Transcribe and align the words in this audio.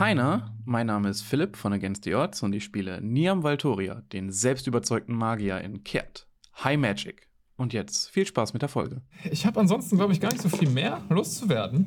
Heiner, 0.00 0.54
mein 0.64 0.86
Name 0.86 1.10
ist 1.10 1.20
Philipp 1.20 1.56
von 1.56 1.74
Against 1.74 2.04
the 2.04 2.14
Odds 2.14 2.42
und 2.42 2.54
ich 2.54 2.64
spiele 2.64 3.02
Niam 3.02 3.42
Valtoria, 3.42 4.02
den 4.14 4.32
selbstüberzeugten 4.32 5.14
Magier 5.14 5.60
in 5.60 5.84
Kert. 5.84 6.26
High 6.64 6.78
Magic. 6.78 7.28
Und 7.58 7.74
jetzt 7.74 8.08
viel 8.08 8.24
Spaß 8.26 8.54
mit 8.54 8.62
der 8.62 8.70
Folge. 8.70 9.02
Ich 9.30 9.44
habe 9.44 9.60
ansonsten, 9.60 9.98
glaube 9.98 10.14
ich, 10.14 10.20
gar 10.20 10.30
nicht 10.32 10.40
so 10.40 10.48
viel 10.48 10.70
mehr 10.70 11.02
loszuwerden. 11.10 11.86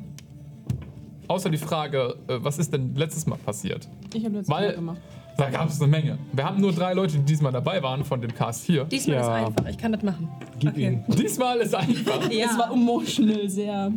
Außer 1.26 1.50
die 1.50 1.58
Frage, 1.58 2.14
äh, 2.28 2.36
was 2.40 2.58
ist 2.58 2.72
denn 2.72 2.94
letztes 2.94 3.26
Mal 3.26 3.36
passiert? 3.38 3.88
Ich 4.14 4.24
habe 4.24 4.36
letztes 4.36 4.54
Weil- 4.54 4.68
Mal 4.68 4.74
gemacht. 4.76 5.00
Da 5.36 5.50
gab 5.50 5.68
es 5.68 5.80
eine 5.82 5.90
Menge. 5.90 6.16
Wir 6.32 6.44
haben 6.44 6.60
nur 6.60 6.70
drei 6.70 6.94
Leute, 6.94 7.18
die 7.18 7.24
diesmal 7.24 7.50
dabei 7.50 7.82
waren 7.82 8.04
von 8.04 8.20
dem 8.20 8.32
Cast 8.32 8.64
hier. 8.66 8.84
Diesmal 8.84 9.16
Ja. 9.16 9.22
ist 9.40 9.46
einfach, 9.48 9.68
ich 9.68 9.76
kann 9.78 9.90
das 9.90 10.02
machen. 10.04 10.28
Gib 10.60 10.76
ihn. 10.78 11.02
Diesmal 11.08 11.58
ist 11.58 11.74
einfach. 11.74 12.30
Ja. 12.30 12.46
Es 12.52 12.56
war 12.56 12.72
emotional 12.72 13.48
sehr. 13.48 13.92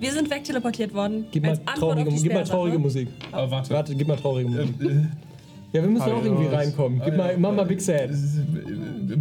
Wir 0.00 0.12
sind 0.12 0.30
wegteleportiert 0.30 0.94
worden. 0.94 1.26
Gib 1.30 1.44
mal 1.44 1.58
traurige, 1.58 2.10
gib 2.10 2.32
mal 2.32 2.44
traurige 2.44 2.78
Musik. 2.78 3.08
Aber 3.30 3.50
warte. 3.50 3.74
Warte, 3.74 3.94
gib 3.94 4.08
mal 4.08 4.16
traurige 4.16 4.48
Musik. 4.48 4.74
Ja, 5.72 5.82
wir 5.82 5.90
müssen 5.90 6.10
auch 6.10 6.24
irgendwie 6.24 6.46
reinkommen. 6.46 7.00
Gib 7.04 7.16
mal, 7.16 7.36
mach 7.36 7.52
mal 7.52 7.64
Big 7.64 7.80
Sad. 7.80 8.10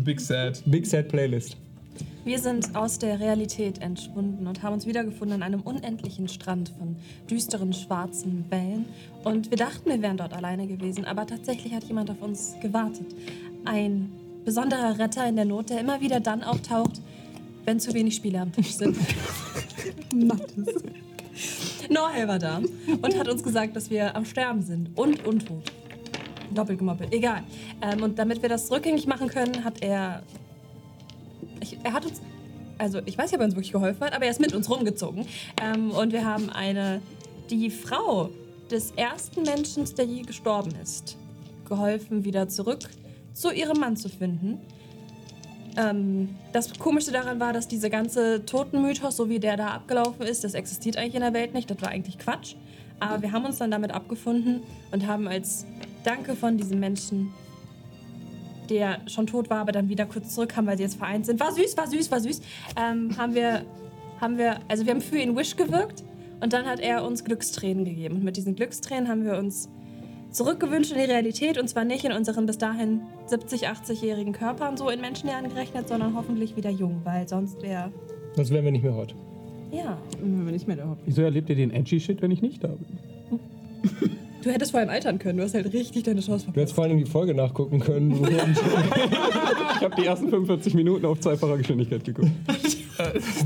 Big 0.03 0.19
Sad. 0.19 0.63
Big 0.65 0.87
Sad 0.87 1.09
Playlist. 1.09 1.57
Wir 2.23 2.39
sind 2.39 2.75
aus 2.75 2.97
der 2.97 3.19
Realität 3.19 3.81
entschwunden 3.81 4.47
und 4.47 4.63
haben 4.63 4.73
uns 4.73 4.85
wiedergefunden 4.85 5.41
an 5.41 5.43
einem 5.43 5.61
unendlichen 5.61 6.27
Strand 6.27 6.69
von 6.77 6.95
düsteren 7.29 7.73
schwarzen 7.73 8.45
Wellen. 8.49 8.85
Und 9.23 9.51
wir 9.51 9.57
dachten, 9.57 9.89
wir 9.89 10.01
wären 10.01 10.17
dort 10.17 10.33
alleine 10.33 10.65
gewesen, 10.67 11.05
aber 11.05 11.27
tatsächlich 11.27 11.73
hat 11.73 11.83
jemand 11.83 12.09
auf 12.09 12.21
uns 12.21 12.55
gewartet. 12.61 13.07
Ein 13.65 14.11
besonderer 14.45 14.97
Retter 14.97 15.27
in 15.27 15.35
der 15.35 15.45
Not, 15.45 15.69
der 15.69 15.81
immer 15.81 16.01
wieder 16.01 16.19
dann 16.19 16.43
auftaucht, 16.43 17.01
wenn 17.69 17.79
zu 17.79 17.93
wenig 17.93 18.15
Spieler 18.15 18.41
am 18.41 18.51
Tisch 18.51 18.71
sind. 18.71 18.97
Noel 21.89 22.27
war 22.27 22.39
da 22.39 22.57
und 22.57 23.19
hat 23.19 23.29
uns 23.29 23.43
gesagt, 23.43 23.75
dass 23.75 23.91
wir 23.91 24.15
am 24.15 24.25
Sterben 24.25 24.63
sind 24.63 24.97
und 24.97 25.23
untot. 25.27 25.71
Doppelt 26.49 26.79
gemoppelt, 26.79 27.13
egal. 27.13 27.43
Ähm, 27.83 28.01
und 28.01 28.17
damit 28.17 28.41
wir 28.41 28.49
das 28.49 28.71
rückgängig 28.71 29.05
machen 29.05 29.27
können, 29.27 29.63
hat 29.63 29.83
er 29.83 30.23
ich, 31.61 31.77
er 31.83 31.93
hat 31.93 32.07
uns, 32.07 32.21
also 32.79 33.01
ich 33.05 33.15
weiß 33.15 33.31
nicht, 33.31 33.35
ob 33.35 33.41
er 33.41 33.45
uns 33.45 33.55
wirklich 33.55 33.71
geholfen 33.71 34.01
hat, 34.01 34.13
aber 34.13 34.25
er 34.25 34.31
ist 34.31 34.39
mit 34.39 34.55
uns 34.55 34.67
rumgezogen. 34.67 35.27
Ähm, 35.61 35.91
und 35.91 36.11
wir 36.11 36.25
haben 36.25 36.49
eine, 36.49 37.01
die 37.51 37.69
Frau 37.69 38.31
des 38.71 38.93
ersten 38.95 39.43
Menschen, 39.43 39.85
der 39.95 40.05
je 40.05 40.23
gestorben 40.23 40.73
ist, 40.81 41.17
geholfen, 41.67 42.25
wieder 42.25 42.49
zurück 42.49 42.89
zu 43.33 43.51
ihrem 43.51 43.79
Mann 43.79 43.95
zu 43.95 44.09
finden. 44.09 44.59
Ähm, 45.79 46.35
das 46.51 46.77
Komische 46.77 47.11
daran 47.11 47.39
war, 47.39 47.53
dass 47.53 47.67
diese 47.67 47.89
ganze 47.89 48.45
Totenmythos, 48.45 49.15
so 49.15 49.29
wie 49.29 49.39
der 49.39 49.55
da 49.55 49.67
abgelaufen 49.67 50.25
ist, 50.25 50.43
das 50.43 50.53
existiert 50.53 50.97
eigentlich 50.97 51.15
in 51.15 51.21
der 51.21 51.33
Welt 51.33 51.53
nicht. 51.53 51.71
Das 51.71 51.81
war 51.81 51.89
eigentlich 51.89 52.19
Quatsch. 52.19 52.55
Aber 52.99 53.21
wir 53.21 53.31
haben 53.31 53.45
uns 53.45 53.59
dann 53.59 53.71
damit 53.71 53.91
abgefunden 53.91 54.61
und 54.91 55.07
haben 55.07 55.27
als 55.27 55.65
Danke 56.03 56.35
von 56.35 56.57
diesem 56.57 56.79
Menschen 56.79 57.33
der 58.69 58.99
schon 59.07 59.25
tot 59.25 59.49
war, 59.49 59.61
aber 59.61 59.71
dann 59.71 59.89
wieder 59.89 60.05
kurz 60.05 60.35
zurückkam, 60.35 60.67
weil 60.67 60.77
sie 60.77 60.83
jetzt 60.83 60.97
vereint 60.97 61.25
sind. 61.25 61.39
War 61.39 61.51
süß, 61.51 61.75
war 61.75 61.87
süß, 61.87 62.11
war 62.11 62.19
süß. 62.19 62.39
Ähm, 62.77 63.17
haben 63.17 63.33
wir, 63.33 63.65
haben 64.21 64.37
wir, 64.37 64.59
also 64.67 64.85
wir 64.85 64.93
haben 64.93 65.01
für 65.01 65.17
ihn 65.17 65.35
Wish 65.35 65.55
gewirkt 65.55 66.03
und 66.39 66.53
dann 66.53 66.67
hat 66.67 66.79
er 66.79 67.03
uns 67.03 67.23
Glückstränen 67.23 67.83
gegeben. 67.83 68.17
Und 68.17 68.23
mit 68.23 68.37
diesen 68.37 68.55
Glückstränen 68.55 69.07
haben 69.07 69.23
wir 69.23 69.37
uns 69.37 69.69
zurückgewünscht 70.31 70.91
in 70.91 70.97
die 70.99 71.05
Realität 71.05 71.57
und 71.57 71.67
zwar 71.67 71.83
nicht 71.85 72.05
in 72.05 72.11
unseren 72.11 72.45
bis 72.45 72.57
dahin 72.57 73.01
70, 73.27 73.67
80-jährigen 73.69 74.33
Körpern 74.33 74.77
so 74.77 74.89
in 74.89 75.01
Menschenjahren 75.01 75.49
gerechnet, 75.49 75.87
sondern 75.87 76.15
hoffentlich 76.15 76.55
wieder 76.55 76.69
jung, 76.69 77.01
weil 77.03 77.27
sonst 77.27 77.61
wäre, 77.61 77.91
Sonst 78.35 78.51
wären 78.51 78.65
wir 78.65 78.71
nicht 78.71 78.83
mehr 78.83 78.95
hot. 78.95 79.15
ja. 79.71 79.97
Wenn 80.21 80.45
wir 80.45 80.51
nicht 80.51 80.67
mehr 80.67 80.77
da 80.77 80.83
hocken. 80.83 81.01
Wieso 81.05 81.21
erlebt 81.23 81.49
ihr 81.49 81.55
den 81.55 81.71
edgy 81.71 81.99
Shit, 81.99 82.21
wenn 82.21 82.31
ich 82.31 82.41
nicht 82.41 82.63
da 82.63 82.67
bin? 82.67 83.39
Du 84.43 84.49
hättest 84.51 84.71
vor 84.71 84.79
allem 84.79 84.89
altern 84.89 85.19
können, 85.19 85.37
du 85.37 85.43
hast 85.43 85.53
halt 85.53 85.73
richtig 85.73 86.03
deine 86.03 86.21
Chance 86.21 86.47
Du 86.53 86.59
hättest 86.61 86.73
vor 86.75 86.85
allem 86.85 86.97
die 86.97 87.05
Folge 87.05 87.33
nachgucken 87.33 87.79
können. 87.79 88.11
ich 88.23 89.83
habe 89.83 89.95
die 89.97 90.05
ersten 90.05 90.29
45 90.29 90.73
Minuten 90.75 91.05
auf 91.05 91.19
zweifacher 91.19 91.57
Geschwindigkeit 91.57 92.03
geguckt. 92.05 92.31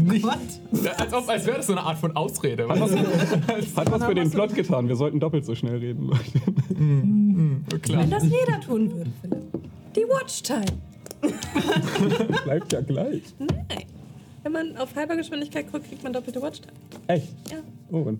Nicht, 0.03 0.25
als, 0.25 1.13
ob, 1.13 1.29
als 1.29 1.45
wäre 1.45 1.57
das 1.57 1.67
so 1.67 1.73
eine 1.73 1.81
Art 1.81 1.97
von 1.97 2.15
Ausrede. 2.15 2.67
Hat 2.67 2.79
was, 2.79 2.95
hat 3.75 3.91
was 3.91 4.03
für 4.05 4.15
den 4.15 4.29
Plot 4.31 4.55
getan. 4.55 4.87
Wir 4.87 4.95
sollten 4.95 5.19
doppelt 5.19 5.45
so 5.45 5.55
schnell 5.55 5.77
reden, 5.77 6.03
Leute. 6.07 6.21
du? 7.69 7.79
Klar. 7.79 8.03
Wenn 8.03 8.09
das 8.09 8.23
jeder 8.23 8.59
tun 8.61 8.91
würde, 8.93 9.11
Philipp. 9.21 9.43
Die 9.95 10.01
Watchtime. 10.01 10.65
Bleibt 12.43 12.73
ja 12.73 12.81
gleich. 12.81 13.21
Nein. 13.39 13.85
Wenn 14.43 14.51
man 14.51 14.77
auf 14.77 14.95
halber 14.95 15.15
Geschwindigkeit 15.15 15.71
guckt, 15.71 15.87
kriegt 15.87 16.03
man 16.03 16.11
doppelte 16.11 16.41
Watchtime. 16.41 16.73
Echt? 17.07 17.29
Ja. 17.49 17.57
Oh, 17.91 17.99
und 17.99 18.19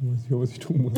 ich 0.00 0.08
weiß 0.10 0.18
nicht, 0.18 0.30
was 0.30 0.50
ich 0.50 0.58
tun 0.58 0.82
muss. 0.82 0.92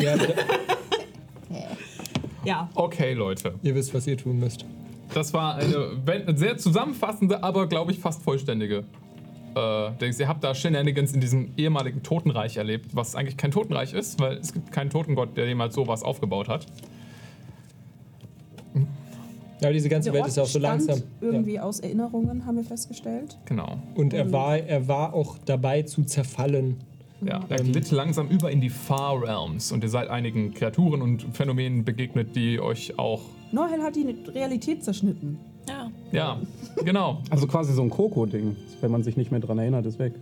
Ja. 2.45 2.71
Okay, 2.75 3.13
Leute. 3.13 3.55
Ihr 3.63 3.75
wisst, 3.75 3.93
was 3.93 4.07
ihr 4.07 4.17
tun 4.17 4.39
müsst. 4.39 4.65
Das 5.13 5.33
war 5.33 5.57
eine 5.57 6.37
sehr 6.37 6.57
zusammenfassende, 6.59 7.43
aber 7.43 7.67
glaube 7.67 7.93
ich 7.93 7.99
fast 7.99 8.23
vollständige. 8.23 8.85
Äh, 9.57 10.11
ihr 10.11 10.29
habt 10.29 10.45
da 10.45 10.55
Shenanigans 10.55 11.13
in 11.13 11.21
diesem 11.21 11.53
ehemaligen 11.57 12.03
Totenreich 12.03 12.59
erlebt, 12.59 12.95
was 12.95 13.17
eigentlich 13.17 13.39
kein 13.39 13.51
Totenreich 13.51 13.95
ist, 13.95 14.21
weil 14.21 14.37
es 14.37 14.53
gibt 14.53 14.71
keinen 14.71 14.91
Totengott, 14.91 15.37
der 15.37 15.47
jemals 15.47 15.75
sowas 15.75 16.03
aufgebaut 16.03 16.49
hat. 16.49 16.67
Ja, 18.75 19.69
aber 19.69 19.73
diese 19.73 19.89
ganze 19.89 20.11
Der 20.11 20.21
Welt 20.21 20.29
ist 20.29 20.37
ja 20.37 20.43
auch 20.43 20.49
so 20.49 20.59
langsam. 20.59 21.03
Irgendwie 21.23 21.59
aus 21.59 21.81
Erinnerungen 21.81 22.45
haben 22.45 22.57
wir 22.57 22.65
festgestellt. 22.65 23.39
Genau. 23.47 23.79
Und 23.95 24.13
er 24.13 24.31
war, 24.31 24.59
er 24.59 24.87
war 24.87 25.15
auch 25.15 25.39
dabei 25.47 25.83
zu 25.83 26.05
zerfallen. 26.05 26.77
Ja, 27.23 27.41
er 27.49 27.65
glitt 27.65 27.91
langsam 27.91 28.29
über 28.29 28.51
in 28.51 28.61
die 28.61 28.69
Far 28.69 29.23
Realms 29.23 29.73
und 29.73 29.83
ihr 29.83 29.89
seid 29.89 30.09
einigen 30.11 30.53
Kreaturen 30.53 31.01
und 31.01 31.23
Phänomenen 31.35 31.83
begegnet, 31.83 32.37
die 32.37 32.61
euch 32.61 32.99
auch. 32.99 33.23
Noel 33.53 33.81
hat 33.81 33.97
die 33.97 34.15
Realität 34.35 34.85
zerschnitten. 34.85 35.39
Ja. 35.69 35.91
Ja, 36.13 36.41
genau. 36.85 37.23
Also 37.31 37.47
quasi 37.47 37.73
so 37.73 37.83
ein 37.83 37.91
Koko-Ding. 37.91 38.57
Wenn 38.81 38.91
man 38.91 39.03
sich 39.03 39.17
nicht 39.17 39.31
mehr 39.31 39.41
dran 39.41 39.59
erinnert, 39.59 39.87
ist 39.87 39.99
weg. 39.99 40.15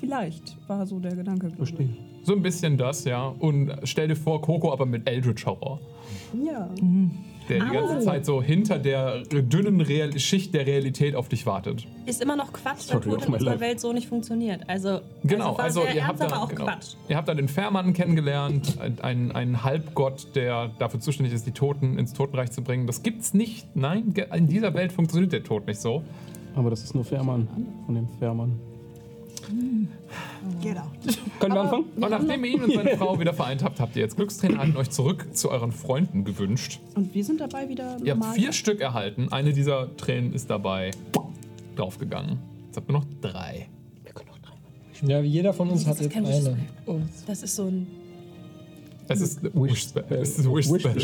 Vielleicht 0.00 0.56
war 0.68 0.86
so 0.86 0.98
der 0.98 1.14
Gedanke. 1.14 1.50
Verstehe. 1.50 1.88
So 2.22 2.34
ein 2.34 2.42
bisschen 2.42 2.76
das, 2.76 3.04
ja. 3.04 3.34
Und 3.38 3.72
stell 3.84 4.08
dir 4.08 4.16
vor, 4.16 4.40
Coco 4.40 4.72
aber 4.72 4.86
mit 4.86 5.08
Eldritch 5.08 5.46
Horror. 5.46 5.80
Ja. 6.44 6.68
Der 7.48 7.64
die 7.64 7.70
ganze 7.70 8.00
Zeit 8.00 8.26
so 8.26 8.42
hinter 8.42 8.78
der 8.78 9.22
dünnen 9.22 9.80
Real 9.80 10.18
Schicht 10.18 10.52
der 10.54 10.66
Realität 10.66 11.14
auf 11.14 11.28
dich 11.28 11.46
wartet. 11.46 11.86
Ist 12.06 12.20
immer 12.22 12.36
noch 12.36 12.52
Quatsch, 12.52 12.88
weil 12.92 13.02
Sorry, 13.02 13.04
Tod 13.04 13.16
auf 13.18 13.24
in 13.26 13.30
mein 13.30 13.34
unserer 13.40 13.50
Life. 13.52 13.60
Welt 13.60 13.80
so 13.80 13.92
nicht 13.92 14.08
funktioniert. 14.08 14.62
Also, 14.68 15.00
Genau, 15.24 15.46
also, 15.54 15.58
war 15.58 15.64
also, 15.64 15.80
sehr 15.82 15.94
ihr, 15.94 16.06
habt 16.06 16.20
ernst, 16.20 16.32
da, 16.32 16.36
aber 16.36 16.44
auch 16.44 16.48
genau, 16.48 16.64
Quatsch. 16.64 16.94
ihr 17.08 17.16
habt 17.16 17.28
da 17.28 17.34
den 17.34 17.48
Fährmann 17.48 17.92
kennengelernt, 17.92 18.76
einen, 19.02 19.32
einen 19.32 19.62
Halbgott, 19.64 20.34
der 20.34 20.70
dafür 20.78 21.00
zuständig 21.00 21.34
ist, 21.34 21.46
die 21.46 21.52
Toten 21.52 21.98
ins 21.98 22.12
Totenreich 22.12 22.50
zu 22.50 22.62
bringen. 22.62 22.86
Das 22.86 23.02
gibt's 23.02 23.34
nicht. 23.34 23.74
Nein, 23.76 24.12
ge- 24.14 24.26
in 24.34 24.46
dieser 24.48 24.74
Welt 24.74 24.92
funktioniert 24.92 25.32
der 25.32 25.44
Tod 25.44 25.66
nicht 25.66 25.80
so. 25.80 26.02
Aber 26.54 26.70
das 26.70 26.82
ist 26.82 26.94
nur 26.94 27.04
Fährmann. 27.04 27.48
Von 27.86 27.94
dem 27.94 28.08
Fährmann. 28.18 28.58
Genau. 30.62 30.82
Können 31.40 31.54
wir 31.54 31.60
anfangen? 31.60 31.84
Und 31.96 32.10
nachdem 32.10 32.44
ihr 32.44 32.50
ihn 32.54 32.64
und 32.64 32.72
seine 32.74 32.96
Frau 32.96 33.18
wieder 33.18 33.32
vereint 33.34 33.62
habt, 33.62 33.80
habt 33.80 33.96
ihr 33.96 34.02
jetzt 34.02 34.16
Glückstränen 34.16 34.58
an 34.58 34.76
euch 34.76 34.90
zurück 34.90 35.26
zu 35.34 35.50
euren 35.50 35.72
Freunden 35.72 36.24
gewünscht. 36.24 36.80
Und 36.94 37.14
wir 37.14 37.24
sind 37.24 37.40
dabei 37.40 37.68
wieder 37.68 37.96
Ihr 38.02 38.12
habt 38.12 38.20
normal. 38.20 38.34
vier 38.34 38.52
Stück 38.52 38.80
erhalten. 38.80 39.28
Eine 39.32 39.52
dieser 39.52 39.96
Tränen 39.96 40.32
ist 40.32 40.50
dabei 40.50 40.90
draufgegangen. 41.76 42.38
Jetzt 42.66 42.76
habt 42.76 42.88
ihr 42.90 42.92
noch 42.92 43.04
drei. 43.20 43.68
Ja, 45.02 45.20
jeder 45.20 45.52
von 45.52 45.68
uns 45.68 45.86
hat 45.86 46.00
jetzt 46.00 46.16
eine. 46.16 46.56
Das 47.26 47.42
ist 47.42 47.54
so 47.56 47.64
ein. 47.66 47.86
Es 49.08 49.20
ist 49.20 49.42
Wish 49.54 49.82
Spell. 49.82 50.04
Es 50.08 50.38
ist 50.38 50.50
Wish 50.50 50.66
Spell. 50.66 50.94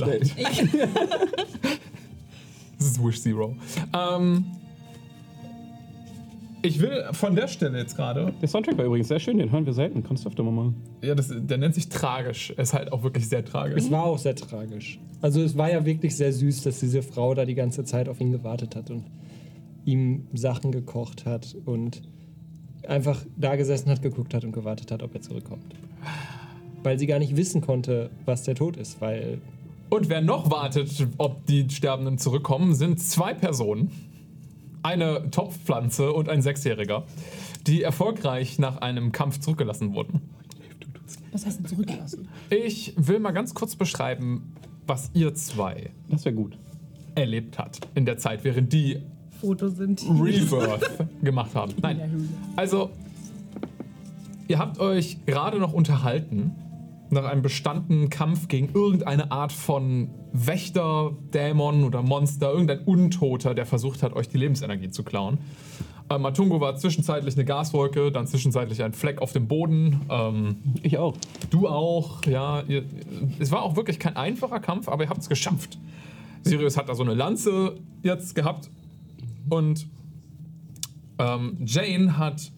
Das 2.78 2.86
ist 2.88 3.04
Wish 3.04 3.20
Zero. 3.20 3.54
Ähm, 3.94 4.46
ich 6.62 6.80
will 6.80 7.04
von 7.12 7.34
der 7.34 7.48
Stelle 7.48 7.78
jetzt 7.78 7.96
gerade. 7.96 8.32
Der 8.40 8.48
Soundtrack 8.48 8.78
war 8.78 8.84
übrigens 8.84 9.08
sehr 9.08 9.18
schön, 9.18 9.38
den 9.38 9.50
hören 9.50 9.66
wir 9.66 9.72
selten. 9.72 10.02
Kannst 10.02 10.24
du 10.24 10.28
öfter 10.28 10.42
mal 10.42 10.52
machen. 10.52 10.76
Ja, 11.02 11.14
das, 11.14 11.32
der 11.34 11.58
nennt 11.58 11.74
sich 11.74 11.88
tragisch. 11.88 12.52
Er 12.56 12.62
ist 12.62 12.72
halt 12.72 12.92
auch 12.92 13.02
wirklich 13.02 13.28
sehr 13.28 13.44
tragisch. 13.44 13.84
Es 13.84 13.90
war 13.90 14.04
auch 14.04 14.18
sehr 14.18 14.36
tragisch. 14.36 14.98
Also 15.20 15.42
es 15.42 15.56
war 15.56 15.70
ja 15.70 15.84
wirklich 15.84 16.16
sehr 16.16 16.32
süß, 16.32 16.62
dass 16.62 16.80
diese 16.80 17.02
Frau 17.02 17.34
da 17.34 17.44
die 17.44 17.54
ganze 17.54 17.84
Zeit 17.84 18.08
auf 18.08 18.20
ihn 18.20 18.32
gewartet 18.32 18.76
hat 18.76 18.90
und 18.90 19.04
ihm 19.84 20.28
Sachen 20.32 20.70
gekocht 20.70 21.26
hat 21.26 21.56
und 21.64 22.02
einfach 22.86 23.24
da 23.36 23.56
gesessen 23.56 23.90
hat, 23.90 24.02
geguckt 24.02 24.34
hat 24.34 24.44
und 24.44 24.52
gewartet 24.52 24.90
hat, 24.92 25.02
ob 25.02 25.14
er 25.14 25.20
zurückkommt. 25.20 25.74
Weil 26.82 26.98
sie 26.98 27.06
gar 27.06 27.18
nicht 27.18 27.36
wissen 27.36 27.60
konnte, 27.60 28.10
was 28.24 28.44
der 28.44 28.54
Tod 28.54 28.76
ist, 28.76 29.00
weil 29.00 29.40
Und 29.90 30.08
wer 30.08 30.20
noch 30.20 30.50
wartet, 30.50 31.06
ob 31.18 31.46
die 31.46 31.68
Sterbenden 31.70 32.18
zurückkommen, 32.18 32.74
sind 32.74 33.00
zwei 33.00 33.34
Personen. 33.34 33.90
Eine 34.82 35.30
Topfpflanze 35.30 36.12
und 36.12 36.28
ein 36.28 36.42
Sechsjähriger, 36.42 37.04
die 37.66 37.82
erfolgreich 37.82 38.58
nach 38.58 38.78
einem 38.78 39.12
Kampf 39.12 39.38
zurückgelassen 39.38 39.94
wurden. 39.94 40.20
Was 41.30 41.46
heißt 41.46 41.60
denn 41.60 41.66
zurückgelassen? 41.66 42.28
Ich 42.50 42.94
will 42.96 43.20
mal 43.20 43.30
ganz 43.32 43.54
kurz 43.54 43.76
beschreiben, 43.76 44.52
was 44.86 45.10
ihr 45.14 45.34
zwei 45.34 45.90
Das 46.08 46.24
wäre 46.24 46.34
gut. 46.34 46.58
erlebt 47.14 47.58
hat 47.58 47.78
in 47.94 48.04
der 48.04 48.18
Zeit, 48.18 48.44
während 48.44 48.72
die 48.72 48.98
Fotos 49.40 49.76
sind. 49.76 50.02
Rebirth 50.08 51.06
gemacht 51.22 51.54
haben. 51.54 51.72
Nein. 51.80 52.28
Also, 52.56 52.90
ihr 54.48 54.58
habt 54.58 54.78
euch 54.78 55.18
gerade 55.26 55.58
noch 55.58 55.72
unterhalten 55.72 56.52
nach 57.12 57.24
einem 57.24 57.42
bestandenen 57.42 58.10
Kampf 58.10 58.48
gegen 58.48 58.70
irgendeine 58.74 59.30
Art 59.30 59.52
von 59.52 60.10
Wächter, 60.32 61.12
Dämon 61.34 61.84
oder 61.84 62.02
Monster, 62.02 62.50
irgendein 62.50 62.80
Untoter, 62.80 63.54
der 63.54 63.66
versucht 63.66 64.02
hat, 64.02 64.14
euch 64.14 64.28
die 64.28 64.38
Lebensenergie 64.38 64.90
zu 64.90 65.04
klauen. 65.04 65.38
Äh, 66.08 66.18
Matungo 66.18 66.60
war 66.60 66.74
zwischenzeitlich 66.76 67.36
eine 67.36 67.44
Gaswolke, 67.44 68.10
dann 68.10 68.26
zwischenzeitlich 68.26 68.82
ein 68.82 68.92
Fleck 68.92 69.20
auf 69.20 69.32
dem 69.32 69.46
Boden. 69.46 70.00
Ähm, 70.10 70.56
Ich 70.82 70.98
auch. 70.98 71.14
Du 71.50 71.68
auch, 71.68 72.24
ja. 72.24 72.62
Ihr, 72.62 72.84
es 73.38 73.50
war 73.50 73.62
auch 73.62 73.76
wirklich 73.76 73.98
kein 73.98 74.16
einfacher 74.16 74.60
Kampf, 74.60 74.88
aber 74.88 75.04
ihr 75.04 75.10
habt 75.10 75.20
es 75.20 75.28
geschafft. 75.28 75.78
Sirius 76.42 76.76
hat 76.76 76.88
da 76.88 76.94
so 76.94 77.02
eine 77.02 77.14
Lanze 77.14 77.76
jetzt 78.02 78.34
gehabt 78.34 78.70
und 79.48 79.86
ähm, 81.18 81.58
Jane 81.64 82.18
hat 82.18 82.50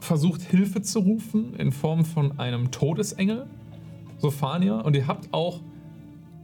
versucht, 0.00 0.42
Hilfe 0.42 0.82
zu 0.82 0.98
rufen 0.98 1.54
in 1.54 1.70
Form 1.70 2.04
von 2.04 2.38
einem 2.38 2.70
Todesengel, 2.70 3.46
Sophania. 4.22 4.80
Und 4.80 4.96
ihr 4.96 5.06
habt 5.06 5.28
auch 5.32 5.60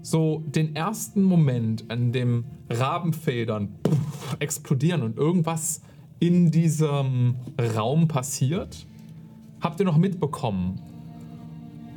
so 0.03 0.43
den 0.47 0.77
ersten 0.77 1.23
Moment, 1.23 1.91
an 1.91 2.13
dem 2.13 2.45
Rabenfedern 2.69 3.75
explodieren 4.39 5.03
und 5.03 5.17
irgendwas 5.17 5.81
in 6.21 6.51
diesem 6.51 7.37
Raum 7.77 8.09
passiert, 8.09 8.87
habt 9.61 9.81
ihr 9.81 9.87
noch 9.87 9.97
mitbekommen. 9.97 10.81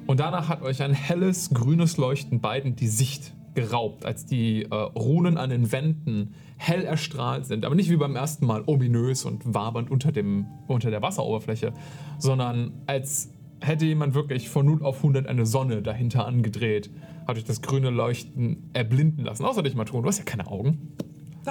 Und 0.08 0.20
danach 0.20 0.50
hat 0.50 0.62
euch 0.62 0.82
ein 0.82 0.94
helles, 0.94 1.50
grünes 1.52 1.98
Leuchten 1.98 2.40
beiden 2.40 2.76
die 2.76 2.88
Sicht 2.88 3.34
geraubt, 3.54 4.06
als 4.06 4.26
die 4.26 4.64
äh, 4.64 4.74
Runen 4.74 5.38
an 5.38 5.50
den 5.50 5.72
Wänden 5.72 6.34
hell 6.58 6.84
erstrahlt 6.84 7.46
sind. 7.46 7.66
Aber 7.66 7.76
nicht 7.76 7.90
wie 7.90 7.98
beim 7.98 8.16
ersten 8.16 8.46
Mal 8.46 8.64
ominös 8.66 9.26
und 9.26 9.54
wabernd 9.54 9.92
unter, 9.92 10.12
dem, 10.12 10.46
unter 10.68 10.90
der 10.90 11.02
Wasseroberfläche, 11.02 11.74
sondern 12.18 12.74
als 12.88 13.30
hätte 13.62 13.86
jemand 13.86 14.14
wirklich 14.16 14.50
von 14.50 14.66
0 14.66 14.84
auf 14.84 14.98
100 14.98 15.28
eine 15.28 15.46
Sonne 15.46 15.82
dahinter 15.82 16.26
angedreht, 16.26 16.90
hat 17.28 17.38
euch 17.38 17.44
das 17.46 17.62
grüne 17.62 17.90
Leuchten 17.92 18.70
erblinden 18.74 19.24
lassen. 19.24 19.46
Außer 19.46 19.62
dich, 19.64 19.76
Matron, 19.76 20.02
du 20.04 20.08
hast 20.10 20.18
ja 20.18 20.24
keine 20.24 20.48
Augen. 20.48 20.94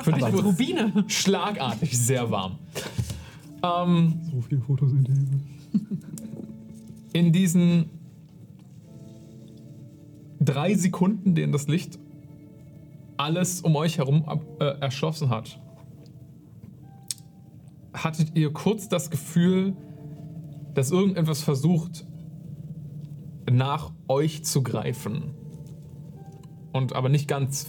Für 0.02 0.12
dich 0.12 0.22
wurde- 0.32 0.42
Rubine. 0.44 1.04
Schlagartig 1.08 1.96
sehr 1.98 2.30
warm. 2.30 2.58
Ähm, 3.62 4.20
So 4.30 4.40
viel 4.40 4.60
Photosynthese. 4.60 5.40
in 7.12 7.32
diesen 7.32 7.90
drei 10.40 10.74
Sekunden, 10.74 11.34
denen 11.34 11.52
das 11.52 11.68
Licht 11.68 11.98
alles 13.16 13.60
um 13.60 13.76
euch 13.76 13.98
herum 13.98 14.24
ab, 14.26 14.42
äh, 14.60 14.64
erschlossen 14.80 15.28
hat, 15.28 15.60
hattet 17.92 18.36
ihr 18.36 18.52
kurz 18.52 18.88
das 18.88 19.10
Gefühl, 19.10 19.74
dass 20.80 20.92
irgendetwas 20.92 21.42
versucht, 21.42 22.06
nach 23.50 23.92
euch 24.08 24.44
zu 24.44 24.62
greifen. 24.62 25.34
Und 26.72 26.94
aber 26.94 27.10
nicht 27.10 27.28
ganz. 27.28 27.66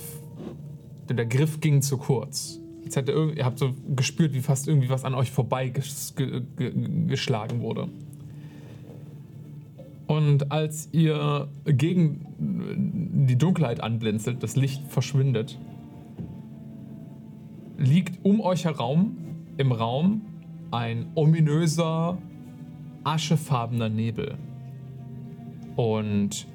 Der 1.09 1.25
Griff 1.25 1.59
ging 1.59 1.81
zu 1.81 1.97
kurz. 1.97 2.61
Jetzt 2.85 2.95
hätte 2.95 3.11
irgend, 3.11 3.37
ihr 3.37 3.43
habt 3.43 3.59
so 3.59 3.73
gespürt, 3.97 4.33
wie 4.33 4.39
fast 4.39 4.65
irgendwie 4.69 4.87
was 4.87 5.03
an 5.03 5.13
euch 5.13 5.29
vorbeigeschlagen 5.29 6.47
ge, 6.55 6.71
ge, 6.71 7.07
geschlagen 7.07 7.59
wurde. 7.59 7.89
Und 10.07 10.49
als 10.49 10.87
ihr 10.93 11.49
gegen 11.65 13.25
die 13.27 13.37
Dunkelheit 13.37 13.81
anblinzelt, 13.81 14.41
das 14.41 14.55
Licht 14.55 14.87
verschwindet, 14.87 15.59
liegt 17.77 18.23
um 18.23 18.39
euch 18.39 18.63
herum 18.63 19.17
im 19.57 19.73
Raum 19.73 20.21
ein 20.71 21.07
ominöser, 21.15 22.17
aschefarbener 23.03 23.89
Nebel. 23.89 24.35
Und 25.75 26.47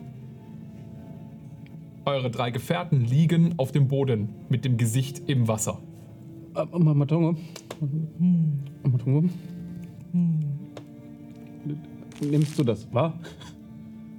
eure 2.04 2.30
drei 2.30 2.50
Gefährten 2.50 3.00
liegen 3.04 3.54
auf 3.56 3.72
dem 3.72 3.88
Boden 3.88 4.28
mit 4.48 4.64
dem 4.64 4.76
Gesicht 4.76 5.22
im 5.28 5.48
Wasser. 5.48 5.80
Äh, 6.54 6.64
Ma- 6.78 6.94
Matongo. 6.94 7.36
Matongo. 8.84 9.28
Nimmst 12.20 12.58
du 12.58 12.64
das 12.64 12.92
wahr? 12.94 13.18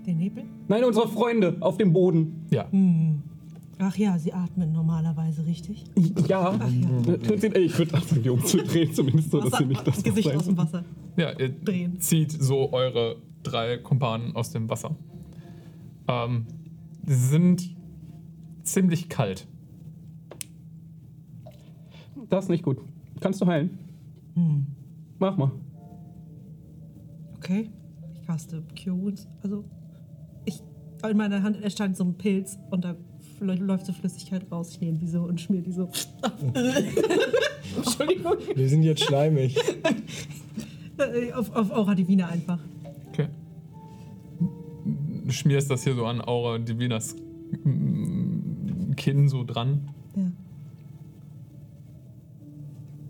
Den 0.05 0.17
Nebel? 0.19 0.43
Nein, 0.67 0.83
unsere 0.83 1.07
Freunde 1.07 1.57
auf 1.61 1.77
dem 1.77 1.93
Boden. 1.93 2.45
Ja. 2.51 2.65
Ach 3.79 3.95
ja, 3.95 4.17
sie 4.17 4.33
atmen 4.33 4.71
normalerweise 4.71 5.45
richtig. 5.45 5.83
Ja. 6.27 6.51
Tun 6.57 7.37
sie- 7.39 7.47
Ich 7.47 7.77
würde 7.77 7.91
sagen, 7.91 8.23
die 8.23 8.29
umzudrehen, 8.29 8.91
zumindest 8.93 9.29
so, 9.31 9.39
dass 9.39 9.51
Wasser, 9.51 9.63
sie 9.63 9.65
nicht 9.69 9.87
das 9.87 10.03
Gesicht 10.03 10.27
sein 10.29 10.37
aus 10.37 10.45
dem 10.45 10.57
Wasser. 10.57 10.83
Ja, 11.15 11.31
ihr 11.37 11.49
Drehen. 11.49 11.99
zieht 11.99 12.31
so 12.31 12.73
eure 12.73 13.17
drei 13.43 13.77
Kumpanen 13.77 14.35
aus 14.35 14.49
dem 14.51 14.67
Wasser. 14.69 14.95
Ähm, 16.07 16.47
sie 17.05 17.15
sind 17.15 17.75
ziemlich 18.63 19.09
kalt. 19.09 19.47
Das 22.29 22.45
ist 22.45 22.49
nicht 22.49 22.63
gut. 22.63 22.77
Kannst 23.19 23.41
du 23.41 23.45
heilen? 23.45 23.77
Mach 25.19 25.37
mal. 25.37 25.51
Okay. 27.37 27.69
Ich 28.13 28.21
caste 28.27 28.63
Cure 28.83 28.97
Wounds. 29.01 29.27
Also, 29.41 29.63
ich. 30.45 30.61
In 31.09 31.17
meiner 31.17 31.43
Hand 31.43 31.61
erscheint 31.61 31.95
so 31.95 32.03
ein 32.03 32.15
Pilz 32.15 32.57
und 32.71 32.83
da 32.83 32.95
läuft 33.39 33.85
so 33.85 33.93
Flüssigkeit 33.93 34.51
raus. 34.51 34.71
Ich 34.71 34.81
nehme 34.81 34.97
die 34.97 35.07
so 35.07 35.21
und 35.21 35.39
schmier 35.39 35.61
die 35.61 35.71
so. 35.71 35.89
Entschuldigung. 37.77 38.33
Wir 38.55 38.69
sind 38.69 38.83
jetzt 38.83 39.03
schleimig. 39.03 39.57
Äh, 40.97 41.31
Auf, 41.33 41.53
auf 41.55 41.71
Aura 41.71 41.93
Divina 41.95 42.27
einfach. 42.27 42.59
Okay. 43.09 43.27
Du 45.25 45.31
schmierst 45.31 45.69
das 45.69 45.83
hier 45.83 45.93
so 45.93 46.05
an 46.05 46.21
Aura 46.21 46.57
Divinas 46.57 47.15
mm, 47.63 48.93
Kinn 48.95 49.29
so 49.29 49.43
dran. 49.43 49.89
Ja. 50.15 50.31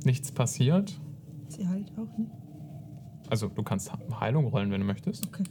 Nichts 0.04 0.32
passiert. 0.32 1.00
Sie 1.48 1.68
heilt 1.68 1.92
auch 1.98 2.18
nicht. 2.18 2.32
Also 3.30 3.48
du 3.48 3.64
kannst 3.64 3.92
Heilung 4.20 4.48
rollen, 4.48 4.72
wenn 4.72 4.82
du 4.82 4.88
möchtest. 4.88 5.28
Okay. 5.28 5.44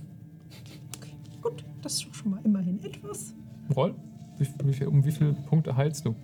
Okay. 0.97 1.13
Gut, 1.43 1.65
das 1.83 1.95
ist 1.95 2.07
doch 2.07 2.15
schon 2.15 2.31
mal 2.33 2.41
immerhin 2.45 2.83
etwas. 2.83 3.35
Roll. 3.75 3.95
Wie, 4.39 4.47
wie 4.65 4.73
viel, 4.73 4.87
um 4.89 5.05
wie 5.05 5.13
viele 5.13 5.33
Punkte 5.33 5.77
heilst 5.77 6.05
du? 6.07 6.15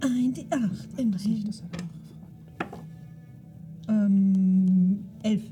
Ein 0.00 0.32
die 0.32 0.46
acht, 0.50 0.98
immerhin. 0.98 1.50
Ähm, 3.88 5.04
elf. 5.22 5.42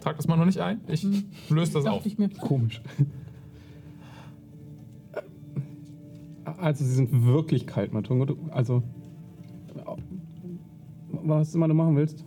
Trag 0.00 0.16
das 0.16 0.26
mal 0.26 0.36
noch 0.36 0.46
nicht 0.46 0.60
ein. 0.60 0.80
Ich 0.88 1.04
löse 1.50 1.72
das 1.74 1.84
auf. 1.86 2.04
Komisch. 2.40 2.80
Also, 6.44 6.84
sie 6.84 6.92
sind 6.94 7.24
wirklich 7.26 7.66
kalt, 7.66 7.92
Matongo. 7.92 8.24
Du- 8.26 8.38
Also, 8.50 8.82
was 11.10 11.54
immer 11.54 11.68
du 11.68 11.74
machen 11.74 11.96
willst. 11.96 12.24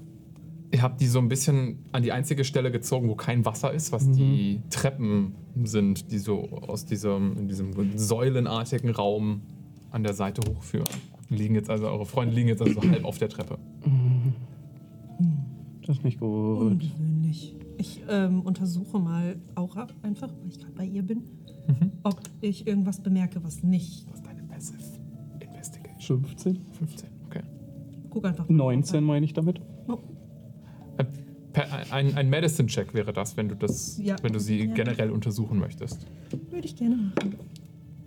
Ihr 0.73 0.81
habt 0.81 0.99
die 1.01 1.05
so 1.05 1.19
ein 1.19 1.27
bisschen 1.27 1.85
an 1.91 2.01
die 2.01 2.11
einzige 2.11 2.43
Stelle 2.43 2.71
gezogen, 2.71 3.07
wo 3.07 3.13
kein 3.13 3.45
Wasser 3.45 3.71
ist, 3.71 3.91
was 3.91 4.09
die 4.09 4.59
Treppen 4.71 5.35
sind, 5.63 6.11
die 6.11 6.17
so 6.17 6.49
aus 6.49 6.83
diesem, 6.85 7.37
in 7.37 7.47
diesem 7.47 7.95
säulenartigen 7.95 8.89
Raum 8.89 9.41
an 9.91 10.01
der 10.01 10.15
Seite 10.15 10.41
hochführen. 10.49 10.87
Liegen 11.29 11.53
jetzt 11.53 11.69
also, 11.69 11.87
eure 11.87 12.07
Freunde 12.07 12.33
liegen 12.33 12.47
jetzt 12.47 12.63
also 12.63 12.81
so 12.81 12.89
halb 12.89 13.05
auf 13.05 13.19
der 13.19 13.29
Treppe. 13.29 13.59
Das 15.85 15.97
ist 15.97 16.03
nicht 16.03 16.19
gut. 16.19 16.71
Ungewöhnlich. 16.71 17.55
Ich 17.77 18.01
ähm, 18.09 18.41
untersuche 18.41 18.97
mal 18.97 19.35
Aura 19.53 19.85
einfach, 20.01 20.29
weil 20.41 20.49
ich 20.49 20.57
gerade 20.57 20.73
bei 20.73 20.85
ihr 20.85 21.03
bin, 21.03 21.21
ob 22.03 22.19
ich 22.41 22.65
irgendwas 22.65 22.99
bemerke, 22.99 23.43
was 23.43 23.61
nicht. 23.61 24.07
Was 24.09 24.21
ist 24.21 24.25
deine 24.25 24.41
Passive 24.41 24.79
Investigation? 25.39 26.25
15? 26.25 26.65
15, 26.79 27.09
okay. 27.27 27.43
Guck 28.09 28.25
einfach 28.25 28.49
mal. 28.49 28.55
19 28.55 29.03
meine 29.03 29.23
ich 29.23 29.33
damit. 29.33 29.61
Ein, 31.91 32.15
ein 32.15 32.29
Medicine-Check 32.29 32.93
wäre 32.93 33.13
das, 33.13 33.37
wenn 33.37 33.49
du, 33.49 33.55
das, 33.55 33.99
Ja. 34.01 34.15
wenn 34.21 34.33
du 34.33 34.39
sie 34.39 34.65
Ja. 34.65 34.73
generell 34.73 35.11
untersuchen 35.11 35.59
möchtest. 35.59 36.05
würde 36.51 36.65
ich 36.67 36.75
gerne 36.75 36.95
machen. 36.95 37.35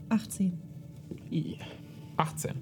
18. 0.09 0.53
18. 2.17 2.53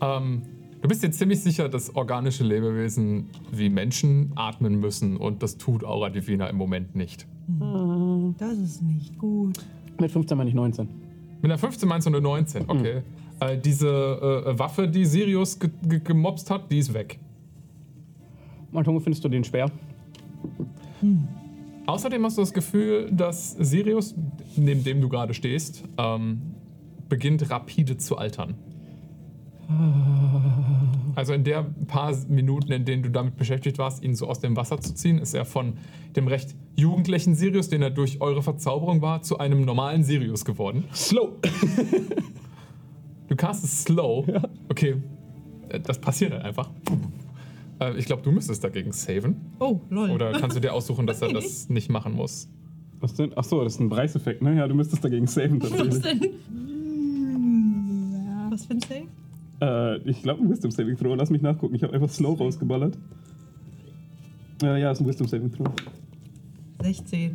Ähm, 0.00 0.42
du 0.80 0.88
bist 0.88 1.02
dir 1.02 1.10
ziemlich 1.10 1.40
sicher, 1.40 1.68
dass 1.68 1.94
organische 1.94 2.44
Lebewesen 2.44 3.28
wie 3.50 3.68
Menschen 3.68 4.32
atmen 4.36 4.80
müssen 4.80 5.16
und 5.16 5.42
das 5.42 5.58
tut 5.58 5.84
Aura 5.84 6.10
Divina 6.10 6.46
im 6.48 6.56
Moment 6.56 6.94
nicht. 6.96 7.26
Das 8.38 8.56
ist 8.58 8.82
nicht 8.82 9.18
gut. 9.18 9.58
Mit 10.00 10.10
15 10.10 10.36
meine 10.38 10.48
ich 10.48 10.54
19. 10.54 10.88
Mit 11.42 11.50
einer 11.50 11.58
15 11.58 11.88
meinst 11.88 12.06
du 12.06 12.10
eine 12.10 12.20
19, 12.20 12.64
okay. 12.68 13.02
Äh, 13.40 13.58
diese 13.58 13.88
äh, 14.46 14.58
Waffe, 14.58 14.86
die 14.88 15.04
Sirius 15.04 15.58
ge 15.58 15.70
ge 15.82 16.00
gemobst 16.02 16.50
hat, 16.50 16.70
die 16.70 16.78
ist 16.78 16.94
weg. 16.94 17.18
Matongo, 18.72 19.00
findest 19.00 19.22
du 19.24 19.28
den 19.28 19.44
schwer? 19.44 19.70
Außerdem 21.86 22.24
hast 22.24 22.38
du 22.38 22.42
das 22.42 22.52
Gefühl, 22.52 23.10
dass 23.12 23.52
Sirius, 23.52 24.14
neben 24.56 24.82
dem 24.82 25.00
du 25.00 25.08
gerade 25.08 25.34
stehst, 25.34 25.84
ähm, 25.98 26.40
beginnt 27.08 27.50
rapide 27.50 27.98
zu 27.98 28.16
altern. 28.16 28.54
Also 31.14 31.34
in 31.34 31.44
der 31.44 31.62
paar 31.86 32.14
Minuten, 32.28 32.72
in 32.72 32.84
denen 32.84 33.02
du 33.02 33.10
damit 33.10 33.36
beschäftigt 33.36 33.78
warst, 33.78 34.02
ihn 34.02 34.14
so 34.14 34.26
aus 34.26 34.40
dem 34.40 34.56
Wasser 34.56 34.80
zu 34.80 34.94
ziehen, 34.94 35.18
ist 35.18 35.34
er 35.34 35.44
von 35.44 35.74
dem 36.16 36.26
recht 36.26 36.54
jugendlichen 36.76 37.34
Sirius, 37.34 37.68
den 37.68 37.82
er 37.82 37.90
durch 37.90 38.20
eure 38.20 38.42
Verzauberung 38.42 39.02
war, 39.02 39.22
zu 39.22 39.38
einem 39.38 39.64
normalen 39.64 40.02
Sirius 40.04 40.44
geworden. 40.44 40.84
Slow. 40.94 41.38
Du 43.28 43.36
castest 43.36 43.84
Slow. 43.84 44.26
Okay, 44.68 44.96
äh, 45.68 45.80
das 45.80 45.98
passiert 45.98 46.32
halt 46.32 46.44
einfach. 46.44 46.70
Äh, 47.82 47.98
Ich 47.98 48.06
glaube, 48.06 48.22
du 48.22 48.30
müsstest 48.32 48.62
dagegen 48.64 48.92
saven. 48.92 49.36
Oh, 49.58 49.80
lol. 49.90 50.10
Oder 50.10 50.32
kannst 50.32 50.56
du 50.56 50.60
dir 50.60 50.72
aussuchen, 50.72 51.06
dass 51.06 51.20
er 51.22 51.32
das 51.32 51.68
nicht 51.68 51.90
machen 51.90 52.14
muss? 52.14 52.48
Was 53.00 53.14
denn? 53.14 53.36
Achso, 53.36 53.62
das 53.64 53.74
ist 53.74 53.80
ein 53.80 53.88
Preiseffekt, 53.88 54.42
ne? 54.42 54.56
Ja, 54.56 54.68
du 54.68 54.74
müsstest 54.74 55.04
dagegen 55.04 55.26
saven 55.26 55.60
Was 55.62 55.70
tatsächlich. 55.70 56.02
denn? 56.02 56.30
Was 58.50 58.64
für 58.66 58.74
ein 58.74 58.80
Save? 58.80 59.06
äh, 59.60 59.96
ich 60.10 60.22
glaube 60.22 60.42
ein 60.42 60.50
Wisdom 60.50 60.70
Saving 60.70 60.96
Throw. 60.96 61.16
Lass 61.16 61.30
mich 61.30 61.42
nachgucken. 61.42 61.74
Ich 61.74 61.82
habe 61.82 61.92
einfach 61.94 62.08
Slow 62.10 62.34
rausgeballert. 62.38 62.96
Äh, 64.62 64.80
ja, 64.80 64.90
ist 64.92 65.00
ein 65.00 65.06
Wisdom 65.06 65.26
Saving 65.26 65.50
Throw. 65.52 65.66
16. 66.82 67.32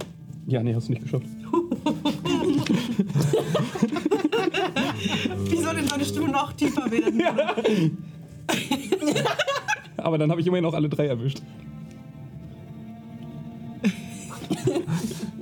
Ja, 0.47 0.63
nee, 0.63 0.73
hast 0.75 0.87
du 0.87 0.93
nicht 0.93 1.03
geschafft. 1.03 1.25
Wie 5.49 5.57
soll 5.57 5.75
denn 5.75 5.87
seine 5.87 6.05
Stimme 6.05 6.29
noch 6.29 6.53
tiefer 6.53 6.89
werden? 6.89 7.97
Aber 10.07 10.17
dann 10.17 10.31
habe 10.31 10.39
ich 10.39 10.47
immerhin 10.47 10.63
auch 10.63 10.73
alle 10.73 10.87
drei 10.87 11.05
erwischt. 11.07 11.41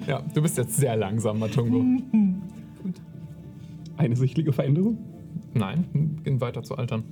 Ja, 0.08 0.24
du 0.34 0.42
bist 0.42 0.58
jetzt 0.58 0.76
sehr 0.76 0.96
langsam, 0.98 1.38
Matungo. 1.38 1.86
Eine 3.96 4.16
sichtliche 4.16 4.52
Veränderung? 4.54 4.98
Nein, 5.54 6.18
gehen 6.24 6.42
weiter 6.42 6.64
zu 6.64 6.76
altern. 6.76 7.04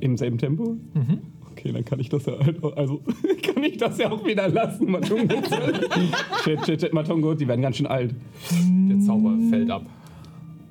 Im 0.00 0.16
selben 0.16 0.38
Tempo? 0.38 0.76
Mhm. 0.94 1.18
Okay, 1.50 1.72
dann 1.72 1.84
kann 1.84 2.00
ich 2.00 2.08
das 2.08 2.24
ja 2.24 2.38
halt, 2.38 2.64
auch- 2.64 2.74
also 2.74 3.02
kann 3.42 3.62
ich 3.64 3.76
das 3.76 3.98
ja 3.98 4.10
auch 4.10 4.24
wieder 4.24 4.48
lassen, 4.48 4.90
Matongo. 4.90 5.34
shit, 6.42 6.64
shit, 6.64 6.80
shit, 6.80 6.94
Matongo, 6.94 7.34
die 7.34 7.46
werden 7.46 7.60
ganz 7.60 7.76
schön 7.76 7.86
alt. 7.86 8.14
Der 8.88 8.98
Zauber 9.00 9.36
fällt 9.50 9.70
ab. 9.70 9.84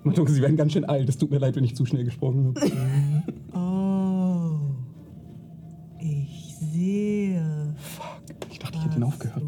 Matongo, 0.04 0.32
sie 0.32 0.42
werden 0.42 0.58
ganz 0.58 0.74
schön 0.74 0.86
alt. 0.86 1.08
Es 1.10 1.18
tut 1.20 1.30
mir 1.30 1.38
leid, 1.38 1.56
wenn 1.56 1.64
ich 1.64 1.76
zu 1.76 1.86
schnell 1.86 2.06
gesprochen 2.06 2.56
habe. 2.56 2.72
Oh. 3.54 3.77
Ich 6.78 6.84
sehe. 6.84 7.76
Ich 8.52 8.60
dachte, 8.60 8.78
ich 8.78 8.84
hätte 8.86 8.98
ihn 8.98 9.04
aufgehört. 9.04 9.42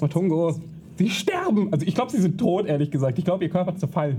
Matongo, 0.00 0.60
sie 0.98 1.08
sterben. 1.08 1.72
Also 1.72 1.86
ich 1.86 1.94
glaube, 1.94 2.10
sie 2.12 2.20
sind 2.20 2.38
tot, 2.38 2.66
ehrlich 2.66 2.90
gesagt. 2.90 3.18
Ich 3.18 3.24
glaube, 3.24 3.44
ihr 3.44 3.50
Körper 3.50 3.74
zerfallen. 3.76 4.16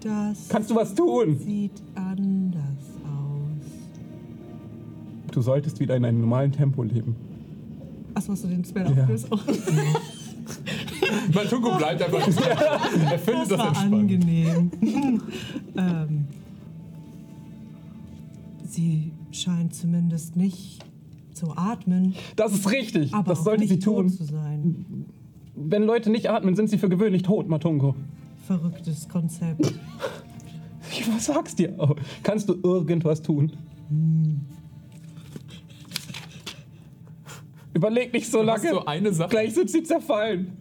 Das 0.00 0.48
Kannst 0.48 0.70
du 0.70 0.74
was 0.74 0.94
tun? 0.94 1.38
sieht 1.38 1.80
anders 1.94 2.86
aus. 3.04 3.66
Du 5.32 5.42
solltest 5.42 5.78
wieder 5.80 5.96
in 5.96 6.04
einem 6.04 6.20
normalen 6.20 6.50
Tempo 6.52 6.82
leben. 6.82 7.14
Achso, 8.14 8.32
hast 8.32 8.44
du 8.44 8.48
den 8.48 8.64
Spell 8.64 8.84
Ja. 8.84 9.02
aufgelöst? 9.02 9.28
Oh, 9.30 9.36
Matungo 11.34 11.76
bleibt 11.76 12.02
einfach. 12.02 12.18
er 13.10 13.18
findet 13.18 13.42
das 13.42 13.48
das, 13.48 13.58
war 13.58 13.66
entspannt. 13.68 13.94
angenehm. 13.94 14.70
ähm, 15.76 16.24
sie 18.68 19.12
scheint 19.36 19.74
zumindest 19.74 20.36
nicht 20.36 20.84
zu 21.32 21.56
atmen, 21.56 22.14
Das 22.36 22.52
ist 22.54 22.70
richtig. 22.70 23.12
aber 23.14 23.34
das 23.34 23.44
sollte 23.44 23.66
sie 23.68 23.78
tun. 23.78 24.08
zu 24.08 24.24
sein. 24.24 25.06
Wenn 25.54 25.82
Leute 25.82 26.10
nicht 26.10 26.30
atmen, 26.30 26.54
sind 26.56 26.68
sie 26.70 26.78
für 26.78 26.88
gewöhnlich 26.88 27.22
tot, 27.22 27.48
Matongo. 27.48 27.94
Verrücktes 28.46 29.08
Konzept. 29.08 29.72
Ich 30.88 31.12
was 31.12 31.26
sag's 31.26 31.56
dir? 31.56 31.74
Oh, 31.78 31.96
kannst 32.22 32.48
du 32.48 32.54
irgendwas 32.62 33.20
tun? 33.20 33.50
Überleg 37.74 38.12
nicht 38.12 38.30
so 38.30 38.40
lange. 38.42 38.68
so 38.70 38.84
eine 38.86 39.12
Sache. 39.12 39.30
Gleich 39.30 39.52
sind 39.54 39.68
sie 39.68 39.82
zerfallen. 39.82 40.52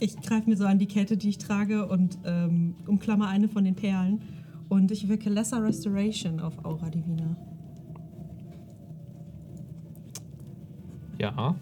Ich 0.00 0.20
greife 0.20 0.50
mir 0.50 0.56
so 0.56 0.64
an 0.64 0.78
die 0.78 0.86
Kette, 0.86 1.16
die 1.16 1.28
ich 1.28 1.38
trage 1.38 1.86
und 1.88 2.18
ähm, 2.24 2.74
umklammer 2.86 3.28
eine 3.28 3.48
von 3.48 3.64
den 3.64 3.76
Perlen. 3.76 4.20
Und 4.68 4.90
ich 4.90 5.08
wirke 5.08 5.30
Lesser 5.30 5.62
Restoration 5.62 6.40
auf 6.40 6.64
Aura 6.64 6.90
Divina. 6.90 7.36
Ja. 11.22 11.54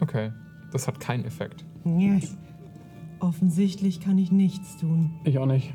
Okay. 0.00 0.30
Das 0.72 0.86
hat 0.86 1.00
keinen 1.00 1.24
Effekt. 1.24 1.64
Yes. 1.84 2.36
Offensichtlich 3.18 3.98
kann 4.00 4.18
ich 4.18 4.30
nichts 4.30 4.76
tun. 4.76 5.10
Ich 5.24 5.38
auch 5.38 5.46
nicht. 5.46 5.72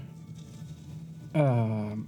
Ähm, 1.34 2.06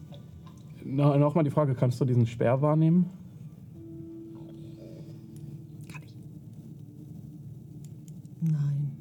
no, 0.84 1.18
Nochmal 1.18 1.44
die 1.44 1.50
Frage, 1.50 1.74
kannst 1.74 2.00
du 2.00 2.06
diesen 2.06 2.28
Speer 2.28 2.62
wahrnehmen? 2.62 3.10
Kann 5.92 6.04
ich? 6.04 6.14
Nein. 8.42 8.92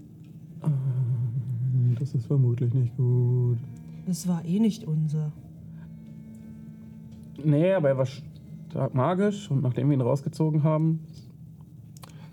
Das 2.00 2.14
ist 2.14 2.26
vermutlich 2.26 2.72
nicht 2.72 2.96
gut. 2.96 3.58
Es 4.06 4.26
war 4.26 4.42
eh 4.46 4.58
nicht 4.58 4.84
unser. 4.84 5.32
Nee, 7.44 7.74
aber 7.74 7.90
er 7.90 7.98
war 7.98 8.06
stark 8.06 8.94
magisch 8.94 9.50
und 9.50 9.62
nachdem 9.62 9.90
wir 9.90 9.94
ihn 9.94 10.00
rausgezogen 10.00 10.62
haben, 10.62 11.00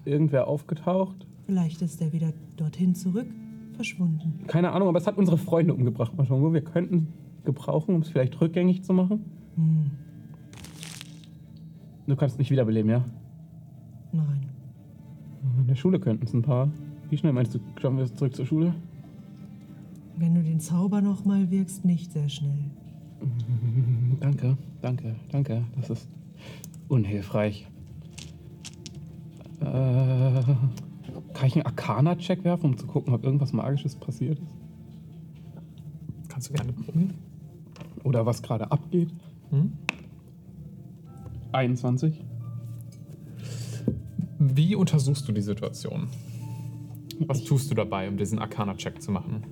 irgendwer 0.06 0.48
aufgetaucht. 0.48 1.28
Vielleicht 1.46 1.82
ist 1.82 2.02
er 2.02 2.14
wieder 2.14 2.34
dorthin 2.58 2.96
zurück 2.96 3.28
verschwunden. 3.74 4.42
Keine 4.48 4.72
Ahnung, 4.72 4.88
aber 4.90 4.98
es 4.98 5.08
hat 5.08 5.18
unsere 5.18 5.38
Freunde 5.38 5.74
umgebracht, 5.74 6.16
Matongo. 6.18 6.54
Wir 6.54 6.62
könnten 6.62 7.08
gebrauchen, 7.46 7.96
um 7.96 8.02
es 8.02 8.10
vielleicht 8.10 8.40
rückgängig 8.40 8.84
zu 8.84 8.94
machen. 8.94 9.26
Hm, 9.56 9.92
Du 12.08 12.16
kannst 12.16 12.38
nicht 12.40 12.52
wiederbeleben, 12.52 12.90
ja? 12.92 13.06
nein. 14.12 14.50
In 15.60 15.68
der 15.68 15.76
Schule 15.76 16.00
könnten 16.00 16.26
es 16.26 16.34
ein 16.34 16.42
paar. 16.42 16.70
Wie 17.10 17.18
schnell 17.18 17.32
meinst 17.34 17.54
du, 17.56 17.60
schaffen 17.80 17.98
wir 17.98 18.04
es 18.04 18.14
zurück 18.16 18.36
zur 18.36 18.46
Schule? 18.46 18.74
Wenn 20.18 20.36
du 20.36 20.44
den 20.44 20.60
Zauber 20.60 21.02
nochmal 21.02 21.50
wirkst, 21.52 21.86
nicht 21.86 22.12
sehr 22.12 22.28
schnell. 22.30 22.60
Danke, 24.20 24.58
danke, 24.82 25.16
danke. 25.32 25.64
Das 25.76 25.90
ist 25.90 26.10
unhilfreich. 26.88 27.68
Äh, 29.62 30.44
kann 31.34 31.48
ich 31.48 31.56
einen 31.56 31.66
Arcana-Check 31.66 32.44
werfen, 32.44 32.66
um 32.72 32.78
zu 32.78 32.88
gucken, 32.88 33.14
ob 33.14 33.24
irgendwas 33.24 33.54
Magisches 33.54 33.96
passiert 33.96 34.40
ist? 34.40 34.56
Kannst 36.28 36.50
du 36.50 36.54
gerne 36.54 36.74
probieren. 36.74 37.14
Oder 38.04 38.26
was 38.26 38.42
gerade 38.42 38.72
abgeht? 38.72 39.10
Hm? 39.52 39.74
21. 41.52 42.24
Wie 44.40 44.76
untersuchst 44.76 45.28
du 45.28 45.32
die 45.32 45.42
Situation? 45.42 46.08
Was 47.28 47.44
tust 47.44 47.70
du 47.70 47.76
dabei, 47.76 48.08
um 48.08 48.18
diesen 48.18 48.40
Arcana-Check 48.40 49.02
zu 49.02 49.12
machen? 49.12 49.44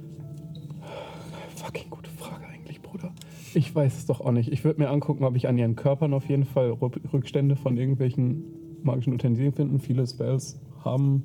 Fucking 1.57 1.89
gute 1.91 2.09
Frage 2.09 2.47
eigentlich, 2.47 2.81
Bruder. 2.81 3.11
Ich 3.53 3.75
weiß 3.75 3.97
es 3.97 4.05
doch 4.07 4.21
auch 4.21 4.31
nicht. 4.31 4.51
Ich 4.51 4.63
würde 4.63 4.81
mir 4.81 4.89
angucken, 4.89 5.23
ob 5.23 5.35
ich 5.35 5.47
an 5.47 5.57
ihren 5.57 5.75
Körpern 5.75 6.13
auf 6.13 6.27
jeden 6.27 6.45
Fall 6.45 6.71
Rück- 6.71 7.13
Rückstände 7.13 7.55
von 7.55 7.77
irgendwelchen 7.77 8.43
magischen 8.83 9.13
Utensilien 9.13 9.53
finden. 9.53 9.79
Viele 9.79 10.05
Spells 10.05 10.59
haben 10.83 11.24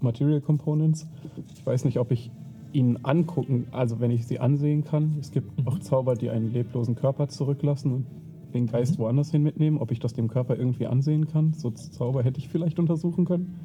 Material 0.00 0.40
Components. 0.40 1.06
Ich 1.54 1.64
weiß 1.64 1.84
nicht, 1.84 1.98
ob 1.98 2.10
ich 2.10 2.30
ihnen 2.72 3.04
angucken, 3.04 3.66
also 3.70 4.00
wenn 4.00 4.10
ich 4.10 4.26
sie 4.26 4.38
ansehen 4.38 4.84
kann. 4.84 5.16
Es 5.20 5.30
gibt 5.30 5.66
auch 5.66 5.78
Zauber, 5.78 6.14
die 6.14 6.30
einen 6.30 6.52
leblosen 6.52 6.94
Körper 6.94 7.28
zurücklassen 7.28 7.92
und 7.92 8.06
den 8.54 8.66
Geist 8.66 8.98
woanders 8.98 9.30
hin 9.30 9.42
mitnehmen. 9.42 9.78
Ob 9.78 9.90
ich 9.90 9.98
das 9.98 10.12
dem 10.12 10.28
Körper 10.28 10.56
irgendwie 10.56 10.86
ansehen 10.86 11.28
kann. 11.28 11.54
So 11.54 11.70
Zauber 11.70 12.22
hätte 12.22 12.38
ich 12.38 12.48
vielleicht 12.48 12.78
untersuchen 12.78 13.24
können. 13.24 13.58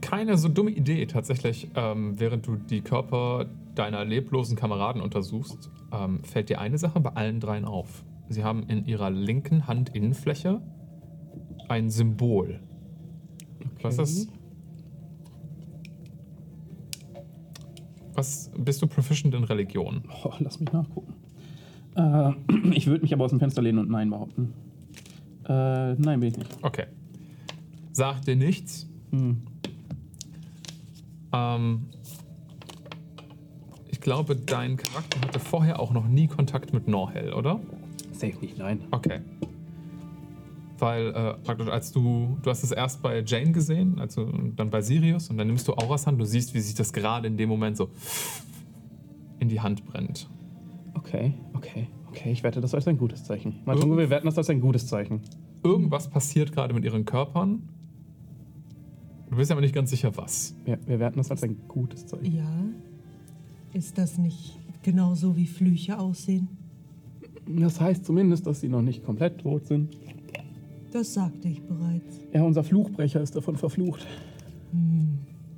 Keine 0.00 0.38
so 0.38 0.48
dumme 0.48 0.70
Idee 0.70 1.06
tatsächlich. 1.06 1.68
Ähm, 1.74 2.18
während 2.18 2.46
du 2.46 2.56
die 2.56 2.80
Körper 2.80 3.46
deiner 3.74 4.04
leblosen 4.04 4.56
Kameraden 4.56 5.02
untersuchst, 5.02 5.70
ähm, 5.92 6.20
fällt 6.24 6.48
dir 6.48 6.60
eine 6.60 6.78
Sache 6.78 7.00
bei 7.00 7.10
allen 7.10 7.40
dreien 7.40 7.64
auf. 7.64 8.04
Sie 8.28 8.44
haben 8.44 8.64
in 8.64 8.86
ihrer 8.86 9.10
linken 9.10 9.66
Handinnenfläche 9.66 10.60
ein 11.68 11.90
Symbol. 11.90 12.60
Was 13.82 13.98
ist? 13.98 14.28
Was 18.14 18.50
bist 18.56 18.82
du 18.82 18.88
proficient 18.88 19.34
in 19.34 19.44
Religion? 19.44 20.02
Oh, 20.24 20.32
lass 20.40 20.58
mich 20.58 20.72
nachgucken. 20.72 21.14
Äh, 21.94 22.32
ich 22.72 22.86
würde 22.86 23.02
mich 23.02 23.12
aber 23.12 23.24
aus 23.24 23.30
dem 23.30 23.38
Fenster 23.38 23.62
lehnen 23.62 23.78
und 23.78 23.90
Nein 23.90 24.10
behaupten. 24.10 24.52
Äh, 25.48 25.94
nein, 25.94 26.20
bin 26.20 26.30
ich 26.30 26.36
nicht. 26.36 26.58
Okay. 26.62 26.86
Sagt 27.92 28.26
dir 28.26 28.36
nichts. 28.36 28.88
Hm. 29.10 29.42
Ähm, 31.32 31.86
ich 33.88 34.00
glaube, 34.00 34.36
dein 34.36 34.76
Charakter 34.76 35.20
hatte 35.20 35.38
vorher 35.38 35.80
auch 35.80 35.92
noch 35.92 36.06
nie 36.06 36.26
Kontakt 36.26 36.72
mit 36.72 36.88
Norhell, 36.88 37.32
oder? 37.32 37.60
Safe 38.12 38.36
nicht, 38.40 38.58
nein. 38.58 38.80
Okay. 38.90 39.20
Weil 40.78 41.08
äh, 41.08 41.34
praktisch 41.42 41.68
als 41.68 41.92
du, 41.92 42.38
du 42.42 42.50
hast 42.50 42.62
es 42.62 42.70
erst 42.70 43.02
bei 43.02 43.22
Jane 43.26 43.52
gesehen, 43.52 43.98
also 43.98 44.22
und 44.22 44.56
dann 44.56 44.70
bei 44.70 44.80
Sirius 44.80 45.28
und 45.28 45.38
dann 45.38 45.48
nimmst 45.48 45.66
du 45.66 45.74
Auras 45.74 46.06
Hand, 46.06 46.20
du 46.20 46.24
siehst, 46.24 46.54
wie 46.54 46.60
sich 46.60 46.74
das 46.74 46.92
gerade 46.92 47.26
in 47.26 47.36
dem 47.36 47.48
Moment 47.48 47.76
so 47.76 47.90
in 49.40 49.48
die 49.48 49.60
Hand 49.60 49.84
brennt. 49.86 50.28
Okay, 50.94 51.34
okay, 51.54 51.88
okay. 52.08 52.30
Ich 52.30 52.42
wette 52.42 52.60
das 52.60 52.74
als 52.74 52.86
ein 52.86 52.98
gutes 52.98 53.24
Zeichen. 53.24 53.60
Matungo, 53.64 53.96
wir 53.96 54.10
werten 54.10 54.26
das 54.26 54.38
als 54.38 54.50
ein 54.50 54.60
gutes 54.60 54.86
Zeichen. 54.86 55.20
Irgendwas 55.64 56.08
passiert 56.08 56.52
gerade 56.52 56.74
mit 56.74 56.84
ihren 56.84 57.04
Körpern. 57.04 57.68
Du 59.30 59.36
bist 59.36 59.50
aber 59.50 59.60
nicht 59.60 59.74
ganz 59.74 59.90
sicher, 59.90 60.16
was. 60.16 60.54
Wir, 60.64 60.78
wir 60.86 60.98
werten 61.00 61.18
das 61.18 61.30
als 61.30 61.42
ein 61.42 61.56
gutes 61.68 62.06
Zeichen. 62.06 62.36
Ja. 62.36 62.48
Ist 63.72 63.98
das 63.98 64.16
nicht 64.18 64.58
genauso 64.82 65.36
wie 65.36 65.46
Flüche 65.46 65.98
aussehen? 65.98 66.48
Das 67.46 67.80
heißt 67.80 68.04
zumindest, 68.04 68.46
dass 68.46 68.60
sie 68.60 68.68
noch 68.68 68.82
nicht 68.82 69.04
komplett 69.04 69.40
tot 69.40 69.66
sind. 69.66 69.96
Das 70.92 71.12
sagte 71.14 71.48
ich 71.48 71.62
bereits. 71.62 72.20
Ja, 72.32 72.42
unser 72.42 72.64
Fluchbrecher 72.64 73.20
ist 73.20 73.36
davon 73.36 73.56
verflucht. 73.56 74.06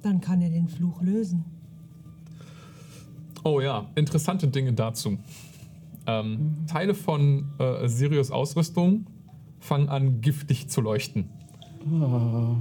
Dann 0.02 0.20
kann 0.20 0.40
er 0.40 0.50
den 0.50 0.68
Fluch 0.68 1.02
lösen. 1.02 1.44
Oh 3.44 3.60
ja, 3.60 3.88
interessante 3.94 4.48
Dinge 4.48 4.72
dazu. 4.72 5.18
Ähm, 6.06 6.56
Teile 6.66 6.94
von 6.94 7.44
äh, 7.58 7.86
Sirius 7.88 8.30
Ausrüstung 8.30 9.06
fangen 9.60 9.88
an, 9.88 10.20
giftig 10.20 10.68
zu 10.68 10.80
leuchten. 10.80 11.28
Ah, 11.90 12.56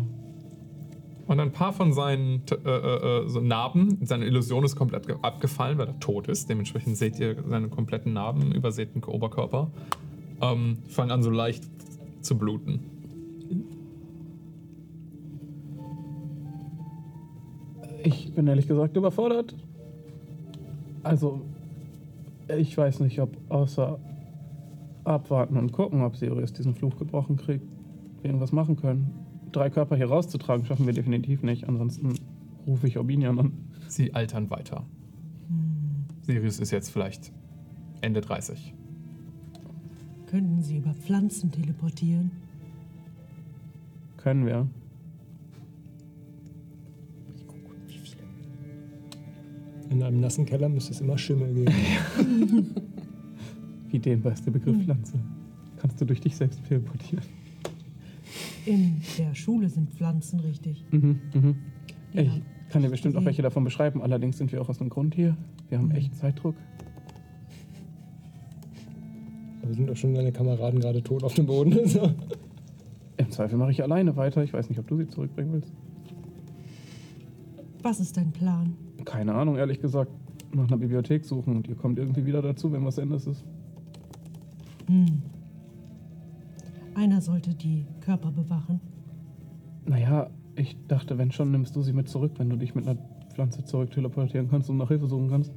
Und 1.27 1.39
ein 1.39 1.51
paar 1.51 1.73
von 1.73 1.91
seinen 1.93 2.43
äh, 2.51 2.69
äh, 2.69 3.23
äh, 3.25 3.29
so 3.29 3.39
Narben, 3.41 3.97
seine 4.05 4.25
Illusion 4.25 4.63
ist 4.63 4.75
komplett 4.75 5.07
ge- 5.07 5.15
abgefallen, 5.21 5.77
weil 5.77 5.87
er 5.87 5.99
tot 5.99 6.27
ist. 6.27 6.49
Dementsprechend 6.49 6.97
seht 6.97 7.19
ihr 7.19 7.43
seine 7.47 7.69
kompletten 7.69 8.13
Narben, 8.13 8.51
übersäten 8.53 9.03
Oberkörper, 9.03 9.71
ähm, 10.41 10.77
fangen 10.87 11.11
an 11.11 11.23
so 11.23 11.29
leicht 11.29 11.63
zu 12.21 12.37
bluten. 12.37 12.99
ich 18.03 18.33
bin 18.33 18.47
ehrlich 18.47 18.67
gesagt 18.67 18.95
überfordert. 18.97 19.55
Also, 21.03 21.41
ich 22.57 22.77
weiß 22.77 22.99
nicht, 23.01 23.19
ob 23.19 23.37
außer 23.49 23.99
abwarten 25.03 25.57
und 25.57 25.71
gucken, 25.71 26.01
ob 26.01 26.15
Sirius 26.15 26.53
diesen 26.53 26.75
Fluch 26.75 26.97
gebrochen 26.97 27.37
kriegt, 27.37 27.65
wir 28.21 28.29
irgendwas 28.29 28.51
machen 28.51 28.75
können. 28.75 29.13
Drei 29.51 29.69
Körper 29.69 29.95
hier 29.95 30.07
rauszutragen, 30.07 30.65
schaffen 30.65 30.85
wir 30.85 30.93
definitiv 30.93 31.41
nicht. 31.41 31.67
Ansonsten 31.67 32.13
rufe 32.67 32.87
ich 32.87 32.97
Orbinian 32.97 33.39
an. 33.39 33.53
Sie 33.87 34.13
altern 34.13 34.49
weiter. 34.49 34.85
Sirius 36.21 36.59
ist 36.59 36.71
jetzt 36.71 36.89
vielleicht 36.89 37.31
Ende 38.01 38.21
30. 38.21 38.75
Könnten 40.29 40.61
sie 40.61 40.77
über 40.77 40.93
Pflanzen 40.93 41.51
teleportieren? 41.51 42.29
Können 44.17 44.45
wir. 44.45 44.67
In 49.89 50.03
einem 50.03 50.19
nassen 50.19 50.45
Keller 50.45 50.69
müsste 50.69 50.91
es 50.91 51.01
immer 51.01 51.17
Schimmel 51.17 51.51
geben. 51.51 51.73
Wie 53.89 53.97
dehnbar 53.97 54.33
ist 54.33 54.45
der 54.45 54.51
Begriff 54.51 54.83
Pflanze? 54.83 55.19
Kannst 55.77 55.99
du 55.99 56.05
durch 56.05 56.21
dich 56.21 56.35
selbst 56.35 56.63
teleportieren? 56.63 57.25
In 58.67 59.01
der 59.17 59.33
Schule 59.33 59.67
sind 59.67 59.89
Pflanzen 59.89 60.41
richtig. 60.41 60.85
Mhm, 60.91 61.19
mhm. 61.33 61.55
Ja. 62.13 62.21
Ich 62.21 62.41
kann 62.69 62.83
dir 62.83 62.89
bestimmt 62.89 63.15
auch 63.15 63.25
welche 63.25 63.41
davon 63.41 63.63
beschreiben. 63.63 64.03
Allerdings 64.03 64.37
sind 64.37 64.51
wir 64.51 64.61
auch 64.61 64.69
aus 64.69 64.79
einem 64.79 64.91
Grund 64.91 65.15
hier. 65.15 65.35
Wir 65.69 65.79
haben 65.79 65.89
echt 65.89 66.15
Zeitdruck. 66.15 66.55
Aber 69.69 69.75
sind 69.75 69.87
doch 69.87 69.95
schon 69.95 70.15
deine 70.15 70.31
Kameraden 70.31 70.79
gerade 70.79 71.03
tot 71.03 71.23
auf 71.23 71.35
dem 71.35 71.45
Boden. 71.45 71.73
Im 73.17 73.29
Zweifel 73.29 73.55
mache 73.55 73.69
ich 73.69 73.83
alleine 73.83 74.15
weiter. 74.15 74.43
Ich 74.43 74.51
weiß 74.51 74.67
nicht, 74.67 74.79
ob 74.79 74.87
du 74.87 74.97
sie 74.97 75.07
zurückbringen 75.07 75.53
willst. 75.53 75.71
Was 77.83 77.99
ist 77.99 78.17
dein 78.17 78.31
Plan? 78.31 78.73
Keine 79.05 79.35
Ahnung, 79.35 79.57
ehrlich 79.57 79.79
gesagt. 79.79 80.11
Nach 80.55 80.67
einer 80.67 80.77
Bibliothek 80.77 81.23
suchen 81.23 81.55
und 81.55 81.67
ihr 81.67 81.75
kommt 81.75 81.99
irgendwie 81.99 82.25
wieder 82.25 82.41
dazu, 82.41 82.71
wenn 82.71 82.83
was 82.83 82.97
Endes 82.97 83.27
ist. 83.27 83.45
Hm. 84.87 85.21
Einer 86.95 87.21
sollte 87.21 87.53
die 87.53 87.85
Körper 87.99 88.31
bewachen. 88.31 88.81
Naja, 89.85 90.31
ich 90.55 90.75
dachte, 90.87 91.19
wenn 91.19 91.31
schon, 91.31 91.51
nimmst 91.51 91.75
du 91.75 91.83
sie 91.83 91.93
mit 91.93 92.09
zurück, 92.09 92.31
wenn 92.37 92.49
du 92.49 92.55
dich 92.55 92.73
mit 92.73 92.87
einer 92.87 92.97
Pflanze 93.35 93.63
zurück 93.63 93.91
teleportieren 93.91 94.49
kannst 94.49 94.67
und 94.71 94.77
nach 94.77 94.87
Hilfe 94.87 95.05
suchen 95.05 95.29
kannst. 95.29 95.53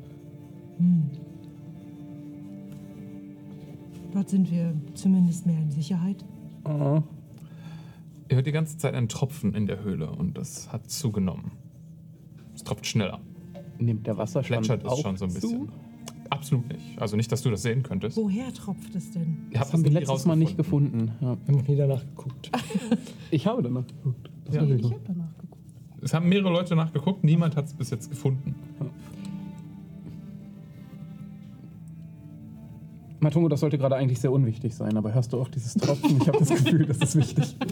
Hm. 0.76 1.31
Dort 4.12 4.28
sind 4.28 4.50
wir 4.50 4.74
zumindest 4.94 5.46
mehr 5.46 5.58
in 5.58 5.70
Sicherheit. 5.70 6.24
Ah, 6.64 7.02
Ihr 8.28 8.36
hört 8.36 8.46
die 8.46 8.52
ganze 8.52 8.78
Zeit 8.78 8.94
einen 8.94 9.08
Tropfen 9.08 9.54
in 9.54 9.66
der 9.66 9.82
Höhle 9.82 10.10
und 10.10 10.38
das 10.38 10.72
hat 10.72 10.90
zugenommen. 10.90 11.52
Es 12.54 12.62
tropft 12.62 12.86
schneller. 12.86 13.20
nimmt 13.78 14.06
der 14.06 14.16
Wasserstand 14.16 14.66
Plätschert 14.66 14.84
es 14.84 14.88
auch 14.90 15.02
schon 15.02 15.16
so 15.16 15.24
ein 15.26 15.30
zu? 15.30 15.40
bisschen. 15.40 15.68
Absolut 16.30 16.66
nicht. 16.68 16.98
Also 17.00 17.16
nicht, 17.16 17.30
dass 17.30 17.42
du 17.42 17.50
das 17.50 17.60
sehen 17.62 17.82
könntest. 17.82 18.16
Woher 18.16 18.52
tropft 18.54 18.94
es 18.94 19.10
denn? 19.12 19.36
Ihr 19.50 19.58
Das 19.58 19.72
haben 19.72 19.80
es 19.80 19.84
wir 19.84 19.90
letztes 20.00 20.24
Mal 20.24 20.36
nicht 20.36 20.56
gefunden. 20.56 21.10
Ja. 21.20 21.20
Wir 21.20 21.28
haben 21.48 21.54
noch 21.58 21.68
nie 21.68 21.76
danach 21.76 22.00
geguckt. 22.00 22.50
Ich 23.30 23.46
habe 23.46 23.62
danach 23.62 23.86
geguckt. 23.86 24.30
Ja. 24.50 24.62
ich 24.62 24.84
habe 24.84 25.00
danach 25.06 25.36
geguckt. 25.38 25.62
Es 26.02 26.12
haben 26.12 26.28
mehrere 26.28 26.50
Leute 26.52 26.76
nachgeguckt, 26.76 27.24
niemand 27.24 27.56
hat 27.56 27.64
es 27.66 27.72
bis 27.74 27.88
jetzt 27.90 28.10
gefunden. 28.10 28.54
Matungo, 33.22 33.48
das 33.48 33.60
sollte 33.60 33.78
gerade 33.78 33.94
eigentlich 33.96 34.20
sehr 34.20 34.32
unwichtig 34.32 34.74
sein, 34.74 34.96
aber 34.96 35.14
hörst 35.14 35.32
du 35.32 35.40
auch 35.40 35.48
dieses 35.48 35.74
Tropfen? 35.74 36.18
Ich 36.20 36.28
habe 36.28 36.38
das 36.38 36.48
Gefühl, 36.48 36.86
das 36.86 36.98
ist 36.98 37.16
wichtig. 37.16 37.56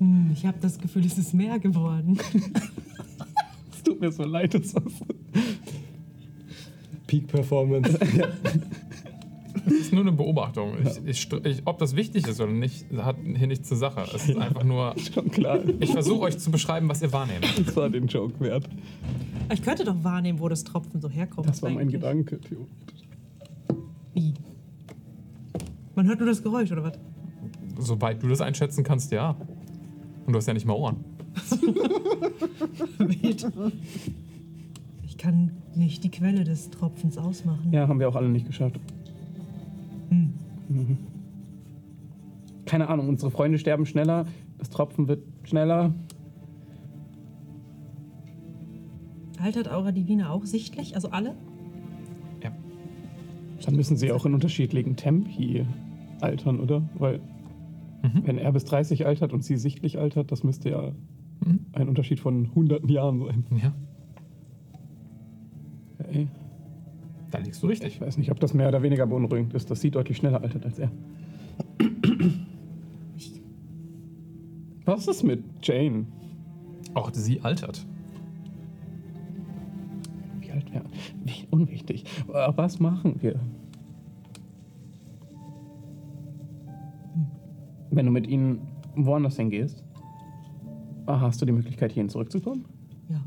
Hm, 0.00 0.30
ich 0.32 0.46
habe 0.46 0.56
das 0.60 0.78
Gefühl, 0.78 1.04
es 1.04 1.18
ist 1.18 1.34
mehr 1.34 1.58
geworden. 1.58 2.18
Es 3.72 3.82
tut 3.82 4.00
mir 4.00 4.12
so 4.12 4.22
leid, 4.22 4.54
das. 4.54 4.72
Peak 7.08 7.26
Performance. 7.26 7.98
Es 9.66 9.72
ist 9.72 9.92
nur 9.92 10.02
eine 10.02 10.12
Beobachtung. 10.12 10.74
Ich, 11.04 11.04
ich, 11.04 11.32
ich, 11.44 11.62
ob 11.64 11.78
das 11.78 11.96
wichtig 11.96 12.28
ist 12.28 12.40
oder 12.40 12.52
nicht, 12.52 12.86
hat 12.96 13.16
hier 13.22 13.48
nichts 13.48 13.68
zur 13.68 13.76
Sache. 13.76 14.04
Es 14.14 14.28
ist 14.28 14.38
einfach 14.38 14.62
nur. 14.62 14.94
Schon 15.12 15.30
klar. 15.30 15.58
Ich 15.80 15.90
versuche 15.90 16.20
euch 16.20 16.38
zu 16.38 16.52
beschreiben, 16.52 16.88
was 16.88 17.02
ihr 17.02 17.12
wahrnehmt. 17.12 17.44
Das 17.66 17.74
war 17.74 17.90
den 17.90 18.06
Joke 18.06 18.38
wert. 18.38 18.68
Ich 19.52 19.62
könnte 19.62 19.84
doch 19.84 20.02
wahrnehmen, 20.04 20.38
wo 20.38 20.48
das 20.48 20.62
Tropfen 20.62 21.00
so 21.00 21.10
herkommt. 21.10 21.48
Das 21.48 21.60
war 21.60 21.70
mein 21.70 21.80
eigentlich. 21.80 22.00
Gedanke, 22.00 22.40
Theo. 22.40 22.66
Wie? 24.14 24.34
Man 25.94 26.06
hört 26.06 26.20
nur 26.20 26.28
das 26.28 26.42
Geräusch, 26.42 26.70
oder 26.72 26.84
was? 26.84 26.98
Soweit 27.78 28.22
du 28.22 28.28
das 28.28 28.40
einschätzen 28.40 28.84
kannst, 28.84 29.12
ja. 29.12 29.36
Und 30.26 30.32
du 30.32 30.36
hast 30.36 30.46
ja 30.46 30.54
nicht 30.54 30.66
mal 30.66 30.74
Ohren. 30.74 31.04
Ich 35.02 35.16
kann 35.16 35.50
nicht 35.74 36.04
die 36.04 36.10
Quelle 36.10 36.44
des 36.44 36.70
Tropfens 36.70 37.18
ausmachen. 37.18 37.72
Ja, 37.72 37.88
haben 37.88 37.98
wir 37.98 38.08
auch 38.08 38.14
alle 38.14 38.28
nicht 38.28 38.46
geschafft. 38.46 38.78
Hm. 40.10 40.32
Mhm. 40.68 40.98
Keine 42.66 42.88
Ahnung, 42.88 43.08
unsere 43.08 43.30
Freunde 43.30 43.58
sterben 43.58 43.86
schneller, 43.86 44.26
das 44.58 44.70
Tropfen 44.70 45.08
wird 45.08 45.24
schneller. 45.44 45.94
Altert 49.40 49.68
Aura 49.70 49.92
Divina 49.92 50.30
auch 50.30 50.44
sichtlich? 50.44 50.94
Also 50.94 51.10
alle? 51.10 51.34
Dann 53.68 53.76
müssen 53.76 53.98
sie 53.98 54.12
auch 54.12 54.24
in 54.24 54.32
unterschiedlichen 54.32 54.96
Tempi 54.96 55.66
altern, 56.22 56.58
oder? 56.58 56.88
Weil, 56.94 57.20
Mhm. 58.02 58.22
wenn 58.24 58.38
er 58.38 58.50
bis 58.52 58.64
30 58.64 59.04
altert 59.04 59.34
und 59.34 59.44
sie 59.44 59.58
sichtlich 59.58 59.98
altert, 59.98 60.32
das 60.32 60.42
müsste 60.42 60.70
ja 60.70 60.92
Mhm. 61.44 61.66
ein 61.74 61.86
Unterschied 61.90 62.18
von 62.18 62.54
hunderten 62.54 62.88
Jahren 62.88 63.18
sein. 63.20 63.44
Ja, 63.62 63.74
Ey, 66.10 66.28
da 67.30 67.38
liegst 67.40 67.62
du 67.62 67.66
richtig. 67.66 67.88
ich 67.96 68.00
weiß 68.00 68.16
nicht, 68.16 68.30
ob 68.30 68.40
das 68.40 68.54
mehr 68.54 68.68
oder 68.68 68.82
weniger 68.82 69.06
beunruhigend 69.06 69.52
ist, 69.52 69.70
dass 69.70 69.82
sie 69.82 69.90
deutlich 69.90 70.16
schneller 70.16 70.40
altert 70.40 70.64
als 70.64 70.78
er. 70.78 70.90
Was 74.86 75.06
ist 75.08 75.22
mit 75.24 75.44
Jane? 75.62 76.06
Auch 76.94 77.10
sie 77.12 77.42
altert. 77.42 77.84
Wie 80.40 80.50
alt 80.50 80.72
wäre? 80.72 80.84
Wie 81.24 81.46
unwichtig. 81.50 82.04
Äh, 82.32 82.52
Was 82.56 82.80
machen 82.80 83.16
wir? 83.20 83.38
Wenn 87.98 88.06
du 88.06 88.12
mit 88.12 88.28
ihnen 88.28 88.60
woanders 88.94 89.34
hingehst, 89.38 89.82
hast 91.08 91.42
du 91.42 91.46
die 91.46 91.50
Möglichkeit, 91.50 91.90
hierhin 91.90 92.08
zurückzukommen? 92.08 92.64
Ja. 93.08 93.20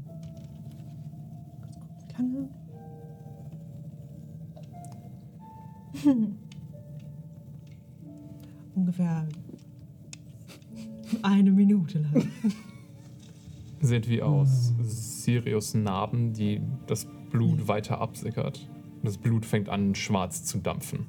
Lange. 2.17 2.49
Ungefähr 8.75 9.27
eine 11.21 11.51
Minute 11.51 11.99
lang. 11.99 12.29
Seht 13.81 14.07
wie 14.07 14.21
aus 14.21 14.73
Sirius 14.83 15.73
Narben, 15.73 16.31
die 16.31 16.61
das 16.87 17.09
Blut 17.29 17.67
weiter 17.67 17.99
absickert. 17.99 18.69
Und 18.95 19.05
das 19.05 19.17
Blut 19.17 19.45
fängt 19.45 19.67
an, 19.67 19.95
schwarz 19.95 20.45
zu 20.45 20.59
dampfen. 20.59 21.07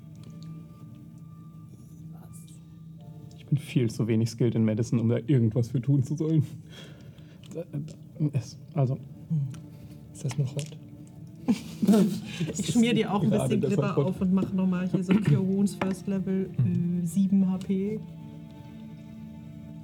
Viel 3.57 3.91
zu 3.91 4.07
wenig 4.09 4.31
skilled 4.31 4.55
in 4.55 4.65
Medicine, 4.65 5.01
um 5.01 5.09
da 5.09 5.19
irgendwas 5.27 5.69
für 5.69 5.81
tun 5.81 6.03
zu 6.03 6.17
sollen. 6.17 6.45
Äh, 7.55 8.31
also, 8.75 8.99
Ist 10.13 10.25
das 10.25 10.39
noch 10.39 10.55
hot? 10.55 10.79
Ich 12.57 12.69
schmier 12.69 12.95
dir 12.95 13.13
auch 13.13 13.23
ein 13.23 13.31
bisschen 13.31 13.61
Glibber 13.61 13.99
auf 13.99 14.21
und 14.21 14.33
mache 14.33 14.55
nochmal 14.55 14.89
hier 14.89 15.03
so 15.03 15.13
Cure 15.15 15.47
Wounds 15.47 15.75
First 15.75 16.07
Level 16.07 16.49
äh, 16.59 17.07
7 17.07 17.51
HP. 17.51 18.01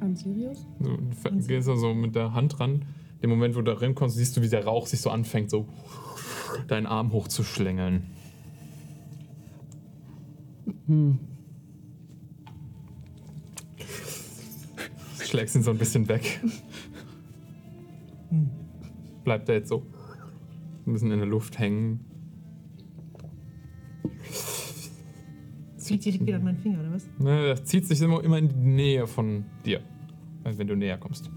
An 0.01 0.15
Sirius? 0.15 0.65
Du 0.79 0.97
gehst 1.47 1.69
da 1.69 1.77
so 1.77 1.93
mit 1.93 2.15
der 2.15 2.33
Hand 2.33 2.61
ran. 2.61 2.85
Im 3.21 3.31
Moment, 3.31 3.57
wo 3.57 3.63
du 3.63 3.73
da 3.73 3.79
reinkommst, 3.79 4.17
siehst 4.17 4.37
du, 4.37 4.43
wie 4.43 4.49
der 4.49 4.65
Rauch 4.65 4.87
sich 4.87 5.01
so 5.01 5.11
anfängt, 5.11 5.51
so 5.51 5.67
deinen 6.69 6.87
Arm 6.87 7.13
hochzuschlängeln. 7.13 8.05
Schlägst 15.29 15.55
ihn 15.57 15.63
so 15.63 15.71
ein 15.71 15.77
bisschen 15.77 16.09
weg. 16.09 16.41
Bleibt 19.25 19.49
er 19.51 19.57
jetzt 19.57 19.69
so 19.69 19.85
ein 20.87 20.93
bisschen 20.95 21.13
in 21.13 21.19
der 21.19 21.29
Luft 21.29 21.59
hängen. 21.59 22.01
Das 25.77 25.91
liegt 25.91 26.07
direkt 26.07 26.27
wieder 26.27 26.37
an 26.37 26.45
meinen 26.45 26.57
Finger, 26.57 26.81
oder 26.81 26.93
was? 26.93 27.07
Ne, 27.19 27.49
das 27.49 27.65
zieht 27.65 27.87
sich 27.87 28.01
immer, 28.01 28.25
immer 28.25 28.39
in 28.39 28.49
die 28.49 28.57
Nähe 28.57 29.07
von 29.07 29.45
dir, 29.67 29.83
also 30.45 30.59
wenn 30.59 30.67
du 30.67 30.77
näher 30.77 30.97
kommst. 30.97 31.31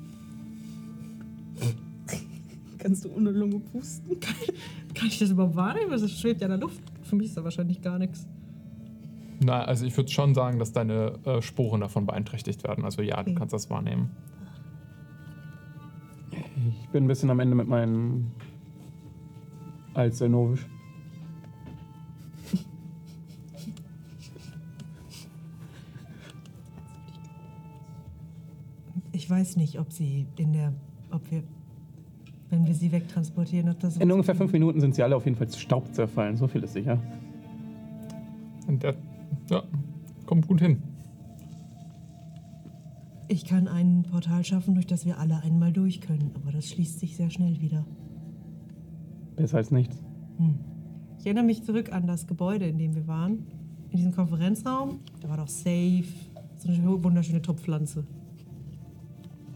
Kannst 2.77 3.03
du 3.03 3.13
ohne 3.13 3.31
Lunge 3.31 3.59
pusten? 3.59 4.17
Kann 4.21 5.07
ich 5.07 5.19
das 5.19 5.31
überhaupt 5.31 5.57
wahrnehmen? 5.57 5.91
Das 5.91 6.09
schwebt 6.17 6.39
ja 6.39 6.47
in 6.47 6.51
der 6.51 6.59
Luft. 6.61 6.81
Für 7.03 7.17
mich 7.17 7.27
ist 7.27 7.35
da 7.35 7.43
wahrscheinlich 7.43 7.81
gar 7.81 7.99
nichts. 7.99 8.25
Na, 9.43 9.63
also 9.63 9.85
ich 9.85 9.97
würde 9.97 10.11
schon 10.11 10.35
sagen, 10.35 10.59
dass 10.59 10.71
deine 10.71 11.19
äh, 11.25 11.41
Sporen 11.41 11.81
davon 11.81 12.05
beeinträchtigt 12.05 12.63
werden. 12.63 12.85
Also 12.85 13.01
ja, 13.01 13.15
du 13.23 13.31
Okay. 13.31 13.35
kannst 13.35 13.53
das 13.53 13.69
wahrnehmen. 13.71 14.11
Ich 16.81 16.89
bin 16.89 17.05
ein 17.05 17.07
bisschen 17.07 17.29
am 17.31 17.39
Ende 17.39 17.55
mit 17.55 17.67
meinem 17.67 18.31
Altselnovisch. 19.95 20.67
Ich 29.11 29.29
weiß 29.29 29.57
nicht, 29.57 29.79
ob 29.79 29.91
sie 29.91 30.25
in 30.37 30.53
der. 30.53 30.73
ob 31.11 31.29
wir. 31.31 31.43
wenn 32.49 32.65
wir 32.65 32.73
sie 32.73 32.91
wegtransportieren, 32.91 33.69
ob 33.69 33.79
das. 33.79 33.97
In 33.97 34.11
ungefähr 34.11 34.35
fünf 34.35 34.51
Minuten 34.51 34.79
sind 34.79 34.95
sie 34.95 35.03
alle 35.03 35.15
auf 35.15 35.25
jeden 35.25 35.37
Fall 35.37 35.47
zu 35.47 35.59
Staub 35.59 35.93
zerfallen. 35.93 36.37
So 36.37 36.47
viel 36.47 36.63
ist 36.63 36.73
sicher. 36.73 36.97
Und 38.67 38.83
der, 38.83 38.95
ja, 39.51 39.63
kommt 40.25 40.47
gut 40.47 40.61
hin. 40.61 40.81
Ich 43.27 43.45
kann 43.45 43.67
ein 43.67 44.03
Portal 44.09 44.43
schaffen, 44.43 44.73
durch 44.73 44.87
das 44.87 45.05
wir 45.05 45.17
alle 45.17 45.41
einmal 45.43 45.71
durch 45.71 46.01
können, 46.01 46.31
aber 46.35 46.51
das 46.51 46.69
schließt 46.69 46.99
sich 46.99 47.15
sehr 47.15 47.29
schnell 47.29 47.61
wieder. 47.61 47.85
Besser 49.35 49.57
als 49.57 49.71
nichts. 49.71 50.01
Ich 51.19 51.25
erinnere 51.25 51.45
mich 51.45 51.63
zurück 51.63 51.93
an 51.93 52.07
das 52.07 52.27
Gebäude, 52.27 52.65
in 52.65 52.77
dem 52.77 52.95
wir 52.95 53.07
waren. 53.07 53.45
In 53.91 53.97
diesem 53.97 54.11
Konferenzraum. 54.11 54.99
Da 55.21 55.29
war 55.29 55.37
doch 55.37 55.47
safe. 55.47 56.03
So 56.57 56.69
eine 56.69 57.03
wunderschöne 57.03 57.41
Topfpflanze. 57.41 58.05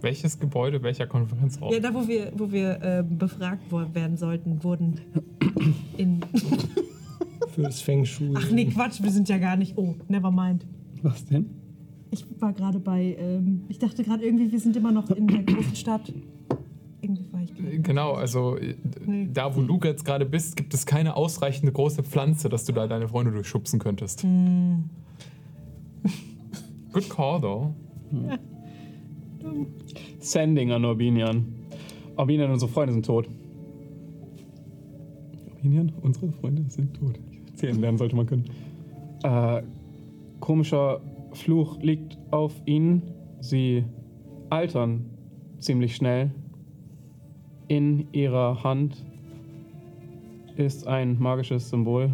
Welches 0.02 0.40
Gebäude, 0.40 0.84
welcher 0.84 1.08
Konferenzraum? 1.08 1.74
Ja, 1.74 1.80
da, 1.80 1.94
wo 1.94 2.08
wir, 2.08 2.32
wo 2.38 2.52
wir 2.52 2.80
ähm, 2.84 3.18
befragt 3.18 3.64
werden 3.72 4.18
sollten, 4.18 4.64
wurden 4.64 5.00
in. 5.98 6.22
Fürs 7.56 7.82
Feng 7.82 8.06
Shui. 8.06 8.34
Ach 8.36 8.52
nee, 8.52 8.66
Quatsch, 8.66 9.02
wir 9.02 9.12
sind 9.12 9.30
ja 9.30 9.38
gar 9.38 9.56
nicht. 9.56 9.78
Oh, 9.78 9.96
never 10.08 10.30
mind. 10.32 10.66
Was 11.02 11.26
denn? 11.26 11.50
Ich 12.12 12.26
war 12.40 12.54
gerade 12.54 12.80
bei. 12.80 13.16
Ähm, 13.20 13.62
ich 13.70 13.80
dachte 13.80 14.04
gerade 14.04 14.24
irgendwie, 14.26 14.52
wir 14.52 14.60
sind 14.60 14.76
immer 14.76 14.92
noch 14.92 15.10
in 15.12 15.28
der 15.28 15.44
großen 15.44 15.76
Stadt. 15.76 16.14
Irgendwie 17.02 17.32
war 17.32 17.42
ich. 17.42 17.52
Äh, 17.60 17.80
Genau, 17.80 18.14
also 18.14 18.58
äh, 18.58 18.76
Nee. 19.06 19.30
da, 19.34 19.56
wo 19.56 19.62
du 19.62 19.80
jetzt 19.84 20.04
gerade 20.06 20.26
bist, 20.26 20.56
gibt 20.56 20.74
es 20.74 20.86
keine 20.86 21.16
ausreichende 21.16 21.72
große 21.72 22.04
Pflanze, 22.04 22.50
dass 22.50 22.66
du 22.66 22.74
da 22.74 22.88
deine 22.88 23.08
Freunde 23.08 23.32
durchschubsen 23.32 23.80
könntest. 23.80 24.24
Hm. 24.24 24.86
Good 26.94 27.10
call, 27.10 27.42
though. 27.42 27.74
Sending 30.20 30.72
an 30.72 30.84
Urbinian. 30.86 31.46
Urbinian, 32.18 32.52
unsere 32.52 32.72
Freunde 32.72 32.94
sind 32.94 33.06
tot. 33.06 33.28
Urbinian, 35.58 35.92
unsere 36.02 36.32
Freunde 36.32 36.64
sind 36.70 36.94
tot. 36.96 37.20
Zählen 37.56 37.80
lernen 37.80 37.98
sollte 37.98 38.16
man 38.16 38.26
können. 38.26 38.46
Äh, 39.24 39.64
komischer 40.40 41.02
Fluch 41.34 41.82
liegt 41.82 42.18
auf 42.32 42.54
ihnen. 42.66 43.02
Sie 43.40 43.84
altern 44.50 45.10
ziemlich 45.60 45.96
schnell. 45.96 46.32
In 47.68 48.08
ihrer 48.14 48.64
Hand 48.64 49.04
ist 50.56 50.88
ein 50.88 51.20
magisches 51.20 51.70
Symbol. 51.70 52.14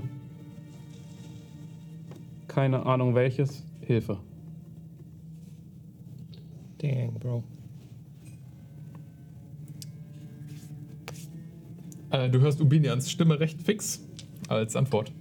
Keine 2.47 2.85
Ahnung 2.85 3.15
welches. 3.15 3.65
Hilfe. 3.81 4.17
Dang, 6.77 7.13
Bro. 7.19 7.43
Äh, 12.11 12.29
du 12.29 12.39
hörst 12.39 12.61
Ubinians 12.61 13.09
Stimme 13.09 13.39
recht 13.39 13.61
fix 13.61 14.05
als 14.47 14.75
Antwort. 14.75 15.11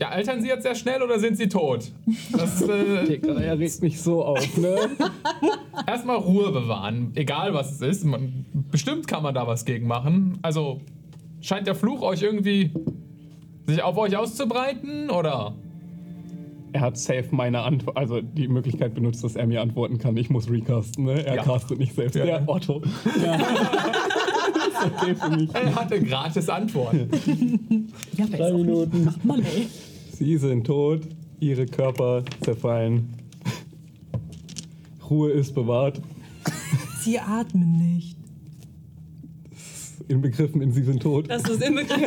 Ja, 0.00 0.08
altern 0.08 0.40
sie 0.40 0.48
jetzt 0.48 0.62
sehr 0.62 0.74
schnell 0.74 1.02
oder 1.02 1.18
sind 1.18 1.36
sie 1.36 1.48
tot? 1.48 1.92
Das, 2.32 2.62
äh, 2.62 3.20
er 3.20 3.58
regt 3.58 3.82
mich 3.82 4.00
so 4.00 4.24
auf, 4.24 4.56
ne? 4.56 4.76
erstmal 5.86 6.16
Ruhe 6.16 6.50
bewahren, 6.52 7.12
egal 7.16 7.52
was 7.52 7.70
es 7.72 7.80
ist. 7.82 8.04
Man, 8.04 8.46
bestimmt 8.70 9.06
kann 9.06 9.22
man 9.22 9.34
da 9.34 9.46
was 9.46 9.66
gegen 9.66 9.86
machen. 9.86 10.38
Also, 10.40 10.80
scheint 11.42 11.66
der 11.66 11.74
Fluch 11.74 12.00
euch 12.02 12.22
irgendwie 12.22 12.70
sich 13.66 13.82
auf 13.82 13.98
euch 13.98 14.16
auszubreiten 14.16 15.10
oder? 15.10 15.54
Er 16.72 16.80
hat 16.82 16.96
safe 16.96 17.26
meine 17.32 17.60
Antwort, 17.60 17.96
also 17.96 18.20
die 18.22 18.48
Möglichkeit 18.48 18.94
benutzt, 18.94 19.22
dass 19.24 19.36
er 19.36 19.46
mir 19.46 19.60
antworten 19.60 19.98
kann. 19.98 20.16
Ich 20.16 20.30
muss 20.30 20.48
recasten, 20.50 21.04
ne? 21.04 21.26
Er 21.26 21.36
Ja. 21.36 21.42
castet 21.42 21.78
nicht 21.78 21.94
selbst. 21.94 22.14
Ja. 22.14 22.24
Der 22.24 22.48
Otto. 22.48 22.80
Ja. 23.22 23.38
okay 24.86 25.14
für 25.14 25.30
mich. 25.36 25.54
Er 25.54 25.74
hatte 25.74 26.00
gratis 26.00 26.48
Antwort. 26.48 26.94
Ja, 28.16 28.26
Drei 28.26 28.52
Minuten. 28.52 29.08
Ach 29.10 29.24
Mann, 29.24 29.40
ey. 29.42 29.66
Sie 30.20 30.36
sind 30.36 30.66
tot, 30.66 31.00
ihre 31.40 31.64
Körper 31.64 32.22
zerfallen. 32.42 33.08
Ruhe 35.08 35.30
ist 35.30 35.54
bewahrt. 35.54 35.98
Sie 37.00 37.18
atmen 37.18 37.78
nicht. 37.78 38.18
Inbegriffen 40.08 40.60
in 40.60 40.72
Sie 40.72 40.82
sind 40.82 41.02
tot. 41.02 41.30
Das 41.30 41.48
ist 41.48 41.62
immer 41.62 41.84
Das 41.84 41.98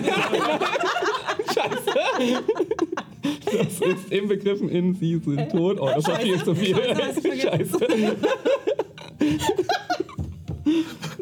ist 3.82 4.12
inbegriffen 4.12 4.70
in 4.70 4.94
Sie 4.94 5.18
sind 5.18 5.50
tot. 5.50 5.80
Oh, 5.80 5.88
das 5.88 6.08
war 6.08 6.20
viel 6.20 6.38
zu 6.44 6.54
viel. 6.54 6.76
Scheiße. 6.76 7.22
Scheiße. 7.42 7.80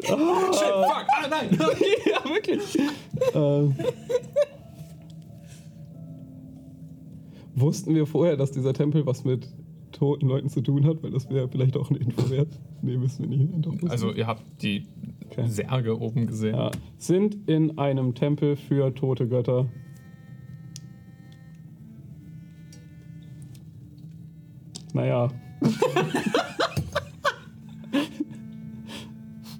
Shit, 0.02 0.04
fuck, 0.04 1.06
ah 1.08 1.26
nein! 1.30 1.58
ja, 2.04 2.22
wirklich. 2.30 2.60
Ähm, 3.32 3.74
wussten 7.54 7.94
wir 7.94 8.06
vorher, 8.06 8.36
dass 8.36 8.50
dieser 8.52 8.72
Tempel 8.72 9.06
was 9.06 9.24
mit 9.24 9.48
toten 9.92 10.26
Leuten 10.26 10.48
zu 10.48 10.60
tun 10.62 10.84
hat? 10.86 11.02
Weil 11.02 11.10
das 11.10 11.28
wäre 11.30 11.48
vielleicht 11.48 11.76
auch 11.76 11.90
eine 11.90 11.98
Info 11.98 12.30
wert. 12.30 12.58
Nee, 12.82 12.98
wissen 13.00 13.28
wir 13.30 13.36
nicht. 13.36 13.48
Doch, 13.66 13.74
Also, 13.90 14.12
ihr 14.12 14.26
habt 14.26 14.42
die 14.62 14.86
Okay. 15.30 15.46
Särge 15.46 15.98
oben 15.98 16.26
gesehen. 16.26 16.54
ja. 16.56 16.70
sind 16.98 17.48
in 17.48 17.78
einem 17.78 18.14
Tempel 18.14 18.54
für 18.56 18.94
tote 18.94 19.26
Götter. 19.26 19.66
Naja, 24.92 25.28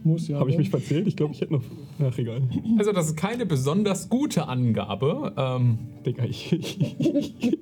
Muss 0.05 0.29
ja. 0.29 0.39
habe 0.39 0.51
ich 0.51 0.57
ne? 0.57 0.61
mich 0.63 0.71
verzählt? 0.71 1.07
Ich 1.07 1.17
glaube, 1.17 1.33
ich 1.33 1.41
hätte 1.41 1.55
noch. 1.55 1.63
Ach, 2.01 2.19
egal. 2.19 2.43
Also, 2.79 2.93
das 2.93 3.07
ist 3.09 3.17
keine 3.17 3.47
besonders 3.47 4.09
gute 4.09 4.49
Angabe. 4.49 5.33
Ähm, 5.37 5.79
Digga, 6.05 6.25
ich, 6.25 6.53
ich, 6.53 6.81
ich, 6.99 7.59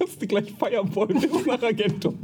hast 0.00 0.20
du 0.22 0.26
gleich 0.26 0.52
feiern 0.52 0.94
wollen 0.94 1.20
bis 1.20 1.46
nach 1.46 1.62
Argentum. 1.62 2.18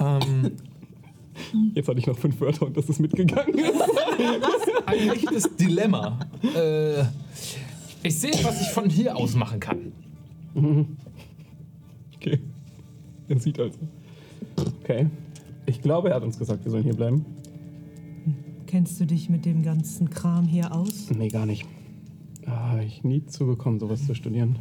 ähm, 0.00 0.52
Jetzt 1.74 1.88
hatte 1.88 1.98
ich 1.98 2.06
noch 2.06 2.18
fünf 2.18 2.40
Wörter 2.40 2.66
und 2.66 2.76
das 2.76 2.88
ist 2.88 2.98
mitgegangen. 2.98 3.54
ein 4.86 5.10
echtes 5.10 5.54
Dilemma. 5.56 6.18
Äh, 6.56 7.02
ich 8.02 8.18
sehe, 8.18 8.32
was 8.42 8.60
ich 8.60 8.68
von 8.68 8.88
hier 8.88 9.16
aus 9.16 9.34
machen 9.34 9.60
kann. 9.60 9.92
Okay. 12.16 12.40
Er 13.28 13.38
sieht 13.38 13.60
also. 13.60 13.78
Okay. 14.82 15.06
Ich 15.72 15.80
glaube, 15.80 16.10
er 16.10 16.16
hat 16.16 16.22
uns 16.22 16.38
gesagt, 16.38 16.64
wir 16.64 16.70
sollen 16.70 16.84
hier 16.84 16.94
bleiben. 16.94 17.24
Kennst 18.66 19.00
du 19.00 19.06
dich 19.06 19.30
mit 19.30 19.44
dem 19.46 19.62
ganzen 19.62 20.10
Kram 20.10 20.44
hier 20.44 20.74
aus? 20.74 21.10
Nee, 21.10 21.28
gar 21.28 21.46
nicht. 21.46 21.66
Ah, 22.46 22.78
ich 22.84 23.02
nie 23.04 23.24
zugekommen, 23.24 23.80
sowas 23.80 24.06
zu 24.06 24.14
studieren. 24.14 24.58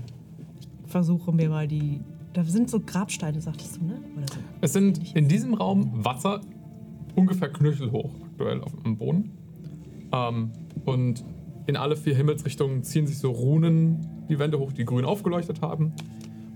Versuche 0.86 1.34
mir 1.34 1.50
mal 1.50 1.67
die. 1.67 2.00
Da 2.34 2.43
sind 2.45 2.69
so 2.69 2.80
Grabsteine, 2.80 3.41
sagtest 3.41 3.78
du, 3.78 3.86
ne? 3.86 4.00
Oder 4.17 4.28
so. 4.28 4.39
Es 4.62 4.71
sind 4.71 5.15
in 5.15 5.28
diesem 5.28 5.54
Raum 5.54 5.91
Wasserpfützen 5.93 6.62
ungefähr 7.15 7.50
knöchelhoch 7.50 8.10
aktuell 8.32 8.62
auf 8.62 8.71
dem 8.84 8.97
Boden. 8.97 9.32
Ähm, 10.12 10.52
und 10.86 11.24
in 11.67 11.76
alle 11.76 11.95
vier 11.95 12.15
Himmelsrichtungen 12.15 12.84
ziehen 12.84 13.08
sich 13.08 13.19
so 13.19 13.32
Runen 13.32 14.26
die 14.30 14.39
Wände 14.39 14.60
hoch, 14.60 14.71
die 14.71 14.86
grün 14.86 15.06
aufgeleuchtet 15.06 15.62
haben. 15.62 15.93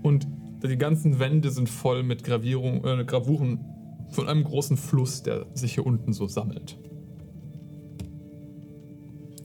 Und 0.02 0.26
die 0.62 0.78
ganzen 0.78 1.18
Wände 1.18 1.50
sind 1.50 1.68
voll 1.68 2.02
mit 2.02 2.24
Gravierung, 2.24 2.84
äh, 2.84 3.04
Gravuren 3.04 3.60
von 4.10 4.28
einem 4.28 4.44
großen 4.44 4.76
Fluss, 4.76 5.22
der 5.22 5.46
sich 5.54 5.74
hier 5.74 5.86
unten 5.86 6.12
so 6.12 6.26
sammelt. 6.26 6.78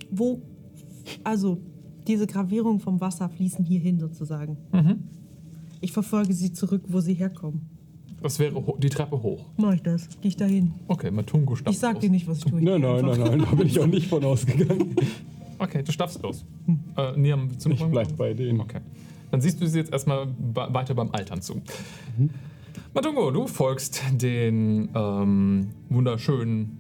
Wo, 0.10 0.42
also 1.24 1.58
diese 2.08 2.28
Gravierungen 2.28 2.80
vom 2.80 3.00
Wasser 3.00 3.30
fließen 3.30 3.64
hier 3.66 3.80
hin 3.80 4.00
sozusagen. 4.00 4.58
Mhm. 4.72 5.04
Ich 5.80 5.92
verfolge 5.94 6.34
sie 6.34 6.52
zurück, 6.52 6.84
wo 6.88 7.00
sie 7.00 7.14
herkommen. 7.14 7.70
Das 8.22 8.38
wäre 8.38 8.64
die 8.78 8.90
Treppe 8.90 9.22
hoch. 9.22 9.46
Mach 9.58 9.74
ich 9.74 9.82
das? 9.82 10.08
Geh 10.22 10.28
ich 10.28 10.36
da 10.38 10.46
hin? 10.46 10.74
Okay, 10.88 11.10
Matungo 11.10 11.56
stapft 11.56 11.74
Ich 11.74 11.80
sag 11.80 11.94
los. 11.94 12.02
dir 12.02 12.10
nicht, 12.12 12.28
was 12.28 12.40
ich 12.40 12.46
tue. 12.46 12.60
Ich 12.60 12.66
Nein, 12.66 12.82
nein, 12.82 13.04
nein, 13.04 13.20
nein, 13.20 13.40
da 13.40 13.56
bin 13.56 13.66
ich 13.66 13.80
auch 13.80 13.88
nicht 13.88 14.08
von 14.08 14.24
ausgegangen. 14.24 14.96
Okay, 15.62 15.84
du 15.84 15.92
stapfst 15.92 16.24
los. 16.24 16.44
Äh, 16.98 17.16
Niam, 17.16 17.48
noch 17.48 17.72
Ich 17.72 17.84
bleib 17.84 18.18
bei 18.18 18.34
denen. 18.34 18.62
Okay. 18.62 18.80
Dann 19.30 19.42
siehst 19.42 19.62
du 19.62 19.68
sie 19.68 19.78
jetzt 19.78 19.94
erstmal 19.94 20.28
weiter 20.56 20.96
beim 20.96 21.12
Altern 21.12 21.40
zu. 21.40 21.62
Matungo, 22.94 23.32
du 23.32 23.48
folgst 23.48 24.04
den 24.22 24.90
ähm, 24.94 25.70
wunderschönen 25.88 26.78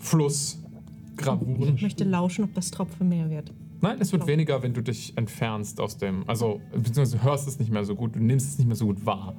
Flussgravuren. 0.00 1.76
Ich 1.76 1.82
möchte 1.82 2.02
lauschen, 2.02 2.42
ob 2.42 2.54
das 2.54 2.72
Tropfen 2.72 3.08
mehr 3.08 3.30
wird. 3.30 3.52
Nein, 3.80 3.98
es 4.00 4.10
wird 4.10 4.26
weniger, 4.26 4.64
wenn 4.64 4.74
du 4.74 4.82
dich 4.82 5.16
entfernst 5.16 5.78
aus 5.80 5.98
dem. 5.98 6.24
Also, 6.26 6.60
beziehungsweise 6.72 7.22
hörst 7.22 7.46
es 7.46 7.60
nicht 7.60 7.70
mehr 7.70 7.84
so 7.84 7.94
gut, 7.94 8.16
du 8.16 8.18
nimmst 8.18 8.48
es 8.48 8.58
nicht 8.58 8.66
mehr 8.66 8.74
so 8.74 8.86
gut 8.86 9.06
wahr, 9.06 9.36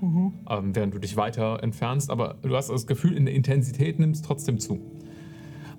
ähm, 0.49 0.73
während 0.73 0.93
du 0.93 0.99
dich 0.99 1.17
weiter 1.17 1.61
entfernst. 1.61 2.09
Aber 2.09 2.35
du 2.41 2.55
hast 2.55 2.69
das 2.69 2.87
Gefühl, 2.87 3.17
in 3.17 3.25
der 3.25 3.33
Intensität 3.33 3.99
nimmst 3.99 4.23
trotzdem 4.23 4.59
zu. 4.59 4.79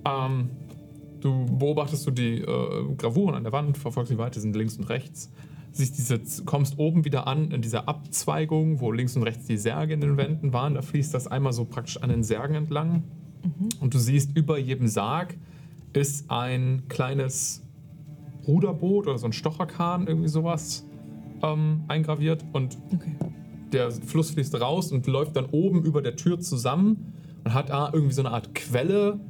Ähm, 0.05 0.51
du 1.21 1.47
beobachtest 1.47 2.07
du 2.07 2.11
die 2.11 2.43
äh, 2.43 2.95
Gravuren 2.99 3.35
an 3.35 3.45
der 3.45 3.53
Wand, 3.53 3.79
verfolgst 3.79 4.13
sie 4.13 4.19
weiter, 4.19 4.41
sind 4.41 4.55
links 4.55 4.77
und 4.77 4.91
rechts. 4.91 5.31
Siehst 5.79 5.97
diese, 5.97 6.21
kommst 6.45 6.77
oben 6.79 7.05
wieder 7.05 7.29
an 7.29 7.53
in 7.53 7.63
dieser 7.63 7.89
Abzweigung, 7.89 8.81
wo 8.81 8.91
links 8.91 9.17
und 9.17 9.23
rechts 9.23 9.47
die 9.47 9.57
Särge 9.57 9.95
in 9.95 10.01
den 10.01 10.17
Wänden 10.17 10.53
waren. 10.53 10.75
Da 10.75 10.83
fließt 10.83 11.15
das 11.15 11.29
einmal 11.29 11.53
so 11.53 11.65
praktisch 11.65 12.03
an 12.03 12.09
den 12.11 12.25
Särgen 12.25 12.57
entlang. 12.57 13.05
Und 13.81 13.95
du 13.95 13.99
siehst, 13.99 14.37
über 14.37 14.59
jedem 14.59 14.89
Sarg 14.89 15.37
ist 15.93 16.31
ein 16.33 16.83
kleines 16.89 17.63
Ruderboot 18.47 19.07
oder 19.07 19.19
so 19.19 19.27
ein 19.27 19.33
Stocherkahn, 19.33 20.09
irgendwie 20.09 20.29
sowas 20.29 20.85
ähm, 21.45 21.85
eingraviert. 21.87 22.45
Und 22.53 22.77
Okay. 22.93 23.15
der 23.73 23.93
Fluss 23.93 24.33
fließt 24.33 24.61
raus 24.61 24.91
und 24.91 25.07
läuft 25.07 25.37
dann 25.37 25.47
oben 25.47 25.85
über 25.85 26.03
der 26.03 26.17
Tür 26.17 26.41
zusammen 26.41 27.13
und 27.45 27.55
hat 27.55 27.71
da 27.71 27.91
irgendwie 27.93 28.15
so 28.15 28.23
eine 28.23 28.33
Art 28.33 28.53
Quelle 28.55 29.21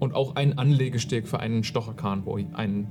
und 0.00 0.12
auch 0.12 0.34
einen 0.34 0.58
Anlegesteg 0.58 1.28
für 1.28 1.38
einen 1.38 1.62
Stocherkahn, 1.62 2.26
wo 2.26 2.36
ein, 2.54 2.88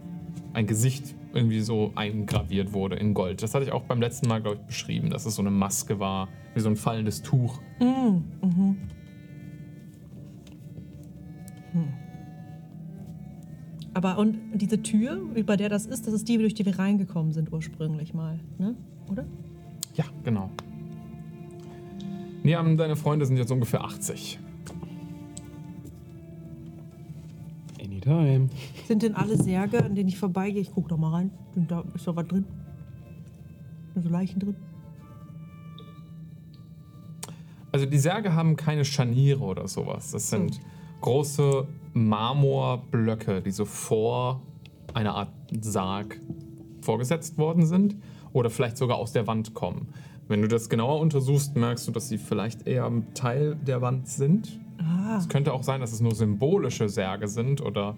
ein 0.58 0.66
Gesicht 0.66 1.14
irgendwie 1.36 1.62
so 1.62 1.92
eingraviert 1.94 2.74
wurde 2.74 2.96
in 2.96 3.14
Gold. 3.14 3.44
Das 3.44 3.54
hatte 3.54 3.64
ich 3.64 3.72
auch 3.72 3.84
beim 3.84 4.02
letzten 4.02 4.28
Mal, 4.28 4.42
glaube 4.42 4.58
ich, 4.60 4.66
beschrieben, 4.66 5.12
dass 5.12 5.28
es 5.28 5.36
so 5.36 5.44
eine 5.44 5.52
Maske 5.52 6.00
war, 6.00 6.30
wie 6.56 6.62
so 6.62 6.68
ein 6.68 6.76
fallendes 6.76 7.22
Tuch. 7.22 7.62
Aber 13.94 14.18
und 14.18 14.40
diese 14.56 14.82
Tür, 14.82 15.22
über 15.36 15.58
der 15.58 15.70
das 15.70 15.86
ist, 15.86 16.08
das 16.08 16.16
ist 16.16 16.28
die, 16.28 16.40
durch 16.40 16.56
die 16.56 16.66
wir 16.66 16.80
reingekommen 16.80 17.34
sind 17.34 17.54
ursprünglich 17.54 18.16
mal, 18.16 18.40
ne? 18.58 18.76
Oder? 19.12 19.26
Ja, 19.94 20.06
genau. 20.24 20.50
Niam, 22.42 22.78
deine 22.78 22.96
Freunde 22.96 23.28
sind 23.28 23.38
jetzt 23.38 23.52
ungefähr 23.52 23.84
80. 23.84 24.40
Anytime. 28.08 28.50
Sind 28.88 29.04
denn 29.04 29.16
alle 29.16 29.38
Särge, 29.38 29.84
an 29.84 29.96
denen 29.96 30.10
ich 30.10 30.18
vorbeigehe? 30.18 30.62
Ich 30.62 30.72
guck 30.74 30.88
doch 30.90 30.98
mal 30.98 31.12
rein. 31.12 31.32
Sind 31.54 31.72
da, 31.72 31.84
ist 31.94 32.08
da 32.08 32.16
was 32.16 32.28
drin? 32.28 32.46
Sind 33.94 34.04
so 34.04 34.10
Leichen 34.10 34.40
drin? 34.40 34.56
Also 37.72 37.86
die 37.86 37.98
Särge 38.00 38.34
haben 38.34 38.56
keine 38.56 38.86
Scharniere 38.86 39.44
oder 39.44 39.68
sowas. 39.68 40.12
Das 40.12 40.30
sind 40.30 40.60
große 41.02 41.68
Marmorblöcke, 41.94 43.42
die 43.42 43.52
so 43.52 43.66
vor 43.66 44.42
einer 44.94 45.14
Art 45.16 45.32
Sarg 45.62 46.20
vorgesetzt 46.82 47.38
worden 47.38 47.66
sind 47.66 47.98
oder 48.34 48.50
vielleicht 48.50 48.78
sogar 48.78 48.98
aus 48.98 49.12
der 49.12 49.28
Wand 49.28 49.54
kommen. 49.54 49.90
Wenn 50.28 50.42
du 50.42 50.48
das 50.48 50.70
genauer 50.70 51.00
untersuchst, 51.00 51.56
merkst 51.56 51.88
du, 51.88 51.92
dass 51.92 52.10
sie 52.10 52.18
vielleicht 52.18 52.68
eher 52.68 52.86
ein 52.86 53.14
Teil 53.14 53.56
der 53.56 53.82
Wand 53.82 54.08
sind. 54.08 54.60
Ah, 54.80 55.18
Es 55.18 55.28
könnte 55.30 55.54
auch 55.54 55.64
sein, 55.64 55.82
dass 55.82 55.92
es 55.94 56.02
nur 56.02 56.14
symbolische 56.16 56.90
Särge 56.90 57.28
sind 57.28 57.62
oder 57.62 57.96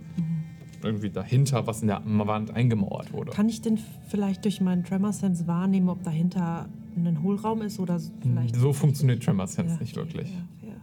irgendwie 0.83 1.09
dahinter, 1.09 1.67
was 1.67 1.81
in 1.81 1.87
der 1.89 2.01
Wand 2.05 2.51
eingemauert 2.51 3.11
wurde. 3.11 3.31
kann 3.31 3.49
ich 3.49 3.61
denn 3.61 3.77
vielleicht 4.07 4.45
durch 4.45 4.61
meinen 4.61 4.83
Tremor 4.85 5.11
Sense 5.11 5.45
wahrnehmen, 5.47 5.89
ob 5.89 6.03
dahinter 6.03 6.69
ein 6.95 7.21
Hohlraum 7.21 7.61
ist 7.61 7.79
oder 7.79 7.99
vielleicht. 8.21 8.55
so 8.55 8.71
funktioniert 8.73 9.21
Tremor 9.23 9.47
Sense 9.47 9.73
Ja, 9.75 9.79
nicht 9.81 9.95
wirklich. 9.95 10.29
Ja, 10.29 10.69
ja. 10.69 10.75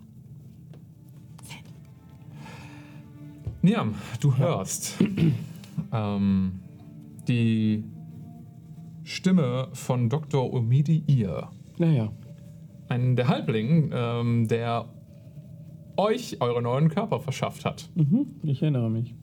Niam, 3.62 3.94
du 4.20 4.37
hörst 4.37 4.94
ähm, 5.92 6.61
die 7.26 7.85
Stimme 9.02 9.68
von 9.72 10.09
Dr. 10.09 10.52
Omidi 10.52 11.02
Ir, 11.06 11.48
Naja. 11.78 12.12
einen 12.88 13.16
der 13.16 13.28
Halblingen, 13.28 13.90
ähm, 13.94 14.48
der 14.48 14.87
euch 15.96 16.40
eure 16.40 16.62
neuen 16.62 16.88
Körper 16.88 17.20
verschafft 17.20 17.64
hat. 17.64 17.88
Mhm, 17.94 18.26
ich 18.42 18.62
erinnere 18.62 18.90
mich. 18.90 19.14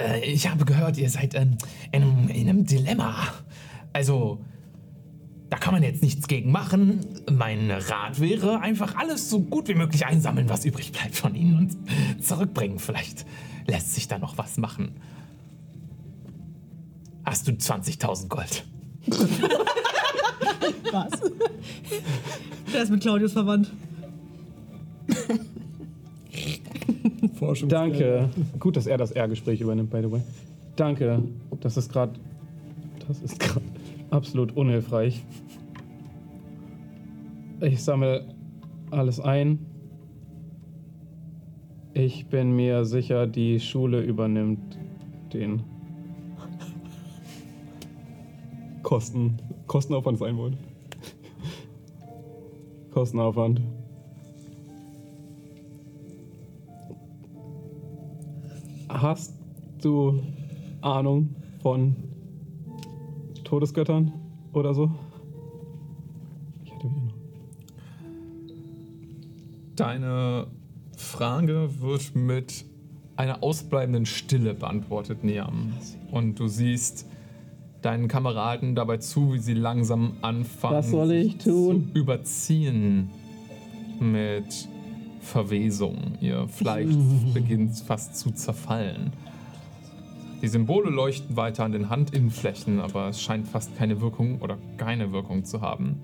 Äh, 0.00 0.24
ich 0.24 0.48
habe 0.48 0.64
gehört, 0.64 0.98
ihr 0.98 1.10
seid 1.10 1.34
ähm, 1.34 1.56
in, 1.92 2.02
einem, 2.02 2.28
in 2.28 2.48
einem 2.48 2.66
Dilemma. 2.66 3.14
Also, 3.92 4.40
da 5.48 5.56
kann 5.58 5.74
man 5.74 5.82
jetzt 5.82 6.02
nichts 6.02 6.26
gegen 6.28 6.50
machen. 6.50 7.00
Mein 7.30 7.70
Rat 7.70 8.20
wäre 8.20 8.60
einfach 8.60 8.96
alles 8.96 9.30
so 9.30 9.40
gut 9.40 9.68
wie 9.68 9.74
möglich 9.74 10.04
einsammeln, 10.04 10.48
was 10.48 10.64
übrig 10.64 10.92
bleibt 10.92 11.16
von 11.16 11.34
ihnen 11.34 11.56
und 11.56 12.22
zurückbringen. 12.22 12.78
Vielleicht 12.78 13.24
lässt 13.66 13.94
sich 13.94 14.08
da 14.08 14.18
noch 14.18 14.38
was 14.38 14.58
machen. 14.58 14.96
Hast 17.24 17.48
du 17.48 17.52
20.000 17.52 18.28
Gold? 18.28 18.64
Was? 20.92 21.10
Der 22.72 22.82
ist 22.82 22.90
mit 22.90 23.00
Claudius 23.00 23.32
verwandt. 23.32 23.72
Forschung. 27.34 27.68
Danke. 27.68 28.30
Gut, 28.58 28.76
dass 28.76 28.86
er 28.86 28.98
das 28.98 29.12
R-Gespräch 29.12 29.60
übernimmt, 29.60 29.90
by 29.90 30.00
the 30.02 30.10
way. 30.10 30.20
Danke. 30.76 31.22
Das 31.60 31.76
ist 31.76 31.92
gerade. 31.92 32.12
Das 33.06 33.20
ist 33.22 33.38
gerade 33.38 33.64
absolut 34.10 34.56
unhilfreich. 34.56 35.24
Ich 37.60 37.82
sammle 37.82 38.34
alles 38.90 39.20
ein. 39.20 39.64
Ich 41.94 42.26
bin 42.26 42.54
mir 42.54 42.84
sicher, 42.84 43.26
die 43.26 43.58
Schule 43.60 44.02
übernimmt 44.02 44.78
den 45.32 45.62
Kosten. 48.82 49.38
Kostenaufwand 49.66 50.18
sein 50.18 50.36
wollte. 50.36 50.58
Kostenaufwand. 52.92 53.60
Hast 58.88 59.34
du 59.82 60.22
Ahnung 60.80 61.34
von 61.62 61.96
Todesgöttern 63.44 64.12
oder 64.52 64.74
so? 64.74 64.90
Ich 66.64 66.72
hätte 66.72 66.84
wieder 66.84 67.02
noch. 67.06 67.14
Deine 69.74 70.46
Frage 70.96 71.68
wird 71.80 72.14
mit 72.14 72.64
einer 73.16 73.42
ausbleibenden 73.42 74.06
Stille 74.06 74.54
beantwortet, 74.54 75.24
Niam. 75.24 75.72
Und 76.10 76.38
du 76.38 76.48
siehst 76.48 77.06
deinen 77.82 78.08
Kameraden 78.08 78.74
dabei 78.74 78.98
zu, 78.98 79.34
wie 79.34 79.38
sie 79.38 79.54
langsam 79.54 80.12
anfangen, 80.22 80.76
Was 80.76 80.90
soll 80.90 81.12
ich 81.12 81.38
tun? 81.38 81.90
zu 81.92 81.98
überziehen 81.98 83.10
mit 84.00 84.68
Verwesung. 85.26 86.16
Ihr 86.20 86.48
Fleisch 86.48 86.94
beginnt 87.34 87.76
fast 87.80 88.16
zu 88.16 88.30
zerfallen. 88.30 89.12
Die 90.42 90.48
Symbole 90.48 90.90
leuchten 90.90 91.36
weiter 91.36 91.64
an 91.64 91.72
den 91.72 91.90
Handinnenflächen, 91.90 92.80
aber 92.80 93.08
es 93.08 93.20
scheint 93.20 93.48
fast 93.48 93.76
keine 93.76 94.00
Wirkung 94.00 94.40
oder 94.40 94.58
keine 94.76 95.12
Wirkung 95.12 95.44
zu 95.44 95.60
haben. 95.60 95.96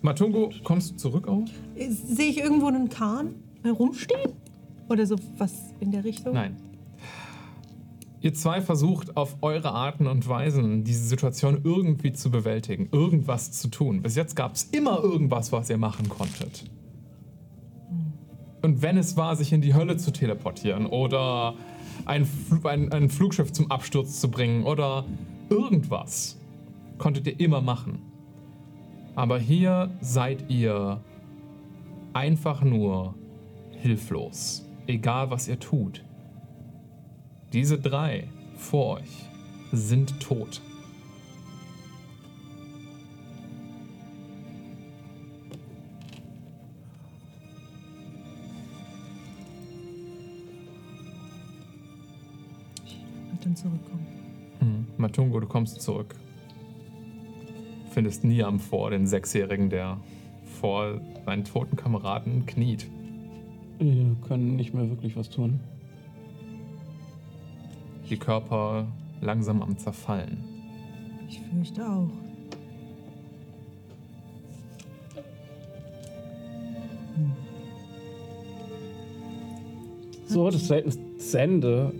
Matungo, 0.00 0.50
kommst 0.64 0.92
du 0.92 0.96
zurück 0.96 1.28
auf? 1.28 1.48
Sehe 1.76 2.30
ich 2.30 2.38
irgendwo 2.38 2.68
einen 2.68 2.88
Kahn 2.88 3.34
herumstehen? 3.62 4.32
Oder 4.88 5.06
so 5.06 5.16
was 5.36 5.52
in 5.80 5.92
der 5.92 6.04
Richtung? 6.04 6.32
Nein. 6.32 6.56
Ihr 8.22 8.34
zwei 8.34 8.60
versucht 8.60 9.16
auf 9.16 9.36
eure 9.40 9.72
Arten 9.72 10.06
und 10.06 10.28
Weisen 10.28 10.84
diese 10.84 11.04
Situation 11.04 11.60
irgendwie 11.64 12.12
zu 12.12 12.30
bewältigen, 12.30 12.88
irgendwas 12.92 13.52
zu 13.52 13.68
tun. 13.68 14.02
Bis 14.02 14.14
jetzt 14.14 14.36
gab 14.36 14.54
es 14.54 14.64
immer 14.64 15.02
irgendwas, 15.02 15.52
was 15.52 15.70
ihr 15.70 15.78
machen 15.78 16.08
konntet. 16.08 16.64
Und 18.62 18.82
wenn 18.82 18.98
es 18.98 19.16
war, 19.16 19.36
sich 19.36 19.52
in 19.52 19.60
die 19.60 19.74
Hölle 19.74 19.96
zu 19.96 20.12
teleportieren 20.12 20.86
oder 20.86 21.54
ein, 22.04 22.24
Fl 22.24 22.66
ein, 22.66 22.92
ein 22.92 23.08
Flugschiff 23.08 23.52
zum 23.52 23.70
Absturz 23.70 24.20
zu 24.20 24.30
bringen 24.30 24.64
oder 24.64 25.04
irgendwas, 25.48 26.38
konntet 26.98 27.26
ihr 27.26 27.40
immer 27.40 27.60
machen. 27.60 28.02
Aber 29.14 29.38
hier 29.38 29.90
seid 30.00 30.50
ihr 30.50 31.00
einfach 32.12 32.62
nur 32.62 33.14
hilflos, 33.70 34.66
egal 34.86 35.30
was 35.30 35.48
ihr 35.48 35.58
tut. 35.58 36.04
Diese 37.52 37.78
drei 37.78 38.28
vor 38.56 38.98
euch 38.98 39.28
sind 39.72 40.20
tot. 40.20 40.60
Dann 53.44 53.56
zurückkommen. 53.56 54.06
Hm. 54.60 54.86
Matungo, 54.96 55.40
du 55.40 55.46
kommst 55.46 55.80
zurück. 55.80 56.14
Findest 57.90 58.24
Niam 58.24 58.60
vor, 58.60 58.90
den 58.90 59.06
Sechsjährigen, 59.06 59.70
der 59.70 59.98
vor 60.60 61.00
seinen 61.24 61.44
toten 61.44 61.76
Kameraden 61.76 62.46
kniet. 62.46 62.88
Wir 63.78 64.16
können 64.28 64.56
nicht 64.56 64.74
mehr 64.74 64.88
wirklich 64.90 65.16
was 65.16 65.30
tun. 65.30 65.60
Die 68.08 68.16
Körper 68.16 68.86
langsam 69.20 69.62
am 69.62 69.78
Zerfallen. 69.78 70.44
Ich 71.28 71.40
fürchte 71.40 71.86
auch. 71.86 72.10
So, 80.26 80.46
das 80.48 80.62
ist 80.62 80.68
selten 80.68 80.92
das 81.16 81.34
Ende. 81.34 81.92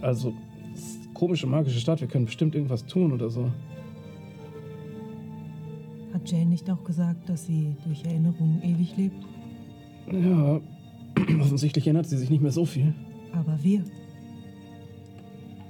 Also, 0.00 0.32
komische 1.16 1.46
magische 1.46 1.80
Stadt. 1.80 2.00
Wir 2.00 2.08
können 2.08 2.26
bestimmt 2.26 2.54
irgendwas 2.54 2.84
tun 2.84 3.12
oder 3.12 3.30
so. 3.30 3.50
Hat 6.12 6.30
Jane 6.30 6.46
nicht 6.46 6.70
auch 6.70 6.84
gesagt, 6.84 7.28
dass 7.28 7.46
sie 7.46 7.74
durch 7.84 8.04
Erinnerungen 8.04 8.62
ewig 8.62 8.96
lebt? 8.96 9.24
Ja, 10.12 10.60
offensichtlich 11.40 11.86
erinnert 11.86 12.06
sie 12.06 12.18
sich 12.18 12.28
nicht 12.28 12.42
mehr 12.42 12.52
so 12.52 12.66
viel. 12.66 12.94
Aber 13.32 13.58
wir. 13.62 13.82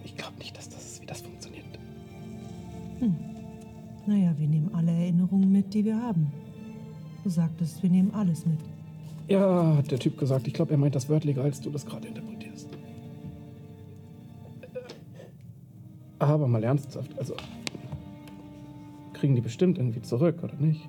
Ich 0.04 0.16
glaube 0.16 0.36
nicht, 0.38 0.56
dass 0.56 0.68
das 0.68 1.00
wie 1.00 1.06
das 1.06 1.20
funktioniert. 1.20 1.64
Naja, 4.06 4.34
wir 4.38 4.46
nehmen 4.46 4.70
alle 4.72 4.92
Erinnerungen 4.92 5.50
mit, 5.50 5.74
die 5.74 5.84
wir 5.84 6.00
haben. 6.00 6.30
Du 7.24 7.30
sagtest, 7.30 7.82
wir 7.82 7.90
nehmen 7.90 8.12
alles 8.12 8.46
mit. 8.46 8.58
Ja, 9.28 9.76
hat 9.76 9.90
der 9.90 9.98
Typ 9.98 10.16
gesagt. 10.16 10.46
Ich 10.46 10.54
glaube, 10.54 10.72
er 10.72 10.78
meint 10.78 10.94
das 10.94 11.08
wörtlicher, 11.08 11.42
als 11.42 11.60
du 11.60 11.70
das 11.70 11.84
gerade 11.84 12.06
interpretierst. 12.06 12.35
Aber 16.18 16.48
mal 16.48 16.64
ernsthaft, 16.64 17.18
also 17.18 17.34
kriegen 19.12 19.34
die 19.34 19.40
bestimmt 19.40 19.78
irgendwie 19.78 20.02
zurück, 20.02 20.42
oder 20.42 20.54
nicht? 20.56 20.88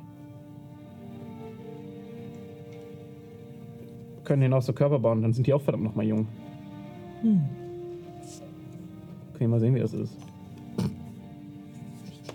Können 4.24 4.42
denen 4.42 4.54
auch 4.54 4.62
so 4.62 4.74
Körper 4.74 5.00
bauen, 5.00 5.22
dann 5.22 5.34
sind 5.34 5.48
die 5.48 5.54
auch 5.54 5.62
verdammt 5.62 5.84
noch 5.84 5.96
mal 5.96 6.06
jung. 6.06 6.28
Hm. 7.22 7.44
Können 9.34 9.40
wir 9.40 9.48
mal 9.48 9.60
sehen, 9.60 9.76
wie 9.76 9.80
das 9.80 9.94
ist. 9.94 10.18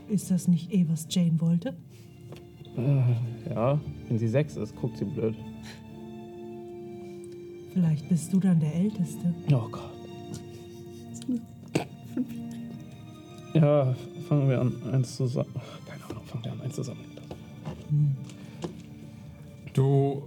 Ist 0.09 0.31
das 0.31 0.48
nicht 0.48 0.72
eh, 0.72 0.87
was 0.88 1.07
Jane 1.09 1.40
wollte? 1.40 1.74
Äh, 2.76 3.50
ja, 3.50 3.81
wenn 4.09 4.18
sie 4.18 4.28
sechs 4.28 4.57
ist, 4.57 4.74
guckt 4.76 4.96
sie 4.96 5.05
blöd. 5.05 5.35
Vielleicht 7.72 8.09
bist 8.09 8.33
du 8.33 8.40
dann 8.40 8.61
der 8.61 8.74
Älteste. 8.74 9.35
Oh 9.50 9.68
Gott. 9.70 9.91
Ja, 13.55 13.95
fangen 14.29 14.49
wir 14.49 14.61
an, 14.61 14.75
eins 14.93 15.17
zusammen. 15.17 15.55
Keine 15.87 16.05
Ahnung, 16.05 16.23
fangen 16.25 16.45
wir 16.45 16.53
an, 16.53 16.61
eins 16.62 16.75
zusammen. 16.75 17.01
Du 19.75 20.23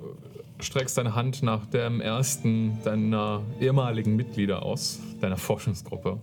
streckst 0.59 0.97
deine 0.97 1.15
Hand 1.15 1.43
nach 1.43 1.65
dem 1.65 2.01
ersten 2.01 2.77
deiner 2.83 3.41
ehemaligen 3.59 4.15
Mitglieder 4.15 4.63
aus, 4.63 4.99
deiner 5.21 5.37
Forschungsgruppe. 5.37 6.19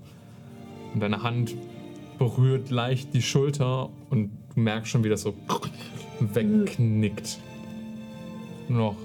Und 0.95 1.01
deine 1.01 1.23
Hand 1.23 1.55
berührt 2.19 2.71
leicht 2.71 3.15
die 3.15 3.23
Schulter 3.23 3.89
und 4.11 4.31
du 4.55 4.61
merkst 4.61 4.91
schon, 4.91 5.05
wie 5.05 5.09
das 5.09 5.23
so 5.23 5.35
wegknickt. 6.21 7.39
Nur 8.69 8.79
noch 8.79 8.97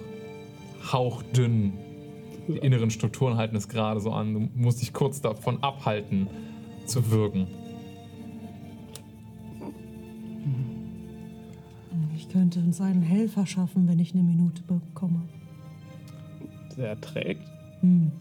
hauchdünn. 0.94 1.74
Die 2.48 2.58
inneren 2.58 2.92
Strukturen 2.92 3.38
halten 3.38 3.56
es 3.56 3.68
gerade 3.68 4.00
so 4.00 4.12
an. 4.12 4.34
Du 4.34 4.50
musst 4.56 4.82
dich 4.82 4.94
kurz 4.94 5.20
davon 5.20 5.62
abhalten, 5.64 6.28
zu 6.86 7.12
wirken. 7.12 7.48
Könnte 12.38 12.60
uns 12.60 12.80
einen 12.80 13.02
Helfer 13.02 13.48
schaffen, 13.48 13.88
wenn 13.88 13.98
ich 13.98 14.14
eine 14.14 14.22
Minute 14.22 14.62
bekomme. 14.62 15.24
Der 16.78 17.02
trägt. 17.02 17.42
Hm. 17.82 18.12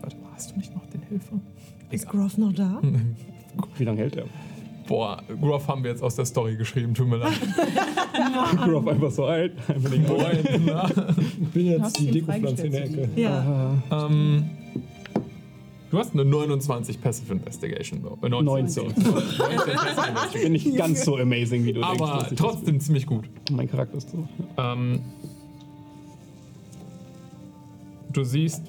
Warte 0.00 0.16
mal, 0.18 0.30
hast 0.32 0.52
du 0.52 0.56
nicht 0.56 0.72
noch 0.72 0.86
den 0.86 1.02
Helfer? 1.02 1.40
Ist 1.90 2.08
Groff 2.08 2.38
noch 2.38 2.52
da? 2.52 2.80
Wie 3.76 3.82
lange 3.82 4.02
hält 4.02 4.14
der? 4.14 4.26
Boah, 4.86 5.20
Groff 5.40 5.66
haben 5.66 5.82
wir 5.82 5.90
jetzt 5.90 6.02
aus 6.04 6.14
der 6.14 6.26
Story 6.26 6.54
geschrieben, 6.54 6.94
tut 6.94 7.08
mir 7.08 7.16
leid. 7.16 7.32
Groff 8.64 8.86
einfach 8.86 9.10
so 9.10 9.24
alt. 9.24 9.54
Einfach 9.66 9.90
nicht 9.90 10.06
Boah. 10.06 10.30
Ich 10.32 11.48
bin 11.48 11.66
jetzt 11.66 11.82
Hast 11.82 11.98
die 11.98 12.10
Dekopflanze 12.12 12.66
in 12.66 12.72
der 12.72 12.84
Ecke. 12.84 13.08
Ja. 13.16 13.82
ähm, 13.90 14.50
du 15.90 15.98
hast 15.98 16.12
eine 16.12 16.24
29 16.24 17.00
Passive 17.00 17.32
Investigation. 17.32 18.00
Äh, 18.22 18.28
19. 18.28 18.44
19. 18.44 18.94
Ich 20.34 20.42
bin 20.42 20.52
nicht 20.52 20.76
ganz 20.76 21.04
so 21.04 21.16
amazing, 21.16 21.64
wie 21.64 21.72
du 21.72 21.80
denkst. 21.80 22.00
Aber 22.00 22.20
dass 22.20 22.32
ich 22.32 22.38
trotzdem 22.38 22.80
ziemlich 22.80 23.06
gut. 23.06 23.28
Mein 23.50 23.68
Charakter 23.68 23.98
ist 23.98 24.10
so. 24.10 24.28
Ähm, 24.56 25.00
du 28.12 28.24
siehst 28.24 28.62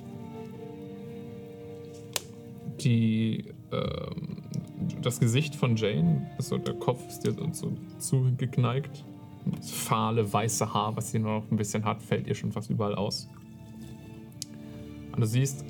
die, 2.84 3.46
ähm, 3.72 4.38
das 5.02 5.20
Gesicht 5.20 5.56
von 5.56 5.76
Jane, 5.76 6.30
so 6.40 6.58
der 6.58 6.74
Kopf 6.76 7.08
ist 7.08 7.22
dir 7.22 7.36
so 7.52 7.72
zugeneigt. 8.00 9.06
Das 9.46 9.72
fahle 9.72 10.32
weiße 10.32 10.74
Haar, 10.74 10.96
was 10.96 11.12
sie 11.12 11.20
nur 11.20 11.40
noch 11.40 11.52
ein 11.52 11.58
bisschen 11.58 11.84
hat, 11.84 12.02
fällt 12.02 12.28
ihr 12.28 12.36
schon 12.36 12.52
fast 12.52 12.70
überall 12.70 12.96
aus. 12.96 13.28
Und 15.12 15.22
du 15.22 15.26
siehst 15.26 15.66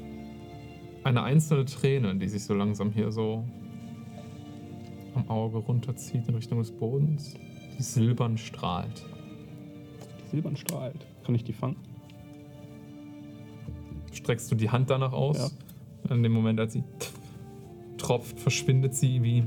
eine 1.04 1.24
einzelne 1.24 1.66
Träne, 1.66 2.16
die 2.16 2.28
sich 2.28 2.44
so 2.44 2.54
langsam 2.54 2.92
hier 2.92 3.12
so 3.12 3.44
am 5.16 5.30
Auge 5.30 5.58
runterzieht 5.58 6.28
in 6.28 6.36
Richtung 6.36 6.60
des 6.60 6.72
Bodens, 6.72 7.36
die 7.78 7.84
silbern 7.84 8.38
strahlt. 8.38 9.04
Silbern 10.30 10.56
strahlt. 10.56 11.06
Kann 11.26 11.36
ich 11.36 11.44
die 11.44 11.54
fangen? 11.54 11.78
streckst 14.12 14.52
du 14.52 14.56
die 14.56 14.70
Hand 14.70 14.90
danach 14.90 15.14
aus. 15.14 15.56
In 16.10 16.24
dem 16.24 16.32
Moment, 16.32 16.60
als 16.60 16.74
sie 16.74 16.84
tropft, 17.98 18.40
verschwindet 18.40 18.96
sie 18.96 19.24
wie 19.24 19.44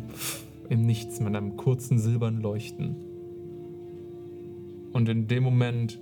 im 0.69 0.87
Nichts 0.87 1.21
mit 1.21 1.35
einem 1.35 1.57
kurzen 1.57 1.99
silbernen 1.99 2.41
Leuchten. 2.41 2.97
Und 4.93 5.09
in 5.09 5.27
dem 5.27 5.43
Moment 5.43 6.01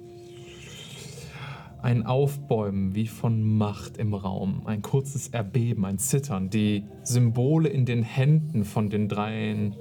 ein 1.83 2.07
Aufbäumen 2.07 2.95
wie 2.95 3.09
von 3.09 3.43
Macht 3.43 3.99
im 3.99 4.15
Raum, 4.15 4.67
ein 4.67 4.83
kurzes 4.83 5.29
Erbeben, 5.29 5.85
ein 5.85 5.99
Zittern, 5.99 6.49
die 6.49 6.85
Symbole 7.03 7.69
in 7.69 7.85
den 7.85 8.03
Händen 8.03 8.65
von 8.65 8.89
den 8.89 9.09
dreien 9.09 9.75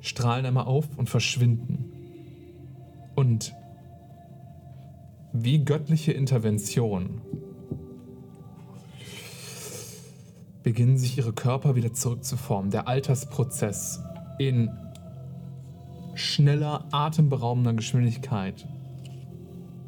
strahlen 0.00 0.46
einmal 0.46 0.66
auf 0.66 0.86
und 0.96 1.08
verschwinden. 1.08 1.92
Und 3.14 3.54
wie 5.32 5.64
göttliche 5.64 6.12
Intervention 6.12 7.22
beginnen 10.62 10.98
sich 10.98 11.16
ihre 11.16 11.32
Körper 11.32 11.76
wieder 11.76 11.92
zurückzuformen. 11.92 12.70
Der 12.70 12.88
Altersprozess 12.88 14.02
in 14.38 14.70
schneller, 16.14 16.86
atemberaubender 16.90 17.74
Geschwindigkeit 17.74 18.66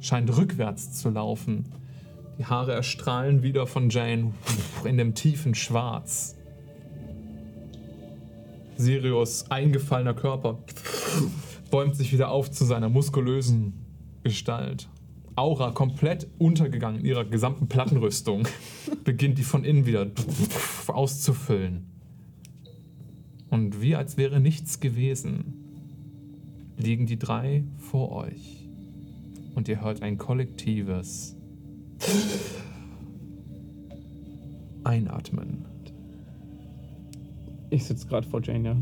scheint 0.00 0.36
rückwärts 0.36 0.92
zu 0.92 1.10
laufen. 1.10 1.66
Die 2.38 2.46
Haare 2.46 2.72
erstrahlen 2.72 3.42
wieder 3.42 3.66
von 3.66 3.90
Jane 3.90 4.32
in 4.84 4.96
dem 4.96 5.14
tiefen 5.14 5.54
Schwarz. 5.54 6.36
Sirius 8.76 9.50
eingefallener 9.50 10.14
Körper 10.14 10.58
bäumt 11.70 11.96
sich 11.96 12.12
wieder 12.12 12.30
auf 12.30 12.50
zu 12.50 12.64
seiner 12.64 12.88
muskulösen 12.88 13.72
Gestalt. 14.22 14.88
Aura 15.34 15.72
komplett 15.72 16.28
untergegangen 16.38 17.00
in 17.00 17.06
ihrer 17.06 17.24
gesamten 17.24 17.68
Plattenrüstung. 17.68 18.46
Beginnt 19.04 19.38
die 19.38 19.42
von 19.42 19.64
innen 19.64 19.86
wieder 19.86 20.06
auszufüllen. 20.86 21.86
Und 23.50 23.80
wie 23.80 23.96
als 23.96 24.16
wäre 24.16 24.40
nichts 24.40 24.78
gewesen, 24.78 25.54
liegen 26.76 27.06
die 27.06 27.18
drei 27.18 27.64
vor 27.78 28.12
euch 28.12 28.67
Und 29.58 29.66
ihr 29.66 29.80
hört 29.80 30.02
ein 30.02 30.18
kollektives 30.18 31.34
Einatmen. 34.84 35.64
Ich 37.68 37.82
sitze 37.84 38.06
gerade 38.06 38.28
vor 38.28 38.40
Jane, 38.40 38.80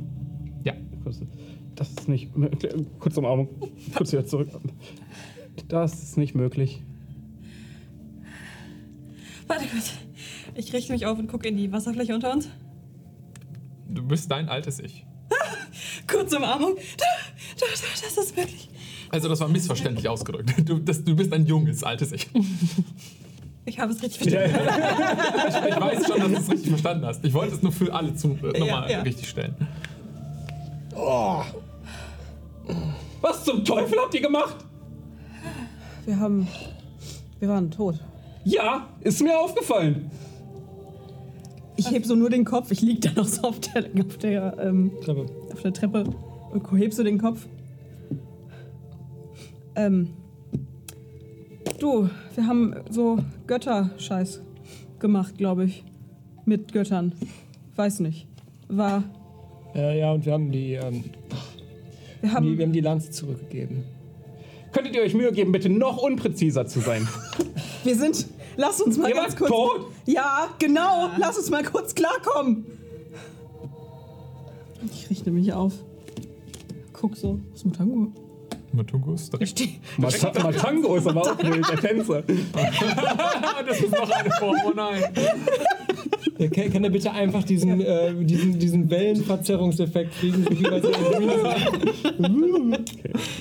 ja. 0.63 0.75
Ja. 0.75 0.75
Kurz- 1.03 1.23
Das 1.77 1.89
ist 1.89 2.09
nicht 2.11 2.37
möglich. 2.37 2.75
Kurze 2.99 3.21
Umarmung. 3.21 3.49
Kurz 3.97 4.13
wieder 4.13 4.27
zurück. 4.27 4.51
Das 5.69 6.03
ist 6.03 6.19
nicht 6.19 6.35
möglich. 6.35 6.83
Warte 9.47 9.65
kurz. 9.69 9.95
Ich 10.57 10.75
richte 10.75 10.93
mich 10.93 11.07
auf 11.07 11.19
und 11.19 11.29
gucke 11.29 11.49
in 11.49 11.57
die 11.57 11.73
Wasserfläche 11.73 12.15
unter 12.15 12.35
uns. 12.35 12.51
Du 13.89 14.07
bist 14.07 14.31
dein 14.31 14.51
altes 14.51 14.79
Ich. 14.81 15.07
Kurze 16.07 16.37
Umarmung. 16.37 16.75
Da, 16.99 17.07
da, 17.61 17.67
da, 17.67 17.67
das 18.05 18.19
ist 18.19 18.37
wirklich. 18.37 18.69
Also 19.11 19.29
das 19.29 19.41
war 19.41 19.49
missverständlich 19.49 20.09
ausgedrückt. 20.09 20.53
Du, 20.65 20.79
das, 20.79 21.05
du 21.05 21.15
bist 21.15 21.33
ein 21.33 21.47
junges, 21.47 21.83
altes 21.83 22.13
Ich. 22.13 22.29
Ich 23.69 23.81
habe 23.81 23.93
es 23.93 24.01
richtig 24.01 24.31
verstanden. 24.31 24.61
Ich 25.69 25.81
weiß 25.81 26.07
schon, 26.07 26.21
dass 26.21 26.29
du 26.29 26.37
es 26.37 26.51
richtig 26.51 26.69
verstanden 26.69 27.05
hast. 27.05 27.25
Ich 27.25 27.35
wollte 27.35 27.57
es 27.57 27.63
nur 27.63 27.73
für 27.73 27.93
alle 27.93 28.15
zu, 28.15 28.39
äh, 28.55 28.61
nochmal 28.61 28.89
ja. 28.89 29.03
richtig 29.03 29.29
stellen. 29.29 29.57
Was 33.21 33.45
zum 33.45 33.65
Teufel 33.65 33.99
habt 33.99 34.15
ihr 34.15 34.23
gemacht? 34.23 34.57
Wir 36.05 36.21
haben. 36.21 36.47
Wir 37.41 37.49
waren 37.49 37.71
tot. 37.71 37.97
Ja, 38.45 38.87
ist 39.01 39.21
mir 39.21 39.37
aufgefallen. 39.37 40.11
Ich 41.77 41.91
heb 41.91 42.07
so 42.07 42.15
nur 42.15 42.31
den 42.31 42.45
Kopf. 42.45 42.71
Ich 42.71 42.81
lieg 42.81 43.03
da 43.03 43.11
noch 43.15 43.27
so 43.27 43.43
auf 43.43 43.61
der, 43.61 43.85
auf 43.85 44.17
der, 44.19 44.57
ähm, 44.61 44.93
Treppe. 45.05 45.27
auf 45.53 45.63
der 45.63 45.73
Treppe 45.73 46.05
und 46.53 46.79
heb 46.79 46.95
so 46.95 47.03
den 47.03 47.19
Kopf. 47.19 47.47
Ähm. 49.77 50.09
Du, 51.79 52.09
wir 52.35 52.47
haben 52.47 52.75
so 52.91 53.19
Götter-Scheiß 53.47 54.41
gemacht, 54.99 55.37
glaube 55.37 55.65
ich. 55.65 55.85
Mit 56.45 56.73
Göttern. 56.73 57.13
Weiß 57.75 58.01
nicht. 58.01 58.27
War. 58.69 59.05
Äh, 59.75 59.99
ja, 60.01 60.13
und 60.13 60.25
wir 60.25 60.33
haben 60.33 60.51
die, 60.51 60.73
ähm, 60.75 61.05
Wir 62.23 62.31
die, 62.31 62.35
haben. 62.35 62.59
wir 62.59 62.65
haben 62.65 62.73
die 62.73 62.81
Lanze 62.81 63.11
zurückgegeben. 63.11 63.85
Könntet 64.73 64.95
ihr 64.95 65.03
euch 65.03 65.15
Mühe 65.15 65.33
geben, 65.33 65.53
bitte 65.53 65.69
noch 65.69 65.99
unpräziser 65.99 66.67
zu 66.67 66.81
sein? 66.81 67.07
Wir 67.85 67.95
sind. 67.97 68.27
Lass 68.57 68.81
uns 68.81 68.99
mal 68.99 69.09
Ihr 69.11 69.15
ganz 69.15 69.37
kurz. 69.37 69.51
tot? 69.51 69.87
Ja, 70.07 70.49
genau. 70.59 71.11
Lass 71.19 71.39
uns 71.39 71.51
mal 71.51 71.63
kurz 71.63 71.95
klarkommen. 71.95 72.67
Ich 74.91 75.09
richte 75.09 75.31
mich 75.31 75.53
auf. 75.53 75.73
Guck 76.93 77.17
so. 77.17 77.39
Was 77.51 77.61
ist 77.61 77.65
mit 77.67 77.77
Tango? 77.77 78.09
Matungo 78.77 79.15
ist 79.15 79.33
direkt. 79.33 79.51
Steh. 79.51 79.69
Mata 79.97 80.33
Matango 80.43 80.97
ist 80.97 81.07
aber 81.07 81.23
auch 81.23 81.37
der 81.37 81.77
Tänzer. 81.81 82.23
das 83.67 83.81
ist 83.81 83.93
noch 83.93 84.11
eine 84.11 84.31
Form, 84.33 84.57
oh 84.67 84.73
nein. 84.75 85.03
Kann, 86.39 86.71
kann 86.71 86.85
er 86.85 86.91
bitte 86.91 87.11
einfach 87.11 87.43
diesen, 87.45 87.81
äh, 87.81 88.13
diesen, 88.15 88.59
diesen 88.59 88.91
Wellenverzerrungseffekt 88.91 90.19
kriegen, 90.19 90.45
so 90.45 90.51
wie 90.51 90.63
bei 90.65 90.81
so 90.81 90.93
einem 90.93 92.77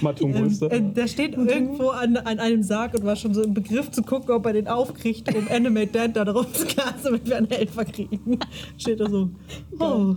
Matungo 0.02 0.46
ist 0.46 0.62
da. 0.62 0.68
Äh, 0.68 0.82
der 0.82 1.08
steht 1.08 1.36
irgendwo 1.36 1.90
an, 1.90 2.16
an 2.16 2.40
einem 2.40 2.64
Sarg 2.64 2.94
und 2.94 3.04
war 3.04 3.18
schon 3.18 3.34
so 3.34 3.44
im 3.44 3.54
Begriff 3.54 3.92
zu 3.92 4.02
gucken, 4.02 4.34
ob 4.34 4.46
er 4.46 4.54
den 4.54 4.70
aufkriegt, 4.70 5.36
um 5.36 5.48
Animate 5.50 5.88
Dad 5.88 6.16
da 6.16 6.24
drauf 6.24 6.52
zu 6.54 6.66
gehen, 6.66 6.84
damit 7.04 7.28
wir 7.28 7.38
einen 7.38 7.50
Helfer 7.50 7.84
kriegen. 7.84 8.40
Steht 8.78 9.02
da 9.02 9.10
so. 9.10 9.30
Oh, 9.78 10.16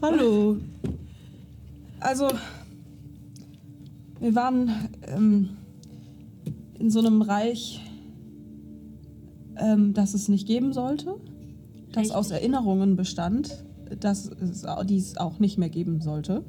hallo. 0.00 0.56
Also, 2.00 2.28
wir 4.20 4.34
waren 4.34 4.70
ähm, 5.08 5.50
in 6.78 6.90
so 6.90 7.00
einem 7.00 7.22
Reich, 7.22 7.80
ähm, 9.56 9.92
das 9.94 10.14
es 10.14 10.28
nicht 10.28 10.46
geben 10.46 10.72
sollte, 10.72 11.16
das 11.92 11.96
Richtig. 12.02 12.16
aus 12.16 12.30
Erinnerungen 12.30 12.96
bestand, 12.96 13.64
das 13.98 14.26
es, 14.28 14.64
die 14.84 14.96
es 14.96 15.16
auch 15.16 15.38
nicht 15.38 15.58
mehr 15.58 15.68
geben 15.68 16.00
sollte. 16.00 16.44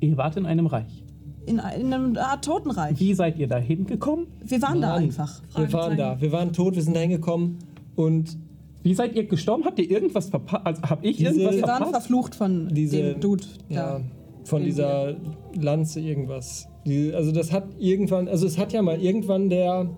Ihr 0.00 0.16
wart 0.16 0.36
in 0.36 0.46
einem 0.46 0.66
Reich. 0.66 1.02
In, 1.46 1.58
in 1.58 1.92
einem 1.92 2.16
Art 2.16 2.44
Totenreich. 2.44 2.98
Wie 3.00 3.12
seid 3.14 3.38
ihr 3.38 3.48
da 3.48 3.58
hingekommen? 3.58 4.26
Wir 4.42 4.62
waren 4.62 4.80
da 4.80 4.90
Mann. 4.94 5.02
einfach. 5.04 5.42
Wir 5.56 5.72
waren 5.72 5.96
da. 5.96 6.20
Wir 6.20 6.32
waren 6.32 6.52
tot, 6.52 6.74
wir 6.74 6.82
sind 6.82 6.94
da 6.96 7.00
hingekommen 7.00 7.58
und 7.96 8.38
Wie 8.82 8.94
seid 8.94 9.14
ihr 9.14 9.26
gestorben? 9.26 9.64
Habt 9.64 9.78
ihr 9.78 9.90
irgendwas 9.90 10.28
verpasst? 10.30 10.64
Also, 10.66 10.82
hab 10.82 11.04
ich 11.04 11.16
Diese- 11.18 11.30
irgendwas 11.32 11.56
Wir 11.56 11.62
waren 11.62 11.68
verpasst? 11.82 11.92
verflucht 12.06 12.34
von 12.34 12.68
diese, 12.68 12.96
dem 13.14 13.20
Dude 13.20 13.44
ja, 13.68 13.98
da. 13.98 14.00
von 14.44 14.62
dieser 14.62 15.16
Lanze 15.54 16.00
irgendwas. 16.00 16.66
Die, 16.86 17.12
also 17.14 17.32
das 17.32 17.50
hat 17.52 17.64
irgendwann, 17.78 18.28
also 18.28 18.46
es 18.46 18.58
hat 18.58 18.72
ja 18.72 18.82
mal 18.82 19.00
irgendwann 19.00 19.48
der, 19.48 19.88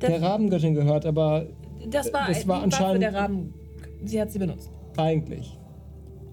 der 0.00 0.10
Der, 0.10 0.22
Rabengöttin 0.22 0.74
gehört, 0.74 1.04
aber 1.06 1.46
das 1.90 2.12
war, 2.12 2.28
das 2.28 2.36
war 2.36 2.38
die 2.38 2.48
Waffe 2.48 2.62
anscheinend- 2.64 3.02
der 3.02 3.14
Raben. 3.14 3.54
Sie 4.04 4.20
hat 4.20 4.30
sie 4.30 4.38
benutzt. 4.38 4.70
eigentlich. 4.96 5.58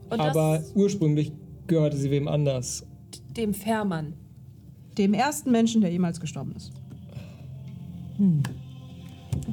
Und 0.09 0.19
aber 0.19 0.57
das 0.59 0.71
ursprünglich 0.75 1.31
gehörte 1.67 1.97
sie 1.97 2.11
wem 2.11 2.27
anders. 2.27 2.85
dem 3.35 3.53
Fährmann. 3.55 4.13
Dem 4.99 5.13
ersten 5.15 5.51
Menschen, 5.51 5.81
der 5.81 5.91
jemals 5.91 6.19
gestorben 6.19 6.53
ist. 6.55 6.71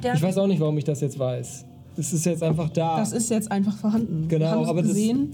Der, 0.01 0.13
Ich 0.13 0.21
weiß 0.21 0.37
auch 0.37 0.47
nicht, 0.47 0.59
warum 0.59 0.77
ich 0.77 0.83
das 0.83 1.01
jetzt 1.01 1.17
weiß. 1.19 1.65
Es 1.97 2.13
ist 2.13 2.25
jetzt 2.25 2.41
einfach 2.43 2.69
da. 2.69 2.97
Das 2.97 3.11
ist 3.11 3.29
jetzt 3.29 3.51
einfach 3.51 3.75
vorhanden. 3.75 4.27
Genau, 4.27 4.65
aber 4.65 4.81
das- 4.81 4.89
gesehen. 4.91 5.33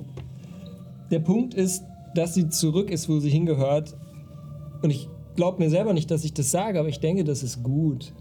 Der 1.12 1.20
Punkt 1.20 1.54
ist, 1.54 1.84
dass 2.20 2.34
sie 2.34 2.49
zurück 2.49 2.91
ist, 2.91 3.07
wo 3.07 3.20
sie 3.20 3.30
hingehört. 3.30 3.95
Und 4.82 4.89
ich 4.91 5.09
glaube 5.36 5.63
mir 5.63 5.70
selber 5.70 5.93
nicht, 5.93 6.11
dass 6.11 6.24
ich 6.26 6.34
das 6.34 6.51
sage, 6.51 6.80
aber 6.80 6.89
ich 6.89 6.99
denke, 6.99 7.24
das 7.24 7.43
ist 7.43 7.63
gut. 7.63 8.13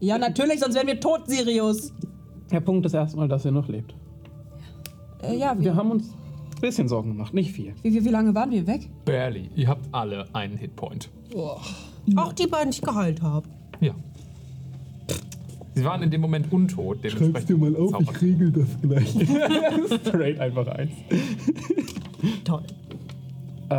Ja, 0.00 0.16
natürlich, 0.16 0.60
sonst 0.60 0.74
wären 0.74 0.86
wir 0.86 0.98
tot, 0.98 1.22
Sirius. 1.26 1.92
Der 2.50 2.60
Punkt 2.60 2.86
ist 2.86 2.94
erstmal, 2.94 3.28
dass 3.28 3.44
ihr 3.44 3.50
noch 3.50 3.68
lebt. 3.68 3.94
Äh, 5.22 5.36
ja, 5.36 5.54
Wir 5.58 5.72
wie, 5.72 5.76
haben 5.76 5.90
uns 5.90 6.04
ein 6.54 6.60
bisschen 6.60 6.88
Sorgen 6.88 7.10
gemacht, 7.10 7.34
nicht 7.34 7.52
viel. 7.52 7.74
wie, 7.82 7.92
wie, 7.92 8.04
wie 8.04 8.08
lange 8.08 8.34
waren 8.34 8.50
wir 8.50 8.66
weg? 8.66 8.88
Barely. 9.04 9.50
Ihr 9.54 9.68
habt 9.68 9.86
alle 9.92 10.24
einen 10.34 10.56
Hitpoint. 10.56 11.10
Auch 12.16 12.32
die 12.32 12.46
beiden, 12.46 12.70
die 12.70 12.76
ich 12.76 12.82
geheilt 12.82 13.20
habe. 13.20 13.46
Ja. 13.80 13.94
Sie 15.74 15.84
waren 15.84 16.02
in 16.02 16.10
dem 16.10 16.22
Moment 16.22 16.50
untot. 16.50 17.04
Dementsprechend 17.04 17.76
zaubern. 17.90 18.08
regel 18.20 18.52
das 18.52 18.68
gleich. 18.80 19.14
Straight 20.06 20.40
einfach 20.40 20.66
eins. 20.68 20.92
Toll. 22.44 22.62
Äh, 23.70 23.74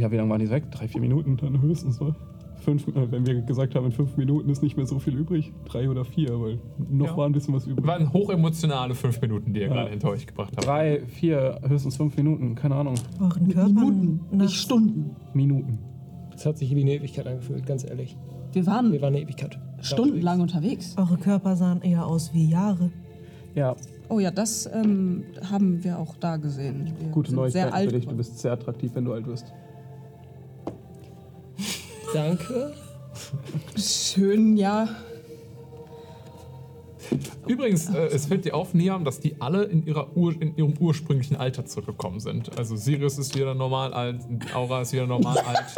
ja, 0.00 0.10
wie 0.10 0.16
lange 0.16 0.30
waren 0.30 0.40
die 0.40 0.50
weg? 0.50 0.70
Drei, 0.70 0.86
vier 0.88 1.00
Minuten 1.00 1.36
dann 1.36 1.60
höchstens, 1.60 2.00
ne? 2.00 2.14
Fünf, 2.60 2.86
äh, 2.88 3.10
wenn 3.10 3.26
wir 3.26 3.42
gesagt 3.42 3.74
haben, 3.74 3.86
in 3.86 3.92
fünf 3.92 4.16
Minuten 4.16 4.48
ist 4.48 4.62
nicht 4.62 4.76
mehr 4.76 4.86
so 4.86 4.98
viel 4.98 5.14
übrig. 5.16 5.52
Drei 5.66 5.90
oder 5.90 6.04
vier, 6.04 6.40
weil 6.40 6.58
noch 6.90 7.06
Ja. 7.08 7.16
war 7.16 7.26
ein 7.26 7.32
bisschen 7.32 7.52
was 7.54 7.66
übrig. 7.66 7.86
waren 7.86 8.12
hochemotionale 8.12 8.94
fünf 8.94 9.20
Minuten, 9.20 9.52
die 9.52 9.60
ihr 9.60 9.66
Ja. 9.66 9.72
gerade 9.74 9.90
hinter 9.90 10.08
euch 10.10 10.26
gebracht 10.26 10.52
habt. 10.56 10.66
Drei, 10.66 11.00
vier, 11.06 11.60
höchstens 11.66 11.96
fünf 11.96 12.16
Minuten, 12.16 12.54
keine 12.54 12.76
Ahnung. 12.76 12.94
Euren 13.20 13.48
Körper. 13.48 13.68
Minuten, 13.68 14.20
nicht 14.36 14.54
Stunden. 14.54 15.16
Minuten. 15.34 15.78
Das 16.32 16.46
hat 16.46 16.58
sich 16.58 16.74
wie 16.74 16.80
eine 16.80 16.92
Ewigkeit 16.94 17.26
angefühlt, 17.26 17.66
ganz 17.66 17.84
ehrlich. 17.84 18.16
Wir 18.52 18.66
waren 18.66 18.92
Wir 18.92 19.02
waren 19.02 19.14
eine 19.14 19.22
Ewigkeit. 19.22 19.58
stundenlang 19.80 20.40
unterwegs. 20.40 20.94
Eure 20.96 21.16
Körper 21.18 21.56
sahen 21.56 21.82
eher 21.82 22.06
aus 22.06 22.32
wie 22.32 22.48
Jahre. 22.48 22.90
Ja, 23.54 23.76
Oh 24.08 24.18
ja, 24.18 24.30
das 24.30 24.66
ähm, 24.66 25.24
haben 25.50 25.82
wir 25.82 25.98
auch 25.98 26.14
da 26.16 26.36
gesehen. 26.36 26.92
Wir 26.98 27.08
gute 27.08 27.30
sind 27.30 27.36
Neuigkeiten 27.36 27.70
sehr 27.70 27.74
alt. 27.74 27.90
für 27.90 27.96
dich. 27.96 28.08
Du 28.08 28.16
bist 28.16 28.38
sehr 28.38 28.52
attraktiv, 28.52 28.90
wenn 28.94 29.04
du 29.04 29.12
alt 29.12 29.26
wirst. 29.26 29.52
Danke. 32.12 32.72
Schön, 33.76 34.56
ja. 34.56 34.88
Übrigens, 37.46 37.88
äh, 37.88 38.06
es 38.06 38.26
fällt 38.26 38.44
dir 38.44 38.54
auf, 38.54 38.74
Niam, 38.74 39.04
dass 39.04 39.20
die 39.20 39.40
alle 39.40 39.64
in, 39.64 39.86
ihrer 39.86 40.16
Ur 40.16 40.32
in 40.40 40.56
ihrem 40.56 40.74
ursprünglichen 40.78 41.36
Alter 41.36 41.66
zurückgekommen 41.66 42.20
sind. 42.20 42.56
Also 42.58 42.76
Sirius 42.76 43.18
ist 43.18 43.34
wieder 43.36 43.54
normal 43.54 43.92
alt, 43.92 44.20
Aura 44.54 44.82
ist 44.82 44.92
wieder 44.92 45.06
normal 45.06 45.38
alt, 45.46 45.74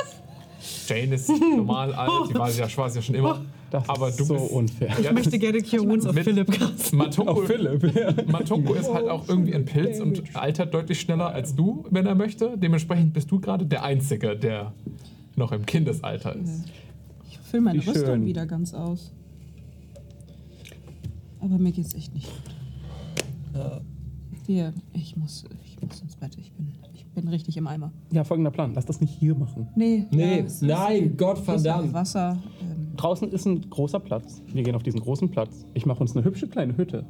Jane 0.89 1.15
ist 1.15 1.29
normal 1.29 1.93
alt, 1.95 2.11
die 2.31 2.35
war 2.35 2.51
ja 2.51 2.69
schwarz 2.69 2.95
ja 2.97 3.03
schon 3.03 3.15
immer. 3.15 3.45
Das 3.71 3.89
Aber 3.89 4.09
ist 4.09 4.21
du 4.21 4.25
so 4.25 4.35
bist, 4.35 4.51
unfair. 4.53 4.89
Ja, 4.91 4.99
Ich 5.01 5.13
möchte 5.13 5.39
gerne 5.39 5.59
Wounds 5.61 6.07
auf 6.07 6.15
Mit- 6.15 6.25
Philipp 6.25 6.53
casten. 6.53 6.99
Matungo, 6.99 7.35
Philipp, 7.47 7.95
ja. 7.97 8.15
Matungo 8.31 8.75
ist 8.75 8.93
halt 8.93 9.09
auch 9.09 9.29
irgendwie 9.29 9.55
ein 9.55 9.65
Pilz 9.65 9.99
und 10.01 10.23
altert 10.37 10.73
deutlich 10.73 11.01
schneller 11.01 11.31
als 11.31 11.55
du, 11.57 11.85
wenn 11.91 12.07
er 12.07 12.15
möchte. 12.15 12.57
Dementsprechend 12.57 13.13
bist 13.13 13.31
du 13.31 13.41
gerade 13.41 13.67
der 13.67 13.83
Einzige, 13.83 14.37
der 14.37 14.73
noch 15.35 15.51
im 15.53 15.67
Kindesalter 15.67 16.37
ist. 16.37 16.65
Ich 17.29 17.39
fülle 17.39 17.63
meine 17.65 17.83
Wie 17.83 17.89
Rüstung 17.89 18.05
schön. 18.07 18.27
wieder 18.27 18.47
ganz 18.47 18.73
aus. 18.73 19.13
Aber 21.41 21.59
mir 21.59 21.73
geht's 21.73 21.95
echt 21.95 22.15
nicht 22.15 22.27
gut. 22.29 22.55
Wir, 24.47 24.73
ich 24.93 25.17
muss, 25.17 25.45
ich 25.65 25.81
muss 25.83 26.01
ins 26.03 26.15
Bett. 26.17 26.37
Ich 26.39 26.53
bin, 26.53 26.73
bin 27.17 27.27
richtig 27.29 27.57
im 27.57 27.67
Eimer. 27.67 27.93
Ja, 28.13 28.23
folgender 28.25 28.51
Plan. 28.51 28.73
Lass 28.75 28.85
das 28.87 29.01
nicht 29.01 29.13
hier 29.13 29.35
machen. 29.35 29.69
Nee, 29.75 30.07
Nee, 30.11 30.45
ja, 30.61 30.89
nein, 30.89 31.17
Gott 31.17 31.39
verdammt. 31.39 31.93
Wasser. 31.93 32.39
Ähm, 32.61 32.93
Draußen 32.97 33.31
ist 33.33 33.47
ein 33.47 33.69
großer 33.69 33.99
Platz. 34.01 34.43
Wir 34.53 34.63
gehen 34.63 34.75
auf 34.75 34.83
diesen 34.83 35.01
großen 35.01 35.31
Platz. 35.31 35.65
Ich 35.75 35.87
mache 35.87 36.01
uns 36.01 36.15
eine 36.15 36.25
hübsche 36.25 36.47
kleine 36.47 36.77
Hütte. 36.77 37.05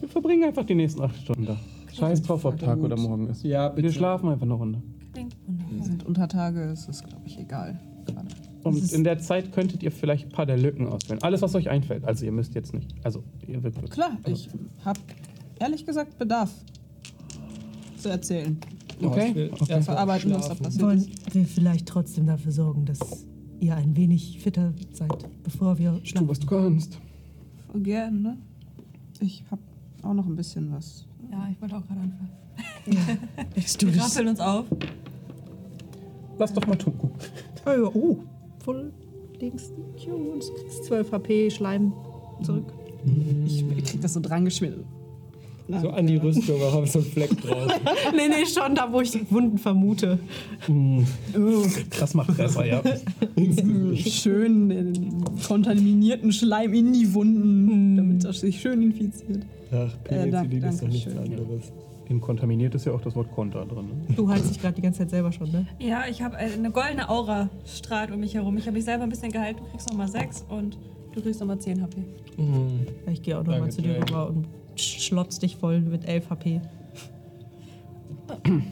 Wir 0.00 0.08
verbringen 0.08 0.44
einfach 0.44 0.64
die 0.64 0.74
nächsten 0.74 1.02
acht 1.02 1.16
Stunden 1.16 1.46
da. 1.46 1.56
Scheiß 1.92 2.22
drauf, 2.22 2.44
ob 2.44 2.58
Tag 2.58 2.78
oder 2.78 2.96
Morgen 2.96 3.28
ist. 3.28 3.42
Ja, 3.42 3.68
bitte. 3.68 3.88
Wir 3.88 3.92
schlafen 3.92 4.28
einfach 4.28 4.44
eine 4.46 4.54
Runde. 4.54 4.82
Klingt 5.12 5.36
wir 5.70 5.82
sind 5.84 6.04
unter 6.06 6.28
Tage, 6.28 6.62
es 6.64 6.88
ist, 6.88 7.06
glaube 7.06 7.22
ich, 7.26 7.38
egal. 7.38 7.80
Gerade. 8.06 8.28
Und 8.64 8.92
in 8.92 9.04
der 9.04 9.18
Zeit 9.18 9.52
könntet 9.52 9.82
ihr 9.82 9.90
vielleicht 9.90 10.26
ein 10.26 10.32
paar 10.32 10.46
der 10.46 10.56
Lücken 10.58 10.86
auswählen. 10.88 11.22
Alles, 11.22 11.42
was 11.42 11.54
euch 11.54 11.68
einfällt. 11.68 12.04
Also 12.04 12.24
ihr 12.24 12.32
müsst 12.32 12.54
jetzt 12.54 12.74
nicht. 12.74 12.94
Also 13.02 13.24
ihr 13.46 13.62
wirklich. 13.62 13.90
Klar, 13.90 14.18
ich 14.26 14.48
habe 14.84 15.00
ehrlich 15.58 15.84
gesagt 15.86 16.18
Bedarf 16.18 16.50
zu 17.96 18.08
erzählen. 18.08 18.58
Okay. 19.00 19.28
ich 19.30 19.34
will 19.34 19.50
Okay. 19.60 19.82
Verarbeiten, 19.82 20.30
was 20.32 20.40
da 20.40 20.46
schlafen. 20.46 20.62
passiert 20.64 20.82
Wollen 20.84 21.06
wir 21.32 21.44
vielleicht 21.46 21.86
trotzdem 21.86 22.26
dafür 22.26 22.52
sorgen, 22.52 22.84
dass 22.84 22.98
ihr 23.60 23.76
ein 23.76 23.96
wenig 23.96 24.40
fitter 24.40 24.72
seid, 24.92 25.28
bevor 25.44 25.78
wir 25.78 25.98
Tu, 26.00 26.06
schlafen? 26.06 26.28
was 26.28 26.40
du 26.40 26.46
kannst. 26.46 26.98
Voll 27.70 27.80
gern, 27.82 28.22
ne? 28.22 28.38
Ich 29.20 29.44
habe 29.50 29.62
auch 30.02 30.14
noch 30.14 30.26
ein 30.26 30.36
bisschen 30.36 30.72
was. 30.72 31.06
Ja, 31.30 31.48
ich 31.50 31.60
wollte 31.60 31.76
auch 31.76 31.86
gerade 31.86 32.00
anfangen. 32.00 32.30
Du 32.84 33.86
Wir 33.86 33.92
das. 33.96 34.10
rappeln 34.16 34.28
uns 34.28 34.40
auf. 34.40 34.66
Lass 36.38 36.52
doch 36.52 36.66
mal 36.66 36.76
tunken. 36.76 37.10
Oh, 37.64 37.70
ja, 37.70 37.82
oh. 37.94 38.18
voll 38.64 38.92
links. 39.40 39.70
Du 40.04 40.38
kriegst 40.38 40.84
12 40.84 41.12
HP 41.12 41.50
Schleim 41.50 41.92
zurück. 42.42 42.72
Ich, 43.46 43.62
ich 43.76 43.84
krieg 43.84 44.00
das 44.00 44.14
so 44.14 44.20
dran 44.20 44.44
geschmissen. 44.44 44.84
So 45.80 45.90
an 45.90 46.06
die 46.06 46.16
Rüstung, 46.16 46.56
aber 46.56 46.72
haben 46.72 46.86
so 46.86 46.98
einen 46.98 47.08
Fleck 47.08 47.30
drauf. 47.40 47.68
nee, 48.12 48.28
nee, 48.28 48.44
schon 48.46 48.74
da, 48.74 48.92
wo 48.92 49.00
ich 49.00 49.12
Wunden 49.30 49.58
vermute. 49.58 50.18
Das 51.98 52.14
macht 52.14 52.36
besser, 52.36 52.64
ja. 52.66 52.82
Schön 53.96 54.68
den 54.68 55.24
kontaminierten 55.46 56.32
Schleim 56.32 56.74
in 56.74 56.92
die 56.92 57.12
Wunden, 57.14 57.96
damit 57.96 58.24
das 58.24 58.40
sich 58.40 58.60
schön 58.60 58.82
infiziert. 58.82 59.44
Ach, 59.72 59.92
Äh, 60.04 60.28
Penicillin 60.28 60.62
ist 60.64 60.82
doch 60.82 60.88
nichts 60.88 61.16
anderes. 61.16 61.72
In 62.08 62.20
kontaminiert 62.20 62.74
ist 62.74 62.84
ja 62.84 62.92
auch 62.92 63.00
das 63.00 63.14
Wort 63.14 63.30
Konter 63.32 63.64
drin. 63.64 63.86
Ne? 64.08 64.14
Du 64.16 64.28
heilst 64.28 64.50
dich 64.50 64.60
gerade 64.60 64.74
die 64.74 64.82
ganze 64.82 64.98
Zeit 64.98 65.10
selber 65.10 65.32
schon, 65.32 65.50
ne? 65.50 65.66
Ja, 65.78 66.02
ich 66.10 66.20
habe 66.20 66.36
eine 66.36 66.70
goldene 66.70 67.08
Aura 67.08 67.48
strahlt 67.64 68.10
um 68.10 68.20
mich 68.20 68.34
herum. 68.34 68.58
Ich 68.58 68.66
habe 68.66 68.76
mich 68.76 68.84
selber 68.84 69.04
ein 69.04 69.08
bisschen 69.08 69.32
geheilt. 69.32 69.58
Du 69.58 69.64
kriegst 69.70 69.88
nochmal 69.88 70.08
6 70.08 70.44
und 70.50 70.76
du 71.14 71.22
kriegst 71.22 71.40
nochmal 71.40 71.58
10 71.58 71.80
HP. 71.80 71.98
Mhm. 72.36 72.86
Ich 73.10 73.22
gehe 73.22 73.38
auch 73.38 73.44
noch 73.44 73.52
mal 73.52 73.60
Danke, 73.60 73.74
zu 73.74 73.82
dir 73.82 73.96
rüber 73.96 74.28
und 74.28 74.46
schlotz 74.76 75.38
dich 75.38 75.56
voll 75.56 75.80
mit 75.80 76.04
11 76.06 76.30
HP. 76.30 76.60
Dann. 78.26 78.62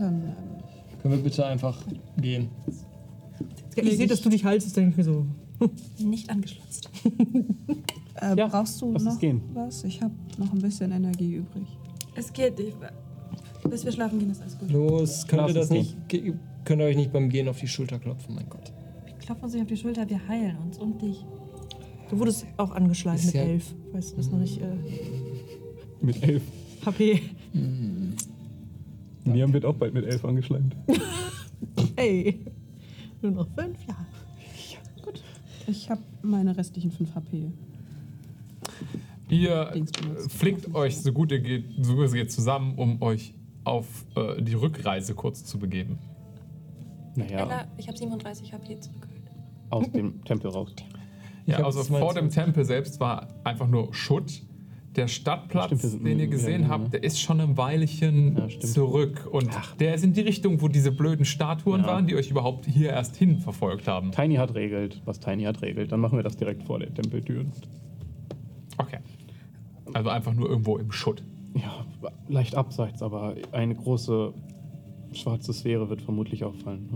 ähm, 0.00 0.22
Können 1.02 1.14
wir 1.16 1.22
bitte 1.22 1.44
einfach 1.46 1.80
gehen? 2.20 2.48
Ich 3.76 3.96
sehe, 3.96 4.06
dass 4.06 4.22
du 4.22 4.28
dich 4.28 4.44
heilst, 4.44 4.76
denke 4.76 4.90
ich 4.90 4.96
mir 4.96 5.04
so. 5.04 5.26
Nicht 5.98 6.30
angeschlotzt. 6.30 6.88
Äh, 8.20 8.36
Ja, 8.36 8.46
brauchst 8.46 8.80
du 8.80 8.92
noch 8.92 9.18
gehen. 9.18 9.40
was? 9.52 9.84
Ich 9.84 10.00
habe 10.02 10.14
noch 10.38 10.52
ein 10.52 10.60
bisschen 10.60 10.92
Energie 10.92 11.34
übrig. 11.34 11.66
Es 12.14 12.32
geht. 12.32 12.58
Ich, 12.60 12.74
bis 13.68 13.84
wir 13.84 13.92
schlafen 13.92 14.18
gehen, 14.18 14.30
ist 14.30 14.40
alles 14.42 14.58
gut. 14.58 14.70
Los, 14.70 15.26
könnt 15.26 15.42
Lass 15.42 15.50
ihr 15.50 15.54
das 15.54 15.70
nicht, 15.70 15.96
könnt 16.08 16.80
ihr 16.80 16.86
euch 16.86 16.96
nicht 16.96 17.12
beim 17.12 17.28
Gehen 17.28 17.48
auf 17.48 17.58
die 17.58 17.66
Schulter 17.68 17.98
klopfen, 17.98 18.34
mein 18.34 18.48
Gott. 18.48 18.72
Wir 19.06 19.14
klopfen 19.14 19.44
uns 19.44 19.52
nicht 19.54 19.62
auf 19.62 19.68
die 19.68 19.76
Schulter, 19.76 20.08
wir 20.08 20.28
heilen 20.28 20.56
uns 20.58 20.78
und 20.78 21.00
dich. 21.02 21.24
Du 22.10 22.18
wurdest 22.18 22.46
auch 22.58 22.70
angeschlagen 22.72 23.18
Ist 23.18 23.26
mit 23.26 23.34
ja- 23.34 23.42
11. 23.42 23.74
Weißt 23.92 24.12
du 24.12 24.16
das 24.16 24.30
noch 24.30 24.38
nicht? 24.38 24.60
Äh, 24.60 24.64
Mit 26.04 26.22
elf. 26.22 26.42
HP. 26.84 27.22
Niam 29.24 29.52
wird 29.52 29.64
auch 29.64 29.74
bald 29.74 29.94
mit 29.94 30.04
elf 30.04 30.24
angeschleimt. 30.24 30.76
Ey. 31.96 32.40
Nur 33.22 33.32
noch 33.32 33.48
5 33.54 33.86
Jahre. 33.86 34.04
Gut. 35.02 35.22
Ich 35.66 35.88
habe 35.88 36.02
meine 36.22 36.54
restlichen 36.56 36.90
5 36.90 37.14
HP. 37.14 37.50
Ihr 39.30 39.72
äh, 39.74 39.84
flickt 40.28 40.74
euch 40.74 40.98
so 41.00 41.10
gut 41.12 41.32
ihr 41.32 41.40
geht, 41.40 41.64
so 41.80 41.94
gut 41.94 42.04
es 42.04 42.12
geht 42.12 42.30
zusammen, 42.30 42.74
um 42.76 43.00
euch 43.00 43.32
auf 43.64 44.04
äh, 44.16 44.42
die 44.42 44.52
Rückreise 44.54 45.14
kurz 45.14 45.44
zu 45.44 45.58
begeben. 45.58 45.98
Naja, 47.16 47.38
Ella, 47.46 47.66
ich 47.78 47.88
habe 47.88 47.96
37 47.96 48.52
HP 48.52 48.80
zurückgeholt. 48.80 49.22
aus 49.70 49.90
dem 49.92 50.22
Tempel 50.24 50.50
raus. 50.50 50.74
Ja, 51.46 51.58
also 51.64 51.82
22. 51.82 51.98
vor 51.98 52.14
dem 52.14 52.28
Tempel 52.30 52.64
selbst 52.64 53.00
war 53.00 53.28
einfach 53.44 53.68
nur 53.68 53.94
Schutt. 53.94 54.42
Der 54.96 55.08
Stadtplatz, 55.08 55.66
Stimmt, 55.66 55.82
wir 55.82 55.88
sind- 55.90 56.04
den 56.06 56.18
ihr 56.20 56.24
ja, 56.26 56.30
gesehen 56.30 56.62
ja, 56.62 56.68
ja. 56.68 56.72
habt, 56.74 56.92
der 56.92 57.02
ist 57.02 57.20
schon 57.20 57.40
ein 57.40 57.56
Weilchen 57.56 58.36
Ja, 58.36 58.48
stimmt. 58.48 58.72
zurück. 58.72 59.28
Und 59.30 59.50
der 59.80 59.94
ist 59.94 60.04
in 60.04 60.12
die 60.12 60.20
Richtung, 60.20 60.60
wo 60.62 60.68
diese 60.68 60.92
blöden 60.92 61.24
Statuen 61.24 61.80
Ja. 61.80 61.86
waren, 61.88 62.06
die 62.06 62.14
euch 62.14 62.30
überhaupt 62.30 62.66
hier 62.66 62.90
erst 62.90 63.16
hin 63.16 63.38
verfolgt 63.38 63.88
haben. 63.88 64.12
Tiny 64.12 64.36
hat 64.36 64.54
regelt, 64.54 65.02
was 65.04 65.18
Tiny 65.18 65.42
hat 65.44 65.62
regelt. 65.62 65.90
Dann 65.90 65.98
machen 66.00 66.16
wir 66.16 66.22
das 66.22 66.36
direkt 66.36 66.62
vor 66.62 66.78
der 66.78 66.94
Tempeltür. 66.94 67.44
Okay. 68.78 68.98
Also 69.92 70.10
einfach 70.10 70.32
nur 70.34 70.48
irgendwo 70.48 70.78
im 70.78 70.90
Schutt. 70.92 71.22
Ja, 71.54 71.84
leicht 72.28 72.54
abseits, 72.54 73.02
aber 73.02 73.34
eine 73.52 73.74
große 73.74 74.32
schwarze 75.12 75.52
Sphäre 75.52 75.88
wird 75.88 76.02
vermutlich 76.02 76.42
auffallen. 76.44 76.88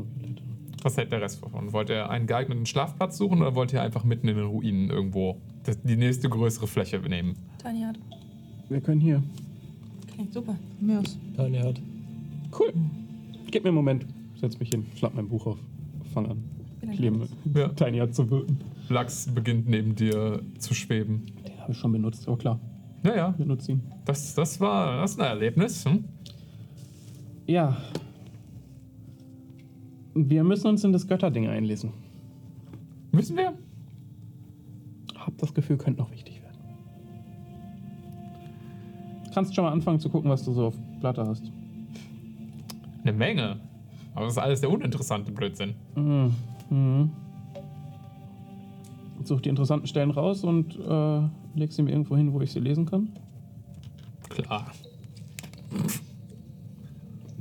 Was 0.82 0.96
hält 0.96 1.12
der 1.12 1.20
Rest 1.20 1.42
davon? 1.44 1.72
Wollt 1.72 1.90
ihr 1.90 2.08
einen 2.10 2.26
geeigneten 2.26 2.66
Schlafplatz 2.66 3.18
suchen 3.18 3.40
oder 3.40 3.54
wollt 3.54 3.72
ihr 3.72 3.82
einfach 3.82 4.04
mitten 4.04 4.28
in 4.28 4.36
den 4.36 4.46
Ruinen 4.46 4.90
irgendwo 4.90 5.40
das, 5.68 5.80
die 5.82 5.96
nächste 5.96 6.28
größere 6.28 6.66
Fläche 6.66 6.98
nehmen? 7.00 7.36
Tanja 7.58 7.88
hat. 7.88 7.98
Wir 8.68 8.80
können 8.80 9.00
hier. 9.00 9.22
Okay, 10.12 10.26
super. 10.30 10.56
Mir 10.80 11.00
aus. 11.00 11.18
Tanja 11.36 11.62
hat. 11.64 11.80
Cool. 12.58 12.72
Gib 13.50 13.62
mir 13.62 13.68
einen 13.68 13.76
Moment. 13.76 14.06
Setz 14.40 14.58
mich 14.58 14.70
hin, 14.70 14.86
schlag 14.96 15.14
mein 15.14 15.28
Buch 15.28 15.46
auf. 15.46 15.58
Fang 16.14 16.26
an. 16.26 16.44
Lebe 16.96 17.28
Ja. 17.54 17.68
Tiny 17.68 17.98
hat 17.98 18.14
zu 18.14 18.30
wirken. 18.30 18.58
Lachs 18.88 19.26
beginnt 19.26 19.68
neben 19.68 19.94
dir 19.94 20.40
zu 20.58 20.72
schweben. 20.74 21.26
Den 21.46 21.60
habe 21.60 21.72
ich 21.72 21.78
schon 21.78 21.92
benutzt, 21.92 22.26
aber 22.26 22.38
klar. 22.38 22.60
Naja, 23.02 23.30
Benutze 23.30 23.72
ihn. 23.72 23.82
das, 24.06 24.34
das 24.34 24.58
war 24.60 25.02
das 25.02 25.12
ist 25.12 25.20
ein 25.20 25.26
Erlebnis. 25.26 25.84
Hm? 25.84 26.04
Ja. 27.46 27.76
Wir 30.14 30.42
müssen 30.44 30.66
uns 30.68 30.82
in 30.84 30.92
das 30.92 31.06
Götterding 31.06 31.46
einlesen. 31.48 31.92
Müssen 33.12 33.36
wir? 33.36 33.54
Das 35.38 35.54
Gefühl, 35.54 35.78
könnte 35.78 36.00
noch 36.00 36.10
wichtig 36.10 36.42
werden. 36.42 36.58
Kannst 39.32 39.54
schon 39.54 39.64
mal 39.64 39.72
anfangen 39.72 40.00
zu 40.00 40.10
gucken, 40.10 40.30
was 40.30 40.44
du 40.44 40.52
so 40.52 40.66
auf 40.66 40.74
Platte 41.00 41.24
hast. 41.26 41.52
Eine 43.02 43.12
Menge. 43.12 43.60
Aber 44.14 44.24
das 44.24 44.34
ist 44.34 44.38
alles 44.38 44.60
der 44.60 44.70
uninteressante 44.70 45.30
Blödsinn. 45.30 45.74
Mhm. 45.94 46.34
Mhm. 46.70 47.10
Such 49.22 49.40
die 49.42 49.48
interessanten 49.48 49.86
Stellen 49.86 50.10
raus 50.10 50.42
und 50.42 50.76
äh, 50.78 51.20
leg 51.54 51.72
sie 51.72 51.82
mir 51.82 51.90
irgendwo 51.90 52.16
hin, 52.16 52.32
wo 52.32 52.40
ich 52.40 52.50
sie 52.50 52.60
lesen 52.60 52.86
kann. 52.86 53.10
Klar. 54.28 54.72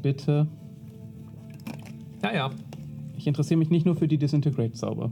Bitte. 0.02 0.48
Naja, 2.22 2.52
Ich 3.18 3.26
interessiere 3.28 3.58
mich 3.58 3.70
nicht 3.70 3.86
nur 3.86 3.96
für 3.96 4.08
die 4.08 4.18
Disintegrate-Zauber. 4.18 5.12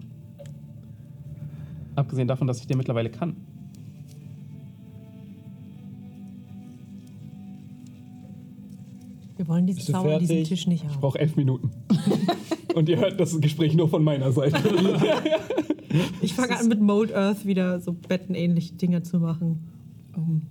Abgesehen 1.96 2.28
davon, 2.28 2.48
dass 2.48 2.60
ich 2.60 2.68
den 2.68 2.78
mittlerweile 2.78 3.10
kann. 3.10 3.36
Wir 9.38 9.48
wollen 9.48 9.68
diesen 9.68 9.82
Zauber 9.82 10.14
an 10.16 10.20
diesem? 10.20 10.44
Tisch 10.44 10.68
nicht 10.68 10.84
Ich 10.84 10.90
haben. 10.90 11.00
brauche 11.02 11.20
elf 11.20 11.36
Minuten. 11.36 11.72
und 12.76 12.88
ihr 12.90 12.98
hört 12.98 13.20
das 13.20 13.40
Gespräch 13.40 13.76
nur 13.76 13.90
von 13.90 14.04
meiner 14.04 14.32
Seite. 14.32 14.58
Ich 16.22 16.34
fange 16.34 16.60
an 16.60 16.68
mit 16.68 16.82
Mold 16.82 17.14
Earth 17.14 17.46
wieder 17.46 17.80
so 17.80 17.94
bettenähnliche 17.94 18.74
Dinge 18.74 19.02
zu 19.04 19.18
machen. 19.18 19.64
Um, 20.14 20.42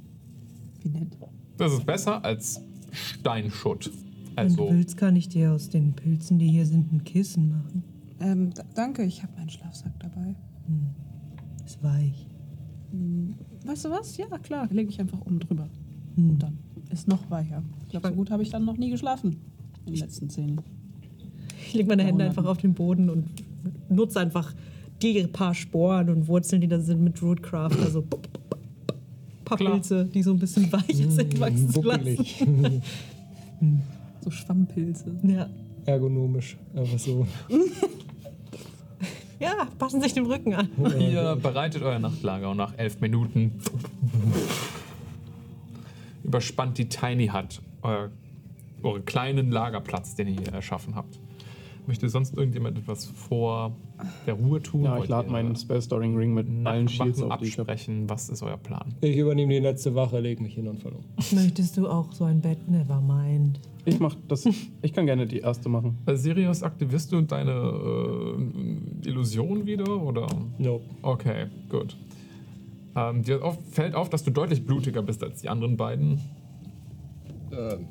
wie 0.80 0.88
nett. 0.88 1.18
das 1.59 1.74
ist 1.74 1.84
besser 1.84 2.24
als 2.24 2.62
Steinschutt. 2.92 3.90
Wenn 4.36 4.38
Also, 4.45 4.68
du 4.68 4.74
willst, 4.74 4.97
kann 4.97 5.16
ich 5.16 5.28
dir 5.28 5.53
aus 5.53 5.68
den 5.68 5.92
Pilzen, 5.92 6.38
die 6.38 6.49
hier 6.49 6.64
sind, 6.64 6.90
ein 6.95 7.05
Kissen 7.05 7.51
machen. 7.51 7.84
Ähm, 8.20 8.51
danke, 8.74 9.03
ich 9.03 9.22
habe 9.22 9.34
meinen 9.36 9.51
Schlafsack 9.51 9.92
dabei. 10.01 10.30
Ist 10.30 11.03
weich. 11.85 12.26
Weißt 13.64 13.85
du 13.85 13.91
was? 13.91 14.16
Ja, 14.16 14.26
klar, 14.39 14.68
lege 14.70 14.91
ich 14.91 15.01
einfach 15.01 15.20
oben 15.20 15.39
drüber. 15.39 15.68
Hm. 16.16 16.30
Und 16.30 16.43
dann 16.43 16.59
ist 16.91 17.09
noch 17.09 17.30
weicher. 17.30 17.62
Ich 17.85 17.91
glaube, 17.91 18.09
so 18.09 18.14
gut 18.14 18.30
habe 18.30 18.43
ich 18.43 18.51
dann 18.51 18.64
noch 18.64 18.76
nie 18.76 18.91
geschlafen. 18.91 19.37
In 19.87 19.93
den 19.93 20.01
letzten 20.01 20.28
zehn. 20.28 20.61
Ich 21.66 21.74
lege 21.74 21.89
meine 21.89 22.05
Hände 22.05 22.24
einfach 22.24 22.45
auf 22.45 22.59
den 22.59 22.74
Boden 22.74 23.11
und 23.11 23.26
nutze 23.89 24.20
einfach 24.20 24.55
die 25.03 25.22
paar 25.26 25.55
Sporen 25.55 26.09
und 26.11 26.28
Wurzeln, 26.28 26.61
die 26.61 26.68
da 26.68 26.80
sind 26.80 27.03
mit 27.03 27.20
Rootcraft. 27.22 27.78
Also 27.82 28.01
ein 28.01 29.45
paar 29.45 29.59
Klar. 29.59 29.72
Pilze, 29.72 30.05
die 30.07 30.22
so 30.22 30.32
ein 30.32 30.39
bisschen 30.39 30.70
weicher 30.72 31.11
sind, 31.11 31.41
wachsen 31.41 31.70
zu 31.70 31.82
lassen. 31.82 32.82
So 34.24 34.30
Schwammpilze. 34.30 35.14
Ja. 35.22 35.51
Ergonomisch. 35.85 36.57
Einfach 36.74 36.99
so. 36.99 37.26
ja, 39.45 39.68
passen 39.78 40.01
sich 40.01 40.14
dem 40.14 40.26
Rücken 40.26 40.55
an. 40.55 40.68
ihr 40.99 41.36
bereitet 41.36 41.82
euer 41.82 41.99
Nachtlager 41.99 42.51
und 42.51 42.57
nach 42.57 42.76
elf 42.76 43.01
Minuten 43.01 43.61
überspannt 46.24 46.78
die 46.78 46.88
Tiny 46.88 47.28
Hut 47.28 47.61
euer, 47.82 48.11
euren 48.82 49.05
kleinen 49.05 49.51
Lagerplatz, 49.51 50.14
den 50.14 50.28
ihr 50.28 50.40
hier 50.40 50.53
erschaffen 50.53 50.95
habt. 50.95 51.20
Möchte 51.86 52.09
sonst 52.09 52.34
irgendjemand 52.34 52.78
etwas 52.78 53.05
vor 53.05 53.76
der 54.26 54.34
Ruhe 54.34 54.62
tun? 54.62 54.84
ja, 54.84 54.99
ich 54.99 55.09
lade 55.09 55.30
meinen 55.30 55.55
Spell-Storing 55.55 56.16
Ring 56.16 56.32
mit 56.32 56.47
allen 56.66 56.88
Shields 56.88 57.20
auf, 57.20 57.38
die 57.38 57.47
absprechen? 57.47 58.09
Was 58.09 58.30
ist 58.30 58.42
euer 58.42 58.57
Plan? 58.57 58.95
Ich 59.03 59.18
übernehme 59.18 59.53
die 59.53 59.61
letzte 59.61 59.95
Wache, 59.95 60.18
leg 60.18 60.40
mich 60.40 60.55
hin 60.55 60.66
und 60.66 60.80
verloren. 60.80 61.05
Möchtest 61.32 61.76
du 61.76 61.86
auch 61.86 62.11
so 62.12 62.24
ein 62.24 62.40
Bett? 62.40 62.68
Nevermind. 62.68 63.61
Ich 63.85 64.01
mach 64.01 64.16
das. 64.28 64.47
Ich 64.82 64.93
kann 64.93 65.07
gerne 65.07 65.26
die 65.26 65.39
erste 65.41 65.68
machen. 65.68 65.99
Äh, 66.07 66.16
Sirius, 66.16 66.62
aktivierst 66.62 67.12
du 67.12 67.20
deine 67.22 67.53
äh, 67.53 69.09
Illusion 69.09 69.66
wieder? 69.66 70.03
Oder? 70.03 70.26
Nope. 70.59 70.85
Okay, 71.03 71.47
gut. 71.68 71.97
Ähm, 72.97 73.22
dir 73.22 73.45
auf, 73.45 73.59
fällt 73.70 73.95
auf, 73.95 74.09
dass 74.09 74.24
du 74.24 74.30
deutlich 74.30 74.64
blutiger 74.64 75.03
bist 75.03 75.22
als 75.22 75.43
die 75.43 75.49
anderen 75.49 75.76
beiden. 75.76 76.20
Ähm, 77.53 77.87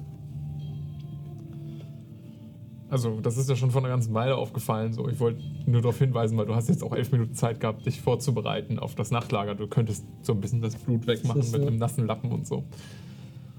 Also, 2.93 3.19
das 3.21 3.37
ist 3.37 3.49
ja 3.49 3.55
schon 3.55 3.71
vor 3.71 3.81
einer 3.81 3.89
ganzen 3.89 4.13
Weile 4.13 4.35
aufgefallen. 4.35 4.93
So, 4.93 5.09
ich 5.09 5.19
wollte 5.19 5.41
nur 5.65 5.81
darauf 5.81 5.97
hinweisen, 5.97 6.37
weil 6.37 6.45
du 6.45 6.53
hast 6.53 6.69
jetzt 6.69 6.83
auch 6.83 6.93
elf 6.93 7.11
Minuten 7.11 7.33
Zeit 7.33 7.59
gehabt, 7.59 7.87
dich 7.87 7.99
vorzubereiten 7.99 8.77
auf 8.77 8.93
das 8.93 9.09
Nachtlager. 9.09 9.55
Du 9.55 9.65
könntest 9.65 10.05
so 10.21 10.33
ein 10.33 10.39
bisschen 10.39 10.61
das 10.61 10.75
Blut 10.75 11.07
wegmachen 11.07 11.39
mit 11.39 11.49
so? 11.49 11.57
einem 11.57 11.77
nassen 11.77 12.05
Lappen 12.05 12.31
und 12.31 12.45
so. 12.45 12.65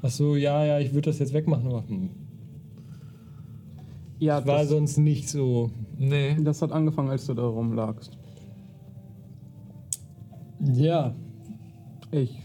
Ach 0.05 0.11
so, 0.11 0.36
ja, 0.36 0.64
ja, 0.64 0.78
ich 0.80 0.92
würde 0.92 1.11
das 1.11 1.18
jetzt 1.18 1.32
wegmachen, 1.32 1.66
aber 1.66 1.88
hm. 1.88 2.11
Ja, 4.18 4.38
das 4.40 4.46
war 4.46 4.59
das, 4.61 4.68
sonst 4.68 4.98
nicht 4.98 5.28
so. 5.28 5.70
Nee. 5.98 6.36
das 6.40 6.62
hat 6.62 6.72
angefangen, 6.72 7.09
als 7.11 7.26
du 7.26 7.34
da 7.34 7.46
rumlagst. 7.46 8.16
Ja, 10.61 11.14
Ich 12.11 12.38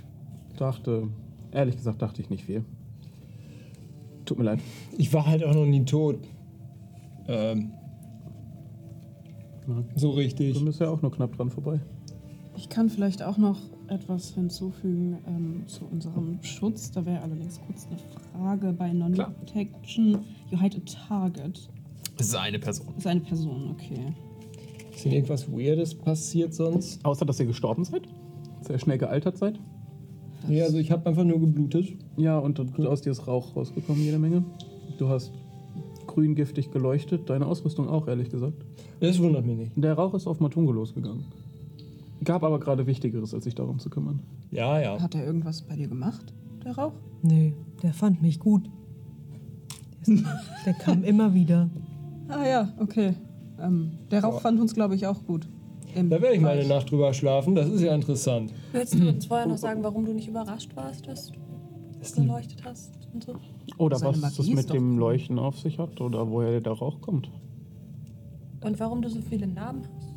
dachte, 0.57 1.07
ehrlich 1.51 1.77
gesagt, 1.77 2.01
dachte 2.01 2.21
ich 2.21 2.29
nicht 2.29 2.43
viel. 2.45 2.65
Tut 4.25 4.37
mir 4.37 4.43
leid. 4.45 4.59
ich 4.97 5.13
war 5.13 5.25
halt 5.25 5.43
auch 5.43 5.53
noch 5.53 5.65
nie 5.65 5.85
tot. 5.85 6.17
Ähm, 7.27 7.71
Ja. 9.67 9.83
so 9.95 10.09
richtig. 10.11 10.57
Du 10.57 10.65
bist 10.65 10.79
ja 10.79 10.89
auch 10.89 11.01
nur 11.01 11.11
knapp 11.11 11.35
dran 11.37 11.49
vorbei. 11.51 11.79
Ich 12.57 12.69
kann 12.69 12.89
vielleicht 12.89 13.21
auch 13.23 13.37
noch 13.37 13.57
etwas 13.89 14.33
hinzufügen 14.33 15.17
ähm, 15.27 15.63
zu 15.67 15.85
unserem 15.85 16.41
Schutz. 16.41 16.91
Da 16.91 17.05
wäre 17.05 17.21
allerdings 17.21 17.59
kurz 17.65 17.87
eine 17.87 17.99
Frage 18.31 18.73
bei. 18.73 18.91
Non-Protection. 18.93 20.19
You 20.49 20.59
hide 20.59 20.77
a 20.77 21.07
target. 21.07 21.69
Es 22.17 22.27
ist 22.27 22.35
eine 22.35 22.59
Person. 22.59 22.87
Das 22.87 22.97
ist 22.97 23.07
eine 23.07 23.21
Person, 23.21 23.69
okay. 23.71 24.13
Ist 24.93 25.05
denn 25.05 25.13
irgendwas 25.13 25.49
Weirdes 25.49 25.95
passiert 25.95 26.53
sonst? 26.53 27.03
Außer, 27.05 27.25
dass 27.25 27.39
ihr 27.39 27.45
gestorben 27.45 27.85
seid? 27.85 28.01
Sehr 28.61 28.79
schnell 28.79 28.97
gealtert 28.97 29.37
seid? 29.37 29.59
Ja, 30.47 30.65
also 30.65 30.77
ich 30.77 30.91
habe 30.91 31.07
einfach 31.07 31.23
nur 31.23 31.39
geblutet. 31.39 31.95
Ja, 32.17 32.37
und 32.39 32.59
und 32.59 32.85
aus 32.85 33.01
dir 33.01 33.11
ist 33.11 33.27
Rauch 33.27 33.55
rausgekommen, 33.55 34.01
jede 34.01 34.19
Menge. 34.19 34.43
Du 34.97 35.07
hast 35.07 35.31
grün 36.07 36.35
giftig 36.35 36.71
geleuchtet, 36.71 37.29
deine 37.29 37.45
Ausrüstung 37.45 37.87
auch, 37.87 38.07
ehrlich 38.07 38.29
gesagt. 38.29 38.65
Das 38.99 39.19
wundert 39.19 39.45
mich 39.45 39.57
nicht. 39.57 39.71
Der 39.75 39.93
Rauch 39.93 40.13
ist 40.13 40.27
auf 40.27 40.39
Matungo 40.39 40.71
losgegangen. 40.71 41.23
Gab 42.23 42.43
aber 42.43 42.59
gerade 42.59 42.85
Wichtigeres, 42.85 43.33
als 43.33 43.45
sich 43.45 43.55
darum 43.55 43.79
zu 43.79 43.89
kümmern. 43.89 44.21
Ja, 44.51 44.79
ja. 44.79 45.01
Hat 45.01 45.15
er 45.15 45.25
irgendwas 45.25 45.61
bei 45.61 45.75
dir 45.75 45.87
gemacht, 45.87 46.33
der 46.65 46.75
Rauch? 46.77 46.93
Nee, 47.21 47.53
der 47.81 47.93
fand 47.93 48.21
mich 48.21 48.39
gut. 48.39 48.69
Der, 50.07 50.13
ist, 50.15 50.25
der 50.65 50.73
kam 50.73 51.03
immer 51.03 51.33
wieder. 51.33 51.69
Ah 52.27 52.45
ja, 52.45 52.73
okay. 52.79 53.13
Ähm, 53.59 53.91
der 54.11 54.23
Rauch 54.23 54.41
fand 54.41 54.59
uns, 54.59 54.73
glaube 54.73 54.95
ich, 54.95 55.07
auch 55.07 55.25
gut. 55.25 55.47
Im 55.95 56.09
Da 56.09 56.21
werde 56.21 56.35
ich 56.35 56.41
mal 56.41 56.57
eine. 56.57 56.67
Nacht 56.67 56.91
drüber 56.91 57.13
schlafen. 57.13 57.55
Das 57.55 57.67
ist 57.67 57.81
ja 57.81 57.95
interessant. 57.95 58.53
Willst 58.71 58.93
du 58.93 59.07
uns 59.09 59.25
vorher 59.25 59.47
noch 59.47 59.57
sagen, 59.57 59.81
warum 59.83 60.05
du 60.05 60.13
nicht 60.13 60.27
überrascht 60.27 60.75
warst, 60.75 61.07
dass 61.07 61.31
du 61.31 62.21
geleuchtet 62.21 62.63
hast 62.63 62.91
und 63.13 63.23
so? 63.23 63.35
Oder 63.77 63.97
Seine 63.97 64.21
was 64.21 64.37
Magie 64.37 64.53
es 64.53 64.55
mit 64.55 64.73
dem. 64.73 64.97
Leuchten 64.97 65.39
auf 65.39 65.57
sich 65.59 65.79
hat 65.79 65.99
oder 66.01 66.29
woher 66.29 66.59
der 66.61 66.73
Rauch 66.73 67.01
kommt. 67.01 67.31
Und 68.61 68.79
warum 68.79 69.01
du 69.01 69.09
so 69.09 69.21
viele 69.21 69.47
Namen 69.47 69.87
hast? 69.95 70.08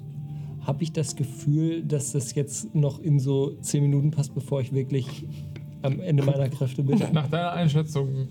Habe 0.63 0.83
ich 0.83 0.93
das 0.93 1.17
Gefühl, 1.17 1.83
dass 1.83 2.13
das 2.13 2.35
jetzt 2.35 2.75
noch 2.75 3.01
in 3.01 3.19
so 3.19 3.57
10 3.61 3.83
Minuten 3.83 4.11
passt, 4.11 4.35
bevor 4.35 4.61
ich 4.61 4.73
wirklich 4.73 5.25
am 5.83 6.01
Ende 6.01 6.23
meiner 6.23 6.49
Kräfte 6.49 6.83
bin? 6.83 6.99
Nach 7.13 7.29
deiner 7.29 7.53
Einschätzung, 7.53 8.29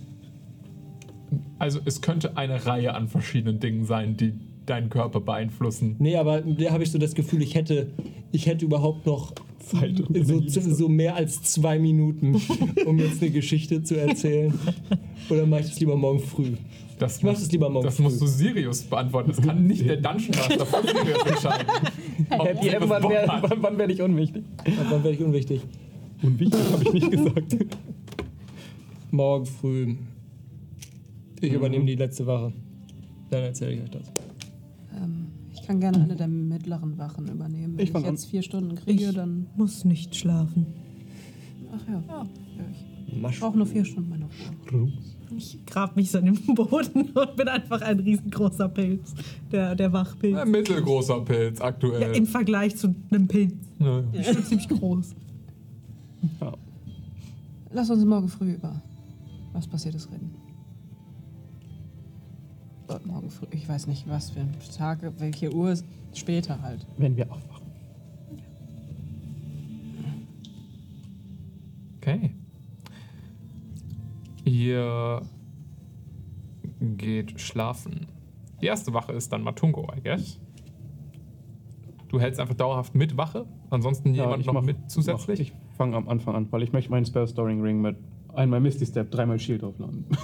also 1.59 1.79
es 1.85 2.01
könnte 2.01 2.37
eine 2.37 2.65
Reihe 2.65 2.93
an 2.93 3.07
verschiedenen 3.07 3.59
Dingen 3.59 3.85
sein, 3.85 4.15
die 4.15 4.33
deinen 4.65 4.89
Körper 4.89 5.19
beeinflussen. 5.19 5.95
Nee, 5.99 6.15
aber 6.15 6.41
da 6.41 6.71
habe 6.71 6.83
ich 6.83 6.91
so 6.91 6.97
das 6.97 7.15
Gefühl, 7.15 7.41
ich 7.41 7.55
hätte, 7.55 7.91
ich 8.31 8.45
hätte 8.45 8.65
überhaupt 8.65 9.05
noch 9.05 9.33
Zeit 9.59 10.01
so, 10.23 10.61
so 10.61 10.89
mehr 10.89 11.15
als 11.15 11.43
zwei 11.43 11.79
Minuten, 11.79 12.41
um 12.85 12.99
jetzt 12.99 13.21
eine 13.21 13.31
Geschichte 13.31 13.83
zu 13.83 13.99
erzählen. 13.99 14.53
Oder 15.29 15.45
mache 15.45 15.61
ich 15.61 15.67
das 15.67 15.79
lieber 15.79 15.95
morgen 15.95 16.19
früh? 16.19 16.53
Das, 17.01 17.17
Ich 17.17 17.23
mach 17.23 17.33
das 17.33 17.51
lieber 17.51 17.67
morgen 17.67 17.85
das 17.85 17.95
früh. 17.95 18.03
musst 18.03 18.21
du 18.21 18.27
Sirius 18.27 18.83
beantworten. 18.83 19.31
Das 19.31 19.41
kann 19.41 19.65
nicht 19.65 19.87
der 19.89 19.97
Dungeon 19.97 20.35
Master 20.37 20.65
von 20.67 20.83
Sirius 20.83 21.25
entscheiden. 21.25 21.67
Happy 22.29 22.67
End, 22.69 22.89
wann 22.89 23.03
werde 23.09 23.31
hat. 23.31 23.53
wann 23.59 23.77
werd 23.79 23.89
ich 23.91 24.01
unwichtig? 24.03 24.43
Wann 24.65 25.03
werde 25.03 25.09
ich 25.17 25.21
unwichtig? 25.23 25.61
Unwichtig 26.21 26.59
habe 26.71 26.83
ich 26.83 26.93
nicht 26.93 27.11
gesagt. 27.11 27.57
Morgen 29.09 29.45
früh. 29.47 29.95
Ich 31.41 31.51
übernehme 31.51 31.85
die 31.85 31.95
letzte 31.95 32.27
Wache. 32.27 32.53
Dann 33.31 33.43
erzähle 33.45 33.71
ich 33.73 33.81
euch 33.81 33.89
das. 33.89 34.03
Ähm, 34.95 35.25
ich 35.55 35.63
kann 35.63 35.79
gerne 35.79 36.03
eine 36.03 36.15
der 36.15 36.27
mittleren 36.27 36.99
Wachen 36.99 37.27
übernehmen. 37.29 37.77
Wenn 37.77 37.83
Ich 37.87 37.95
ich, 37.95 38.03
jetzt 38.05 38.25
vier 38.27 38.43
Stunden 38.43 38.75
kriege, 38.75 39.05
Ich- 39.09 39.15
dann. 39.15 39.47
Muss 39.55 39.85
nicht 39.85 40.15
schlafen. 40.15 40.67
Ach 41.73 41.81
ja. 41.87 42.03
ja 43.23 43.29
ich 43.29 43.39
brauche 43.39 43.57
nur 43.57 43.65
vier 43.65 43.85
Stunden 43.85 44.09
meine 44.11 44.25
Ruhe. 44.71 44.91
Ich 45.37 45.57
grab 45.65 45.95
mich 45.95 46.11
so 46.11 46.17
in 46.17 46.25
den 46.25 46.55
Boden 46.55 47.09
und 47.11 47.35
bin 47.35 47.47
einfach 47.47 47.81
ein 47.81 47.99
riesengroßer 47.99 48.69
Pilz. 48.69 49.13
Der, 49.51 49.75
der 49.75 49.91
Wachpilz. 49.93 50.37
Ein 50.37 50.51
mittelgroßer 50.51 51.21
Pilz 51.21 51.59
Ja, 51.59 51.65
aktuell. 51.65 52.15
Im 52.15 52.25
Vergleich 52.25 52.75
zu 52.75 52.93
einem 53.09 53.27
Pilz. 53.27 53.53
Ja. 53.79 54.03
Ich 54.13 54.27
bin 54.27 54.43
ziemlich 54.43 54.67
groß. 54.69 55.15
Ja. 56.41 56.53
Lass 57.71 57.89
uns 57.89 58.03
morgen 58.05 58.27
früh 58.27 58.53
über 58.53 58.81
was 59.53 59.67
passiert 59.67 59.95
ist 59.95 60.09
reden. 60.11 60.33
Äh, 62.89 62.99
Morgen 63.05 63.29
früh, 63.29 63.47
ich 63.51 63.67
weiß 63.67 63.87
nicht, 63.87 64.07
was 64.09 64.29
für 64.31 64.39
ein 64.41 64.53
Tag, 64.77 64.99
welche 65.19 65.53
Uhr, 65.53 65.71
ist- 65.71 65.85
später 66.13 66.61
halt. 66.61 66.85
Wenn 66.97 67.15
wir 67.17 67.31
aufwachen. 67.31 67.65
Okay. 71.97 72.31
Ihr 74.43 75.21
geht 76.79 77.39
schlafen. 77.39 78.07
Die 78.61 78.65
erste 78.67 78.93
Wache 78.93 79.13
ist 79.13 79.31
dann 79.33 79.43
Matungo, 79.43 79.87
I 79.95 80.01
guess. 80.01 80.39
Du 82.09 82.19
hältst 82.19 82.39
einfach 82.39 82.55
dauerhaft 82.55 82.93
mit 82.93 83.15
Wache, 83.17 83.45
ansonsten 83.69 84.13
jemand 84.13 84.41
ich 84.41 84.45
noch 84.47 84.53
mach- 84.53 84.63
mit 84.63 84.77
zusätzlich. 84.91 85.53
Mach, 85.53 85.61
ich 85.71 85.75
fange 85.77 85.95
am 85.95 86.09
Anfang 86.09 86.35
an, 86.35 86.47
weil 86.51 86.61
ich 86.63 86.73
möchte 86.73 86.91
meinen 86.91 87.05
Spell 87.05 87.25
Storing 87.27 87.61
Ring 87.61 87.81
mit 87.81 87.95
einmal 88.33 88.59
Misty 88.59 88.85
Step, 88.85 89.11
dreimal 89.11 89.39
Shield 89.39 89.63
aufladen. 89.63 90.05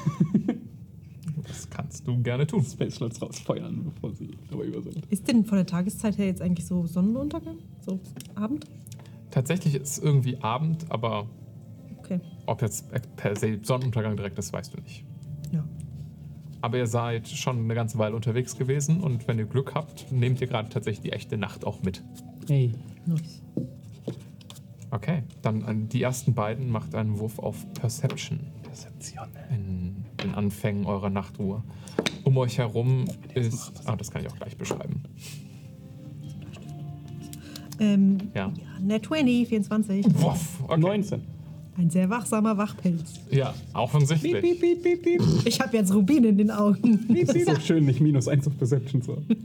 Das 1.48 1.70
kannst 1.70 2.06
du 2.06 2.22
gerne 2.22 2.46
tun. 2.46 2.62
Spell 2.62 2.92
Slots 2.92 3.22
rausfeuern, 3.22 3.86
bevor 3.86 4.12
sie 4.14 4.32
aber 4.52 4.64
über 4.66 4.82
sind. 4.82 5.06
Ist 5.10 5.30
denn 5.30 5.46
von 5.46 5.56
der 5.58 5.66
Tageszeit 5.66 6.18
her 6.18 6.26
jetzt 6.26 6.42
eigentlich 6.42 6.66
so 6.68 6.86
Sonnenuntergang? 6.86 7.56
So 7.86 8.02
Abend? 8.36 8.66
Tatsächlich 9.32 9.76
ist 9.76 9.98
irgendwie 10.04 10.42
Abend, 10.42 10.92
aber 10.92 11.28
Okay. 12.10 12.22
ob 12.46 12.62
jetzt 12.62 12.86
per 13.18 13.36
se 13.36 13.60
Sonnenuntergang 13.62 14.16
direkt 14.16 14.38
ist, 14.40 14.54
weißt 14.54 14.74
du 14.74 14.82
nicht. 14.82 15.04
Ja. 15.52 15.64
Aber 16.62 16.78
ihr 16.78 16.88
seid 16.88 17.28
schon 17.28 17.60
eine 17.60 17.76
ganze 17.76 17.98
Weile 17.98 18.16
unterwegs 18.16 18.58
gewesen 18.58 19.02
und 19.02 19.28
wenn 19.28 19.38
ihr 19.38 19.46
Glück 19.46 19.76
habt, 19.76 20.12
nehmt 20.12 20.42
ihr 20.42 20.48
gerade 20.48 20.70
tatsächlich 20.70 21.02
die 21.02 21.12
echte 21.12 21.38
Nacht 21.38 21.66
auch 21.66 21.82
mit. 21.84 22.04
Hey. 22.48 22.74
Nice. 23.06 23.42
Okay, 24.90 25.24
dann 25.42 25.64
an 25.64 25.90
die 25.90 26.02
ersten 26.02 26.34
beiden 26.34 26.70
macht 26.70 26.96
einen 26.96 27.20
Wurf 27.20 27.40
auf 27.40 27.58
Perception. 27.74 28.40
Perception. 28.64 29.28
In 29.50 30.06
den 30.24 30.34
Anfängen 30.34 30.86
eurer 30.86 31.10
Nachtruhe. 31.10 31.62
Um 32.24 32.38
euch 32.38 32.58
herum 32.58 33.06
ist. 33.34 33.74
Ah, 33.86 33.96
das 33.96 34.10
kann 34.12 34.22
ich 34.22 34.30
auch 34.32 34.36
gleich 34.38 34.58
beschreiben. 34.58 35.04
Ähm, 37.80 38.18
Ja. 38.34 38.48
ja. 38.48 38.54
Net 38.82 39.06
20, 39.06 39.48
24. 39.48 40.06
Wuff, 40.22 40.64
okay. 40.64 40.80
19. 40.80 41.22
Ein 41.78 41.92
sehr 41.92 42.10
wachsamer 42.10 42.58
Wachpilz. 42.58 43.20
Ja, 43.30 43.54
offensichtlich. 43.74 44.42
Piep, 44.42 44.60
piep, 44.60 44.84
piep, 44.84 45.04
piep. 45.04 45.22
Ich 45.46 45.60
habe 45.62 45.78
jetzt 45.78 45.94
Rubin 45.94 46.24
in 46.24 46.38
den 46.38 46.50
Augen. 46.50 47.06
Das 47.08 47.36
ist 47.36 47.48
so 47.48 47.60
schön, 47.60 47.86
nicht 47.86 48.02
minus 48.02 48.28
1 48.28 48.48
auf 48.48 48.58
Perception 48.58 49.02
zu 49.02 49.14
haben. 49.14 49.26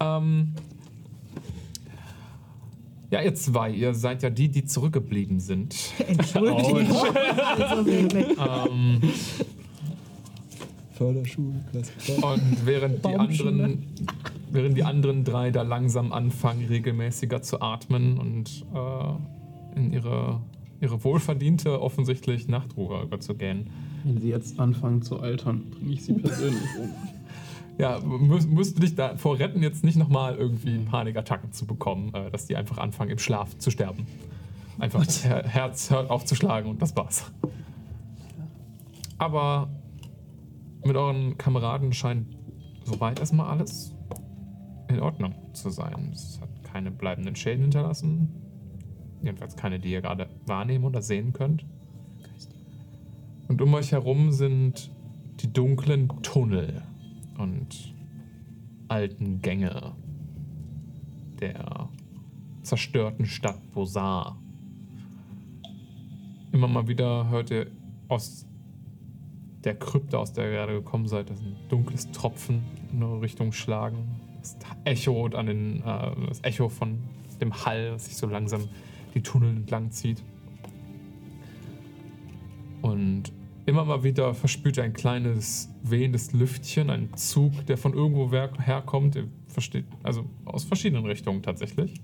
Ähm, 0.00 0.48
ja, 3.10 3.22
ihr 3.22 3.34
zwei, 3.36 3.70
ihr 3.70 3.94
seid 3.94 4.24
ja 4.24 4.28
die, 4.28 4.48
die 4.48 4.64
zurückgeblieben 4.64 5.38
sind. 5.38 5.76
Entschuldigung. 6.06 6.78
also 7.46 7.88
ähm, 7.88 9.00
Förderschule, 10.94 11.64
Klasse. 11.70 11.92
und 12.26 12.66
während 12.66 13.04
die, 13.04 13.14
anderen, 13.14 13.86
während 14.50 14.76
die 14.76 14.82
anderen 14.82 15.22
drei 15.22 15.52
da 15.52 15.62
langsam 15.62 16.12
anfangen, 16.12 16.66
regelmäßiger 16.66 17.40
zu 17.40 17.60
atmen 17.60 18.18
und 18.18 18.64
äh, 18.74 19.43
in 19.74 19.92
ihre, 19.92 20.40
ihre 20.80 21.02
wohlverdiente, 21.04 21.80
offensichtlich 21.80 22.48
Nachtruhe 22.48 23.02
überzugehen. 23.02 23.70
Wenn 24.04 24.20
sie 24.20 24.28
jetzt 24.28 24.58
anfangen 24.58 25.02
zu 25.02 25.20
altern, 25.20 25.70
bringe 25.70 25.92
ich 25.92 26.04
sie 26.04 26.14
persönlich 26.14 26.62
um. 26.78 26.90
Ja, 27.76 27.98
müsst, 27.98 28.48
müsst 28.48 28.76
du 28.76 28.82
dich 28.82 28.94
davor 28.94 29.36
retten, 29.40 29.60
jetzt 29.60 29.82
nicht 29.82 29.96
nochmal 29.96 30.36
irgendwie 30.36 30.78
Panikattacken 30.78 31.50
zu 31.50 31.66
bekommen, 31.66 32.14
äh, 32.14 32.30
dass 32.30 32.46
die 32.46 32.54
einfach 32.54 32.78
anfangen, 32.78 33.10
im 33.10 33.18
Schlaf 33.18 33.58
zu 33.58 33.72
sterben. 33.72 34.06
Einfach 34.78 35.04
das 35.04 35.24
Her 35.24 35.42
Herz 35.44 35.90
hört 35.90 36.08
auf 36.08 36.24
zu 36.24 36.36
schlagen 36.36 36.70
und 36.70 36.80
das 36.80 36.94
war's. 36.94 37.32
Aber 39.18 39.68
mit 40.84 40.96
euren 40.96 41.36
Kameraden 41.36 41.92
scheint 41.92 42.28
soweit 42.84 43.18
erstmal 43.18 43.48
alles 43.48 43.92
in 44.88 45.00
Ordnung 45.00 45.34
zu 45.52 45.70
sein. 45.70 46.10
Es 46.12 46.40
hat 46.40 46.50
keine 46.64 46.90
bleibenden 46.90 47.34
Schäden 47.34 47.62
hinterlassen. 47.62 48.43
Jedenfalls 49.24 49.56
keine, 49.56 49.78
die 49.78 49.90
ihr 49.90 50.02
gerade 50.02 50.28
wahrnehmen 50.46 50.84
oder 50.84 51.02
sehen 51.02 51.32
könnt. 51.32 51.64
Und 53.48 53.60
um 53.62 53.74
euch 53.74 53.92
herum 53.92 54.32
sind 54.32 54.90
die 55.40 55.52
dunklen 55.52 56.08
Tunnel 56.22 56.82
und 57.38 57.94
alten 58.88 59.40
Gänge 59.40 59.92
der 61.40 61.88
zerstörten 62.62 63.26
Stadt 63.26 63.60
Bosar. 63.72 64.38
Immer 66.52 66.68
mal 66.68 66.86
wieder 66.86 67.28
hört 67.28 67.50
ihr 67.50 67.66
aus 68.08 68.46
der 69.64 69.74
Krypta, 69.74 70.18
aus 70.18 70.32
der 70.32 70.46
ihr 70.46 70.52
gerade 70.52 70.74
gekommen 70.74 71.08
seid, 71.08 71.30
das 71.30 71.40
ein 71.40 71.56
dunkles 71.68 72.10
Tropfen 72.12 72.62
in 72.92 73.02
eure 73.02 73.22
Richtung 73.22 73.52
schlagen. 73.52 74.20
Das 74.40 74.56
Echo 74.84 75.26
an 75.26 75.46
den, 75.46 75.82
äh, 75.82 76.26
das 76.28 76.42
Echo 76.42 76.68
von 76.68 76.98
dem 77.40 77.64
Hall, 77.64 77.90
das 77.90 78.06
sich 78.06 78.16
so 78.16 78.26
langsam 78.26 78.68
die 79.14 79.22
Tunnel 79.22 79.50
entlang 79.50 79.90
zieht. 79.90 80.22
Und 82.82 83.32
immer 83.66 83.84
mal 83.84 84.02
wieder 84.04 84.34
verspürt 84.34 84.76
ihr 84.76 84.84
ein 84.84 84.92
kleines 84.92 85.70
wehendes 85.82 86.32
Lüftchen, 86.32 86.90
ein 86.90 87.14
Zug, 87.14 87.64
der 87.66 87.78
von 87.78 87.94
irgendwo 87.94 88.30
herkommt. 88.30 89.16
Ihr 89.16 89.28
versteht, 89.46 89.86
also 90.02 90.26
aus 90.44 90.64
verschiedenen 90.64 91.06
Richtungen 91.06 91.42
tatsächlich. 91.42 91.94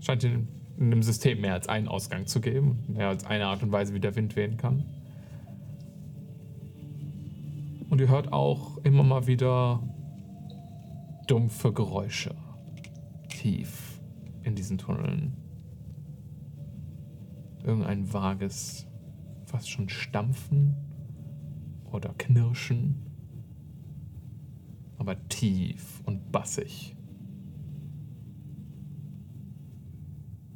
Scheint 0.00 0.22
in, 0.24 0.46
in 0.78 0.90
dem 0.90 1.02
System 1.02 1.40
mehr 1.40 1.54
als 1.54 1.68
einen 1.68 1.88
Ausgang 1.88 2.26
zu 2.26 2.40
geben, 2.40 2.84
mehr 2.86 3.08
als 3.08 3.24
eine 3.24 3.46
Art 3.46 3.62
und 3.62 3.72
Weise, 3.72 3.94
wie 3.94 4.00
der 4.00 4.14
Wind 4.14 4.36
wehen 4.36 4.56
kann. 4.56 4.84
Und 7.88 8.00
ihr 8.00 8.08
hört 8.08 8.32
auch 8.32 8.78
immer 8.84 9.02
mal 9.02 9.26
wieder 9.26 9.82
dumpfe 11.26 11.72
Geräusche 11.72 12.34
tief 13.28 14.00
in 14.42 14.54
diesen 14.54 14.78
Tunneln. 14.78 15.45
Irgendein 17.66 18.12
vages, 18.12 18.86
fast 19.44 19.68
schon 19.68 19.88
Stampfen 19.88 20.76
oder 21.90 22.14
Knirschen, 22.16 22.94
aber 24.98 25.28
tief 25.28 26.00
und 26.06 26.30
bassig. 26.30 26.96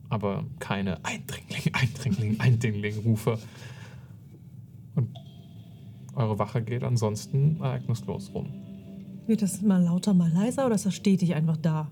Aber 0.08 0.44
keine 0.60 1.04
Eindringling, 1.04 1.62
Eindringling, 1.74 2.40
Eindringling-Rufe. 2.40 3.38
Und 4.94 5.16
eure 6.14 6.38
Wache 6.38 6.62
geht 6.62 6.84
ansonsten 6.84 7.60
ereignislos 7.60 8.32
rum. 8.32 8.46
Wird 9.26 9.42
das 9.42 9.62
mal 9.62 9.82
lauter, 9.82 10.14
mal 10.14 10.30
leiser 10.30 10.66
oder 10.66 10.76
ist 10.76 10.86
das 10.86 10.94
stetig 10.94 11.34
einfach 11.34 11.56
da? 11.56 11.90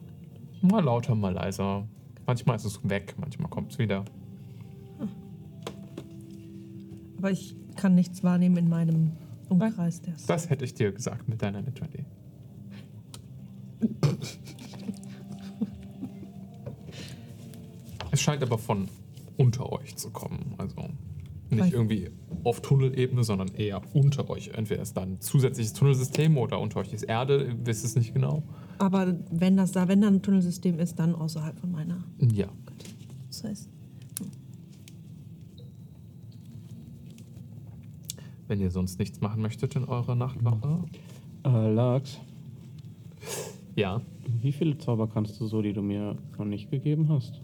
Mal 0.63 0.83
lauter, 0.83 1.15
mal 1.15 1.33
leiser. 1.33 1.89
Manchmal 2.27 2.57
ist 2.57 2.65
es 2.65 2.89
weg, 2.89 3.15
manchmal 3.19 3.49
kommt 3.51 3.73
es 3.73 3.79
wieder. 3.79 4.05
Aber 7.19 7.31
ich 7.31 7.55
kann 7.77 7.95
nichts 7.95 8.25
wahrnehmen 8.25 8.57
in 8.57 8.69
meinem 8.69 9.13
Umkreis. 9.49 10.01
Der 10.03 10.15
ist 10.15 10.29
Das 10.31 10.51
hätte 10.51 10.65
ich 10.65 10.75
dir 10.75 10.93
gesagt 10.93 11.29
mit 11.29 11.43
deiner 11.43 11.63
20. 11.63 12.05
es 18.11 18.21
scheint 18.21 18.43
aber 18.43 18.59
von 18.59 18.89
unter 19.37 19.71
euch 19.73 19.97
zu 19.97 20.11
kommen. 20.11 20.55
Also 20.59 20.89
nicht 21.51 21.73
irgendwie 21.73 22.11
auf 22.45 22.61
Tunnelebene, 22.61 23.25
sondern 23.25 23.49
eher 23.49 23.81
unter 23.95 24.29
euch. 24.29 24.49
Entweder 24.49 24.83
ist 24.83 24.97
da 24.97 25.03
ein 25.03 25.21
zusätzliches 25.21 25.73
Tunnelsystem 25.73 26.37
oder 26.37 26.61
unter 26.61 26.81
euch 26.81 26.93
ist 26.93 27.05
Erde, 27.05 27.45
ihr 27.45 27.67
wisst 27.67 27.85
es 27.85 27.97
nicht 27.97 28.15
genau. 28.15 28.43
Aber 28.79 29.17
wenn 29.31 29.57
das 29.57 29.73
da, 29.73 29.89
wenn 29.89 30.01
da 30.01 30.09
ein 30.09 30.23
Tunnelsystem 30.23 30.79
ist, 30.79 30.99
dann 30.99 31.15
außerhalb 31.15 31.59
von 31.59 31.71
meiner. 31.71 32.05
Ja. 32.21 32.49
Das 33.29 33.45
heißt, 33.45 33.71
Wenn 38.49 38.61
ihr 38.61 38.71
sonst 38.71 38.99
nichts 38.99 39.21
machen 39.21 39.43
möchtet 39.43 39.77
in 39.77 39.85
eurer 39.85 40.15
Nachtwache. 40.15 40.85
Äh, 41.45 41.71
Lachs, 41.73 42.19
Ja. 43.77 44.01
wie 44.41 44.53
viele 44.53 44.77
Zauber 44.79 45.07
kannst 45.07 45.39
du 45.41 45.47
so, 45.47 45.63
die 45.63 45.73
du 45.73 45.83
mir 45.83 46.17
noch 46.39 46.45
nicht 46.47 46.71
gegeben 46.71 47.09
hast? 47.11 47.41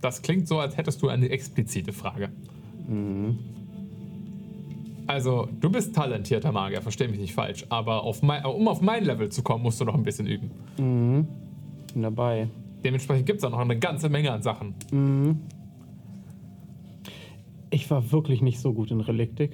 Das 0.00 0.22
klingt 0.22 0.46
so, 0.46 0.58
als 0.60 0.76
hättest 0.76 1.02
du 1.02 1.08
eine 1.08 1.28
explizite 1.28 1.92
Frage. 1.92 2.30
Also, 5.08 5.48
du 5.60 5.70
bist 5.70 5.94
talentierter 5.94 6.52
Magier, 6.52 6.80
versteh 6.80 7.08
mich 7.08 7.18
nicht 7.18 7.34
falsch. 7.34 7.66
Aber 7.68 8.04
auf 8.04 8.22
mein, 8.22 8.44
um 8.44 8.68
auf 8.68 8.80
mein 8.80 9.04
Level 9.04 9.28
zu 9.30 9.42
kommen, 9.42 9.62
musst 9.64 9.80
du 9.80 9.84
noch 9.84 9.94
ein 9.94 10.02
bisschen 10.04 10.26
üben. 10.26 10.50
Mhm. 10.78 11.26
Bin 11.92 12.02
dabei. 12.02 12.48
Dementsprechend 12.84 13.26
gibt 13.26 13.38
es 13.38 13.42
da 13.42 13.50
noch 13.50 13.58
eine 13.58 13.78
ganze 13.78 14.08
Menge 14.08 14.30
an 14.32 14.42
Sachen. 14.42 14.74
Mhm. 14.92 15.40
Ich 17.70 17.90
war 17.90 18.12
wirklich 18.12 18.42
nicht 18.42 18.60
so 18.60 18.72
gut 18.72 18.90
in 18.90 19.00
Reliktik. 19.00 19.52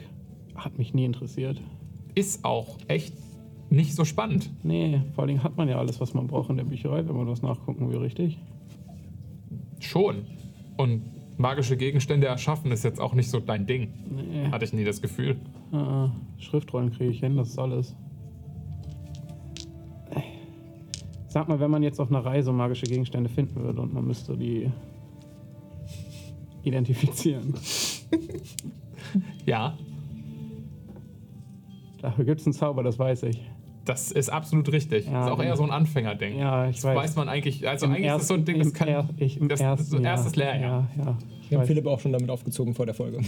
Hat 0.55 0.79
mich 0.79 0.95
nie 0.95 1.05
interessiert. 1.05 1.61
Ist 2.15 2.45
auch 2.45 2.79
echt 2.87 3.15
nicht 3.71 3.95
so 3.95 4.05
spannend. 4.05 4.51
Nee, 4.63 5.01
vor 5.15 5.23
allen 5.23 5.29
Dingen 5.29 5.43
hat 5.43 5.57
man 5.57 5.69
ja 5.69 5.79
alles, 5.79 6.01
was 6.01 6.15
man 6.15 6.27
braucht 6.27 6.51
in 6.51 6.57
der 6.57 6.65
Bücherei, 6.65 7.07
wenn 7.09 7.17
man 7.17 7.27
was 7.27 7.43
nachgucken 7.43 7.91
will, 7.91 7.99
richtig? 7.99 8.39
Schon. 9.81 10.27
Und 10.77 11.03
magische 11.39 11.77
Gegenstände 11.77 12.29
erschaffen 12.29 12.71
ist 12.71 12.85
jetzt 12.85 13.01
auch 13.01 13.15
nicht 13.15 13.31
so 13.31 13.41
dein 13.41 13.67
Ding. 13.67 13.89
Nee. 14.11 14.49
Hatte 14.51 14.65
ich 14.65 14.73
nie 14.73 14.85
das 14.85 15.03
Gefühl. 15.03 15.37
Ah, 15.73 16.11
Schriftrollen 16.39 16.93
kriege 16.93 17.11
ich 17.11 17.21
hin, 17.21 17.37
das 17.37 17.49
ist 17.49 17.59
alles. 17.59 17.97
Sag 21.27 21.49
mal, 21.49 21.59
wenn 21.59 21.71
man 21.71 21.83
jetzt 21.83 21.99
auf 21.99 22.11
einer 22.11 22.25
Reise 22.25 22.53
magische 22.53 22.87
Gegenstände 22.87 23.29
finden 23.29 23.57
würde 23.57 23.81
und 23.81 23.93
man 23.93 24.07
müsste 24.07 24.37
die 24.37 24.71
identifizieren. 26.63 27.55
Ja, 29.47 29.77
Dafür 32.01 32.25
gibt 32.25 32.41
es 32.41 32.47
einen 32.47 32.53
Zauber, 32.53 32.83
das 32.83 32.99
weiß 32.99 33.23
ich. 33.25 33.41
das 33.87 34.11
ist 34.13 34.29
absolut 34.31 34.71
richtig. 34.73 35.07
Ja, 35.07 35.25
ist 35.27 35.33
auch 35.33 35.43
eher 35.43 35.57
so 35.57 35.63
ein 35.63 35.71
Anfängerding. 35.71 36.39
Ja, 36.39 36.69
ich 36.69 36.77
Das 36.77 36.85
weiß. 36.85 36.97
weiß 36.97 37.17
man 37.17 37.29
eigentlich. 37.31 37.67
Also 37.69 37.87
Im 37.87 37.93
eigentlich 37.93 38.11
ist 38.11 38.23
es 38.23 38.29
so 38.29 38.35
ein 38.35 38.45
Ding, 38.45 38.59
das 38.59 38.73
kann. 38.75 38.89
er- 38.89 39.09
ich, 39.17 39.39
im 39.41 39.49
das, 39.49 39.61
ersten 39.61 39.85
so 39.87 39.99
erstes 39.99 40.37
Lehrjahr. 40.37 40.89
Ja, 40.97 41.05
ja. 41.05 41.19
Ich 41.41 41.51
Wir 41.51 41.59
haben 41.59 41.63
weiß. 41.63 41.69
Philipp 41.69 41.87
auch 41.87 42.01
schon 42.01 42.13
damit 42.13 42.29
aufgezogen 42.31 42.75
vor 42.75 42.85
der 42.87 42.95
Folge. 42.95 43.21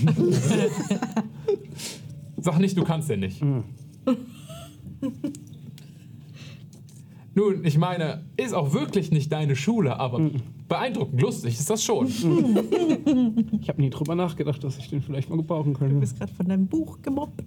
Sag 2.39 2.59
nicht, 2.59 2.77
du 2.77 2.85
kannst 2.85 3.09
den 3.11 3.20
nicht. 3.20 3.43
Mhm. 3.43 3.64
Nun, 7.39 7.64
ich 7.66 7.76
meine, 7.76 8.24
ist 8.39 8.55
auch 8.55 8.72
wirklich 8.72 9.11
nicht 9.11 9.30
deine 9.30 9.57
Schule, 9.57 10.01
aber 10.01 10.20
Mhm. 10.20 10.41
beeindruckend 10.68 11.20
lustig 11.20 11.59
ist 11.59 11.68
das 11.68 11.84
schon. 11.84 12.07
Ich 13.61 13.68
habe 13.68 13.80
nie 13.80 13.91
drüber 13.91 14.14
nachgedacht, 14.14 14.64
dass 14.64 14.78
ich 14.78 14.89
den 14.89 15.03
vielleicht 15.03 15.28
mal 15.28 15.37
gebrauchen 15.37 15.74
du 15.74 15.78
könnte. 15.78 15.97
bist 15.97 16.18
gerade 16.18 16.32
von 16.32 16.49
deinem 16.49 16.66
Buch 16.66 16.99
gemobbt. 17.03 17.45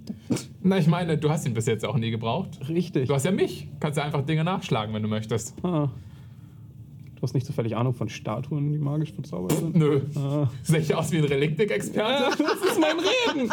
Na, 0.61 0.77
ich 0.77 0.85
meine, 0.87 1.17
du 1.17 1.29
hast 1.31 1.47
ihn 1.47 1.55
bis 1.55 1.65
jetzt 1.65 1.83
auch 1.85 1.97
nie 1.97 2.11
gebraucht. 2.11 2.59
Richtig. 2.69 3.07
Du 3.07 3.15
hast 3.15 3.25
ja 3.25 3.31
mich. 3.31 3.67
Kannst 3.79 3.97
ja 3.97 4.03
einfach 4.03 4.21
Dinge 4.23 4.43
nachschlagen, 4.43 4.93
wenn 4.93 5.01
du 5.01 5.09
möchtest. 5.09 5.55
Ah. 5.63 5.89
Du 7.15 7.21
hast 7.23 7.33
nicht 7.33 7.47
zufällig 7.47 7.75
Ahnung 7.75 7.95
von 7.95 8.09
Statuen, 8.09 8.71
die 8.71 8.77
magisch 8.77 9.11
verzaubert 9.11 9.53
sind? 9.57 9.75
Nö. 9.75 10.01
Ah. 10.15 10.49
Sehe 10.61 10.79
ich 10.81 10.93
aus 10.93 11.11
wie 11.11 11.17
ein 11.17 11.25
Reliktik-Experte? 11.25 12.29
Das 12.37 12.71
ist 12.71 12.79
mein 12.79 12.95
Reden! 12.99 13.49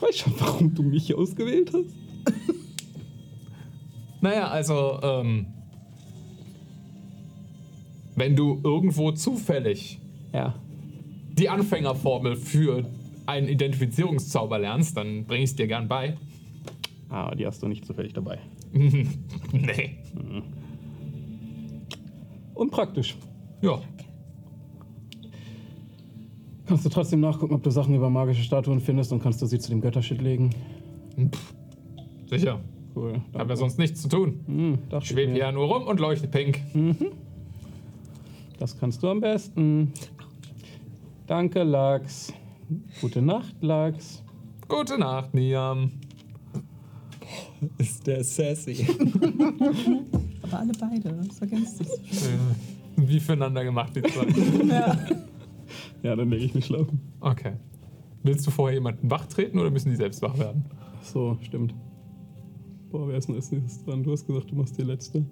Weißt 0.00 0.18
schon, 0.18 0.34
warum 0.38 0.74
du 0.74 0.82
mich 0.82 1.14
ausgewählt 1.14 1.72
hast? 1.74 1.94
Naja, 4.20 4.48
also, 4.48 5.00
ähm. 5.02 5.46
Wenn 8.16 8.36
du 8.36 8.60
irgendwo 8.62 9.12
zufällig 9.12 9.98
Ja. 10.32 10.54
die 11.38 11.48
Anfängerformel 11.48 12.36
für 12.36 12.84
einen 13.26 13.48
Identifizierungszauber 13.48 14.58
lernst, 14.58 14.96
dann 14.96 15.24
bring 15.24 15.42
ich 15.42 15.50
es 15.50 15.56
dir 15.56 15.66
gern 15.66 15.88
bei. 15.88 16.16
Ah, 17.08 17.34
die 17.34 17.46
hast 17.46 17.62
du 17.62 17.68
nicht 17.68 17.84
zufällig 17.86 18.12
dabei. 18.12 18.38
nee. 18.72 19.96
Unpraktisch. 22.54 23.16
Ja. 23.62 23.80
Kannst 26.66 26.84
du 26.84 26.88
trotzdem 26.88 27.20
nachgucken, 27.20 27.54
ob 27.54 27.62
du 27.62 27.70
Sachen 27.70 27.94
über 27.94 28.10
magische 28.10 28.42
Statuen 28.42 28.80
findest 28.80 29.12
und 29.12 29.22
kannst 29.22 29.40
du 29.42 29.46
sie 29.46 29.58
zu 29.58 29.70
dem 29.70 29.80
Göttershit 29.80 30.20
legen? 30.20 30.50
Sicher. 32.26 32.60
Cool. 32.94 33.20
Hab 33.34 33.48
ja 33.48 33.56
sonst 33.56 33.78
nichts 33.78 34.02
zu 34.02 34.08
tun. 34.08 34.40
Hm, 34.46 34.78
ich 34.98 35.04
Schwebt 35.06 35.36
ja 35.36 35.52
nur 35.52 35.66
rum 35.66 35.86
und 35.86 36.00
leuchtet 36.00 36.30
pink. 36.30 36.60
Das 38.58 38.78
kannst 38.78 39.02
du 39.02 39.08
am 39.08 39.20
besten. 39.20 39.92
Danke, 41.26 41.62
Lachs. 41.62 42.32
Gute 43.00 43.22
Nacht, 43.22 43.54
Lachs. 43.60 44.22
Gute 44.68 44.98
Nacht, 44.98 45.32
Niam. 45.34 45.92
ist 47.78 48.06
der 48.06 48.24
sassy. 48.24 48.86
Aber 50.42 50.58
alle 50.58 50.72
beide, 50.78 51.12
das 51.26 51.40
ergänzt 51.40 51.78
sich. 51.78 51.88
so 51.88 52.26
schön. 52.26 53.08
Wie 53.08 53.20
füreinander 53.20 53.64
gemacht, 53.64 53.94
die 53.96 54.02
zwei. 54.02 54.26
Ja, 56.02 56.16
dann 56.16 56.30
lege 56.30 56.44
ich 56.44 56.54
mich 56.54 56.64
schlafen. 56.64 57.00
Okay. 57.20 57.52
Willst 58.22 58.46
du 58.46 58.50
vorher 58.50 58.74
jemanden 58.74 59.10
wach 59.10 59.26
treten 59.26 59.58
oder 59.58 59.70
müssen 59.70 59.90
die 59.90 59.96
selbst 59.96 60.22
wach 60.22 60.36
werden? 60.38 60.64
So, 61.02 61.36
stimmt. 61.42 61.74
Boah, 62.90 63.08
wer 63.08 63.16
ist 63.16 63.28
denn 63.28 63.36
als 63.36 63.52
nächstes 63.52 63.84
dran? 63.84 64.02
Du 64.02 64.12
hast 64.12 64.26
gesagt, 64.26 64.50
du 64.50 64.56
machst 64.56 64.76
die 64.76 64.82
letzte. 64.82 65.24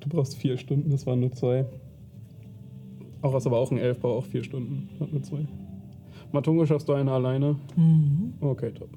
Du 0.00 0.08
brauchst 0.08 0.36
vier 0.36 0.56
Stunden, 0.56 0.90
das 0.90 1.06
waren 1.06 1.20
nur 1.20 1.32
zwei. 1.32 1.66
Auch 3.20 3.36
ist 3.36 3.46
aber 3.46 3.58
auch 3.58 3.70
ein 3.70 3.78
Elf, 3.78 4.00
braucht 4.00 4.24
auch 4.24 4.28
vier 4.28 4.42
Stunden. 4.42 4.88
Hat 4.98 5.12
nur 5.12 5.22
zwei. 5.22 5.46
Matungo 6.32 6.66
schaffst 6.66 6.88
du 6.88 6.94
eine 6.94 7.12
alleine? 7.12 7.56
Mhm. 7.76 8.34
Okay, 8.40 8.72
top. 8.72 8.88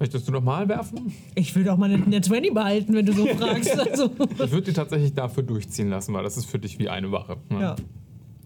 Möchtest 0.00 0.26
du 0.28 0.32
nochmal 0.32 0.68
werfen? 0.68 1.14
Ich 1.34 1.54
will 1.54 1.64
doch 1.64 1.78
mal 1.78 1.90
eine 1.90 2.20
20 2.20 2.52
behalten, 2.52 2.94
wenn 2.94 3.06
du 3.06 3.12
so 3.12 3.26
fragst. 3.38 3.78
Also. 3.78 4.10
Ich 4.44 4.50
würde 4.50 4.62
die 4.62 4.72
tatsächlich 4.72 5.14
dafür 5.14 5.44
durchziehen 5.44 5.88
lassen, 5.88 6.12
weil 6.12 6.24
das 6.24 6.36
ist 6.36 6.46
für 6.46 6.58
dich 6.58 6.78
wie 6.78 6.88
eine 6.88 7.10
Wache. 7.12 7.36
Ja. 7.50 7.76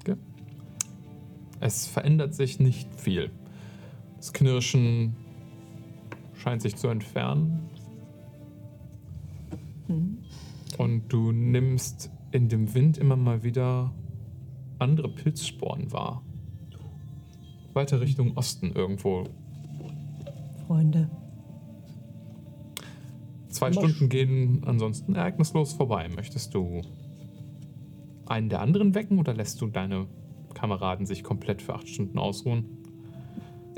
Okay. 0.01 0.17
Es 1.59 1.87
verändert 1.87 2.35
sich 2.35 2.61
nicht 2.61 2.89
viel. 2.95 3.31
Das 4.19 4.33
Knirschen 4.33 5.17
scheint 6.49 6.63
sich 6.63 6.77
zu 6.77 6.89
entfernen. 6.89 7.69
Und 10.79 11.09
du 11.13 11.31
nimmst 11.31 12.11
in 12.31 12.49
dem 12.49 12.73
Wind 12.73 12.97
immer 12.97 13.17
mal 13.17 13.43
wieder 13.43 13.93
andere 14.79 15.11
Pilzsporen 15.11 15.93
wahr. 15.93 16.23
Weiter 17.75 18.01
Richtung 18.01 18.35
Osten 18.39 18.73
irgendwo. 18.75 19.25
Freunde. 20.67 21.11
Zwei 23.51 23.71
Stunden 23.71 24.09
gehen 24.09 24.63
ansonsten 24.65 25.17
ereignislos 25.17 25.75
vorbei. 25.75 26.09
Möchtest 26.09 26.55
du 26.55 26.81
einen 28.25 28.49
der 28.49 28.63
anderen 28.63 28.95
wecken 28.95 29.19
oder 29.19 29.35
lässt 29.35 29.61
du 29.61 29.67
deine 29.67 30.07
Kameraden 30.55 31.05
sich 31.05 31.23
komplett 31.23 31.61
für 31.61 31.75
acht 31.75 31.91
Stunden 31.91 32.19
ausruhen? 32.19 32.78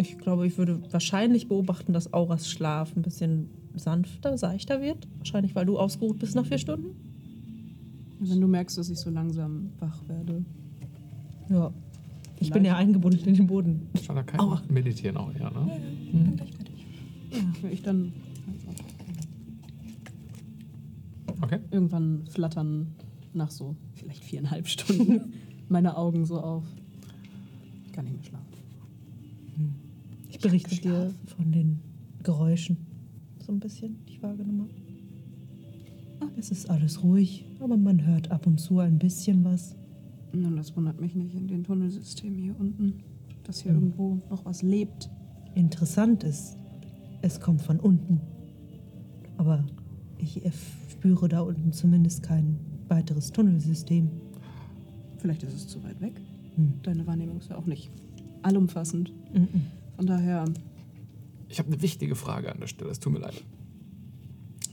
Ich 0.00 0.16
glaube, 0.16 0.46
ich 0.46 0.56
würde 0.56 0.80
wahrscheinlich 0.90 1.46
beobachten, 1.48 1.92
dass 1.92 2.14
Auras 2.14 2.48
Schlaf 2.48 2.96
ein 2.96 3.02
bisschen 3.02 3.50
sanfter, 3.76 4.38
seichter 4.38 4.80
wird. 4.80 5.06
Wahrscheinlich, 5.18 5.54
weil 5.54 5.66
du 5.66 5.78
ausgeruht 5.78 6.18
bist 6.18 6.34
nach 6.34 6.46
vier 6.46 6.56
Stunden. 6.56 6.96
Wenn 8.18 8.40
du 8.40 8.48
merkst, 8.48 8.78
dass 8.78 8.88
ich 8.88 8.98
so 8.98 9.10
langsam 9.10 9.70
wach 9.78 10.00
werde. 10.08 10.42
Ja. 11.50 11.70
Ich 12.38 12.50
bin 12.50 12.64
ja 12.64 12.76
eingebunden 12.76 13.28
in 13.28 13.34
den 13.34 13.46
Boden. 13.46 13.88
Schalaka 14.02 14.38
Aua. 14.38 14.62
meditieren 14.70 15.18
auch, 15.18 15.30
ja, 15.38 15.50
ne? 15.50 15.70
Bin 16.10 16.36
gleich 16.36 16.50
fertig. 16.54 16.86
Ja, 17.62 17.68
ich 17.70 17.82
dann 17.82 18.12
Okay. 21.42 21.58
irgendwann 21.70 22.24
flattern 22.26 22.88
nach 23.34 23.50
so 23.50 23.76
vielleicht 23.94 24.24
viereinhalb 24.24 24.66
Stunden 24.66 25.32
meine 25.68 25.96
Augen 25.98 26.24
so 26.24 26.40
auf. 26.40 26.64
Ich 27.84 27.92
kann 27.92 28.04
nicht 28.06 28.14
mehr 28.16 28.24
schlafen. 28.24 28.46
Ich 30.40 30.44
berichte 30.44 30.74
dir 30.74 31.12
von 31.36 31.52
den 31.52 31.80
Geräuschen. 32.22 32.78
So 33.40 33.52
ein 33.52 33.60
bisschen, 33.60 33.98
die 34.08 34.14
ich 34.14 34.22
wahrgenommen 34.22 34.70
habe. 36.20 36.30
Es 36.38 36.50
ist 36.50 36.70
alles 36.70 37.04
ruhig, 37.04 37.44
aber 37.60 37.76
man 37.76 38.06
hört 38.06 38.30
ab 38.30 38.46
und 38.46 38.58
zu 38.58 38.78
ein 38.78 38.98
bisschen 38.98 39.44
was. 39.44 39.76
Nun, 40.32 40.56
das 40.56 40.74
wundert 40.74 40.98
mich 40.98 41.14
nicht 41.14 41.34
in 41.34 41.46
den 41.46 41.62
Tunnelsystemen 41.62 42.38
hier 42.38 42.58
unten, 42.58 43.02
dass 43.44 43.60
hier 43.60 43.72
Hm. 43.72 43.80
irgendwo 43.82 44.18
noch 44.30 44.46
was 44.46 44.62
lebt. 44.62 45.10
Interessant 45.54 46.24
ist, 46.24 46.56
es 47.20 47.38
kommt 47.38 47.60
von 47.60 47.78
unten. 47.78 48.22
Aber 49.36 49.66
ich 50.16 50.40
spüre 50.90 51.28
da 51.28 51.42
unten 51.42 51.70
zumindest 51.74 52.22
kein 52.22 52.56
weiteres 52.88 53.30
Tunnelsystem. 53.30 54.08
Vielleicht 55.18 55.42
ist 55.42 55.52
es 55.52 55.68
zu 55.68 55.84
weit 55.84 56.00
weg. 56.00 56.18
Hm. 56.56 56.72
Deine 56.82 57.06
Wahrnehmung 57.06 57.36
ist 57.40 57.50
ja 57.50 57.58
auch 57.58 57.66
nicht 57.66 57.90
allumfassend. 58.40 59.12
Mhm. 59.34 59.48
Von 60.00 60.06
daher, 60.06 60.46
Ich 61.50 61.58
habe 61.58 61.70
eine 61.70 61.82
wichtige 61.82 62.14
Frage 62.14 62.50
an 62.50 62.58
der 62.58 62.68
Stelle, 62.68 62.90
es 62.90 63.00
tut 63.00 63.12
mir 63.12 63.18
leid. 63.18 63.44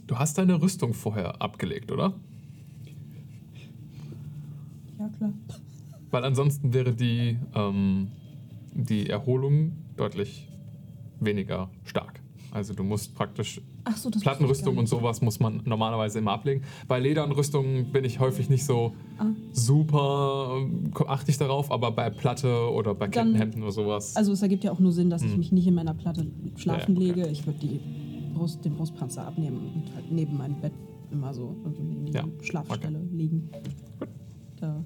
Du 0.05 0.17
hast 0.17 0.37
deine 0.37 0.61
Rüstung 0.61 0.93
vorher 0.93 1.41
abgelegt, 1.41 1.91
oder? 1.91 2.13
ja 4.97 5.09
klar. 5.09 5.33
Weil 6.11 6.23
ansonsten 6.23 6.71
wäre 6.73 6.93
die, 6.93 7.37
ähm, 7.53 8.07
die 8.73 9.09
Erholung 9.09 9.73
deutlich 9.97 10.47
weniger 11.19 11.69
stark. 11.83 12.21
Also 12.51 12.73
du 12.73 12.85
musst 12.85 13.13
praktisch 13.13 13.59
so, 13.95 14.09
Plattenrüstung 14.09 14.77
und 14.77 14.87
sowas 14.87 15.21
muss 15.21 15.39
man 15.39 15.61
normalerweise 15.65 16.19
immer 16.19 16.31
ablegen. 16.33 16.63
Bei 16.87 16.99
Ledernrüstungen 16.99 17.91
bin 17.91 18.03
ich 18.03 18.19
häufig 18.19 18.49
nicht 18.49 18.65
so 18.65 18.93
Ah. 19.17 19.27
super 19.53 20.57
ähm, 20.59 20.91
achte 21.07 21.31
ich 21.31 21.37
darauf, 21.37 21.71
aber 21.71 21.91
bei 21.91 22.09
Platte 22.09 22.69
oder 22.71 22.93
bei 22.95 23.07
Dann- 23.07 23.27
Kettenhemden 23.33 23.63
oder 23.63 23.71
sowas. 23.71 24.15
Also 24.15 24.31
es 24.33 24.41
ergibt 24.41 24.63
ja 24.63 24.71
auch 24.71 24.79
nur 24.79 24.91
Sinn, 24.91 25.09
dass 25.09 25.21
ich 25.23 25.31
Hm. 25.31 25.37
mich 25.37 25.51
nicht 25.51 25.67
in 25.67 25.75
meiner 25.75 25.93
Platte 25.93 26.27
schlafen 26.55 26.95
Ja, 26.95 27.01
ja, 27.01 27.11
okay. 27.11 27.19
lege. 27.21 27.31
Ich 27.31 27.45
würde 27.45 27.59
die 27.59 27.79
Brust, 28.33 28.63
den 28.65 28.75
Brustpanzer 28.75 29.25
abnehmen 29.25 29.57
und 29.75 29.95
halt 29.95 30.11
neben 30.11 30.37
meinem 30.37 30.59
Bett 30.61 30.73
immer 31.11 31.33
so, 31.33 31.55
also 31.65 31.81
neben 31.81 32.07
Ja, 32.07 32.23
die 32.23 32.45
Schlafstelle 32.45 32.99
liegen. 33.11 33.49
Da. 34.59 34.83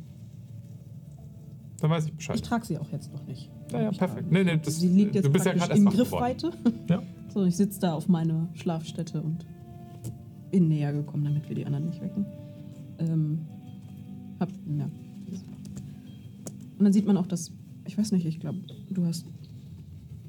Dann 1.82 1.90
weiß 1.90 2.06
ich 2.06 2.14
Bescheid. 2.14 2.36
Ich 2.36 2.42
trage 2.44 2.66
sie 2.66 2.78
auch 2.78 2.90
jetzt 2.92 3.12
noch 3.12 3.26
nicht. 3.26 3.50
Ja, 3.72 3.82
ja, 3.82 3.92
perfekt. 3.92 4.32
Nee, 4.32 4.44
nee, 4.44 4.58
das- 4.58 4.80
sie 4.80 4.88
liegt 4.88 5.16
jetzt 5.16 5.26
du 5.26 5.32
bist 5.32 5.46
ja 5.46 5.52
in. 5.52 5.86
Griffweite. 5.86 6.52
Ja. 6.90 7.02
So, 7.34 7.46
ich 7.46 7.56
sitze 7.56 7.80
da 7.80 7.94
auf 7.94 8.10
meiner 8.10 8.50
Schlafstätte 8.56 9.22
und 9.22 9.46
bin 10.52 10.68
näher 10.68 10.92
gekommen, 10.92 11.24
damit 11.24 11.48
wir 11.48 11.56
die 11.56 11.66
anderen 11.66 11.86
nicht 11.86 12.02
wecken. 12.02 12.26
Ähm, 13.00 13.40
hab, 14.38 14.50
ja. 14.78 14.90
Und 16.78 16.84
dann 16.84 16.92
sieht 16.92 17.06
man 17.06 17.16
auch, 17.16 17.28
dass, 17.28 17.54
ich 17.86 17.98
weiß 17.98 18.12
nicht, 18.12 18.26
ich 18.26 18.42
glaube, 18.42 18.58
du 18.90 19.06
hast, 19.06 19.26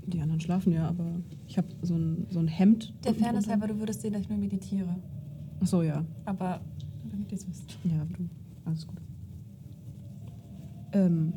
die 0.06 0.20
anderen 0.20 0.40
schlafen 0.40 0.72
ja, 0.72 0.86
aber 0.88 1.06
ich 1.48 1.58
habe 1.58 1.66
so 1.82 1.96
ein, 1.96 2.28
so 2.30 2.38
ein 2.38 2.46
Hemd. 2.46 2.94
Der 3.04 3.14
Fairness 3.14 3.48
halber, 3.48 3.66
du 3.66 3.80
würdest 3.80 4.02
sehen, 4.02 4.12
dass 4.12 4.22
ich 4.22 4.28
nur 4.28 4.38
meditiere. 4.38 4.94
Ach 5.60 5.66
so, 5.66 5.82
ja. 5.82 6.04
Aber 6.24 6.60
damit 7.10 7.32
ihr 7.32 7.38
es 7.38 7.48
wisst. 7.48 7.78
Ja, 7.82 8.06
du. 8.16 8.28
Alles 8.64 8.86
gut. 8.86 8.98
Ähm, 10.92 11.32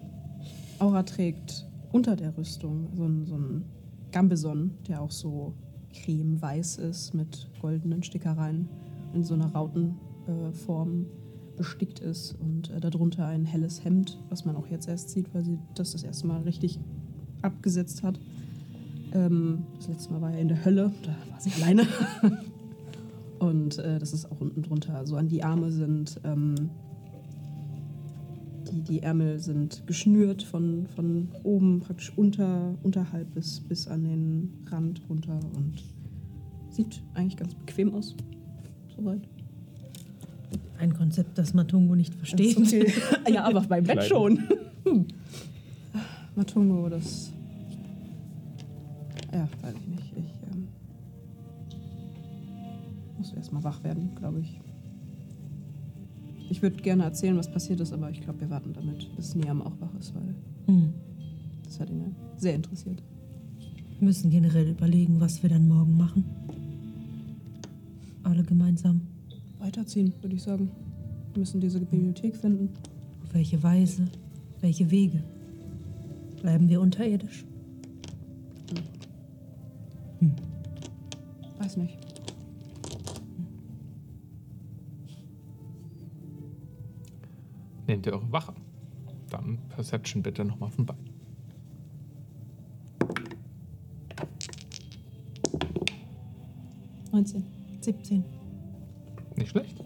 Aura 0.80 1.04
trägt 1.04 1.66
unter 1.92 2.16
der 2.16 2.38
Rüstung 2.38 2.90
so 2.94 3.06
ein, 3.06 3.26
so 3.26 3.36
ein 3.36 3.64
Gambeson, 4.12 4.72
der 4.88 5.02
auch 5.02 5.12
so 5.12 5.54
cremeweiß 5.94 6.78
ist 6.78 7.14
mit 7.14 7.50
goldenen 7.62 8.04
Stickereien 8.04 8.68
in 9.14 9.24
so 9.24 9.34
einer 9.34 9.48
Rautenform 9.48 11.02
äh, 11.02 11.58
bestickt 11.58 12.00
ist 12.00 12.34
und 12.34 12.70
äh, 12.70 12.80
darunter 12.80 13.28
ein 13.28 13.46
helles 13.46 13.84
Hemd, 13.84 14.20
was 14.30 14.46
man 14.46 14.56
auch 14.56 14.68
jetzt 14.68 14.88
erst 14.88 15.10
sieht, 15.10 15.34
weil 15.34 15.44
sie 15.46 15.58
das 15.74 15.94
das 15.94 16.04
erste 16.04 16.28
Mal 16.28 16.42
richtig 16.42 16.80
abgesetzt 17.42 18.04
hat. 18.04 18.20
Ähm, 19.14 19.64
das 19.78 19.88
letzte 19.88 20.14
Mal 20.14 20.22
war 20.22 20.32
er 20.32 20.40
in 20.40 20.50
der 20.50 20.66
Hölle, 20.66 20.92
da 21.04 21.16
war 21.32 21.40
sie 21.40 21.52
alleine. 21.62 21.88
Und 23.40 23.78
äh, 23.80 24.00
das 24.00 24.14
ist 24.14 24.30
auch 24.32 24.42
unten 24.42 24.64
drunter. 24.64 25.06
So 25.06 25.16
an 25.16 25.28
die 25.28 25.44
Arme 25.44 25.72
sind, 25.72 26.20
ähm, 26.24 26.70
die, 28.76 28.82
die 28.82 29.04
Ärmel 29.04 29.40
sind 29.40 29.88
geschnürt 29.88 30.44
von, 30.44 30.88
von 30.96 31.30
oben 31.44 31.80
praktisch 31.80 32.12
unter, 32.16 32.76
unterhalb 32.84 33.34
bis, 33.34 33.62
bis 33.62 33.88
an 33.88 34.04
den 34.04 34.66
Rand 34.70 35.02
runter 35.10 35.40
und 35.56 35.84
sieht 36.70 37.02
eigentlich 37.14 37.38
ganz 37.38 37.56
bequem 37.56 37.94
aus. 37.94 38.16
Soweit. 38.96 39.22
Ein 40.78 40.94
Konzept, 40.94 41.38
das 41.38 41.54
Matungo 41.54 41.96
nicht 41.96 42.14
versteht. 42.14 42.58
Okay. 42.58 42.92
ja, 43.32 43.46
aber 43.46 43.62
beim 43.62 43.86
Bett 43.86 44.04
schon. 44.04 44.44
Hm. 44.84 45.06
Matungo, 46.36 46.90
das. 46.90 47.32
Ja, 49.32 49.48
weiß 49.62 49.74
ich 49.74 49.88
nicht. 49.88 50.14
Ich 50.18 50.52
ähm, 50.52 50.68
muss 53.18 53.34
erstmal 53.34 53.64
wach 53.64 53.84
werden, 53.84 54.14
glaube 54.16 54.42
ich. 54.42 54.60
Ich 56.50 56.62
würde 56.62 56.78
gerne 56.78 57.04
erzählen, 57.04 57.38
was 57.38 57.52
passiert 57.52 57.80
ist, 57.80 57.92
aber 57.94 58.10
ich 58.12 58.22
glaube, 58.22 58.42
wir 58.42 58.50
warten 58.50 58.74
damit, 58.74 59.14
bis 59.16 59.36
Niam 59.36 59.62
auch 59.62 59.80
wach 59.80 59.94
ist, 60.00 60.14
weil 60.16 60.36
Hm. 60.68 60.94
das 61.64 61.80
hat 61.80 61.90
ihn 61.90 62.00
ja 62.00 62.08
sehr 62.38 62.56
interessiert. 62.56 63.02
Wir 64.00 64.08
müssen 64.08 64.30
generell 64.30 64.70
überlegen, 64.70 65.20
was 65.20 65.42
wir 65.42 65.50
dann 65.50 65.68
morgen 65.68 65.98
machen. 65.98 66.26
Alle 68.24 68.44
gemeinsam. 68.44 69.02
Weiterziehen, 69.60 70.14
würde 70.22 70.36
ich 70.36 70.44
sagen. 70.44 70.70
Wir 71.34 71.40
müssen 71.40 71.62
diese 71.62 71.80
Bibliothek 71.80 72.36
finden. 72.36 72.70
Auf 73.24 73.34
welche 73.34 73.62
Weise? 73.64 74.06
Welche 74.62 74.90
Wege? 74.92 75.24
Bleiben 76.42 76.70
wir 76.70 76.82
unterirdisch? 76.82 77.46
Weiß 81.60 81.78
nicht. 81.78 81.98
Nehmt 87.88 88.06
ihr 88.06 88.14
eure 88.14 88.32
Wache. 88.32 88.54
Dann 89.30 89.60
Perception 89.70 90.24
bitte 90.24 90.46
nochmal 90.46 90.72
von 90.72 90.86
beiden. 90.86 91.16
19. 97.12 97.44
17. 97.82 98.24
Nicht 99.38 99.50
schlecht. 99.50 99.82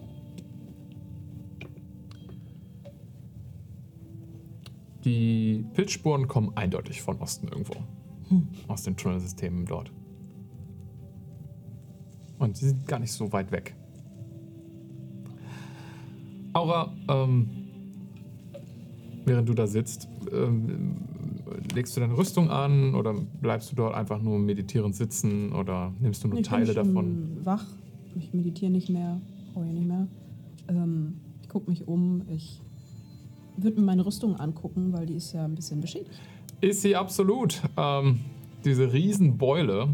Die 5.04 5.66
Pilzspuren 5.74 6.28
kommen 6.28 6.56
eindeutig 6.58 7.02
von 7.02 7.20
Osten 7.20 7.48
irgendwo. 7.48 7.76
Aus 8.68 8.84
den 8.84 8.98
Tunnelsystemen 8.98 9.66
dort. 9.66 9.92
Und 12.40 12.58
sie 12.58 12.70
sind 12.70 12.88
gar 12.88 13.00
nicht 13.00 13.12
so 13.12 13.32
weit 13.32 13.52
weg. 13.52 13.76
Aura, 16.54 16.94
ähm, 17.10 17.59
während 19.30 19.48
du 19.48 19.54
da 19.54 19.68
sitzt, 19.68 20.10
ähm, 20.34 20.98
legst 21.74 21.96
du 21.96 22.02
deine 22.02 22.18
Rüstung 22.18 22.50
an 22.50 22.96
oder 22.96 23.14
bleibst 23.42 23.72
du 23.72 23.76
dort 23.76 23.94
einfach 23.96 24.22
nur 24.22 24.40
meditierend 24.40 24.96
sitzen 24.96 25.54
oder 25.54 25.94
nimmst 26.00 26.24
du 26.24 26.28
nur 26.28 26.40
Ich 26.40 26.50
bin 26.50 26.52
Teile 26.52 26.74
davon? 26.74 27.38
wach. 27.44 27.66
Ich 28.18 28.34
meditiere 28.34 28.72
nicht 28.72 28.90
mehr, 28.90 29.22
brauche 29.54 29.68
ich 29.68 29.74
nicht 29.74 29.88
mehr. 29.88 30.08
Ähm, 30.68 31.14
ich 31.44 31.50
gucke 31.50 31.70
mich 31.70 31.88
um. 31.88 32.24
Ich 32.28 32.60
würde 33.56 33.80
mir 33.80 33.86
meine 33.86 34.06
Rüstung 34.06 34.36
angucken, 34.36 34.92
weil 34.94 35.06
die 35.06 35.14
ist 35.14 35.32
ja 35.34 35.46
ein 35.46 35.56
bisschen 35.56 35.80
beschädigt. 35.80 36.20
Ist 36.60 36.82
sie 36.82 36.96
absolut. 36.96 37.62
Ähm, 37.78 38.20
diese 38.66 38.92
Riesenbeule, 38.92 39.90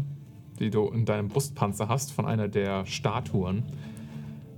die 0.58 0.70
du 0.70 0.88
in 0.88 1.04
deinem 1.04 1.28
Brustpanzer 1.28 1.88
hast 1.88 2.10
von 2.12 2.24
einer 2.24 2.48
der 2.48 2.86
Statuen. 2.86 3.62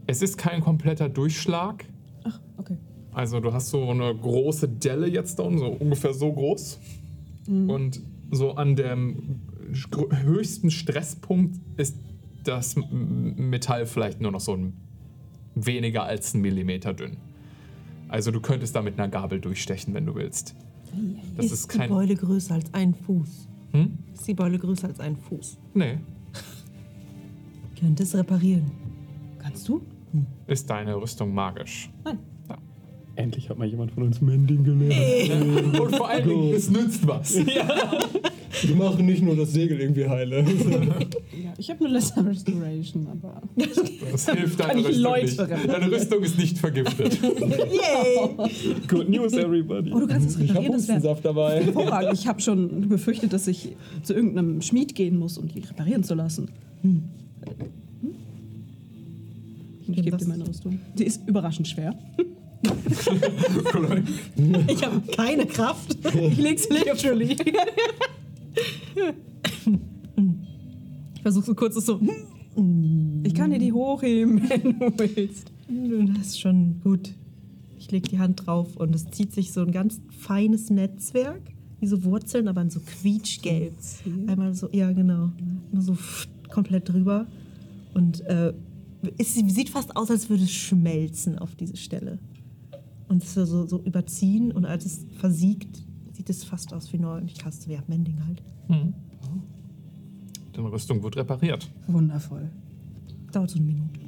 Es 0.06 0.22
ist 0.22 0.38
kein 0.38 0.60
kompletter 0.60 1.08
Durchschlag. 1.08 1.84
Ach, 2.24 2.40
okay. 2.56 2.78
Also 3.18 3.40
du 3.40 3.52
hast 3.52 3.70
so 3.70 3.90
eine 3.90 4.14
große 4.14 4.68
Delle 4.68 5.08
jetzt 5.08 5.40
da 5.40 5.42
unten, 5.42 5.58
so 5.58 5.66
ungefähr 5.66 6.14
so 6.14 6.32
groß. 6.32 6.78
Und 7.48 8.00
so 8.30 8.52
an 8.52 8.76
dem 8.76 9.40
höchsten 10.22 10.70
Stresspunkt 10.70 11.58
ist 11.76 11.96
das 12.44 12.76
Metall 12.76 13.86
vielleicht 13.86 14.20
nur 14.20 14.30
noch 14.30 14.38
so 14.38 14.54
ein 14.54 14.74
weniger 15.56 16.04
als 16.04 16.32
ein 16.34 16.42
Millimeter 16.42 16.94
dünn. 16.94 17.16
Also 18.06 18.30
du 18.30 18.40
könntest 18.40 18.76
da 18.76 18.82
mit 18.82 19.00
einer 19.00 19.08
Gabel 19.08 19.40
durchstechen, 19.40 19.94
wenn 19.94 20.06
du 20.06 20.14
willst. 20.14 20.54
Das 21.36 21.46
ist, 21.46 21.52
ist 21.52 21.74
die 21.74 21.78
kein... 21.78 21.90
Beule 21.90 22.14
größer 22.14 22.54
als 22.54 22.72
ein 22.72 22.94
Fuß? 22.94 23.48
Hm? 23.72 23.98
Ist 24.14 24.28
die 24.28 24.34
Beule 24.34 24.60
größer 24.60 24.86
als 24.86 25.00
ein 25.00 25.16
Fuß? 25.16 25.58
Nee. 25.74 25.98
Könnte 27.80 28.04
es 28.04 28.14
reparieren. 28.14 28.70
Kannst 29.40 29.68
du? 29.68 29.82
Ist 30.46 30.70
deine 30.70 30.94
Rüstung 30.94 31.34
magisch? 31.34 31.90
Endlich 33.18 33.50
hat 33.50 33.58
mal 33.58 33.66
jemand 33.66 33.90
von 33.90 34.04
uns 34.04 34.20
Mending 34.20 34.62
gelernt. 34.62 35.80
Und 35.80 35.96
vor 35.96 36.08
allen 36.08 36.28
Dingen, 36.28 36.54
es 36.54 36.70
nützt 36.70 37.04
was. 37.04 37.34
Wir 37.34 38.76
machen 38.76 39.06
nicht 39.06 39.24
nur 39.24 39.34
das 39.34 39.52
Segel 39.52 39.80
irgendwie 39.80 40.08
heile. 40.08 40.42
Ja, 40.42 41.52
ich 41.58 41.68
habe 41.68 41.84
eine 41.84 41.94
Lesser 41.94 42.24
Restoration, 42.24 43.08
aber. 43.10 43.42
Das 43.56 44.28
hilft 44.30 44.60
deiner 44.60 44.78
ich 44.78 45.04
Rüstung 45.04 45.14
nicht. 45.48 45.68
Deine 45.68 45.90
Rüstung 45.90 46.22
ist 46.22 46.38
nicht 46.38 46.58
vergiftet. 46.58 47.18
Good 48.88 49.08
news, 49.08 49.32
everybody. 49.32 49.92
Oh, 49.92 49.98
du 49.98 50.06
kannst 50.06 50.30
es 50.30 50.36
Ich 50.36 50.50
habe 50.50 50.60
reparieren, 50.60 50.72
das 50.74 50.86
wäre 50.86 50.96
Hustensaft 50.98 51.24
dabei. 51.24 51.64
hervorragend. 51.64 52.12
Ich 52.12 52.28
habe 52.28 52.40
schon 52.40 52.88
befürchtet, 52.88 53.32
dass 53.32 53.48
ich 53.48 53.70
zu 54.04 54.14
irgendeinem 54.14 54.62
Schmied 54.62 54.94
gehen 54.94 55.18
muss, 55.18 55.38
um 55.38 55.48
die 55.48 55.58
reparieren 55.58 56.04
zu 56.04 56.14
lassen. 56.14 56.50
Hm. 56.82 57.02
Ich 59.88 60.02
gebe 60.02 60.16
dir 60.16 60.28
meine 60.28 60.46
Rüstung. 60.46 60.78
Sie 60.94 61.04
ist 61.04 61.28
überraschend 61.28 61.66
schwer. 61.66 61.98
Ich 64.68 64.84
habe 64.84 65.00
keine 65.12 65.46
Kraft. 65.46 65.96
Ich 66.14 66.38
leg's 66.38 66.68
literally. 66.68 67.36
Ich 71.14 71.22
versuche 71.22 71.46
so 71.46 71.54
kurz 71.54 71.74
so. 71.84 72.00
Ich 73.24 73.34
kann 73.34 73.50
dir 73.50 73.58
die 73.58 73.72
hochheben, 73.72 74.42
wenn 74.48 74.78
du 74.78 74.98
willst. 74.98 75.50
Das 76.16 76.26
ist 76.28 76.40
schon 76.40 76.80
gut. 76.82 77.14
Ich 77.78 77.90
lege 77.90 78.08
die 78.08 78.18
Hand 78.18 78.46
drauf 78.46 78.76
und 78.76 78.94
es 78.94 79.10
zieht 79.10 79.32
sich 79.32 79.52
so 79.52 79.60
ein 79.60 79.72
ganz 79.72 80.00
feines 80.10 80.70
Netzwerk, 80.70 81.42
wie 81.80 81.86
so 81.86 82.02
Wurzeln, 82.04 82.48
aber 82.48 82.62
in 82.62 82.70
so 82.70 82.80
quietschgelb. 82.80 83.74
Einmal 84.26 84.54
so, 84.54 84.68
ja 84.72 84.92
genau, 84.92 85.30
immer 85.72 85.82
so 85.82 85.96
komplett 86.50 86.88
drüber. 86.88 87.26
Und 87.94 88.20
äh, 88.26 88.52
es 89.18 89.34
sieht 89.34 89.70
fast 89.70 89.96
aus, 89.96 90.10
als 90.10 90.28
würde 90.28 90.44
es 90.44 90.52
schmelzen 90.52 91.38
auf 91.38 91.54
diese 91.54 91.76
Stelle. 91.76 92.18
Und 93.08 93.22
es 93.22 93.34
so, 93.34 93.44
so, 93.44 93.66
so 93.66 93.82
überziehen 93.82 94.52
und 94.52 94.66
als 94.66 94.84
es 94.84 95.06
versiegt, 95.18 95.82
sieht 96.12 96.28
es 96.28 96.44
fast 96.44 96.74
aus 96.74 96.92
wie 96.92 96.98
neu. 96.98 97.18
Und 97.18 97.30
ich 97.30 97.38
kaste, 97.38 97.72
ja, 97.72 97.82
Mending 97.86 98.24
halt. 98.26 98.42
Deine 100.52 100.72
Rüstung 100.72 101.02
wird 101.02 101.16
repariert. 101.16 101.70
Wundervoll. 101.86 102.50
Dauert 103.32 103.50
so 103.50 103.58
eine 103.58 103.66
Minute. 103.66 104.00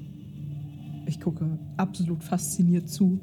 Ich 1.07 1.21
gucke 1.21 1.59
absolut 1.77 2.23
fasziniert 2.23 2.89
zu. 2.89 3.21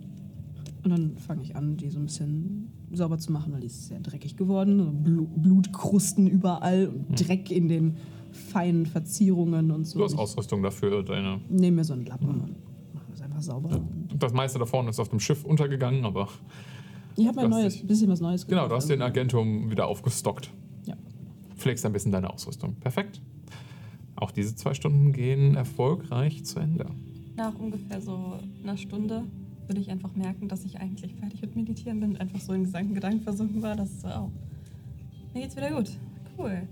Und 0.84 0.91
dann 0.91 1.17
fange 1.17 1.43
ich 1.43 1.55
an, 1.55 1.78
die 1.78 1.89
so 1.89 1.99
ein 1.99 2.05
bisschen 2.05 2.69
sauber 2.91 3.17
zu 3.17 3.32
machen, 3.32 3.51
weil 3.51 3.59
die 3.59 3.67
ist 3.67 3.88
sehr 3.88 3.99
dreckig 3.99 4.38
geworden. 4.38 4.80
So 4.80 4.91
Blu 4.91 5.28
Blutkrusten 5.36 6.28
überall 6.28 6.88
und 6.88 7.28
Dreck 7.28 7.51
in 7.51 7.67
den 7.67 7.97
feinen 8.32 8.86
Verzierungen 8.86 9.71
und 9.71 9.86
so. 9.86 9.99
Du 9.99 10.05
hast 10.05 10.17
Ausrüstung 10.17 10.63
dafür. 10.63 11.03
Deine, 11.03 11.41
nehme 11.49 11.78
mir 11.78 11.84
so 11.84 11.93
einen 11.93 12.05
Lappen 12.05 12.30
und 12.30 12.55
mache 12.93 13.05
das 13.11 13.21
einfach 13.21 13.41
sauber. 13.41 13.82
Das 14.15 14.33
meiste 14.33 14.59
davon 14.59 14.87
ist 14.87 14.99
auf 14.99 15.09
dem 15.09 15.19
Schiff 15.19 15.43
untergegangen, 15.43 16.05
aber 16.05 16.29
Ich 17.15 17.27
habe 17.27 17.41
hast 17.41 17.49
neues, 17.49 17.73
dich- 17.73 17.87
bisschen 17.87 18.09
was 18.09 18.21
Neues 18.21 18.45
genau, 18.47 18.67
du 18.67 18.75
hast 18.75 18.89
den 18.89 19.01
Agentum 19.01 19.69
wieder 19.71 19.87
aufgestockt. 19.87 20.51
Ja. 20.85 20.95
Pflegst 21.55 21.85
ein 21.85 21.93
bisschen 21.93 22.11
deine 22.11 22.29
Ausrüstung. 22.31 22.75
Perfekt. 22.75 23.21
Auch 24.15 24.31
diese 24.31 24.55
zwei 24.55 24.73
Stunden 24.73 25.13
gehen 25.13 25.55
erfolgreich 25.55 26.43
zu 26.45 26.59
Ende. 26.59 26.87
Nach 27.35 27.53
ungefähr 27.59 28.01
so 28.01 28.39
einer 28.63 28.77
Stunde 28.77 29.23
würde 29.67 29.81
ich 29.81 29.91
einfach 29.91 30.15
merken, 30.15 30.47
dass 30.47 30.63
ich 30.65 30.79
eigentlich 30.79 31.13
fertig 31.15 31.41
mit 31.41 31.55
Meditieren 31.55 31.99
bin, 31.99 32.17
einfach 32.17 32.39
so 32.39 32.53
in 32.53 32.63
Gedanken, 32.63 32.93
Gedanken 32.95 33.21
versunken 33.21 33.61
war, 33.61 33.75
dass 33.75 34.01
so, 34.01 34.07
oh, 34.07 34.31
mir 35.33 35.41
geht's 35.41 35.55
wieder 35.55 35.69
gut. 35.71 35.91
Cool. 36.37 36.63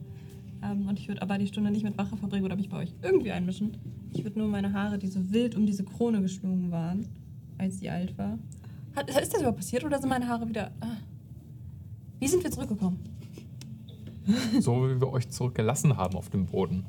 Ähm, 0.64 0.88
und 0.88 0.98
ich 0.98 1.08
würde 1.08 1.22
aber 1.22 1.38
die 1.38 1.46
Stunde 1.48 1.70
nicht 1.70 1.84
mit 1.84 1.98
Wache 1.98 2.16
verbringen 2.18 2.46
oder 2.46 2.56
mich 2.56 2.70
bei 2.70 2.78
euch 2.78 2.94
irgendwie 3.04 3.32
einmischen. 3.32 3.78
Ich 4.14 4.24
würde 4.24 4.40
nur 4.40 4.48
meine 4.48 4.72
Haare, 4.74 4.98
die 4.98 5.08
so 5.08 5.20
wild 5.32 5.56
um 5.56 5.66
diese 5.66 5.84
Krone 5.84 6.22
geschlungen 6.22 6.72
waren, 6.72 7.06
als 7.58 7.80
sie 7.80 7.90
alt 7.90 8.18
war. 8.18 8.38
Hat, 8.96 9.10
ist 9.10 9.34
das 9.34 9.40
überhaupt 9.42 9.58
passiert 9.58 9.84
oder 9.84 10.00
sind 10.00 10.10
meine 10.10 10.28
Haare 10.28 10.48
wieder. 10.48 10.72
Ah. 10.80 10.98
Wie 12.20 12.28
sind 12.28 12.44
wir 12.44 12.52
zurückgekommen? 12.52 13.00
So 14.60 14.90
wie 14.90 15.00
wir 15.00 15.12
euch 15.12 15.30
zurückgelassen 15.30 15.98
haben 15.98 16.16
auf 16.16 16.30
dem 16.30 16.46
Boden. 16.48 16.86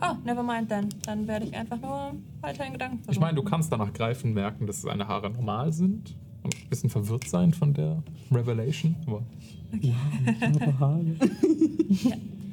Oh, 0.00 0.14
never 0.24 0.42
mind 0.42 0.68
then. 0.68 0.88
Dann 1.04 1.26
werde 1.26 1.46
ich 1.46 1.54
einfach 1.54 1.80
nur 1.80 2.12
weiter 2.40 2.66
in 2.66 2.72
Gedanken 2.74 2.98
versunken. 2.98 3.12
Ich 3.12 3.20
meine, 3.20 3.34
du 3.34 3.42
kannst 3.42 3.72
danach 3.72 3.92
greifen 3.92 4.34
merken, 4.34 4.66
dass 4.66 4.82
seine 4.82 5.08
Haare 5.08 5.30
normal 5.30 5.72
sind 5.72 6.14
und 6.42 6.54
ein 6.54 6.68
bisschen 6.68 6.90
verwirrt 6.90 7.26
sein 7.28 7.52
von 7.54 7.72
der 7.72 8.02
Revelation. 8.30 8.94
Aber 9.06 9.22
Ich 9.80 9.92
habe 10.42 10.78
Haare. 10.78 11.04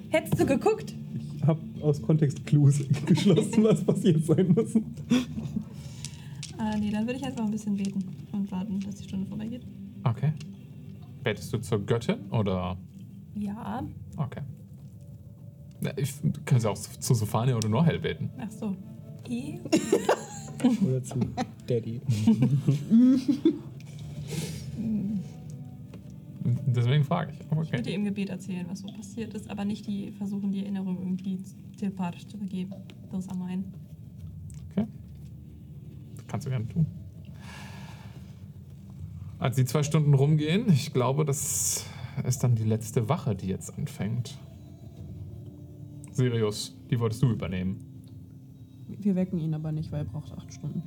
Hättest 0.10 0.40
du 0.40 0.46
geguckt? 0.46 0.94
Ich 1.38 1.44
habe 1.46 1.60
aus 1.82 2.02
Kontext 2.02 2.46
Clues 2.46 2.84
geschlossen, 3.06 3.64
was 3.64 3.84
passiert 3.84 4.26
sein 4.26 4.54
muss. 4.56 4.74
Ah, 6.64 6.78
nee, 6.78 6.91
dann 6.91 7.07
würde 7.07 7.18
ich 7.18 7.26
einfach 7.26 7.43
ein 7.43 7.49
bisschen 7.49 7.76
beten 7.76 8.03
und 8.34 8.51
warten, 8.51 8.80
dass 8.82 8.95
die 8.95 9.03
Stunde 9.05 9.26
vorbeigeht. 9.28 9.64
okay. 10.03 10.32
Betest 11.24 11.51
du 11.53 11.57
zur 11.59 11.80
Göttin 11.86 12.20
oder? 12.32 12.78
Ja. 13.36 13.84
Okay. 14.18 14.41
Na, 15.80 15.91
Ich 15.97 16.14
kann 16.45 16.59
ja 16.59 16.70
auch 16.70 16.78
zu 16.78 17.14
Sophania 17.16 17.55
oder 17.55 17.68
Norhel 17.70 17.99
beten. 17.99 18.30
Ach 18.39 18.49
so. 18.51 18.76
I. 19.30 19.59
Oder 20.84 21.03
zu 21.03 21.20
Daddy. 21.68 21.99
Deswegen 26.43 27.03
frage 27.03 27.32
ich. 27.34 27.51
Aber 27.51 27.62
Ich 27.64 27.70
würde 27.72 27.82
Okay. 27.82 27.89
dir 27.91 27.95
im 27.95 28.05
Gebet 28.05 28.30
erzählen, 28.30 28.66
was 28.70 28.80
so 28.80 28.88
passiert 28.88 29.34
ist, 29.34 29.49
aber 29.49 29.64
nicht 29.66 29.86
die 29.88 30.12
versuchen, 30.12 30.51
die 30.51 30.59
Erinnerung 30.62 30.97
irgendwie 30.99 31.39
telepathisch 31.78 32.28
zu 32.28 32.38
vergeben. 32.38 32.74
Das 33.12 33.26
ist 33.26 33.32
am 33.32 33.39
meinen. 33.39 33.74
okay. 34.72 34.86
Kannst 36.32 36.48
du 36.48 36.50
gerne 36.50 36.66
tun. 36.70 36.86
Als 39.38 39.58
die 39.58 39.66
zwei 39.66 39.84
Stunden 39.84 40.14
rumgehen, 40.14 40.72
ich 40.72 40.94
glaube, 40.94 41.26
das 41.26 41.86
ist 42.26 42.42
dann 42.42 42.56
die 42.56 42.64
letzte 42.64 43.10
Wache, 43.10 43.36
die 43.36 43.48
jetzt 43.48 43.78
anfängt. 43.78 44.38
Sirius, 46.14 46.74
die 46.90 46.98
wolltest 47.02 47.22
du 47.22 47.32
übernehmen. 47.32 47.84
Wir 48.88 49.16
wecken 49.16 49.40
ihn 49.40 49.54
aber 49.54 49.74
nicht, 49.74 49.92
weil 49.92 50.02
er 50.02 50.06
braucht 50.06 50.32
acht 50.32 50.54
Stunden. 50.54 50.82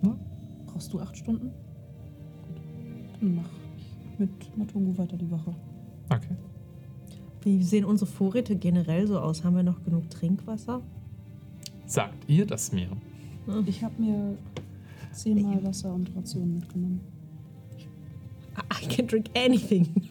Hm? 0.00 0.18
Brauchst 0.64 0.90
du 0.94 1.00
acht 1.00 1.18
Stunden? 1.18 1.50
Dann 3.20 3.34
mach 3.34 3.50
ich 3.76 4.18
mit 4.18 4.56
Matungu 4.56 4.96
weiter 4.96 5.18
die 5.18 5.30
Wache. 5.30 5.54
Okay. 6.08 6.36
Wie 7.42 7.62
sehen 7.62 7.84
unsere 7.84 8.10
Vorräte 8.10 8.56
generell 8.56 9.06
so 9.06 9.18
aus? 9.18 9.44
Haben 9.44 9.56
wir 9.56 9.62
noch 9.62 9.82
genug 9.84 10.08
Trinkwasser? 10.08 10.80
Sagt 11.84 12.30
ihr 12.30 12.46
das 12.46 12.72
mir? 12.72 12.88
Ich 13.66 13.82
habe 13.82 14.02
mir 14.02 14.36
zehnmal 15.12 15.62
Wasser 15.64 15.92
und 15.94 16.14
Rationen 16.16 16.54
mitgenommen. 16.54 17.00
I 18.82 18.86
can 18.88 19.06
drink 19.06 19.30
anything. 19.34 19.88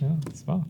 Ja, 0.00 0.18
das 0.28 0.44
war. 0.48 0.66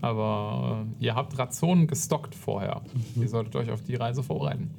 Aber 0.00 0.86
äh, 1.00 1.04
ihr 1.04 1.16
habt 1.16 1.36
Rationen 1.36 1.88
gestockt 1.88 2.36
vorher. 2.36 2.80
Ihr 3.16 3.28
solltet 3.28 3.56
euch 3.56 3.70
auf 3.72 3.82
die 3.82 3.96
Reise 3.96 4.22
vorbereiten. 4.22 4.70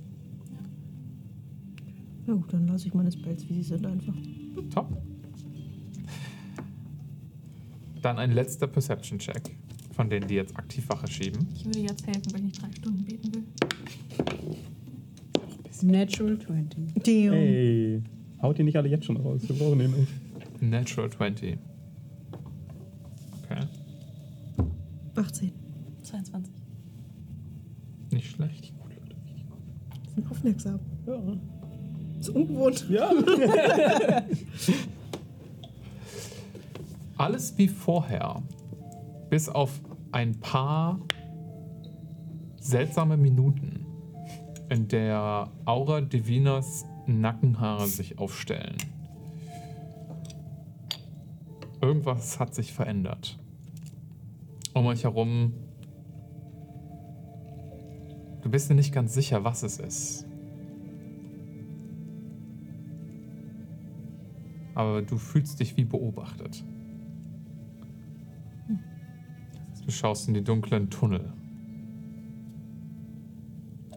Na 2.25 2.33
gut, 2.35 2.53
dann 2.53 2.65
lasse 2.67 2.87
ich 2.87 2.93
meine 2.93 3.11
Spells, 3.11 3.47
wie 3.49 3.55
sie 3.55 3.63
sind, 3.63 3.85
einfach. 3.85 4.13
Top. 4.73 4.87
Dann 8.01 8.17
ein 8.17 8.31
letzter 8.31 8.67
Perception-Check 8.67 9.57
von 9.93 10.09
denen, 10.09 10.27
die 10.27 10.35
jetzt 10.35 10.55
aktiv 10.55 10.87
Wache 10.87 11.07
schieben. 11.07 11.45
Ich 11.53 11.65
würde 11.65 11.79
jetzt 11.79 12.07
helfen, 12.07 12.31
weil 12.31 12.39
ich 12.39 12.45
nicht 12.45 12.61
drei 12.61 12.71
Stunden 12.71 13.03
beten 13.03 13.33
will. 13.35 13.43
Natural 15.84 16.38
20. 16.38 16.93
Damn. 17.03 17.34
Ey, 17.34 18.01
haut 18.41 18.57
die 18.57 18.63
nicht 18.63 18.77
alle 18.77 18.89
jetzt 18.89 19.05
schon 19.05 19.17
raus. 19.17 19.41
Wir 19.47 19.55
brauchen 19.55 19.79
den 19.79 19.91
nicht. 19.91 20.11
Natural 20.61 21.09
20. 21.09 21.57
Okay, 23.43 23.67
18. 25.15 25.51
22. 26.03 26.53
nicht 28.11 28.32
schlecht. 28.32 28.73
Sind 30.15 30.29
aufmerksam. 30.29 30.79
Ja. 31.07 31.21
Ist 32.19 32.29
ungewohnt. 32.29 32.86
Ja. 32.89 33.09
Alles 37.17 37.57
wie 37.57 37.67
vorher, 37.67 38.41
bis 39.29 39.47
auf 39.47 39.79
ein 40.11 40.39
paar 40.39 40.99
seltsame 42.59 43.15
Minuten, 43.17 43.80
in 44.72 44.88
der 44.88 45.51
Aura 45.65 45.99
Divinas 45.99 46.86
Nackenhaare 47.05 47.88
sich 47.88 48.17
aufstellen. 48.17 48.78
Irgendwas 51.82 52.39
hat 52.39 52.55
sich 52.55 52.72
verändert. 52.72 53.38
Um 54.74 54.86
euch 54.86 55.03
herum. 55.03 55.53
Du 58.41 58.49
bist 58.49 58.69
dir 58.69 58.76
nicht 58.76 58.93
ganz 58.93 59.13
sicher, 59.13 59.43
was 59.43 59.63
es 59.63 59.78
ist. 59.78 60.26
Aber 64.74 65.01
du 65.01 65.17
fühlst 65.17 65.59
dich 65.59 65.76
wie 65.76 65.84
beobachtet. 65.84 66.63
Du 69.86 69.91
schaust 69.91 70.30
in 70.30 70.34
die 70.34 70.43
dunklen 70.43 70.89
Tunnel. 70.89 71.34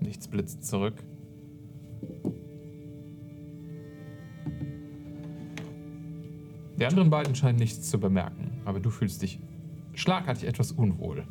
Nichts 0.05 0.29
blitzt 0.29 0.65
zurück. 0.65 1.03
Die 6.79 6.85
anderen 6.87 7.11
beiden 7.11 7.35
scheinen 7.35 7.59
nichts 7.59 7.89
zu 7.89 7.99
bemerken, 7.99 8.51
aber 8.65 8.81
du 8.81 8.91
fühlst 8.91 9.23
dich 9.23 9.39
schlagartig 9.95 10.45
etwas 10.49 10.73
unwohl. 10.73 11.25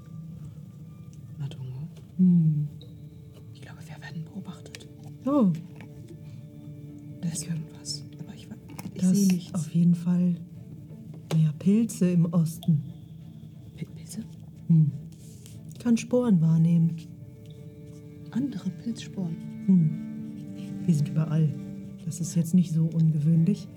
Matungo. 1.37 1.87
Ich 3.53 3.61
glaube, 3.61 3.79
wir 3.85 4.01
werden 4.01 4.23
beobachtet. 4.23 4.87
Oh, 5.25 5.51
Da 7.21 7.29
ist 7.29 7.45
irgendwas. 7.47 8.05
Aber 8.19 8.33
ich, 8.33 8.47
ich 8.93 9.01
sehe 9.03 9.27
nichts. 9.27 9.53
auf 9.53 9.73
jeden 9.73 9.95
Fall 9.95 10.35
mehr 11.35 11.51
Pilze 11.59 12.11
im 12.11 12.25
Osten. 12.33 12.81
Pil- 13.75 13.87
Pilze? 13.95 14.21
Hm. 14.67 14.91
Kann 15.79 15.97
Sporen 15.97 16.39
wahrnehmen. 16.41 16.95
Andere 18.33 18.69
Pilzsporen. 18.69 19.35
Hm. 19.67 20.85
Wir 20.85 20.95
sind 20.95 21.09
überall. 21.09 21.49
Das 22.05 22.19
ist 22.19 22.35
jetzt 22.35 22.53
nicht 22.53 22.73
so 22.73 22.85
ungewöhnlich. 22.85 23.67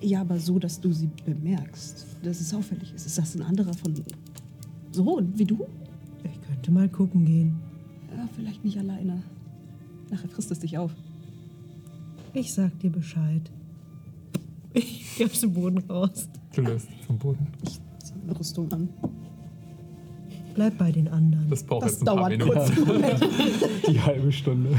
Ja, 0.00 0.20
aber 0.20 0.38
so, 0.38 0.58
dass 0.58 0.80
du 0.80 0.92
sie 0.92 1.08
bemerkst. 1.24 2.06
Dass 2.22 2.40
es 2.40 2.52
auffällig 2.52 2.92
ist. 2.92 3.06
Ist 3.06 3.18
das 3.18 3.34
ein 3.36 3.42
anderer 3.42 3.72
von. 3.74 3.94
So, 4.90 5.22
wie 5.34 5.44
du? 5.44 5.66
Ich 6.24 6.40
könnte 6.42 6.70
mal 6.72 6.88
gucken 6.88 7.24
gehen. 7.24 7.60
Ja, 8.14 8.28
vielleicht 8.34 8.64
nicht 8.64 8.78
alleine. 8.78 9.22
Nachher 10.10 10.28
frisst 10.28 10.50
es 10.50 10.58
dich 10.58 10.76
auf. 10.76 10.94
Ich 12.34 12.52
sag 12.52 12.78
dir 12.80 12.90
Bescheid. 12.90 13.50
Ich 14.74 15.18
geh 15.18 15.26
aus 15.26 15.40
dem 15.40 15.52
Boden 15.52 15.78
raus. 15.90 16.30
Du 16.54 16.62
löst 16.62 16.88
vom 17.06 17.18
Boden. 17.18 17.46
Zieh 18.02 18.14
eine 18.22 18.38
Rüstung 18.38 18.72
an. 18.72 18.88
Bleib 20.54 20.78
bei 20.78 20.92
den 20.92 21.08
anderen. 21.08 21.48
Das 21.48 21.62
braucht 21.62 21.84
Das 21.84 21.92
jetzt 21.92 22.02
ein 22.02 22.06
paar 22.06 22.16
dauert 22.16 22.30
Minuten. 22.30 22.84
kurz. 22.84 23.20
Die 23.88 24.00
halbe 24.00 24.32
Stunde. 24.32 24.70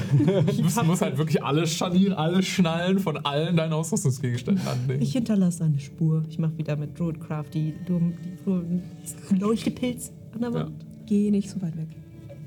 Du 0.56 0.64
musst, 0.64 0.84
musst 0.86 1.02
halt 1.02 1.18
wirklich 1.18 1.44
alle 1.44 1.66
Scharniere, 1.68 2.18
alle 2.18 2.44
Schnallen 2.44 3.00
von 3.00 3.18
allen 3.18 3.58
deinen 3.58 3.74
Ausrüstungsgegenständen 3.74 4.66
anlegen. 4.68 5.02
Ich 5.02 5.14
hinterlasse 5.14 5.64
eine 5.64 5.80
Spur. 5.80 6.24
Ich 6.30 6.40
mache 6.40 6.58
wieder 6.58 6.76
mit 6.76 6.98
Druidcraft 6.98 7.46
die, 7.54 7.74
die, 7.88 9.40
Leuchtepilz 9.40 10.12
an 10.34 10.42
der 10.42 10.54
Wand. 10.54 10.86
Geh 11.06 11.32
nicht 11.32 11.50
so 11.50 11.62
weit 11.62 11.76
weg. 11.78 11.88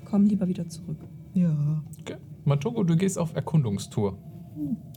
Komm 0.05 0.25
lieber 0.25 0.47
wieder 0.49 0.69
zurück. 0.69 0.99
Ja. 1.35 1.83
Okay. 2.01 2.17
Matogo, 2.45 2.85
du 2.85 2.97
gehst 2.97 3.19
auf 3.19 3.35
Erkundungstour. 3.35 4.17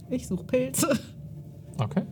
Ich 0.10 0.28
suche 0.28 0.44
Pilze. 0.44 0.98
Okay. 1.78 2.04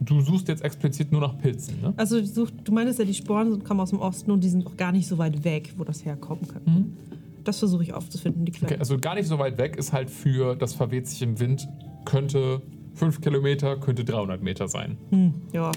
Du 0.00 0.20
suchst 0.20 0.48
jetzt 0.48 0.62
explizit 0.62 1.10
nur 1.12 1.20
nach 1.20 1.36
Pilzen, 1.38 1.80
ne? 1.82 1.92
Also 1.96 2.22
such, 2.24 2.50
du 2.64 2.72
meinst 2.72 2.98
ja, 2.98 3.04
die 3.04 3.14
Sporen 3.14 3.50
sind- 3.50 3.64
kommen 3.64 3.80
aus 3.80 3.90
dem 3.90 3.98
Osten 4.00 4.30
und 4.30 4.42
die 4.44 4.48
sind 4.48 4.66
auch 4.66 4.76
gar 4.76 4.92
nicht 4.92 5.06
so 5.08 5.18
weit 5.18 5.44
weg, 5.44 5.74
wo 5.76 5.84
das 5.84 6.04
herkommen 6.04 6.46
könnte. 6.46 6.70
Mhm. 6.70 6.96
Das 7.44 7.58
versuche 7.58 7.82
ich 7.82 7.92
aufzufinden, 7.94 8.44
die 8.44 8.52
Quelle. 8.52 8.72
Okay, 8.72 8.78
also 8.80 8.98
gar 8.98 9.14
nicht 9.14 9.26
so 9.26 9.38
weit 9.38 9.58
weg 9.58 9.76
ist 9.76 9.92
halt 9.92 10.10
für 10.10 10.54
das 10.54 10.74
verweht 10.74 11.06
sich 11.08 11.22
im 11.22 11.40
Wind, 11.40 11.66
könnte 12.04 12.62
5 12.94 13.20
Kilometer, 13.20 13.76
könnte 13.76 14.04
300 14.04 14.42
Meter 14.42 14.68
sein. 14.68 14.98
Hm, 15.10 15.34
ja. 15.52 15.72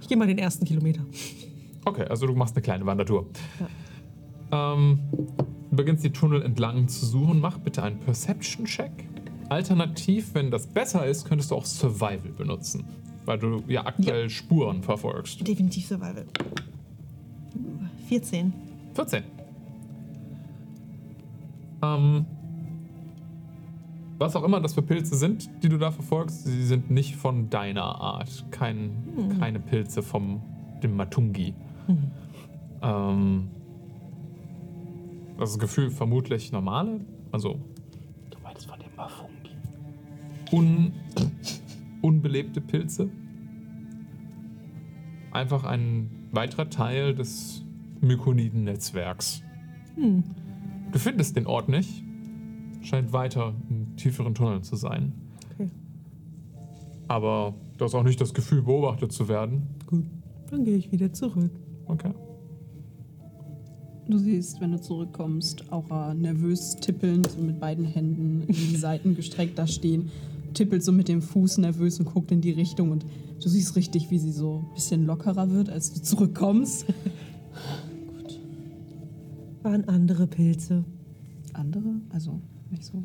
Ich 0.00 0.08
gehe 0.08 0.16
mal 0.16 0.26
den 0.26 0.38
ersten 0.38 0.64
Kilometer. 0.64 1.02
Okay, 1.84 2.04
also 2.04 2.26
du 2.26 2.34
machst 2.34 2.56
eine 2.56 2.62
kleine 2.62 2.86
Wandertour. 2.86 3.26
Ähm, 4.52 4.98
du 5.70 5.76
beginnst 5.76 6.04
die 6.04 6.10
Tunnel 6.10 6.42
entlang 6.42 6.88
zu 6.88 7.06
suchen. 7.06 7.40
Mach 7.40 7.58
bitte 7.58 7.82
einen 7.82 8.00
Perception-Check. 8.00 8.90
Alternativ, 9.48 10.34
wenn 10.34 10.50
das 10.50 10.66
besser 10.66 11.06
ist, 11.06 11.24
könntest 11.26 11.50
du 11.50 11.56
auch 11.56 11.64
Survival 11.64 12.32
benutzen. 12.36 12.84
Weil 13.30 13.38
du 13.38 13.62
ja 13.68 13.86
aktuell 13.86 14.28
Spuren 14.28 14.82
verfolgst. 14.82 15.46
Definitiv 15.46 15.86
Survival. 15.86 16.26
14. 18.08 18.52
14. 18.94 19.22
Ähm, 21.80 22.26
was 24.18 24.34
auch 24.34 24.42
immer 24.42 24.60
das 24.60 24.74
für 24.74 24.82
Pilze 24.82 25.14
sind, 25.14 25.48
die 25.62 25.68
du 25.68 25.78
da 25.78 25.92
verfolgst, 25.92 26.42
sie 26.44 26.64
sind 26.64 26.90
nicht 26.90 27.14
von 27.14 27.48
deiner 27.50 27.84
Art. 27.84 28.44
Kein, 28.50 28.90
Keine 29.38 29.60
Pilze 29.60 30.02
vom 30.02 30.42
dem 30.82 30.96
Matungi. 30.96 31.54
Ähm, 32.82 33.48
das 35.38 35.56
Gefühl 35.56 35.90
vermutlich 35.92 36.50
normale, 36.50 37.00
also 37.30 37.60
Du 38.30 38.38
meinst 38.42 38.66
von 38.66 38.78
dem 38.80 38.96
Mafungi. 38.96 39.30
un, 40.50 40.92
unbelebte 42.02 42.60
Pilze. 42.60 43.10
Einfach 45.32 45.64
ein 45.64 46.10
weiterer 46.32 46.70
Teil 46.70 47.14
des 47.14 47.64
Mykoniden-Netzwerks. 48.00 49.42
Du 49.96 50.98
findest 50.98 51.36
den 51.36 51.46
Ort 51.46 51.68
nicht. 51.68 52.02
Scheint 52.82 53.12
weiter 53.12 53.54
in 53.68 53.96
tieferen 53.96 54.34
Tunneln 54.34 54.62
zu 54.62 54.76
sein. 54.76 55.12
Okay. 55.54 55.68
Aber 57.08 57.54
du 57.76 57.84
hast 57.84 57.94
auch 57.94 58.02
nicht 58.02 58.20
das 58.20 58.32
Gefühl, 58.32 58.62
beobachtet 58.62 59.12
zu 59.12 59.28
werden. 59.28 59.66
Gut. 59.86 60.04
Dann 60.50 60.64
gehe 60.64 60.76
ich 60.76 60.90
wieder 60.90 61.12
zurück. 61.12 61.50
Okay. 61.86 62.12
Du 64.08 64.18
siehst, 64.18 64.60
wenn 64.60 64.72
du 64.72 64.80
zurückkommst, 64.80 65.70
Aura 65.70 66.14
nervös 66.14 66.74
tippelnd 66.76 67.30
so 67.30 67.40
mit 67.40 67.60
beiden 67.60 67.84
Händen 67.84 68.42
in 68.48 68.54
die 68.54 68.76
Seiten 68.76 69.14
gestreckt 69.14 69.56
da 69.56 69.68
stehen, 69.68 70.10
tippelt 70.54 70.82
so 70.82 70.92
mit 70.92 71.08
dem 71.08 71.22
Fuß 71.22 71.58
nervös 71.58 71.98
und 71.98 72.06
guckt 72.06 72.30
in 72.30 72.40
die 72.40 72.52
Richtung 72.52 72.90
und 72.90 73.04
du 73.42 73.48
siehst 73.48 73.76
richtig, 73.76 74.10
wie 74.10 74.18
sie 74.18 74.32
so 74.32 74.64
ein 74.66 74.74
bisschen 74.74 75.06
lockerer 75.06 75.50
wird, 75.50 75.70
als 75.70 75.92
du 75.92 76.02
zurückkommst. 76.02 76.86
Waren 79.62 79.88
andere 79.88 80.26
Pilze. 80.26 80.84
Andere? 81.52 82.00
Also 82.10 82.40
nicht 82.70 82.84
so. 82.84 83.02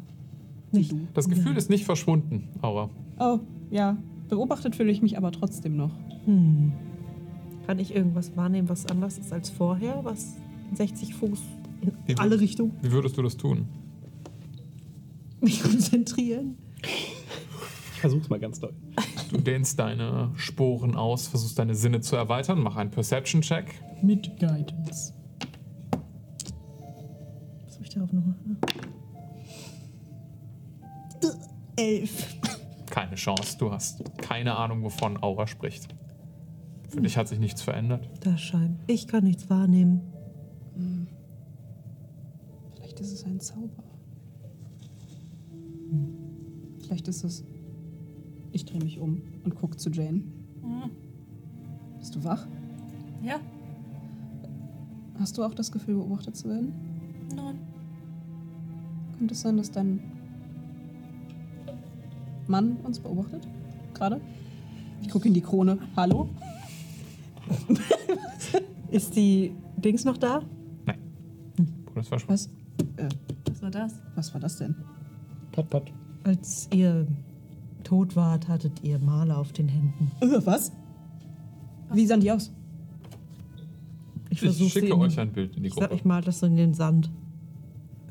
Nicht 0.71 0.91
du. 0.91 1.07
Das 1.13 1.27
Gefühl 1.29 1.57
ist 1.57 1.69
nicht 1.69 1.85
verschwunden, 1.85 2.49
Aura. 2.61 2.89
Oh, 3.19 3.39
ja. 3.71 3.97
Beobachtet 4.29 4.75
fühle 4.75 4.91
ich 4.91 5.01
mich 5.01 5.17
aber 5.17 5.31
trotzdem 5.31 5.75
noch. 5.75 5.91
Hm. 6.25 6.71
Kann 7.67 7.79
ich 7.79 7.95
irgendwas 7.95 8.35
wahrnehmen, 8.35 8.69
was 8.69 8.85
anders 8.85 9.17
ist 9.17 9.33
als 9.33 9.49
vorher? 9.49 10.01
Was 10.03 10.35
60 10.73 11.13
Fuß 11.15 11.39
in 11.81 11.91
Wie 12.05 12.17
alle 12.17 12.39
Richtungen? 12.39 12.73
Wie 12.81 12.91
würdest 12.91 13.17
du 13.17 13.21
das 13.21 13.37
tun? 13.37 13.65
Mich 15.41 15.61
konzentrieren? 15.61 16.57
Versuch's 18.05 18.29
mal 18.29 18.39
ganz 18.39 18.59
doll. 18.59 18.71
Du 19.31 19.37
dehnst 19.37 19.79
deine 19.79 20.29
Sporen 20.35 20.95
aus, 20.95 21.27
versuchst 21.27 21.57
deine 21.57 21.73
Sinne 21.73 22.01
zu 22.01 22.15
erweitern. 22.15 22.59
Mach 22.59 22.75
einen 22.75 22.91
Perception-Check. 22.91 23.81
Mit 24.03 24.39
Guidance. 24.39 25.11
Was 27.65 27.73
habe 27.73 27.83
ich 27.83 27.89
darauf 27.89 28.13
nochmal? 28.13 28.35
Elf. 31.77 32.35
Keine 32.91 33.15
Chance. 33.15 33.57
Du 33.57 33.71
hast 33.71 34.03
keine 34.19 34.55
Ahnung, 34.55 34.83
wovon 34.83 35.17
Aura 35.23 35.47
spricht. 35.47 35.87
Für 36.89 37.01
dich 37.01 37.17
hat 37.17 37.27
sich 37.27 37.39
nichts 37.39 37.63
verändert. 37.63 38.07
Das 38.19 38.39
scheint. 38.39 38.81
Ich 38.85 39.07
kann 39.07 39.23
nichts 39.23 39.49
wahrnehmen. 39.49 40.13
Vielleicht 42.75 42.99
ist 42.99 43.13
es 43.13 43.25
ein 43.25 43.39
Zauber. 43.39 43.83
Vielleicht 46.81 47.07
ist 47.07 47.23
es. 47.23 47.43
Ich 48.55 48.63
drehe 48.63 48.81
mich 48.81 48.99
um 48.99 49.21
und 49.43 49.53
gucke 49.55 49.75
zu 49.75 49.89
Jane. 49.89 50.21
Bist 51.99 52.15
du 52.15 52.23
wach? 52.23 52.47
Ja, 53.21 53.35
Hast 55.19 55.37
du 55.37 55.43
auch 55.43 55.53
das 55.53 55.71
Gefühl, 55.73 55.95
beobachtet 55.95 56.35
zu 56.37 56.47
werden? 56.47 56.73
nein. 57.35 57.57
Könnte 59.17 59.33
es 59.33 59.41
sein, 59.41 59.57
dass 59.57 59.71
dein 59.71 59.99
Mann 62.47 62.77
uns 62.83 62.99
beobachtet? 62.99 63.45
Gerade? 63.93 64.21
Ich 65.01 65.09
gucke 65.09 65.27
in 65.27 65.33
die 65.33 65.41
Krone. 65.41 65.77
Hallo? 65.97 66.29
Ist 68.89 69.15
die 69.17 69.51
Dings 69.77 70.05
noch 70.05 70.17
da? 70.17 70.41
Nein. 70.85 70.99
Bruder 71.85 72.01
ist 72.01 72.07
verschwunden. 72.07 72.33
Was? 72.33 72.49
Äh, 72.97 73.09
Was 73.49 73.61
war 73.61 73.71
das? 73.71 74.01
was 74.15 74.33
war 74.33 74.39
das 74.41 74.57
denn? 74.57 74.75
Pat, 75.51 75.69
pat. 75.69 75.91
Als 76.23 76.69
ihr 76.73 77.05
tot 77.85 78.15
wart, 78.15 78.47
hattet 78.49 78.83
ihr 78.83 78.99
Male 78.99 79.37
auf 79.37 79.53
den 79.53 79.69
Händen. 79.69 80.11
Äh, 80.21 80.45
was? 80.45 80.71
Wie 81.93 82.05
sahen 82.05 82.19
die 82.19 82.31
aus? 82.31 82.51
Ich 84.29 84.33
Ich 84.33 84.39
versuche 84.41 84.69
schicke 84.69 84.97
euch 84.97 85.17
ein 85.19 85.31
Bild 85.31 85.55
in 85.55 85.63
die 85.63 85.69
Ich 85.69 85.75
sag, 85.75 85.83
Gruppe. 85.83 85.95
ich 85.95 86.03
mal 86.05 86.21
das 86.21 86.39
so 86.39 86.45
in 86.47 86.57
den 86.57 86.73
Sand. 86.73 87.09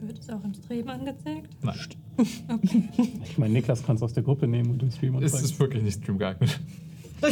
Wird 0.01 0.19
es 0.19 0.31
auch 0.31 0.43
im 0.45 0.55
Stream 0.55 0.89
angezeigt? 0.89 1.49
Nein, 1.63 1.77
Ich 3.25 3.39
meine, 3.39 3.53
Niklas 3.55 3.83
kannst 3.85 4.01
du 4.01 4.05
aus 4.05 4.13
der 4.13 4.23
Gruppe 4.23 4.47
nehmen 4.47 4.71
und 4.71 4.83
den 4.83 4.91
Stream 4.91 5.17
es 5.17 5.25
anzeigen. 5.35 5.45
ist 5.45 5.59
wirklich 5.59 5.83
nicht 5.83 6.03
stream 6.03 6.19
geeignet. 6.19 6.61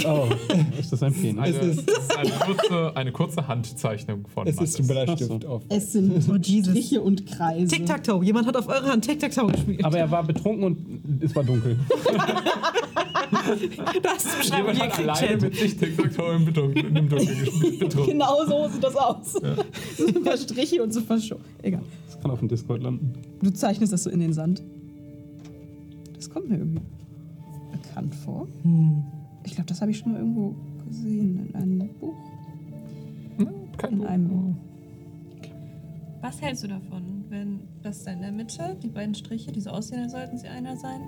Oh, 0.07 0.29
ist 0.79 0.93
das 0.93 1.03
ein 1.03 1.13
Penis? 1.13 1.39
Eine, 1.39 1.57
Es 1.57 1.79
es 1.79 1.79
ist 1.79 2.17
eine, 2.17 2.31
kurze, 2.31 2.97
eine 2.97 3.13
kurze 3.13 3.49
Handzeichnung 3.49 4.27
von 4.27 4.47
Es 4.47 4.59
ist 4.59 4.81
ein. 4.81 4.87
Bleistift 4.87 5.45
auf. 5.45 5.63
Es 5.69 5.93
sind 5.93 6.29
Oh, 6.29 6.37
Jesus. 6.43 6.73
Striche 6.73 7.01
und 7.03 7.27
Kreise. 7.27 7.77
Tic-Tac-Toe. 7.77 8.25
Jemand 8.25 8.47
hat 8.47 8.57
auf 8.57 8.69
eure 8.69 8.91
Hand 8.91 9.05
Tic-Tac-Toe 9.05 9.53
gespielt. 9.53 9.85
Aber 9.85 9.99
er 9.99 10.11
war 10.11 10.23
betrunken 10.25 10.65
und 10.65 11.23
es 11.23 11.35
war 11.35 11.45
dunkel. 11.45 11.79
das 14.03 14.25
ist 14.25 14.39
beschreiben 14.39 14.69
Jemand 14.75 14.81
hat 14.81 14.99
alleine 14.99 15.37
mit 15.41 15.57
sich 15.57 15.77
TikTok 15.77 16.35
im 16.35 16.53
Dunkeln, 16.53 17.09
gespielt. 17.09 17.97
Genau 18.07 18.45
so 18.47 18.69
sieht 18.69 18.83
das 18.83 18.97
aus. 18.97 19.33
So 19.33 20.07
ein 20.07 20.23
paar 20.23 20.37
Striche 20.37 20.83
und 20.83 20.93
so 20.93 21.01
verschoben. 21.01 21.43
Egal. 21.63 21.83
Das 22.07 22.21
kann 22.21 22.31
auf 22.31 22.39
dem 22.39 22.49
Discord 22.49 22.83
landen. 22.83 23.13
Du 23.43 23.51
zeichnest 23.51 23.93
das 23.93 24.05
so 24.05 24.11
in 24.11 24.21
den 24.21 24.33
Sand. 24.33 24.63
Das 26.15 26.31
kommt 26.31 26.49
mir 26.49 26.57
irgendwie 26.57 26.83
bekannt 27.73 28.15
vor. 28.15 28.47
Hm. 28.63 29.03
Ich 29.45 29.55
glaube, 29.55 29.69
das 29.69 29.81
habe 29.81 29.91
ich 29.91 29.99
schon 29.99 30.13
mal 30.13 30.19
irgendwo 30.19 30.55
gesehen 30.87 31.49
in 31.49 31.55
einem 31.55 31.89
Buch. 31.99 32.15
Kein 33.79 33.93
In 33.93 34.07
einem. 34.07 34.57
Was 36.21 36.41
hältst 36.41 36.63
du 36.63 36.69
davon, 36.69 37.25
wenn 37.31 37.61
das 37.83 38.05
da 38.05 38.13
in 38.13 38.21
der 38.21 38.31
Mitte, 38.31 38.77
die 38.83 38.89
beiden 38.89 39.15
Striche, 39.15 39.51
die 39.51 39.61
so 39.61 39.71
aussehen, 39.71 40.03
als 40.03 40.13
sollten 40.13 40.39
sie 40.39 40.47
einer 40.47 40.77
sein? 40.77 41.01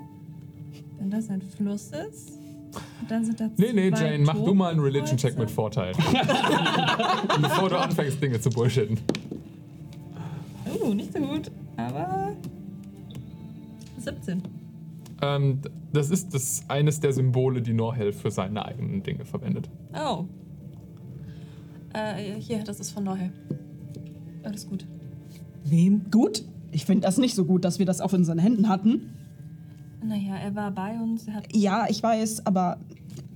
Wenn 0.99 1.09
das 1.09 1.29
ein 1.29 1.41
Fluss 1.41 1.91
ist, 1.91 2.37
und 3.01 3.11
dann 3.11 3.23
sind 3.23 3.39
da 3.39 3.49
Nee, 3.57 3.71
nee, 3.73 3.89
Jane, 3.89 4.19
mach 4.19 4.35
du 4.35 4.53
mal 4.53 4.71
einen 4.71 4.79
Religion-Check 4.79 5.37
mit 5.37 5.49
Vorteil. 5.49 5.93
Bevor 7.41 7.69
du 7.69 7.79
anfängst, 7.79 8.21
Dinge 8.21 8.39
zu 8.41 8.49
bullshitten. 8.49 8.99
Oh, 10.83 10.93
nicht 10.93 11.13
so 11.13 11.19
gut, 11.19 11.51
aber 11.77 12.33
17. 13.99 14.41
Ähm, 15.21 15.59
das 15.95 16.09
ist 16.09 16.33
das, 16.33 16.63
eines 16.67 16.99
der 16.99 17.13
Symbole, 17.13 17.61
die 17.61 17.73
Norhel 17.73 18.11
für 18.13 18.31
seine 18.31 18.65
eigenen 18.65 19.03
Dinge 19.03 19.25
verwendet. 19.25 19.69
Oh. 19.93 20.25
Äh, 21.93 22.39
hier, 22.39 22.63
das 22.63 22.79
ist 22.79 22.91
von 22.91 23.03
Neuhell. 23.03 23.31
Alles 24.43 24.67
gut. 24.67 24.85
Wem? 25.63 26.09
Gut. 26.11 26.43
Ich 26.71 26.85
finde 26.85 27.01
das 27.01 27.17
nicht 27.17 27.35
so 27.35 27.45
gut, 27.45 27.63
dass 27.63 27.79
wir 27.79 27.85
das 27.85 28.01
auf 28.01 28.13
unseren 28.13 28.37
Händen 28.37 28.67
hatten. 28.67 29.13
Naja, 30.03 30.35
er 30.35 30.53
war 30.55 30.71
bei 30.71 30.99
uns, 30.99 31.27
er 31.27 31.35
hat. 31.35 31.55
Ja, 31.55 31.85
ich 31.89 32.03
weiß, 32.03 32.45
aber 32.45 32.77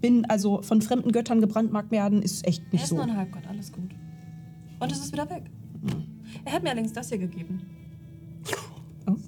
bin 0.01 0.25
also 0.25 0.61
von 0.61 0.81
fremden 0.81 1.11
Göttern 1.11 1.41
gebrandmarkt 1.41 1.91
werden, 1.91 2.21
ist 2.21 2.45
echt 2.45 2.61
Er 2.65 2.73
nicht 2.73 2.83
ist 2.83 2.89
so. 2.89 2.95
nur 2.95 3.05
ein 3.05 3.15
Halbgott, 3.15 3.47
alles 3.47 3.71
gut. 3.71 3.89
Und 4.79 4.91
es 4.91 4.99
ist 4.99 5.11
wieder 5.11 5.29
weg. 5.29 5.43
Er 6.45 6.53
hat 6.53 6.63
mir 6.63 6.69
allerdings 6.69 6.93
das 6.93 7.09
hier 7.09 7.17
gegeben. 7.17 7.61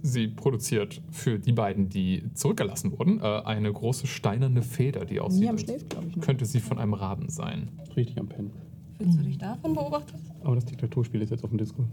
Sie 0.04 0.28
produziert 0.28 1.02
für 1.12 1.40
die 1.40 1.52
beiden, 1.52 1.90
die 1.90 2.24
zurückgelassen 2.34 2.92
wurden, 2.98 3.20
äh, 3.20 3.24
eine 3.24 3.72
große 3.72 4.08
steinerne 4.08 4.62
Feder, 4.62 5.06
die 5.06 5.20
aussieht, 5.20 5.42
Niam 5.42 5.56
als 5.56 5.64
ich, 5.70 5.84
noch. 6.16 6.22
könnte 6.22 6.46
sie 6.46 6.60
von 6.60 6.78
einem 6.80 6.94
Raben 6.94 7.30
sein. 7.30 7.70
Richtig 7.96 8.20
am 8.20 8.28
Pennen. 8.28 8.52
Fühlst 8.98 9.20
du 9.20 9.24
dich 9.24 9.38
davon 9.38 9.74
beobachtet? 9.74 10.20
Aber 10.44 10.56
das 10.56 10.66
Diktaturspiel 10.66 11.22
ist 11.22 11.30
jetzt 11.32 11.44
auf 11.44 11.50
dem 11.50 11.58
Discord. 11.58 11.88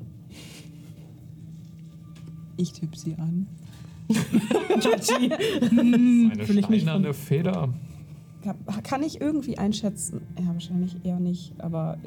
Ich 2.56 2.72
tippe 2.72 2.98
sie 2.98 3.14
an. 3.14 3.46
Eine 5.70 6.48
Will 6.48 6.58
ich 6.58 6.68
mich 6.68 6.82
steinerne 6.82 7.14
Feder. 7.14 7.72
Kann 8.82 9.02
ich 9.02 9.20
irgendwie 9.20 9.58
einschätzen? 9.58 10.22
Ja, 10.38 10.46
wahrscheinlich 10.52 10.96
eher 11.04 11.20
nicht, 11.20 11.52
aber 11.60 11.98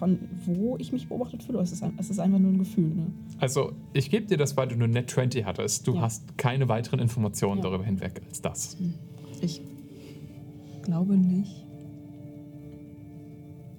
von 0.00 0.18
wo 0.46 0.76
ich 0.78 0.90
mich 0.92 1.06
beobachtet 1.08 1.42
fühle, 1.44 1.60
es 1.60 1.70
ist, 1.72 1.82
ein, 1.84 1.92
es 1.98 2.10
ist 2.10 2.18
einfach 2.18 2.38
nur 2.40 2.50
ein 2.50 2.58
Gefühl. 2.58 2.88
Ne? 2.88 3.06
Also, 3.38 3.72
ich 3.92 4.10
gebe 4.10 4.26
dir 4.26 4.36
das, 4.38 4.56
weil 4.56 4.66
du 4.66 4.74
nur 4.74 4.88
Net 4.88 5.10
20 5.10 5.44
hattest. 5.44 5.86
Du 5.86 5.94
Ja. 5.94 6.00
hast 6.00 6.36
keine 6.38 6.68
weiteren 6.68 6.98
Informationen 7.00 7.58
Ja. 7.58 7.64
darüber 7.64 7.84
hinweg 7.84 8.20
als 8.26 8.40
das. 8.40 8.76
Ich 9.42 9.60
glaube 10.82 11.16
nicht. 11.16 11.64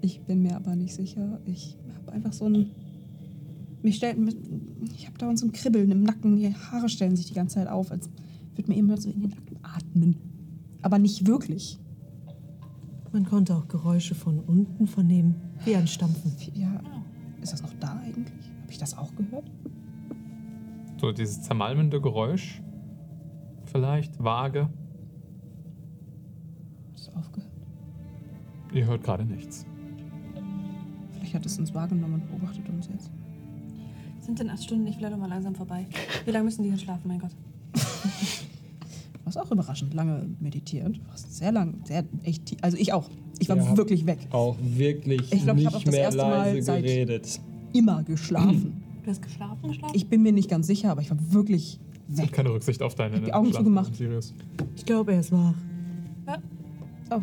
Ich 0.01 0.21
bin 0.21 0.41
mir 0.41 0.55
aber 0.55 0.75
nicht 0.75 0.93
sicher. 0.93 1.39
Ich 1.45 1.75
habe 1.97 2.11
einfach 2.13 2.33
so 2.33 2.45
ein. 2.45 2.71
Mich 3.83 3.95
stellt. 3.97 4.17
Ich 4.95 5.07
habe 5.07 5.17
da 5.17 5.35
so 5.35 5.45
ein 5.47 5.51
Kribbeln 5.51 5.91
im 5.91 6.03
Nacken. 6.03 6.37
Die 6.37 6.53
Haare 6.53 6.87
stellen 6.89 7.15
sich 7.15 7.25
die 7.27 7.33
ganze 7.33 7.55
Zeit 7.55 7.67
auf, 7.67 7.91
als 7.91 8.09
würde 8.55 8.71
mir 8.71 8.77
immer 8.77 8.97
so 8.97 9.09
in 9.09 9.21
den 9.21 9.29
Nacken 9.31 9.57
atmen. 9.63 10.15
Aber 10.81 10.97
nicht 10.99 11.27
wirklich. 11.27 11.79
Man 13.11 13.25
konnte 13.25 13.55
auch 13.55 13.67
Geräusche 13.67 14.15
von 14.15 14.39
unten 14.39 14.87
vernehmen, 14.87 15.35
wie 15.65 15.75
ein 15.75 15.87
Stampfen. 15.87 16.35
Ja. 16.53 16.81
Ist 17.41 17.53
das 17.53 17.61
noch 17.61 17.73
da 17.79 17.99
eigentlich? 18.03 18.45
Habe 18.61 18.71
ich 18.71 18.77
das 18.77 18.97
auch 18.97 19.13
gehört? 19.15 19.49
So 20.99 21.11
dieses 21.11 21.41
zermalmende 21.41 21.99
Geräusch. 21.99 22.61
Vielleicht 23.65 24.23
vage. 24.23 24.69
Hast 26.93 27.07
du 27.07 27.11
aufgehört? 27.13 27.51
Ihr 28.73 28.85
hört 28.85 29.03
gerade 29.03 29.25
nichts. 29.25 29.65
Vielleicht 31.13 31.33
hat 31.33 31.45
es 31.45 31.57
uns 31.57 31.73
wahrgenommen 31.73 32.15
und 32.15 32.27
beobachtet 32.27 32.67
uns 32.69 32.87
jetzt. 32.87 33.11
Sind 34.19 34.39
in 34.39 34.49
acht 34.49 34.63
Stunden 34.63 34.83
nicht 34.83 34.97
vielleicht 34.97 35.13
doch 35.13 35.19
mal 35.19 35.29
langsam 35.29 35.55
vorbei? 35.55 35.87
Wie 36.25 36.31
lange 36.31 36.45
müssen 36.45 36.63
die 36.63 36.69
denn 36.69 36.79
schlafen, 36.79 37.07
mein 37.07 37.19
Gott? 37.19 37.31
Du 39.21 39.27
hast 39.27 39.37
auch 39.37 39.51
überraschend 39.51 39.93
lange 39.93 40.27
meditiert. 40.39 40.97
Du 40.97 41.11
hast 41.11 41.33
sehr 41.37 41.53
lang, 41.53 41.85
sehr 41.85 42.03
echt 42.23 42.47
tief. 42.47 42.59
Also 42.63 42.75
ich 42.75 42.91
auch. 42.91 43.09
Ich 43.41 43.49
war 43.49 43.57
Ja. 43.57 43.75
wirklich 43.75 44.05
weg. 44.05 44.19
Auch 44.29 44.55
wirklich 44.61 45.21
Ich 45.33 45.43
glaub, 45.43 45.57
ich 45.57 45.65
nicht 45.65 45.75
auch 45.75 45.83
das 45.83 45.91
mehr 45.91 46.01
erste 46.03 46.21
Mal 46.21 46.29
leise 46.53 46.61
seit- 46.61 46.83
geredet. 46.83 47.39
Immer 47.73 48.03
geschlafen. 48.03 48.83
Du 49.03 49.09
hast 49.09 49.21
geschlafen, 49.21 49.67
geschlafen? 49.67 49.95
Ich 49.95 50.07
bin 50.07 50.21
mir 50.21 50.31
nicht 50.31 50.47
ganz 50.49 50.67
sicher, 50.67 50.91
aber 50.91 51.01
ich 51.01 51.09
war 51.09 51.17
wirklich 51.31 51.79
Ich 52.07 52.17
habe 52.17 52.27
weg. 52.27 52.31
keine 52.33 52.49
Rücksicht 52.51 52.83
auf 52.83 52.93
deine 52.93 53.15
Hab 53.17 53.25
die 53.25 53.33
Augen 53.33 53.51
zugemacht. 53.51 53.95
Sirius. 53.95 54.33
Ich 54.75 54.85
glaube, 54.85 55.13
er 55.13 55.21
ist 55.21 55.31
wach. 55.31 55.53
Oh. 57.09 57.21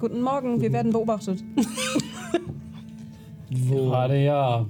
Guten 0.00 0.20
Morgen, 0.20 0.60
wir 0.60 0.72
werden 0.72 0.90
beobachtet. 0.92 1.44
Wo? 3.50 3.74
Gerade 3.90 4.22
ja. 4.24 4.66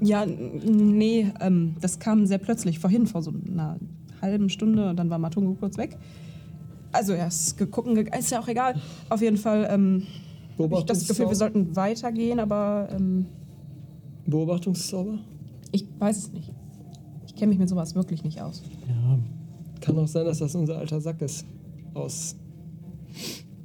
Ja, 0.00 0.22
n- 0.24 0.96
nee, 0.98 1.26
ähm, 1.40 1.76
das 1.80 1.98
kam 1.98 2.26
sehr 2.26 2.38
plötzlich 2.38 2.78
vorhin, 2.78 3.06
vor 3.06 3.22
so 3.22 3.32
einer 3.50 3.78
halben 4.20 4.48
Stunde 4.48 4.90
und 4.90 4.96
dann 4.96 5.10
war 5.10 5.18
Matungo 5.18 5.54
kurz 5.54 5.76
weg. 5.78 5.96
Also 6.94 7.12
er 7.12 7.26
ist 7.28 7.56
geguckt, 7.58 7.88
ge- 7.94 8.08
ist 8.18 8.30
ja 8.30 8.40
auch 8.40 8.48
egal. 8.48 8.74
Auf 9.08 9.20
jeden 9.20 9.36
Fall 9.36 9.66
ähm, 9.70 10.04
hab 10.58 10.72
ich 10.78 10.84
das 10.84 11.06
Gefühl, 11.08 11.28
wir 11.28 11.34
sollten 11.36 11.74
weitergehen, 11.76 12.38
aber 12.40 12.88
ähm, 12.92 13.26
Beobachtungszauber? 14.26 15.18
ich 15.72 15.86
weiß 15.98 16.16
es 16.18 16.32
nicht. 16.32 16.52
Ich 17.26 17.34
kenne 17.34 17.50
mich 17.50 17.58
mit 17.58 17.68
sowas 17.68 17.94
wirklich 17.96 18.22
nicht 18.22 18.40
aus. 18.40 18.62
Ja, 18.88 19.18
Kann 19.80 19.98
auch 19.98 20.06
sein, 20.06 20.24
dass 20.24 20.38
das 20.38 20.54
unser 20.54 20.78
alter 20.78 21.00
Sack 21.00 21.20
ist. 21.20 21.44
Aus 21.94 22.36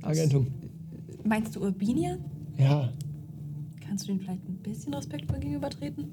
Agentum. 0.01 0.47
Meinst 1.23 1.55
du 1.55 1.61
Urbinia? 1.61 2.17
Ja. 2.57 2.89
Kannst 3.85 4.07
du 4.07 4.11
ihm 4.13 4.19
vielleicht 4.19 4.47
ein 4.47 4.55
bisschen 4.63 4.93
respektvoll 4.93 5.39
gegenübertreten? 5.39 6.05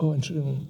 Oh, 0.00 0.12
Entschuldigung. 0.12 0.68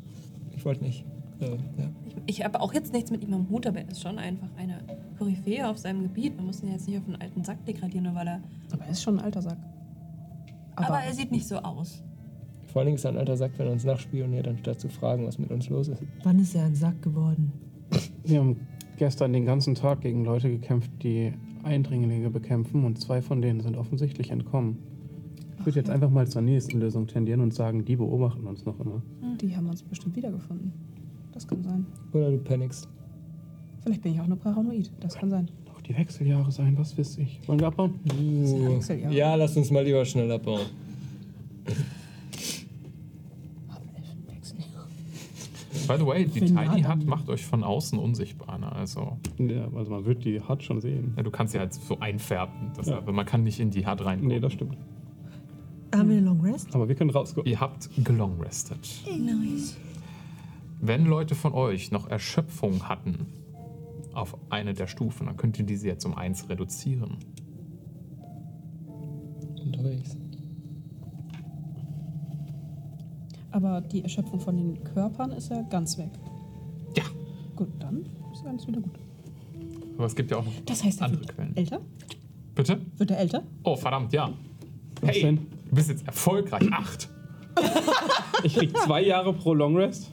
Ich 0.56 0.64
wollte 0.64 0.82
nicht. 0.84 1.04
Äh, 1.40 1.50
ja. 1.50 1.90
Ich, 2.26 2.38
ich 2.38 2.44
habe 2.44 2.60
auch 2.60 2.72
jetzt 2.72 2.92
nichts 2.92 3.10
mit 3.10 3.22
ihm 3.22 3.34
am 3.34 3.48
Hut, 3.50 3.66
aber 3.66 3.80
er 3.80 3.88
ist 3.90 4.00
schon 4.00 4.18
einfach 4.18 4.48
eine 4.56 4.80
Koryphäe 5.18 5.68
auf 5.68 5.78
seinem 5.78 6.02
Gebiet. 6.02 6.36
Man 6.36 6.46
muss 6.46 6.62
ihn 6.62 6.70
jetzt 6.70 6.86
nicht 6.86 6.98
auf 6.98 7.06
einen 7.06 7.20
alten 7.20 7.44
Sack 7.44 7.64
degradieren, 7.64 8.04
nur 8.04 8.14
weil 8.14 8.28
er. 8.28 8.40
Aber 8.72 8.84
er 8.84 8.90
ist 8.90 9.02
schon 9.02 9.18
ein 9.18 9.24
alter 9.24 9.42
Sack. 9.42 9.58
Aber, 10.76 11.00
er 11.00 11.12
sieht 11.12 11.32
nicht 11.32 11.46
so 11.46 11.56
aus. 11.56 12.04
Vor 12.66 12.80
allen 12.80 12.86
Dingen 12.86 12.96
ist 12.96 13.04
er 13.04 13.10
ein 13.10 13.18
alter 13.18 13.36
Sack, 13.36 13.52
wenn 13.56 13.66
er 13.66 13.72
uns 13.72 13.84
nachspioniert, 13.84 14.46
anstatt 14.46 14.78
zu 14.78 14.88
fragen, 14.88 15.26
was 15.26 15.38
mit 15.38 15.50
uns 15.50 15.68
los 15.68 15.88
ist. 15.88 16.02
Wann 16.22 16.38
ist 16.38 16.54
er 16.54 16.64
ein 16.64 16.74
Sack 16.74 17.02
geworden? 17.02 17.52
wir 18.24 18.38
haben 18.38 18.56
gestern 18.96 19.32
den 19.32 19.46
ganzen 19.46 19.74
Tag 19.74 20.02
gegen 20.02 20.24
Leute 20.24 20.50
gekämpft, 20.50 20.90
die 21.02 21.32
Eindringlinge 21.62 22.30
bekämpfen 22.30 22.84
und 22.84 23.00
zwei 23.00 23.22
von 23.22 23.42
denen 23.42 23.60
sind 23.60 23.76
offensichtlich 23.76 24.30
entkommen. 24.30 24.78
Ich 25.58 25.66
würde 25.66 25.80
jetzt 25.80 25.90
einfach 25.90 26.10
mal 26.10 26.28
zur 26.28 26.42
nächsten 26.42 26.78
Lösung 26.78 27.06
tendieren 27.06 27.40
und 27.40 27.52
sagen, 27.52 27.84
die 27.84 27.96
beobachten 27.96 28.46
uns 28.46 28.64
noch 28.64 28.78
immer. 28.80 29.02
Die 29.40 29.56
haben 29.56 29.68
uns 29.68 29.82
bestimmt 29.82 30.14
wiedergefunden. 30.14 30.72
Das 31.32 31.46
kann 31.46 31.62
sein. 31.62 31.86
Oder 32.12 32.30
du 32.30 32.38
panikst. 32.38 32.88
Vielleicht 33.82 34.02
bin 34.02 34.14
ich 34.14 34.20
auch 34.20 34.26
nur 34.26 34.38
paranoid. 34.38 34.90
Das 35.00 35.14
kann 35.14 35.30
sein. 35.30 35.48
Noch 35.66 35.80
die 35.80 35.96
Wechseljahre 35.96 36.50
sein, 36.50 36.76
was 36.76 36.96
weiß 36.98 37.18
ich. 37.18 37.40
Wollen 37.46 37.60
wir 37.60 37.68
abbauen? 37.68 37.94
Uh, 38.12 38.76
Wechseljahre. 38.76 39.14
ja, 39.14 39.34
lass 39.34 39.56
uns 39.56 39.70
mal 39.70 39.84
lieber 39.84 40.04
schnell 40.04 40.30
abbauen. 40.30 40.66
By 45.86 45.96
the 45.96 46.04
way, 46.06 46.26
die 46.26 46.40
Tiny 46.40 46.82
Hut 46.82 47.06
macht 47.06 47.30
euch 47.30 47.46
von 47.46 47.64
außen 47.64 47.98
unsichtbar. 47.98 48.58
Ne? 48.58 48.70
Also, 48.70 49.16
Ja, 49.38 49.68
also 49.74 49.90
man 49.90 50.04
wird 50.04 50.22
die 50.24 50.40
Hut 50.40 50.62
schon 50.62 50.82
sehen. 50.82 51.14
ja, 51.16 51.22
du 51.22 51.30
kannst 51.30 51.54
ja 51.54 51.60
halt 51.60 51.72
so 51.72 51.98
einfärben. 51.98 52.72
Das, 52.76 52.88
Ja. 52.88 52.98
Aber 52.98 53.12
man 53.12 53.24
kann 53.24 53.42
nicht 53.44 53.58
in 53.58 53.70
die 53.70 53.86
Hut 53.86 54.04
rein. 54.04 54.20
Nee, 54.20 54.38
das 54.38 54.52
stimmt. 54.52 54.76
Haben 55.94 56.10
wir 56.10 56.18
eine 56.18 56.26
Long 56.26 56.42
Rest? 56.42 56.74
Aber 56.74 56.88
wir 56.88 56.94
können 56.94 57.08
rausgucken. 57.08 57.50
Ihr 57.50 57.60
habt 57.60 57.88
gelongrestet. 58.04 58.86
Nice. 59.06 59.78
Wenn 60.80 61.06
Leute 61.06 61.34
von 61.34 61.54
euch 61.54 61.90
noch 61.90 62.08
Erschöpfung 62.08 62.86
hatten 62.88 63.26
auf 64.18 64.36
eine 64.50 64.74
der 64.74 64.86
Stufen, 64.86 65.26
dann 65.26 65.36
könnt 65.36 65.58
ihr 65.58 65.64
diese 65.66 65.86
jetzt 65.86 66.04
um 66.04 66.14
eins 66.14 66.48
reduzieren. 66.48 67.18
Unterwegs. 69.64 70.16
Aber 73.50 73.80
die 73.80 74.02
Erschöpfung 74.02 74.40
von 74.40 74.56
den 74.56 74.84
Körpern 74.84 75.32
ist 75.32 75.50
ja 75.50 75.62
ganz 75.62 75.96
weg. 75.98 76.10
Ja, 76.96 77.04
Gut, 77.56 77.68
dann 77.78 78.06
ist 78.32 78.44
alles 78.46 78.66
wieder 78.66 78.80
gut. 78.80 78.98
aber 79.96 80.06
es 80.06 80.14
gibt 80.14 80.30
ja 80.30 80.36
auch 80.38 80.44
noch 80.44 80.52
Das 80.66 80.84
heißt, 80.84 81.00
er 81.00 81.06
andere 81.06 81.20
wird 81.22 81.34
Quellen. 81.34 81.56
älter? 81.56 81.80
Bitte? 82.54 82.80
Wird 82.96 83.10
er 83.10 83.18
älter? 83.18 83.42
Oh, 83.64 83.76
verdammt, 83.76 84.12
ja. 84.12 84.30
Was 85.00 85.10
Hey, 85.10 85.22
denn? 85.22 85.36
du 85.68 85.74
bist 85.74 85.88
jetzt 85.90 86.06
erfolgreich. 86.06 86.68
Acht. 86.72 87.08
Ich 88.44 88.54
krieg 88.54 88.70
zwei 88.78 89.02
Jahre 89.02 89.32
pro 89.32 89.52
Long 89.52 89.76
Rest. 89.76 90.12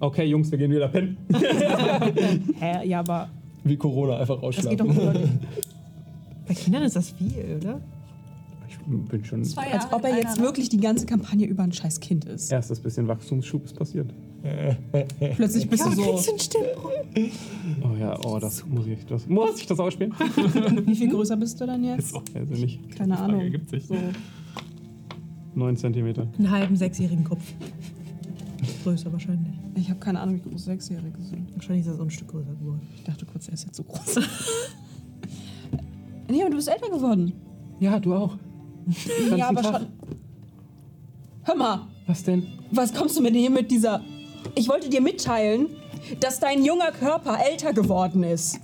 Okay, 0.00 0.24
Jungs, 0.24 0.50
wir 0.50 0.56
gehen 0.56 0.70
wieder 0.70 0.88
pennen. 0.88 1.18
Äh, 2.58 2.88
ja, 2.88 3.00
aber 3.00 3.28
Wie 3.68 3.76
Corona, 3.76 4.18
einfach 4.18 4.40
das 4.40 4.56
geht 4.56 4.80
rausschlafen. 4.80 4.96
doch 4.96 5.12
dich. 5.12 5.30
Bei 6.48 6.54
Kindern 6.54 6.82
ist 6.84 6.96
das 6.96 7.10
viel, 7.10 7.58
oder? 7.60 7.80
Ich 8.68 8.78
bin 8.78 9.24
schon. 9.24 9.44
Zwei 9.44 9.72
Als 9.72 9.92
ob 9.92 10.04
er 10.04 10.16
jetzt 10.16 10.36
einer 10.38 10.46
wirklich 10.46 10.68
die 10.68 10.78
ganze 10.78 11.06
Kampagne 11.06 11.46
über 11.46 11.64
ein 11.64 11.72
scheiß 11.72 11.98
Kind 12.00 12.24
ist. 12.24 12.52
Erstes 12.52 12.78
bisschen 12.78 13.08
Wachstumsschub 13.08 13.64
ist 13.64 13.76
passiert. 13.76 14.12
Plötzlich 15.36 15.68
bist 15.68 15.86
du 15.86 15.90
so. 15.90 16.20
Oh 17.82 17.96
ja, 17.98 18.16
oh, 18.24 18.38
das 18.38 18.64
muss 18.66 18.86
ich. 18.86 19.04
Das, 19.06 19.26
muss 19.26 19.58
ich 19.60 19.66
das 19.66 19.80
ausspielen? 19.80 20.12
Wie 20.86 20.94
viel 20.94 21.10
größer 21.10 21.36
bist 21.36 21.60
du 21.60 21.66
dann 21.66 21.82
jetzt? 21.82 22.10
So, 22.10 22.22
Also 22.32 22.54
nicht 22.54 22.96
Keine 22.96 23.18
Ahnung. 23.18 23.40
ergibt 23.40 23.68
sich. 23.70 23.86
So. 23.86 23.96
9 25.56 25.76
Zentimeter. 25.76 26.28
Einen 26.38 26.50
halben 26.50 26.76
sechsjährigen 26.76 27.24
Kopf. 27.24 27.42
Größer 28.84 29.12
wahrscheinlich. 29.12 29.54
Ich 29.76 29.90
habe 29.90 30.00
keine 30.00 30.20
Ahnung, 30.20 30.36
wie 30.36 30.48
groß 30.50 30.64
Sechsjährige 30.64 31.20
sind. 31.20 31.54
Wahrscheinlich 31.54 31.84
ist 31.84 31.92
er 31.92 31.96
so 31.96 32.02
ein 32.02 32.10
Stück 32.10 32.28
größer 32.28 32.54
geworden. 32.54 32.80
Ich 32.96 33.04
dachte 33.04 33.26
kurz, 33.26 33.46
er 33.48 33.54
ist 33.54 33.64
jetzt 33.66 33.76
so 33.76 33.84
groß. 33.84 34.16
nee, 36.30 36.40
aber 36.40 36.50
du 36.50 36.56
bist 36.56 36.68
älter 36.68 36.88
geworden. 36.88 37.32
Ja, 37.78 38.00
du 38.00 38.14
auch. 38.14 38.36
ja, 39.36 39.48
aber 39.48 39.62
Tag. 39.62 39.80
schon. 39.80 39.86
Hör 41.42 41.54
mal, 41.56 41.86
Was 42.06 42.22
denn? 42.24 42.46
was 42.70 42.92
kommst 42.94 43.16
du 43.18 43.22
mit 43.22 43.34
hier 43.34 43.50
mit 43.50 43.70
dieser. 43.70 44.00
Ich 44.54 44.68
wollte 44.68 44.88
dir 44.88 45.02
mitteilen, 45.02 45.68
dass 46.20 46.40
dein 46.40 46.64
junger 46.64 46.90
Körper 46.92 47.38
älter 47.38 47.72
geworden 47.72 48.22
ist. 48.22 48.58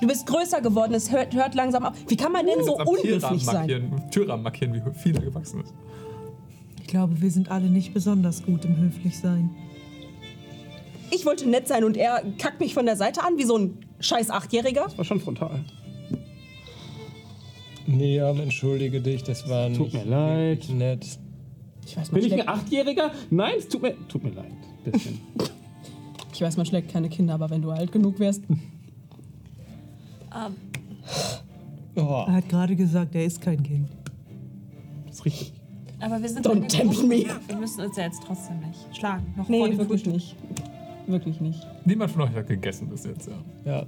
Du 0.00 0.08
bist 0.08 0.26
größer 0.26 0.60
geworden, 0.60 0.94
es 0.94 1.10
hört, 1.12 1.34
hört 1.34 1.54
langsam 1.54 1.84
auf. 1.84 1.94
Wie 2.08 2.16
kann 2.16 2.32
man 2.32 2.44
denn 2.44 2.62
so 2.64 2.76
am 2.78 2.86
Türrahmen 2.86 3.00
unhöflich 3.00 3.44
sein? 3.44 3.54
markieren, 3.54 4.10
Türrahmen 4.10 4.42
markieren, 4.42 4.74
wie 4.74 4.82
viel 4.98 5.14
er 5.14 5.22
gewachsen 5.22 5.60
ist. 5.62 5.72
Ich 6.80 6.88
glaube, 6.88 7.20
wir 7.20 7.30
sind 7.30 7.50
alle 7.50 7.68
nicht 7.70 7.94
besonders 7.94 8.42
gut 8.42 8.64
im 8.64 8.76
Höflichsein. 8.76 9.50
Ich 11.14 11.24
wollte 11.26 11.48
nett 11.48 11.68
sein 11.68 11.84
und 11.84 11.96
er 11.96 12.22
kackt 12.38 12.60
mich 12.60 12.74
von 12.74 12.86
der 12.86 12.96
Seite 12.96 13.22
an 13.24 13.36
wie 13.38 13.44
so 13.44 13.56
ein 13.56 13.78
scheiß 14.00 14.30
Achtjähriger. 14.30 14.84
Das 14.84 14.98
war 14.98 15.04
schon 15.04 15.20
frontal. 15.20 15.64
Niam, 17.86 18.40
entschuldige 18.40 19.00
dich, 19.00 19.22
das 19.22 19.48
war 19.48 19.68
Tut 19.72 19.92
nicht 19.92 20.04
mir 20.06 20.10
leid. 20.10 20.68
nett. 20.70 21.06
Ich 21.86 21.96
weiß, 21.96 22.10
man 22.10 22.20
Bin 22.20 22.26
ich 22.28 22.32
ein 22.32 22.38
schlägt, 22.40 22.48
Achtjähriger? 22.48 23.10
Nein, 23.30 23.54
es 23.58 23.68
tut 23.68 23.82
mir, 23.82 23.94
tut 24.08 24.24
mir 24.24 24.30
leid. 24.30 24.52
Bisschen. 24.84 25.20
ich 26.32 26.40
weiß, 26.40 26.56
man 26.56 26.64
schlägt 26.66 26.90
keine 26.92 27.08
Kinder, 27.10 27.34
aber 27.34 27.50
wenn 27.50 27.60
du 27.62 27.70
alt 27.70 27.92
genug 27.92 28.18
wärst. 28.18 28.42
Ähm, 30.34 30.54
Oh, 31.96 32.24
Er 32.26 32.32
hat 32.32 32.48
gerade 32.48 32.74
gesagt, 32.74 33.14
er 33.14 33.24
ist 33.24 33.40
kein 33.40 33.62
Kind. 33.62 33.88
Das 35.06 35.16
ist 35.16 35.24
richtig. 35.26 35.52
aber 36.00 36.20
wir 36.20 36.28
sind 36.28 36.44
Don't 36.44 36.66
tempt 36.66 36.94
Gruppe. 36.94 37.06
me. 37.06 37.24
Wir 37.46 37.56
müssen 37.56 37.84
uns 37.84 37.96
ja 37.96 38.04
jetzt 38.04 38.20
trotzdem 38.26 38.58
nicht 38.60 38.96
schlagen. 38.96 39.32
Noch 39.36 39.46
vor 39.46 39.54
Nee, 39.54 39.68
dem 39.68 39.78
wirklich 39.78 40.02
Frühstück. 40.02 40.12
nicht. 40.14 40.36
Wirklich 41.06 41.40
nicht. 41.40 41.60
Niemand 41.84 42.10
von 42.10 42.22
euch 42.22 42.34
hat 42.34 42.46
gegessen 42.48 42.88
bis 42.88 43.04
jetzt, 43.04 43.28
ja. 43.28 43.34
ja. 43.64 43.78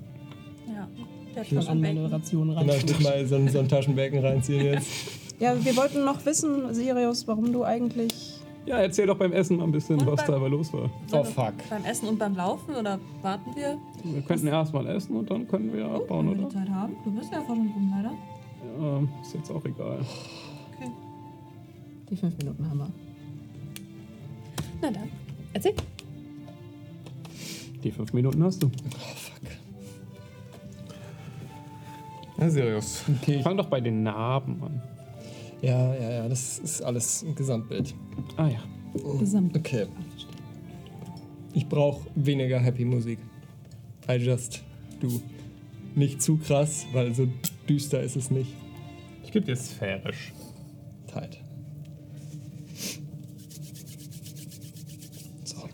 Ja. 0.75 0.89
Der 1.35 1.43
Ich 1.43 1.49
schon 1.49 1.67
an 1.69 1.81
meine 1.81 2.01
Bacon. 2.03 2.13
Ration 2.21 2.49
Genau, 2.49 2.61
rein. 2.61 2.69
ich 2.71 2.87
muss 2.87 3.01
mal 3.01 3.27
so, 3.27 3.37
ein- 3.37 3.49
so 3.49 3.59
ein 3.59 3.69
Taschenbecken 3.69 4.25
reinziehen 4.25 4.65
jetzt. 4.65 4.89
Ja, 5.39 5.53
wir 5.63 5.77
wollten 5.77 6.03
noch 6.03 6.25
wissen, 6.25 6.73
Sirius, 6.73 7.29
warum 7.29 7.53
du 7.53 7.63
eigentlich. 7.63 8.41
Ja, 8.65 8.79
erzähl 8.79 9.07
doch 9.07 9.19
beim 9.19 9.33
Essen 9.35 9.59
mal 9.59 9.65
ein 9.65 9.71
bisschen, 9.73 10.01
Und 10.01 10.07
was 10.07 10.17
beim- 10.23 10.27
da 10.29 10.37
aber 10.37 10.49
los 10.49 10.73
war. 10.73 10.91
Oh 11.13 11.23
fuck. 11.25 11.53
Beim 11.69 11.85
Essen 11.85 12.09
und 12.09 12.19
beim 12.19 12.35
Laufen 12.35 12.75
oder 12.75 12.99
warten 13.21 13.51
wir, 13.55 13.77
Wir 14.03 14.23
könnten 14.23 14.47
erst 14.47 14.73
mal 14.73 14.87
essen 14.87 15.15
und 15.15 15.31
dann 15.31 15.47
können 15.47 15.75
wir 15.75 15.85
abbauen, 15.91 16.31
wenn 16.31 16.39
wir 16.39 16.47
oder? 16.47 16.49
die 16.49 16.55
Zeit 16.65 16.71
haben? 16.75 16.97
Du 17.05 17.11
bist 17.13 17.31
ja 17.31 17.43
vorhin 17.43 17.69
rum, 17.69 17.93
leider. 17.95 18.15
Ja, 18.81 19.03
ist 19.21 19.35
jetzt 19.35 19.51
auch 19.51 19.63
egal. 19.67 19.99
Okay. 20.75 20.91
Die 22.11 22.17
fünf 22.17 22.39
Minuten 22.39 22.71
haben 22.71 22.79
wir. 22.79 22.89
Na 24.81 24.91
dann, 24.91 25.09
erzähl. 25.53 25.75
Die 27.87 27.93
fünf 27.93 28.13
Minuten 28.13 28.43
hast 28.43 28.61
du. 28.61 28.71
Ja, 32.37 32.51
Sirius. 32.51 33.05
Okay. 33.23 33.41
Fang 33.45 33.57
doch 33.57 33.67
bei 33.67 33.81
den 33.81 34.03
Narben 34.03 34.61
an. 34.61 34.83
Ja, 35.63 35.95
ja, 35.95 36.11
ja, 36.11 36.29
das 36.29 36.59
ist 36.59 36.83
alles 36.83 37.23
ein 37.23 37.37
Gesamtbild. 37.37 37.95
Ah 38.37 38.49
ja. 38.49 38.59
Gesamt. 39.21 39.57
Okay. 39.57 39.87
Ich 41.55 41.69
brauche 41.69 42.09
weniger 42.17 42.59
Happy 42.59 42.85
Musik. 42.85 43.21
I 44.11 44.15
just 44.15 44.65
do. 44.99 45.23
Nicht 45.95 46.21
zu 46.21 46.39
krass, 46.39 46.87
weil 46.93 47.15
so 47.15 47.29
düster 47.69 48.03
ist 48.03 48.17
es 48.17 48.33
nicht. 48.33 48.53
Ich 49.23 49.31
gebe 49.31 49.47
dir 49.47 49.55
sphärisch. 49.55 50.33
Tight. 51.07 51.39
So. 55.45 55.69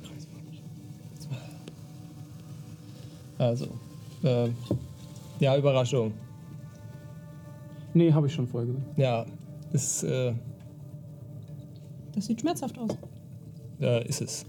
Also, 3.42 3.66
äh, 4.22 4.50
ja, 5.40 5.56
Überraschung. 5.58 6.12
Nee, 7.92 8.12
habe 8.12 8.28
ich 8.28 8.32
schon 8.34 8.46
vorher 8.46 8.68
gesagt. 8.72 8.96
Ja, 8.98 9.26
ist, 9.72 10.04
äh, 10.04 10.32
Das 12.14 12.26
sieht 12.26 12.40
schmerzhaft 12.40 12.78
aus. 12.78 12.90
äh, 13.80 14.06
ist 14.08 14.20
es. 14.22 14.46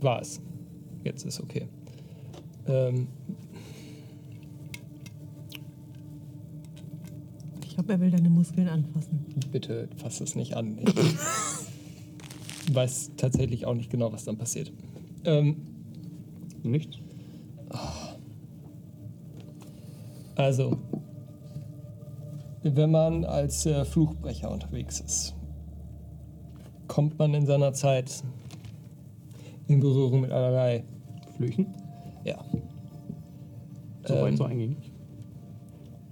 War 0.00 0.20
es. 0.20 0.40
Jetzt 1.04 1.24
ist 1.26 1.40
okay. 1.40 1.68
Ähm, 2.66 3.06
Ich 7.62 7.74
glaube, 7.74 7.92
er 7.92 8.00
will 8.00 8.10
deine 8.10 8.28
Muskeln 8.30 8.66
anfassen. 8.68 9.24
bitte 9.52 9.88
fass 9.96 10.20
es 10.20 10.34
nicht 10.34 10.56
an. 10.56 10.78
Ich 10.78 10.92
weiß 12.74 13.12
tatsächlich 13.16 13.64
auch 13.66 13.74
nicht 13.74 13.90
genau, 13.90 14.12
was 14.12 14.24
dann 14.24 14.36
passiert. 14.36 14.72
Ähm, 15.24 15.58
Nicht? 16.64 17.00
Also, 20.38 20.78
wenn 22.62 22.92
man 22.92 23.24
als 23.24 23.66
äh, 23.66 23.84
Fluchbrecher 23.84 24.48
unterwegs 24.48 25.00
ist, 25.00 25.34
kommt 26.86 27.18
man 27.18 27.34
in 27.34 27.44
seiner 27.44 27.72
Zeit 27.72 28.22
in 29.66 29.80
Berührung 29.80 30.20
mit 30.20 30.30
allerlei. 30.30 30.84
Flüchen? 31.36 31.66
Ja. 32.24 32.38
So 34.04 34.14
weit, 34.14 34.30
Ähm, 34.30 34.36
so 34.36 34.44
eingängig. 34.44 34.92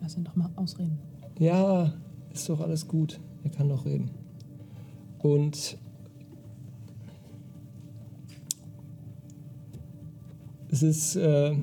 Lass 0.00 0.16
ihn 0.16 0.24
doch 0.24 0.34
mal 0.34 0.50
ausreden. 0.56 0.98
Ja, 1.38 1.92
ist 2.32 2.48
doch 2.48 2.60
alles 2.60 2.88
gut. 2.88 3.20
Er 3.44 3.50
kann 3.50 3.68
doch 3.68 3.84
reden. 3.84 4.10
Und 5.20 5.78
es 10.68 10.82
ist 10.82 11.14
äh, 11.14 11.54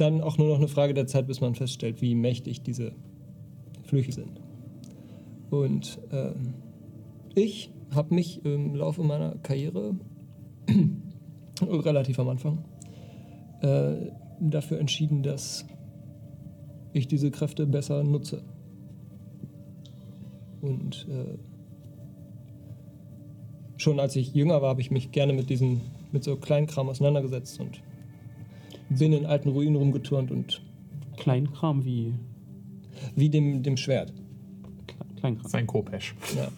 dann 0.00 0.20
auch 0.20 0.38
nur 0.38 0.48
noch 0.48 0.56
eine 0.56 0.68
Frage 0.68 0.94
der 0.94 1.06
Zeit, 1.06 1.26
bis 1.26 1.40
man 1.40 1.54
feststellt, 1.54 2.00
wie 2.00 2.14
mächtig 2.14 2.62
diese 2.62 2.92
Flüche 3.84 4.12
sind. 4.12 4.40
Und 5.50 5.98
ähm, 6.12 6.54
ich 7.34 7.70
habe 7.94 8.14
mich 8.14 8.44
im 8.44 8.74
Laufe 8.74 9.02
meiner 9.02 9.36
Karriere 9.38 9.94
relativ 11.62 12.18
am 12.18 12.28
Anfang 12.28 12.64
äh, 13.62 14.10
dafür 14.40 14.78
entschieden, 14.78 15.22
dass 15.22 15.64
ich 16.92 17.08
diese 17.08 17.30
Kräfte 17.30 17.66
besser 17.66 18.04
nutze. 18.04 18.42
Und 20.60 21.06
äh, 21.08 21.38
schon 23.76 24.00
als 24.00 24.16
ich 24.16 24.34
jünger 24.34 24.60
war, 24.60 24.70
habe 24.70 24.80
ich 24.80 24.90
mich 24.90 25.12
gerne 25.12 25.32
mit 25.32 25.50
diesem, 25.50 25.80
mit 26.12 26.24
so 26.24 26.36
Kleinkram 26.36 26.88
auseinandergesetzt 26.88 27.60
und 27.60 27.80
bin 28.90 29.12
in 29.12 29.26
alten 29.26 29.50
Ruinen 29.50 29.76
rumgeturnt 29.76 30.30
und 30.30 30.62
Kleinkram 31.16 31.84
wie 31.84 32.14
Wie 33.16 33.28
dem, 33.28 33.62
dem 33.62 33.76
Schwert. 33.76 34.12
Kle- 34.86 35.16
Kleinkram. 35.20 35.48
Sein 35.50 35.66
Kopesch. 35.66 36.14
Ja. 36.36 36.48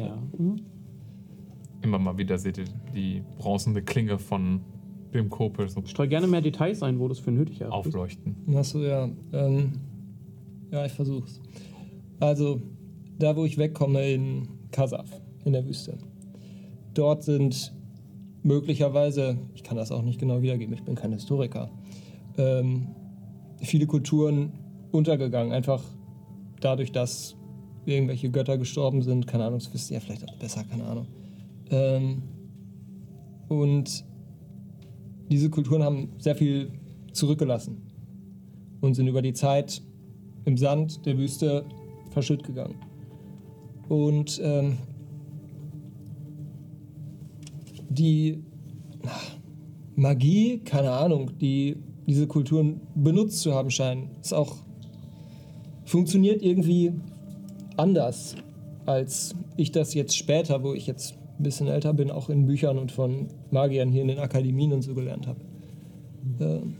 Ja. 0.00 0.18
Hm? 0.36 0.56
Immer 1.82 1.98
mal 1.98 2.16
wieder 2.18 2.38
seht 2.38 2.58
ihr 2.58 2.64
die 2.94 3.22
bronzene 3.38 3.82
Klinge 3.82 4.18
von 4.18 4.60
dem 5.14 5.28
Kopesch 5.30 5.70
so 5.72 5.82
Streu 5.86 6.06
gerne 6.06 6.26
mehr 6.26 6.40
Details 6.42 6.82
ein, 6.82 6.98
wo 7.00 7.08
du 7.08 7.12
es 7.12 7.18
für 7.18 7.32
nötig 7.32 7.60
hast. 7.62 7.70
aufleuchten. 7.72 8.36
Achso, 8.54 8.80
ja. 8.82 9.08
Ähm, 9.32 9.72
ja, 10.70 10.84
ich 10.86 10.92
versuch's. 10.92 11.40
Also, 12.20 12.60
da 13.18 13.34
wo 13.34 13.44
ich 13.44 13.56
wegkomme 13.58 14.08
in 14.12 14.48
Kasaf, 14.70 15.08
in 15.44 15.52
der 15.54 15.66
Wüste. 15.66 15.96
Dort 16.94 17.24
sind 17.24 17.72
möglicherweise, 18.42 19.38
ich 19.54 19.62
kann 19.62 19.76
das 19.76 19.92
auch 19.92 20.02
nicht 20.02 20.18
genau 20.18 20.42
wiedergeben, 20.42 20.74
ich 20.74 20.82
bin 20.82 20.94
kein 20.94 21.12
Historiker, 21.12 21.70
ähm, 22.36 22.88
viele 23.60 23.86
Kulturen 23.86 24.52
untergegangen. 24.90 25.52
Einfach 25.52 25.82
dadurch, 26.60 26.92
dass 26.92 27.36
irgendwelche 27.86 28.30
Götter 28.30 28.58
gestorben 28.58 29.02
sind. 29.02 29.26
Keine 29.26 29.44
Ahnung, 29.44 29.58
das 29.58 29.72
wisst 29.72 29.90
ihr 29.90 29.94
ja 29.94 30.00
vielleicht 30.00 30.28
auch 30.28 30.36
besser, 30.36 30.64
keine 30.64 30.84
Ahnung. 30.84 31.06
Ähm, 31.70 32.22
und 33.48 34.04
diese 35.30 35.50
Kulturen 35.50 35.82
haben 35.82 36.10
sehr 36.18 36.36
viel 36.36 36.72
zurückgelassen 37.12 37.82
und 38.80 38.94
sind 38.94 39.06
über 39.06 39.22
die 39.22 39.32
Zeit 39.32 39.82
im 40.44 40.56
Sand 40.56 41.04
der 41.06 41.18
Wüste 41.18 41.64
verschütt 42.10 42.44
gegangen. 42.44 42.76
Und 43.88 44.40
ähm, 44.42 44.78
die 47.90 48.42
Magie, 49.96 50.58
keine 50.64 50.92
Ahnung, 50.92 51.32
die 51.38 51.76
diese 52.06 52.26
Kulturen 52.26 52.80
benutzt 52.94 53.40
zu 53.40 53.52
haben 53.52 53.70
scheinen, 53.70 54.10
ist 54.20 54.32
auch 54.32 54.56
funktioniert 55.84 56.42
irgendwie 56.42 56.92
anders, 57.76 58.36
als 58.86 59.34
ich 59.56 59.72
das 59.72 59.92
jetzt 59.94 60.16
später, 60.16 60.62
wo 60.62 60.72
ich 60.72 60.86
jetzt 60.86 61.14
ein 61.38 61.42
bisschen 61.42 61.66
älter 61.66 61.92
bin, 61.92 62.10
auch 62.10 62.30
in 62.30 62.46
Büchern 62.46 62.78
und 62.78 62.92
von 62.92 63.28
Magiern 63.50 63.90
hier 63.90 64.02
in 64.02 64.08
den 64.08 64.18
Akademien 64.18 64.72
und 64.72 64.82
so 64.82 64.94
gelernt 64.94 65.26
habe. 65.26 65.40
Ähm, 66.40 66.74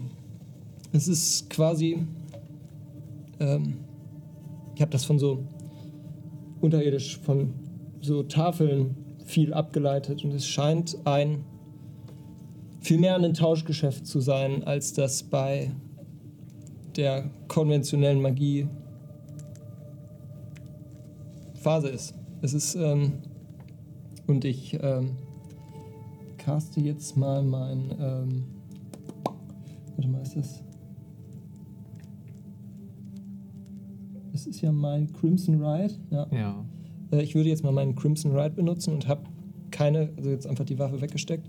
es 0.93 1.09
ist 1.09 1.51
quasi, 1.51 1.99
ähm, 3.41 3.75
ich 4.75 4.81
habe 4.81 4.93
das 4.93 5.05
von 5.05 5.19
so 5.19 5.45
unterirdisch, 6.61 7.19
von 7.19 7.53
so 8.01 8.23
Tafeln 8.23 8.95
viel 9.31 9.55
abgeleitet 9.55 10.25
und 10.25 10.33
es 10.33 10.47
scheint 10.47 10.99
ein 11.05 11.45
viel 12.81 12.99
mehr 12.99 13.15
ein 13.15 13.35
Tauschgeschäft 13.35 14.07
zu 14.07 14.21
sein, 14.21 14.65
als 14.65 14.93
das 14.93 15.23
bei 15.23 15.71
der 16.97 17.31
konventionellen 17.47 18.21
Magie 18.21 18.67
Phase 21.55 21.89
ist. 21.89 22.15
Es 22.43 22.55
ist, 22.55 22.75
ähm, 22.75 23.13
und 24.27 24.45
ich 24.45 24.79
ähm, 24.81 25.17
caste 26.39 26.81
jetzt 26.81 27.17
mal 27.17 27.43
mein, 27.43 27.91
ähm, 28.01 28.45
warte 29.95 30.09
mal, 30.09 30.23
ist 30.23 30.37
das? 30.37 30.63
Das 34.33 34.47
ist 34.47 34.63
ja 34.63 34.73
mein 34.73 35.13
Crimson 35.13 35.63
Ride, 35.63 35.95
ja. 36.11 36.27
Ja. 36.33 36.65
Äh, 37.11 37.23
Ich 37.23 37.35
würde 37.35 37.49
jetzt 37.49 37.65
mal 37.65 37.73
meinen 37.73 37.95
Crimson 37.95 38.37
Ride 38.37 38.55
benutzen 38.55 38.95
und 38.95 39.09
habe 39.09 39.23
keine, 39.71 40.11
also 40.17 40.31
jetzt 40.31 40.47
einfach 40.47 40.65
die 40.65 40.79
Waffe 40.79 41.01
weggesteckt. 41.01 41.49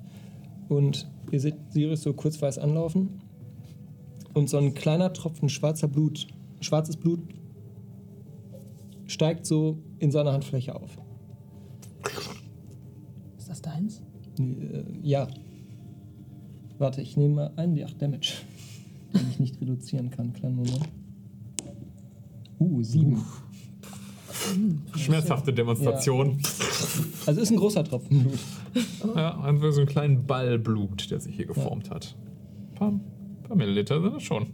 Und 0.70 1.10
ihr 1.32 1.40
seht 1.40 1.56
Sirius 1.70 2.02
so 2.02 2.14
kurz 2.14 2.42
weiß 2.42 2.58
anlaufen. 2.58 3.22
Und 4.34 4.50
so 4.50 4.58
ein 4.58 4.74
kleiner 4.74 5.12
Tropfen 5.12 5.50
schwarzer 5.50 5.88
Blut, 5.88 6.28
schwarzes 6.62 6.96
Blut 6.96 7.20
steigt 9.08 9.46
so 9.46 9.78
in 10.00 10.12
seiner 10.12 10.32
Handfläche 10.32 10.74
auf. 10.74 10.98
Ist 13.38 13.50
das 13.50 13.62
deins? 13.62 14.02
Äh, 14.40 14.84
ja. 15.04 15.28
Warte, 16.78 17.02
ich 17.02 17.18
nehme 17.18 17.36
mal 17.36 17.52
einen 17.58 17.76
D8 17.76 17.98
Damage. 17.98 18.34
Den 19.14 19.30
ich 19.30 19.40
nicht 19.40 19.60
reduzieren 19.60 20.10
kann. 20.10 20.32
Kleinen 20.32 20.56
Moment. 20.56 20.88
Uh, 22.60 22.82
sieben. 22.82 23.22
Schmerzhafte 24.96 25.54
Demonstration. 25.54 26.38
Also 27.26 27.42
ist 27.42 27.52
ein 27.52 27.58
großer 27.58 27.84
Tropfen 27.84 28.24
Blut. 28.24 28.40
Ja, 29.16 29.40
einfach 29.42 29.72
so 29.72 29.80
einen 29.82 29.90
kleinen 29.90 30.26
Ball 30.26 30.58
Blut, 30.58 31.12
der 31.12 31.20
sich 31.20 31.36
hier 31.36 31.46
geformt 31.46 31.90
hat. 31.90 32.16
Ein 32.72 32.76
paar, 32.76 33.00
paar 33.44 33.58
Milliliter 33.58 34.02
sind 34.02 34.14
das 34.14 34.24
schon. 34.24 34.48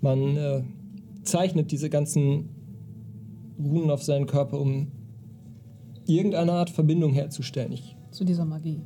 Man 0.00 0.36
äh, 0.36 0.62
zeichnet 1.24 1.72
diese 1.72 1.90
ganzen 1.90 2.48
Runen 3.58 3.90
auf 3.90 4.02
seinen 4.02 4.26
Körper, 4.26 4.60
um 4.60 4.88
irgendeine 6.06 6.52
Art 6.52 6.70
Verbindung 6.70 7.12
herzustellen. 7.12 7.72
Ich, 7.72 7.96
Zu 8.10 8.24
dieser 8.24 8.44
Magie. 8.44 8.80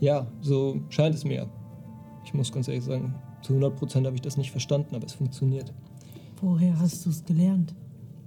ja, 0.00 0.26
so 0.40 0.80
scheint 0.88 1.14
es 1.14 1.24
mir. 1.24 1.48
Ich 2.24 2.32
muss 2.34 2.50
ganz 2.52 2.68
ehrlich 2.68 2.84
sagen, 2.84 3.14
zu 3.42 3.54
100% 3.54 4.04
habe 4.06 4.14
ich 4.16 4.22
das 4.22 4.36
nicht 4.36 4.50
verstanden, 4.50 4.94
aber 4.94 5.06
es 5.06 5.12
funktioniert. 5.12 5.72
Woher 6.40 6.78
hast 6.78 7.04
du 7.06 7.10
es 7.10 7.24
gelernt? 7.24 7.74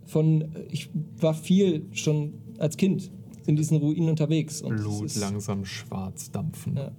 Von, 0.09 0.41
äh, 0.41 0.47
ich 0.71 0.89
war 1.19 1.33
viel 1.33 1.85
schon 1.91 2.33
als 2.57 2.77
Kind 2.77 3.11
in 3.45 3.55
diesen 3.55 3.77
Ruinen 3.77 4.09
unterwegs. 4.09 4.61
Und 4.61 4.75
es 4.75 4.81
Blut 4.81 5.05
ist, 5.05 5.19
langsam 5.19 5.65
schwarz 5.65 6.31
dampfen. 6.31 6.75
Ja. 6.75 6.91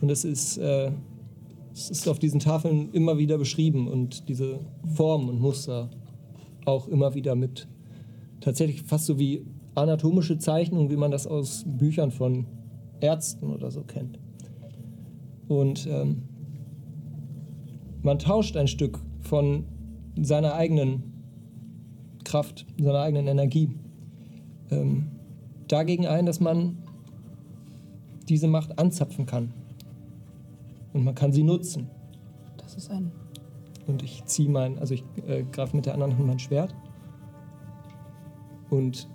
Und 0.00 0.10
es 0.10 0.24
ist, 0.24 0.58
äh, 0.58 0.90
es 1.72 1.90
ist 1.90 2.08
auf 2.08 2.18
diesen 2.18 2.40
Tafeln 2.40 2.90
immer 2.92 3.16
wieder 3.16 3.38
beschrieben 3.38 3.88
und 3.88 4.28
diese 4.28 4.58
Formen 4.94 5.28
und 5.28 5.40
Muster 5.40 5.90
auch 6.64 6.88
immer 6.88 7.14
wieder 7.14 7.34
mit 7.34 7.68
tatsächlich 8.40 8.82
fast 8.82 9.06
so 9.06 9.18
wie 9.18 9.46
anatomische 9.74 10.38
Zeichnungen, 10.38 10.90
wie 10.90 10.96
man 10.96 11.10
das 11.10 11.26
aus 11.26 11.64
Büchern 11.66 12.10
von 12.10 12.46
Ärzten 13.00 13.50
oder 13.50 13.70
so 13.70 13.82
kennt. 13.82 14.18
Und 15.48 15.86
ähm, 15.86 16.22
man 18.02 18.18
tauscht 18.18 18.56
ein 18.56 18.68
Stück 18.68 18.98
von 19.20 19.64
seiner 20.20 20.54
eigenen 20.54 21.11
Kraft, 22.32 22.64
seiner 22.78 23.00
eigenen 23.00 23.26
Energie 23.26 23.68
ähm, 24.70 25.08
dagegen 25.68 26.06
ein, 26.06 26.24
dass 26.24 26.40
man 26.40 26.78
diese 28.26 28.48
Macht 28.48 28.78
anzapfen 28.78 29.26
kann. 29.26 29.52
Und 30.94 31.04
man 31.04 31.14
kann 31.14 31.34
sie 31.34 31.42
nutzen. 31.42 31.90
Das 32.56 32.74
ist 32.74 32.90
ein. 32.90 33.12
Und 33.86 34.02
ich 34.02 34.24
ziehe 34.24 34.48
mein, 34.48 34.78
also 34.78 34.94
ich 34.94 35.04
äh, 35.28 35.44
greife 35.52 35.76
mit 35.76 35.84
der 35.84 35.92
anderen 35.92 36.16
Hand 36.16 36.26
mein 36.26 36.38
Schwert 36.38 36.74
und 38.70 39.10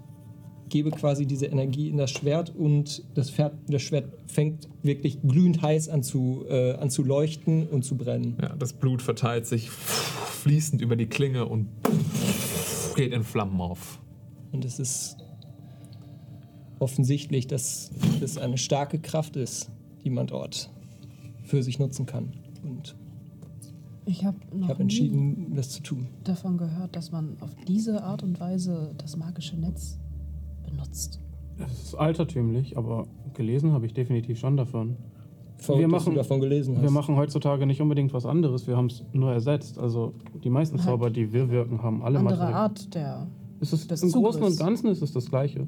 gebe 0.70 0.92
quasi 0.92 1.26
diese 1.26 1.48
Energie 1.48 1.90
in 1.90 1.98
das 1.98 2.12
Schwert 2.12 2.54
und 2.56 3.04
das, 3.16 3.32
Pferd, 3.32 3.54
das 3.68 3.82
Schwert 3.82 4.14
fängt 4.28 4.70
wirklich 4.84 5.24
glühend 5.24 5.64
heiß 5.64 5.90
an 5.90 6.04
zu, 6.04 6.46
äh, 6.48 6.74
an 6.74 6.92
zu 6.92 7.04
leuchten 7.04 7.68
und 7.68 7.84
zu 7.84 7.98
brennen. 7.98 8.38
Ja, 8.40 8.56
das 8.56 8.74
Blut 8.74 9.02
verteilt 9.02 9.48
sich 9.48 9.72
fließend 9.72 10.84
über 10.84 10.96
die 10.96 11.08
Klinge 11.08 11.48
und 11.48 11.70
geht 12.98 13.14
in 13.14 13.24
Flammen 13.24 13.62
auf. 13.62 14.02
Und 14.52 14.66
es 14.66 14.80
ist 14.80 15.18
offensichtlich, 16.80 17.48
dass 17.48 17.92
es 18.22 18.38
eine 18.38 18.58
starke 18.58 19.00
Kraft 19.00 19.36
ist, 19.36 19.70
die 20.04 20.10
man 20.10 20.28
dort 20.28 20.70
für 21.44 21.64
sich 21.64 21.80
nutzen 21.80 22.06
kann. 22.06 22.34
Und 22.64 22.96
Ich 24.06 24.26
habe 24.26 24.38
nie 24.52 24.70
entschieden, 24.70 25.54
das 25.56 25.70
zu 25.70 25.82
tun. 25.82 26.08
davon 26.24 26.58
gehört, 26.58 26.96
dass 26.96 27.12
man 27.12 27.38
auf 27.40 27.52
diese 27.68 28.04
Art 28.04 28.24
und 28.24 28.40
Weise 28.40 28.94
das 28.98 29.16
magische 29.16 29.58
Netz 29.58 30.00
benutzt. 30.68 31.20
Es 31.60 31.84
ist 31.84 31.96
altertümlich, 31.96 32.78
aber 32.78 33.08
gelesen 33.34 33.72
habe 33.72 33.86
ich 33.86 33.94
definitiv 33.94 34.40
schon 34.40 34.58
davon. 34.58 34.98
Verrückt, 35.58 35.82
Wir 35.82 35.88
dass 35.90 36.04
du 36.04 36.10
machen- 36.12 36.16
davon 36.18 36.40
gelesen 36.40 36.76
hast. 36.76 36.84
Wir 36.84 36.92
machen 36.92 37.16
heutzutage 37.16 37.66
nicht 37.66 37.82
unbedingt 37.82 38.14
was 38.14 38.26
anderes, 38.26 38.68
wir 38.68 38.78
haben 38.78 38.88
es 38.88 39.04
nur 39.14 39.32
ersetzt. 39.32 39.80
Also 39.80 40.14
die 40.44 40.50
meisten 40.50 40.78
Halt. 40.78 40.86
Zauber, 40.88 41.10
die 41.10 41.34
wir 41.34 41.50
wirken, 41.50 41.82
haben 41.82 42.04
alle 42.04 42.20
Andere 42.20 42.36
Materie- 42.38 42.56
Art 42.56 42.94
der. 42.96 43.28
Es 43.60 43.74
ist, 43.74 43.90
des 43.90 44.04
Im 44.04 44.12
Großen 44.12 44.44
und. 44.44 44.58
Ganzen 44.60 44.88
ist 44.88 45.02
es 45.02 45.12
das 45.14 45.30
Gleiche. 45.30 45.66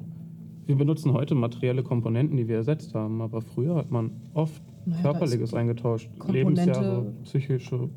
Wir 0.66 0.76
benutzen 0.76 1.12
heute 1.12 1.34
materielle 1.34 1.82
Komponenten, 1.82 2.36
die 2.36 2.46
wir 2.46 2.56
ersetzt 2.56 2.94
haben, 2.94 3.20
aber 3.20 3.40
früher 3.42 3.74
hat 3.74 3.90
man 3.90 4.12
oft 4.34 4.62
Naja, 4.86 5.02
Körperliches 5.02 5.52
eingetauscht. 5.54 6.08
Komponente- 6.20 6.62
Lebensjahre, 6.62 7.12
psychische 7.24 7.78
Der 7.78 7.88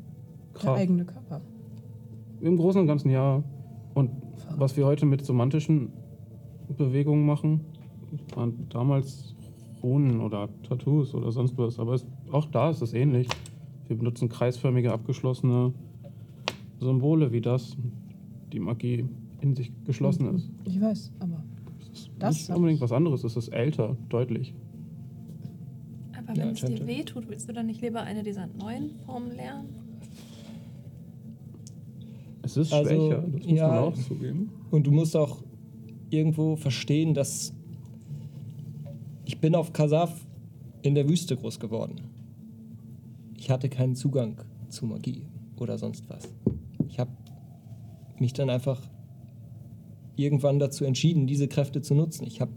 Kraft. 0.54 0.80
eigene 0.80 1.04
Körper. 1.04 1.40
Im 2.40 2.56
Großen 2.56 2.80
und 2.80 2.88
Ganzen 2.88 3.10
ja. 3.10 3.42
Und 3.94 4.10
was 4.58 4.76
wir 4.76 4.84
heute 4.86 5.06
mit 5.06 5.24
semantischen 5.24 5.92
Bewegungen 6.76 7.24
machen, 7.24 7.60
waren 8.34 8.66
damals 8.70 9.33
Runen 9.84 10.20
oder 10.20 10.48
Tattoos 10.66 11.14
oder 11.14 11.30
sonst 11.30 11.56
was. 11.58 11.78
Aber 11.78 11.92
es, 11.94 12.06
auch 12.32 12.46
da 12.46 12.70
ist 12.70 12.80
es 12.80 12.94
ähnlich. 12.94 13.28
Wir 13.86 13.96
benutzen 13.96 14.28
kreisförmige, 14.30 14.90
abgeschlossene 14.92 15.72
Symbole 16.80 17.30
wie 17.32 17.40
das, 17.42 17.76
die 18.52 18.58
Magie 18.60 19.04
in 19.42 19.54
sich 19.54 19.70
geschlossen 19.84 20.34
ist. 20.34 20.50
Ich 20.64 20.80
weiß, 20.80 21.12
aber 21.20 21.44
Es 21.92 21.98
ist 22.00 22.10
Das 22.18 22.34
nicht 22.34 22.50
hab 22.50 22.56
unbedingt 22.56 22.80
was 22.80 22.92
anderes, 22.92 23.24
es 23.24 23.36
ist 23.36 23.48
älter, 23.48 23.96
deutlich. 24.08 24.54
Aber 26.12 26.30
Aber 26.30 26.38
Ja, 26.38 26.44
wenn 26.46 26.52
es 26.52 26.60
dir 26.62 26.68
könnte. 26.68 26.86
wehtut, 26.86 27.28
willst 27.28 27.48
du 27.48 27.52
dann 27.52 27.66
nicht 27.66 27.82
lieber 27.82 28.00
eine 28.02 28.22
dieser 28.22 28.46
neuen 28.58 28.90
Formen 29.04 29.32
lernen? 29.36 29.68
Es 32.42 32.56
ist 32.56 32.72
Also, 32.72 32.88
schwächer, 32.90 33.22
das 33.32 33.46
muss 33.46 33.58
ja. 33.58 33.68
man 33.68 33.78
auch 33.78 33.94
zugeben. 33.94 34.50
Und 34.70 34.86
du 34.86 34.90
musst 34.90 35.16
auch 35.16 35.38
irgendwo 36.10 36.56
verstehen, 36.56 37.14
dass 37.14 37.54
ich 39.24 39.40
bin 39.40 39.54
auf 39.54 39.72
Kasaf 39.72 40.26
in 40.82 40.94
der 40.94 41.08
Wüste 41.08 41.36
groß 41.36 41.60
geworden. 41.60 42.00
Ich 43.36 43.50
hatte 43.50 43.68
keinen 43.68 43.94
Zugang 43.94 44.36
zu 44.68 44.86
Magie 44.86 45.26
oder 45.56 45.78
sonst 45.78 46.08
was. 46.08 46.28
Ich 46.88 46.98
habe 46.98 47.10
mich 48.18 48.32
dann 48.32 48.50
einfach 48.50 48.80
irgendwann 50.16 50.58
dazu 50.58 50.84
entschieden, 50.84 51.26
diese 51.26 51.48
Kräfte 51.48 51.82
zu 51.82 51.94
nutzen. 51.94 52.26
Ich 52.26 52.40
hab, 52.40 52.48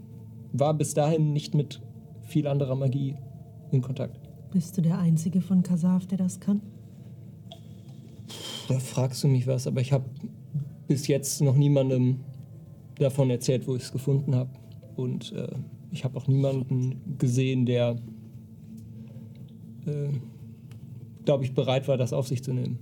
war 0.52 0.74
bis 0.74 0.94
dahin 0.94 1.32
nicht 1.32 1.54
mit 1.54 1.80
viel 2.22 2.46
anderer 2.46 2.74
Magie 2.74 3.16
in 3.72 3.82
Kontakt. 3.82 4.28
Bist 4.52 4.76
du 4.76 4.82
der 4.82 4.98
Einzige 4.98 5.40
von 5.40 5.62
Kasaf, 5.62 6.06
der 6.06 6.18
das 6.18 6.40
kann? 6.40 6.62
Da 8.68 8.78
fragst 8.78 9.24
du 9.24 9.28
mich 9.28 9.46
was, 9.46 9.66
aber 9.66 9.80
ich 9.80 9.92
habe 9.92 10.04
bis 10.86 11.06
jetzt 11.06 11.40
noch 11.40 11.56
niemandem 11.56 12.20
davon 12.98 13.30
erzählt, 13.30 13.66
wo 13.66 13.76
ich 13.76 13.82
es 13.82 13.92
gefunden 13.92 14.34
habe. 14.34 14.50
Und 14.96 15.32
äh, 15.32 15.48
ich 15.90 16.04
habe 16.04 16.16
auch 16.16 16.26
niemanden 16.26 17.16
gesehen, 17.18 17.66
der, 17.66 17.96
äh, 19.86 20.08
glaube 21.24 21.44
ich, 21.44 21.54
bereit 21.54 21.88
war, 21.88 21.96
das 21.96 22.12
auf 22.12 22.28
sich 22.28 22.42
zu 22.42 22.52
nehmen. 22.52 22.78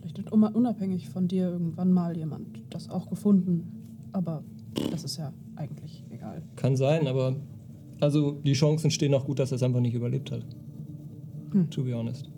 Vielleicht 0.00 0.18
hat 0.18 0.32
un- 0.32 0.44
unabhängig 0.44 1.08
von 1.08 1.28
dir 1.28 1.50
irgendwann 1.50 1.92
mal 1.92 2.16
jemand 2.16 2.62
das 2.70 2.88
auch 2.90 3.08
gefunden. 3.08 3.64
Aber 4.12 4.42
das 4.90 5.04
ist 5.04 5.16
ja 5.16 5.32
eigentlich 5.56 6.04
egal. 6.10 6.42
Kann 6.56 6.76
sein, 6.76 7.06
aber 7.06 7.36
also 8.00 8.32
die 8.32 8.54
Chancen 8.54 8.90
stehen 8.90 9.14
auch 9.14 9.24
gut, 9.26 9.38
dass 9.38 9.52
er 9.52 9.56
es 9.56 9.62
einfach 9.62 9.80
nicht 9.80 9.94
überlebt 9.94 10.30
hat. 10.30 10.44
To 11.70 11.82
be 11.84 11.94
honest. 11.94 12.30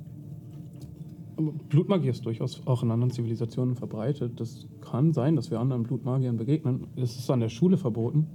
Blutmagie 1.69 2.09
ist 2.09 2.25
durchaus 2.25 2.65
auch 2.67 2.83
in 2.83 2.91
anderen 2.91 3.11
Zivilisationen 3.11 3.75
verbreitet. 3.75 4.39
Das 4.39 4.67
kann 4.81 5.13
sein, 5.13 5.35
dass 5.37 5.51
wir 5.51 5.59
anderen 5.61 5.83
Blutmagiern 5.83 6.37
begegnen. 6.37 6.87
Es 6.97 7.17
ist 7.19 7.31
an 7.31 7.41
der 7.41 7.49
Schule 7.49 7.77
verboten. 7.77 8.27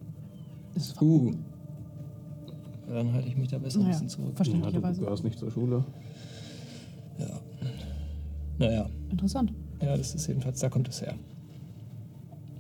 Das 0.74 0.88
ist 0.88 1.02
Uh. 1.02 1.32
Dann 2.88 3.12
halte 3.14 3.28
ich 3.28 3.36
mich 3.36 3.50
da 3.50 3.58
besser 3.58 3.80
ein 3.80 3.84
naja, 3.84 3.94
bisschen 3.94 4.10
zurück. 4.10 4.26
Ja, 4.28 4.32
du 4.32 4.36
verständlicherweise. 4.38 5.02
gehörst 5.02 5.24
nicht 5.24 5.38
zur 5.38 5.52
Schule. 5.52 5.84
Ja. 7.20 7.40
Naja, 8.60 8.90
Interessant. 9.12 9.54
ja, 9.82 9.96
das 9.98 10.16
ist 10.16 10.28
jedenfalls, 10.28 10.60
da 10.60 10.70
kommt 10.70 10.88
es 10.88 11.02
her. 11.02 11.16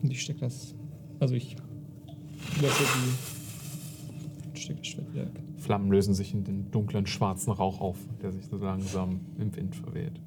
Und 0.02 0.12
ich 0.12 0.22
stecke 0.22 0.41
das, 0.41 0.76
also 1.20 1.34
ich 1.34 1.56
lösche 2.62 2.84
die, 4.54 4.60
stecke 4.60 4.80
das 4.80 4.88
Schwert 4.88 5.14
wieder 5.14 5.26
weg. 5.26 5.41
Flammen 5.58 5.91
lösen 5.91 6.14
sich 6.14 6.34
in 6.34 6.44
den 6.44 6.70
dunklen 6.72 7.08
schwarzen 7.08 7.52
Rauch 7.52 7.82
auf, 7.82 7.98
der 8.22 8.32
sich 8.32 8.45
so 8.45 8.58
langsam 8.58 9.22
im 9.40 9.56
Wind 9.56 9.76
verweht. 9.76 10.20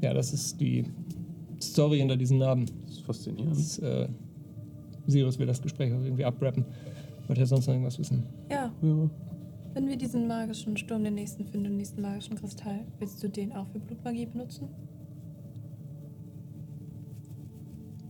Ja, 0.00 0.14
das 0.14 0.32
ist 0.32 0.60
die 0.60 0.84
Story 1.60 1.98
hinter 1.98 2.16
diesen 2.16 2.38
Narben. 2.38 2.66
Das 2.86 2.92
ist 2.92 3.02
faszinierend. 3.02 3.56
Das, 3.56 3.78
äh, 3.80 4.08
Sirius 5.06 5.38
will 5.38 5.46
das 5.46 5.60
Gespräch 5.60 5.92
auch 5.92 6.02
irgendwie 6.02 6.24
abrappen. 6.24 6.64
Wollte 7.28 7.42
er 7.42 7.46
sonst 7.46 7.66
noch 7.66 7.74
irgendwas 7.74 7.98
wissen? 7.98 8.24
Ja, 8.50 8.72
Ja. 8.82 9.10
wenn 9.74 9.86
wir 9.86 9.96
diesen 9.96 10.26
magischen 10.26 10.76
Sturm, 10.76 11.04
den 11.04 11.14
nächsten 11.14 11.44
finden, 11.44 11.64
den 11.64 11.76
nächsten 11.76 12.00
magischen 12.00 12.36
Kristall, 12.36 12.80
willst 12.98 13.22
du 13.22 13.28
den 13.28 13.52
auch 13.52 13.68
für 13.68 13.78
Blutmagie 13.78 14.26
benutzen? 14.26 14.68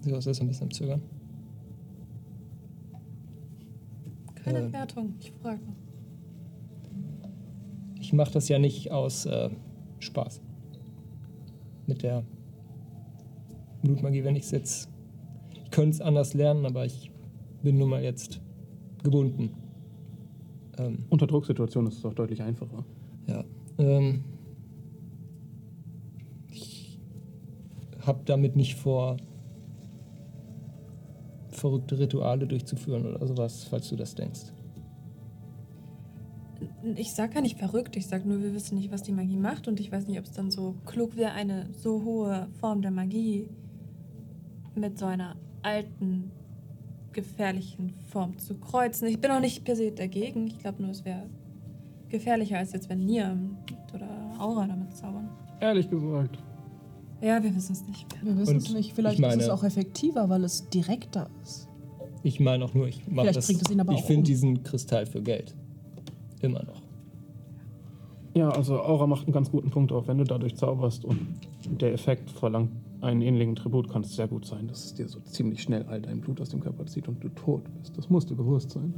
Sirius 0.03 0.27
ist 0.27 0.41
ein 0.41 0.47
bisschen 0.49 0.69
am 0.69 0.71
Zögern. 0.73 1.03
Keine 4.37 4.61
Äh. 4.61 4.73
Wertung, 4.73 5.15
ich 5.19 5.33
frage 5.33 5.61
noch. 5.65 5.75
Ich 8.01 8.13
mache 8.13 8.33
das 8.33 8.49
ja 8.49 8.59
nicht 8.59 8.91
aus 8.93 9.27
äh, 9.27 9.51
Spaß. 9.99 10.41
Mit 11.87 12.03
der 12.03 12.23
Blutmagie, 13.83 14.23
wenn 14.25 14.37
ich 14.37 14.45
es 14.45 14.51
jetzt. 14.53 14.89
Ich 15.65 15.71
könnte 15.71 15.91
es 15.91 16.01
anders 16.01 16.33
lernen, 16.35 16.65
aber 16.65 16.87
ich 16.87 17.11
bin 17.63 17.77
nun 17.79 17.91
mal 17.91 18.03
jetzt 18.03 18.41
gebunden. 19.03 19.51
Ähm, 20.79 21.05
Unter 21.11 21.27
Drucksituationen 21.27 21.91
ist 21.91 21.99
es 21.99 22.05
auch 22.05 22.15
deutlich 22.15 22.43
einfacher. 22.43 22.85
ja. 23.27 23.45
Ähm, 23.79 24.25
ich 26.51 26.99
habe 28.01 28.21
damit 28.25 28.57
nicht 28.57 28.75
vor, 28.75 29.17
verrückte 31.51 31.99
Rituale 31.99 32.47
durchzuführen 32.47 33.07
oder 33.07 33.27
sowas, 33.27 33.65
falls 33.65 33.89
du 33.89 33.97
das 33.97 34.15
denkst. 34.15 34.53
Ich 36.97 37.13
sag 37.13 37.35
gar 37.35 37.43
nicht 37.43 37.59
verrückt, 37.59 37.97
ich 37.97 38.07
sag 38.07 38.25
nur, 38.25 38.43
wir 38.43 38.55
wissen 38.55 38.77
nicht, 38.79 38.91
was 38.91 39.03
die 39.03 39.13
Magie 39.13 39.37
macht 39.37 39.69
und 39.69 39.81
ich 39.81 39.91
weiß 39.93 40.07
nicht, 40.07 40.19
ob 40.19 40.25
es 40.25 40.33
dann 40.33 40.51
so 40.51 40.75
klug 40.87 41.17
wäre, 41.17 41.33
eine 41.33 41.69
so 41.73 42.03
hohe 42.05 42.49
Form 42.61 42.83
der 42.83 42.91
Magie 42.91 43.49
mit 44.75 44.99
so 44.99 45.07
einer 45.07 45.37
alten, 45.63 46.31
gefährlichen 47.19 47.95
Form 48.11 48.39
zu 48.39 48.55
kreuzen. 48.55 49.09
Ich 49.09 49.21
bin 49.21 49.33
auch 49.33 49.41
nicht 49.41 49.65
per 49.65 49.75
se 49.75 49.91
dagegen. 49.91 50.47
Ich 50.47 50.59
glaube 50.61 50.81
nur, 50.83 50.93
es 50.93 51.05
wäre 51.05 51.25
gefährlicher, 52.09 52.59
als 52.59 52.73
jetzt, 52.73 52.89
wenn 52.89 53.05
Niam 53.05 53.57
oder 53.93 54.09
Aura 54.39 54.69
damit 54.69 54.97
zaubern. 54.97 55.29
Ehrlich 55.61 55.91
gesagt. 55.91 56.39
Ja, 57.21 57.43
wir 57.43 57.55
wissen 57.57 57.73
es 57.73 57.85
nicht. 57.89 58.07
Wir 58.23 58.39
wissen 58.39 58.59
es 58.59 58.73
nicht. 58.73 58.93
Vielleicht 58.93 59.17
ich 59.17 59.21
meine- 59.21 59.35
ist 59.35 59.43
es 59.45 59.49
auch 59.51 59.65
effektiver, 59.65 60.29
weil 60.29 60.45
es 60.45 60.69
direkter 60.69 61.29
ist. 61.43 61.69
Ich 62.23 62.39
meine 62.39 62.65
auch 62.65 62.75
nur, 62.75 62.87
ich 62.87 63.05
mache 63.09 63.33
das. 63.33 63.47
bringt 63.47 63.63
es 63.63 63.71
ihn 63.71 63.81
aber 63.81 63.93
ich 63.95 64.03
finde 64.03 64.21
um. 64.21 64.25
diesen 64.25 64.63
Kristall 64.63 65.07
für 65.07 65.21
Geld. 65.21 65.57
Immer 66.41 66.63
noch. 66.63 66.81
Ja, 68.35 68.51
also 68.51 68.81
Aura 68.81 69.09
macht 69.09 69.25
einen 69.25 69.33
ganz 69.33 69.51
guten 69.51 69.71
Punkt 69.71 69.91
auf. 69.91 70.07
Wenn 70.07 70.19
du 70.19 70.25
dadurch 70.25 70.55
zauberst 70.55 71.05
und 71.05 71.19
der 71.81 71.93
Effekt 71.93 72.31
verlangt 72.31 72.71
einen 73.01 73.23
ähnlichen 73.23 73.55
Tribut, 73.55 73.89
kann 73.89 74.03
es 74.03 74.15
sehr 74.17 74.29
gut 74.29 74.45
sein, 74.47 74.67
dass 74.69 74.85
es 74.87 74.95
dir 74.95 75.09
so 75.09 75.21
ziemlich 75.21 75.63
schnell 75.63 75.85
all 75.85 76.01
dein 76.01 76.21
Blut 76.21 76.41
aus 76.41 76.49
dem 76.51 76.61
Körper 76.61 76.87
zieht 76.87 77.09
und 77.09 77.23
du 77.23 77.29
tot 77.31 77.63
bist. 77.79 77.97
Das 77.97 78.11
musst 78.11 78.31
dir 78.31 78.35
bewusst 78.37 78.71
sein. 78.71 78.95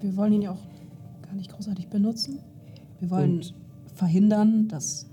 Wir 0.00 0.16
wollen 0.16 0.32
ihn 0.34 0.42
ja 0.42 0.52
auch 0.52 1.22
gar 1.22 1.34
nicht 1.34 1.50
großartig 1.52 1.88
benutzen. 1.88 2.40
Wir 3.00 3.10
wollen 3.10 3.36
Und- 3.36 3.54
verhindern, 3.94 4.68
dass 4.68 5.08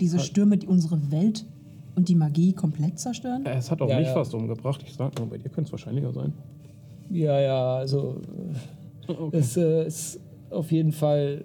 diese 0.00 0.18
Stürme 0.20 0.56
die 0.58 0.66
unsere 0.68 1.10
Welt 1.10 1.44
und 1.96 2.08
die 2.08 2.14
Magie 2.14 2.52
komplett 2.52 2.98
zerstören. 3.00 3.44
Es 3.46 3.70
hat 3.70 3.82
auch 3.82 3.88
Ja, 3.88 3.98
mich 3.98 4.06
ja. 4.08 4.14
fast 4.14 4.32
umgebracht. 4.34 4.82
Ich 4.86 4.94
sag 4.94 5.18
nur, 5.18 5.28
bei 5.28 5.38
dir 5.38 5.48
könnte 5.48 5.68
es 5.68 5.72
wahrscheinlicher 5.72 6.12
sein. 6.12 6.32
Ja, 7.10 7.40
ja, 7.40 7.76
also 7.76 8.20
Okay. 9.08 9.36
es 9.38 9.56
äh, 9.56 9.86
ist 9.86 10.20
auf 10.50 10.70
jeden 10.70 10.92
Fall. 10.92 11.44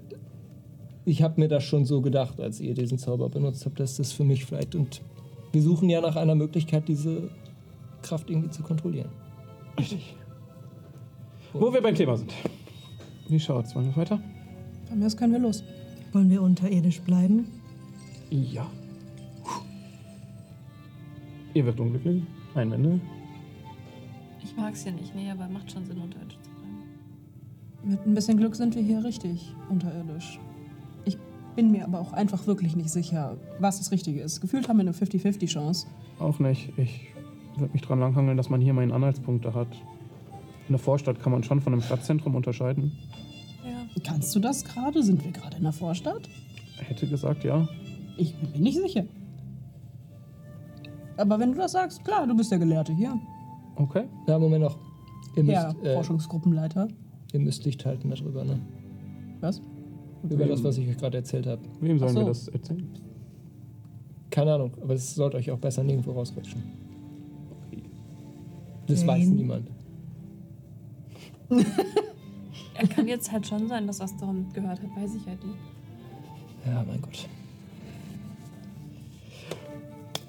Ich 1.06 1.22
habe 1.24 1.40
mir 1.42 1.48
das 1.48 1.64
schon 1.64 1.86
so 1.86 2.02
gedacht, 2.02 2.40
als 2.40 2.60
ihr 2.60 2.74
diesen 2.76 2.98
Zauber 2.98 3.30
benutzt 3.30 3.66
habt, 3.66 3.80
dass 3.80 3.98
das 3.98 4.12
für 4.12 4.24
mich 4.24 4.46
vielleicht. 4.46 4.76
Und 4.76 5.02
wir 5.54 5.62
suchen 5.62 5.90
ja 5.90 6.02
nach 6.02 6.16
einer 6.16 6.36
Möglichkeit, 6.36 6.88
diese 6.88 7.30
Kraft 8.02 8.30
irgendwie 8.30 8.50
zu 8.50 8.64
kontrollieren. 8.64 9.10
Richtig. 9.80 10.16
Wo 11.54 11.72
wir 11.72 11.82
beim 11.82 11.96
Thema 11.96 12.18
sind. 12.18 12.34
Wie 13.30 13.40
schaut's? 13.40 13.76
Wollen 13.76 13.86
wir 13.86 13.96
weiter? 13.96 14.20
Von 14.90 15.00
mir 15.00 15.06
aus 15.06 15.16
können 15.16 15.34
wir 15.34 15.40
los. 15.40 15.64
Wollen 16.12 16.30
wir 16.30 16.42
unterirdisch 16.42 17.02
bleiben? 17.02 17.48
Ja. 18.32 18.66
Ihr 21.54 21.66
wirkt 21.66 21.80
unglücklich. 21.80 22.24
Einwände. 22.56 23.00
Ich 24.44 24.56
mag 24.58 24.74
es 24.74 24.84
hier 24.84 24.92
nicht, 24.92 25.14
nee, 25.16 25.30
aber 25.30 25.48
macht 25.48 25.72
schon 25.72 25.86
Sinn, 25.86 26.00
unterirdisch 26.00 26.38
zu 26.42 26.50
bleiben. 26.50 26.84
Mit 27.84 28.06
ein 28.08 28.16
bisschen 28.16 28.38
Glück 28.38 28.56
sind 28.56 28.76
wir 28.76 28.82
hier 28.82 29.04
richtig 29.04 29.54
unterirdisch. 29.70 30.40
Ich 31.54 31.56
bin 31.56 31.72
mir 31.72 31.84
aber 31.86 32.00
auch 32.00 32.14
einfach 32.14 32.48
wirklich 32.48 32.76
nicht 32.76 32.90
sicher, 32.90 33.38
was 33.60 33.78
das 33.78 33.92
Richtige 33.92 34.22
ist. 34.22 34.42
Gefühlt 34.42 34.68
haben 34.68 34.78
wir 34.78 34.82
eine 34.82 34.92
50-50 34.92 35.46
Chance. 35.46 35.86
Auch 36.18 36.40
nicht. 36.40 36.74
Ich 36.78 37.10
würde 37.58 37.72
mich 37.74 37.84
dran 37.84 38.00
langhangeln, 38.00 38.38
dass 38.38 38.50
man 38.50 38.60
hier 38.60 38.74
mal 38.74 38.92
Anhaltspunkte 38.92 39.54
hat. 39.54 39.68
In 40.68 40.70
der 40.70 40.80
Vorstadt 40.80 41.20
kann 41.22 41.32
man 41.32 41.44
schon 41.44 41.62
von 41.62 41.74
einem 41.74 41.84
Stadtzentrum 41.84 42.34
unterscheiden. 42.34 42.92
Ja. 43.64 44.02
Kannst 44.04 44.36
du 44.36 44.40
das 44.40 44.66
gerade? 44.66 45.04
Sind 45.04 45.24
wir 45.24 45.32
gerade 45.32 45.58
in 45.58 45.62
der 45.62 45.74
Vorstadt? 45.74 46.28
Hätte 46.78 47.06
gesagt, 47.08 47.44
ja. 47.44 47.68
Ich 48.18 48.34
bin 48.36 48.50
mir 48.54 48.60
nicht 48.60 48.80
sicher. 48.80 49.04
Aber 51.18 51.40
wenn 51.40 51.52
du 51.52 51.60
das 51.60 51.74
sagst, 51.74 52.04
klar, 52.04 52.26
du 52.26 52.36
bist 52.36 52.50
der 52.50 52.58
Gelehrte 52.58 52.94
hier. 52.94 53.14
Okay. 53.76 54.06
Ja, 54.28 54.40
Moment 54.40 54.64
noch. 54.64 54.80
Ihr 55.36 55.44
müsst, 55.44 55.54
Ja, 55.56 55.70
äh, 55.84 55.94
Forschungsgruppenleiter. 55.94 56.88
ihr 57.32 57.40
müsst 57.40 57.64
Licht 57.66 57.86
halten 57.86 58.10
darüber, 58.10 58.44
ne? 58.44 58.60
Was? 59.40 59.62
Über 60.30 60.46
das, 60.46 60.64
was 60.64 60.78
ich 60.78 60.88
euch 60.88 60.98
gerade 60.98 61.18
erzählt 61.18 61.48
habe. 61.48 61.62
Wem 61.82 62.00
sollen 62.00 62.14
so. 62.14 62.20
wir 62.22 62.28
das 62.28 62.48
erzählen? 62.48 62.88
Keine 64.30 64.54
Ahnung, 64.54 64.72
aber 64.82 64.94
es 64.94 65.14
sollte 65.14 65.38
euch 65.38 65.52
auch 65.52 65.60
besser 65.60 65.84
nirgendwo 65.84 66.12
rausquetschen. 66.12 66.64
Das 68.88 69.02
Jane? 69.02 69.12
weiß 69.12 69.28
niemand. 69.28 69.70
Er 72.76 72.88
kann 72.88 73.08
jetzt 73.08 73.32
halt 73.32 73.46
schon 73.46 73.68
sein, 73.68 73.86
dass 73.86 74.02
Asteron 74.02 74.52
gehört 74.52 74.82
hat, 74.82 74.90
weiß 74.96 75.12
ich 75.16 75.28
halt 75.28 75.44
nicht. 75.46 75.60
Ja, 76.66 76.84
mein 76.88 77.02
Gott. 77.02 77.30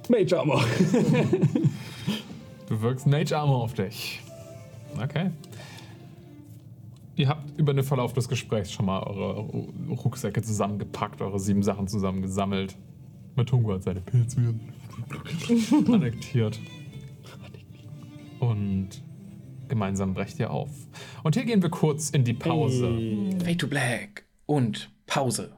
Mage 0.09 0.39
Armor. 0.39 0.63
Du 2.69 2.81
wirkst 2.81 3.07
Mage 3.07 3.37
Armor 3.37 3.63
auf 3.63 3.75
dich. 3.75 4.21
Okay. 5.03 5.31
Ihr 7.17 7.29
habt 7.29 7.59
über 7.59 7.73
den 7.73 7.85
Verlauf 7.85 8.13
des 8.13 8.29
Gesprächs 8.29 8.73
schon 8.73 8.87
mal 8.87 9.03
eure 9.03 9.41
Rucksäcke 9.89 10.43
zusammengepackt, 10.43 11.21
eure 11.21 11.39
sieben 11.39 11.63
Sachen 11.63 11.87
zusammengesammelt. 11.87 12.77
Matungo 13.37 13.75
hat 13.75 13.85
seine 13.85 14.01
Pilzwürden 14.01 14.61
annektiert. 15.93 16.59
Und 18.41 19.03
gemeinsam 19.69 20.15
brecht 20.15 20.39
ihr 20.41 20.51
auf. 20.51 20.71
Und 21.23 21.35
hier 21.37 21.45
gehen 21.45 21.63
wir 21.63 21.71
kurz 21.71 22.11
in 22.11 22.25
die 22.25 22.35
Pause. 22.35 22.99
Fade 23.39 23.57
to 23.57 23.69
Black 23.69 24.25
und 24.47 24.91
Pause. 25.07 25.53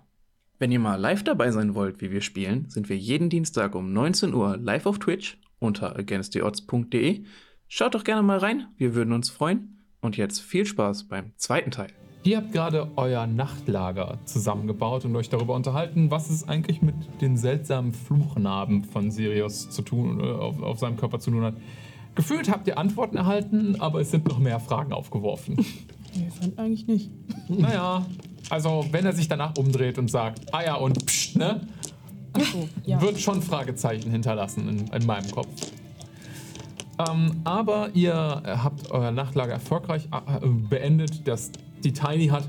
Wenn 0.59 0.73
ihr 0.73 0.79
mal 0.79 0.97
live 0.97 1.23
dabei 1.25 1.51
sein 1.51 1.75
wollt, 1.75 2.01
wie 2.01 2.11
wir 2.11 2.21
spielen, 2.21 2.69
sind 2.69 2.89
wir 2.89 2.97
jeden 2.97 3.29
Dienstag 3.29 3.75
um 3.75 3.93
19 3.93 4.33
Uhr 4.33 4.57
live 4.57 4.87
auf 4.87 4.99
Twitch 4.99 5.39
unter 5.59 5.97
againsttheodds.de. 5.97 7.25
Schaut 7.69 7.95
doch 7.95 8.05
gerne 8.05 8.23
mal 8.23 8.39
rein, 8.39 8.69
wir 8.77 8.95
würden 8.95 9.13
uns 9.13 9.29
freuen. 9.29 9.76
Und 10.01 10.17
jetzt 10.17 10.41
viel 10.41 10.67
Spaß 10.67 11.05
beim 11.05 11.33
zweiten 11.37 11.71
Teil. 11.71 11.89
Ihr 12.27 12.39
habt 12.39 12.53
gerade 12.53 12.91
euer 12.97 13.27
Nachtlager 13.29 14.19
zusammengebaut 14.25 15.05
und 15.05 15.15
euch 15.15 15.29
darüber 15.29 15.55
unterhalten, 15.55 16.11
was 16.11 16.29
es 16.29 16.49
eigentlich 16.49 16.83
mit 16.83 16.95
den 17.21 17.37
seltsamen 17.37 17.93
Fluchnarben 17.93 18.85
von 18.85 19.13
Sirius 19.13 19.71
zu 19.71 19.83
tun, 19.83 20.19
äh, 20.19 20.25
auf, 20.25 20.61
auf 20.61 20.79
seinem 20.81 20.97
Körper 20.97 21.21
zu 21.21 21.31
tun 21.31 21.45
hat. 21.45 21.55
Gefühlt 22.17 22.51
habt 22.51 22.67
ihr 22.67 22.79
Antworten 22.79 23.17
erhalten, 23.17 23.81
aber 23.81 24.01
es 24.01 24.11
sind 24.11 24.27
noch 24.27 24.39
mehr 24.39 24.59
Fragen 24.59 24.93
aufgeworfen. 24.93 25.65
Nee, 26.15 26.31
fand 26.31 26.59
eigentlich 26.59 26.87
nicht. 26.87 27.11
naja, 27.47 28.07
also 28.49 28.87
wenn 28.91 29.05
er 29.05 29.13
sich 29.13 29.29
danach 29.29 29.55
umdreht 29.59 29.99
und 29.99 30.11
sagt, 30.11 30.55
ah 30.55 30.65
ja 30.65 30.77
und 30.77 31.05
pst, 31.05 31.37
ne, 31.37 31.69
Achso, 32.33 32.69
ja. 32.85 33.01
wird 33.03 33.21
schon 33.21 33.43
Fragezeichen 33.43 34.11
hinterlassen 34.11 34.67
in, 34.67 34.87
in 34.87 35.05
meinem 35.05 35.31
Kopf. 35.31 35.49
Ähm, 36.99 37.41
aber 37.45 37.91
ihr 37.95 38.15
habt 38.15 38.91
euer 38.91 39.11
Nachtlager 39.11 39.53
erfolgreich 39.53 40.09
äh, 40.11 40.47
beendet. 40.47 41.27
Das, 41.27 41.51
die 41.85 41.93
Tiny 41.93 42.29
hat 42.29 42.45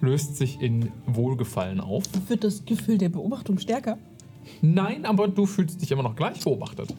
löst 0.00 0.36
sich 0.36 0.60
in 0.60 0.90
Wohlgefallen 1.06 1.80
auf. 1.80 2.04
Wird 2.28 2.44
das 2.44 2.64
Gefühl 2.64 2.98
der 2.98 3.08
Beobachtung 3.08 3.58
stärker? 3.58 3.98
Nein, 4.62 5.04
aber 5.04 5.28
du 5.28 5.46
fühlst 5.46 5.82
dich 5.82 5.90
immer 5.90 6.02
noch 6.02 6.16
gleich 6.16 6.40
beobachtet. 6.40 6.94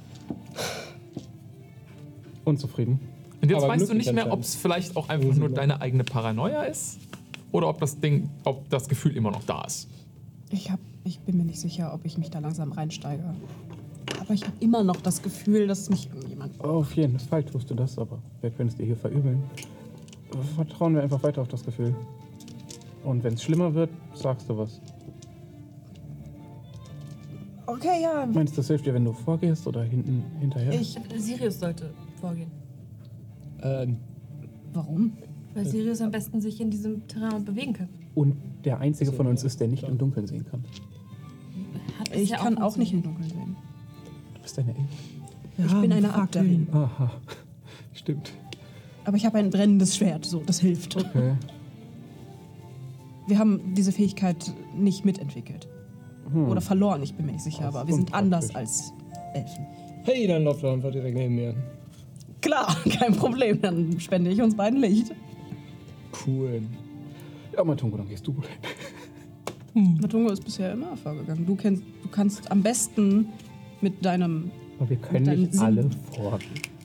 Unzufrieden. 2.46 3.00
Und 3.42 3.50
jetzt 3.50 3.64
Aber 3.64 3.74
weißt 3.74 3.90
du 3.90 3.94
nicht 3.94 4.14
mehr, 4.14 4.32
ob 4.32 4.42
es 4.42 4.56
vielleicht 4.56 4.98
auch 4.98 5.10
einfach 5.10 5.34
nur 5.36 5.50
deine 5.50 5.82
eigene 5.82 6.04
Paranoia 6.04 6.64
ist 6.64 7.00
oder 7.52 7.70
ob 7.70 7.80
das 7.80 8.00
Ding, 8.00 8.30
ob 8.44 8.70
das 8.70 8.88
Gefühl 8.90 9.16
immer 9.16 9.32
noch 9.32 9.44
da 9.44 9.64
ist. 9.64 9.88
Ich, 10.52 10.72
hab, 10.72 10.80
ich 11.04 11.20
bin 11.20 11.38
mir 11.38 11.46
nicht 11.46 11.60
sicher, 11.60 11.94
ob 11.94 12.06
ich 12.06 12.18
mich 12.18 12.30
da 12.30 12.40
langsam 12.40 12.72
reinsteige. 12.72 13.24
Aber 14.20 14.34
ich 14.34 14.44
habe 14.44 14.54
immer 14.60 14.84
noch 14.84 14.98
das 14.98 15.22
Gefühl, 15.22 15.68
dass 15.68 15.90
mich 15.90 16.10
irgendjemand. 16.14 16.60
Auf 16.62 16.96
jeden 16.96 17.20
Fall 17.20 17.44
tust 17.44 17.70
du 17.70 17.76
das, 17.76 17.98
aber 17.98 18.20
wir 18.42 18.50
können 18.52 18.70
es 18.70 18.76
dir 18.76 18.86
hier 18.86 18.98
verübeln. 18.98 19.44
Vertrauen 20.56 20.96
wir 20.96 21.02
einfach 21.04 21.22
weiter 21.24 21.42
auf 21.42 21.48
das 21.48 21.64
Gefühl. 21.66 21.96
Und 23.04 23.24
wenn 23.24 23.34
es 23.34 23.44
schlimmer 23.44 23.74
wird, 23.74 23.90
sagst 24.14 24.50
du 24.50 24.58
was. 24.58 24.82
Okay, 27.66 28.02
ja. 28.02 28.26
Meinst 28.26 28.54
du, 28.54 28.58
das 28.58 28.68
hilft 28.68 28.86
dir, 28.86 28.94
wenn 28.94 29.06
du 29.06 29.14
vorgehst 29.14 29.68
oder 29.68 29.84
hinten 29.84 30.24
hinterher? 30.40 30.74
Ich. 30.74 30.98
Sirius 31.18 31.60
sollte 31.60 31.94
vorgehen. 32.20 32.52
Ähm, 33.62 33.98
Warum? 34.74 35.14
Weil 35.54 35.66
Sirius 35.66 36.02
am 36.02 36.12
besten 36.12 36.42
sich 36.42 36.62
in 36.62 36.70
diesem 36.72 37.08
Terrain 37.08 37.44
bewegen 37.46 37.74
kann. 37.74 37.90
Und 38.16 38.36
der 38.66 38.80
einzige 38.80 39.12
von 39.12 39.28
uns 39.28 39.44
ist, 39.44 39.60
der 39.60 39.68
nicht 39.68 39.84
im 39.84 39.98
Dunkeln 39.98 40.28
sehen 40.28 40.46
kann. 40.46 40.64
Hat 42.00 42.10
Ich 42.10 42.22
bisher 42.22 42.38
kann 42.38 42.58
auch 42.58 42.76
nicht 42.78 42.94
im. 42.94 43.04
Dunkeln 43.04 43.30
sehen. 43.30 43.49
Bist 44.50 44.60
eine 44.60 44.70
Elf. 44.76 45.68
Ich 45.72 45.82
bin 45.82 45.94
eine 45.94 46.12
Abderin. 46.14 46.68
Aha. 46.72 47.12
Stimmt. 47.94 48.32
Aber 49.06 49.16
ich 49.16 49.26
habe 49.26 49.38
ein 49.38 49.52
brennendes 49.52 49.96
Schwert, 49.96 50.26
so, 50.26 50.42
das 50.44 50.60
hilft. 50.60 50.96
Okay. 50.96 51.36
Wir 53.28 53.38
haben 53.38 53.76
diese 53.76 53.92
Fähigkeit 53.92 54.52
nicht 54.76 55.06
mitentwickelt. 55.06 55.68
Oder 56.34 56.62
verloren, 56.62 57.04
ich 57.04 57.14
bin 57.14 57.26
mir 57.28 57.34
nicht 57.34 57.44
sicher, 57.44 57.66
Das 57.66 57.76
aber 57.76 57.88
wir 57.88 57.96
sind 57.96 58.14
anders 58.14 58.54
als 58.56 58.92
Elfen. 59.34 59.66
hey, 60.04 60.28
dann 60.28 60.44
läuft 60.44 60.64
doch 60.64 60.74
einfach 60.74 60.92
direkt 60.92 61.16
neben 61.18 61.36
mir. 61.36 61.56
Klar, 62.42 62.76
kein 63.00 63.16
Problem, 63.16 63.62
dann 63.62 64.00
spende 64.00 64.32
ich 64.32 64.42
uns 64.42 64.56
beiden 64.56 64.80
Licht. 64.80 65.12
Cool. 66.26 66.62
Ja, 67.56 67.64
Matungo, 67.64 67.98
dann 67.98 68.08
gehst 68.08 68.26
du 68.26 68.36
wohl 68.36 68.46
hin. 69.74 69.98
Matungo 70.02 70.32
ist 70.32 70.44
bisher 70.44 70.74
immer 70.74 70.98
vorgegangen. 70.98 71.46
Du, 71.46 71.56
kennst, 71.56 71.84
du 72.04 72.10
kannst 72.10 72.52
am 72.52 72.62
besten 72.64 73.28
mit 73.82 74.04
deinem. 74.06 74.52
Aber 74.80 74.90
wir 74.90 74.98
können 74.98 75.40
nicht 75.40 75.54
Sinn. 75.54 75.62
alle 75.62 75.90
vor. 76.16 76.40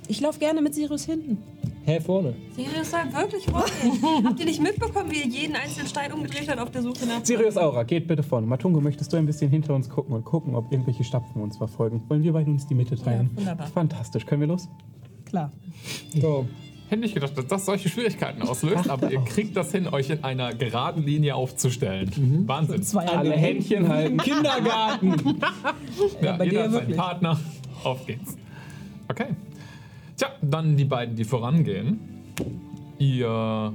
Ich 0.09 0.21
laufe 0.21 0.39
gerne 0.39 0.61
mit 0.61 0.75
Sirius 0.75 1.05
hinten. 1.05 1.39
Hä, 1.87 2.01
vorne. 2.01 2.35
Sirius 2.57 2.91
soll 2.91 3.13
wirklich 3.13 3.45
vorgehen. 3.45 4.03
Habt 4.25 4.41
ihr 4.41 4.47
nicht 4.47 4.63
mitbekommen, 4.63 5.11
wie 5.11 5.21
er 5.21 5.27
jeden 5.27 5.55
einzelnen 5.55 5.87
Stein 5.87 6.13
umgedreht 6.13 6.49
hat 6.49 6.59
auf 6.59 6.71
der 6.71 6.83
Suche 6.83 7.07
nach. 7.07 7.25
Sirius 7.25 7.57
Aura, 7.57 7.83
geht 7.85 8.07
bitte 8.07 8.23
vorne. 8.23 8.47
Matungo, 8.47 8.81
möchtest 8.81 9.13
du 9.13 9.17
ein 9.17 9.27
bisschen 9.27 9.51
hinter 9.51 9.75
uns 9.75 9.89
gucken 9.89 10.15
und 10.15 10.25
gucken, 10.25 10.55
ob 10.55 10.73
irgendwelche 10.73 11.05
Stapfen 11.05 11.43
uns 11.43 11.57
verfolgen? 11.57 12.03
Wollen 12.09 12.23
wir 12.23 12.33
beide 12.33 12.51
uns 12.51 12.67
die 12.67 12.75
Mitte 12.75 12.97
teilen? 12.97 13.31
Ja, 13.33 13.39
wunderbar. 13.39 13.67
Fantastisch. 13.69 14.25
Können 14.27 14.43
wir 14.43 14.49
los? 14.49 14.69
Klar. 15.27 15.53
Go. 16.21 16.47
Hätte 16.89 17.01
nicht 17.01 17.15
gedacht, 17.15 17.37
dass 17.37 17.47
das 17.47 17.65
solche 17.65 17.89
Schwierigkeiten 17.89 18.43
auslöst, 18.43 18.91
aber 18.91 19.11
ihr 19.11 19.21
kriegt 19.25 19.57
das 19.57 19.73
hin, 19.73 19.89
euch 19.89 20.11
in 20.11 20.23
einer 20.23 20.55
geraden 20.55 21.03
Linie 21.05 21.35
aufzustellen. 21.35 22.45
Wahnsinn. 22.47 22.83
Zwei 22.83 23.07
Alle 23.07 23.33
Händchen 23.33 23.89
halten. 23.89 24.19
Kindergarten. 24.19 25.15
Ja, 26.21 26.37
bei 26.37 26.45
jeder 26.45 26.51
dir 26.51 26.63
hat 26.65 26.71
seinen 26.73 26.81
wirklich. 26.83 26.97
Partner. 26.97 27.41
Auf 27.85 28.07
geht's. 28.07 28.37
Okay. 29.09 29.27
Tja, 30.17 30.29
dann 30.43 30.77
die 30.77 30.85
beiden, 30.85 31.17
die 31.17 31.25
vorangehen. 31.25 32.01
Ihr 32.99 33.73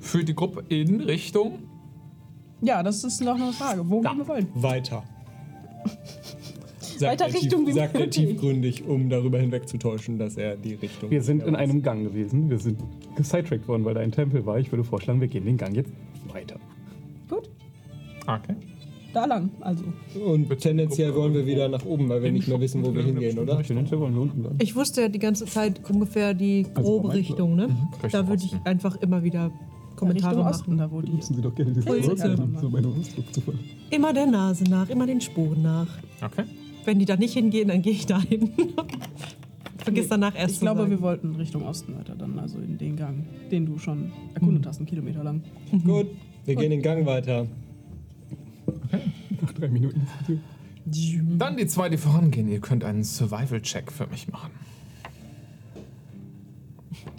führt 0.00 0.28
die 0.28 0.34
Gruppe 0.34 0.64
in 0.68 1.00
Richtung. 1.00 1.60
Ja, 2.60 2.82
das 2.82 3.04
ist 3.04 3.20
noch 3.20 3.34
eine 3.36 3.52
Frage. 3.52 3.88
Wo 3.88 4.00
gehen 4.00 4.18
wir 4.18 4.26
wollen? 4.28 4.48
Weiter. 4.54 5.02
Sagt 6.98 7.12
Weiter 7.20 7.26
er 7.26 7.34
Richtung 7.34 7.64
tief, 7.66 7.74
sagt 7.74 7.94
er 7.96 8.10
tiefgründig, 8.10 8.84
um 8.86 9.08
darüber 9.08 9.38
hinwegzutäuschen, 9.38 10.18
dass 10.18 10.36
er 10.36 10.56
die 10.56 10.74
Richtung. 10.74 11.10
Wir 11.10 11.22
sind 11.22 11.42
in 11.42 11.52
Ja, 11.54 11.58
einem 11.60 11.82
Gang 11.82 12.04
gewesen. 12.04 12.50
Wir 12.50 12.58
sind 12.58 12.78
gesidetrackt 13.16 13.66
worden, 13.68 13.84
weil 13.84 13.94
da 13.94 14.00
ein 14.00 14.12
Tempel 14.12 14.44
war. 14.46 14.58
Ich 14.58 14.70
würde 14.72 14.84
vorschlagen, 14.84 15.20
wir 15.20 15.28
gehen 15.28 15.44
den 15.44 15.56
Gang 15.56 15.74
jetzt 15.76 15.90
weiter. 16.32 16.56
Gut, 17.28 17.48
Okay. 18.26 18.54
da 19.14 19.24
lang, 19.26 19.50
also. 19.60 19.84
Und 20.24 20.48
tendenziell 20.60 21.14
wollen 21.14 21.34
wir 21.34 21.46
wieder 21.46 21.68
nach 21.68 21.84
oben, 21.84 22.08
weil 22.08 22.22
wir 22.22 22.32
nicht 22.32 22.48
mehr 22.48 22.60
wissen, 22.60 22.84
wo 22.84 22.94
wir 22.94 23.02
hingehen, 23.04 23.38
oder? 23.38 23.62
Tendenziell 23.62 24.00
wollen 24.00 24.14
wir 24.14 24.22
unten 24.22 24.42
bleiben. 24.42 24.58
Ich 24.60 24.74
wusste 24.76 25.02
ja 25.02 25.08
die 25.08 25.18
ganze 25.18 25.44
Zeit 25.46 25.80
ungefähr 25.88 26.34
die 26.34 26.66
Also 26.74 26.82
grobe 26.82 27.14
Richtung, 27.14 27.54
ne? 27.56 27.68
Richtung 28.02 28.10
Da 28.10 28.28
würde 28.28 28.42
ich 28.44 28.54
einfach 28.64 28.96
immer 29.00 29.22
wieder 29.22 29.50
Kommentare 29.96 30.36
Richtung 30.36 30.44
machen. 30.44 30.54
Osten, 30.54 30.78
da 30.78 30.90
wo 30.92 31.00
die. 31.00 31.12
Nutzen 31.12 31.34
Sie 31.36 31.42
doch 31.42 31.54
gerne 31.54 31.72
die 31.72 31.80
Pulse 31.80 32.14
Zeit, 32.16 32.36
kann 32.36 32.54
um 32.54 32.58
so 32.60 32.68
meine 32.70 32.88
Ausdruck 32.88 33.32
zu. 33.34 33.42
Immer 33.90 34.12
der 34.12 34.26
Nase 34.26 34.64
nach, 34.64 34.88
immer 34.90 35.06
den 35.06 35.20
Spuren 35.20 35.62
nach. 35.62 35.88
Okay. 36.24 36.44
Wenn 36.88 36.98
die 36.98 37.04
da 37.04 37.16
nicht 37.16 37.34
hingehen, 37.34 37.68
dann 37.68 37.82
gehe 37.82 37.92
ich 37.92 38.06
dahin. 38.06 38.48
Vergiss 39.76 40.08
danach 40.08 40.34
erst 40.34 40.52
Ich 40.52 40.58
zu 40.60 40.64
glaube, 40.64 40.80
sagen. 40.80 40.90
wir 40.90 41.02
wollten 41.02 41.34
Richtung 41.34 41.66
Osten 41.66 41.94
weiter 41.94 42.14
dann, 42.14 42.38
also 42.38 42.58
in 42.60 42.78
den 42.78 42.96
Gang, 42.96 43.26
den 43.50 43.66
du 43.66 43.76
schon 43.76 44.10
erkundet 44.32 44.64
hast, 44.66 44.78
einen 44.78 44.86
Kilometer 44.86 45.22
lang. 45.22 45.42
Gut, 45.84 46.06
wir 46.46 46.54
gehen 46.54 46.70
den 46.70 46.80
Gang 46.80 47.04
weiter. 47.04 47.46
Nach 49.42 49.52
drei 49.58 49.68
Minuten. 49.68 50.06
Dann 51.36 51.58
die 51.58 51.66
zwei, 51.66 51.90
die 51.90 51.98
vorangehen. 51.98 52.48
Ihr 52.48 52.60
könnt 52.60 52.84
einen 52.84 53.04
Survival-Check 53.04 53.92
für 53.92 54.06
mich 54.06 54.26
machen. 54.28 54.52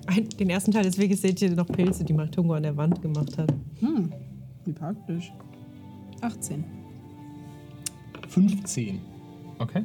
Ein, 0.08 0.30
den 0.30 0.50
ersten 0.50 0.72
Teil 0.72 0.82
des 0.82 0.98
Weges 0.98 1.22
seht 1.22 1.44
ihr 1.44 1.52
noch 1.52 1.68
Pilze, 1.68 2.04
die 2.04 2.14
Matungo 2.14 2.54
an 2.54 2.64
der 2.64 2.76
Wand 2.76 3.04
gemacht 3.04 3.38
hat. 3.38 3.54
Hm, 3.82 4.12
wie 4.66 4.74
praktisch. 4.74 5.32
18. 6.22 6.64
15. 8.30 9.09
Okay. 9.60 9.84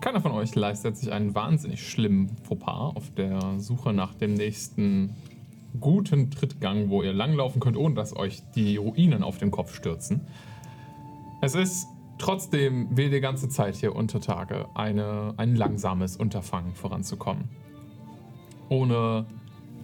Keiner 0.00 0.20
von 0.20 0.32
euch 0.32 0.54
leistet 0.56 0.96
sich 0.96 1.12
einen 1.12 1.34
wahnsinnig 1.34 1.86
schlimmen 1.88 2.36
Fauxpas 2.42 2.96
auf 2.96 3.14
der 3.14 3.60
Suche 3.60 3.92
nach 3.92 4.14
dem 4.14 4.34
nächsten 4.34 5.14
guten 5.78 6.30
Trittgang, 6.30 6.90
wo 6.90 7.02
ihr 7.02 7.12
langlaufen 7.12 7.60
könnt, 7.60 7.76
ohne 7.76 7.94
dass 7.94 8.16
euch 8.16 8.42
die 8.54 8.76
Ruinen 8.76 9.22
auf 9.22 9.38
den 9.38 9.50
Kopf 9.50 9.74
stürzen. 9.74 10.22
Es 11.40 11.54
ist 11.54 11.86
trotzdem 12.18 12.88
wie 12.90 13.10
die 13.10 13.20
ganze 13.20 13.48
Zeit 13.48 13.76
hier 13.76 13.94
unter 13.94 14.20
Tage 14.20 14.66
eine, 14.74 15.34
ein 15.36 15.56
langsames 15.56 16.16
Unterfangen 16.16 16.74
voranzukommen. 16.74 17.48
Ohne 18.68 19.26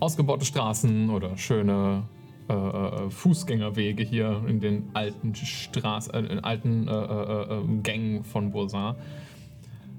ausgebaute 0.00 0.44
Straßen 0.44 1.10
oder 1.10 1.36
schöne 1.36 2.04
äh, 2.48 2.54
äh, 2.54 3.10
Fußgängerwege 3.10 4.02
hier 4.02 4.42
in 4.46 4.58
den 4.58 4.90
alten 4.94 5.34
Straßen, 5.34 6.14
äh, 6.14 6.32
in 6.32 6.40
alten 6.40 6.88
äh, 6.88 6.92
äh, 6.92 7.58
äh, 7.58 7.62
Gängen 7.82 8.24
von 8.24 8.52
Boursin. 8.52 8.94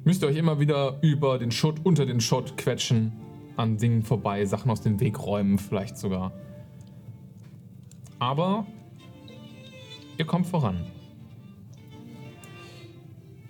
Müsst 0.03 0.23
ihr 0.23 0.30
euch 0.30 0.38
immer 0.38 0.59
wieder 0.59 0.97
über 1.01 1.38
den 1.38 1.51
Schutt, 1.51 1.76
unter 1.84 2.07
den 2.07 2.19
Schutt 2.19 2.57
quetschen, 2.57 3.11
an 3.55 3.77
Dingen 3.77 4.01
vorbei, 4.01 4.45
Sachen 4.45 4.71
aus 4.71 4.81
dem 4.81 4.99
Weg 4.99 5.23
räumen, 5.23 5.59
vielleicht 5.59 5.97
sogar. 5.97 6.31
Aber 8.17 8.65
ihr 10.17 10.26
kommt 10.26 10.47
voran. 10.47 10.88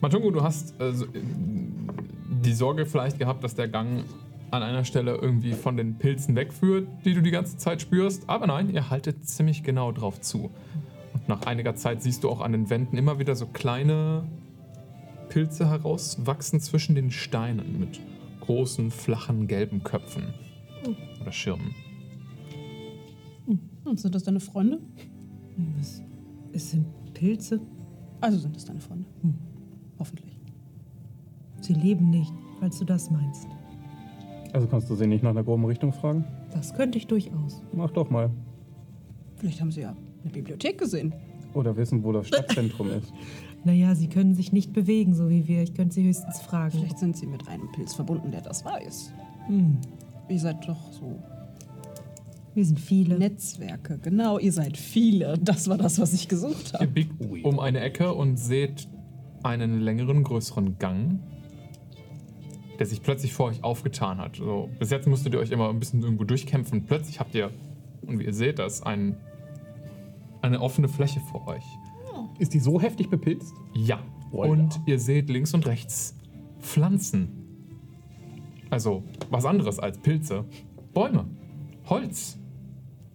Matungo, 0.02 0.32
du 0.32 0.42
hast 0.42 0.76
die 0.80 2.54
Sorge 2.54 2.86
vielleicht 2.86 3.20
gehabt, 3.20 3.44
dass 3.44 3.56
der 3.56 3.68
Gang 3.68 4.04
an 4.52 4.64
einer 4.64 4.84
Stelle 4.86 5.16
irgendwie 5.16 5.54
von 5.54 5.78
den 5.78 5.96
Pilzen 5.96 6.36
wegführt, 6.36 6.88
die 7.06 7.14
du 7.14 7.22
die 7.22 7.32
ganze 7.32 7.58
Zeit 7.58 7.82
spürst. 7.82 8.24
Aber 8.28 8.48
nein, 8.48 8.70
ihr 8.74 8.90
haltet 8.90 9.28
ziemlich 9.28 9.64
genau 9.64 9.92
drauf 9.92 10.22
zu. 10.22 10.52
Und 11.14 11.28
nach 11.28 11.44
einiger 11.44 11.76
Zeit 11.76 12.02
siehst 12.02 12.24
du 12.24 12.30
auch 12.30 12.42
an 12.42 12.52
den 12.52 12.70
Wänden 12.70 12.98
immer 12.98 13.20
wieder 13.20 13.36
so 13.36 13.46
kleine 13.46 14.24
Pilze 15.30 15.70
herauswachsen 15.70 16.60
zwischen 16.60 16.96
den 16.96 17.12
Steinen 17.12 17.80
mit 17.80 18.00
großen, 18.42 18.92
flachen, 18.92 19.48
gelben 19.48 19.84
Köpfen 19.84 20.34
oder 21.22 21.32
Schirmen. 21.32 21.76
Und 23.90 24.00
sind 24.00 24.14
das 24.14 24.24
deine 24.24 24.40
Freunde? 24.40 24.80
Es, 25.80 26.04
es 26.54 26.72
sind 26.72 26.86
Pilze. 27.14 27.60
Also 28.22 28.38
sind 28.38 28.56
das 28.56 28.66
deine 28.66 28.80
Freunde. 28.80 29.06
Hoffentlich. 29.98 30.38
Sie 31.62 31.74
leben 31.74 32.10
nicht, 32.10 32.34
falls 32.60 32.80
du 32.80 32.86
das 32.86 33.10
meinst. 33.10 33.48
Also 34.54 34.68
kannst 34.68 34.90
du 34.90 34.96
sie 34.96 35.08
nicht 35.08 35.24
nach 35.24 35.30
einer 35.32 35.44
groben 35.44 35.66
Richtung 35.66 35.94
fragen? 35.94 36.26
Das 36.54 36.74
könnte 36.74 36.98
ich 36.98 37.08
durchaus. 37.08 37.62
Mach 37.72 37.92
doch 37.92 38.10
mal. 38.10 38.30
Vielleicht 39.36 39.62
haben 39.62 39.72
sie 39.72 39.82
ja 39.82 39.96
eine 40.24 40.32
Bibliothek 40.32 40.78
gesehen. 40.78 41.14
Oder 41.54 41.76
wissen, 41.78 42.04
wo 42.04 42.12
das 42.12 42.28
Stadtzentrum 42.28 42.90
ist. 42.92 43.12
Naja, 43.66 43.94
sie 43.94 44.08
können 44.08 44.36
sich 44.36 44.54
nicht 44.54 44.72
bewegen, 44.72 45.14
so 45.14 45.30
wie 45.30 45.46
wir. 45.50 45.62
Ich 45.62 45.74
könnte 45.74 45.94
sie 45.94 46.08
höchstens 46.08 46.40
fragen. 46.40 46.72
Vielleicht 46.80 46.98
sind 46.98 47.18
sie 47.18 47.28
mit 47.28 47.46
einem 47.50 47.70
Pilz 47.74 47.94
verbunden, 47.94 48.32
der 48.32 48.40
das 48.40 48.64
weiß. 48.64 49.12
Hm. 49.48 49.78
Ihr 50.30 50.40
seid 50.40 50.66
doch 50.66 50.94
so 50.94 51.22
Wir 52.54 52.64
sind 52.64 52.80
viele. 52.80 53.20
Netzwerke. 53.20 54.00
Genau, 54.02 54.40
ihr 54.40 54.54
seid 54.54 54.78
viele. 54.78 55.38
Das 55.40 55.68
war 55.68 55.78
das, 55.78 56.00
was 56.00 56.14
ich 56.14 56.30
gesucht 56.30 56.72
Ihr 56.72 56.80
habe. 56.80 56.88
biegt 56.88 57.12
um 57.44 57.60
eine 57.60 57.82
Ecke 57.82 58.14
und 58.14 58.38
seht 58.38 58.88
einen 59.44 59.82
längeren, 59.82 60.24
größeren 60.24 60.78
Gang, 60.80 61.20
der 62.80 62.86
sich 62.86 63.04
plötzlich 63.04 63.34
vor 63.34 63.48
euch 63.48 63.64
aufgetan 63.64 64.18
hat. 64.18 64.38
So, 64.38 64.70
bis 64.80 64.90
jetzt 64.90 65.06
musstet 65.06 65.34
ihr 65.34 65.40
euch 65.40 65.52
immer 65.52 65.70
ein 65.70 65.80
bisschen 65.80 66.02
irgendwo 66.02 66.24
durchkämpfen. 66.24 66.86
Plötzlich 66.86 67.20
habt 67.20 67.36
ihr, 67.36 67.52
und 68.02 68.20
wie 68.20 68.24
ihr 68.24 68.34
seht 68.34 68.58
das, 68.58 68.82
ein, 68.82 69.18
eine 70.42 70.62
offene 70.62 70.88
Fläche 70.88 71.20
vor 71.20 71.48
euch. 71.48 71.64
Ist 72.40 72.54
die 72.54 72.60
so 72.60 72.82
heftig 72.82 73.10
bepilzt? 73.10 73.54
Ja. 73.74 74.00
Alter. 74.32 74.50
Und 74.50 74.80
ihr 74.86 75.00
seht 75.00 75.30
links 75.30 75.54
und 75.54 75.68
rechts 75.68 76.16
Pflanzen. 76.60 77.30
Also 78.70 79.04
was 79.30 79.46
anderes 79.46 79.80
als 79.80 79.98
Pilze. 79.98 80.46
Bäume, 80.94 81.26
Holz 81.90 82.38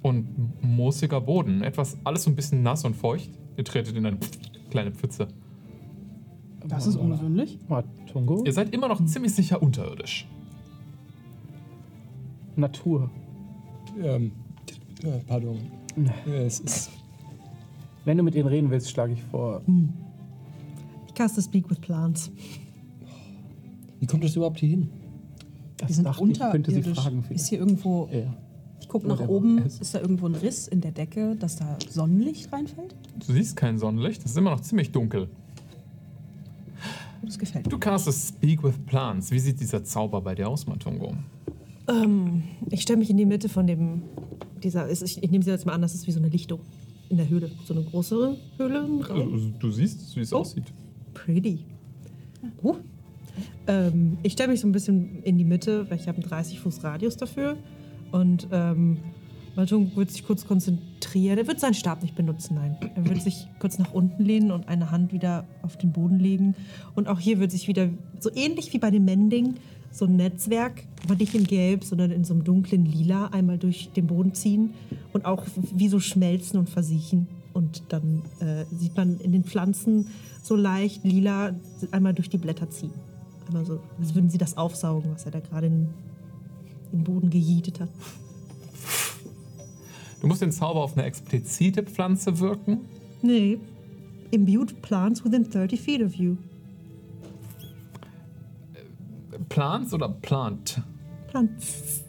und 0.02 0.62
moosiger 0.62 1.20
Boden. 1.20 1.62
Etwas, 1.62 1.96
alles 2.04 2.24
so 2.24 2.30
ein 2.30 2.36
bisschen 2.36 2.62
nass 2.62 2.84
und 2.84 2.94
feucht. 2.94 3.30
Ihr 3.56 3.64
tretet 3.64 3.96
in 3.96 4.04
eine 4.04 4.18
kleine 4.70 4.92
Pfütze. 4.92 5.28
Das 6.68 6.86
ist 6.86 6.96
ungewöhnlich. 6.96 7.58
Matungo? 7.68 8.42
Ihr 8.44 8.52
seid 8.52 8.72
immer 8.74 8.88
noch 8.88 9.04
ziemlich 9.04 9.34
sicher 9.34 9.62
unterirdisch. 9.62 10.26
Natur. 12.56 13.10
Ähm, 14.02 14.32
äh, 15.02 15.18
pardon. 15.26 15.58
Ja, 15.96 16.32
es 16.34 16.60
ist. 16.60 16.90
Wenn 18.04 18.16
du 18.18 18.22
mit 18.22 18.34
ihnen 18.34 18.48
reden 18.48 18.70
willst, 18.70 18.90
schlage 18.90 19.12
ich 19.14 19.22
vor. 19.22 19.62
Ich 21.06 21.14
caste 21.14 21.42
Speak 21.42 21.68
with 21.70 21.78
Plants. 21.80 22.30
Wie 24.00 24.06
kommt 24.06 24.24
das 24.24 24.36
überhaupt 24.36 24.60
hier 24.60 24.70
hin? 24.70 24.90
Das 25.76 25.88
Wir 25.88 25.94
sind 25.96 26.04
dachte 26.04 26.24
ich, 26.30 26.38
könnte 26.38 26.70
sie 26.70 26.76
unterirdisch. 26.78 27.02
fragen. 27.02 27.24
Ist 27.30 27.48
hier 27.48 27.58
irgendwo. 27.58 28.08
Ja. 28.12 28.34
Ich 28.80 28.88
gucke 28.88 29.06
nach 29.08 29.20
oben. 29.26 29.58
es- 29.58 29.80
Ist 29.80 29.94
da 29.94 30.00
irgendwo 30.00 30.26
ein 30.26 30.34
Riss 30.34 30.68
in 30.68 30.80
der 30.80 30.92
Decke, 30.92 31.36
dass 31.36 31.56
da 31.56 31.76
Sonnenlicht 31.88 32.52
reinfällt? 32.52 32.94
Du 33.26 33.32
siehst 33.32 33.56
kein 33.56 33.78
Sonnenlicht, 33.78 34.20
es 34.24 34.32
ist 34.32 34.36
immer 34.38 34.50
noch 34.50 34.60
ziemlich 34.60 34.92
dunkel. 34.92 35.28
Das 37.24 37.38
gefällt 37.38 37.66
Du 37.66 37.76
mir. 37.76 37.80
castest 37.80 38.28
Speak 38.36 38.62
with 38.62 38.74
Plants. 38.86 39.30
Wie 39.30 39.38
sieht 39.38 39.60
dieser 39.60 39.82
Zauber 39.84 40.20
bei 40.20 40.34
dir 40.34 40.48
aus, 40.48 40.66
Matungo? 40.66 41.14
Ähm, 41.88 42.42
ich 42.70 42.82
stelle 42.82 42.98
mich 42.98 43.10
in 43.10 43.16
die 43.16 43.26
Mitte 43.26 43.48
von 43.48 43.66
dem. 43.66 44.02
Dieser, 44.62 44.86
ist- 44.88 45.02
ich, 45.02 45.22
ich 45.22 45.30
nehme 45.30 45.44
sie 45.44 45.50
jetzt 45.50 45.66
mal 45.66 45.72
an, 45.72 45.82
das 45.82 45.94
ist 45.94 46.06
wie 46.06 46.12
so 46.12 46.18
eine 46.18 46.28
Lichtung 46.28 46.60
in 47.10 47.16
der 47.18 47.28
Höhle. 47.28 47.50
So 47.66 47.74
eine 47.74 47.84
größere 47.84 48.36
Höhle. 48.56 48.88
Also, 49.08 49.50
du 49.58 49.70
siehst, 49.70 50.16
wie 50.16 50.20
es 50.20 50.32
Oh. 50.32 50.38
aussieht. 50.38 50.64
Pretty. 51.12 51.60
Uh. 52.62 52.76
Ähm, 53.66 54.18
ich 54.22 54.32
stelle 54.32 54.50
mich 54.52 54.60
so 54.60 54.66
ein 54.68 54.72
bisschen 54.72 55.22
in 55.22 55.36
die 55.38 55.44
Mitte, 55.44 55.88
weil 55.90 55.98
ich 55.98 56.08
habe 56.08 56.18
einen 56.18 56.28
30 56.28 56.60
Fuß 56.60 56.82
Radius 56.84 57.16
dafür. 57.16 57.56
Und 58.12 58.48
ähm, 58.52 58.98
Maltung 59.56 59.94
wird 59.96 60.10
sich 60.10 60.26
kurz 60.26 60.46
konzentrieren. 60.46 61.38
Er 61.38 61.46
wird 61.46 61.60
seinen 61.60 61.74
Stab 61.74 62.02
nicht 62.02 62.14
benutzen, 62.14 62.56
nein. 62.56 62.76
Er 62.94 63.08
wird 63.08 63.22
sich 63.22 63.46
kurz 63.60 63.78
nach 63.78 63.92
unten 63.92 64.24
lehnen 64.24 64.50
und 64.50 64.68
eine 64.68 64.90
Hand 64.90 65.12
wieder 65.12 65.46
auf 65.62 65.76
den 65.76 65.92
Boden 65.92 66.18
legen. 66.18 66.54
Und 66.94 67.08
auch 67.08 67.20
hier 67.20 67.38
wird 67.38 67.52
sich 67.52 67.68
wieder, 67.68 67.88
so 68.18 68.30
ähnlich 68.34 68.72
wie 68.72 68.78
bei 68.78 68.90
dem 68.90 69.04
Mending, 69.04 69.54
so 69.92 70.06
ein 70.06 70.16
Netzwerk, 70.16 70.84
aber 71.04 71.14
nicht 71.14 71.34
in 71.34 71.44
Gelb, 71.44 71.84
sondern 71.84 72.10
in 72.10 72.24
so 72.24 72.34
einem 72.34 72.42
dunklen 72.42 72.84
Lila 72.84 73.26
einmal 73.26 73.58
durch 73.58 73.90
den 73.92 74.08
Boden 74.08 74.34
ziehen 74.34 74.74
und 75.12 75.24
auch 75.24 75.44
wie 75.72 75.88
so 75.88 76.00
schmelzen 76.00 76.58
und 76.58 76.68
versiechen. 76.68 77.28
Und 77.52 77.84
dann 77.90 78.22
äh, 78.40 78.64
sieht 78.74 78.96
man 78.96 79.20
in 79.20 79.30
den 79.30 79.44
Pflanzen 79.44 80.08
so 80.42 80.56
leicht 80.56 81.04
lila 81.04 81.54
einmal 81.92 82.12
durch 82.12 82.28
die 82.28 82.38
Blätter 82.38 82.68
ziehen. 82.68 82.90
Einmal 83.46 83.64
so, 83.64 83.80
als 84.00 84.14
würden 84.14 84.28
sie 84.28 84.38
das 84.38 84.56
aufsaugen, 84.56 85.12
was 85.12 85.24
er 85.24 85.30
da 85.30 85.40
gerade 85.40 85.68
in 85.68 85.88
den 86.92 87.04
Boden 87.04 87.30
gejietet 87.30 87.78
hat. 87.78 87.88
Du 90.24 90.28
musst 90.28 90.40
den 90.40 90.52
Zauber 90.52 90.82
auf 90.82 90.96
eine 90.96 91.04
explizite 91.04 91.82
Pflanze 91.82 92.38
wirken. 92.38 92.86
Nee. 93.20 93.58
Imbued 94.30 94.80
plants 94.80 95.22
within 95.22 95.44
30 95.50 95.78
feet 95.78 96.00
of 96.00 96.14
you. 96.14 96.38
Plants 99.50 99.92
oder 99.92 100.08
Plant? 100.08 100.80
Plants. 101.28 102.04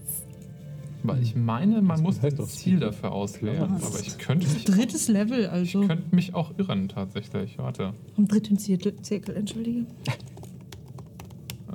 Weil 1.04 1.22
ich 1.24 1.36
meine, 1.36 1.82
man 1.82 2.02
muss 2.02 2.22
heißt 2.22 2.38
ein 2.38 2.46
doch 2.46 2.48
Ziel 2.48 2.80
dafür 2.80 3.12
auswählen. 3.12 3.64
Aber 3.64 4.00
ich 4.00 4.18
könnte 4.18 4.48
mich, 4.48 4.64
Drittes 4.64 5.10
Level, 5.10 5.48
also. 5.48 5.82
ich 5.82 5.88
könnte 5.90 6.16
mich 6.16 6.34
auch 6.34 6.58
irren, 6.58 6.88
tatsächlich. 6.88 7.58
Warte. 7.58 7.92
Am 8.16 8.30
dritten 8.30 8.58
Zirkel, 8.58 8.96
Zirkel 9.02 9.36
entschuldige. 9.36 9.88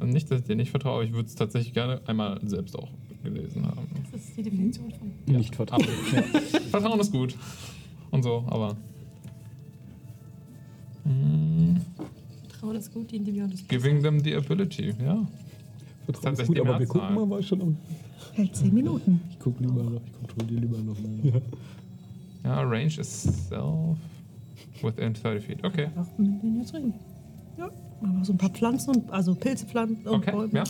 Nicht, 0.02 0.30
dass 0.30 0.40
ich 0.40 0.46
dir 0.46 0.56
nicht 0.56 0.70
vertraue, 0.70 0.94
aber 0.94 1.04
ich 1.04 1.12
würde 1.12 1.28
es 1.28 1.34
tatsächlich 1.34 1.74
gerne 1.74 2.00
einmal 2.06 2.40
selbst 2.48 2.78
auch 2.78 2.88
gelesen 3.22 3.66
haben. 3.66 3.86
Das 4.12 4.20
ist 4.22 4.36
die 4.36 4.42
Definition 4.42 4.90
von. 4.92 5.10
Nicht 5.26 5.54
vertrauen. 5.54 5.84
Ja. 6.12 6.22
Vertrauen 6.70 7.00
ist 7.00 7.12
gut. 7.12 7.34
Und 8.10 8.22
so, 8.22 8.44
aber. 8.48 8.76
Mm, 11.04 11.76
Trauen 12.48 12.76
ist 12.76 12.92
gut, 12.92 13.10
die 13.10 13.16
Individuum 13.16 13.50
ist 13.52 13.68
Giving 13.68 14.02
them 14.02 14.20
the 14.22 14.34
ability, 14.34 14.88
ja. 14.88 14.94
Vertrauen 14.94 15.26
ist 16.06 16.20
Tatsächlich 16.22 16.58
gut, 16.58 16.66
aber 16.68 16.78
wir 16.78 16.86
gucken 16.86 17.14
mal, 17.14 17.30
was 17.30 17.46
schon. 17.46 17.60
am- 17.62 17.76
Hält 18.34 18.54
10 18.54 18.72
Minuten. 18.74 19.20
Ich 19.30 19.38
gucke 19.38 19.62
lieber 19.62 19.82
noch, 19.82 20.00
ich 20.06 20.12
kontrolliere 20.12 20.60
lieber 20.60 20.78
noch 20.78 20.96
mal. 21.00 21.42
Ja, 22.44 22.60
Range 22.62 22.86
is 22.86 23.22
self 23.48 23.98
within 24.82 25.14
30 25.14 25.44
feet. 25.44 25.64
Okay. 25.64 25.88
Ach, 25.96 26.06
mit 26.18 26.42
denen 26.42 26.58
jetzt 26.60 26.72
reden. 26.74 26.94
Ja, 27.58 27.70
aber 28.02 28.24
so 28.24 28.32
ein 28.32 28.38
paar 28.38 28.50
Pflanzen, 28.50 28.94
und, 28.94 29.10
also 29.10 29.34
Pilze, 29.34 29.66
Pflanzen 29.66 30.06
und 30.06 30.14
Okay, 30.14 30.30
Bäume. 30.32 30.52
ja. 30.54 30.64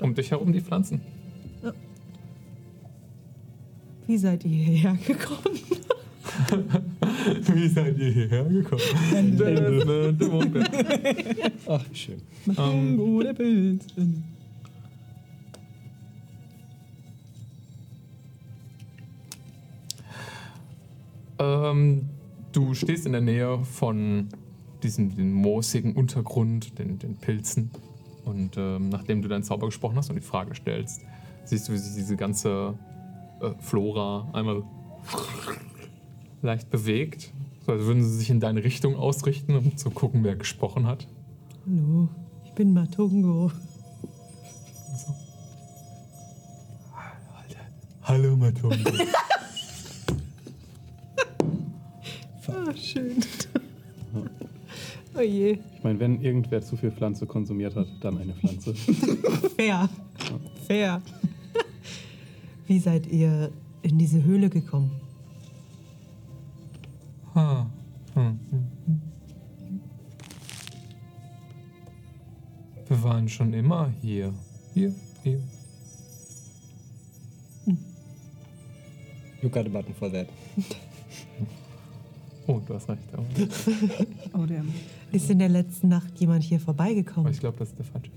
Um 0.00 0.14
dich 0.14 0.30
herum 0.30 0.52
die 0.52 0.60
Pflanzen. 0.60 1.00
Wie 4.06 4.16
seid 4.18 4.44
ihr 4.44 4.50
hierher 4.50 4.98
gekommen? 5.06 5.58
Wie 7.54 7.68
seid 7.68 7.98
ihr 7.98 8.10
hierher 8.10 8.44
gekommen? 8.44 8.82
Ach, 11.66 11.84
schön. 11.92 12.20
ähm, 12.58 12.96
Gute 12.96 13.34
Pilz. 13.34 13.86
ähm, 21.38 22.08
du 22.52 22.74
stehst 22.74 23.06
in 23.06 23.12
der 23.12 23.20
Nähe 23.20 23.64
von 23.64 24.28
diesem 24.82 25.32
moosigen 25.32 25.94
Untergrund, 25.94 26.78
den, 26.78 26.98
den 26.98 27.16
Pilzen. 27.16 27.70
Und 28.24 28.56
ähm, 28.56 28.88
nachdem 28.88 29.22
du 29.22 29.28
deinen 29.28 29.42
Zauber 29.42 29.66
gesprochen 29.66 29.96
hast 29.96 30.10
und 30.10 30.16
die 30.16 30.22
Frage 30.22 30.54
stellst, 30.54 31.02
siehst 31.44 31.68
du, 31.68 31.72
wie 31.72 31.78
sich 31.78 31.94
diese 31.94 32.16
ganze 32.16 32.74
äh, 33.42 33.50
Flora 33.60 34.28
einmal 34.32 34.62
leicht 36.42 36.70
bewegt. 36.70 37.32
So 37.66 37.72
als 37.72 37.82
würden 37.82 38.02
sie 38.02 38.16
sich 38.16 38.30
in 38.30 38.40
deine 38.40 38.64
Richtung 38.64 38.96
ausrichten, 38.96 39.54
um 39.56 39.76
zu 39.76 39.90
gucken, 39.90 40.24
wer 40.24 40.36
gesprochen 40.36 40.86
hat. 40.86 41.06
Hallo, 41.66 42.08
ich 42.44 42.52
bin 42.52 42.72
Matungo. 42.72 43.50
So. 44.96 45.14
Hallo 48.02 48.36
Matongo. 48.36 48.76
Ah, 52.48 52.74
schön. 52.76 53.16
oh 55.16 55.20
je. 55.20 55.58
Ich 55.76 55.84
meine, 55.84 55.98
wenn 56.00 56.20
irgendwer 56.20 56.60
zu 56.60 56.76
viel 56.76 56.90
Pflanze 56.90 57.24
konsumiert 57.24 57.76
hat, 57.76 57.86
dann 58.00 58.18
eine 58.18 58.34
Pflanze. 58.34 58.74
Fair. 59.56 59.88
Fair. 60.66 61.00
Wie 62.72 62.78
seid 62.78 63.06
ihr 63.08 63.52
in 63.82 63.98
diese 63.98 64.24
Höhle 64.24 64.48
gekommen? 64.48 64.92
Hm 67.34 67.66
hm, 68.14 68.40
hm. 68.50 68.66
hm. 68.86 69.00
Wir 72.88 73.02
waren 73.02 73.28
schon 73.28 73.52
immer 73.52 73.92
hier. 74.00 74.32
Hier, 74.72 74.94
hier. 75.22 75.38
You 79.42 79.50
got 79.50 79.66
a 79.66 79.68
button 79.68 79.94
for 79.94 80.10
that. 80.10 80.28
Oh, 82.46 82.58
du 82.66 82.74
hast 82.74 82.88
recht. 82.88 83.02
Oh. 84.32 84.46
damn. 84.46 84.72
Ist 85.12 85.30
in 85.30 85.38
der 85.38 85.50
letzten 85.50 85.88
Nacht 85.88 86.18
jemand 86.18 86.42
hier 86.42 86.58
vorbeigekommen? 86.58 87.30
Ich 87.30 87.38
glaube, 87.38 87.58
das 87.58 87.68
ist 87.68 87.78
der 87.78 87.84
falsche. 87.84 88.10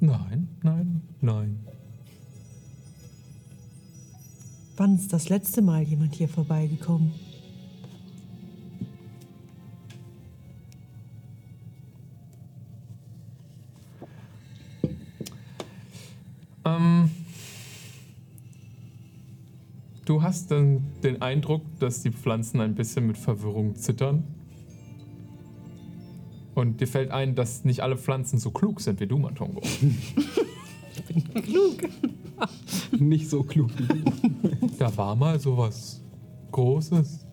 Nein, 0.00 0.48
nein, 0.62 1.02
nein. 1.20 1.58
Wann 4.76 4.94
ist 4.94 5.12
das 5.12 5.28
letzte 5.28 5.60
Mal 5.60 5.82
jemand 5.82 6.14
hier 6.14 6.28
vorbeigekommen? 6.28 7.12
Ähm, 16.64 17.10
du 20.04 20.22
hast 20.22 20.52
dann 20.52 20.84
den 21.02 21.20
Eindruck, 21.22 21.62
dass 21.80 22.02
die 22.02 22.12
Pflanzen 22.12 22.60
ein 22.60 22.76
bisschen 22.76 23.04
mit 23.08 23.18
Verwirrung 23.18 23.74
zittern. 23.74 24.22
Und 26.58 26.80
dir 26.80 26.88
fällt 26.88 27.12
ein, 27.12 27.36
dass 27.36 27.64
nicht 27.64 27.84
alle 27.84 27.96
Pflanzen 27.96 28.40
so 28.40 28.50
klug 28.50 28.80
sind 28.80 28.98
wie 28.98 29.06
du, 29.06 29.16
Matongo. 29.16 29.62
Nicht 32.98 33.30
so 33.30 33.44
klug 33.44 33.70
wie 33.78 33.86
du. 33.86 34.02
Da 34.76 34.96
war 34.96 35.14
mal 35.14 35.38
sowas 35.38 36.02
Großes, 36.50 37.24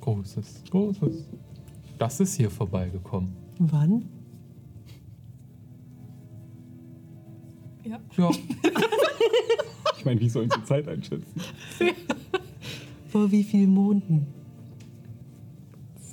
Großes, 0.00 0.62
Großes. 0.70 1.28
Das 1.98 2.20
ist 2.20 2.36
hier 2.36 2.50
vorbeigekommen. 2.50 3.32
Wann? 3.58 4.04
Ja. 7.84 7.98
Ja, 8.16 8.30
Ich 9.98 10.04
meine, 10.04 10.20
wie 10.20 10.28
sollen 10.28 10.50
sie 10.50 10.64
Zeit 10.64 10.86
einschätzen? 10.86 11.40
Vor 13.08 13.28
wie 13.32 13.42
vielen 13.42 13.74
Monden? 13.74 14.41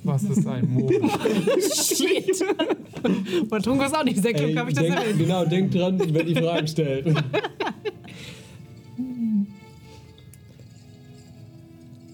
Was 0.04 0.22
ist 0.24 0.46
ein 0.46 0.68
Mond? 0.72 0.92
Shit! 1.74 2.44
Matungo 3.50 3.84
ist 3.84 3.94
auch 3.96 4.04
nicht 4.04 4.22
sehr 4.22 4.32
klug, 4.32 4.56
habe 4.56 4.70
ich 4.70 4.76
das 4.76 4.84
denk, 4.84 4.96
erwähnt. 4.96 5.18
Genau, 5.18 5.44
denk 5.44 5.70
dran, 5.70 5.98
wenn 5.98 6.26
die 6.26 6.34
Fragen 6.34 6.66
stellt. 6.66 7.06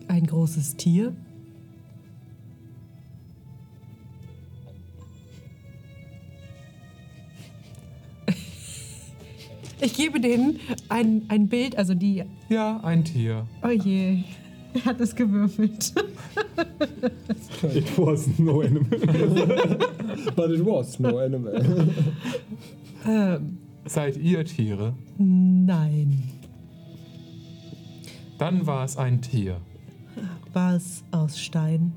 Ein 0.09 0.27
großes 0.27 0.77
Tier? 0.77 1.15
Ich 9.79 9.95
gebe 9.95 10.21
denen 10.21 10.59
ein, 10.89 11.27
ein 11.29 11.49
Bild, 11.49 11.77
also 11.77 11.95
die. 11.95 12.25
Ja, 12.49 12.81
ein 12.83 13.05
Tier. 13.05 13.47
Oh 13.63 13.69
je, 13.69 14.25
er 14.77 14.85
hat 14.85 15.01
es 15.01 15.15
gewürfelt. 15.15 15.93
It 17.75 17.99
was 17.99 18.27
no 18.39 18.61
animal. 18.63 18.99
But 20.37 20.51
it 20.51 20.65
was 20.65 20.99
no 20.99 21.19
animal. 21.19 21.89
Ähm, 23.07 23.59
Seid 23.87 24.17
ihr 24.17 24.45
Tiere? 24.45 24.95
nein. 25.19 26.23
Dann 28.39 28.67
war 28.67 28.85
es 28.85 28.97
ein 28.99 29.23
Tier. 29.23 29.61
War 30.53 30.75
es 30.77 31.03
aus 31.11 31.39
Stein? 31.41 31.93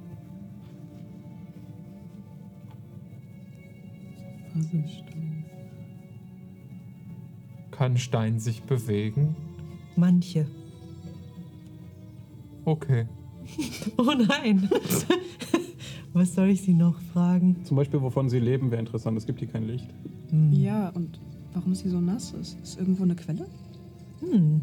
Kann 7.71 7.97
Stein 7.97 8.39
sich 8.39 8.63
bewegen? 8.63 9.35
Manche. 9.95 10.45
Okay. 12.69 13.05
Oh 13.97 14.03
nein. 14.27 14.69
Was 16.13 16.35
soll 16.35 16.49
ich 16.49 16.61
sie 16.61 16.73
noch 16.73 16.99
fragen? 17.13 17.63
Zum 17.65 17.77
Beispiel, 17.77 17.99
wovon 18.01 18.29
sie 18.29 18.39
leben, 18.39 18.69
wäre 18.69 18.79
interessant. 18.79 19.17
Es 19.17 19.25
gibt 19.25 19.39
hier 19.39 19.47
kein 19.47 19.63
Licht. 19.63 19.87
Ja, 20.51 20.89
und 20.89 21.19
warum 21.53 21.73
sie 21.73 21.89
so 21.89 21.99
nass 21.99 22.31
ist? 22.33 22.59
Ist 22.61 22.79
irgendwo 22.79 23.03
eine 23.03 23.15
Quelle? 23.15 23.47
Hm. 24.19 24.61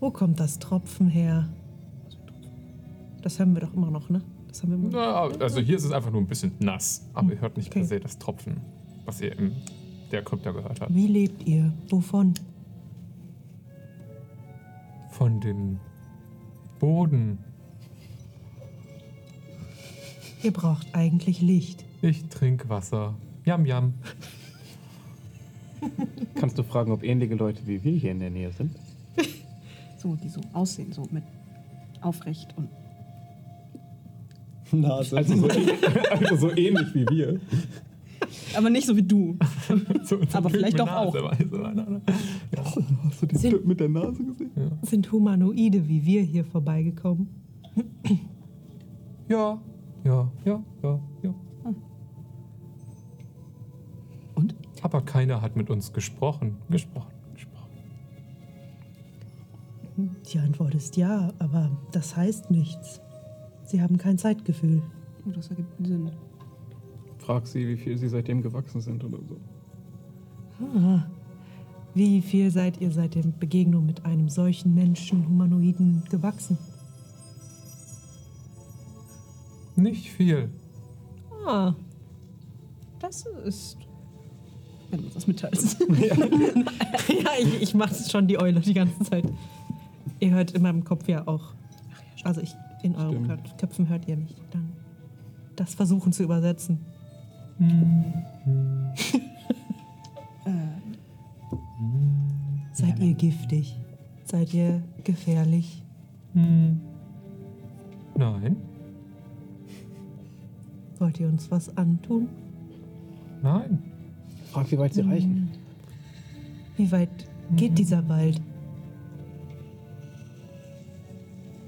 Wo 0.00 0.10
kommt 0.10 0.40
das 0.40 0.58
Tropfen 0.58 1.08
her? 1.08 1.48
Das 3.22 3.40
haben 3.40 3.54
wir 3.54 3.62
doch 3.62 3.72
immer 3.72 3.90
noch, 3.90 4.10
ne? 4.10 4.20
Das 4.48 4.62
haben 4.62 4.70
wir 4.70 4.76
immer 4.76 4.88
noch. 4.88 5.36
Na, 5.38 5.42
also 5.44 5.60
hier 5.60 5.76
ist 5.76 5.84
es 5.84 5.92
einfach 5.92 6.10
nur 6.12 6.20
ein 6.20 6.26
bisschen 6.26 6.52
nass, 6.58 7.08
aber 7.14 7.32
ihr 7.32 7.40
hört 7.40 7.56
nicht 7.56 7.68
Okay. 7.70 7.78
per 7.80 7.88
se 7.88 7.98
das 8.00 8.18
Tropfen, 8.18 8.60
was 9.06 9.20
ihr 9.22 9.36
in 9.38 9.52
der 10.12 10.22
Krypta 10.22 10.52
gehört 10.52 10.80
habt. 10.82 10.94
Wie 10.94 11.06
lebt 11.06 11.46
ihr? 11.48 11.72
Wovon? 11.88 12.34
Von 15.10 15.40
dem 15.40 15.78
Boden. 16.78 17.38
Ihr 20.42 20.52
braucht 20.52 20.94
eigentlich 20.94 21.40
Licht. 21.40 21.84
Ich 22.02 22.28
trinke 22.28 22.68
Wasser. 22.68 23.14
Yam 23.44 23.66
yam. 23.66 23.94
Kannst 26.34 26.58
du 26.58 26.62
fragen, 26.62 26.92
ob 26.92 27.02
ähnliche 27.02 27.34
Leute 27.34 27.66
wie 27.66 27.82
wir 27.82 27.92
hier 27.92 28.10
in 28.12 28.20
der 28.20 28.30
Nähe 28.30 28.52
sind? 28.52 28.76
So, 29.98 30.14
die 30.14 30.28
so 30.28 30.42
aussehen, 30.52 30.92
so 30.92 31.08
mit 31.10 31.24
aufrecht 32.02 32.54
und. 32.56 32.68
Nase. 34.70 35.16
Also 35.16 35.36
so, 35.36 35.48
also 36.10 36.36
so 36.36 36.50
ähnlich 36.54 36.94
wie 36.94 37.06
wir. 37.08 37.40
Aber 38.56 38.70
nicht 38.70 38.86
so 38.86 38.96
wie 38.96 39.02
du. 39.02 39.36
So, 40.04 40.18
so 40.24 40.38
Aber 40.38 40.48
vielleicht 40.50 40.78
doch 40.78 40.88
auch. 40.90 41.14
Hast 41.14 43.22
du 43.22 43.26
den 43.26 43.38
Sind- 43.38 43.50
Typ 43.50 43.66
mit 43.66 43.80
der 43.80 43.88
Nase 43.88 44.22
gesehen? 44.24 44.50
Sind 44.82 45.10
Humanoide 45.10 45.88
wie 45.88 46.04
wir 46.04 46.22
hier 46.22 46.44
vorbeigekommen? 46.44 47.28
Ja, 49.28 49.60
ja, 50.04 50.30
ja, 50.44 50.62
ja, 50.82 51.00
ja. 51.22 51.34
Und? 54.34 54.54
Aber 54.82 55.00
keiner 55.02 55.40
hat 55.42 55.56
mit 55.56 55.70
uns 55.70 55.92
gesprochen. 55.92 56.56
Gesprochen, 56.70 57.12
gesprochen. 57.34 57.70
Die 60.32 60.38
Antwort 60.38 60.74
ist 60.74 60.96
ja, 60.96 61.32
aber 61.38 61.70
das 61.92 62.16
heißt 62.16 62.50
nichts. 62.50 63.00
Sie 63.64 63.82
haben 63.82 63.98
kein 63.98 64.16
Zeitgefühl. 64.18 64.82
Oh, 65.26 65.30
das 65.34 65.48
ergibt 65.48 65.68
Sinn. 65.84 66.10
Frag 67.26 67.44
sie, 67.48 67.66
wie 67.66 67.76
viel 67.76 67.98
sie 67.98 68.08
seitdem 68.08 68.40
gewachsen 68.40 68.80
sind 68.80 69.02
oder 69.02 69.18
so. 69.18 69.36
Ah. 70.78 71.04
Wie 71.92 72.22
viel 72.22 72.52
seid 72.52 72.80
ihr 72.80 72.92
seit 72.92 73.16
der 73.16 73.22
Begegnung 73.22 73.84
mit 73.84 74.04
einem 74.04 74.28
solchen 74.28 74.74
Menschen, 74.76 75.26
Humanoiden, 75.26 76.04
gewachsen? 76.08 76.56
Nicht 79.74 80.08
viel. 80.08 80.50
Ah, 81.44 81.74
Das 83.00 83.26
ist. 83.44 83.76
Wenn 84.90 85.02
du 85.02 85.08
das 85.08 85.26
mitteilst. 85.26 85.80
ja, 85.88 87.30
ich, 87.40 87.60
ich 87.60 87.74
mache 87.74 87.92
schon 88.08 88.28
die 88.28 88.38
Eule 88.38 88.60
die 88.60 88.72
ganze 88.72 89.02
Zeit. 89.02 89.24
Ihr 90.20 90.30
hört 90.30 90.52
in 90.52 90.62
meinem 90.62 90.84
Kopf 90.84 91.08
ja 91.08 91.26
auch. 91.26 91.54
Also 92.22 92.40
ich, 92.40 92.54
in 92.84 92.94
euren 92.94 93.26
Köpfen 93.58 93.88
hört 93.88 94.06
ihr 94.06 94.16
mich 94.16 94.36
dann. 94.52 94.72
Das 95.56 95.74
versuchen 95.74 96.12
zu 96.12 96.22
übersetzen. 96.22 96.78
Äh, 97.60 97.64
Seid 102.72 102.98
ihr 103.00 103.14
giftig? 103.14 103.78
Seid 104.24 104.52
ihr 104.54 104.82
gefährlich? 105.04 105.82
Hm. 106.34 106.80
Nein, 108.16 108.56
Wollt 110.98 111.20
ihr 111.20 111.28
uns 111.28 111.50
was 111.50 111.76
antun? 111.76 112.28
nein. 113.42 113.82
Frag, 114.50 114.70
wie 114.72 114.78
weit 114.78 114.94
sie 114.94 115.02
reichen. 115.02 115.50
Wie 116.78 116.90
weit 116.90 117.10
geht 117.56 117.76
dieser 117.78 118.08
Wald? 118.08 118.40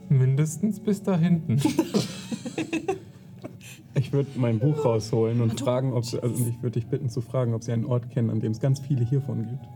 Mindestens 0.08 0.80
bis 0.80 1.02
da 1.02 1.18
hinten. 1.18 1.58
Ich 4.08 4.12
würde 4.14 4.30
mein 4.36 4.58
Buch 4.58 4.86
rausholen 4.86 5.42
und 5.42 5.60
fragen, 5.60 5.92
ob 5.92 6.02
sie, 6.02 6.22
also 6.22 6.46
ich 6.46 6.62
würde 6.62 6.80
dich 6.80 6.86
bitten 6.86 7.10
zu 7.10 7.20
fragen, 7.20 7.52
ob 7.52 7.62
sie 7.62 7.72
einen 7.72 7.84
Ort 7.84 8.08
kennen, 8.08 8.30
an 8.30 8.40
dem 8.40 8.52
es 8.52 8.58
ganz 8.58 8.80
viele 8.80 9.04
hiervon 9.04 9.46
gibt. 9.46 9.68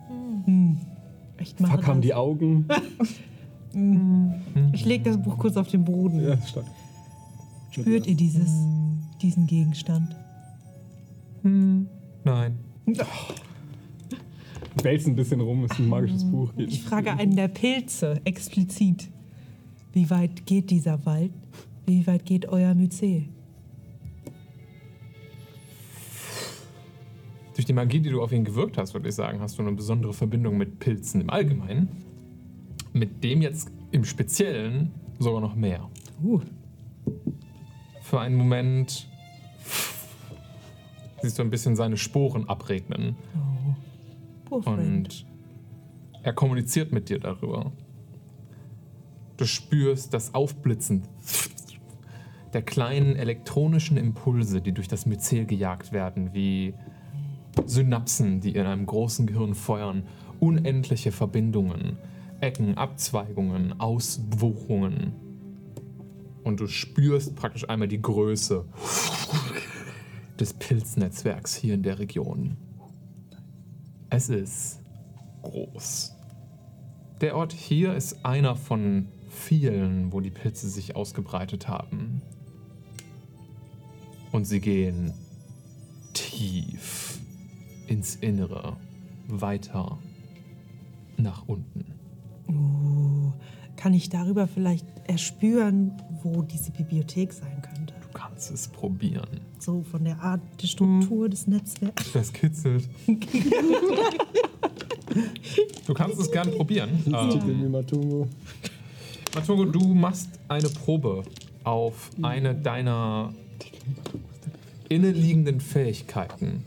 Hm. 0.47 0.79
Ich 1.39 1.61
mache 1.61 1.73
Fuck, 1.73 1.87
haben 1.87 2.01
die 2.01 2.15
Augen. 2.15 2.67
Ich 4.75 4.85
lege 4.85 5.05
das 5.05 5.17
Buch 5.17 5.39
kurz 5.39 5.57
auf 5.57 5.67
den 5.67 5.83
Boden. 5.83 6.23
Ja, 6.23 6.37
stark. 6.43 6.67
Spürt 7.71 8.07
ihr 8.07 8.15
dieses, 8.15 8.51
diesen 9.23 9.47
Gegenstand? 9.47 10.15
Hm. 11.41 11.89
Nein. 12.23 12.59
Wälzt 14.83 15.07
ein 15.07 15.17
bisschen 15.17 15.41
rum, 15.41 15.65
ist 15.65 15.79
ein 15.79 15.89
magisches 15.89 16.23
Buch. 16.23 16.55
Geht 16.55 16.71
Ich 16.71 16.83
frage 16.83 17.15
einen 17.15 17.35
der 17.35 17.49
Pilze 17.49 18.21
explizit. 18.25 19.09
Wie 19.95 20.11
weit 20.11 20.45
geht 20.45 20.69
dieser 20.69 21.07
Wald? 21.07 21.33
Wie 21.87 22.07
weit 22.07 22.27
geht 22.27 22.47
euer 22.51 22.75
Mycel? 22.75 23.25
Durch 27.55 27.66
die 27.66 27.73
Magie, 27.73 28.01
die 28.01 28.11
du 28.11 28.23
auf 28.23 28.33
ihn 28.33 28.45
gewirkt 28.45 28.79
hast, 28.79 28.95
würde 28.95 29.09
ich 29.09 29.15
sagen, 29.15 29.41
hast 29.41 29.59
du 29.59 29.62
eine 29.62 29.73
besondere 29.73 30.12
Verbindung 30.12 30.57
mit 30.57 30.79
Pilzen 30.79 31.20
im 31.20 31.31
Allgemeinen. 31.31 31.89
Mit 32.93 33.23
dem 33.24 33.43
jetzt 33.43 33.70
im 33.91 34.05
Speziellen 34.05 34.93
sogar 35.19 35.41
noch 35.41 35.55
mehr. 35.55 35.89
Uh. 36.23 36.41
Für 38.01 38.20
einen 38.20 38.37
Moment 38.37 39.09
siehst 41.23 41.39
du 41.39 41.43
ein 41.43 41.51
bisschen 41.51 41.77
seine 41.77 41.97
Sporen 41.97 42.49
abregnen. 42.49 43.16
Poor 44.45 44.62
friend. 44.62 44.79
Und 44.79 45.27
er 46.23 46.33
kommuniziert 46.33 46.93
mit 46.93 47.09
dir 47.09 47.19
darüber. 47.19 47.73
Du 49.37 49.47
spürst 49.47 50.12
das 50.15 50.35
Aufblitzen 50.35 51.03
der 52.53 52.62
kleinen 52.62 53.16
elektronischen 53.16 53.97
Impulse, 53.97 54.61
die 54.61 54.73
durch 54.73 54.89
das 54.89 55.07
Myzel 55.07 55.47
gejagt 55.47 55.93
werden, 55.93 56.35
wie 56.35 56.74
Synapsen, 57.66 58.41
die 58.41 58.55
in 58.55 58.66
einem 58.66 58.87
großen 58.87 59.27
Gehirn 59.27 59.55
feuern, 59.55 60.05
unendliche 60.41 61.12
Verbindungen, 61.12 61.99
Ecken, 62.41 62.77
Abzweigungen, 62.77 63.79
Auswuchungen. 63.79 65.12
Und 66.43 66.61
du 66.61 66.66
spürst 66.66 67.37
praktisch 67.37 67.69
einmal 67.69 67.89
die 67.89 68.03
Größe 68.03 68.65
des 70.41 70.55
Pilznetzwerks 70.55 71.55
hier 71.55 71.74
in 71.74 71.83
der 71.83 71.99
Region. 71.99 72.57
Es 74.11 74.29
ist 74.29 74.81
groß. 75.43 76.15
Der 77.20 77.37
Ort 77.37 77.53
hier 77.53 77.95
ist 77.95 78.24
einer 78.24 78.57
von 78.57 79.09
vielen, 79.29 80.12
wo 80.12 80.20
die 80.20 80.31
Pilze 80.31 80.69
sich 80.69 80.97
ausgebreitet 80.97 81.69
haben. 81.69 82.23
Und 84.33 84.47
sie 84.47 84.61
gehen 84.61 85.15
tief 86.12 87.02
ins 87.93 88.16
Innere, 88.16 88.77
weiter 89.28 89.98
nach 91.19 91.47
unten. 91.47 91.85
Uh, 92.48 93.32
kann 93.77 93.93
ich 93.93 94.09
darüber 94.09 94.47
vielleicht 94.47 94.86
erspüren, 95.05 95.93
wo 96.23 96.40
diese 96.40 96.70
Bibliothek 96.70 97.35
sein 97.35 97.60
könnte? 97.60 97.93
Du 98.01 98.09
kannst 98.19 98.51
es 98.51 98.66
probieren. 98.69 99.43
So 99.59 99.82
von 99.82 100.05
der 100.05 100.19
Art 100.20 100.40
der 100.62 100.69
Struktur 100.69 101.28
des 101.28 101.47
Netzwerks. 101.47 102.12
Das 102.12 102.32
kitzelt. 102.32 102.89
du 105.86 105.93
kannst 105.93 106.19
es 106.19 106.32
gern 106.32 106.51
probieren. 106.51 106.90
Ähm, 107.06 107.31
Titel 107.31 107.48
wie 107.48 107.69
Matungo. 107.69 108.27
Matungo, 109.35 109.66
du 109.66 109.93
machst 109.93 110.31
eine 110.48 110.70
Probe 110.70 111.24
auf 111.62 112.09
eine 112.23 112.55
deiner 112.55 113.35
inneliegenden 114.89 115.60
Fähigkeiten. 115.60 116.64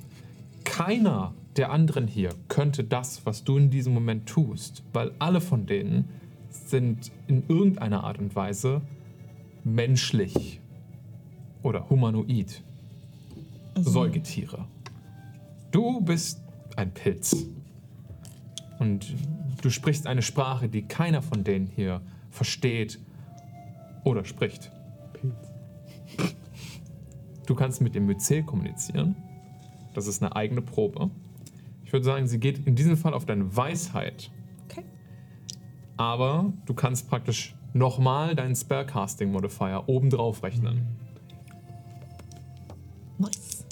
Keiner 0.76 1.34
der 1.56 1.72
anderen 1.72 2.06
hier 2.06 2.32
könnte 2.50 2.84
das, 2.84 3.26
was 3.26 3.46
du 3.46 3.56
in 3.56 3.70
diesem 3.70 3.94
Moment 3.94 4.28
tust, 4.28 4.84
weil 4.92 5.14
alle 5.20 5.40
von 5.40 5.66
denen 5.66 6.10
sind 6.50 7.14
in 7.28 7.48
irgendeiner 7.48 8.04
Art 8.04 8.20
und 8.20 8.36
Weise 8.36 8.82
menschlich 9.64 10.60
oder 11.64 11.90
humanoid. 11.90 12.62
Säugetiere. 13.78 14.68
Du 15.72 16.02
bist 16.02 16.42
ein 16.76 16.94
Pilz. 16.94 17.48
Und 18.78 19.16
du 19.62 19.70
sprichst 19.70 20.08
eine 20.08 20.24
Sprache, 20.24 20.68
die 20.68 20.82
keiner 20.82 21.22
von 21.22 21.46
denen 21.46 21.68
hier 21.68 22.02
versteht 22.32 23.00
oder 24.04 24.26
spricht. 24.26 24.74
Du 27.46 27.56
kannst 27.56 27.80
mit 27.80 27.96
dem 27.96 28.08
Myzel 28.08 28.44
kommunizieren. 28.44 29.16
Das 29.96 30.08
ist 30.08 30.22
eine 30.22 30.36
eigene 30.36 30.62
Probe. 30.62 31.10
Ich 31.86 31.94
würde 31.94 32.04
sagen, 32.04 32.28
sie 32.28 32.38
geht 32.40 32.68
in 32.68 32.76
diesem 32.76 32.98
Fall 32.98 33.14
auf 33.14 33.26
deine 33.26 33.56
Weisheit. 33.56 34.30
Okay. 34.70 34.84
Aber 35.96 36.52
du 36.66 36.74
kannst 36.74 37.10
praktisch 37.10 37.56
nochmal 37.74 38.36
deinen 38.36 38.56
Spellcasting 38.56 39.32
Modifier 39.32 39.86
obendrauf 39.88 40.44
rechnen. 40.44 40.86
Nice. 43.18 43.66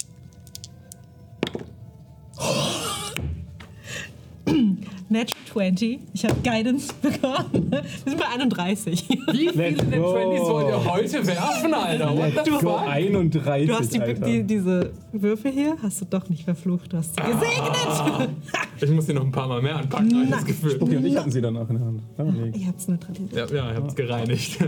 Natural 5.14 5.44
20. 5.52 6.00
Ich 6.12 6.24
habe 6.24 6.34
Guidance 6.42 6.92
bekommen. 7.02 7.70
Wir 7.70 7.82
sind 8.04 8.18
bei 8.18 8.26
31. 8.28 9.08
Wie 9.08 9.48
viele 9.48 9.52
Let's 9.70 9.84
Net 9.84 10.00
go. 10.00 10.16
20s 10.16 10.48
wollt 10.48 10.68
ihr 10.68 10.84
heute 10.92 11.26
werfen, 11.26 11.74
Alter? 11.74 12.16
What 12.16 12.44
the 12.44 12.50
fuck? 12.50 12.80
31, 12.88 13.68
Du 13.68 13.74
hast 13.74 13.94
die, 13.94 14.00
Alter. 14.00 14.26
die, 14.26 14.42
diese 14.42 14.92
Würfel 15.12 15.52
hier, 15.52 15.76
hast 15.80 16.00
du 16.00 16.04
doch 16.06 16.28
nicht 16.28 16.42
verflucht, 16.44 16.92
du 16.92 16.96
hast 16.96 17.14
sie 17.14 17.22
gesegnet. 17.22 18.30
Ich 18.80 18.90
muss 18.90 19.06
die 19.06 19.14
noch 19.14 19.24
ein 19.24 19.30
paar 19.30 19.46
Mal 19.46 19.62
mehr 19.62 19.76
anpacken, 19.76 20.12
habe 20.12 20.24
ich 20.24 20.30
das 20.30 20.44
Gefühl. 20.44 20.72
Spucki 20.72 20.96
und 20.96 21.04
ich 21.06 21.16
hatten 21.16 21.30
sie 21.30 21.40
danach 21.40 21.70
in 21.70 21.78
der 21.78 21.86
Hand. 21.86 22.52
Nee. 22.52 22.58
Ich 22.58 22.66
hab's 22.66 22.88
neutralisiert. 22.88 23.50
Ja, 23.50 23.56
ja, 23.56 23.70
ihr 23.70 23.76
habt 23.76 23.88
es 23.90 23.94
gereinigt. 23.94 24.58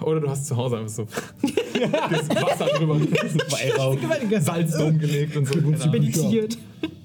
Oder 0.00 0.20
du 0.20 0.28
hast 0.28 0.46
zu 0.46 0.56
Hause 0.56 0.78
einfach 0.78 0.90
so 0.90 1.04
das 2.10 2.28
Wasser 2.28 2.66
drüber, 2.76 3.00
Weihrauch. 3.00 3.96
Salz 4.40 4.76
drum 4.76 4.98
gelegt 4.98 5.36
und 5.36 5.46
so. 5.46 5.88
Meditiert. 5.88 6.58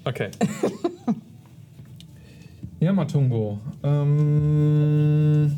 Okay. 0.04 0.30
Ja, 2.82 2.92
Matungo. 2.92 3.60
Ähm, 3.84 5.56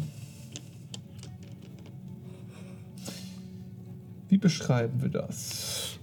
wie 4.29 4.37
beschreiben 4.37 5.01
wir 5.01 5.09
das? 5.09 5.99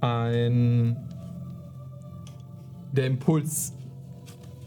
Ein. 0.00 0.96
Der 2.92 3.06
Impuls 3.06 3.74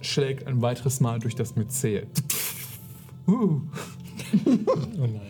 schlägt 0.01 0.45
ein 0.45 0.61
weiteres 0.61 0.99
Mal 0.99 1.17
durch 1.17 1.33
das 1.33 1.55
Myzel. 1.55 2.05
Uh. 3.27 3.61
Oh 4.45 5.07
nein. 5.07 5.21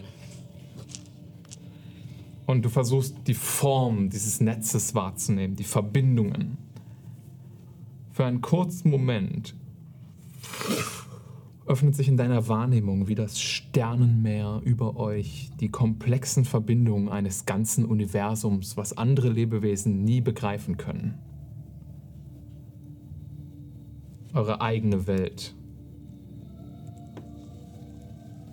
Und 2.48 2.66
du 2.66 2.70
versuchst 2.70 3.16
die 3.28 3.34
Form 3.34 4.10
dieses 4.10 4.42
Netzes 4.42 4.94
wahrzunehmen, 4.94 5.56
die 5.56 5.64
Verbindungen. 5.64 6.63
Für 8.14 8.26
einen 8.26 8.42
kurzen 8.42 8.92
Moment 8.92 9.56
öffnet 11.66 11.96
sich 11.96 12.08
in 12.08 12.16
deiner 12.16 12.48
Wahrnehmung 12.48 13.08
wie 13.08 13.16
das 13.16 13.42
Sternenmeer 13.42 14.62
über 14.64 14.98
euch 14.98 15.50
die 15.60 15.70
komplexen 15.70 16.46
Verbindungen 16.46 17.10
eines 17.10 17.46
ganzen 17.46 17.86
Universums, 17.86 18.78
was 18.78 18.96
andere 18.96 19.30
Lebewesen 19.30 20.04
nie 20.04 20.22
begreifen 20.22 20.78
können. 20.78 21.18
Eure 24.36 24.62
eigene 24.62 25.08
Welt. 25.08 25.56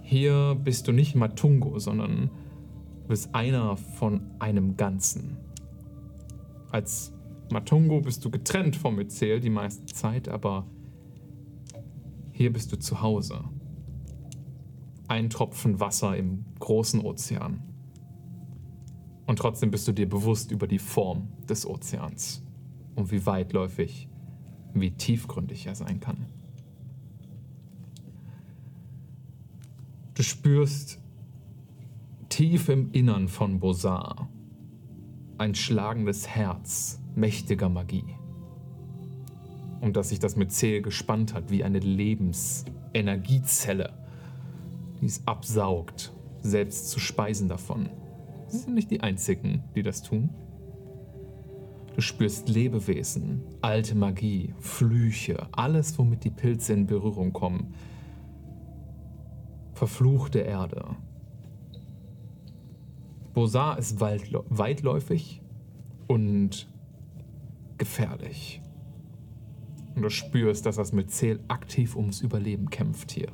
Hier 0.00 0.58
bist 0.64 0.88
du 0.88 0.92
nicht 0.92 1.14
Matungo, 1.14 1.78
sondern 1.78 2.30
Du 3.02 3.08
bist 3.08 3.34
einer 3.34 3.76
von 3.76 4.22
einem 4.38 4.76
Ganzen. 4.76 5.36
Als 6.70 7.12
Matungo 7.50 8.00
bist 8.00 8.24
du 8.24 8.30
getrennt 8.30 8.76
vom 8.76 8.96
Myzel 8.96 9.40
die 9.40 9.50
meiste 9.50 9.86
Zeit, 9.86 10.28
aber 10.28 10.66
hier 12.32 12.52
bist 12.52 12.72
du 12.72 12.78
zu 12.78 13.02
Hause. 13.02 13.44
Ein 15.08 15.30
Tropfen 15.30 15.80
Wasser 15.80 16.16
im 16.16 16.44
großen 16.60 17.00
Ozean. 17.00 17.62
Und 19.26 19.38
trotzdem 19.38 19.70
bist 19.70 19.86
du 19.88 19.92
dir 19.92 20.08
bewusst 20.08 20.50
über 20.52 20.66
die 20.66 20.78
Form 20.78 21.28
des 21.48 21.66
Ozeans 21.66 22.42
und 22.94 23.10
wie 23.10 23.26
weitläufig, 23.26 24.08
wie 24.72 24.92
tiefgründig 24.92 25.66
er 25.66 25.74
sein 25.74 26.00
kann. 26.00 26.26
Du 30.14 30.22
spürst 30.22 31.00
tief 32.28 32.68
im 32.68 32.92
Innern 32.92 33.28
von 33.28 33.58
Bosar 33.58 34.28
ein 35.38 35.54
schlagendes 35.54 36.28
Herz 36.28 36.99
mächtiger 37.14 37.68
Magie. 37.68 38.16
Und 39.80 39.96
dass 39.96 40.08
sich 40.10 40.18
das 40.18 40.36
Myzel 40.36 40.82
gespannt 40.82 41.32
hat 41.34 41.50
wie 41.50 41.64
eine 41.64 41.78
Lebensenergiezelle, 41.78 43.94
die 45.00 45.06
es 45.06 45.26
absaugt, 45.26 46.12
selbst 46.42 46.90
zu 46.90 47.00
speisen 47.00 47.48
davon. 47.48 47.88
Sie 48.48 48.58
sind 48.58 48.74
nicht 48.74 48.90
die 48.90 49.00
einzigen, 49.00 49.64
die 49.74 49.82
das 49.82 50.02
tun. 50.02 50.28
Du 51.94 52.02
spürst 52.02 52.48
Lebewesen, 52.48 53.42
alte 53.62 53.94
Magie, 53.94 54.54
Flüche, 54.58 55.46
alles, 55.52 55.96
womit 55.98 56.24
die 56.24 56.30
Pilze 56.30 56.72
in 56.72 56.86
Berührung 56.86 57.32
kommen. 57.32 57.74
Verfluchte 59.74 60.40
Erde, 60.40 60.96
Bosar 63.32 63.78
ist 63.78 64.00
weitläufig 64.00 65.40
und 66.08 66.68
gefährlich. 67.80 68.62
Und 69.96 70.02
du 70.02 70.10
spürst, 70.10 70.66
dass 70.66 70.76
das 70.76 70.92
Myzel 70.92 71.40
aktiv 71.48 71.96
ums 71.96 72.20
Überleben 72.20 72.70
kämpft 72.70 73.10
hier. 73.10 73.32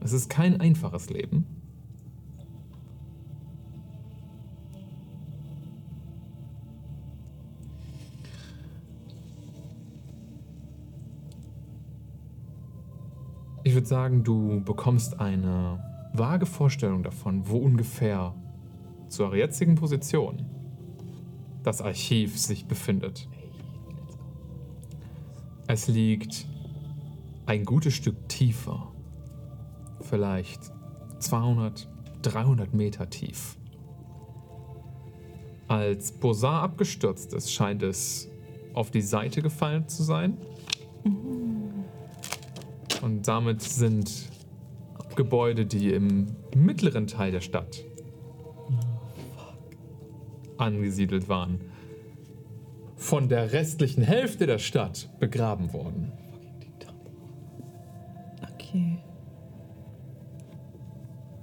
Es 0.00 0.12
ist 0.12 0.30
kein 0.30 0.60
einfaches 0.60 1.10
Leben. 1.10 1.46
Ich 13.64 13.74
würde 13.74 13.86
sagen, 13.86 14.22
du 14.22 14.60
bekommst 14.60 15.18
eine 15.18 15.82
vage 16.12 16.46
Vorstellung 16.46 17.02
davon, 17.02 17.48
wo 17.48 17.56
ungefähr 17.56 18.34
zu 19.08 19.24
eurer 19.24 19.36
jetzigen 19.36 19.74
Position 19.74 20.55
das 21.66 21.82
Archiv 21.82 22.38
sich 22.38 22.66
befindet. 22.66 23.28
Es 25.66 25.88
liegt 25.88 26.46
ein 27.44 27.64
gutes 27.64 27.92
Stück 27.92 28.28
tiefer, 28.28 28.92
vielleicht 30.00 30.60
200, 31.18 31.88
300 32.22 32.72
Meter 32.72 33.10
tief. 33.10 33.56
Als 35.66 36.12
Bosar 36.12 36.62
abgestürzt 36.62 37.34
ist, 37.34 37.52
scheint 37.52 37.82
es 37.82 38.28
auf 38.72 38.92
die 38.92 39.02
Seite 39.02 39.42
gefallen 39.42 39.88
zu 39.88 40.04
sein. 40.04 40.38
Und 43.02 43.26
damit 43.26 43.60
sind 43.60 44.30
Gebäude, 45.16 45.66
die 45.66 45.90
im 45.92 46.26
mittleren 46.54 47.08
Teil 47.08 47.32
der 47.32 47.40
Stadt 47.40 47.84
angesiedelt 50.58 51.28
waren, 51.28 51.60
von 52.96 53.28
der 53.28 53.52
restlichen 53.52 54.02
Hälfte 54.02 54.46
der 54.46 54.58
Stadt 54.58 55.08
begraben 55.20 55.72
worden. 55.72 56.12
Okay. 58.54 58.98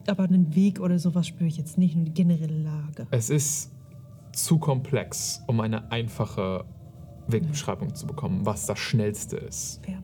Aber 0.08 0.24
einen 0.24 0.56
Weg 0.56 0.80
oder 0.80 1.00
sowas 1.00 1.28
spüre 1.28 1.48
ich 1.48 1.58
jetzt 1.58 1.78
nicht, 1.78 1.96
nur 1.96 2.06
die 2.06 2.14
generelle 2.14 2.58
Lage. 2.58 3.08
Es 3.12 3.30
ist 3.30 3.72
zu 4.34 4.58
komplex, 4.58 5.42
um 5.48 5.60
eine 5.60 5.92
einfache 5.92 6.66
Wegbeschreibung 7.28 7.96
zu 7.96 8.08
bekommen, 8.08 8.46
was 8.46 8.66
das 8.66 8.80
Schnellste 8.80 9.38
ist. 9.38 9.86
Fair. 9.86 10.04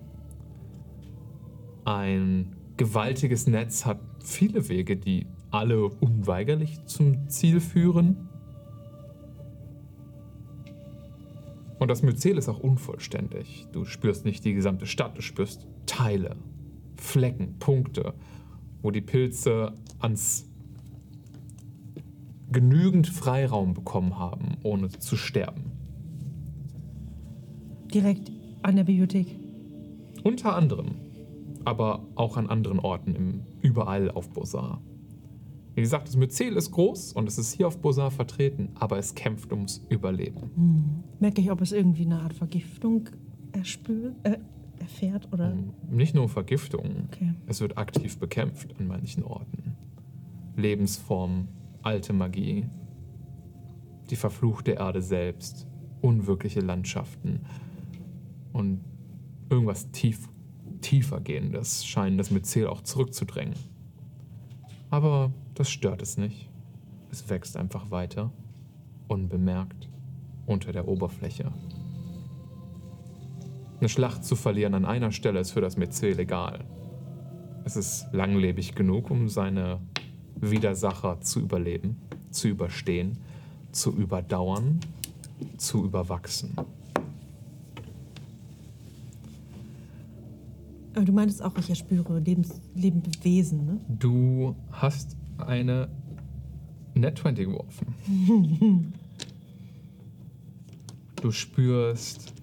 Ein 1.84 2.56
gewaltiges 2.78 3.48
Netz 3.48 3.86
hat 3.86 4.00
viele 4.24 4.70
Wege, 4.70 4.96
die 4.96 5.28
alle 5.52 5.86
unweigerlich 5.86 6.86
zum 6.86 7.28
Ziel 7.28 7.60
führen. 7.60 8.29
Und 11.80 11.88
das 11.88 12.04
Myzel 12.04 12.38
ist 12.38 12.50
auch 12.50 12.60
unvollständig. 12.60 13.68
Du 13.72 13.86
spürst 13.86 14.26
nicht 14.26 14.44
die 14.44 14.54
gesamte 14.54 14.86
Stadt, 14.86 15.18
du 15.18 15.22
spürst 15.22 15.66
Teile, 15.86 16.36
Flecken, 16.98 17.58
Punkte, 17.58 18.14
wo 18.82 18.92
die 18.92 19.02
Pilze 19.02 19.74
ans 20.00 20.46
genügend 22.52 23.08
Freiraum 23.08 23.74
bekommen 23.74 24.20
haben, 24.20 24.58
ohne 24.64 24.90
zu 24.90 25.16
sterben. 25.16 25.72
Direkt 27.94 28.32
an 28.62 28.76
der 28.76 28.84
Bibliothek. 28.84 29.38
Unter 30.24 30.56
anderem, 30.56 30.96
aber 31.64 32.06
auch 32.16 32.36
an 32.36 32.48
anderen 32.48 32.80
Orten, 32.80 33.16
im, 33.16 33.42
überall 33.62 34.12
auf 34.12 34.30
Bosar. 34.32 34.82
Wie 35.80 35.84
gesagt, 35.84 36.10
das 36.10 36.18
Myzel 36.18 36.58
ist 36.58 36.72
groß 36.72 37.14
und 37.14 37.30
es 37.30 37.38
ist 37.38 37.54
hier 37.54 37.66
auf 37.66 37.78
Bosar 37.80 38.12
vertreten, 38.12 38.68
aber 38.76 38.98
es 38.98 39.16
kämpft 39.16 39.54
ums 39.54 39.82
Überleben. 39.88 41.04
Merke 41.22 41.40
ich, 41.40 41.50
ob 41.52 41.62
es 41.62 41.72
irgendwie 41.72 42.04
eine 42.04 42.20
Art 42.20 42.34
Vergiftung 42.34 43.08
erspürt, 43.54 44.14
äh, 44.24 44.40
erfährt 44.82 45.32
oder. 45.32 45.56
Nicht 45.90 46.16
nur 46.16 46.28
Vergiftung, 46.28 47.08
Okay. 47.14 47.34
es 47.48 47.62
wird 47.62 47.78
aktiv 47.78 48.18
bekämpft 48.18 48.78
an 48.78 48.88
manchen 48.88 49.24
Orten. 49.24 49.78
Lebensformen, 50.58 51.48
alte 51.82 52.12
Magie, 52.12 52.66
die 54.10 54.18
verfluchte 54.18 54.72
Erde 54.72 55.02
selbst, 55.02 55.66
unwirkliche 56.02 56.60
Landschaften 56.60 57.46
und 58.52 58.82
irgendwas 59.50 59.90
tief, 59.92 60.28
tiefer 60.82 61.22
gehendes 61.22 61.86
scheint 61.86 62.20
das 62.20 62.32
Myzel 62.32 62.68
auch 62.68 62.82
zurückzudrängen. 62.82 63.56
Aber 64.90 65.32
das 65.60 65.70
stört 65.70 66.02
es 66.02 66.16
nicht. 66.16 66.50
Es 67.12 67.30
wächst 67.30 67.58
einfach 67.58 67.92
weiter, 67.92 68.32
unbemerkt, 69.10 69.90
unter 70.46 70.72
der 70.72 70.88
Oberfläche. 70.88 71.52
Eine 73.82 73.90
Schlacht 73.90 74.24
zu 74.24 74.38
verlieren 74.38 74.74
an 74.74 74.86
einer 74.86 75.12
Stelle 75.12 75.42
ist 75.42 75.52
für 75.52 75.60
das 75.60 75.76
Myzel 75.76 76.14
legal. 76.14 76.64
Es 77.66 77.76
ist 77.76 78.08
langlebig 78.14 78.74
genug, 78.74 79.12
um 79.12 79.28
seine 79.28 79.82
Widersacher 80.38 81.20
zu 81.20 81.42
überleben, 81.42 81.98
zu 82.32 82.48
überstehen, 82.48 83.18
zu 83.74 83.92
überdauern, 83.92 84.80
zu 85.58 85.84
überwachsen. 85.84 86.56
Aber 90.96 91.04
du 91.04 91.12
meintest 91.12 91.44
auch, 91.44 91.58
ich 91.58 91.70
erspüre 91.70 92.20
Lebens, 92.20 92.62
lebende 92.76 93.12
Wesen, 93.24 93.66
ne? 93.66 93.82
Du 93.90 94.56
hast 94.72 95.18
eine 95.46 95.90
Net 96.94 97.18
20 97.18 97.48
geworfen. 97.48 98.94
Du 101.22 101.32
spürst 101.32 102.34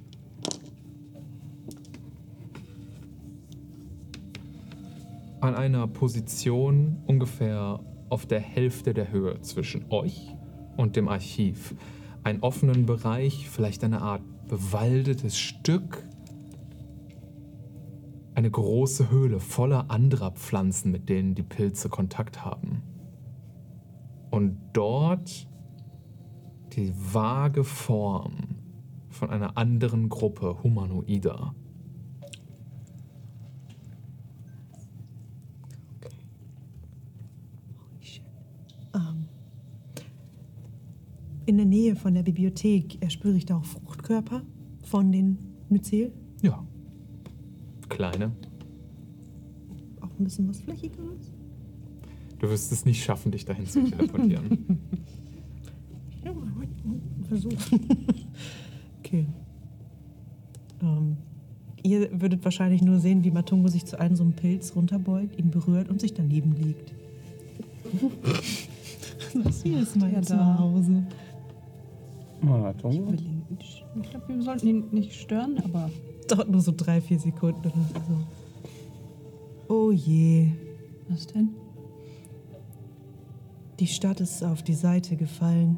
an 5.40 5.54
einer 5.54 5.86
Position 5.86 6.98
ungefähr 7.06 7.80
auf 8.10 8.26
der 8.26 8.40
Hälfte 8.40 8.92
der 8.92 9.10
Höhe 9.10 9.40
zwischen 9.40 9.86
euch 9.90 10.34
und 10.76 10.96
dem 10.96 11.08
Archiv 11.08 11.74
einen 12.22 12.40
offenen 12.40 12.84
Bereich, 12.84 13.48
vielleicht 13.48 13.82
eine 13.82 14.02
Art 14.02 14.22
bewaldetes 14.48 15.38
Stück, 15.38 16.06
eine 18.36 18.50
große 18.50 19.10
Höhle 19.10 19.40
voller 19.40 19.90
anderer 19.90 20.30
Pflanzen, 20.32 20.92
mit 20.92 21.08
denen 21.08 21.34
die 21.34 21.42
Pilze 21.42 21.88
Kontakt 21.88 22.44
haben. 22.44 22.82
Und 24.30 24.58
dort 24.74 25.48
die 26.74 26.92
vage 26.94 27.64
Form 27.64 28.56
von 29.08 29.30
einer 29.30 29.56
anderen 29.56 30.10
Gruppe 30.10 30.62
Humanoider. 30.62 31.54
Ähm, 38.94 39.28
in 41.46 41.56
der 41.56 41.64
Nähe 41.64 41.96
von 41.96 42.12
der 42.12 42.22
Bibliothek 42.22 43.02
erspüre 43.02 43.38
ich 43.38 43.46
da 43.46 43.56
auch 43.56 43.64
Fruchtkörper 43.64 44.42
von 44.82 45.10
den 45.10 45.38
Myzel. 45.70 46.12
Ja. 46.42 46.66
Kleine. 47.88 48.32
Auch 50.00 50.10
ein 50.18 50.24
bisschen 50.24 50.48
was 50.48 50.60
Flächigeres. 50.60 51.32
Du 52.38 52.48
wirst 52.50 52.70
es 52.72 52.84
nicht 52.84 53.02
schaffen, 53.02 53.32
dich 53.32 53.44
dahin 53.44 53.66
zu 53.66 53.82
teleportieren. 53.84 54.78
Ja, 56.24 56.32
versuchen. 57.28 57.56
okay. 58.98 59.26
Ähm, 60.82 61.16
ihr 61.84 62.20
würdet 62.20 62.44
wahrscheinlich 62.44 62.82
nur 62.82 62.98
sehen, 62.98 63.22
wie 63.22 63.30
Matungo 63.30 63.68
sich 63.68 63.84
zu 63.84 64.00
einem 64.00 64.16
so 64.16 64.24
einem 64.24 64.32
Pilz 64.32 64.74
runterbeugt, 64.74 65.38
ihn 65.38 65.50
berührt 65.52 65.88
und 65.88 66.00
sich 66.00 66.14
daneben 66.14 66.52
legt. 66.56 66.92
Das 69.44 69.62
hier 69.62 69.80
ist 69.82 69.96
mein? 69.96 70.22
Zuhause. 70.22 71.06
Ah, 72.42 72.72
Ich, 73.60 73.84
ich 74.00 74.10
glaube, 74.10 74.28
wir 74.28 74.42
sollten 74.42 74.66
ihn 74.66 74.84
nicht 74.92 75.12
stören, 75.12 75.58
aber 75.62 75.90
Dauert 76.28 76.50
nur 76.50 76.60
so 76.60 76.72
drei, 76.76 77.00
vier 77.00 77.18
Sekunden 77.18 77.60
oder 77.60 77.72
so. 78.08 79.74
Oh 79.74 79.90
je. 79.92 80.50
was 81.08 81.26
denn? 81.26 81.50
Die 83.78 83.86
Stadt 83.86 84.20
ist 84.20 84.42
auf 84.42 84.62
die 84.62 84.74
Seite 84.74 85.16
gefallen. 85.16 85.76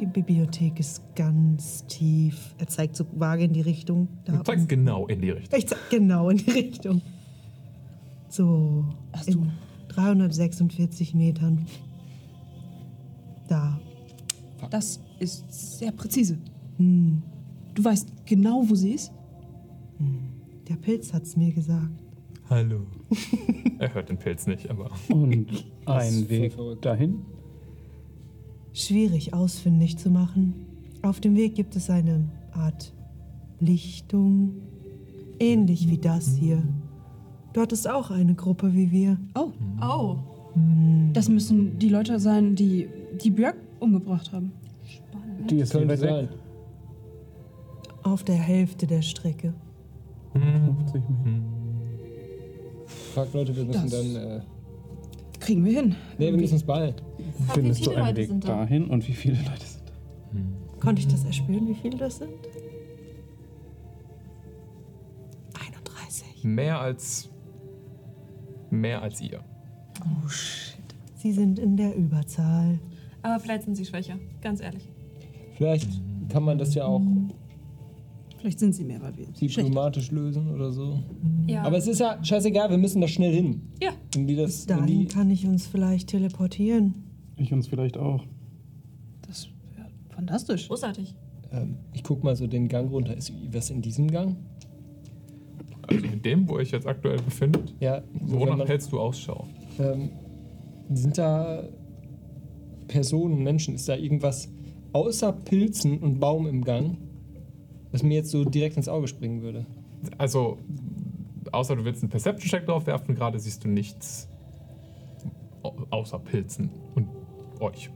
Die 0.00 0.06
Bibliothek 0.06 0.78
ist 0.80 1.00
ganz 1.14 1.86
tief. 1.86 2.54
Er 2.58 2.66
zeigt 2.66 2.96
so 2.96 3.06
vage 3.16 3.44
in 3.44 3.52
die 3.52 3.60
Richtung. 3.62 4.08
Da 4.24 4.42
zeigst 4.44 4.68
genau 4.68 5.06
in 5.06 5.20
die 5.22 5.30
Richtung. 5.30 5.58
Ich 5.58 5.68
zeig 5.68 5.78
genau 5.90 6.28
in 6.28 6.38
die 6.38 6.50
Richtung. 6.50 7.02
So. 8.28 8.84
Hast 9.12 9.28
in 9.28 9.34
du- 9.44 9.46
346 9.88 11.14
Metern. 11.14 11.66
Da. 13.48 13.80
Das 14.70 15.00
ist 15.20 15.78
sehr 15.78 15.92
präzise. 15.92 16.36
Hm. 16.78 17.22
Du 17.74 17.84
weißt 17.84 18.08
genau, 18.26 18.64
wo 18.68 18.74
sie 18.74 18.90
ist? 18.90 19.12
Der 20.68 20.74
Pilz 20.76 21.12
hat's 21.12 21.36
mir 21.36 21.52
gesagt. 21.52 21.90
Hallo. 22.50 22.80
er 23.78 23.94
hört 23.94 24.08
den 24.08 24.18
Pilz 24.18 24.46
nicht, 24.46 24.68
aber. 24.70 24.90
Und 25.08 25.46
ein 25.86 26.28
Weg 26.28 26.54
dahin. 26.80 27.22
Schwierig 28.72 29.32
ausfindig 29.34 29.96
zu 29.98 30.10
machen. 30.10 30.54
Auf 31.02 31.20
dem 31.20 31.34
Weg 31.36 31.54
gibt 31.54 31.76
es 31.76 31.88
eine 31.90 32.28
Art 32.52 32.92
Lichtung. 33.60 34.52
Ähnlich 35.38 35.88
wie 35.88 35.98
das 35.98 36.36
hier. 36.36 36.62
Dort 37.52 37.72
ist 37.72 37.88
auch 37.88 38.10
eine 38.10 38.34
Gruppe 38.34 38.74
wie 38.74 38.90
wir. 38.90 39.18
Oh, 39.34 39.52
Oh. 39.82 40.16
das 41.12 41.28
müssen 41.28 41.78
die 41.78 41.88
Leute 41.88 42.18
sein, 42.20 42.54
die 42.54 42.88
die 43.22 43.30
Björk 43.30 43.56
umgebracht 43.80 44.32
haben. 44.32 44.52
Die 45.48 45.58
ist 45.58 45.74
weg. 45.74 45.98
sein. 45.98 46.28
Auf 48.02 48.24
der 48.24 48.36
Hälfte 48.36 48.86
der 48.86 49.02
Strecke. 49.02 49.54
50 50.40 51.02
Meter. 51.24 51.42
Frag 53.14 53.32
Leute, 53.32 53.56
wir 53.56 53.64
müssen 53.64 53.82
Das- 53.82 53.90
dann. 53.90 54.16
Äh, 54.16 54.40
Kriegen 55.40 55.64
wir 55.64 55.72
hin. 55.80 55.94
nee, 56.18 56.30
wir 56.32 56.36
müssen 56.38 56.54
ins 56.54 56.62
Ball. 56.64 56.94
Findest 57.52 57.80
du 57.86 57.90
viele 57.90 57.96
einen 57.96 58.06
Leute 58.08 58.16
Weg 58.20 58.28
sind 58.28 58.44
da? 58.44 58.48
dahin 58.58 58.86
und 58.88 59.06
wie 59.06 59.12
viele 59.12 59.36
Leute 59.36 59.64
sind 59.66 59.82
da? 59.86 60.80
Konnte 60.80 61.00
ich 61.02 61.08
das 61.08 61.24
erspüren, 61.24 61.68
wie 61.68 61.74
viele 61.74 61.96
das 61.98 62.18
sind? 62.18 62.30
31. 65.54 66.44
Mehr 66.44 66.80
als. 66.80 67.28
Mehr 68.70 69.02
als 69.02 69.20
ihr. 69.20 69.40
Oh 70.02 70.28
shit. 70.28 70.76
Sie 71.14 71.32
sind 71.32 71.58
in 71.58 71.76
der 71.76 71.94
Überzahl. 71.96 72.78
Aber 73.22 73.40
vielleicht 73.40 73.64
sind 73.64 73.74
sie 73.76 73.84
schwächer, 73.84 74.16
ganz 74.42 74.60
ehrlich. 74.60 74.88
Vielleicht 75.54 75.88
kann 76.28 76.42
man 76.42 76.58
das 76.58 76.74
ja 76.74 76.84
auch 76.84 77.00
Vielleicht 78.46 78.60
sind 78.60 78.74
sie 78.76 78.84
mehr, 78.84 79.02
weil 79.02 79.16
wir. 79.16 79.26
diplomatisch 79.26 80.12
lösen 80.12 80.48
oder 80.52 80.70
so. 80.70 81.00
Ja. 81.48 81.64
Aber 81.64 81.78
es 81.78 81.88
ist 81.88 81.98
ja 81.98 82.22
scheißegal, 82.22 82.70
wir 82.70 82.78
müssen 82.78 83.00
da 83.00 83.08
schnell 83.08 83.34
hin. 83.34 83.62
ja. 83.82 83.90
Wenn 84.14 84.28
die 84.28 84.36
das. 84.36 84.66
Dahin 84.66 84.86
die, 85.00 85.06
kann 85.06 85.28
ich 85.32 85.44
uns 85.48 85.66
vielleicht 85.66 86.10
teleportieren. 86.10 86.94
Ich 87.38 87.52
uns 87.52 87.66
vielleicht 87.66 87.96
auch. 87.98 88.22
Das 89.26 89.48
wäre 89.74 89.88
fantastisch. 90.10 90.68
Großartig. 90.68 91.16
ähm, 91.50 91.74
ich 91.92 92.04
guck 92.04 92.22
mal 92.22 92.36
so 92.36 92.46
den 92.46 92.68
Gang 92.68 92.88
runter. 92.92 93.16
Ist 93.16 93.32
was 93.50 93.70
in 93.70 93.82
diesem 93.82 94.08
Gang? 94.12 94.36
Also 95.88 96.04
in 96.06 96.22
dem, 96.22 96.48
wo 96.48 96.52
ihr 96.52 96.58
euch 96.60 96.70
jetzt 96.70 96.86
aktuell 96.86 97.16
befindet, 97.20 97.74
Ja. 97.80 98.04
wonach 98.20 98.58
man- 98.58 98.66
hältst 98.68 98.92
du 98.92 99.00
Ausschau? 99.00 99.48
Ähm, 99.80 100.10
sind 100.88 101.18
da 101.18 101.64
Personen, 102.86 103.42
Menschen, 103.42 103.74
ist 103.74 103.88
da 103.88 103.96
irgendwas 103.96 104.48
außer 104.92 105.32
Pilzen 105.32 105.98
und 105.98 106.20
Baum 106.20 106.46
im 106.46 106.62
Gang, 106.62 106.96
was 107.92 108.02
mir 108.02 108.14
jetzt 108.14 108.30
so 108.30 108.44
direkt 108.44 108.76
ins 108.76 108.88
Auge 108.88 109.08
springen 109.08 109.42
würde? 109.42 109.66
Also, 110.18 110.58
außer 111.52 111.76
du 111.76 111.84
willst 111.84 112.02
einen 112.02 112.10
Perception-Check 112.10 112.66
drauf 112.66 112.86
werfen, 112.86 113.14
gerade 113.14 113.38
siehst 113.38 113.64
du 113.64 113.68
nichts 113.68 114.28
au- 115.62 115.74
außer 115.90 116.18
Pilzen 116.18 116.70
und 116.94 117.08
euch. 117.60 117.90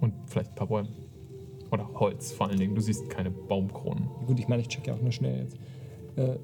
Und 0.00 0.12
vielleicht 0.26 0.50
ein 0.50 0.54
paar 0.56 0.66
Bäume. 0.66 0.88
Oder 1.70 1.88
Holz 1.94 2.32
vor 2.32 2.48
allen 2.48 2.58
Dingen. 2.58 2.74
Du 2.74 2.80
siehst 2.80 3.08
keine 3.10 3.30
Baumkronen. 3.30 4.08
Gut, 4.26 4.38
ich 4.38 4.46
meine, 4.48 4.62
ich 4.62 4.68
check 4.68 4.86
ja 4.86 4.94
auch 4.94 5.00
nur 5.02 5.12
schnell 5.12 5.42
jetzt. 5.44 5.56
Äh, 6.16 6.38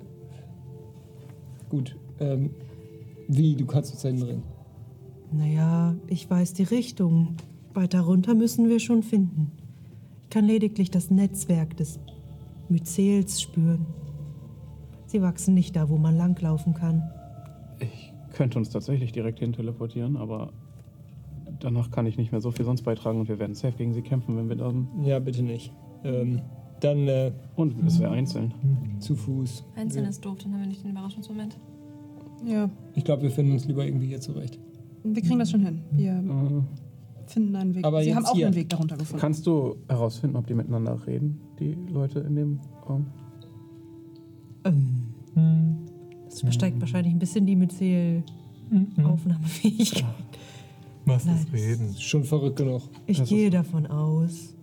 gut, 1.69 1.97
ähm, 2.21 2.51
wie, 3.29 3.55
du 3.55 3.65
kannst 3.67 3.93
uns 3.93 4.03
da 4.03 4.09
hinbringen? 4.09 4.43
Naja, 5.33 5.95
ich 6.09 6.29
weiß 6.29 6.55
die 6.55 6.65
Richtung. 6.65 7.37
Weiter 7.73 8.01
runter 8.03 8.35
müssen 8.35 8.69
wir 8.69 8.81
schon 8.81 9.03
finden. 9.03 9.53
Ich 10.25 10.29
kann 10.31 10.45
lediglich 10.45 10.91
das 10.91 11.11
Netzwerk 11.11 11.77
des 11.77 11.99
Myzels 12.73 13.41
spüren. 13.41 13.87
Sie 15.07 15.21
wachsen 15.23 15.55
nicht 15.55 15.77
da, 15.77 15.89
wo 15.89 15.99
man 15.99 16.17
langlaufen 16.17 16.75
kann. 16.75 17.03
Ich 17.81 18.13
könnte 18.33 18.59
uns 18.59 18.71
tatsächlich 18.71 19.13
direkt 19.13 19.39
hin 19.41 19.53
teleportieren, 19.53 20.17
aber 20.17 20.53
danach 21.61 21.91
kann 21.91 22.07
ich 22.07 22.17
nicht 22.17 22.33
mehr 22.33 22.41
so 22.41 22.51
viel 22.51 22.65
sonst 22.65 22.83
beitragen 22.83 23.21
und 23.21 23.29
wir 23.29 23.39
werden 23.39 23.55
safe 23.55 23.77
gegen 23.77 23.93
sie 23.93 24.03
kämpfen, 24.03 24.37
wenn 24.37 24.49
wir 24.49 24.57
da 24.57 24.71
sind. 24.71 24.89
Ja, 25.05 25.19
bitte 25.19 25.43
nicht. 25.43 25.73
Ähm, 26.05 26.41
dann 26.81 27.07
äh, 27.07 27.31
Und 27.57 27.75
es 27.87 28.01
wäre 28.01 28.11
einzeln. 28.13 28.53
zu 28.99 29.15
Fuß. 29.15 29.65
Einzeln 29.77 30.07
ist 30.07 30.25
doof, 30.25 30.39
dann 30.43 30.53
haben 30.53 30.61
wir 30.63 30.67
nicht 30.67 30.83
den 30.83 30.91
Überraschungsmoment. 30.91 31.59
Ja, 32.45 32.69
Ich 32.95 33.05
glaube, 33.05 33.23
wir 33.23 33.31
finden 33.31 33.53
uns 33.53 33.67
lieber 33.67 33.85
irgendwie 33.85 34.07
hier 34.09 34.21
zurecht. 34.21 34.59
wir 35.05 35.23
kriegen 35.23 35.39
das 35.39 35.51
schon 35.51 35.65
hin. 35.65 35.83
Wir 35.93 36.13
Äh, 36.15 36.63
finden 37.27 37.57
einen 37.57 37.75
Weg. 37.75 37.85
Aber 37.85 38.03
sie 38.03 38.15
haben 38.15 38.25
auch 38.27 38.35
hier. 38.35 38.47
einen 38.47 38.55
Weg 38.57 38.69
darunter 38.69 38.97
gefunden. 38.97 39.21
kannst 39.21 39.47
du 39.47 39.77
herausfinden, 39.89 40.37
ob 40.37 40.47
die 40.47 40.55
miteinander 40.55 40.99
reden, 41.07 41.41
die 41.59 41.75
Leute 41.91 42.21
in 42.21 42.37
dem 42.37 42.61
Raum? 42.89 43.07
Ähm, 44.65 45.09
das 46.27 46.43
übersteigt 46.43 46.81
wahrscheinlich 46.81 47.13
ein 47.15 47.19
bisschen 47.19 47.47
die 47.47 47.57
Myzel-Aufnahmefähigkeit. 47.57 50.05
Was 51.05 51.25
Nein. 51.27 51.37
ist 51.37 51.53
Reden? 51.53 51.91
Ist 51.91 52.03
schon 52.03 52.25
verrückt 52.25 52.57
genug. 52.57 52.83
Ich 53.07 53.19
Das 53.19 53.29
gehe 53.29 53.51
davon 53.51 53.87
aus, 53.87 54.55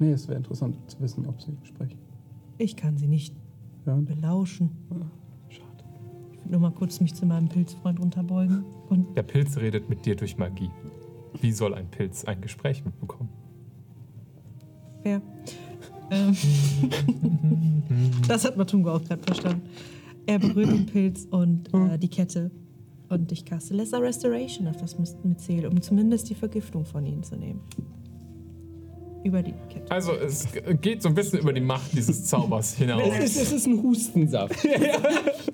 Nee, 0.00 0.12
es 0.12 0.28
wäre 0.28 0.38
interessant 0.38 0.76
zu 0.86 1.00
wissen, 1.00 1.26
ob 1.26 1.42
sie 1.42 1.56
sprechen. 1.64 1.98
ich 2.56 2.76
kann 2.76 2.96
sie 2.96 3.08
nicht 3.08 3.34
Hören? 3.84 4.04
belauschen. 4.04 4.70
Schade. 5.48 5.84
Ich 6.32 6.38
will 6.44 6.52
nur 6.52 6.60
mal 6.60 6.70
kurz 6.70 7.00
mich 7.00 7.12
zu 7.14 7.26
meinem 7.26 7.48
Pilzfreund 7.48 7.98
runterbeugen. 8.00 8.64
Und 8.88 9.16
Der 9.16 9.24
Pilz 9.24 9.56
redet 9.58 9.88
mit 9.90 10.06
dir 10.06 10.14
durch 10.14 10.38
Magie. 10.38 10.70
Wie 11.40 11.52
soll 11.52 11.74
ein 11.74 11.88
Pilz 11.88 12.24
ein 12.24 12.40
Gespräch 12.40 12.84
mitbekommen? 12.84 13.30
wer? 15.08 15.22
Ähm, 16.10 16.36
das 18.28 18.44
hat 18.44 18.56
Matungo 18.56 18.92
auch 18.92 19.04
gerade 19.04 19.22
verstanden. 19.22 19.62
Er 20.26 20.38
berührt 20.38 20.70
den 20.70 20.86
Pilz 20.86 21.26
und 21.30 21.72
äh, 21.74 21.98
die 21.98 22.08
Kette. 22.08 22.50
Und 23.08 23.32
ich 23.32 23.44
caste 23.44 23.74
Lesser 23.74 24.02
Restoration 24.02 24.68
auf 24.68 24.76
das 24.76 24.96
Myzel, 25.24 25.66
um 25.66 25.80
zumindest 25.80 26.28
die 26.28 26.34
Vergiftung 26.34 26.84
von 26.84 27.06
ihnen 27.06 27.22
zu 27.22 27.36
nehmen. 27.36 27.60
Über 29.24 29.42
die 29.42 29.52
Kette. 29.68 29.90
Also, 29.90 30.12
es 30.12 30.46
geht 30.80 31.02
so 31.02 31.08
ein 31.08 31.14
bisschen 31.14 31.40
über 31.40 31.52
die 31.52 31.60
Macht 31.60 31.92
dieses 31.92 32.24
Zaubers 32.26 32.74
hinaus. 32.78 33.02
Es 33.18 33.36
ist, 33.36 33.42
es 33.42 33.52
ist 33.52 33.66
ein 33.66 33.82
Hustensaft. 33.82 34.54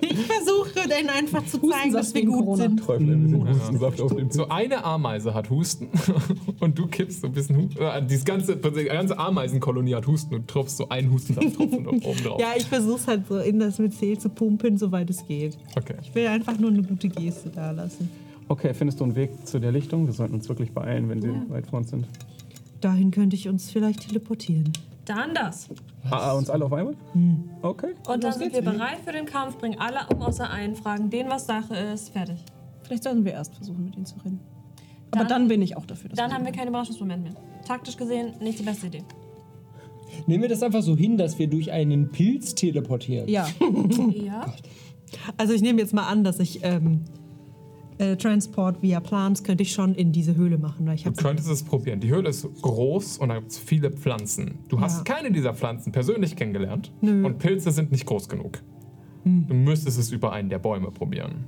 Ich 0.00 0.26
versuche 0.26 0.88
denen 0.88 1.08
einfach 1.08 1.44
zu 1.46 1.58
zeigen, 1.58 1.92
dass 1.92 2.14
wir 2.14 2.24
gut 2.26 2.44
Corona. 2.44 2.62
sind. 2.64 2.86
Hustensaft 2.86 4.00
auf 4.00 4.14
dem 4.14 4.30
So 4.30 4.48
eine 4.48 4.84
Ameise 4.84 5.34
hat 5.34 5.50
Husten 5.50 5.88
und 6.60 6.78
du 6.78 6.86
kippst 6.86 7.22
so 7.22 7.26
ein 7.26 7.32
bisschen 7.32 7.56
Husten. 7.56 7.82
Äh, 7.82 8.04
dieses 8.06 8.24
ganze, 8.24 8.56
die 8.56 8.84
ganze 8.84 9.18
Ameisenkolonie 9.18 9.94
hat 9.94 10.06
Husten 10.06 10.34
und 10.34 10.46
tropfst 10.46 10.76
so 10.76 10.88
einen 10.88 11.10
Hustensafttropfen 11.10 11.86
oben 11.86 12.22
drauf. 12.22 12.40
Ja, 12.40 12.52
ich 12.56 12.66
versuche 12.66 12.96
es 12.96 13.06
halt 13.08 13.26
so 13.28 13.38
in 13.38 13.58
das 13.58 13.78
Myzel 13.78 14.18
zu 14.18 14.28
pumpen, 14.28 14.76
soweit 14.78 15.08
es 15.10 15.26
geht. 15.26 15.56
Okay. 15.76 15.94
Ich 16.02 16.14
will 16.14 16.26
einfach 16.26 16.58
nur 16.58 16.70
eine 16.70 16.82
gute 16.82 17.08
Geste 17.08 17.48
da 17.50 17.70
lassen. 17.72 18.08
Okay, 18.48 18.74
findest 18.74 19.00
du 19.00 19.04
einen 19.04 19.16
Weg 19.16 19.30
zu 19.46 19.58
der 19.58 19.72
Lichtung? 19.72 20.06
Wir 20.06 20.12
sollten 20.12 20.34
uns 20.34 20.48
wirklich 20.48 20.70
beeilen, 20.72 21.08
wenn 21.08 21.22
sie 21.22 21.30
weit 21.48 21.66
vor 21.66 21.78
uns 21.78 21.90
sind. 21.90 22.06
Dahin 22.84 23.10
könnte 23.10 23.34
ich 23.34 23.48
uns 23.48 23.70
vielleicht 23.70 24.06
teleportieren. 24.06 24.70
Dann 25.06 25.32
das. 25.34 25.68
Ah, 26.10 26.32
uns 26.32 26.50
alle 26.50 26.66
auf 26.66 26.72
einmal? 26.74 26.94
Okay. 27.62 27.94
Und 28.06 28.22
dann 28.24 28.32
sind 28.34 28.52
wir 28.52 28.60
bereit 28.60 28.98
für 29.04 29.12
den 29.12 29.24
Kampf, 29.24 29.56
bringen 29.56 29.78
alle 29.78 30.00
um 30.14 30.20
außer 30.20 30.50
einen, 30.50 30.76
fragen 30.76 31.08
den, 31.08 31.28
was 31.30 31.46
Sache 31.46 31.74
ist, 31.74 32.10
fertig. 32.10 32.36
Vielleicht 32.82 33.04
sollten 33.04 33.24
wir 33.24 33.32
erst 33.32 33.54
versuchen, 33.54 33.84
mit 33.84 33.96
ihnen 33.96 34.04
zu 34.04 34.16
reden. 34.24 34.38
Aber 35.12 35.20
Dann- 35.20 35.28
dann 35.28 35.48
bin 35.48 35.62
ich 35.62 35.76
auch 35.78 35.86
dafür. 35.86 36.10
dass 36.10 36.18
Dann 36.18 36.30
wir- 36.30 36.34
haben 36.36 36.44
wir 36.44 36.52
keinen 36.52 36.68
Überraschungsmoment 36.68 37.22
mehr. 37.22 37.32
Taktisch 37.66 37.96
gesehen 37.96 38.34
nicht 38.40 38.58
die 38.58 38.62
beste 38.64 38.88
Idee. 38.88 39.04
Nehmen 40.26 40.42
wir 40.42 40.48
das 40.50 40.62
einfach 40.62 40.82
so 40.82 40.94
hin, 40.94 41.16
dass 41.16 41.38
wir 41.38 41.46
durch 41.48 41.72
einen 41.72 42.10
Pilz 42.10 42.54
teleportieren. 42.54 43.28
Ja, 43.28 43.46
Ja. 44.14 44.52
Also 45.38 45.54
ich 45.54 45.62
nehme 45.62 45.80
jetzt 45.80 45.94
mal 45.94 46.06
an, 46.06 46.22
dass 46.24 46.38
ich 46.38 46.60
ähm, 46.64 47.00
äh, 47.98 48.16
Transport 48.16 48.82
via 48.82 49.00
Plants 49.00 49.44
könnte 49.44 49.62
ich 49.62 49.72
schon 49.72 49.94
in 49.94 50.10
diese 50.12 50.34
Höhle 50.34 50.58
machen, 50.58 50.86
weil 50.86 50.96
ich 50.96 51.04
Du 51.04 51.12
könntest 51.12 51.48
es 51.48 51.62
probieren. 51.62 52.00
Die 52.00 52.10
Höhle 52.10 52.28
ist 52.30 52.46
groß 52.62 53.18
und 53.18 53.28
da 53.28 53.36
gibt 53.38 53.50
es 53.52 53.58
viele 53.58 53.90
Pflanzen. 53.90 54.58
Du 54.68 54.80
hast 54.80 55.06
Ja. 55.06 55.14
keine 55.14 55.30
dieser 55.32 55.54
Pflanzen 55.54 55.92
persönlich 55.92 56.34
kennengelernt 56.36 56.92
Nö. 57.00 57.24
und 57.24 57.38
Pilze 57.38 57.70
sind 57.70 57.92
nicht 57.92 58.06
groß 58.06 58.28
genug. 58.28 58.62
Du 59.24 59.54
müsstest 59.54 59.98
es 59.98 60.10
über 60.12 60.32
einen 60.32 60.50
der 60.50 60.58
Bäume 60.58 60.90
probieren. 60.90 61.44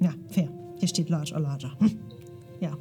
ja 0.00 0.12
fair. 0.28 0.48
Hier 0.78 0.88
steht 0.88 1.08
large 1.10 1.32
or 1.34 1.40
larger. 1.40 1.72
Hm. 1.78 1.90
Ja. 2.60 2.72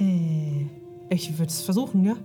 Äh, 0.00 0.66
ich 1.10 1.30
würde 1.38 1.50
es 1.50 1.60
versuchen, 1.62 2.02
ja. 2.04 2.16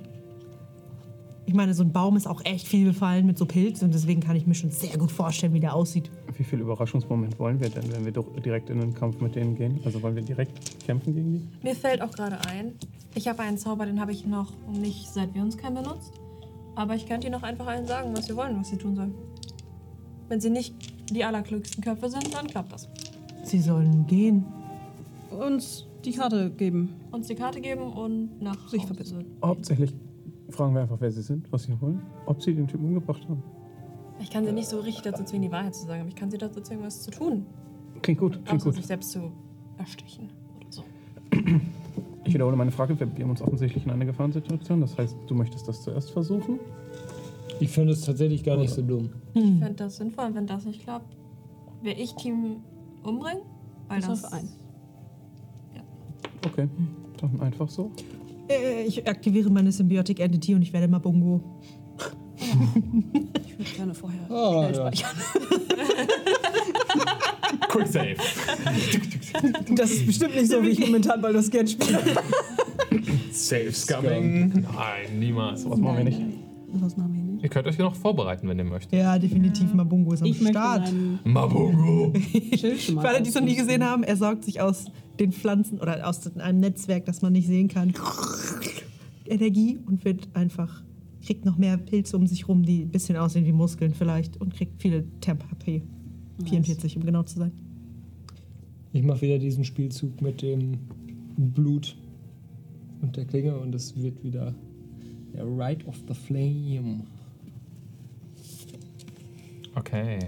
Ich 1.45 1.53
meine, 1.53 1.73
so 1.73 1.83
ein 1.83 1.91
Baum 1.91 2.15
ist 2.15 2.25
auch 2.25 2.43
echt 2.45 2.67
viel 2.67 2.87
befallen 2.87 3.25
mit 3.25 3.37
so 3.37 3.45
Pilz 3.45 3.81
und 3.81 3.93
deswegen 3.93 4.21
kann 4.21 4.35
ich 4.35 4.47
mir 4.47 4.55
schon 4.55 4.71
sehr 4.71 4.97
gut 4.97 5.11
vorstellen, 5.11 5.53
wie 5.53 5.59
der 5.59 5.75
aussieht. 5.75 6.09
Wie 6.37 6.43
viel 6.43 6.59
Überraschungsmoment 6.61 7.37
wollen 7.37 7.59
wir 7.59 7.69
denn, 7.69 7.91
wenn 7.91 8.05
wir 8.05 8.13
doch 8.13 8.27
direkt 8.41 8.69
in 8.69 8.79
den 8.79 8.93
Kampf 8.93 9.19
mit 9.19 9.35
denen 9.35 9.55
gehen? 9.55 9.79
Also 9.83 10.01
wollen 10.01 10.15
wir 10.15 10.23
direkt 10.23 10.79
kämpfen 10.85 11.13
gegen 11.13 11.33
die? 11.33 11.41
Mir 11.61 11.75
fällt 11.75 12.01
auch 12.01 12.11
gerade 12.11 12.39
ein, 12.47 12.73
ich 13.13 13.27
habe 13.27 13.43
einen 13.43 13.57
Zauber, 13.57 13.85
den 13.85 13.99
habe 13.99 14.11
ich 14.13 14.25
noch 14.25 14.51
nicht 14.71 15.09
seit 15.09 15.33
wir 15.35 15.41
uns 15.41 15.57
kennen 15.57 15.75
benutzt. 15.75 16.13
Aber 16.75 16.95
ich 16.95 17.07
könnte 17.07 17.27
ihnen 17.27 17.35
noch 17.35 17.43
einfach 17.43 17.67
allen 17.67 17.85
sagen, 17.85 18.11
was 18.15 18.25
sie 18.25 18.35
wollen, 18.35 18.57
was 18.59 18.69
sie 18.69 18.77
tun 18.77 18.95
sollen. 18.95 19.13
Wenn 20.29 20.39
sie 20.39 20.49
nicht 20.49 20.73
die 21.11 21.23
allerklügsten 21.23 21.83
Köpfe 21.83 22.09
sind, 22.09 22.33
dann 22.33 22.47
klappt 22.47 22.71
das. 22.71 22.89
Sie 23.43 23.59
sollen 23.59 24.07
gehen. 24.07 24.45
uns 25.29 25.85
die 26.05 26.13
Karte 26.13 26.49
geben. 26.49 26.95
Uns 27.11 27.27
die 27.27 27.35
Karte 27.35 27.61
geben 27.61 27.93
und 27.93 28.41
nach 28.41 28.67
Sich 28.69 28.81
Hause 28.81 28.87
verbissen. 28.87 29.25
Hauptsächlich 29.43 29.93
fragen 30.49 30.73
wir 30.75 30.81
einfach, 30.81 30.97
wer 30.99 31.11
sie 31.11 31.21
sind, 31.21 31.51
was 31.51 31.63
sie 31.63 31.79
wollen, 31.81 32.01
ob 32.25 32.41
sie 32.41 32.53
den 32.53 32.67
Typen 32.67 32.85
umgebracht 32.85 33.21
haben. 33.27 33.41
Ich 34.19 34.29
kann 34.29 34.45
sie 34.45 34.51
nicht 34.51 34.67
so 34.67 34.79
richtig 34.79 35.03
dazu 35.03 35.23
zwingen, 35.23 35.43
die 35.43 35.51
Wahrheit 35.51 35.75
zu 35.75 35.85
sagen, 35.85 36.01
aber 36.01 36.09
ich 36.09 36.15
kann 36.15 36.29
sie 36.31 36.37
dazu 36.37 36.61
zwingen, 36.61 36.83
was 36.85 37.01
zu 37.01 37.11
tun. 37.11 37.45
Klingt 38.01 38.19
gut, 38.19 38.33
klingt 38.45 38.51
Außer 38.61 38.65
gut. 38.65 38.75
sich 38.75 38.85
selbst 38.85 39.11
zu 39.11 39.31
erstechen 39.77 40.29
oder 40.57 40.67
so. 40.69 40.83
Ich 42.25 42.33
wiederhole 42.33 42.55
meine 42.55 42.71
Frage. 42.71 42.97
Wir 42.99 43.07
begeben 43.07 43.31
uns 43.31 43.41
offensichtlich 43.41 43.85
in 43.85 43.91
eine 43.91 44.05
Gefahrensituation. 44.05 44.81
Das 44.81 44.97
heißt, 44.97 45.15
du 45.27 45.35
möchtest 45.35 45.67
das 45.67 45.81
zuerst 45.81 46.11
versuchen? 46.11 46.59
Ich 47.59 47.69
finde 47.69 47.93
es 47.93 48.01
tatsächlich 48.01 48.43
gar 48.43 48.57
nicht 48.57 48.71
so 48.73 48.81
dumm. 48.81 49.09
Ich 49.33 49.41
fände 49.41 49.73
das 49.73 49.97
sinnvoll 49.97 50.25
und 50.25 50.35
wenn 50.35 50.47
das 50.47 50.65
nicht 50.65 50.83
klappt, 50.83 51.15
wäre 51.81 51.99
ich 51.99 52.13
Team 52.15 52.57
umbringen. 53.03 53.41
Weil 53.87 53.99
Das 53.99 54.07
das, 54.09 54.19
ist 54.19 54.25
auf 54.25 54.33
einen. 54.33 54.49
Okay, 56.45 56.67
dann 57.17 57.39
einfach 57.41 57.69
so. 57.69 57.91
Äh, 58.49 58.83
ich 58.85 59.07
aktiviere 59.07 59.49
meine 59.49 59.71
Symbiotic 59.71 60.19
Entity 60.19 60.53
und 60.55 60.61
ich 60.61 60.73
werde 60.73 60.87
mal 60.87 60.99
Bongo. 60.99 61.41
Ich 62.35 63.57
würde 63.57 63.71
gerne 63.75 63.93
vorher 63.93 64.19
Ah, 64.29 64.63
schnell 64.73 64.75
ja. 64.75 64.91
speichern. 64.91 65.17
Quick 67.69 67.87
Save. 67.87 68.15
Das 69.75 69.91
ist 69.91 70.05
bestimmt 70.05 70.35
nicht 70.35 70.47
so, 70.51 70.61
wie 70.63 70.69
ich 70.69 70.79
momentan 70.79 71.21
Baldur's 71.21 71.49
Gate 71.49 71.69
spiele. 71.71 71.99
Saves 73.31 73.87
coming. 73.87 74.49
Nein, 74.53 75.19
niemals. 75.19 75.67
Was 75.69 75.79
machen 75.79 75.97
wir 75.97 76.03
nicht? 76.03 76.21
Was 76.73 76.97
machen 76.97 77.13
wir 77.13 77.21
nicht? 77.33 77.43
Ihr 77.43 77.49
könnt 77.49 77.67
euch 77.67 77.77
noch 77.77 77.95
vorbereiten, 77.95 78.47
wenn 78.47 78.57
ihr 78.57 78.63
möchtet. 78.65 78.93
Ja, 78.99 79.17
definitiv. 79.19 79.73
Mabungo 79.73 80.13
ist 80.13 80.21
am 80.21 80.27
Ich 80.27 80.45
Start. 80.47 80.91
Mabungo. 81.23 82.13
Schild 82.57 82.81
schon 82.81 82.95
mal 82.95 83.01
Für 83.03 83.09
alle, 83.09 83.21
die 83.21 83.29
es 83.29 83.35
noch 83.35 83.41
nie 83.43 83.55
gesehen 83.55 83.83
haben, 83.83 84.03
er 84.03 84.15
saugt 84.15 84.45
sich 84.45 84.61
aus 84.61 84.85
den 85.19 85.31
Pflanzen 85.31 85.79
oder 85.79 86.07
aus 86.07 86.25
einem 86.37 86.59
Netzwerk, 86.59 87.05
das 87.05 87.21
man 87.21 87.33
nicht 87.33 87.47
sehen 87.47 87.67
kann, 87.67 87.93
Energie 89.25 89.79
und 89.85 90.03
wird 90.05 90.27
einfach, 90.33 90.83
kriegt 91.25 91.45
noch 91.45 91.57
mehr 91.57 91.77
Pilze 91.77 92.17
um 92.17 92.27
sich 92.27 92.47
rum, 92.47 92.63
die 92.63 92.81
ein 92.81 92.89
bisschen 92.89 93.15
aussehen 93.15 93.45
wie 93.45 93.53
Muskeln 93.53 93.93
vielleicht 93.93 94.39
und 94.41 94.53
kriegt 94.53 94.81
viele 94.81 95.05
Temp 95.21 95.43
HP. 95.51 95.83
44, 96.45 96.97
um 96.97 97.05
genau 97.05 97.23
zu 97.23 97.39
sein. 97.39 97.51
Ich 98.91 99.03
mache 99.03 99.21
wieder 99.21 99.39
diesen 99.39 99.63
Spielzug 99.63 100.21
mit 100.21 100.41
dem 100.41 100.77
Blut 101.37 101.95
und 103.01 103.15
der 103.15 103.25
Klinge 103.25 103.57
und 103.57 103.73
es 103.73 103.95
wird 104.01 104.23
wieder 104.23 104.53
der 105.33 105.45
Rite 105.45 105.85
of 105.87 105.95
the 106.07 106.13
Flame. 106.13 107.01
Okay. 109.75 110.19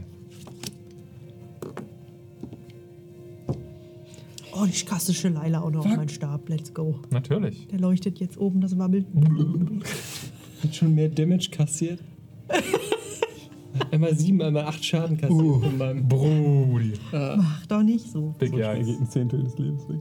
Oh, 4.57 4.65
ich 4.65 4.85
klassische 4.85 5.27
Leila 5.29 5.61
auch 5.61 5.69
noch 5.71 5.85
auf 5.85 5.95
meinen 5.97 6.07
Stab. 6.09 6.47
Let's 6.47 6.73
go. 6.73 6.95
Natürlich. 7.11 7.67
Der 7.67 7.79
leuchtet 7.79 8.19
jetzt 8.19 8.37
oben, 8.37 8.61
das 8.61 8.77
wabbelt. 8.77 9.05
Hat 10.63 10.73
schon 10.75 10.95
mehr 10.95 11.09
Damage 11.09 11.49
kassiert. 11.51 11.99
einmal 13.91 14.15
sieben, 14.15 14.41
einmal 14.41 14.63
acht 14.65 14.83
Schaden 14.83 15.17
kassiert 15.17 15.41
Uh. 15.41 15.59
von 15.59 15.77
meinem. 15.77 16.07
Brudi. 16.07 16.93
Mach 17.11 17.65
doch 17.67 17.83
nicht 17.83 18.09
so. 18.09 18.33
Big 18.39 18.51
So 18.51 18.55
geht 18.55 18.65
ein 18.65 19.07
Zehntel 19.09 19.43
des 19.43 19.57
Lebens 19.57 19.87
weg. 19.89 19.99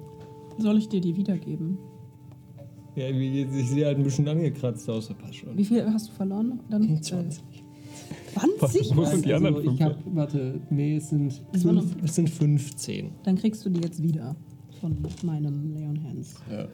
Soll 0.58 0.78
ich 0.78 0.88
dir 0.88 1.00
die 1.00 1.16
wiedergeben? 1.16 1.78
Ja, 2.94 3.08
ich 3.08 3.68
sehe 3.70 3.86
halt 3.86 3.98
ein 3.98 4.04
bisschen 4.04 4.28
angekratzt 4.28 4.88
aus, 4.88 5.08
der 5.08 5.14
passt 5.14 5.34
schon. 5.34 5.58
Wie 5.58 5.64
viel 5.64 5.84
hast 5.92 6.08
du 6.08 6.12
verloren? 6.12 6.60
Dann, 6.70 7.02
20. 7.02 7.42
Äh, 7.42 7.53
20? 8.58 8.96
Wo 8.96 9.04
sind 9.04 9.24
die 9.24 9.32
anderen 9.34 9.56
also, 9.56 9.70
ich 9.70 9.78
fünf? 9.78 9.90
hab, 9.90 9.96
warte, 10.14 10.60
nee, 10.70 10.96
es 10.96 11.10
sind, 11.10 11.42
Es 11.52 11.62
fünf, 11.62 11.96
es 12.02 12.14
sind 12.14 12.30
15. 12.30 13.10
Dann 13.24 13.36
kriegst 13.36 13.64
du 13.64 13.70
die 13.70 13.80
jetzt 13.80 14.02
wieder 14.02 14.34
von 14.80 14.96
meinem 15.22 15.74
Leon 15.74 16.02
Hands. 16.04 16.34
Ja. 16.50 16.66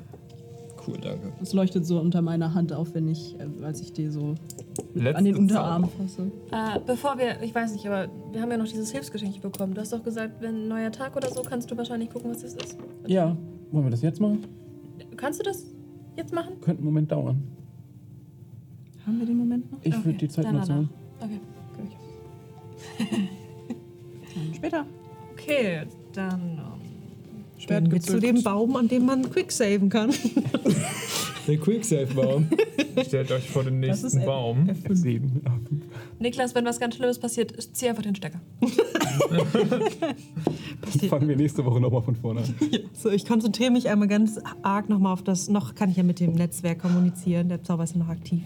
Cool, 0.86 0.96
danke. 1.00 1.30
Es 1.42 1.52
leuchtet 1.52 1.84
so 1.84 2.00
unter 2.00 2.22
meiner 2.22 2.54
Hand 2.54 2.72
auf, 2.72 2.94
wenn 2.94 3.06
ich, 3.08 3.36
äh, 3.38 3.64
als 3.64 3.80
ich 3.82 3.92
dir 3.92 4.10
so 4.10 4.34
Letzte 4.94 5.16
an 5.18 5.24
den 5.26 5.36
Unterarm 5.36 5.88
fasse. 5.88 6.30
Äh, 6.50 6.80
bevor 6.86 7.18
wir, 7.18 7.42
ich 7.42 7.54
weiß 7.54 7.72
nicht, 7.74 7.86
aber 7.86 8.08
wir 8.32 8.40
haben 8.40 8.50
ja 8.50 8.56
noch 8.56 8.66
dieses 8.66 8.90
Hilfsgeschenk 8.90 9.40
bekommen. 9.42 9.74
Du 9.74 9.80
hast 9.82 9.92
doch 9.92 10.02
gesagt, 10.02 10.40
wenn 10.40 10.54
ein 10.64 10.68
neuer 10.68 10.90
Tag 10.90 11.14
oder 11.16 11.28
so, 11.28 11.42
kannst 11.42 11.70
du 11.70 11.76
wahrscheinlich 11.76 12.08
gucken, 12.10 12.30
was 12.30 12.40
das 12.40 12.54
ist. 12.54 12.78
Ja, 13.06 13.36
wollen 13.72 13.84
wir 13.84 13.90
das 13.90 14.00
jetzt 14.00 14.20
machen? 14.20 14.38
Kannst 15.16 15.38
du 15.40 15.44
das 15.44 15.66
jetzt 16.16 16.32
machen? 16.32 16.54
Könnte 16.62 16.78
einen 16.78 16.86
Moment 16.86 17.12
dauern. 17.12 17.42
Haben 19.06 19.18
wir 19.18 19.26
den 19.26 19.36
Moment 19.36 19.70
noch? 19.70 19.78
Ich 19.82 19.94
Okay, 19.94 20.04
würde 20.06 20.18
die 20.18 20.28
Zeit 20.28 20.50
nutzen. 20.52 20.88
Danach. 22.98 23.02
Okay. 23.02 23.28
Dann 24.34 24.54
später. 24.54 24.86
Okay, 25.32 25.82
dann. 26.12 26.60
ähm, 27.60 27.68
Werden 27.68 27.92
wir 27.92 28.00
zu 28.00 28.18
dem 28.20 28.42
Baum, 28.42 28.76
an 28.76 28.88
dem 28.88 29.06
man 29.06 29.30
quicksaven 29.30 29.88
kann. 29.88 30.12
Der 31.46 31.56
Quicksave-Baum. 31.58 32.48
Stellt 33.06 33.32
euch 33.32 33.48
vor 33.48 33.64
den 33.64 33.80
Das 33.82 34.02
nächsten 34.02 34.20
ist 34.20 34.26
Baum. 34.26 34.68
Sieben. 34.90 35.40
Ja. 35.44 35.58
Niklas, 36.18 36.54
wenn 36.54 36.64
was 36.66 36.78
ganz 36.78 36.96
Schlimmes 36.96 37.18
passiert, 37.18 37.54
zieh 37.72 37.88
einfach 37.88 38.02
den 38.02 38.14
Stecker. 38.14 38.40
Fangen 41.08 41.28
wir 41.28 41.36
nächste 41.36 41.64
Woche 41.64 41.80
nochmal 41.80 42.02
von 42.02 42.14
vorne 42.14 42.42
an. 42.42 42.54
So, 42.92 43.10
ich 43.10 43.26
konzentriere 43.26 43.70
mich 43.70 43.88
einmal 43.88 44.06
ganz 44.06 44.38
arg 44.62 44.88
nochmal 44.88 45.14
auf 45.14 45.22
das. 45.22 45.48
Noch 45.48 45.74
kann 45.74 45.90
ich 45.90 45.96
ja 45.96 46.02
mit 46.02 46.20
dem 46.20 46.34
Netzwerk 46.34 46.80
kommunizieren. 46.80 47.48
Der 47.48 47.62
Zauber 47.62 47.84
ist 47.84 47.94
ja 47.94 48.00
noch 48.00 48.08
aktiv. 48.08 48.42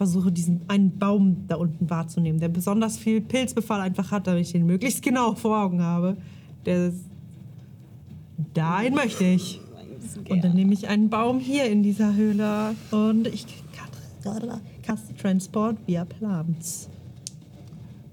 Versuche 0.00 0.32
diesen 0.32 0.62
einen 0.66 0.98
Baum 0.98 1.46
da 1.46 1.56
unten 1.56 1.90
wahrzunehmen, 1.90 2.40
der 2.40 2.48
besonders 2.48 2.96
viel 2.96 3.20
Pilzbefall 3.20 3.82
einfach 3.82 4.10
hat, 4.10 4.26
damit 4.26 4.46
ich 4.46 4.52
den 4.52 4.64
möglichst 4.64 5.02
genau 5.02 5.34
vor 5.34 5.62
Augen 5.62 5.82
habe. 5.82 6.16
Der 6.64 6.90
dahin 8.54 8.94
möchte 8.94 9.24
ich. 9.24 9.60
Und 10.26 10.42
dann 10.42 10.54
nehme 10.54 10.72
ich 10.72 10.88
einen 10.88 11.10
Baum 11.10 11.38
hier 11.38 11.66
in 11.66 11.82
dieser 11.82 12.14
Höhle 12.14 12.74
und 12.90 13.26
ich 13.26 13.44
cast 14.82 15.18
Transport 15.18 15.76
via 15.86 16.06
Plants. 16.06 16.88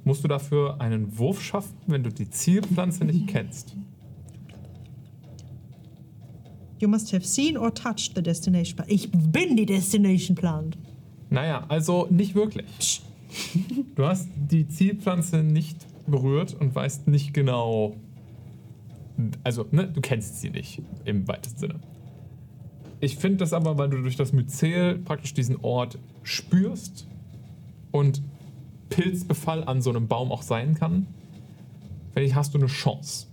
Musst 0.04 0.26
du 0.26 0.28
dafür 0.28 0.82
einen 0.82 1.18
Wurf 1.18 1.42
schaffen, 1.42 1.78
wenn 1.88 2.04
du 2.04 2.10
die 2.10 2.30
Zielpflanze 2.30 3.06
nicht 3.06 3.28
kennst? 3.28 3.78
You 6.80 6.90
must 6.90 7.14
have 7.14 7.26
seen 7.26 7.56
or 7.56 7.74
touched 7.74 8.14
the 8.14 8.22
destination 8.22 8.76
plant. 8.76 8.92
Ich 8.92 9.10
bin 9.10 9.56
die 9.56 9.66
Destination 9.66 10.36
Plant. 10.36 10.78
Naja, 11.30 11.66
also 11.68 12.08
nicht 12.10 12.36
wirklich. 12.36 13.02
Du 13.96 14.06
hast 14.06 14.30
die 14.36 14.68
Zielpflanze 14.68 15.44
nicht 15.44 15.78
berührt 16.08 16.56
und 16.60 16.74
weißt 16.74 17.08
nicht 17.08 17.34
genau. 17.34 17.96
Also, 19.44 19.66
ne, 19.72 19.88
du 19.88 20.00
kennst 20.02 20.40
sie 20.40 20.50
nicht 20.50 20.82
im 21.06 21.28
weitesten 21.28 21.60
Sinne. 21.60 21.80
Ich 23.00 23.18
finde 23.18 23.38
das 23.38 23.54
aber, 23.54 23.78
weil 23.78 23.90
du 23.90 24.02
durch 24.02 24.16
das 24.16 24.34
Myzel 24.34 25.00
praktisch 25.00 25.34
diesen 25.34 25.58
Ort 25.58 26.00
spürst 26.24 27.08
und 27.92 28.22
Pilzbefall 28.90 29.64
an 29.64 29.82
so 29.82 29.90
einem 29.90 30.08
Baum 30.08 30.32
auch 30.32 30.42
sein 30.42 30.76
kann, 30.76 31.08
finde 32.14 32.28
ich, 32.28 32.36
hast 32.36 32.54
du 32.54 32.58
eine 32.58 32.68
Chance. 32.68 33.28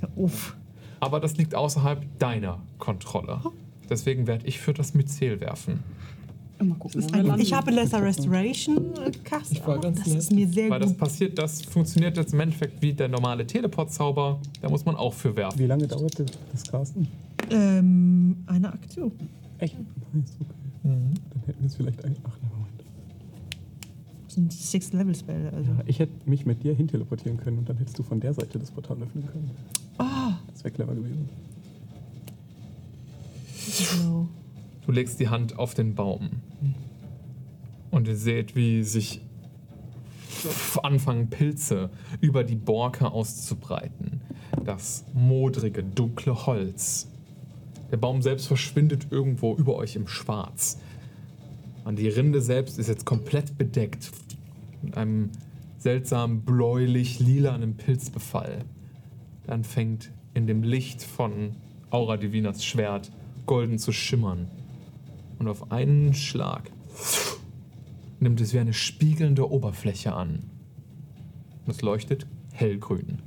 Ja, 0.00 0.08
uff. 0.16 0.56
Aber 1.00 1.18
das 1.18 1.36
liegt 1.36 1.54
außerhalb 1.54 2.18
deiner 2.18 2.62
Kontrolle. 2.78 3.40
Deswegen 3.90 4.26
werde 4.26 4.46
ich 4.46 4.60
für 4.60 4.72
das 4.72 4.94
Myzel 4.94 5.40
werfen. 5.40 5.80
Mal 6.64 6.74
gucken, 6.76 7.00
Das 7.00 7.40
ich 7.40 7.52
habe 7.52 7.70
Lesser 7.70 8.02
Restoration 8.02 8.76
äh, 9.04 9.10
cast. 9.24 9.52
Ich 9.52 9.66
war 9.66 9.78
ganz 9.80 9.98
das 9.98 10.06
nett. 10.08 10.18
ist 10.18 10.32
mir 10.32 10.48
sehr 10.48 10.70
Weil 10.70 10.80
das 10.80 10.90
gut. 10.90 10.98
passiert, 10.98 11.38
das 11.38 11.62
funktioniert 11.62 12.16
jetzt 12.16 12.32
im 12.32 12.40
Endeffekt 12.40 12.80
wie 12.82 12.92
der 12.92 13.08
normale 13.08 13.46
Teleport-Zauber. 13.46 14.40
Da 14.60 14.68
muss 14.68 14.84
man 14.84 14.96
auch 14.96 15.12
für 15.14 15.34
werfen. 15.36 15.58
Wie 15.58 15.66
lange 15.66 15.86
dauert 15.86 16.18
das, 16.18 16.26
das 16.52 16.62
Casten? 16.64 17.08
Ähm, 17.50 18.36
eine 18.46 18.72
Aktion. 18.72 19.12
Echt? 19.58 19.76
Nice, 20.12 20.36
okay. 20.40 20.50
Dann 20.84 21.14
hätten 21.46 21.60
wir 21.60 21.66
es 21.66 21.74
vielleicht 21.74 22.04
ein. 22.04 22.16
Ach, 22.24 22.36
nein, 22.42 22.50
Moment. 22.52 22.84
Das 24.26 24.34
sind 24.34 24.52
Sixth-Level-Spell. 24.52 25.52
Also. 25.54 25.70
Ja, 25.72 25.78
ich 25.86 25.98
hätte 25.98 26.12
mich 26.28 26.46
mit 26.46 26.62
dir 26.62 26.74
hinteleportieren 26.74 27.38
können 27.38 27.58
und 27.58 27.68
dann 27.68 27.76
hättest 27.76 27.98
du 27.98 28.02
von 28.02 28.18
der 28.20 28.32
Seite 28.34 28.58
das 28.58 28.70
Portal 28.70 28.96
öffnen 29.02 29.26
können. 29.26 29.50
Ah, 29.98 30.32
Das 30.52 30.64
wäre 30.64 30.74
clever 30.74 30.94
gewesen. 30.94 31.28
genau. 33.98 34.28
Du 34.84 34.92
legst 34.92 35.20
die 35.20 35.28
Hand 35.28 35.58
auf 35.58 35.74
den 35.74 35.94
Baum. 35.94 36.42
Und 37.90 38.08
ihr 38.08 38.16
seht, 38.16 38.56
wie 38.56 38.82
sich 38.82 39.20
anfangen 40.82 41.30
Pilze 41.30 41.90
über 42.20 42.42
die 42.42 42.56
Borke 42.56 43.10
auszubreiten. 43.10 44.20
Das 44.64 45.04
modrige, 45.12 45.84
dunkle 45.84 46.46
Holz. 46.46 47.08
Der 47.90 47.96
Baum 47.96 48.22
selbst 48.22 48.46
verschwindet 48.46 49.08
irgendwo 49.10 49.54
über 49.54 49.76
euch 49.76 49.96
im 49.96 50.08
Schwarz. 50.08 50.80
Und 51.84 51.98
die 51.98 52.08
Rinde 52.08 52.40
selbst 52.40 52.78
ist 52.78 52.88
jetzt 52.88 53.04
komplett 53.04 53.58
bedeckt 53.58 54.10
mit 54.82 54.96
einem 54.96 55.30
seltsam 55.78 56.42
bläulich-lilanen 56.42 57.76
Pilzbefall. 57.76 58.64
Dann 59.46 59.64
fängt 59.64 60.10
in 60.34 60.46
dem 60.46 60.62
Licht 60.62 61.02
von 61.02 61.56
Aura 61.90 62.16
Divinas 62.16 62.64
Schwert 62.64 63.10
golden 63.46 63.78
zu 63.78 63.92
schimmern. 63.92 64.48
Und 65.42 65.48
auf 65.48 65.72
einen 65.72 66.14
Schlag 66.14 66.70
nimmt 68.20 68.40
es 68.40 68.52
wie 68.52 68.60
eine 68.60 68.72
spiegelnde 68.72 69.50
Oberfläche 69.50 70.12
an. 70.14 70.48
Und 71.66 71.72
es 71.72 71.82
leuchtet 71.82 72.28
hellgrün. 72.52 73.18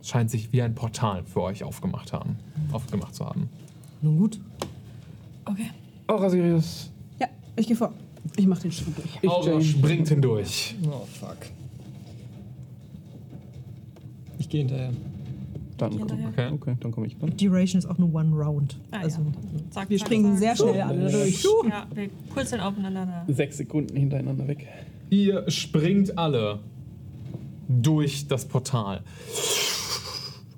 Es 0.00 0.08
scheint 0.08 0.30
sich 0.30 0.54
wie 0.54 0.62
ein 0.62 0.74
Portal 0.74 1.22
für 1.24 1.42
euch 1.42 1.64
aufgemacht, 1.64 2.14
haben, 2.14 2.38
aufgemacht 2.72 3.14
zu 3.14 3.26
haben. 3.26 3.50
Nun 4.00 4.16
gut. 4.16 4.40
Okay. 5.44 5.70
Aura 6.06 6.30
Sirius. 6.30 6.90
Ja, 7.20 7.28
ich 7.56 7.66
gehe 7.66 7.76
vor. 7.76 7.92
Ich 8.36 8.46
mach 8.46 8.58
den 8.58 8.72
Schritt 8.72 8.96
durch. 8.96 9.18
Ich, 9.20 9.28
Aura 9.28 9.50
Jane. 9.50 9.62
springt 9.64 10.08
hindurch. 10.08 10.76
Oh, 10.90 11.04
fuck. 11.20 11.36
Ich 14.38 14.48
gehe 14.48 14.60
hinterher. 14.60 14.92
Dann 15.80 15.98
komm, 15.98 16.26
okay. 16.28 16.50
okay, 16.52 16.76
dann 16.80 16.92
komme 16.92 17.06
ich 17.06 17.16
dann. 17.16 17.36
Duration 17.36 17.78
ist 17.78 17.86
auch 17.86 17.98
nur 17.98 18.14
one 18.14 18.34
round. 18.34 18.78
Ah, 18.90 18.98
also, 19.00 19.20
ja. 19.74 19.88
Wir 19.88 19.98
springen 19.98 20.36
sehr 20.36 20.54
schnell 20.56 20.80
alle 20.82 21.10
durch. 21.10 21.42
Ja, 21.68 21.86
wir 21.94 22.08
pulseln 22.34 22.60
aufeinander. 22.60 23.24
Sechs 23.28 23.56
Sekunden 23.56 23.96
hintereinander 23.96 24.46
weg. 24.46 24.66
Ihr 25.08 25.50
springt 25.50 26.18
alle 26.18 26.60
durch 27.68 28.28
das 28.28 28.44
Portal. 28.46 29.02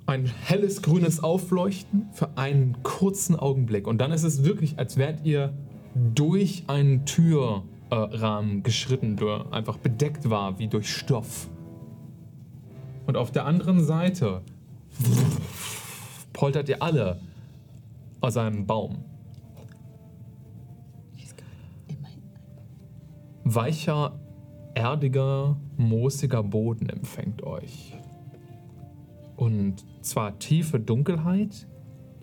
Ein 0.07 0.27
helles 0.27 0.83
grünes 0.83 1.23
Aufleuchten 1.23 2.07
für 2.13 2.37
einen 2.37 2.83
kurzen 2.83 3.37
Augenblick. 3.37 3.87
Und 3.87 3.99
dann 3.99 4.13
ist 4.13 4.25
es 4.25 4.45
wirklich, 4.45 4.79
als 4.79 4.97
wärt 4.97 5.25
ihr 5.25 5.53
durch 6.15 6.65
eine 6.67 7.05
Tür 7.05 7.63
äh, 7.91 8.61
geschritten, 8.63 9.17
der 9.17 9.47
einfach 9.53 9.77
bedeckt 9.79 10.29
war 10.29 10.59
wie 10.59 10.69
durch 10.69 10.91
Stoff. 10.91 11.49
Und 13.07 13.17
auf 13.17 13.31
der 13.31 13.47
anderen 13.47 13.85
Seite 13.85 14.43
poltert 16.33 16.69
ihr 16.69 16.83
alle 16.83 17.21
aus 18.21 18.37
einem 18.37 18.67
Baum. 18.67 19.05
Weicher, 23.45 24.19
erdiger, 24.75 25.57
moosiger 25.77 26.43
Boden 26.43 26.89
empfängt 26.89 27.43
euch. 27.43 27.97
Und 29.37 29.85
zwar 30.01 30.39
tiefe 30.39 30.79
Dunkelheit, 30.79 31.67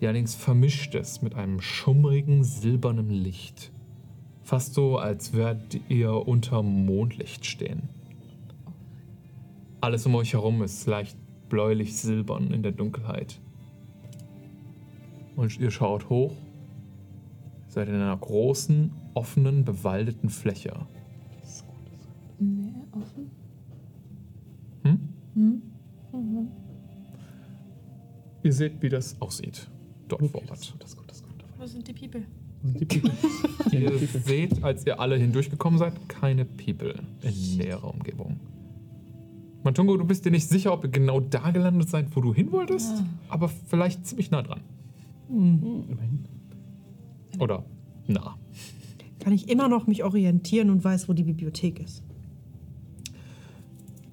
die 0.00 0.06
allerdings 0.06 0.34
vermischt 0.34 0.94
ist 0.94 1.22
mit 1.22 1.34
einem 1.34 1.60
schummrigen, 1.60 2.42
silbernen 2.42 3.10
Licht. 3.10 3.70
Fast 4.42 4.74
so, 4.74 4.98
als 4.98 5.32
würdet 5.32 5.80
ihr 5.88 6.12
unter 6.26 6.62
Mondlicht 6.62 7.44
stehen. 7.44 7.90
Alles 9.80 10.06
um 10.06 10.14
euch 10.14 10.32
herum 10.32 10.62
ist 10.62 10.86
leicht 10.86 11.16
bläulich-silbern 11.50 12.52
in 12.52 12.62
der 12.62 12.72
Dunkelheit. 12.72 13.38
Und 15.36 15.58
ihr 15.60 15.70
schaut 15.70 16.08
hoch, 16.08 16.32
seid 17.68 17.88
in 17.88 17.94
einer 17.94 18.16
großen, 18.16 18.90
offenen, 19.14 19.64
bewaldeten 19.64 20.30
Fläche. 20.30 20.72
Nee, 22.38 22.72
offen. 22.92 23.30
Hm? 24.82 25.10
Ihr 28.42 28.52
seht, 28.52 28.80
wie 28.80 28.88
das 28.88 29.20
aussieht. 29.20 29.68
Dort 30.08 30.26
vor 30.30 30.40
Ort. 30.48 30.74
Das 30.78 30.90
ist 30.90 30.96
gut, 30.96 31.10
das 31.10 31.18
ist 31.18 31.24
gut. 31.24 31.44
Wo 31.58 31.66
sind 31.66 31.86
die 31.86 31.92
People? 31.92 32.22
Die 32.62 32.84
People. 32.84 33.12
Ihr 33.72 33.98
seht, 33.98 34.62
als 34.64 34.84
ihr 34.84 34.98
alle 34.98 35.16
hindurchgekommen 35.16 35.78
seid, 35.78 35.94
keine 36.08 36.44
People 36.44 36.94
in 37.22 37.56
näherer 37.56 37.94
Umgebung. 37.94 38.40
Matungo, 39.62 39.96
du 39.96 40.04
bist 40.04 40.24
dir 40.24 40.30
nicht 40.30 40.48
sicher, 40.48 40.72
ob 40.72 40.84
ihr 40.84 40.90
genau 40.90 41.20
da 41.20 41.50
gelandet 41.50 41.90
seid, 41.90 42.14
wo 42.16 42.20
du 42.20 42.32
hin 42.32 42.50
wolltest, 42.52 43.02
aber 43.28 43.48
vielleicht 43.48 44.06
ziemlich 44.06 44.30
nah 44.30 44.42
dran. 44.42 44.60
Immerhin. 45.28 46.24
Oder 47.38 47.64
nah. 48.06 48.36
Kann 49.20 49.32
ich 49.32 49.50
immer 49.50 49.68
noch 49.68 49.86
mich 49.86 50.02
orientieren 50.02 50.70
und 50.70 50.82
weiß, 50.82 51.08
wo 51.08 51.12
die 51.12 51.24
Bibliothek 51.24 51.80
ist. 51.80 52.02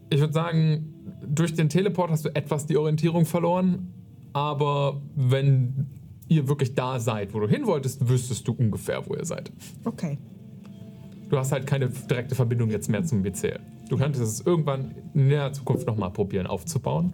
Ich 0.09 0.19
würde 0.19 0.33
sagen, 0.33 0.93
durch 1.25 1.53
den 1.53 1.69
Teleport 1.69 2.11
hast 2.11 2.25
du 2.25 2.35
etwas 2.35 2.65
die 2.65 2.77
Orientierung 2.77 3.25
verloren, 3.25 3.93
aber 4.33 5.01
wenn 5.15 5.87
ihr 6.27 6.47
wirklich 6.47 6.75
da 6.75 6.99
seid, 6.99 7.33
wo 7.33 7.39
du 7.39 7.47
hin 7.47 7.65
wolltest, 7.65 8.07
wüsstest 8.07 8.47
du 8.47 8.51
ungefähr, 8.53 9.07
wo 9.07 9.15
ihr 9.15 9.25
seid. 9.25 9.51
Okay. 9.85 10.17
Du 11.29 11.37
hast 11.37 11.51
halt 11.51 11.65
keine 11.65 11.89
direkte 11.89 12.35
Verbindung 12.35 12.69
jetzt 12.69 12.89
mehr 12.89 13.03
zum 13.03 13.21
BCL. 13.21 13.59
Du 13.89 13.97
könntest 13.97 14.23
es 14.23 14.41
irgendwann 14.45 14.95
in 15.13 15.29
der 15.29 15.53
Zukunft 15.53 15.87
nochmal 15.87 16.11
probieren 16.11 16.47
aufzubauen. 16.47 17.13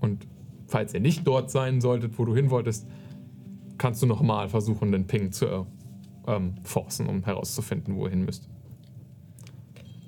Und 0.00 0.26
falls 0.66 0.94
ihr 0.94 1.00
nicht 1.00 1.26
dort 1.26 1.50
sein 1.50 1.80
solltet, 1.80 2.18
wo 2.18 2.24
du 2.24 2.34
hin 2.34 2.50
wolltest, 2.50 2.86
kannst 3.78 4.02
du 4.02 4.06
nochmal 4.06 4.48
versuchen, 4.48 4.92
den 4.92 5.06
Ping 5.06 5.32
zu 5.32 5.66
ähm, 6.26 6.54
forcen, 6.62 7.06
um 7.06 7.24
herauszufinden, 7.24 7.96
wo 7.96 8.04
ihr 8.04 8.10
hin 8.10 8.24
müsst. 8.24 8.48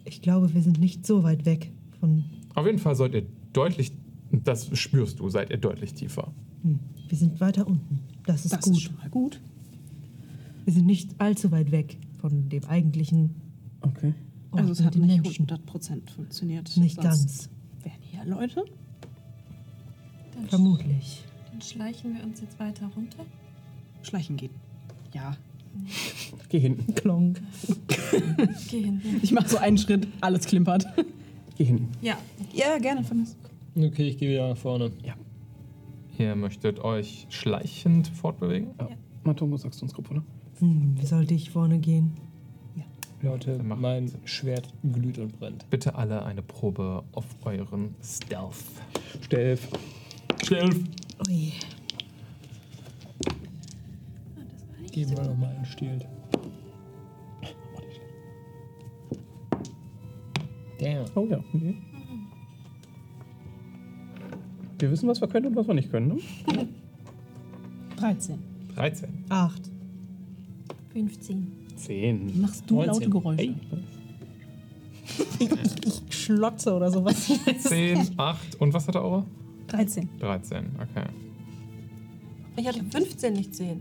Ich 0.04 0.20
glaube, 0.20 0.52
wir 0.52 0.62
sind 0.62 0.78
nicht 0.78 1.06
so 1.06 1.22
weit 1.22 1.46
weg 1.46 1.72
von. 1.98 2.24
Auf 2.54 2.66
jeden 2.66 2.78
Fall 2.78 2.94
seid 2.94 3.14
ihr 3.14 3.26
deutlich, 3.52 3.92
das 4.30 4.76
spürst 4.78 5.20
du, 5.20 5.28
seid 5.30 5.50
ihr 5.50 5.56
deutlich 5.56 5.94
tiefer. 5.94 6.32
Hm. 6.62 6.78
Wir 7.08 7.18
sind 7.18 7.40
weiter 7.40 7.66
unten. 7.66 8.00
Das 8.26 8.44
ist 8.44 8.52
Das 8.52 8.64
gut. 8.64 8.74
ist 8.74 8.82
schon 8.82 8.96
mal 8.96 9.08
gut. 9.10 9.40
Wir 10.64 10.72
sind 10.72 10.86
nicht 10.86 11.18
allzu 11.18 11.50
weit 11.50 11.72
weg 11.72 11.98
von 12.20 12.48
dem 12.48 12.64
eigentlichen. 12.66 13.34
Okay. 13.80 14.14
Ort 14.52 14.60
Also 14.60 14.72
es 14.72 14.82
hat 14.84 14.96
nicht 14.96 15.22
Menschen. 15.22 15.46
100% 15.46 16.10
funktioniert. 16.10 16.76
Nicht 16.76 16.94
Sonst 16.96 17.04
ganz. 17.04 17.50
Wären 17.82 18.02
hier 18.02 18.24
Leute? 18.24 18.64
Dann, 20.34 20.46
Vermutlich. 20.48 21.24
dann 21.50 21.60
schleichen 21.60 22.14
wir 22.16 22.24
uns 22.24 22.40
jetzt 22.40 22.58
weiter 22.58 22.90
runter. 22.96 23.24
Schleichen 24.02 24.36
geht. 24.36 24.50
Ja. 25.14 25.36
Geh 26.48 26.58
hinten. 26.58 26.94
Klonk. 26.94 27.40
Geh 28.70 28.82
hin. 28.82 29.00
Ich 29.22 29.32
mache 29.32 29.48
so 29.48 29.56
einen 29.56 29.78
Schritt, 29.78 30.06
alles 30.20 30.44
klimpert. 30.46 30.86
Geh 31.56 31.64
hinten. 31.64 31.88
Ja, 32.02 32.18
Ja, 32.52 32.78
gerne, 32.78 33.08
Vanessa. 33.08 33.36
Okay, 33.74 34.08
ich 34.08 34.18
gehe 34.18 34.30
wieder 34.30 34.48
nach 34.50 34.56
vorne. 34.56 34.90
Ihr 36.18 36.36
möchtet 36.36 36.78
euch 36.80 37.26
schleichend 37.30 38.08
fortbewegen? 38.08 38.68
Ja. 38.78 38.88
Matongo, 39.24 39.56
sagst 39.56 39.80
du 39.80 39.86
uns 39.86 39.94
grob, 39.94 40.10
oder? 40.10 40.22
Hm, 40.58 40.94
wie 41.00 41.06
sollte 41.06 41.32
ich 41.32 41.50
vorne 41.50 41.78
gehen? 41.78 42.12
Leute, 43.22 43.60
mein 43.62 44.10
Schwert 44.24 44.68
glüht 44.82 45.18
und 45.18 45.38
brennt. 45.38 45.70
Bitte 45.70 45.94
alle 45.94 46.24
eine 46.24 46.42
Probe 46.42 47.04
auf 47.12 47.24
euren 47.44 47.94
Stealth. 48.02 48.56
Stealth. 49.22 49.60
Stealth! 50.42 50.76
Ui. 51.28 51.52
Geben 54.90 55.16
wir 55.16 55.22
nochmal 55.22 55.54
einen 55.54 55.64
Stiel. 55.64 56.00
Damn. 60.80 61.04
Oh 61.14 61.26
ja. 61.30 61.38
Okay. 61.38 61.76
Wir 64.80 64.90
wissen, 64.90 65.08
was 65.08 65.20
wir 65.20 65.28
können 65.28 65.46
und 65.46 65.54
was 65.54 65.68
wir 65.68 65.74
nicht 65.74 65.92
können. 65.92 66.08
Ne? 66.08 66.68
13. 67.98 68.42
13. 68.74 69.24
Acht. 69.28 69.70
15. 70.92 71.61
Zehn. 71.82 72.40
Machst 72.40 72.68
du 72.68 72.76
19. 72.76 72.92
laute 72.92 73.10
Geräusche? 73.10 73.38
Hey. 73.38 73.54
Ich 75.84 76.16
schlotze 76.16 76.74
oder 76.74 76.90
sowas. 76.90 77.30
10, 77.58 78.12
8 78.16 78.60
und 78.60 78.72
was 78.72 78.86
hat 78.86 78.94
der 78.94 79.02
Aura? 79.02 79.26
13. 79.66 80.08
13, 80.20 80.66
okay. 80.76 81.06
Ich 82.56 82.66
hatte 82.66 82.84
15, 82.84 83.32
nicht 83.32 83.54
10. 83.54 83.80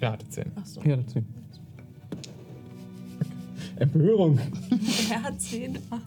Er 0.00 0.12
hatte 0.12 0.28
10. 0.28 0.52
Ach 0.54 0.66
so. 0.66 0.80
Ja, 0.82 0.96
das 0.96 1.06
zehn. 1.08 1.26
Empörung. 3.76 4.38
Er 5.10 5.22
hat 5.22 5.40
10. 5.40 5.78
Ach, 5.90 6.00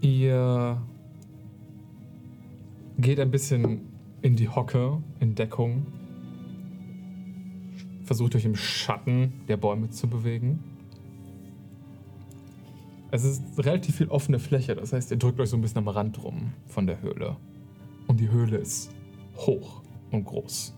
Ihr 0.00 0.80
geht 2.98 3.20
ein 3.20 3.30
bisschen 3.30 3.80
in 4.22 4.36
die 4.36 4.48
Hocke, 4.48 5.02
in 5.20 5.34
Deckung. 5.34 5.86
Versucht 8.10 8.34
euch 8.34 8.44
im 8.44 8.56
Schatten 8.56 9.34
der 9.46 9.56
Bäume 9.56 9.88
zu 9.90 10.08
bewegen. 10.08 10.58
Es 13.12 13.22
ist 13.22 13.40
relativ 13.56 13.98
viel 13.98 14.08
offene 14.08 14.40
Fläche, 14.40 14.74
das 14.74 14.92
heißt, 14.92 15.12
ihr 15.12 15.16
drückt 15.16 15.38
euch 15.38 15.50
so 15.50 15.56
ein 15.56 15.60
bisschen 15.60 15.78
am 15.78 15.86
Rand 15.86 16.20
rum 16.24 16.52
von 16.66 16.88
der 16.88 17.00
Höhle. 17.02 17.36
Und 18.08 18.18
die 18.18 18.28
Höhle 18.28 18.56
ist 18.56 18.90
hoch 19.36 19.82
und 20.10 20.24
groß. 20.24 20.74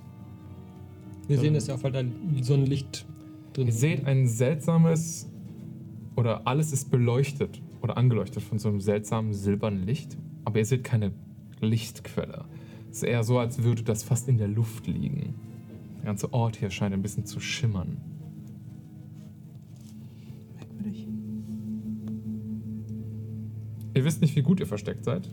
Wir 1.27 1.39
sehen 1.39 1.55
es 1.55 1.69
ja, 1.69 1.83
weil 1.83 1.93
da 1.93 2.03
so 2.43 2.53
ein 2.53 2.67
Licht 2.67 3.07
drin 3.55 3.69
Ihr 3.69 3.73
seht 3.73 4.05
ein 4.05 4.27
seltsames, 4.27 5.27
oder 6.17 6.47
alles 6.47 6.71
ist 6.71 6.91
beleuchtet 6.91 7.63
oder 7.81 7.97
angeleuchtet 7.97 8.43
von 8.43 8.59
so 8.59 8.69
einem 8.69 8.83
seltsamen 8.83 9.33
silbernen 9.33 9.87
Licht, 9.87 10.19
aber 10.45 10.59
ihr 10.59 10.67
seht 10.67 10.85
keine 10.85 11.13
Lichtquelle. 11.63 12.45
Es 12.91 12.99
ist 12.99 13.05
eher 13.05 13.25
so, 13.25 13.39
als 13.39 13.63
würde 13.63 13.85
das 13.85 14.03
fast 14.03 14.29
in 14.29 14.37
der 14.37 14.49
Luft 14.49 14.87
liegen. 14.87 15.52
Der 16.03 16.07
ganze 16.07 16.33
Ort 16.33 16.57
hier 16.57 16.71
scheint 16.71 16.93
ein 16.93 17.01
bisschen 17.01 17.25
zu 17.27 17.39
schimmern. 17.39 17.97
Merkwürdig. 20.57 21.07
Ihr 23.95 24.05
wisst 24.05 24.21
nicht, 24.21 24.35
wie 24.35 24.43
gut 24.43 24.59
ihr 24.59 24.67
versteckt 24.67 25.05
seid. 25.05 25.29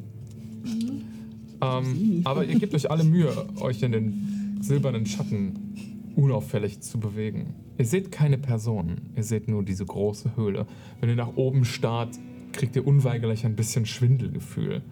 Ähm, 1.62 2.22
aber 2.24 2.46
ihr 2.46 2.60
gebt 2.60 2.76
euch 2.76 2.92
alle 2.92 3.04
Mühe, 3.04 3.34
euch 3.60 3.82
in 3.82 3.92
den 3.92 4.58
silbernen 4.62 5.08
Schatten 5.08 5.74
unauffällig 6.16 6.82
zu 6.82 7.00
bewegen. 7.00 7.56
Ihr 7.80 7.86
seht 7.86 8.12
keine 8.12 8.38
Personen, 8.38 9.10
ihr 9.16 9.24
seht 9.24 9.48
nur 9.48 9.64
diese 9.64 9.86
große 9.86 10.36
Höhle. 10.36 10.68
Wenn 11.00 11.10
ihr 11.10 11.16
nach 11.16 11.36
oben 11.36 11.66
starrt, 11.66 12.20
kriegt 12.52 12.76
ihr 12.76 12.86
unweigerlich 12.86 13.44
ein 13.44 13.56
bisschen 13.56 13.88
Schwindelgefühl. 13.88 14.84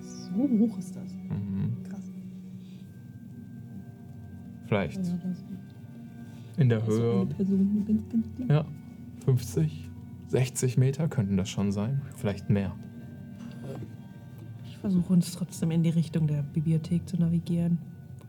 So 0.00 0.36
hoch 0.36 0.78
ist 0.78 0.96
das. 0.96 1.15
Vielleicht 4.66 5.04
Ja, 5.04 5.18
in 6.56 6.68
der 6.68 6.78
ist 6.78 6.86
so 6.86 7.02
Höhe, 7.02 7.26
ganz, 7.26 8.08
ganz 8.10 8.26
ja, 8.48 8.64
50, 9.24 9.90
60 10.28 10.78
Meter 10.78 11.08
könnten 11.08 11.36
das 11.36 11.48
schon 11.48 11.72
sein. 11.72 12.02
Vielleicht 12.16 12.50
mehr. 12.50 12.74
Ich 14.64 14.76
versuche 14.78 15.12
uns 15.12 15.32
trotzdem 15.32 15.70
in 15.70 15.82
die 15.82 15.90
Richtung 15.90 16.26
der 16.26 16.42
Bibliothek 16.42 17.08
zu 17.08 17.16
navigieren. 17.16 17.78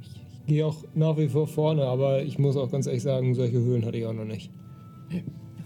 Ich, 0.01 0.21
Ich 0.41 0.45
gehe 0.47 0.65
auch 0.65 0.83
nach 0.95 1.17
wie 1.17 1.29
vor 1.29 1.47
vorne, 1.47 1.83
aber 1.83 2.23
ich 2.23 2.39
muss 2.39 2.57
auch 2.57 2.71
ganz 2.71 2.87
ehrlich 2.87 3.03
sagen, 3.03 3.35
solche 3.35 3.59
Höhlen 3.59 3.85
hatte 3.85 3.97
ich 3.97 4.05
auch 4.05 4.13
noch 4.13 4.25
nicht. 4.25 4.51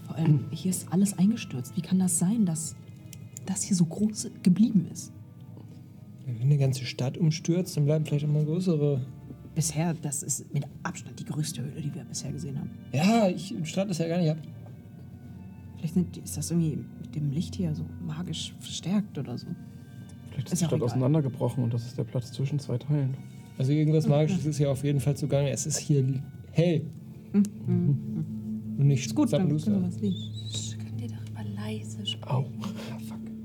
Vor 0.06 0.16
allem, 0.16 0.44
hier 0.50 0.70
ist 0.70 0.92
alles 0.92 1.18
eingestürzt. 1.18 1.76
Wie 1.76 1.80
kann 1.80 1.98
das 1.98 2.18
sein, 2.18 2.44
dass 2.44 2.76
das 3.46 3.62
hier 3.62 3.76
so 3.76 3.86
groß 3.86 4.30
geblieben 4.42 4.86
ist? 4.92 5.12
Wenn 6.26 6.40
eine 6.42 6.58
ganze 6.58 6.84
Stadt 6.84 7.16
umstürzt, 7.18 7.76
dann 7.76 7.86
bleiben 7.86 8.04
vielleicht 8.04 8.26
auch 8.26 8.30
mal 8.30 8.44
größere 8.44 9.00
bisher, 9.54 9.94
das 9.94 10.22
ist 10.22 10.52
mit 10.52 10.64
Abstand 10.82 11.18
die 11.18 11.24
größte 11.24 11.62
Höhle, 11.62 11.80
die 11.80 11.94
wir 11.94 12.04
bisher 12.04 12.32
gesehen 12.32 12.58
haben. 12.58 12.70
Ja, 12.92 13.28
ich 13.28 13.54
strate 13.64 13.88
das 13.88 13.98
ja 13.98 14.08
gar 14.08 14.18
nicht 14.18 14.30
ab. 14.30 14.38
Vielleicht 15.76 15.94
sind, 15.94 16.16
ist 16.18 16.36
das 16.36 16.50
irgendwie 16.50 16.78
mit 17.00 17.14
dem 17.14 17.30
Licht 17.30 17.54
hier 17.56 17.74
so 17.74 17.84
magisch 18.06 18.54
verstärkt 18.60 19.18
oder 19.18 19.36
so. 19.36 19.46
Vielleicht 20.30 20.46
ist 20.48 20.52
Ist 20.54 20.60
die 20.62 20.66
Stadt 20.66 20.76
egal. 20.78 20.88
auseinandergebrochen 20.88 21.64
und 21.64 21.74
das 21.74 21.84
ist 21.86 21.98
der 21.98 22.04
Platz 22.04 22.32
zwischen 22.32 22.58
zwei 22.58 22.78
Teilen. 22.78 23.16
Also 23.58 23.72
irgendwas 23.72 24.06
Magisches 24.08 24.46
ist 24.46 24.58
ja 24.58 24.70
auf 24.70 24.82
jeden 24.84 25.00
Fall 25.00 25.16
zugange. 25.16 25.50
Es 25.50 25.66
ist 25.66 25.78
hier 25.78 26.22
hell. 26.52 26.86
Und 27.32 28.78
nicht 28.78 29.06
Ist 29.06 29.14
gut, 29.14 29.32
dann 29.32 29.48
können 29.48 29.82
wir 29.82 29.88
was 29.88 30.00
liegen. 30.00 30.16
Könnt 30.78 31.00
ihr 31.00 31.08
doch 31.08 31.32
mal 31.34 31.46
leise 31.54 32.06
sprechen? 32.06 32.32
Au. 32.32 32.44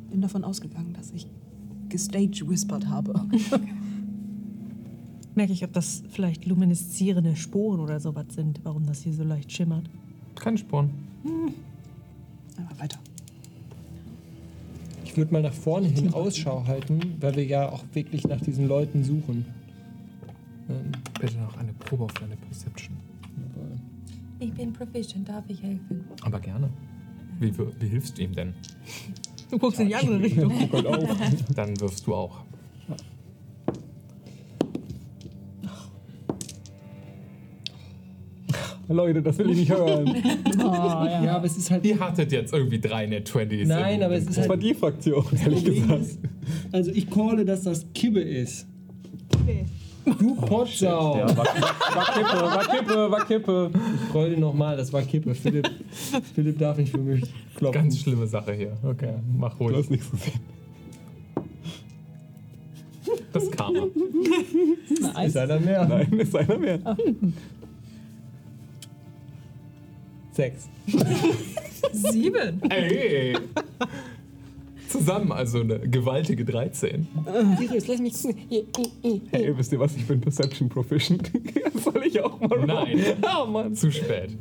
Bin 0.09 0.21
davon 0.21 0.43
ausgegangen, 0.43 0.93
dass 0.93 1.11
ich 1.11 1.27
gestage 1.89 2.47
whispert 2.47 2.87
habe. 2.87 3.13
Merke 5.37 5.53
ich, 5.53 5.63
ob 5.63 5.71
das 5.71 6.01
vielleicht 6.09 6.47
lumineszierende 6.47 7.35
Sporen 7.35 7.79
oder 7.79 7.99
sowas 7.99 8.25
sind, 8.29 8.59
warum 8.63 8.87
das 8.87 9.03
hier 9.03 9.13
so 9.13 9.23
leicht 9.23 9.51
schimmert. 9.51 9.87
Keine 10.33 10.57
Sporen. 10.57 10.89
Aber 12.57 12.79
weiter. 12.79 12.97
Ich 15.05 15.15
würde 15.15 15.31
mal 15.31 15.43
nach 15.43 15.53
vorne 15.53 15.89
hin 15.89 16.11
Ausschau 16.11 16.65
halten, 16.65 17.17
weil 17.19 17.35
wir 17.35 17.45
ja 17.45 17.69
auch 17.69 17.83
wirklich 17.93 18.27
nach 18.27 18.41
diesen 18.41 18.67
Leuten 18.67 19.03
suchen. 19.03 19.45
Ähm, 20.69 20.91
Bitte 21.21 21.37
noch 21.37 21.55
eine 21.57 21.71
Probe 21.73 22.05
auf 22.05 22.13
deine 22.13 22.35
Perception. 22.35 22.97
Ich 24.39 24.51
bin 24.53 24.73
proficient, 24.73 25.29
darf 25.29 25.43
ich 25.49 25.61
helfen? 25.61 26.03
Aber 26.23 26.39
gerne. 26.39 26.67
Wie, 27.39 27.55
wie 27.55 27.87
hilfst 27.87 28.17
du 28.17 28.23
ihm 28.23 28.33
denn? 28.33 28.55
Du 29.51 29.59
guckst 29.59 29.79
in 29.79 29.89
die 29.89 29.95
andere 29.95 30.19
Richtung. 30.19 30.51
Dann 31.55 31.79
wirfst 31.79 32.07
du 32.07 32.15
auch. 32.15 32.43
Leute, 38.89 39.21
das 39.21 39.37
will 39.37 39.49
ich 39.51 39.57
nicht 39.57 39.71
hören. 39.71 40.07
ja. 40.57 41.35
aber 41.35 41.45
es 41.45 41.57
ist 41.57 41.69
halt. 41.71 41.85
Ihr 41.85 41.99
hattet 41.99 42.31
jetzt 42.31 42.53
irgendwie 42.53 42.79
drei 42.79 43.05
Net 43.05 43.29
20s. 43.29 43.67
Nein, 43.67 44.01
aber 44.01 44.15
es 44.15 44.23
ist 44.25 44.37
Das 44.37 44.47
war 44.49 44.55
halt. 44.55 44.63
die 44.63 44.73
Fraktion, 44.73 45.25
ehrlich 45.43 45.65
gesagt. 45.65 46.01
ist, 46.01 46.19
also 46.71 46.91
ich 46.91 47.09
calle, 47.09 47.43
dass 47.45 47.63
das 47.63 47.85
Kibbe 47.93 48.21
ist. 48.21 48.65
Du 50.19 50.35
Potsau! 50.35 51.17
Ja, 51.17 51.27
war, 51.35 51.45
war 51.45 52.13
Kippe, 52.13 52.41
war 52.41 52.65
Kippe, 52.65 53.11
war 53.11 53.25
Kippe. 53.25 53.71
Ich 53.73 54.11
freue 54.11 54.39
nochmal, 54.39 54.77
das 54.77 54.93
war 54.93 55.01
Kippe. 55.01 55.35
Philipp, 55.35 55.69
Philipp 56.33 56.57
darf 56.57 56.77
nicht 56.77 56.91
für 56.91 56.97
mich 56.97 57.23
klopfen. 57.57 57.81
Ganz 57.81 57.99
schlimme 57.99 58.25
Sache 58.25 58.53
hier. 58.53 58.77
Okay, 58.83 59.15
mach 59.37 59.57
Du 59.57 59.65
ruhig. 59.65 59.75
hast 59.75 59.91
nichts 59.91 60.09
gesehen. 60.09 60.39
Das 63.33 63.51
Karma. 63.51 63.87
Ist 65.25 65.37
einer 65.37 65.59
mehr? 65.59 65.85
Nein, 65.87 66.11
ist 66.19 66.35
einer 66.35 66.57
mehr. 66.57 66.79
Sechs. 70.37 70.69
Sieben. 71.93 72.61
Ey! 72.69 73.35
Zusammen 74.87 75.31
also 75.31 75.61
eine 75.61 75.79
gewaltige 75.79 76.45
13. 76.45 77.07
Sirius, 77.57 77.87
lass 77.87 77.99
mich 77.99 78.13
gucken. 78.71 79.21
Hey, 79.31 79.57
wisst 79.57 79.71
ihr 79.71 79.79
was? 79.79 79.95
Ich 79.95 80.05
bin 80.05 80.21
Perception 80.21 80.69
Proficient. 80.69 81.31
Soll 81.83 82.03
ich 82.05 82.21
auch 82.21 82.39
mal 82.39 82.67
Nein. 82.67 82.99
Ah, 83.23 83.45
Mann. 83.45 83.73
Zu 83.73 83.91
spät. 83.91 84.37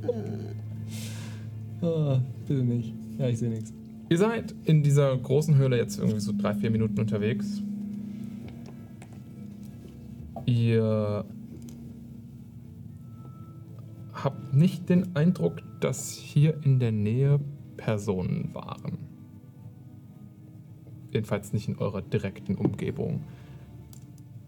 Oh, 1.80 2.18
bitte 2.46 2.62
nicht. 2.62 2.92
Ja, 3.18 3.28
ich 3.28 3.38
sehe 3.38 3.48
nichts. 3.48 3.72
Ihr 4.10 4.18
seid 4.18 4.54
in 4.66 4.82
dieser 4.82 5.16
großen 5.16 5.56
Höhle 5.56 5.78
jetzt 5.78 5.98
irgendwie 5.98 6.20
so 6.20 6.32
drei, 6.36 6.52
vier 6.52 6.70
Minuten 6.70 7.00
unterwegs. 7.00 7.62
Ihr 10.44 11.24
habt 14.24 14.54
nicht 14.54 14.88
den 14.88 15.14
Eindruck, 15.14 15.62
dass 15.80 16.12
hier 16.12 16.62
in 16.62 16.78
der 16.78 16.92
Nähe 16.92 17.40
Personen 17.76 18.54
waren. 18.54 18.98
Jedenfalls 21.12 21.52
nicht 21.52 21.68
in 21.68 21.78
eurer 21.78 22.02
direkten 22.02 22.56
Umgebung. 22.56 23.24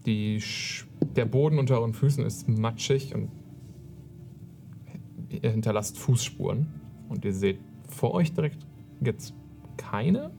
Die 0.05 0.41
der 1.15 1.25
Boden 1.25 1.59
unter 1.59 1.79
euren 1.79 1.93
Füßen 1.93 2.25
ist 2.25 2.47
matschig 2.47 3.13
und 3.15 3.29
ihr 5.29 5.51
hinterlasst 5.51 5.97
Fußspuren. 5.97 6.67
Und 7.07 7.25
ihr 7.25 7.33
seht 7.33 7.59
vor 7.87 8.13
euch 8.13 8.33
direkt 8.33 8.65
jetzt 9.01 9.33
keine. 9.77 10.31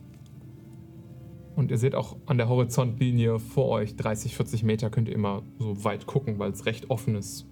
Und 1.57 1.70
ihr 1.70 1.78
seht 1.78 1.94
auch 1.94 2.16
an 2.27 2.39
der 2.39 2.48
Horizontlinie 2.48 3.39
vor 3.39 3.69
euch, 3.69 3.97
30, 3.97 4.36
40 4.36 4.62
Meter, 4.62 4.89
könnt 4.89 5.09
ihr 5.09 5.15
immer 5.15 5.43
so 5.59 5.85
weit 5.85 6.07
gucken, 6.07 6.39
weil 6.39 6.52
es 6.52 6.65
recht 6.65 6.90
offenes 6.90 7.47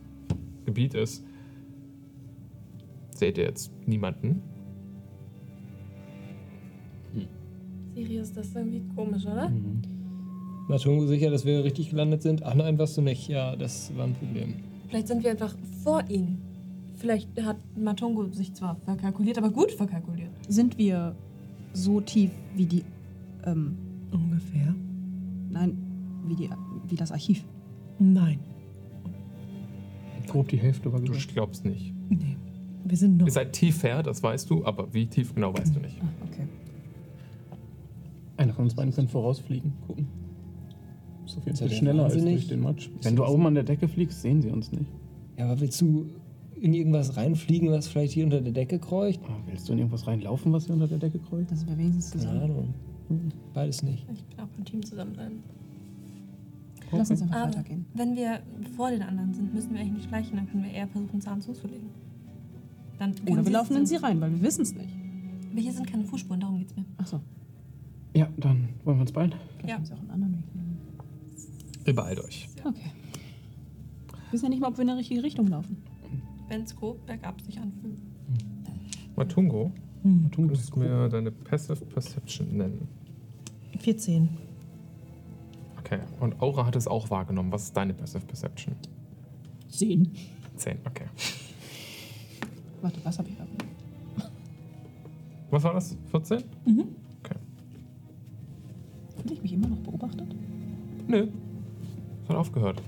Gebiet 0.65 0.95
ist. 0.95 1.25
Seht 3.19 3.37
ihr 3.37 3.45
jetzt 3.45 3.73
niemanden? 3.87 4.43
Sirius, 7.95 8.33
das 8.33 8.47
ist 8.47 8.57
irgendwie 8.57 8.83
komisch, 8.95 9.27
oder? 9.27 9.51
Matungo 10.69 11.07
sicher, 11.07 11.31
dass 11.31 11.45
wir 11.45 11.65
richtig 11.65 11.91
gelandet 11.91 12.23
sind? 12.23 12.45
Ach 12.45 12.55
nein, 12.55 12.79
warst 12.79 12.97
du 12.97 13.01
nicht. 13.03 13.27
Ja, 13.27 13.57
das 13.57 13.91
war 13.97 14.05
ein 14.05 14.15
Problem. 14.15 14.55
Vielleicht 14.89 15.09
sind 15.09 15.25
wir 15.25 15.33
einfach 15.33 15.57
vor 15.83 16.05
ihnen. 16.09 16.41
Vielleicht 16.95 17.29
hat 17.43 17.57
Matongo 17.77 18.29
sich 18.31 18.55
zwar 18.55 18.77
verkalkuliert, 18.77 19.37
aber 19.39 19.51
gut 19.51 19.73
verkalkuliert. 19.73 20.31
Sind 20.49 20.79
wir 20.79 21.17
so 21.73 22.01
tief 22.01 22.31
wie 22.55 22.67
die. 22.67 22.85
Ähm, 23.45 23.77
Ungefähr. 24.13 24.75
nein, 25.51 25.77
wie, 26.27 26.37
die, 26.37 26.51
wie 26.87 26.97
das 26.97 27.11
Archiv? 27.11 27.45
Nein. 27.99 28.39
Grob 30.29 30.49
die 30.49 30.59
Hälfte 30.59 30.93
war 30.93 31.01
Du 31.01 31.13
glaubst 31.33 31.65
nicht. 31.65 31.95
Nee. 32.11 32.37
Wir 32.85 32.97
sind 32.97 33.17
noch. 33.19 33.27
Ihr 33.27 33.33
seid 33.33 33.53
tief 33.53 33.83
her, 33.83 34.03
das 34.03 34.23
weißt 34.23 34.49
du, 34.51 34.65
aber 34.65 34.93
wie 34.95 35.07
tief 35.07 35.35
genau 35.35 35.53
weißt 35.57 35.75
du 35.75 35.81
nicht. 35.81 35.99
Ah, 36.01 36.07
okay. 36.27 36.47
Einer 38.37 38.53
von 38.53 38.65
uns 38.65 38.75
beiden 38.75 38.95
kann 38.95 39.09
vorausfliegen. 39.09 39.73
Gucken. 39.87 40.07
Ist 41.27 41.37
auf 41.37 41.45
jeden 41.45 41.55
Ist 41.55 41.61
ja 41.61 41.65
Fall 41.67 41.69
der 41.69 41.77
schneller 41.77 42.05
als 42.05 42.17
durch 42.17 42.49
den 42.49 42.61
Matsch. 42.61 42.89
Wenn 43.03 43.17
du 43.17 43.27
oben 43.27 43.47
an 43.47 43.55
der 43.55 43.65
Decke 43.65 43.89
fliegst, 43.89 44.23
sehen 44.23 44.41
sie 44.41 44.51
uns 44.51 44.73
nicht. 44.73 44.91
Ja, 45.37 45.47
aber 45.47 45.61
willst 45.61 45.81
du 45.81 46.07
in 46.61 46.73
irgendwas 46.75 47.17
reinfliegen, 47.17 47.71
was 47.71 47.89
vielleicht 47.89 48.13
hier 48.15 48.25
unter 48.25 48.41
der 48.41 48.53
Decke 48.53 48.79
kreucht? 48.79 49.21
Ah, 49.29 49.37
willst 49.47 49.69
du 49.69 49.73
in 49.73 49.79
irgendwas 49.79 50.07
reinlaufen, 50.07 50.53
was 50.53 50.67
hier 50.67 50.75
unter 50.75 50.89
der 50.89 50.99
Decke 50.99 51.19
kreucht? 51.19 51.51
Das 51.51 51.67
wir 51.67 51.77
wenigstens 51.77 52.11
Keine 52.25 52.41
zusammen. 52.41 52.43
Ahnung. 52.43 52.75
Beides 53.55 53.83
nicht. 53.83 54.07
Ich 54.13 54.25
bin 54.25 54.41
auch 54.41 54.49
beim 54.49 54.65
Team 54.65 54.85
zusammenbleiben. 54.85 55.39
Lass 56.91 57.11
uns 57.11 57.23
einfach 57.23 57.37
Aber 57.37 57.49
weitergehen. 57.53 57.85
wenn 57.95 58.17
wir 58.17 58.41
vor 58.77 58.91
den 58.91 59.03
anderen 59.03 59.35
sind, 59.35 59.53
müssen 59.53 59.73
wir 59.75 59.81
eigentlich 59.81 59.93
nicht 59.95 60.09
schleichen, 60.09 60.37
dann 60.37 60.49
können 60.51 60.65
wir 60.65 60.71
eher 60.73 60.89
versuchen, 60.89 61.21
Zahn 61.21 61.41
zuzulegen. 61.41 61.89
Dann 62.99 63.13
Oder 63.27 63.37
wir 63.37 63.45
sie- 63.45 63.51
laufen 63.51 63.77
in 63.77 63.87
sie 63.87 63.97
rein, 63.97 64.21
weil 64.21 64.31
wir 64.33 64.43
wissen 64.43 64.63
es 64.63 64.75
nicht. 64.75 64.89
Aber 65.53 65.61
hier 65.61 65.73
sind 65.73 65.87
keine 65.87 66.05
Fußspuren, 66.05 66.41
darum 66.41 66.59
geht's 66.59 66.75
mir. 66.77 66.85
Achso. 66.97 67.21
Ja, 68.15 68.29
dann 68.37 68.69
wollen 68.85 68.99
wir 68.99 69.03
uns 69.03 69.13
beeilen. 69.13 69.35
Vielleicht 69.57 69.69
Ja. 69.69 69.75
haben 69.77 69.85
sie 69.87 69.93
auch 69.95 70.01
einen 70.01 70.11
anderen 70.11 70.33
Weg. 70.39 70.55
nehmen. 70.55 70.79
Ihr 71.87 71.95
beeilt 71.95 72.21
euch. 72.25 72.49
Okay. 72.65 72.91
Wir 74.09 74.33
wissen 74.33 74.45
ja 74.47 74.51
nicht 74.51 74.61
mal, 74.61 74.69
ob 74.69 74.77
wir 74.77 74.83
in 74.83 74.89
die 74.89 74.95
richtige 74.95 75.23
Richtung 75.23 75.47
laufen. 75.49 75.77
Wenn 76.49 76.63
es 76.63 76.75
grob 76.77 77.05
bergab 77.07 77.41
sich 77.41 77.59
anfühlt. 77.61 77.99
Matungo, 79.17 79.73
Hm. 80.03 80.31
du 80.31 80.43
musst 80.43 80.77
mir 80.77 81.09
deine 81.09 81.31
Passive 81.31 81.85
Perception 81.85 82.57
nennen. 82.57 82.89
14. 83.79 84.29
Okay. 85.79 86.01
Und 86.21 86.41
Aura 86.43 86.67
hat 86.67 86.77
es 86.77 86.87
auch 86.87 87.11
wahrgenommen. 87.11 87.51
Was 87.53 87.65
ist 87.65 87.77
deine 87.77 87.95
Passive 87.95 88.25
Perception? 88.27 88.75
Sehen. 89.69 90.11
10, 90.57 90.79
okay. 90.87 91.07
Warte, 92.83 93.01
was 93.05 93.19
habe 93.19 93.29
ich 93.29 93.37
gerade? 93.37 93.51
Was 95.51 95.63
war 95.65 95.75
das? 95.75 95.97
14? 96.11 96.43
Mhm. 96.67 96.85
Okay. 97.23 97.37
Fühle 99.17 99.35
ich 99.35 99.43
mich 99.43 99.53
immer 99.55 99.69
noch 99.69 99.79
beobachtet? 99.79 100.35
Nö. 101.07 101.29
Es 102.23 102.29
hat 102.29 102.37
aufgehört. 102.37 102.83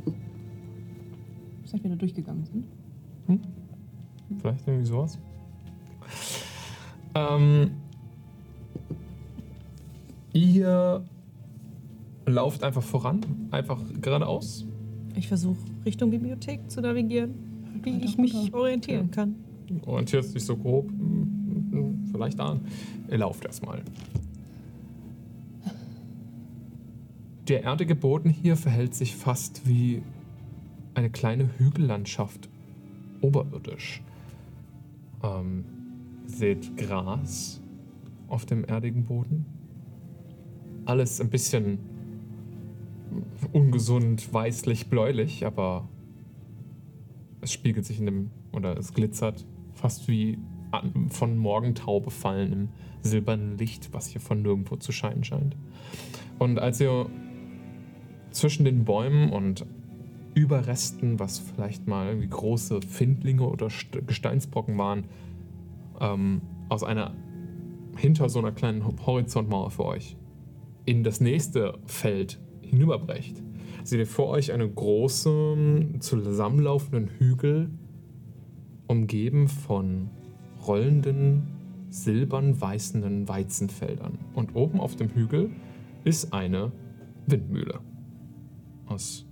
Seit 1.65 1.83
wir 1.83 1.91
da 1.91 1.97
durchgegangen 1.97 2.45
sind. 2.45 2.65
Vielleicht 4.41 4.67
irgendwie 4.67 4.87
sowas. 4.87 5.19
Ähm, 7.15 7.73
ihr 10.33 11.05
lauft 12.27 12.63
einfach 12.63 12.83
voran, 12.83 13.21
einfach 13.51 13.81
geradeaus. 14.01 14.67
Ich 15.17 15.27
versuche 15.29 15.59
Richtung 15.85 16.11
Bibliothek 16.11 16.71
zu 16.71 16.81
navigieren, 16.81 17.35
wie 17.83 17.95
Weiter 17.95 18.05
ich 18.05 18.19
mich 18.19 18.35
runter. 18.35 18.59
orientieren 18.59 19.11
kann. 19.11 19.35
Orientierst 19.87 20.35
dich 20.35 20.45
so 20.45 20.57
grob, 20.57 20.91
vielleicht 22.11 22.41
an. 22.41 22.61
Ihr 23.09 23.19
lauft 23.19 23.45
erstmal. 23.45 23.83
Der 27.49 27.65
erdige 27.65 27.95
Boden 27.95 28.31
hier 28.31 28.57
verhält 28.57 28.95
sich 28.95 29.17
fast 29.17 29.67
wie 29.67 30.03
eine 30.95 31.11
kleine 31.11 31.49
Hügellandschaft 31.59 32.49
oberirdisch. 33.21 34.03
Ähm, 35.23 35.65
seht 36.27 36.77
Gras 36.77 37.61
auf 38.29 38.47
dem 38.47 38.65
erdigen 38.65 39.05
Boden. 39.05 39.47
Alles 40.85 41.21
ein 41.21 41.31
bisschen 41.31 41.79
ungesund, 43.53 44.33
weißlich, 44.33 44.89
bläulich, 44.89 45.45
aber 45.45 45.89
Es 47.41 47.53
spiegelt 47.53 47.87
sich 47.87 47.99
in 47.99 48.07
dem, 48.07 48.31
oder 48.53 48.77
es 48.77 48.93
glitzert 48.93 49.47
fast 49.81 50.09
wie 50.09 50.39
von 51.09 51.37
Morgentau 51.37 52.01
befallen 52.01 52.53
im 52.53 52.69
silbernen 53.03 53.59
Licht, 53.59 53.93
was 53.93 54.07
hier 54.07 54.21
von 54.21 54.43
nirgendwo 54.43 54.77
zu 54.77 54.93
scheinen 54.93 55.25
scheint. 55.25 55.57
Und 56.39 56.59
als 56.59 56.81
ihr 56.81 57.07
zwischen 58.31 58.65
den 58.65 58.85
Bäumen 58.85 59.31
und 59.31 59.67
Überresten, 60.35 61.19
was 61.19 61.41
vielleicht 61.41 61.89
mal 61.89 62.07
irgendwie 62.07 62.29
große 62.29 62.83
Findlinge 62.83 63.43
oder 63.49 63.67
St- 63.67 64.07
Gesteinsbrocken 64.07 64.79
waren, 64.79 65.05
ähm, 66.01 66.41
aus 66.69 66.85
einer 66.85 67.15
hinter 67.97 68.29
so 68.29 68.39
einer 68.39 68.53
kleinen 68.53 68.85
Horizontmauer 69.05 69.71
für 69.73 69.85
euch 69.87 70.17
in 70.85 71.03
das 71.03 71.21
nächste 71.21 71.79
Feld 71.87 72.39
hinüberbrecht, 72.63 73.43
seht 73.83 73.99
ihr 73.99 74.07
vor 74.07 74.29
euch 74.29 74.53
einen 74.53 74.73
großen, 74.73 76.01
zusammenlaufenden 76.01 77.09
Hügel, 77.19 77.71
umgeben 78.91 79.47
von 79.47 80.11
rollenden, 80.67 81.47
silbern 81.91 82.61
weißenden 82.61 83.29
Weizenfeldern. 83.29 84.19
Und 84.35 84.57
oben 84.57 84.81
auf 84.81 84.97
dem 84.97 85.11
Hügel 85.11 85.53
ist 86.03 86.33
eine 86.33 86.73
Windmühle. 87.27 87.79
Aus 88.87 89.27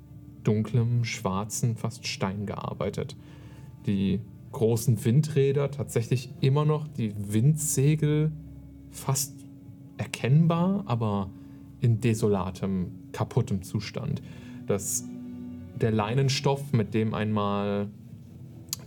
dunklem, 0.44 1.02
schwarzen, 1.02 1.74
fast 1.74 2.06
Stein 2.06 2.46
gearbeitet. 2.46 3.16
Die 3.86 4.20
großen 4.52 5.04
Windräder, 5.04 5.72
tatsächlich 5.72 6.30
immer 6.40 6.64
noch 6.64 6.86
die 6.86 7.12
Windsegel 7.16 8.30
fast 8.92 9.34
erkennbar, 9.96 10.84
aber 10.86 11.30
in 11.80 12.00
desolatem, 12.00 12.92
kaputtem 13.10 13.62
Zustand. 13.62 14.22
Das, 14.68 15.04
der 15.80 15.90
Leinenstoff, 15.90 16.72
mit 16.72 16.94
dem 16.94 17.12
einmal 17.12 17.88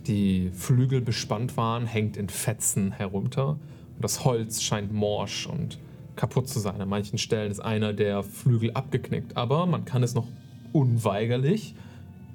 die 0.06 0.50
Flügel 0.52 1.00
bespannt 1.00 1.56
waren, 1.56 1.86
hängt 1.86 2.16
in 2.16 2.28
Fetzen 2.28 2.92
herunter. 2.92 3.50
Und 3.50 3.58
das 4.00 4.24
Holz 4.24 4.62
scheint 4.62 4.92
morsch 4.92 5.46
und 5.46 5.78
kaputt 6.16 6.48
zu 6.48 6.58
sein. 6.60 6.80
An 6.80 6.88
manchen 6.88 7.18
Stellen 7.18 7.50
ist 7.50 7.60
einer 7.60 7.92
der 7.92 8.22
Flügel 8.22 8.72
abgeknickt, 8.72 9.36
aber 9.36 9.66
man 9.66 9.84
kann 9.84 10.02
es 10.02 10.14
noch 10.14 10.26
unweigerlich 10.72 11.74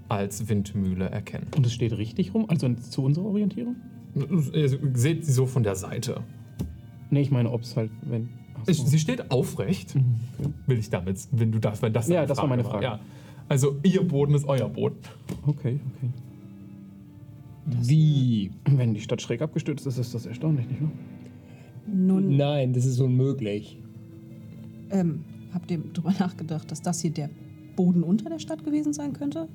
als 0.09 0.47
Windmühle 0.47 1.09
erkennen. 1.09 1.47
Und 1.55 1.65
es 1.65 1.73
steht 1.73 1.97
richtig 1.97 2.33
rum, 2.33 2.45
also 2.47 2.73
zu 2.73 3.03
unserer 3.03 3.25
Orientierung? 3.25 3.75
Ihr 4.15 4.69
seht 4.93 5.25
sie 5.25 5.31
so 5.31 5.45
von 5.45 5.63
der 5.63 5.75
Seite. 5.75 6.21
Nee, 7.09 7.21
ich 7.21 7.31
meine, 7.31 7.51
ob 7.51 7.61
es 7.61 7.75
halt, 7.75 7.91
wenn. 8.01 8.29
so. 8.65 8.85
Sie 8.85 8.99
steht 8.99 9.31
aufrecht, 9.31 9.95
okay. 9.95 10.53
will 10.65 10.79
ich 10.79 10.89
damit, 10.89 11.19
wenn 11.31 11.51
du 11.51 11.59
das, 11.59 11.81
wenn 11.81 11.93
das 11.93 12.07
Ja, 12.07 12.25
das 12.25 12.37
war 12.37 12.47
meine 12.47 12.63
Frage. 12.63 12.83
Ja. 12.83 12.99
Also 13.49 13.77
ihr 13.83 14.05
Boden 14.05 14.33
ist 14.33 14.45
euer 14.45 14.67
Boden. 14.69 14.97
okay, 15.45 15.79
okay. 15.95 16.09
Wie? 17.81 18.51
Wenn 18.65 18.93
die 18.93 19.01
Stadt 19.01 19.21
schräg 19.21 19.41
abgestürzt 19.41 19.85
ist, 19.85 19.97
ist 19.97 20.13
das 20.13 20.25
erstaunlich, 20.25 20.67
nicht 20.67 20.81
wahr? 20.81 20.91
Nun, 21.85 22.35
Nein, 22.37 22.73
das 22.73 22.85
ist 22.85 22.99
unmöglich. 22.99 23.77
ähm, 24.89 25.23
habt 25.53 25.69
ihr 25.71 25.79
drüber 25.79 26.13
nachgedacht, 26.19 26.71
dass 26.71 26.81
das 26.81 27.01
hier 27.01 27.11
der 27.11 27.29
Boden 27.75 28.03
unter 28.03 28.29
der 28.29 28.39
Stadt 28.39 28.63
gewesen 28.63 28.93
sein 28.93 29.13
könnte? 29.13 29.47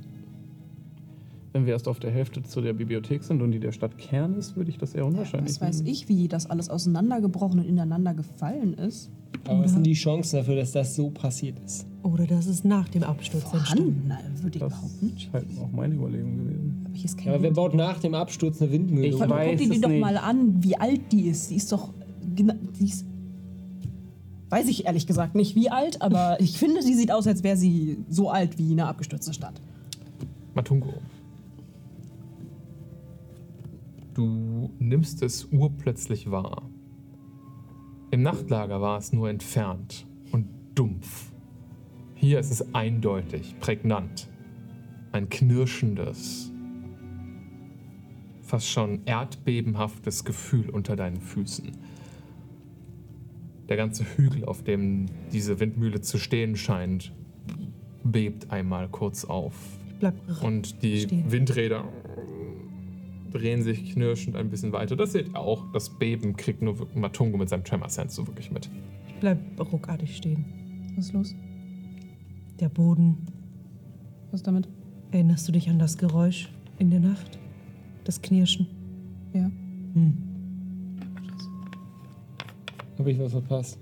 Wenn 1.53 1.67
wir 1.67 1.73
erst 1.75 1.87
auf 1.89 2.01
der 2.01 2.11
Hälfte 2.11 2.43
zu 2.43 2.63
der 2.63 2.73
Bibliothek 2.73 3.23
sind 3.25 3.43
und 3.43 3.51
die 3.53 3.61
der 3.61 3.73
Stadtkern 3.73 4.35
ist, 4.37 4.57
würde 4.57 4.71
ich 4.71 4.79
das 4.79 4.95
eher 4.95 5.05
unwahrscheinlich 5.05 5.51
Was 5.57 5.61
weiß 5.61 5.77
finden. 5.79 5.93
ich, 5.93 6.09
wie 6.09 6.27
das 6.29 6.47
alles 6.47 6.71
auseinandergebrochen 6.71 7.61
und 7.61 7.67
ineinander 7.67 8.15
gefallen 8.15 8.73
ist. 8.75 9.11
Aber 9.47 9.65
was 9.65 9.73
sind 9.73 9.85
die 9.85 9.93
Chancen 9.93 10.37
dafür, 10.37 10.57
dass 10.57 10.73
das 10.73 10.95
so 10.97 11.11
passiert 11.11 11.59
ist? 11.65 11.87
Oder 12.03 12.27
das 12.27 12.47
ist 12.47 12.65
nach 12.65 12.89
dem 12.89 13.05
Absturz 13.05 13.45
entstanden. 13.53 14.07
Vorhanden, 14.09 14.43
würde 14.43 14.57
ich 14.57 14.61
Das 14.61 14.73
behaupten. 14.73 15.13
ist 15.17 15.33
halt 15.33 15.47
auch 15.61 15.71
meine 15.71 15.95
Überlegung 15.95 16.37
gewesen. 16.39 16.83
Aber 16.87 16.95
hier 16.95 17.05
ist 17.05 17.17
kein 17.17 17.27
Ja, 17.27 17.33
aber 17.35 17.43
wer 17.45 17.51
baut 17.53 17.75
nach 17.75 17.99
dem 18.01 18.15
Absturz 18.15 18.61
eine 18.61 18.73
Windmühle? 18.73 19.07
Ich 19.07 19.19
weiß 19.21 19.51
guck 19.51 19.59
dir 19.59 19.71
die 19.71 19.81
doch 19.81 19.89
nicht. 19.89 20.01
mal 20.01 20.17
an, 20.17 20.63
wie 20.63 20.77
alt 20.77 21.01
die 21.13 21.29
ist. 21.29 21.51
Die 21.51 21.57
ist 21.57 21.71
doch. 21.71 21.91
Die 22.25 22.85
ist. 22.85 23.05
Weiß 24.49 24.69
ich 24.69 24.85
ehrlich 24.85 25.07
gesagt 25.07 25.35
nicht, 25.35 25.55
wie 25.55 25.71
alt, 25.71 26.03
aber 26.03 26.37
ich 26.41 26.59
finde, 26.59 26.83
sie 26.83 26.95
sieht 26.95 27.13
aus, 27.13 27.27
als 27.27 27.43
wäre 27.45 27.57
sie 27.57 27.99
so 28.09 28.31
alt 28.31 28.59
wie 28.59 28.73
eine 28.73 28.87
abgestürzte 28.87 29.33
Stadt. 29.33 29.61
Matungo. 30.55 30.93
Du 34.15 34.71
nimmst 34.79 35.23
es 35.23 35.47
urplötzlich 35.47 36.31
wahr. 36.31 36.63
Im 38.11 38.23
Nachtlager 38.23 38.81
war 38.83 38.99
es 38.99 39.13
nur 39.13 39.31
entfernt 39.31 40.07
und 40.33 40.47
dumpf. 40.75 41.32
Hier 42.23 42.39
ist 42.39 42.53
es 42.53 42.73
eindeutig, 42.73 43.57
prägnant. 43.59 44.29
Ein 45.11 45.29
knirschendes, 45.29 46.53
fast 48.43 48.69
schon 48.69 49.01
erdbebenhaftes 49.07 50.25
Gefühl 50.25 50.71
unter 50.71 50.95
deinen 50.95 51.21
Füßen. 51.21 51.73
Der 53.69 53.77
ganze 53.77 54.05
Hügel, 54.05 54.45
auf 54.45 54.63
dem 54.63 55.07
diese 55.33 55.59
Windmühle 55.59 56.01
zu 56.01 56.17
stehen 56.17 56.55
scheint, 56.55 57.13
bebt 58.05 58.53
einmal 58.53 58.89
kurz 58.89 59.25
auf. 59.25 59.57
Und 60.43 60.81
die 60.85 61.01
Stehen. 61.01 61.33
Windräder 61.33 61.89
drehen 63.33 63.65
sich 63.65 63.95
knirschend 63.95 64.37
ein 64.37 64.49
bisschen 64.49 64.73
weiter. 64.73 64.95
Das 64.95 65.11
seht 65.11 65.31
ihr 65.31 65.37
auch. 65.41 65.73
Das 65.73 65.91
Beben 65.99 66.37
kriegt 66.37 66.63
nur 66.63 66.87
Matungo 66.95 67.37
mit 67.37 67.49
seinem 67.49 67.65
Tremor 67.65 67.89
Sense 67.89 68.15
so 68.15 68.29
wirklich 68.29 68.53
mit. 68.53 68.71
Ich 69.09 69.15
bleib 69.19 69.39
ruckartig 69.59 70.17
stehen. 70.17 70.45
Was 70.95 71.07
ist 71.07 71.15
los? 71.15 71.35
Der 72.63 72.69
Boden. 72.69 73.17
Was 74.31 74.45
damit? 74.45 74.69
Erinnerst 75.11 75.49
du 75.49 75.53
dich 75.53 75.69
an 75.69 75.81
das 75.81 75.99
Geräusch 75.99 76.49
in 76.79 76.91
der 76.91 77.01
Nacht? 77.01 77.37
Das 78.05 78.23
Knirschen? 78.23 78.69
Ja. 79.33 79.51
Hm. 79.95 80.17
Habe 83.01 83.11
ich 83.11 83.19
was 83.19 83.33
verpasst? 83.33 83.81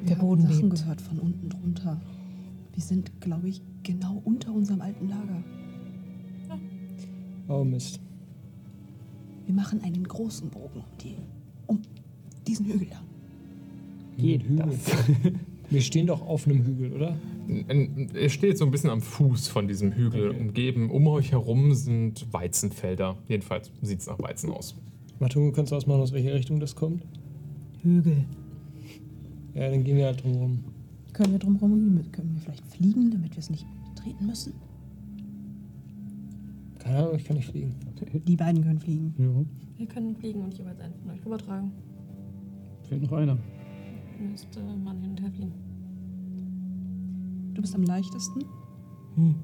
Wir 0.00 0.08
Der 0.08 0.18
haben 0.18 0.26
Boden 0.28 0.42
Sachen 0.42 0.68
bebt. 0.68 0.82
gehört 0.82 1.00
von 1.00 1.18
unten 1.18 1.48
drunter. 1.48 1.98
Wir 2.74 2.82
sind, 2.82 3.18
glaube 3.22 3.48
ich, 3.48 3.62
genau 3.82 4.20
unter 4.22 4.52
unserem 4.52 4.82
alten 4.82 5.08
Lager. 5.08 5.42
Oh 7.48 7.64
Mist. 7.64 7.98
Wir 9.46 9.54
machen 9.54 9.80
einen 9.82 10.04
großen 10.06 10.50
Bogen 10.50 10.80
um, 10.80 10.98
die, 11.02 11.16
um 11.66 11.80
diesen 12.46 12.66
Hügel 12.66 12.88
da. 12.90 13.00
Geht 14.18 14.42
Hügel. 14.42 14.78
Wir 15.68 15.80
stehen 15.80 16.06
doch 16.06 16.22
auf 16.22 16.46
einem 16.46 16.64
Hügel, 16.64 16.92
oder? 16.92 17.16
Ihr 17.48 18.30
steht 18.30 18.56
so 18.58 18.64
ein 18.64 18.70
bisschen 18.70 18.90
am 18.90 19.00
Fuß 19.00 19.48
von 19.48 19.66
diesem 19.66 19.92
Hügel, 19.92 20.30
Okay. 20.30 20.40
umgeben. 20.40 20.90
Um 20.90 21.06
euch 21.08 21.32
herum 21.32 21.74
sind 21.74 22.32
Weizenfelder. 22.32 23.16
Jedenfalls 23.28 23.72
sieht 23.82 24.00
es 24.00 24.06
nach 24.06 24.18
Weizen 24.20 24.50
aus. 24.50 24.76
Matungo, 25.18 25.50
kannst 25.52 25.72
du 25.72 25.76
ausmachen, 25.76 26.00
aus 26.02 26.12
welcher 26.12 26.34
Richtung 26.34 26.60
das 26.60 26.74
kommt? 26.76 27.02
Hügel. 27.82 28.24
Ja, 29.54 29.70
dann 29.70 29.82
gehen 29.82 29.96
wir 29.96 30.06
halt 30.06 30.22
drum 30.22 30.34
rum. 30.36 30.64
Können 31.12 31.32
wir 31.32 31.38
drumherum 31.38 31.70
gehen? 31.96 32.12
Können 32.12 32.34
wir 32.34 32.40
vielleicht 32.42 32.66
fliegen, 32.66 33.10
damit 33.10 33.32
wir 33.32 33.38
es 33.38 33.50
nicht 33.50 33.66
treten 33.96 34.26
müssen? 34.26 34.52
Keine 36.78 36.98
Ahnung, 36.98 37.16
ich 37.16 37.24
kann 37.24 37.36
nicht 37.36 37.48
fliegen. 37.50 37.74
Die 38.26 38.36
beiden 38.36 38.62
können 38.62 38.78
fliegen. 38.78 39.14
Ja, 39.18 39.78
Wir 39.78 39.86
können 39.86 40.14
fliegen 40.14 40.42
und 40.42 40.56
jeweils 40.56 40.78
einen 40.78 40.94
von 40.94 41.10
euch 41.10 41.24
rübertragen. 41.24 41.72
fehlt 42.88 43.02
noch 43.02 43.12
einer. 43.12 43.38
Müsste 44.18 44.60
man 44.60 45.00
hin 45.00 45.10
und 45.10 45.20
her 45.20 45.30
fliegen. 45.30 45.52
Du 47.54 47.60
bist 47.60 47.74
am 47.74 47.82
leichtesten. 47.82 48.44
Hm. 49.14 49.34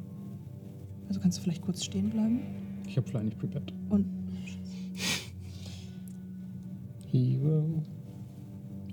Also 1.09 1.21
kannst 1.21 1.39
du 1.39 1.43
vielleicht 1.43 1.63
kurz 1.63 1.85
stehen 1.85 2.11
bleiben. 2.11 2.41
Ich 2.87 2.97
habe 2.97 3.09
Fly 3.09 3.25
nicht 3.25 3.39
prepared. 3.39 3.73
Und 3.91 4.07
Hero. 7.11 7.83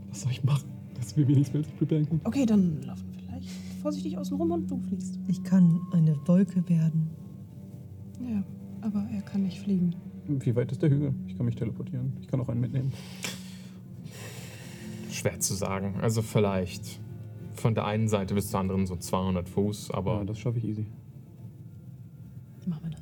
Was 0.10 0.22
soll 0.22 0.32
ich 0.32 0.44
machen? 0.44 0.70
Dass 0.96 1.16
wir 1.16 1.28
wenigstens 1.28 1.68
preparen 1.78 2.08
können. 2.08 2.22
okay, 2.26 2.46
dann 2.46 2.82
laufen 2.82 3.06
wir 3.14 3.20
vielleicht 3.20 3.50
vorsichtig 3.82 4.18
außen 4.18 4.36
rum 4.36 4.52
und 4.52 4.70
du 4.70 4.78
fliegst. 4.78 5.18
Ich 5.28 5.42
kann 5.44 5.80
eine 5.94 6.16
Wolke 6.28 6.68
werden. 6.68 7.10
Ja, 8.22 8.44
aber 8.82 9.08
er 9.14 9.22
kann 9.22 9.44
nicht 9.44 9.60
fliegen. 9.60 9.96
Wie 10.28 10.56
weit 10.56 10.72
ist 10.72 10.82
der 10.82 10.90
Hügel? 10.90 11.16
Ich 11.28 11.38
kann 11.38 11.46
mich 11.46 11.56
teleportieren. 11.56 12.14
Ich 12.22 12.28
kann 12.28 12.42
auch 12.42 12.50
einen 12.50 12.60
mitnehmen. 12.60 12.92
Schwer 15.20 15.40
zu 15.40 15.54
sagen. 15.54 15.96
Also 16.02 16.22
vielleicht 16.22 17.00
von 17.54 17.76
der 17.76 17.86
einen 17.86 18.08
Seite 18.08 18.34
bis 18.34 18.50
zur 18.50 18.60
anderen 18.62 18.86
so 18.88 18.96
200 18.96 19.50
Fuß, 19.50 19.92
aber 19.92 20.20
Ja, 20.20 20.24
das 20.24 20.40
schaffe 20.40 20.58
ich 20.60 20.66
easy. 20.66 20.86
Machen 22.66 22.84
wir 22.84 22.92
das. 22.92 23.02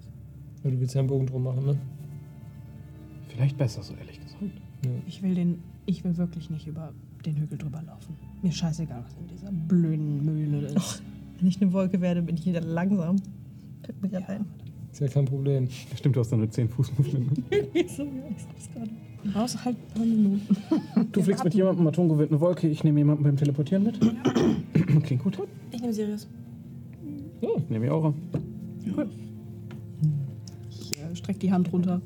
Ja, 0.64 0.72
du 0.72 0.80
willst 0.80 0.96
ja 0.96 1.00
einen 1.00 1.08
Bogen 1.10 1.28
drum 1.28 1.44
machen, 1.44 1.66
ne? 1.66 1.78
Vielleicht 3.30 3.58
besser, 3.58 3.84
so 3.84 3.94
ehrlich 3.96 4.20
gesagt. 4.20 4.42
Ja. 4.84 4.90
Ich 5.06 5.22
will 5.22 5.36
den. 5.36 5.60
Ich 5.86 6.04
will 6.04 6.18
wirklich 6.18 6.50
nicht 6.50 6.68
über 6.68 6.92
den 7.26 7.36
Hügel 7.38 7.58
drüber 7.58 7.82
laufen. 7.82 8.16
Mir 8.42 8.52
scheißegal, 8.52 9.04
was 9.06 9.16
in 9.16 9.28
dieser 9.28 9.52
blöden 9.52 10.26
Mühle 10.26 10.68
ist. 10.68 11.02
Wenn 11.40 11.48
ich 11.48 11.62
eine 11.62 11.72
Wolke 11.72 12.02
werde, 12.02 12.22
bin 12.22 12.36
ich 12.36 12.46
wieder 12.46 12.62
langsam. 12.62 13.18
Fällt 13.84 14.02
mir 14.02 14.10
gerade 14.10 14.28
ein. 14.28 14.46
Ist 14.92 15.02
ja 15.02 15.08
kein 15.08 15.26
Problem. 15.26 15.68
Stimmt, 15.96 16.16
du 16.16 16.20
hast 16.22 16.32
dann 16.32 16.40
nur 16.40 16.50
10 16.50 16.70
Fuß 16.70 16.92
Movement. 16.98 17.52
Ne? 17.52 17.68
So, 17.88 18.04
ja, 18.04 18.10
ich 18.36 18.42
sag's 18.44 18.70
gerade. 18.74 18.90
Ein 19.34 19.76
paar 19.94 20.06
Minuten. 20.06 20.58
Du 21.12 21.22
fliegst 21.22 21.44
mit 21.44 21.54
jemandem, 21.54 21.84
Matungo 21.84 22.18
wird 22.18 22.32
eine 22.32 22.40
Wolke, 22.40 22.68
ich 22.68 22.84
nehme 22.84 23.00
jemanden 23.00 23.24
beim 23.24 23.38
Teleportieren 23.38 23.84
mit. 23.84 24.00
Klingt 25.04 25.24
gut. 25.24 25.38
Ich 25.72 25.82
nehme 25.82 25.94
Sirius. 25.94 26.28
Ja, 27.42 27.50
nehme 27.70 27.86
ich 27.86 27.92
auch. 27.92 28.14
streck 31.18 31.40
die 31.40 31.52
Hand 31.52 31.72
runter. 31.74 32.02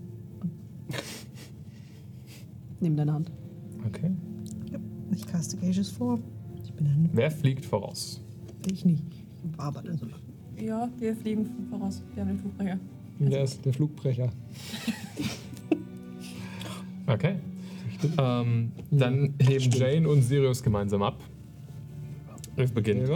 Nimm 2.80 2.96
deine 2.96 3.14
Hand. 3.14 3.32
Okay. 3.86 4.12
Ich 5.12 5.28
caste 5.28 5.58
Gages 5.58 5.90
vor. 5.90 6.20
Ich 6.64 6.74
bin 6.74 6.88
ein. 6.88 7.10
Wer 7.14 7.30
fliegt 7.30 7.66
voraus? 7.66 8.22
Ich 8.72 8.86
nicht. 8.86 9.04
War 9.58 9.68
aber 9.68 9.84
dann 9.84 9.98
so. 9.98 10.08
Ja, 10.60 10.90
wir 10.98 11.16
fliegen 11.16 11.48
voraus. 11.70 12.02
Wir 12.14 12.22
haben 12.22 12.30
den 12.30 12.40
Flugbrecher. 12.40 12.80
Der 13.20 13.44
ist 13.44 13.64
der 13.66 13.74
Flugbrecher. 13.74 14.30
Okay. 17.12 17.36
Ähm, 18.18 18.72
dann 18.90 19.36
heben 19.40 19.72
Jane 19.72 20.08
und 20.08 20.22
Sirius 20.24 20.64
gemeinsam 20.64 21.04
ab. 21.04 21.22
Es 22.56 22.72
beginnt 22.72 23.10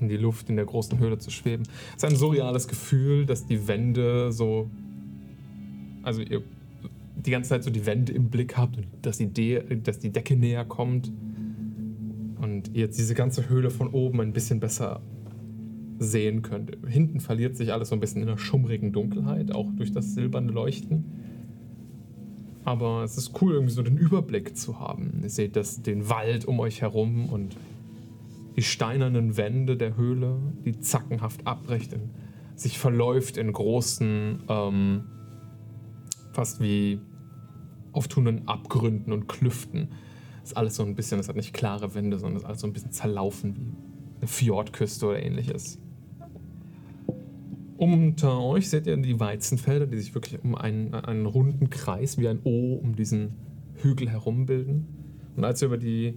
in 0.00 0.08
die 0.08 0.16
Luft 0.16 0.50
in 0.50 0.56
der 0.56 0.66
großen 0.66 0.98
Höhle 0.98 1.18
zu 1.18 1.30
schweben. 1.30 1.64
Es 1.96 2.02
ist 2.02 2.04
ein 2.04 2.16
surreales 2.16 2.68
Gefühl, 2.68 3.26
dass 3.26 3.46
die 3.46 3.66
Wände 3.66 4.32
so. 4.32 4.68
Also 6.02 6.20
ihr 6.22 6.42
die 7.16 7.30
ganze 7.30 7.50
Zeit 7.50 7.64
so 7.64 7.70
die 7.70 7.86
Wände 7.86 8.12
im 8.12 8.28
Blick 8.28 8.56
habt 8.56 8.76
und 8.76 8.86
dass 9.02 9.18
die, 9.18 9.26
De 9.26 9.80
dass 9.80 9.98
die 9.98 10.10
Decke 10.10 10.36
näher 10.36 10.64
kommt. 10.64 11.10
Und 12.40 12.68
ihr 12.74 12.82
jetzt 12.82 12.98
diese 12.98 13.14
ganze 13.14 13.48
Höhle 13.48 13.70
von 13.70 13.88
oben 13.88 14.20
ein 14.20 14.32
bisschen 14.32 14.60
besser 14.60 15.00
sehen 15.98 16.42
könnt. 16.42 16.76
Hinten 16.86 17.20
verliert 17.20 17.56
sich 17.56 17.72
alles 17.72 17.88
so 17.88 17.96
ein 17.96 18.00
bisschen 18.00 18.20
in 18.20 18.28
der 18.28 18.36
schummrigen 18.36 18.92
Dunkelheit, 18.92 19.54
auch 19.54 19.72
durch 19.72 19.92
das 19.92 20.14
silberne 20.14 20.52
Leuchten. 20.52 21.04
Aber 22.66 23.04
es 23.04 23.16
ist 23.16 23.40
cool, 23.40 23.52
irgendwie 23.52 23.72
so 23.72 23.82
den 23.82 23.96
Überblick 23.96 24.56
zu 24.56 24.80
haben. 24.80 25.20
Ihr 25.22 25.30
seht 25.30 25.54
das, 25.54 25.82
den 25.82 26.08
Wald 26.08 26.46
um 26.46 26.58
euch 26.58 26.82
herum 26.82 27.26
und 27.26 27.56
die 28.56 28.62
steinernen 28.62 29.36
Wände 29.36 29.76
der 29.76 29.96
Höhle, 29.96 30.40
die 30.64 30.80
zackenhaft 30.80 31.46
abbrecht, 31.46 31.92
in, 31.92 32.10
sich 32.56 32.76
verläuft 32.80 33.36
in 33.36 33.52
großen, 33.52 34.42
ähm, 34.48 35.04
fast 36.32 36.60
wie 36.60 37.00
auftuenden 37.92 38.48
Abgründen 38.48 39.12
und 39.12 39.28
Klüften. 39.28 39.92
ist 40.42 40.56
alles 40.56 40.74
so 40.74 40.82
ein 40.82 40.96
bisschen, 40.96 41.18
das 41.18 41.28
hat 41.28 41.36
nicht 41.36 41.54
klare 41.54 41.94
Wände, 41.94 42.18
sondern 42.18 42.38
ist 42.38 42.46
alles 42.46 42.62
so 42.62 42.66
ein 42.66 42.72
bisschen 42.72 42.90
zerlaufen 42.90 43.54
wie 43.54 44.18
eine 44.18 44.26
Fjordküste 44.26 45.06
oder 45.06 45.22
ähnliches. 45.22 45.78
Unter 47.78 48.40
euch 48.42 48.70
seht 48.70 48.86
ihr 48.86 48.96
die 48.96 49.20
Weizenfelder, 49.20 49.86
die 49.86 49.98
sich 49.98 50.14
wirklich 50.14 50.42
um 50.42 50.54
einen, 50.54 50.94
einen 50.94 51.26
runden 51.26 51.68
Kreis 51.70 52.16
wie 52.18 52.26
ein 52.28 52.40
O 52.44 52.74
um 52.74 52.96
diesen 52.96 53.34
Hügel 53.74 54.08
herum 54.08 54.46
bilden. 54.46 54.86
Und 55.36 55.44
als 55.44 55.60
ihr 55.62 55.66
über 55.66 55.76
die. 55.78 56.14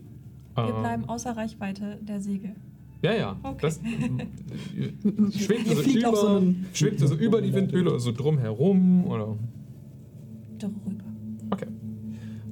Wir 0.55 0.63
ähm, 0.63 0.79
bleiben 0.81 1.05
außer 1.05 1.35
Reichweite 1.35 1.99
der 2.01 2.21
Segel. 2.21 2.51
ja, 3.01 3.13
ja. 3.13 3.38
Okay. 3.43 3.57
Das 3.61 3.79
schwebt 5.38 5.67
so 5.67 5.75
so 5.75 5.89
über, 5.89 6.38
einem- 6.38 6.65
schwebt 6.73 6.99
so 6.99 7.15
über 7.15 7.41
die 7.41 7.53
Windhöhle 7.53 7.89
oder 7.91 7.99
so 7.99 8.11
drum 8.11 8.38
herum 8.38 9.05
oder. 9.05 9.38
Darüber. 10.57 11.03
Okay. 11.51 11.67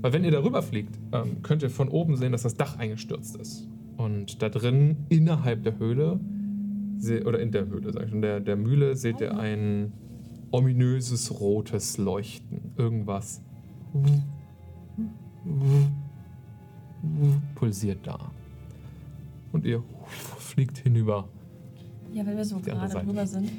Weil 0.02 0.14
wenn 0.14 0.24
ihr 0.24 0.32
darüber 0.32 0.61
fliegt, 0.61 0.98
ähm, 1.11 1.42
könnt 1.44 1.64
ihr 1.64 1.69
von 1.69 1.90
oben 1.90 2.16
sehen, 2.18 2.32
dass 2.32 2.44
das 2.44 2.56
Dach 2.56 2.77
eingestürzt 2.77 3.36
ist. 3.38 3.68
Und 3.98 4.42
da 4.42 4.50
drin, 4.50 4.98
innerhalb 5.10 5.64
der 5.64 5.80
Höhle, 5.80 6.19
oder 7.26 7.40
in 7.40 7.51
der 7.51 7.67
Höhle, 7.67 7.92
sag 7.92 8.03
ich 8.06 8.09
schon, 8.09 8.22
der, 8.22 8.40
der 8.40 8.56
Mühle, 8.56 8.95
seht 8.95 9.22
ihr 9.22 9.38
ein 9.38 9.93
ominöses 10.51 11.40
rotes 11.40 11.98
Leuchten. 11.98 12.74
Irgendwas 12.77 13.42
pulsiert 17.56 18.00
da. 18.03 18.32
Und 19.51 19.66
ihr 19.66 19.84
fliegt 20.40 20.77
hinüber. 20.80 21.27
Ja, 22.14 22.26
wenn 22.26 22.38
wir 22.38 22.45
so 22.45 22.59
gerade 22.59 22.92
Seite. 22.92 23.06
drüber 23.06 23.26
sind. 23.27 23.51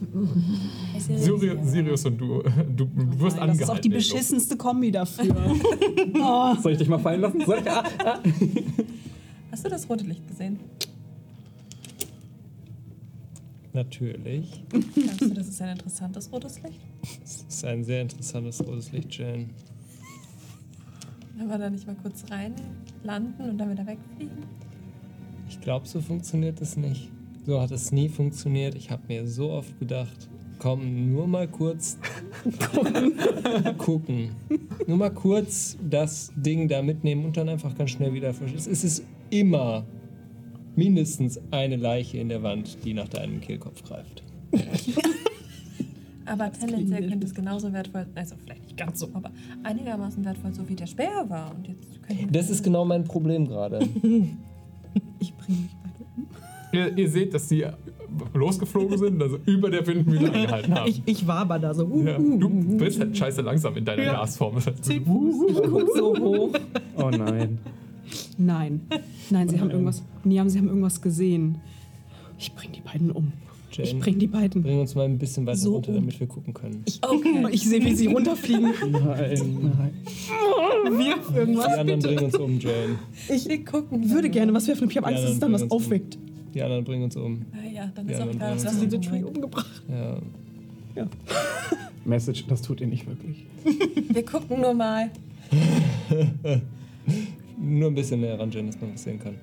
Sirius, 0.98 1.58
das. 1.58 1.72
Sirius 1.72 2.06
und 2.06 2.18
du, 2.18 2.42
du, 2.74 2.86
du 2.86 3.20
wirst 3.20 3.36
Nein, 3.36 3.48
das 3.48 3.58
angehalten. 3.58 3.60
ist 3.60 3.70
auch 3.70 3.78
die 3.78 3.88
beschissenste 3.90 4.56
Kombi 4.56 4.90
dafür. 4.90 5.36
oh. 6.14 6.54
Soll 6.60 6.72
ich 6.72 6.78
dich 6.78 6.88
mal 6.88 6.98
fallen 6.98 7.20
lassen? 7.20 7.44
Soll 7.44 7.58
ich? 7.58 7.70
Ah, 7.70 7.84
ah. 8.04 8.18
Hast 9.50 9.64
du 9.64 9.68
das 9.68 9.88
rote 9.88 10.04
Licht 10.04 10.26
gesehen? 10.26 10.58
Natürlich. 13.72 14.64
Glaubst 14.70 15.20
du, 15.20 15.30
das 15.30 15.48
ist 15.48 15.62
ein 15.62 15.70
interessantes 15.70 16.32
rotes 16.32 16.62
Licht? 16.62 16.80
Das 17.20 17.44
ist 17.48 17.64
ein 17.64 17.84
sehr 17.84 18.02
interessantes 18.02 18.66
rotes 18.66 18.92
Licht, 18.92 19.16
Jane. 19.16 19.46
Wir 21.36 21.58
da 21.58 21.70
nicht 21.70 21.86
mal 21.86 21.96
kurz 22.02 22.24
rein 22.30 22.54
landen 23.02 23.50
und 23.50 23.58
dann 23.58 23.70
wieder 23.70 23.86
wegfliegen? 23.86 24.44
Ich 25.48 25.60
glaube, 25.60 25.86
so 25.86 26.00
funktioniert 26.00 26.60
es 26.60 26.76
nicht. 26.76 27.10
So 27.46 27.60
hat 27.60 27.70
es 27.70 27.92
nie 27.92 28.08
funktioniert. 28.08 28.74
Ich 28.74 28.90
habe 28.90 29.02
mir 29.08 29.26
so 29.26 29.50
oft 29.50 29.78
gedacht, 29.78 30.28
komm, 30.58 31.12
nur 31.12 31.26
mal 31.26 31.48
kurz 31.48 31.98
gucken. 32.74 33.14
gucken. 33.78 34.30
Nur 34.86 34.98
mal 34.98 35.10
kurz 35.10 35.76
das 35.88 36.32
Ding 36.36 36.68
da 36.68 36.82
mitnehmen 36.82 37.24
und 37.24 37.36
dann 37.36 37.48
einfach 37.48 37.74
ganz 37.76 37.90
schnell 37.90 38.12
wieder 38.12 38.34
verschwinden. 38.34 38.70
Es 38.70 38.84
ist 38.84 39.02
immer 39.30 39.84
mindestens 40.76 41.40
eine 41.50 41.76
Leiche 41.76 42.18
in 42.18 42.28
der 42.28 42.42
Wand, 42.42 42.84
die 42.84 42.94
nach 42.94 43.08
deinem 43.08 43.40
Kehlkopf 43.40 43.82
greift. 43.82 44.22
Aber 46.26 46.52
tendenziell 46.52 47.08
könnte 47.08 47.26
es 47.26 47.34
genauso 47.34 47.72
wertvoll, 47.72 48.06
also 48.14 48.36
vielleicht 48.36 48.62
nicht 48.62 48.76
ganz 48.76 49.00
so, 49.00 49.08
aber 49.12 49.32
einigermaßen 49.64 50.24
wertvoll, 50.24 50.52
so 50.54 50.68
wie 50.68 50.76
der 50.76 50.86
Speer 50.86 51.24
war. 51.28 51.52
Und 51.52 51.66
jetzt 51.66 52.02
können 52.04 52.30
Das 52.30 52.50
ist 52.50 52.62
genau 52.62 52.84
mein 52.84 53.04
Problem 53.04 53.48
gerade. 53.48 53.80
Ich 55.20 55.32
bringe 55.36 55.58
mich 55.58 55.76
beide 55.82 56.04
um. 56.16 56.26
Ihr, 56.72 56.98
ihr 56.98 57.08
seht, 57.08 57.32
dass 57.32 57.48
sie 57.48 57.64
losgeflogen 58.34 58.98
sind, 58.98 59.22
also 59.22 59.38
über 59.46 59.70
der 59.70 59.86
Windmühle 59.86 60.32
angehalten 60.32 60.74
haben. 60.74 60.88
Ich, 60.88 61.02
ich 61.06 61.26
war 61.26 61.38
aber 61.38 61.58
da 61.58 61.74
so. 61.74 61.84
Uh, 61.84 62.04
ja. 62.04 62.18
Du 62.18 62.48
bist 62.76 62.98
halt 62.98 63.16
scheiße 63.16 63.42
langsam 63.42 63.76
in 63.76 63.84
deiner 63.84 64.02
Ja. 64.02 64.12
Gasform. 64.14 64.58
Ich 64.58 65.04
guck 65.04 65.96
so 65.96 66.18
hoch. 66.18 66.52
Oh 66.96 67.10
nein. 67.10 67.58
Nein. 68.38 68.80
Nein, 69.30 69.48
sie 69.48 69.60
haben 69.60 69.70
irgendwas. 69.70 70.02
Niam, 70.24 70.48
sie 70.48 70.58
haben 70.58 70.68
irgendwas 70.68 71.00
gesehen. 71.00 71.58
Ich 72.38 72.52
bring 72.54 72.72
die 72.72 72.80
beiden 72.80 73.10
um. 73.10 73.32
Ich 73.72 73.76
Jane, 73.78 74.00
bring 74.00 74.18
die 74.18 74.26
beiden. 74.26 74.62
bring 74.62 74.80
uns 74.80 74.96
mal 74.96 75.04
ein 75.04 75.16
bisschen 75.18 75.46
weiter 75.46 75.58
So 75.58 75.74
runter, 75.74 75.90
um. 75.90 75.94
damit 75.96 76.18
wir 76.18 76.26
gucken 76.26 76.52
können. 76.52 76.82
Okay. 77.02 77.46
Ich 77.52 77.62
sehe, 77.68 77.80
wie 77.84 77.94
sie 77.94 78.06
runterfliegen. 78.06 78.72
Nein, 78.90 78.92
nein. 78.92 79.90
Wirf 80.98 81.36
irgendwas. 81.36 81.66
Die 81.66 81.72
anderen 81.78 82.00
bringen 82.00 82.24
uns 82.24 82.34
um, 82.36 82.58
Jane. 82.58 82.98
Ich 83.28 83.46
Wir 83.48 83.64
gucken. 83.64 84.10
würde 84.10 84.28
gerne 84.28 84.52
was 84.52 84.66
werfen, 84.66 84.82
aber 84.84 84.90
ich 84.90 84.96
habe 84.96 85.06
Angst, 85.06 85.20
Ja, 85.20 85.24
dass 85.26 85.34
es 85.34 85.40
dann 85.40 85.52
was 85.52 85.62
uns 85.62 85.70
um. 85.72 85.76
aufweckt. 85.76 86.18
Die 86.52 86.62
anderen 86.62 86.82
bringen 86.82 87.04
uns 87.04 87.14
um. 87.16 87.42
Ah 87.52 87.58
ja, 87.72 87.92
dann 87.94 88.08
Ja, 88.08 88.14
ist 88.14 88.20
auch 88.22 88.26
dann 88.26 88.36
egal, 88.36 88.54
was 88.56 88.64
bringen 88.64 88.80
das 88.80 88.80
diese 88.90 88.96
ist. 88.96 89.08
Tree 89.08 89.22
umgebracht. 89.22 89.82
Ja. 90.96 91.06
Message, 92.04 92.46
das 92.48 92.62
tut 92.62 92.80
ihr 92.80 92.88
nicht 92.88 93.06
wirklich. 93.06 93.46
Wir 94.08 94.24
gucken 94.24 94.60
nur 94.62 94.74
mal. 94.74 95.10
Nur 97.60 97.90
ein 97.90 97.94
bisschen 97.94 98.20
näher 98.20 98.38
ran, 98.38 98.50
Jane, 98.50 98.68
dass 98.70 98.80
man 98.80 98.94
was 98.94 99.02
sehen 99.02 99.18
kann. 99.20 99.34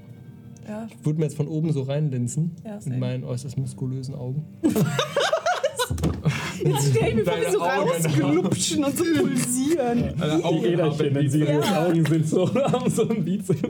Ja, 0.68 0.88
Ich 0.90 1.06
würde 1.06 1.20
mir 1.20 1.26
jetzt 1.26 1.38
von 1.38 1.48
oben 1.48 1.72
so 1.72 1.84
reinlinsen. 1.84 2.52
Ja, 2.66 2.80
mit 2.84 3.00
meinen 3.00 3.24
äußerst 3.24 3.58
muskulösen 3.58 4.16
Augen. 4.16 4.44
Jetzt 6.64 6.90
stell 6.90 7.16
mir 7.16 7.24
vor, 7.24 7.34
wie 7.38 7.52
so 7.52 7.62
Augen 7.62 7.90
rausglupschen 7.90 8.84
und 8.84 8.98
so 8.98 9.04
pulsieren. 9.22 9.67
Deine 9.76 10.44
Augen 10.46 10.62
Die 10.64 10.78
haben 10.78 10.92
Äderchen 10.92 11.06
in 11.08 11.14
Bizeps. 11.14 11.32
Sirius 11.34 11.72
Augen 11.74 12.06
sind 12.06 12.28
so, 12.28 12.56
haben 12.72 12.90
so 12.90 13.08
ein 13.10 13.24
Bizeps. 13.26 13.62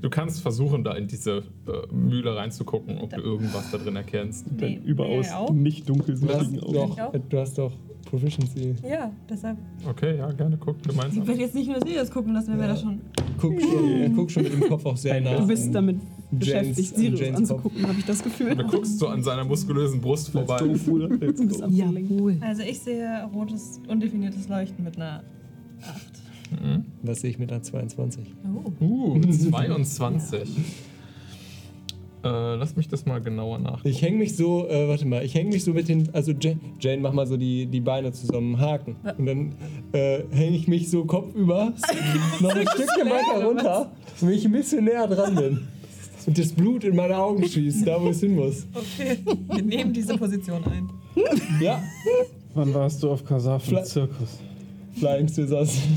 Du 0.00 0.10
kannst 0.10 0.40
versuchen, 0.40 0.84
da 0.84 0.92
in 0.94 1.06
diese 1.06 1.38
äh, 1.38 1.94
Mühle 1.94 2.36
reinzugucken, 2.36 2.98
ob 2.98 3.10
du 3.10 3.20
irgendwas 3.20 3.70
da 3.70 3.78
drin 3.78 3.96
erkennst. 3.96 4.46
Nee, 4.52 4.60
Deine 4.60 4.76
überaus 4.84 5.26
nicht 5.52 5.88
dunkelsichtigen 5.88 6.60
Augen. 6.62 6.92
Ich 6.94 7.00
auch. 7.00 7.12
doch, 7.12 7.20
du 7.28 7.38
hast 7.38 7.58
doch 7.58 7.72
Proficiency. 8.10 8.74
ja 8.88 9.10
deshalb. 9.28 9.56
Okay, 9.88 10.18
ja, 10.18 10.30
gerne, 10.32 10.58
guck 10.58 10.76
Ich 10.82 10.88
gemeinsam. 10.88 11.26
werde 11.26 11.40
jetzt 11.40 11.54
nicht 11.54 11.68
nur 11.68 11.78
Sirius 11.84 12.10
gucken 12.10 12.34
lassen, 12.34 12.52
wenn 12.52 12.60
wir 12.60 12.68
da 12.68 12.76
schon. 12.76 13.00
Guck 13.40 13.60
schon, 13.60 14.12
guck 14.14 14.30
schon 14.30 14.42
mit 14.42 14.52
dem 14.52 14.60
Kopf 14.68 14.84
auch 14.86 14.96
sehr 14.96 15.20
nah. 15.22 15.38
Du 15.38 15.46
bist 15.46 15.66
an 15.68 15.72
damit 15.72 15.96
beschäftigt, 16.30 16.92
an 16.94 17.00
Sirius 17.00 17.20
Janes 17.20 17.36
anzugucken, 17.38 17.86
habe 17.88 17.98
ich 17.98 18.04
das 18.04 18.22
Gefühl. 18.22 18.54
Du 18.54 18.64
guckst 18.66 18.98
so 18.98 19.08
an 19.08 19.22
seiner 19.22 19.44
muskulösen 19.44 20.00
Brust 20.02 20.28
vorbei. 20.28 20.58
Let's 20.60 20.84
go. 20.86 20.96
Let's 20.98 21.40
Du 21.40 21.46
bist 21.48 21.60
go. 21.60 21.64
am 21.66 21.72
Jawohl. 21.74 22.36
Also 22.42 22.62
ich 22.62 22.78
sehe 22.78 23.28
rotes, 23.34 23.80
undefiniertes 23.88 24.48
Leuchten 24.48 24.83
mit 24.84 24.96
einer 24.96 25.24
8. 25.82 26.62
Mhm. 26.62 26.84
Was 27.02 27.20
sehe 27.22 27.30
ich 27.30 27.38
mit 27.38 27.50
einer 27.50 27.62
22? 27.62 28.24
Oh. 28.80 28.84
Uh, 28.84 29.20
22. 29.32 30.48
Äh, 32.22 32.54
lass 32.54 32.74
mich 32.76 32.88
das 32.88 33.04
mal 33.04 33.20
genauer 33.20 33.58
nach. 33.58 33.84
Ich 33.84 34.00
hänge 34.00 34.16
mich 34.18 34.34
so, 34.34 34.66
äh, 34.68 34.88
warte 34.88 35.06
mal, 35.06 35.22
ich 35.24 35.34
hänge 35.34 35.50
mich 35.50 35.62
so 35.62 35.74
mit 35.74 35.88
den, 35.88 36.08
also 36.14 36.32
Jane, 36.32 36.58
Jane 36.80 37.02
mach 37.02 37.12
mal 37.12 37.26
so 37.26 37.36
die, 37.36 37.66
die 37.66 37.80
Beine 37.80 38.12
zusammen, 38.12 38.58
Haken. 38.58 38.96
Und 39.18 39.26
dann 39.26 39.54
äh, 39.92 40.20
hänge 40.30 40.56
ich 40.56 40.66
mich 40.66 40.88
so 40.90 41.04
kopfüber 41.04 41.74
noch 42.40 42.54
ein 42.54 42.66
Stückchen 42.66 43.10
weiter 43.10 43.44
runter, 43.44 43.92
damit 44.20 44.36
ich 44.36 44.44
ein 44.46 44.52
bisschen 44.52 44.84
näher 44.84 45.06
dran 45.06 45.34
bin. 45.34 45.68
Und 46.26 46.38
das 46.38 46.52
Blut 46.52 46.84
in 46.84 46.96
meine 46.96 47.18
Augen 47.18 47.46
schießt, 47.46 47.86
da 47.86 48.00
wo 48.00 48.08
es 48.08 48.20
hin 48.20 48.34
muss. 48.36 48.66
Okay, 48.72 49.18
wir 49.52 49.62
nehmen 49.62 49.92
diese 49.92 50.16
Position 50.16 50.64
ein. 50.64 50.88
Ja, 51.60 51.82
Wann 52.54 52.72
warst 52.72 53.02
du 53.02 53.10
auf 53.10 53.22
Fla- 53.22 53.82
Zirkus? 53.84 54.38
Flying 54.96 55.28
Scissors. 55.28 55.78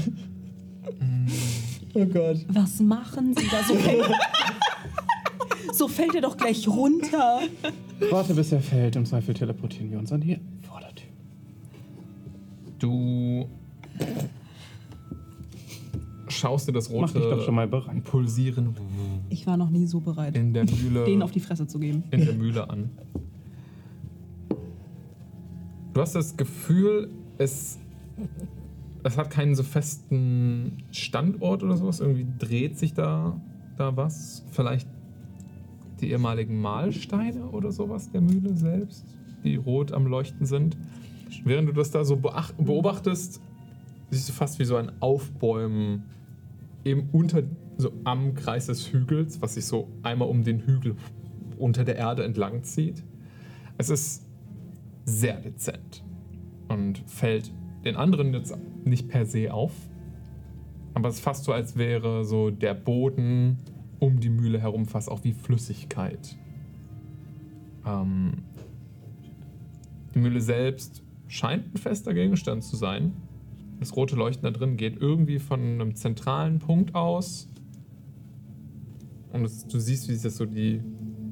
Oh 1.94 2.06
Gott. 2.06 2.46
Was 2.50 2.80
machen 2.80 3.34
Sie 3.36 3.48
da? 3.50 3.64
So 3.64 3.74
so 5.74 5.88
fällt 5.88 6.14
er 6.14 6.22
doch 6.22 6.38
gleich 6.38 6.68
runter. 6.68 7.40
Warte, 8.12 8.36
bis 8.36 8.52
er 8.52 8.60
fällt. 8.62 8.96
Im 8.96 9.06
Zweifel 9.06 9.34
teleportieren 9.34 9.90
wir 9.90 9.98
uns 9.98 10.12
an 10.12 10.22
die 10.22 10.38
Vordertür. 10.62 11.08
Du 12.78 13.48
schaust 16.28 16.68
dir 16.68 16.74
das 16.74 16.90
Mach 16.92 17.12
dich 17.12 17.22
doch 17.22 17.32
rote 17.32 17.44
schon 17.44 17.56
mal 17.56 17.68
bereit. 17.68 18.04
Pulsieren 18.04 18.76
Ich 19.30 19.48
war 19.48 19.58
noch 19.58 19.70
nie 19.70 19.88
so 19.88 20.00
bereit, 20.00 20.36
in 20.36 20.54
der 20.54 20.66
Mühle, 20.66 21.06
denen 21.06 21.22
auf 21.24 21.32
die 21.32 21.40
Fresse 21.40 21.68
zu 21.68 21.80
geben. 21.80 22.04
in 22.12 22.26
der 22.26 22.34
Mühle 22.34 22.70
an. 22.70 22.90
Du 25.94 26.02
hast 26.02 26.14
das 26.14 26.38
Gefühl, 26.38 27.10
es, 27.40 27.80
es 29.04 29.18
hat 29.18 29.30
keinen 29.30 29.56
so 29.56 29.64
festen 29.64 30.84
Standort 30.92 31.64
oder 31.64 31.78
sowas. 31.78 32.00
Irgendwie 32.00 32.28
dreht 32.40 32.78
sich 32.78 32.94
da, 32.94 33.40
da 33.78 33.96
was. 33.96 34.44
Vielleicht 34.52 34.88
die 36.02 36.12
ehemaligen 36.12 36.60
Mahlsteine 36.62 37.46
oder 37.48 37.72
sowas 37.72 38.12
der 38.12 38.22
Mühle 38.22 38.56
selbst, 38.56 39.06
die 39.44 39.56
rot 39.56 39.92
am 39.92 40.08
Leuchten 40.08 40.46
sind. 40.46 40.78
Während 41.44 41.70
du 41.70 41.74
das 41.74 41.92
da 41.92 42.04
so 42.04 42.18
beobachtest, 42.18 43.42
siehst 44.10 44.30
du 44.30 44.34
fast 44.34 44.60
wie 44.60 44.66
so 44.66 44.76
ein 44.76 44.92
Aufbäumen 45.02 46.04
eben 46.86 47.10
unter, 47.12 47.44
so 47.78 47.92
am 48.04 48.34
Kreis 48.34 48.68
des 48.68 48.92
Hügels, 48.92 49.42
was 49.42 49.56
sich 49.56 49.66
so 49.66 49.90
einmal 50.04 50.30
um 50.30 50.44
den 50.44 50.60
Hügel 50.60 50.96
unter 51.58 51.84
der 51.84 51.96
Erde 51.98 52.24
entlang 52.24 52.64
zieht. 52.64 53.04
Es 53.78 53.90
ist 53.90 54.26
sehr 55.06 55.40
dezent 55.40 56.04
und 56.68 57.00
fällt 57.08 57.52
den 57.84 57.96
anderen 57.96 58.34
jetzt 58.34 58.58
nicht 58.86 59.08
per 59.08 59.26
se 59.26 59.54
auf. 59.54 59.74
Aber 60.94 61.10
es 61.10 61.16
ist 61.16 61.22
fast 61.22 61.44
so, 61.44 61.52
als 61.52 61.78
wäre 61.78 62.26
so 62.26 62.50
der 62.50 62.74
Boden 62.74 63.58
um 64.00 64.20
die 64.20 64.30
Mühle 64.30 64.60
herum 64.60 64.86
fast 64.86 65.10
auch 65.10 65.24
wie 65.24 65.34
Flüssigkeit. 65.34 66.36
Ähm, 67.86 68.44
die 70.14 70.20
Mühle 70.20 70.42
selbst 70.42 71.04
scheint 71.28 71.74
ein 71.74 71.78
fester 71.78 72.14
Gegenstand 72.14 72.64
zu 72.64 72.76
sein. 72.76 73.14
Das 73.80 73.96
rote 73.96 74.16
Leuchten 74.16 74.44
da 74.44 74.52
drin 74.52 74.78
geht 74.78 75.00
irgendwie 75.00 75.40
von 75.40 75.60
einem 75.60 75.96
zentralen 75.96 76.60
Punkt 76.60 76.96
aus. 76.96 77.48
Und 79.32 79.46
es, 79.46 79.68
du 79.68 79.80
siehst, 79.80 80.10
wie 80.10 80.14
sich 80.14 80.24
das 80.24 80.38
so 80.38 80.46
die, 80.46 80.82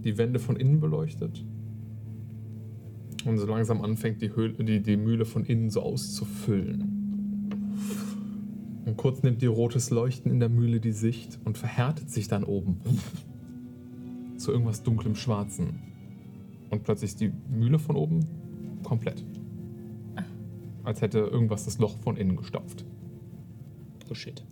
die 0.03 0.17
Wände 0.17 0.39
von 0.39 0.55
innen 0.55 0.79
beleuchtet. 0.79 1.43
Und 3.25 3.37
so 3.39 3.47
langsam 3.47 3.81
anfängt 3.81 4.21
die, 4.21 4.35
Höhle, 4.35 4.63
die, 4.63 4.81
die 4.81 4.97
Mühle 4.97 5.25
von 5.25 5.43
innen 5.45 5.69
so 5.69 5.81
auszufüllen. 5.81 7.51
Und 8.85 8.97
kurz 8.97 9.23
nimmt 9.23 9.41
die 9.41 9.47
rotes 9.47 9.89
Leuchten 9.89 10.31
in 10.31 10.39
der 10.39 10.49
Mühle 10.49 10.79
die 10.79 10.91
Sicht 10.91 11.39
und 11.43 11.57
verhärtet 11.57 12.11
sich 12.11 12.27
dann 12.27 12.43
oben 12.43 12.79
zu 14.37 14.51
irgendwas 14.51 14.83
dunklem 14.83 15.15
Schwarzen. 15.15 15.81
Und 16.69 16.83
plötzlich 16.83 17.11
ist 17.11 17.21
die 17.21 17.31
Mühle 17.49 17.79
von 17.79 17.95
oben 17.95 18.19
komplett. 18.83 19.23
Als 20.83 21.01
hätte 21.01 21.19
irgendwas 21.19 21.65
das 21.65 21.79
Loch 21.79 21.97
von 21.97 22.15
innen 22.15 22.35
gestopft. 22.35 22.85
Oh 24.09 24.13
shit. 24.13 24.43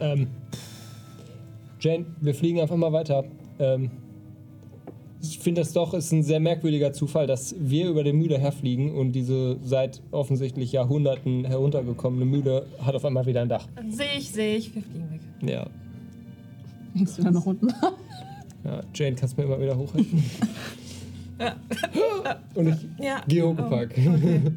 Ähm, 0.00 0.26
Jane, 1.78 2.06
wir 2.20 2.34
fliegen 2.34 2.60
einfach 2.60 2.76
mal 2.76 2.92
weiter. 2.92 3.24
Ähm, 3.60 3.90
ich 5.22 5.38
finde 5.38 5.60
das 5.60 5.72
doch 5.72 5.92
ist 5.94 6.12
ein 6.12 6.22
sehr 6.22 6.40
merkwürdiger 6.40 6.92
Zufall, 6.92 7.26
dass 7.26 7.54
wir 7.58 7.88
über 7.88 8.02
der 8.04 8.12
Mühle 8.14 8.38
herfliegen 8.38 8.94
und 8.94 9.12
diese 9.12 9.58
seit 9.62 10.00
offensichtlich 10.10 10.72
Jahrhunderten 10.72 11.44
heruntergekommene 11.44 12.24
Mühle 12.24 12.66
hat 12.82 12.94
auf 12.94 13.04
einmal 13.04 13.26
wieder 13.26 13.42
ein 13.42 13.48
Dach. 13.48 13.68
Sehe 13.88 14.06
ich, 14.18 14.30
sehe 14.30 14.56
ich. 14.56 14.74
Wir 14.74 14.82
fliegen 14.82 15.10
weg. 15.10 15.20
Ja. 15.48 15.66
Hängst 16.94 17.18
du 17.18 17.22
da 17.22 17.30
noch 17.30 17.46
unten? 17.46 17.68
ja 18.64 18.80
Jane, 18.94 19.14
kannst 19.16 19.36
du 19.36 19.42
mir 19.42 19.46
immer 19.48 19.60
wieder 19.60 19.76
hochhelfen? 19.76 20.22
und 22.54 22.68
ich 22.68 22.86
Ja. 23.04 23.22
gehe 23.28 23.46
hochgepackt. 23.46 23.94
Oh, 23.98 24.10
okay. 24.10 24.40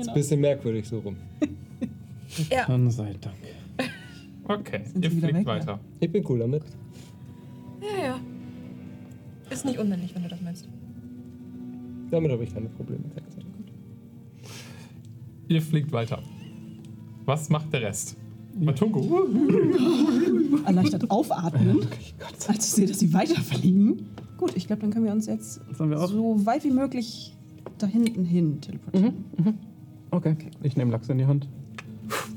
Ist 0.00 0.08
ein 0.08 0.14
bisschen 0.14 0.40
merkwürdig 0.40 0.86
so 0.88 0.98
rum. 0.98 1.16
Ja. 2.50 2.66
Dann 2.66 2.90
sei 2.90 3.14
Dank. 3.20 3.34
Okay, 4.44 4.80
ihr 5.00 5.10
fliegt 5.10 5.34
weg, 5.34 5.46
weiter. 5.46 5.78
Ich 6.00 6.10
bin 6.10 6.24
cool 6.28 6.38
damit. 6.38 6.62
Ja, 7.80 8.04
ja. 8.04 8.20
Ist 9.50 9.64
nicht 9.64 9.78
unmännlich, 9.78 10.14
wenn 10.14 10.22
du 10.22 10.28
das 10.28 10.40
meinst. 10.40 10.68
Damit 12.10 12.30
habe 12.32 12.44
ich 12.44 12.52
keine 12.52 12.68
Probleme. 12.68 13.04
Ihr 15.48 15.62
fliegt 15.62 15.92
weiter. 15.92 16.22
Was 17.24 17.48
macht 17.48 17.72
der 17.72 17.82
Rest? 17.82 18.16
Matungo. 18.58 19.26
Erleichtert 20.66 21.10
aufatmen, 21.10 21.86
als 22.48 22.66
ich 22.66 22.72
sehe, 22.72 22.86
dass 22.86 22.98
sie 22.98 23.12
weiterfliegen. 23.12 24.06
Gut, 24.36 24.56
ich 24.56 24.66
glaube, 24.66 24.82
dann 24.82 24.90
können 24.90 25.04
wir 25.04 25.12
uns 25.12 25.26
jetzt 25.26 25.60
Sollen 25.76 25.90
wir 25.90 26.00
auch? 26.00 26.08
so 26.08 26.44
weit 26.46 26.64
wie 26.64 26.70
möglich 26.70 27.36
da 27.78 27.86
hinten 27.86 28.24
hin 28.24 28.60
teleportieren. 28.60 29.14
Okay. 30.10 30.36
Ich 30.62 30.76
nehme 30.76 30.90
Lachs 30.90 31.08
in 31.08 31.18
die 31.18 31.26
Hand. 31.26 31.48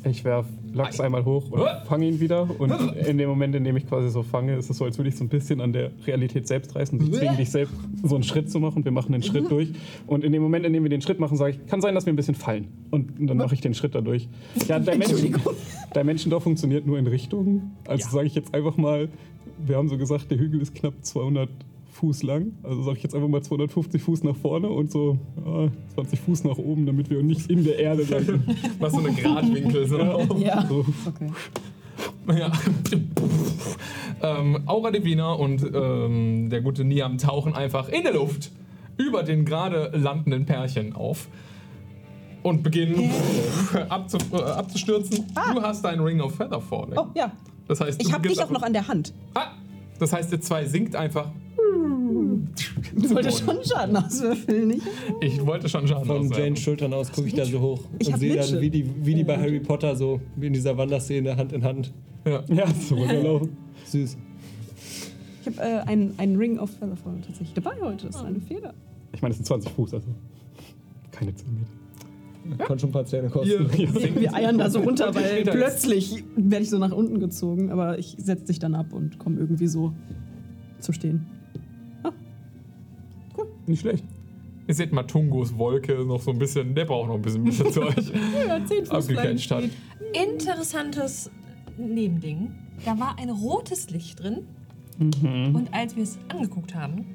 Ich 0.04 0.24
werf 0.24 0.48
Lachs 0.74 1.00
einmal 1.00 1.26
hoch 1.26 1.52
und 1.52 1.62
fange 1.86 2.08
ihn 2.08 2.20
wieder. 2.20 2.50
Und 2.60 2.72
in 2.96 3.18
dem 3.18 3.30
Moment, 3.30 3.54
in 3.56 3.64
dem 3.64 3.78
ich 3.78 3.88
quasi 3.88 4.10
so 4.10 4.24
fange, 4.24 4.56
ist 4.56 4.70
es 4.70 4.78
so, 4.78 4.86
als 4.86 4.98
würde 4.98 5.10
ich 5.10 5.16
so 5.16 5.24
ein 5.24 5.30
bisschen 5.30 5.62
an 5.62 5.74
der 5.74 5.92
Realität 6.08 6.48
selbst 6.48 6.76
reißen. 6.76 7.00
Ich 7.02 7.12
zwinge 7.12 7.36
dich 7.36 7.52
selbst, 7.52 7.76
so 8.04 8.16
einen 8.16 8.24
Schritt 8.24 8.50
zu 8.50 8.60
machen. 8.60 8.84
Wir 8.84 8.92
machen 8.92 9.12
den 9.12 9.22
Schritt 9.22 9.52
durch. 9.52 9.70
Und 10.08 10.24
in 10.24 10.32
dem 10.32 10.42
Moment, 10.42 10.66
in 10.66 10.74
dem 10.74 10.84
wir 10.84 10.90
den 10.90 11.02
Schritt 11.02 11.20
machen, 11.20 11.38
sage 11.38 11.52
ich, 11.52 11.66
kann 11.68 11.82
sein, 11.82 11.94
dass 11.94 12.06
wir 12.06 12.14
ein 12.14 12.16
bisschen 12.16 12.36
fallen. 12.36 12.70
Und 12.90 13.12
dann 13.20 13.38
mache 13.38 13.54
ich 13.54 13.62
den 13.62 13.74
Schritt 13.74 13.94
dadurch. 13.94 14.28
Ja, 14.68 14.80
der, 14.80 14.98
Menschen, 14.98 15.36
der 15.94 16.04
Menschendorf 16.04 16.44
funktioniert 16.44 16.86
nur 16.86 16.98
in 16.98 17.08
Richtungen. 17.08 17.76
Also 17.86 18.10
sage 18.10 18.28
ich 18.28 18.36
jetzt 18.36 18.54
einfach 18.54 18.78
mal, 18.78 19.10
wir 19.66 19.78
haben 19.78 19.90
so 19.90 19.98
gesagt, 19.98 20.32
der 20.32 20.40
Hügel 20.40 20.62
ist 20.62 20.74
knapp 20.74 20.94
200 21.02 21.50
Fuß 21.92 22.24
lang. 22.24 22.54
Also 22.64 22.84
sage 22.84 22.98
ich 22.98 23.04
jetzt 23.04 23.14
einfach 23.16 23.28
mal 23.28 23.42
250 23.42 24.02
Fuß 24.02 24.24
nach 24.24 24.36
vorne 24.36 24.70
und 24.70 24.92
so 24.92 25.20
ja, 25.46 25.70
20 25.96 26.20
Fuß 26.20 26.44
nach 26.46 26.58
oben, 26.58 26.86
damit 26.86 27.10
wir 27.10 27.22
nicht 27.22 27.50
in 27.50 27.64
der 27.64 27.80
Erde 27.80 28.04
landen. 28.04 28.44
Was 28.80 28.94
so 28.94 29.00
eine 29.00 29.12
Gradwinkel. 29.12 29.88
So. 29.88 29.98
Ja. 30.38 30.66
So. 30.68 30.86
Okay. 31.08 31.32
Ja. 32.38 32.52
ähm, 34.22 34.64
Aura 34.66 34.92
Divina 34.92 35.34
und 35.34 35.64
ähm, 35.74 36.50
der 36.50 36.62
gute 36.62 36.84
Niam 36.84 37.18
tauchen 37.18 37.54
einfach 37.54 37.90
in 37.90 38.04
der 38.04 38.14
Luft 38.14 38.52
über 38.98 39.24
den 39.24 39.46
gerade 39.46 39.92
landenden 39.94 40.46
Pärchen 40.46 40.96
auf 40.96 41.28
und 42.44 42.64
beginnen 42.64 43.10
abzu 43.90 44.18
äh, 44.32 44.38
abzustürzen. 44.38 45.26
Du 45.54 45.62
hast 45.62 45.84
deinen 45.84 46.02
Ring 46.02 46.22
of 46.22 46.36
Feather 46.36 46.62
Falling. 46.62 46.98
Oh, 46.98 47.08
ja. 47.16 47.32
Das 47.68 47.82
heißt, 47.82 48.02
Ich 48.02 48.12
habe 48.12 48.28
dich 48.28 48.42
auch 48.42 48.50
noch 48.50 48.64
an 48.64 48.74
der 48.74 48.88
Hand. 48.88 49.14
Ah, 49.34 49.52
das 50.02 50.14
heißt, 50.14 50.32
ihr 50.32 50.42
zwei 50.42 50.66
sinkt 50.66 50.96
einfach. 50.96 51.32
Du 52.96 53.10
wolltest 53.12 53.46
schon 53.46 53.64
Schaden 53.64 53.96
auswürfeln, 53.96 54.68
nicht? 54.70 54.82
Ich 55.22 55.46
wollte 55.46 55.70
schon 55.70 55.88
Schaden 55.88 56.06
Von 56.06 56.18
auswerfen. 56.22 56.44
Janes 56.44 56.60
Schultern 56.60 56.94
aus 56.94 57.12
gucke 57.12 57.28
ich 57.28 57.36
da 57.36 57.46
so 57.46 57.62
hoch 57.62 57.84
Ich 58.00 58.12
und 58.12 58.20
sehe 58.20 58.36
dann, 58.36 58.60
wie 58.60 58.70
die, 58.72 59.06
wie 59.06 59.14
die 59.14 59.24
bei 59.24 59.38
Harry 59.38 59.60
Potter 59.60 59.96
so 59.96 60.20
wie 60.36 60.48
in 60.48 60.54
dieser 60.54 60.76
Wanderszene 60.76 61.38
Hand 61.38 61.54
in 61.54 61.64
Hand. 61.64 61.94
Ja. 62.26 62.44
Ja, 62.50 62.66
so 62.68 62.96
gelaufen. 62.96 63.56
Süß. 63.86 64.18
Ich 65.42 65.48
habe 65.48 65.62
äh, 65.62 65.80
einen, 65.88 66.18
einen 66.18 66.36
Ring 66.36 66.58
of 66.58 66.72
Featherfall 66.72 67.22
tatsächlich 67.22 67.54
dabei 67.54 67.76
heute. 67.82 68.08
Das 68.08 68.16
ist 68.16 68.24
eine 68.24 68.42
Feder. 68.42 68.74
Ich 69.14 69.22
meine, 69.22 69.32
es 69.32 69.38
sind 69.38 69.46
20 69.46 69.72
Fuß, 69.72 69.94
also 69.94 70.08
keine 71.12 71.34
10 71.36 71.54
Meter. 71.54 71.81
Kann 72.58 72.80
schon 72.80 72.90
ein 72.90 72.94
paar 72.94 73.06
Zähne 73.06 73.30
kosten. 73.30 73.70
Sinkt 73.70 74.20
Wir 74.20 74.34
eiern 74.34 74.58
da 74.58 74.70
so 74.70 74.80
runter, 74.80 75.14
weil 75.14 75.44
plötzlich 75.44 76.24
werde 76.36 76.64
ich 76.64 76.70
so 76.70 76.78
nach 76.78 76.92
unten 76.92 77.20
gezogen. 77.20 77.72
Aber 77.72 77.98
ich 78.00 78.16
setze 78.18 78.46
dich 78.46 78.60
dann 78.60 78.76
ab 78.76 78.94
und 78.94 79.20
komme 79.20 79.40
irgendwie 79.40 79.68
so 79.68 79.94
zu 80.80 80.92
stehen. 80.94 81.26
Nicht 83.68 83.82
schlecht. 83.82 84.04
Ihr 84.68 84.76
seht 84.76 84.92
Matungos 84.92 85.58
Wolke 85.58 86.06
noch 86.06 86.22
so 86.22 86.32
ein 86.32 86.40
bisschen, 86.40 86.74
der 86.76 86.86
braucht 86.86 87.08
noch 87.08 87.16
ein 87.16 87.22
bisschen, 87.22 87.44
bis 87.44 87.60
er 87.60 87.72
zu 87.72 87.82
euch 87.82 87.96
Ja, 88.48 88.64
zehn 88.66 88.90
abgecatcht 88.90 89.52
hat. 89.52 89.64
Interessantes 90.14 91.30
Nebending. 91.78 92.52
Da 92.86 92.98
war 93.00 93.18
ein 93.20 93.30
rotes 93.30 93.90
Licht 93.90 94.22
drin. 94.22 94.40
Mhm. 94.98 95.56
Und 95.56 95.74
als 95.74 95.96
wir 95.96 96.04
es 96.04 96.18
angeguckt 96.30 96.76
haben, 96.76 97.06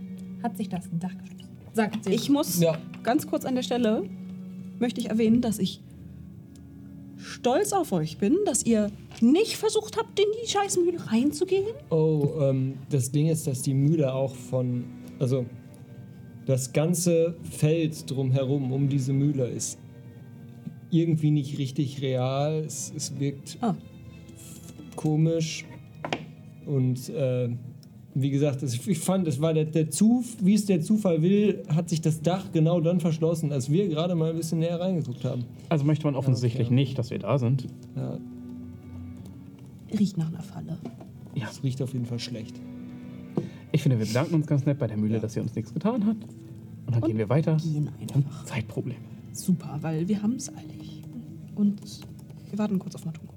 hat 0.42 0.56
sich 0.56 0.68
das 0.68 0.88
Dach 0.92 1.10
geschlossen. 1.18 1.46
Sagt 1.72 2.04
sie. 2.04 2.10
Ich 2.12 2.30
muss 2.30 2.60
Ja. 2.60 2.76
ganz 3.02 3.26
kurz 3.26 3.44
an 3.44 3.54
der 3.54 3.62
Stelle 3.62 4.04
möchte 4.78 5.00
ich 5.00 5.08
erwähnen, 5.10 5.40
dass 5.40 5.58
ich 5.58 5.80
stolz 7.18 7.72
auf 7.72 7.92
euch 7.92 8.18
bin, 8.18 8.36
dass 8.44 8.64
ihr 8.64 8.90
nicht 9.20 9.56
versucht 9.56 9.96
habt, 9.96 10.18
in 10.18 10.26
die 10.44 10.48
Scheißmühle 10.48 11.10
reinzugehen. 11.10 11.66
Oh, 11.90 12.28
ähm, 12.40 12.74
das 12.90 13.10
Ding 13.10 13.28
ist, 13.28 13.46
dass 13.46 13.62
die 13.62 13.74
Mühle 13.74 14.12
auch 14.12 14.34
von. 14.34 14.84
Also, 15.18 15.46
das 16.44 16.72
ganze 16.72 17.36
Feld 17.50 18.08
drumherum, 18.10 18.70
um 18.72 18.88
diese 18.88 19.12
Mühle, 19.12 19.48
ist 19.48 19.78
irgendwie 20.90 21.30
nicht 21.30 21.58
richtig 21.58 22.00
real. 22.02 22.62
Es, 22.64 22.92
es 22.94 23.18
wirkt 23.18 23.58
Ah. 23.60 23.74
komisch. 24.94 25.64
Und 26.66 27.08
äh, 27.08 27.48
wie 28.18 28.30
gesagt, 28.30 28.62
es, 28.62 28.86
ich 28.86 28.98
fand, 28.98 29.28
es 29.28 29.42
war 29.42 29.52
der, 29.52 29.66
der 29.66 29.90
Zuf, 29.90 30.36
wie 30.40 30.54
es 30.54 30.64
der 30.64 30.80
Zufall 30.80 31.20
will, 31.20 31.62
hat 31.68 31.90
sich 31.90 32.00
das 32.00 32.22
Dach 32.22 32.50
genau 32.50 32.80
dann 32.80 32.98
verschlossen, 32.98 33.52
als 33.52 33.70
wir 33.70 33.88
gerade 33.88 34.14
mal 34.14 34.30
ein 34.30 34.36
bisschen 34.36 34.60
näher 34.60 34.80
reingeguckt 34.80 35.22
haben. 35.24 35.44
Also 35.68 35.84
möchte 35.84 36.06
man 36.06 36.14
offensichtlich 36.14 36.68
okay. 36.68 36.74
nicht, 36.74 36.98
dass 36.98 37.10
wir 37.10 37.18
da 37.18 37.38
sind. 37.38 37.66
Ja, 37.94 38.18
Riecht 39.98 40.16
nach 40.16 40.28
einer 40.28 40.42
Falle. 40.42 40.78
es 41.34 41.62
riecht 41.62 41.82
auf 41.82 41.92
jeden 41.92 42.06
Fall 42.06 42.18
schlecht. 42.18 42.58
Ich 43.72 43.82
finde, 43.82 43.98
wir 43.98 44.06
bedanken 44.06 44.34
uns 44.34 44.46
ganz 44.46 44.64
nett 44.64 44.78
bei 44.78 44.86
der 44.86 44.96
Mühle, 44.96 45.20
dass 45.20 45.34
sie 45.34 45.40
uns 45.40 45.54
nichts 45.54 45.74
getan 45.74 46.06
hat. 46.06 46.16
Und 46.86 46.94
dann 46.94 47.02
gehen 47.02 47.18
wir 47.18 47.28
weiter. 47.28 47.58
Gehen 47.58 47.90
einfach. 48.00 48.44
Zeitprobleme. 48.46 48.98
Super, 49.32 49.78
weil 49.82 50.08
wir 50.08 50.22
haben 50.22 50.36
es 50.36 50.48
eilig. 50.54 51.02
Und 51.54 51.80
wir 52.50 52.58
warten 52.58 52.78
kurz 52.78 52.94
auf 52.94 53.04
Matungo. 53.04 53.34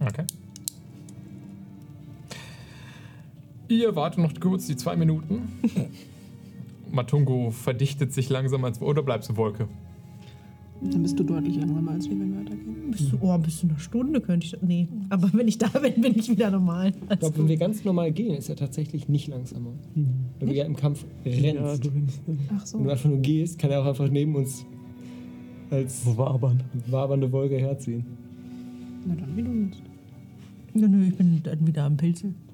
Okay. 0.00 0.24
Ihr 3.70 3.94
wartet 3.94 4.18
noch 4.18 4.32
kurz 4.40 4.66
die 4.66 4.74
zwei 4.74 4.96
Minuten. 4.96 5.42
Matungo 6.90 7.52
verdichtet 7.52 8.12
sich 8.12 8.28
langsam 8.28 8.64
als. 8.64 8.82
Oder 8.82 9.04
bleibst 9.04 9.30
du 9.30 9.36
Wolke? 9.36 9.68
Dann 10.80 11.02
bist 11.02 11.16
du 11.20 11.22
deutlich 11.22 11.54
langsamer 11.56 11.92
als 11.92 12.10
wir, 12.10 12.18
wenn 12.18 12.32
wir 12.32 12.40
weitergehen. 12.40 12.90
Bis 12.90 13.10
zu, 13.10 13.18
oh, 13.20 13.38
bis 13.38 13.60
zu 13.60 13.68
einer 13.68 13.78
Stunde 13.78 14.20
könnte 14.20 14.46
ich. 14.46 14.56
Nee, 14.60 14.88
aber 15.08 15.30
wenn 15.32 15.46
ich 15.46 15.58
da 15.58 15.68
bin, 15.68 16.00
bin 16.00 16.18
ich 16.18 16.28
wieder 16.28 16.50
normal. 16.50 16.92
Ich 17.12 17.18
glaube, 17.20 17.38
wenn 17.38 17.48
wir 17.48 17.56
ganz 17.58 17.84
normal 17.84 18.10
gehen, 18.10 18.34
ist 18.34 18.48
er 18.48 18.56
tatsächlich 18.56 19.08
nicht 19.08 19.28
langsamer. 19.28 19.70
Weil 20.40 20.48
du 20.48 20.54
ja 20.54 20.64
im 20.64 20.74
Kampf 20.74 21.04
rennst. 21.24 21.44
Ja, 21.44 21.76
du 21.76 21.88
rennst. 21.90 22.20
Ach 22.56 22.66
so. 22.66 22.78
Wenn 22.78 22.86
du 22.86 22.90
einfach 22.90 23.08
nur 23.08 23.18
gehst, 23.18 23.60
kann 23.60 23.70
er 23.70 23.82
auch 23.82 23.86
einfach 23.86 24.08
neben 24.08 24.34
uns 24.34 24.66
als 25.70 26.04
wabern? 26.16 26.60
wabernde 26.88 27.30
Wolke 27.30 27.56
herziehen. 27.56 28.04
Na 29.06 29.14
dann, 29.14 29.36
wie 29.36 29.42
du 29.42 29.52
willst. 29.52 29.82
Nö, 30.74 30.88
nö, 30.88 31.04
ich 31.04 31.14
bin 31.14 31.40
dann 31.44 31.66
wieder 31.66 31.84
am 31.84 31.96
Pilzen. 31.96 32.49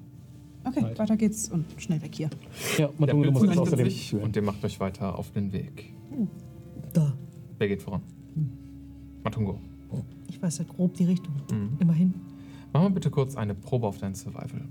Okay, 0.67 0.81
Halt. 0.81 0.99
weiter 0.99 1.17
geht's 1.17 1.49
und 1.49 1.65
schnell 1.77 2.01
weg 2.01 2.13
hier. 2.13 2.29
Ja, 2.77 2.87
Pilz 2.87 3.13
musst 3.13 3.25
uns 3.25 3.41
richtet 3.41 3.59
außerdem 3.59 3.85
sich 3.85 4.15
und 4.15 4.35
ihr 4.35 4.41
macht 4.41 4.63
euch 4.65 4.79
weiter 4.79 5.17
auf 5.17 5.31
den 5.31 5.53
Weg. 5.53 5.93
Da. 6.93 7.13
Wer 7.57 7.67
geht 7.67 7.81
voran? 7.81 8.01
Matungo. 9.23 9.59
Ich 10.27 10.41
weiß 10.41 10.59
ja 10.59 10.65
grob 10.65 10.93
die 10.95 11.05
Richtung. 11.05 11.33
Mhm. 11.51 11.77
Immerhin. 11.79 12.13
Mach 12.73 12.81
mal 12.81 12.89
bitte 12.89 13.09
kurz 13.09 13.35
eine 13.35 13.55
Probe 13.55 13.87
auf 13.87 13.97
dein 13.97 14.13
Survival. 14.13 14.61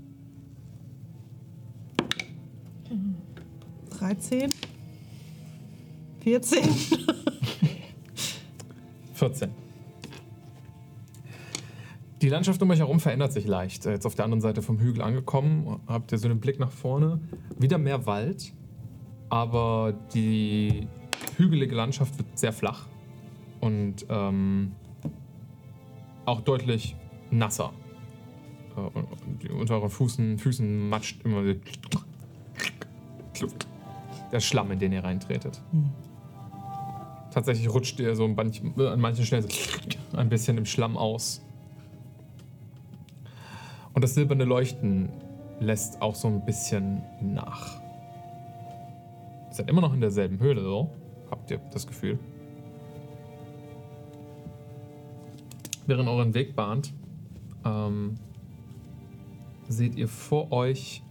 13. 3.89 4.51
14. 6.21 6.63
14. 9.13 9.66
Die 12.21 12.29
Landschaft 12.29 12.61
um 12.63 12.69
euch 12.71 12.79
herum 12.79 12.99
verändert 12.99 13.31
sich 13.31 13.45
leicht. 13.45 13.85
Jetzt 13.85 14.05
auf 14.05 14.15
der 14.15 14.25
anderen 14.25 14.41
Seite 14.41 14.63
vom 14.63 14.79
Hügel 14.79 15.03
angekommen, 15.03 15.79
habt 15.85 16.11
ihr 16.11 16.17
so 16.17 16.27
einen 16.27 16.39
Blick 16.39 16.59
nach 16.59 16.71
vorne. 16.71 17.19
Wieder 17.59 17.77
mehr 17.77 18.07
Wald, 18.07 18.53
aber 19.29 19.93
die 20.13 20.87
hügelige 21.37 21.75
Landschaft 21.75 22.17
wird 22.17 22.37
sehr 22.37 22.53
flach 22.53 22.87
und 23.61 24.05
ähm, 24.09 24.71
auch 26.25 26.41
deutlich 26.41 26.95
nasser. 27.29 27.71
Äh, 28.75 29.51
unter 29.51 29.75
euren 29.75 29.89
Füßen, 29.89 30.39
Füßen 30.39 30.89
matscht 30.89 31.23
immer 31.23 31.43
der 34.31 34.39
Schlamm, 34.39 34.71
in 34.71 34.79
den 34.79 34.91
ihr 34.91 35.03
reintretet. 35.03 35.61
Tatsächlich 37.31 37.71
rutscht 37.71 37.99
ihr 37.99 38.15
so 38.15 38.25
an 38.25 38.33
manchen, 38.33 38.73
äh, 38.79 38.87
an 38.87 38.99
manchen 38.99 39.23
Stellen 39.23 39.43
so 39.43 40.17
ein 40.17 40.29
bisschen 40.29 40.57
im 40.57 40.65
Schlamm 40.65 40.97
aus. 40.97 41.43
Und 43.97 44.03
das 44.03 44.13
silberne 44.13 44.45
Leuchten 44.45 45.09
lässt 45.59 46.03
auch 46.03 46.13
so 46.13 46.27
ein 46.27 46.45
bisschen 46.45 47.01
nach. 47.19 47.81
Ihr 49.47 49.55
seid 49.55 49.69
immer 49.71 49.81
noch 49.81 49.91
in 49.91 50.01
derselben 50.01 50.39
Höhle, 50.39 50.61
so. 50.61 50.91
Habt 51.31 51.49
ihr 51.49 51.57
das 51.73 51.87
Gefühl? 51.87 52.19
Während 55.87 56.07
euren 56.07 56.35
Weg 56.35 56.55
bahnt, 56.55 56.93
ähm, 57.65 58.19
seht 59.67 59.95
ihr 59.95 60.07
vor 60.07 60.51
euch 60.51 61.01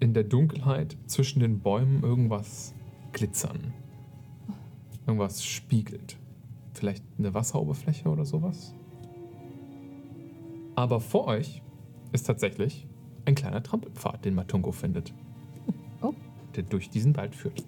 in 0.00 0.12
der 0.12 0.24
Dunkelheit 0.24 0.96
zwischen 1.06 1.38
den 1.38 1.60
Bäumen 1.60 2.02
irgendwas 2.02 2.74
glitzern. 3.12 3.72
Irgendwas 5.06 5.44
spiegelt. 5.44 6.18
Vielleicht 6.74 7.04
eine 7.16 7.32
Wasseroberfläche 7.32 8.08
oder 8.08 8.24
sowas. 8.24 8.74
Aber 10.80 10.98
vor 10.98 11.26
euch 11.26 11.60
ist 12.12 12.22
tatsächlich 12.26 12.86
ein 13.26 13.34
kleiner 13.34 13.62
Trampelpfad, 13.62 14.24
den 14.24 14.34
Matungo 14.34 14.72
findet. 14.72 15.12
Oh. 16.00 16.14
Der 16.56 16.62
durch 16.62 16.88
diesen 16.88 17.14
Wald 17.18 17.34
führt. 17.34 17.62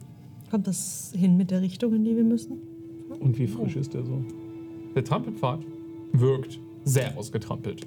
Kommt 0.51 0.67
das 0.67 1.13
hin 1.15 1.37
mit 1.37 1.51
der 1.51 1.61
Richtung, 1.61 1.95
in 1.95 2.05
die 2.05 2.17
wir 2.17 2.25
müssen? 2.25 2.57
Und 3.21 3.39
wie 3.39 3.47
frisch 3.47 3.77
ist 3.77 3.93
der 3.93 4.03
so? 4.03 4.25
Der 4.95 5.05
Trampelpfad 5.05 5.61
wirkt 6.15 6.59
sehr 6.85 7.15
ausgetrampelt. 7.19 7.87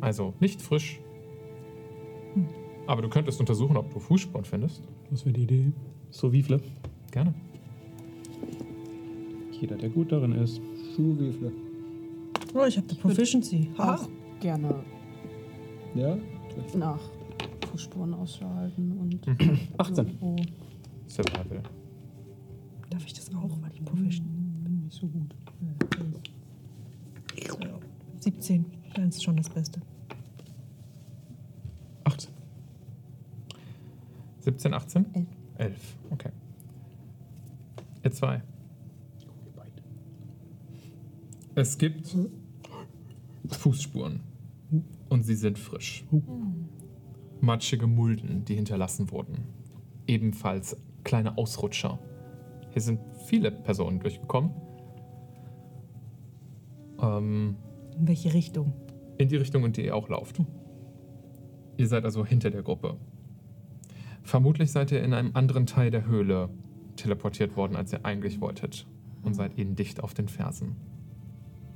Also 0.00 0.32
nicht 0.40 0.62
frisch. 0.62 1.02
Aber 2.86 3.02
du 3.02 3.10
könntest 3.10 3.40
untersuchen, 3.40 3.76
ob 3.76 3.92
du 3.92 4.00
Fußspuren 4.00 4.46
findest. 4.46 4.88
Was 5.10 5.26
wäre 5.26 5.34
die 5.34 5.42
Idee? 5.42 5.72
So 6.08 6.32
wie 6.32 6.42
Flip. 6.42 6.62
Gerne. 7.10 7.34
Jeder, 9.50 9.76
der 9.76 9.90
gut 9.90 10.10
darin 10.10 10.32
ist. 10.32 10.62
Schuhwiefle. 10.96 11.52
Oh, 12.54 12.64
ich 12.64 12.78
habe 12.78 12.86
die 12.86 12.94
Proficiency. 12.94 13.68
Ha. 13.76 14.00
Gerne 14.42 14.74
Ja? 15.94 16.18
nach 16.74 16.98
Fußspuren 17.70 18.12
Ausschau 18.14 18.48
halten 18.54 18.90
und 18.98 19.28
18. 19.78 20.06
irgendwo- 20.06 20.36
Survival. 21.06 21.62
Darf 22.90 23.06
ich 23.06 23.12
das 23.14 23.32
auch, 23.34 23.62
weil 23.62 23.70
ich 23.72 23.84
Proficient 23.84 24.26
bin? 24.64 24.82
Nicht 24.84 24.94
so 24.96 25.06
gut. 25.06 25.32
17. 28.18 28.64
Deins 28.94 29.16
ist 29.16 29.22
schon 29.22 29.36
das 29.36 29.48
Beste. 29.48 29.80
18. 32.04 32.32
17, 34.40 34.74
18? 34.74 35.06
Elf. 35.14 35.26
11, 35.58 35.96
okay. 36.10 36.30
Ihr 38.04 38.10
zwei. 38.10 38.42
Es 41.54 41.76
gibt 41.78 42.16
Fußspuren. 43.50 44.20
Und 45.12 45.24
sie 45.24 45.34
sind 45.34 45.58
frisch. 45.58 46.06
Matschige 47.42 47.86
Mulden, 47.86 48.46
die 48.46 48.54
hinterlassen 48.54 49.10
wurden. 49.10 49.44
Ebenfalls 50.06 50.74
kleine 51.04 51.36
Ausrutscher. 51.36 51.98
Hier 52.70 52.80
sind 52.80 52.98
viele 53.26 53.50
Personen 53.50 54.00
durchgekommen. 54.00 54.52
Ähm, 56.98 57.56
In 57.94 58.08
welche 58.08 58.32
Richtung? 58.32 58.72
in 59.18 59.28
die 59.28 59.36
Richtung, 59.36 59.66
in 59.66 59.74
die 59.74 59.84
ihr 59.84 59.94
auch 59.94 60.08
lauft. 60.08 60.40
Ihr 61.76 61.88
seid 61.88 62.06
also 62.06 62.24
hinter 62.24 62.48
der 62.48 62.62
Gruppe. 62.62 62.96
Vermutlich 64.22 64.72
seid 64.72 64.92
ihr 64.92 65.04
in 65.04 65.12
einem 65.12 65.32
anderen 65.34 65.66
Teil 65.66 65.90
der 65.90 66.06
Höhle 66.06 66.48
teleportiert 66.96 67.54
worden, 67.54 67.76
als 67.76 67.92
ihr 67.92 68.06
eigentlich 68.06 68.40
wolltet. 68.40 68.86
Und 69.22 69.34
seid 69.34 69.58
ihnen 69.58 69.76
dicht 69.76 70.02
auf 70.02 70.14
den 70.14 70.28
Fersen. 70.28 70.76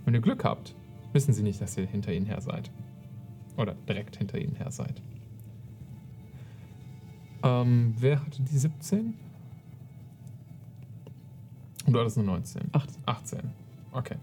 Wenn 0.07 0.15
ihr 0.15 0.23
Glück 0.23 0.43
habt, 0.43 0.75
wissen 1.13 1.35
sie 1.35 1.43
nicht, 1.43 1.61
dass 1.61 1.77
ihr 1.77 1.85
hinter 1.85 2.15
ihnen 2.15 2.25
her 2.25 2.41
seid. 2.41 2.71
Oder 3.57 3.75
direkt 3.89 4.17
hinter 4.17 4.39
ihnen 4.39 4.55
her 4.57 4.71
seid. 4.71 5.03
Ähm, 7.43 7.95
wer 7.99 8.25
hatte 8.25 8.43
die 8.43 8.59
17? 8.59 9.15
Und 11.87 11.93
du 11.93 12.01
hattest 12.01 12.19
eine 12.19 12.27
19. 12.27 12.63
18. 12.73 13.03
18. 13.07 13.41
Okay. 13.93 14.17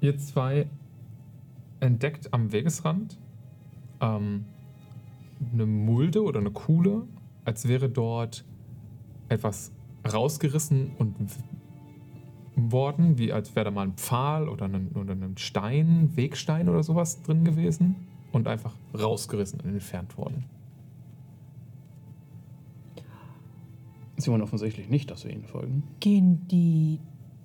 Ihr 0.00 0.18
zwei 0.18 0.68
entdeckt 1.80 2.32
am 2.34 2.52
Wegesrand 2.52 3.18
ähm, 4.00 4.44
eine 5.52 5.66
Mulde 5.66 6.22
oder 6.22 6.40
eine 6.40 6.50
Kuhle, 6.50 7.06
als 7.44 7.68
wäre 7.68 7.88
dort 7.88 8.44
etwas 9.28 9.72
rausgerissen 10.10 10.92
und 10.98 11.14
worden, 12.56 13.18
wie 13.18 13.32
als 13.32 13.54
wäre 13.54 13.66
da 13.66 13.70
mal 13.70 13.86
ein 13.86 13.92
Pfahl 13.92 14.48
oder 14.48 14.64
ein, 14.64 14.88
oder 14.94 15.12
ein 15.12 15.36
Stein, 15.36 16.16
Wegstein 16.16 16.68
oder 16.68 16.82
sowas 16.82 17.22
drin 17.22 17.44
gewesen 17.44 17.94
und 18.32 18.48
einfach 18.48 18.74
rausgerissen 18.98 19.60
und 19.60 19.68
entfernt 19.68 20.16
worden. 20.16 20.44
Sie 24.16 24.30
wollen 24.30 24.42
offensichtlich 24.42 24.88
nicht, 24.88 25.10
dass 25.10 25.24
wir 25.24 25.32
ihnen 25.32 25.44
folgen. 25.44 25.82
Gehen 26.00 26.48
die 26.48 26.98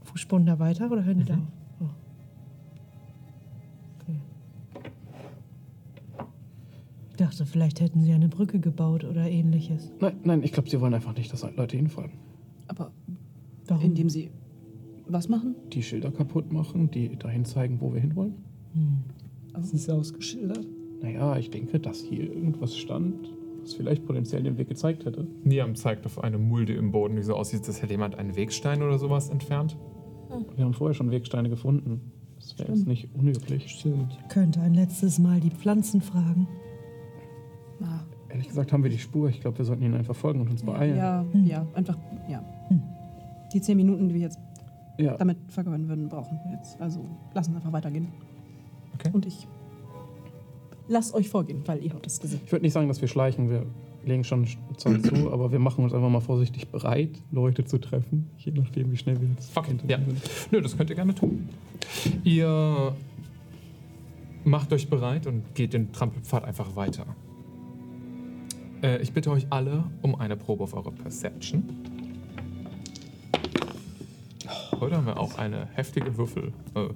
Fußspuren 0.03 0.45
da 0.45 0.57
weiter 0.59 0.89
oder 0.89 1.03
hören 1.03 1.19
die 1.19 1.25
da 1.25 1.33
auf? 1.33 1.39
Oh. 1.81 1.85
Okay. 3.99 4.19
Ich 7.09 7.17
dachte, 7.17 7.45
vielleicht 7.45 7.81
hätten 7.81 8.01
sie 8.01 8.13
eine 8.13 8.29
Brücke 8.29 8.61
gebaut 8.61 9.03
oder 9.03 9.29
ähnliches. 9.29 9.91
Nein, 9.99 10.15
nein, 10.23 10.43
ich 10.43 10.53
glaube, 10.53 10.69
sie 10.69 10.79
wollen 10.79 10.93
einfach 10.93 11.15
nicht, 11.15 11.31
dass 11.33 11.43
Leute 11.55 11.75
ihnen 11.75 11.89
folgen. 11.89 12.17
Aber 12.67 12.91
Warum? 13.67 13.83
indem 13.83 14.09
sie 14.09 14.31
was 15.11 15.29
machen? 15.29 15.55
Die 15.73 15.83
Schilder 15.83 16.11
kaputt 16.11 16.51
machen, 16.51 16.89
die 16.91 17.15
dahin 17.17 17.45
zeigen, 17.45 17.79
wo 17.81 17.93
wir 17.93 18.01
hinwollen. 18.01 18.35
Das 19.53 19.73
ist 19.73 19.89
ausgeschildert. 19.89 20.65
Naja, 21.01 21.37
ich 21.37 21.49
denke, 21.49 21.79
dass 21.79 21.99
hier 22.01 22.31
irgendwas 22.33 22.77
stand, 22.77 23.33
was 23.61 23.73
vielleicht 23.73 24.05
potenziell 24.05 24.43
den 24.43 24.57
Weg 24.57 24.69
gezeigt 24.69 25.05
hätte. 25.05 25.27
Niam 25.43 25.75
zeigt 25.75 26.05
auf 26.05 26.23
eine 26.23 26.37
Mulde 26.37 26.73
im 26.73 26.91
Boden, 26.91 27.15
die 27.15 27.23
so 27.23 27.35
aussieht, 27.35 27.67
als 27.67 27.81
hätte 27.81 27.93
jemand 27.93 28.15
einen 28.15 28.35
Wegstein 28.35 28.81
oder 28.81 28.97
sowas 28.99 29.29
entfernt. 29.29 29.77
Wir 30.55 30.63
haben 30.63 30.73
vorher 30.73 30.93
schon 30.93 31.11
Wegsteine 31.11 31.49
gefunden. 31.49 31.99
Das 32.39 32.57
wäre 32.57 32.71
jetzt 32.71 32.87
nicht 32.87 33.09
unüblich. 33.13 33.67
Stimmt. 33.69 34.17
Könnte 34.29 34.61
ein 34.61 34.73
letztes 34.73 35.19
Mal 35.19 35.39
die 35.39 35.51
Pflanzen 35.51 36.01
fragen. 36.01 36.47
Ah, 37.81 37.99
Ehrlich 38.29 38.47
gesagt 38.47 38.71
haben 38.71 38.83
wir 38.83 38.89
die 38.89 38.97
Spur. 38.97 39.27
Ich 39.29 39.41
glaube, 39.41 39.57
wir 39.57 39.65
sollten 39.65 39.83
ihn 39.83 39.93
einfach 39.93 40.15
folgen 40.15 40.39
und 40.41 40.49
uns 40.49 40.63
beeilen. 40.63 40.97
Ja, 40.97 41.25
ja, 41.43 41.67
einfach, 41.73 41.97
ja. 42.29 42.43
Die 43.53 43.59
zehn 43.59 43.75
Minuten, 43.75 44.07
die 44.07 44.13
wir 44.15 44.21
jetzt 44.21 44.39
Ja. 45.01 45.17
damit 45.17 45.37
vergeuden 45.49 45.87
würden, 45.87 46.09
brauchen 46.09 46.39
wir 46.45 46.57
jetzt. 46.57 46.79
Also 46.79 47.05
lass 47.33 47.47
uns 47.47 47.57
einfach 47.57 47.71
weitergehen. 47.71 48.07
Okay. 48.95 49.09
Und 49.13 49.25
ich 49.25 49.47
lass 50.87 51.13
euch 51.13 51.29
vorgehen, 51.29 51.61
weil 51.65 51.83
ihr 51.83 51.91
habt 51.91 52.05
das 52.05 52.19
gesehen. 52.19 52.41
Ich 52.45 52.51
würde 52.51 52.63
nicht 52.63 52.73
sagen, 52.73 52.87
dass 52.87 53.01
wir 53.01 53.07
schleichen. 53.07 53.49
Wir 53.49 53.65
legen 54.05 54.23
schon 54.23 54.47
Zeug 54.77 55.03
zu, 55.05 55.13
aber 55.31 55.51
wir 55.51 55.59
machen 55.59 55.83
uns 55.83 55.93
einfach 55.93 56.09
mal 56.09 56.21
vorsichtig 56.21 56.67
bereit, 56.67 57.21
Leute 57.31 57.65
zu 57.65 57.79
treffen. 57.79 58.29
Je 58.37 58.51
nachdem, 58.51 58.91
wie 58.91 58.97
schnell 58.97 59.19
wir 59.19 59.29
jetzt 59.29 59.57
hinter 59.65 59.89
ja. 59.89 59.97
sind. 59.97 60.21
Nö, 60.51 60.61
das 60.61 60.77
könnt 60.77 60.89
ihr 60.89 60.95
gerne 60.95 61.15
tun. 61.15 61.49
Ihr 62.23 62.95
macht 64.43 64.73
euch 64.73 64.89
bereit 64.89 65.27
und 65.27 65.55
geht 65.55 65.73
den 65.73 65.91
Trampelpfad 65.91 66.43
einfach 66.43 66.75
weiter. 66.75 67.05
Äh, 68.81 69.01
ich 69.01 69.13
bitte 69.13 69.31
euch 69.31 69.47
alle 69.49 69.83
um 70.01 70.15
eine 70.15 70.35
Probe 70.35 70.63
auf 70.63 70.73
eure 70.73 70.91
Perception. 70.91 71.63
Heute 74.79 74.97
haben 74.97 75.05
wir 75.05 75.19
auch 75.19 75.37
eine 75.37 75.67
heftige 75.73 76.15
Würfel. 76.17 76.51
Äh, 76.75 76.89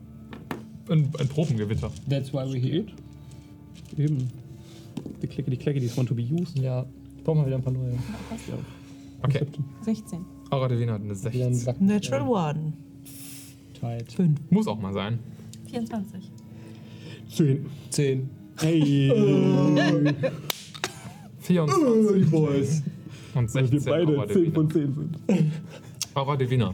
ein, 0.91 1.09
ein 1.19 1.27
Probengewitter. 1.27 1.91
That's 2.09 2.31
why 2.33 2.39
we're 2.39 2.59
here. 2.59 2.85
Eben. 3.97 4.29
Die 5.21 5.27
Clicky, 5.27 5.51
die 5.51 5.57
Clacky, 5.57 5.97
want 5.97 6.09
to 6.09 6.15
be 6.15 6.23
used. 6.23 6.57
Ja, 6.59 6.85
brauchen 7.23 7.39
wir 7.41 7.45
wieder 7.47 7.57
ein 7.57 7.63
paar 7.63 7.73
neue. 7.73 7.93
Okay, 9.21 9.45
16. 9.81 10.19
Aura 10.51 10.67
Divina 10.67 10.93
hat 10.93 11.01
eine 11.01 11.09
Wieder 11.15 11.45
ein 11.47 11.53
16. 11.53 11.55
Sack. 11.55 11.81
Natural 11.81 12.21
One. 12.21 12.73
Tight. 13.79 14.15
Muss 14.49 14.67
auch 14.67 14.79
mal 14.79 14.93
sein. 14.93 15.19
24. 15.69 16.31
Zehn. 17.29 17.65
Zehn. 17.89 18.29
Hey. 18.59 19.11
24 21.39 22.29
Boys. 22.31 22.83
und 23.33 23.53
Weil 23.53 23.67
16 23.67 23.71
wir 23.85 23.91
beide 23.91 24.17
Aura 24.17 24.27
10 24.27 24.35
Divina. 24.35 24.53
von 24.53 24.69
10 24.71 24.93
sind. 24.93 25.51
Aura 26.13 26.35
Divina. 26.37 26.73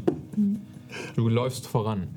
Du 1.16 1.30
läufst 1.30 1.68
voran. 1.68 2.10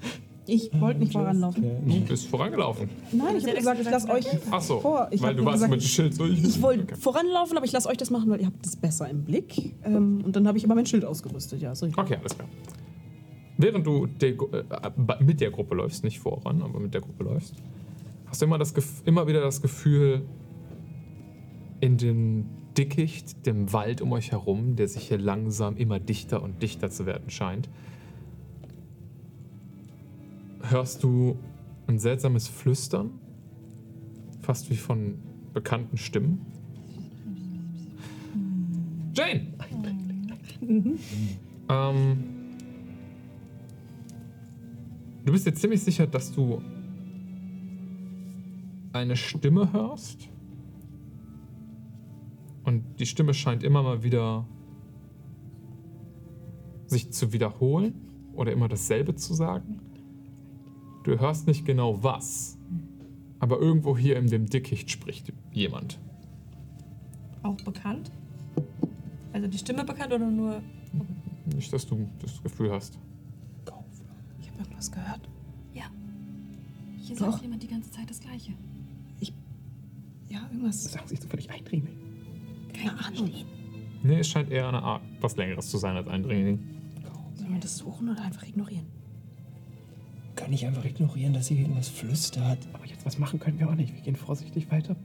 Ich 0.46 0.70
wollte 0.78 1.00
nicht 1.00 1.12
voranlaufen. 1.12 1.62
Du 1.86 2.00
bist 2.02 2.26
vorangelaufen. 2.26 2.90
Nein, 3.12 3.36
ich 3.38 3.44
habe 3.46 3.56
gesagt, 3.56 3.80
ich 3.80 3.90
lasse 3.90 4.08
euch 4.10 4.26
Ach 4.50 4.60
so, 4.60 4.78
vor. 4.80 5.08
Ich 5.10 5.22
weil 5.22 5.34
du 5.34 5.42
warst 5.44 5.54
gesagt, 5.56 5.70
mit 5.72 5.80
dem 5.80 5.86
Schild 5.86 6.14
so. 6.14 6.26
Ich 6.26 6.60
wollte 6.60 6.82
Okay. 6.82 6.96
voranlaufen, 6.96 7.56
aber 7.56 7.64
ich 7.64 7.72
lasse 7.72 7.88
euch 7.88 7.96
das 7.96 8.10
machen, 8.10 8.28
weil 8.30 8.40
ihr 8.40 8.46
habt 8.46 8.64
das 8.64 8.76
besser 8.76 9.08
im 9.08 9.24
Blick. 9.24 9.74
Ähm, 9.84 10.22
und 10.22 10.36
dann 10.36 10.46
habe 10.46 10.58
ich 10.58 10.64
aber 10.66 10.74
mein 10.74 10.84
Schild 10.84 11.04
ausgerüstet. 11.06 11.62
Ja, 11.62 11.74
so 11.74 11.86
Okay, 11.96 12.16
alles 12.16 12.34
klar. 12.34 12.46
Während 13.56 13.86
du 13.86 14.06
der, 14.06 14.30
äh, 14.30 14.34
mit 15.20 15.40
der 15.40 15.50
Gruppe 15.50 15.76
läufst, 15.76 16.04
nicht 16.04 16.18
voran, 16.20 16.60
aber 16.60 16.78
mit 16.78 16.92
der 16.92 17.00
Gruppe 17.00 17.24
läufst, 17.24 17.54
hast 18.26 18.42
du 18.42 18.46
immer, 18.46 18.58
das, 18.58 18.74
immer 19.06 19.26
wieder 19.26 19.40
das 19.40 19.62
Gefühl, 19.62 20.26
in 21.80 21.96
dem 21.96 22.46
Dickicht, 22.76 23.46
dem 23.46 23.72
Wald 23.72 24.02
um 24.02 24.12
euch 24.12 24.32
herum, 24.32 24.76
der 24.76 24.88
sich 24.88 25.08
hier 25.08 25.18
langsam 25.18 25.76
immer 25.76 26.00
dichter 26.00 26.42
und 26.42 26.60
dichter 26.62 26.90
zu 26.90 27.06
werden 27.06 27.30
scheint, 27.30 27.68
hörst 30.70 31.02
du 31.02 31.38
ein 31.86 31.98
seltsames 31.98 32.48
Flüstern, 32.48 33.10
fast 34.40 34.70
wie 34.70 34.76
von 34.76 35.18
bekannten 35.52 35.96
Stimmen. 35.96 36.44
Jane! 39.14 39.54
Ähm, 41.66 42.24
du 45.24 45.32
bist 45.32 45.46
dir 45.46 45.54
ziemlich 45.54 45.82
sicher, 45.82 46.06
dass 46.06 46.32
du 46.32 46.60
eine 48.92 49.16
Stimme 49.16 49.72
hörst. 49.72 50.28
Und 52.64 52.98
die 52.98 53.06
Stimme 53.06 53.34
scheint 53.34 53.62
immer 53.62 53.82
mal 53.82 54.02
wieder 54.02 54.46
sich 56.86 57.12
zu 57.12 57.32
wiederholen 57.32 57.94
oder 58.34 58.52
immer 58.52 58.68
dasselbe 58.68 59.14
zu 59.14 59.34
sagen. 59.34 59.80
Du 61.04 61.20
hörst 61.20 61.46
nicht 61.46 61.64
genau 61.66 62.02
was, 62.02 62.56
aber 63.38 63.60
irgendwo 63.60 63.96
hier 63.96 64.16
in 64.16 64.26
dem 64.26 64.46
Dickicht 64.46 64.90
spricht 64.90 65.32
jemand. 65.52 65.98
Auch 67.42 67.56
bekannt? 67.58 68.10
Also 69.32 69.46
die 69.46 69.58
Stimme 69.58 69.84
bekannt 69.84 70.12
oder 70.14 70.30
nur. 70.30 70.62
Nicht, 71.54 71.70
dass 71.72 71.86
du 71.86 72.08
das 72.20 72.42
Gefühl 72.42 72.72
hast. 72.72 72.98
Ich 74.40 74.48
habe 74.48 74.60
irgendwas 74.60 74.90
gehört. 74.90 75.28
Ja. 75.74 75.84
Hier 76.98 77.16
Doch. 77.16 77.32
sagt 77.32 77.42
jemand 77.42 77.62
die 77.62 77.68
ganze 77.68 77.90
Zeit 77.90 78.08
das 78.08 78.20
Gleiche. 78.20 78.52
Ja, 80.28 80.40
irgendwas. 80.50 80.84
Sagen 80.84 81.06
Sie 81.06 81.16
so 81.16 81.28
völlig 81.28 81.50
eindringlich. 81.50 81.94
Keine 82.72 82.98
Ahnung. 83.04 83.30
Nee, 84.02 84.20
es 84.20 84.28
scheint 84.28 84.50
eher 84.50 84.68
eine 84.68 84.82
Art 84.82 85.02
was 85.20 85.36
Längeres 85.36 85.68
zu 85.70 85.76
sein 85.76 85.96
als 85.96 86.08
Eindringling. 86.08 86.58
Sollen 87.34 87.52
wir 87.52 87.60
das 87.60 87.76
suchen 87.76 88.08
oder 88.08 88.22
einfach 88.22 88.42
ignorieren? 88.42 88.86
Kann 90.36 90.52
ich 90.52 90.66
einfach 90.66 90.84
ignorieren, 90.84 91.32
dass 91.32 91.46
sie 91.46 91.58
irgendwas 91.58 91.88
flüstert. 91.88 92.58
Aber 92.72 92.86
jetzt 92.86 93.06
was 93.06 93.18
machen 93.18 93.38
können 93.38 93.58
wir 93.58 93.68
auch 93.68 93.74
nicht. 93.74 93.94
Wir 93.94 94.02
gehen 94.02 94.16
vorsichtig 94.16 94.70
weiter, 94.70 94.96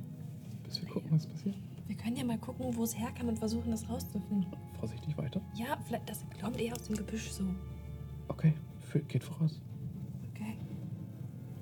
bis 0.64 0.82
wir 0.82 0.90
gucken, 0.90 1.12
was 1.12 1.28
passiert. 1.28 1.56
Wir 1.88 1.96
können 1.96 2.16
ja 2.16 2.24
mal 2.24 2.38
gucken, 2.38 2.76
wo 2.76 2.84
es 2.84 2.98
herkam 2.98 3.30
und 3.30 3.40
versuchen, 3.40 3.72
das 3.72 3.88
rauszufinden. 3.90 4.46
Vorsichtig 4.80 5.18
weiter. 5.18 5.42
Ja, 5.56 5.78
vielleicht, 5.86 6.10
das 6.10 6.24
kommt 6.42 6.60
eher 6.60 6.74
aus 6.74 6.84
dem 6.84 6.96
Gebüsch 6.96 7.30
so. 7.32 7.44
Okay, 8.28 8.54
für, 8.80 9.00
geht 9.00 9.24
voraus. 9.24 9.60
Okay. 10.34 10.56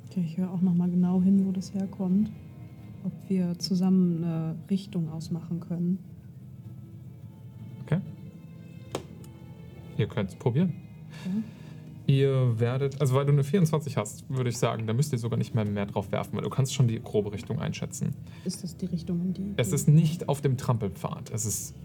Okay, 0.10 0.22
ich 0.26 0.38
höre 0.38 0.52
auch 0.52 0.62
noch 0.62 0.74
mal 0.74 0.90
genau 0.90 1.22
hin, 1.22 1.46
wo 1.46 1.52
das 1.52 1.74
herkommt. 1.74 2.32
Ob 3.04 3.14
wir 3.30 3.58
zusammen 3.60 4.24
eine 4.24 4.56
Richtung 4.70 5.10
ausmachen 5.10 5.60
können. 5.60 6.00
Okay. 7.84 8.02
Ihr 9.98 10.08
könnt 10.08 10.30
es 10.30 10.36
probieren. 10.36 10.74
Ihr 12.08 12.58
werdet, 12.58 13.02
also 13.02 13.16
weil 13.16 13.26
du 13.26 13.34
eine 13.34 13.44
24 13.44 13.98
hast, 13.98 14.30
würde 14.30 14.50
ich 14.50 14.58
sagen, 14.58 14.88
da 14.88 14.94
müsst 14.94 15.11
ihr 15.11 15.19
sogar 15.19 15.38
nicht 15.38 15.53
mehr 15.53 15.66
mehr 15.66 15.86
drauf 15.86 16.10
werfen, 16.14 16.38
weil 16.38 16.44
du 16.44 16.50
kannst 16.50 16.74
schon 16.74 16.88
die 16.88 17.02
grobe 17.02 17.34
Richtung 17.34 17.60
einschätzen. 17.60 18.16
Ist 18.45 18.64
das 18.64 18.77
die 18.77 18.86
Richtung, 18.86 19.19
in 19.22 19.34
die. 19.34 19.53
Es 19.58 19.74
ist 19.74 19.90
nicht 19.90 20.30
auf 20.30 20.40
dem 20.40 20.56
Trampelpfad, 20.56 21.30
es 21.32 21.45
ist 21.45 21.76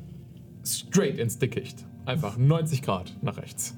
straight 0.65 1.19
ins 1.19 1.39
Dickicht. 1.39 1.85
Einfach 2.07 2.39
90 2.39 2.83
Grad 2.83 3.17
nach 3.21 3.37
rechts. 3.37 3.77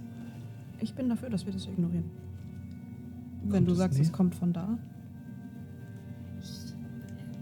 Ich 0.81 0.95
bin 0.95 1.09
dafür, 1.09 1.31
dass 1.31 1.47
wir 1.47 1.53
das 1.55 1.67
ignorieren. 1.67 2.11
Wenn 3.45 3.51
Kommt 3.53 3.69
du 3.69 3.73
es 3.73 3.79
sagst, 3.79 3.99
es 3.99 4.13
kommt 4.13 4.35
von 4.35 4.53
da. 4.53 4.79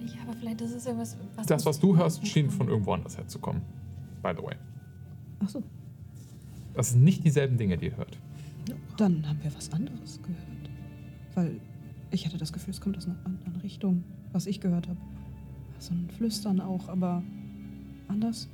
Ja, 0.00 0.22
aber 0.22 0.34
vielleicht 0.39 0.60
ist 0.60 0.76
es 0.76 0.86
irgendwas. 0.86 1.16
Was 1.34 1.47
Das, 1.47 1.66
was 1.66 1.81
du 1.81 1.97
hörst, 1.97 2.24
schien 2.24 2.50
von 2.50 2.68
irgendwo 2.68 2.92
anders 2.92 3.16
herzukommen. 3.16 3.62
By 4.22 4.31
the 4.36 4.44
way. 4.44 4.55
Ach 5.40 5.48
so. 5.48 5.60
Das 6.74 6.90
sind 6.90 7.02
nicht 7.02 7.24
dieselben 7.24 7.56
Dinge, 7.56 7.76
die 7.76 7.86
ihr 7.86 7.97
hört. 7.97 8.18
Dann 8.97 9.26
haben 9.28 9.39
wir 9.42 9.55
was 9.55 9.73
anderes 9.73 10.20
gehört. 10.23 10.70
Weil 11.34 11.60
ich 12.10 12.26
hatte 12.26 12.36
das 12.39 12.52
Gefühl, 12.52 12.73
es 12.73 12.81
kommt 12.81 12.97
aus 12.97 13.07
einer 13.07 13.16
anderen 13.24 13.57
Richtung, 13.57 14.05
was 14.32 14.47
ich 14.47 14.60
gehört 14.60 14.89
habe. 14.89 14.99
So 15.78 15.94
ein 15.94 16.08
Flüstern 16.10 16.60
auch, 16.60 16.89
aber 16.89 17.23
anders. 18.08 18.49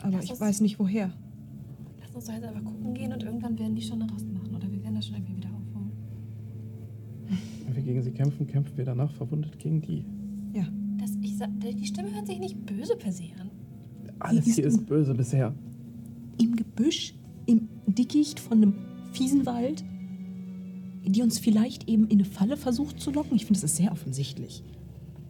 Aber 0.00 0.12
Lass 0.12 0.24
ich 0.24 0.30
uns- 0.32 0.40
weiß 0.40 0.60
nicht 0.62 0.78
woher. 0.78 1.12
Lass 2.00 2.14
uns 2.14 2.24
doch 2.26 2.32
jetzt 2.32 2.44
einfach 2.44 2.64
gucken 2.64 2.94
gehen 2.94 3.12
und 3.12 3.22
irgendwann 3.22 3.58
werden 3.58 3.74
die 3.76 3.82
schon 3.82 3.98
nach 4.00 4.12
Osten 4.12 4.32
machen. 4.32 4.54
Oder 4.54 4.70
wir 4.70 4.82
werden 4.82 4.94
das 4.96 5.06
schon 5.06 5.16
irgendwie 5.16 5.36
wieder 5.36 5.50
aufholen. 5.50 5.92
Wenn 7.66 7.76
wir 7.76 7.82
gegen 7.82 8.02
sie 8.02 8.10
kämpfen, 8.10 8.46
kämpfen 8.46 8.76
wir 8.76 8.84
danach 8.84 9.12
verwundet 9.12 9.58
gegen 9.58 9.80
die. 9.80 10.04
Ja. 10.54 10.64
Das, 10.98 11.10
ich 11.20 11.36
die 11.76 11.86
Stimme 11.86 12.12
hört 12.14 12.26
sich 12.26 12.38
nicht 12.38 12.64
böse 12.66 12.96
per 12.96 13.12
se 13.12 13.24
an. 13.40 13.50
Alles 14.18 14.44
hier 14.54 14.64
ist 14.66 14.86
böse 14.86 15.14
bisher. 15.14 15.54
Im 16.40 16.54
Gebüsch, 16.56 17.14
im 17.46 17.68
Dickicht 17.86 18.40
von 18.40 18.58
einem 18.58 18.74
fiesen 19.12 19.46
Wald, 19.46 19.84
die 21.04 21.22
uns 21.22 21.38
vielleicht 21.38 21.88
eben 21.88 22.04
in 22.06 22.18
eine 22.18 22.24
Falle 22.24 22.56
versucht 22.56 23.00
zu 23.00 23.10
locken. 23.10 23.34
Ich 23.36 23.46
finde, 23.46 23.60
das 23.60 23.70
ist 23.70 23.76
sehr 23.76 23.92
offensichtlich. 23.92 24.62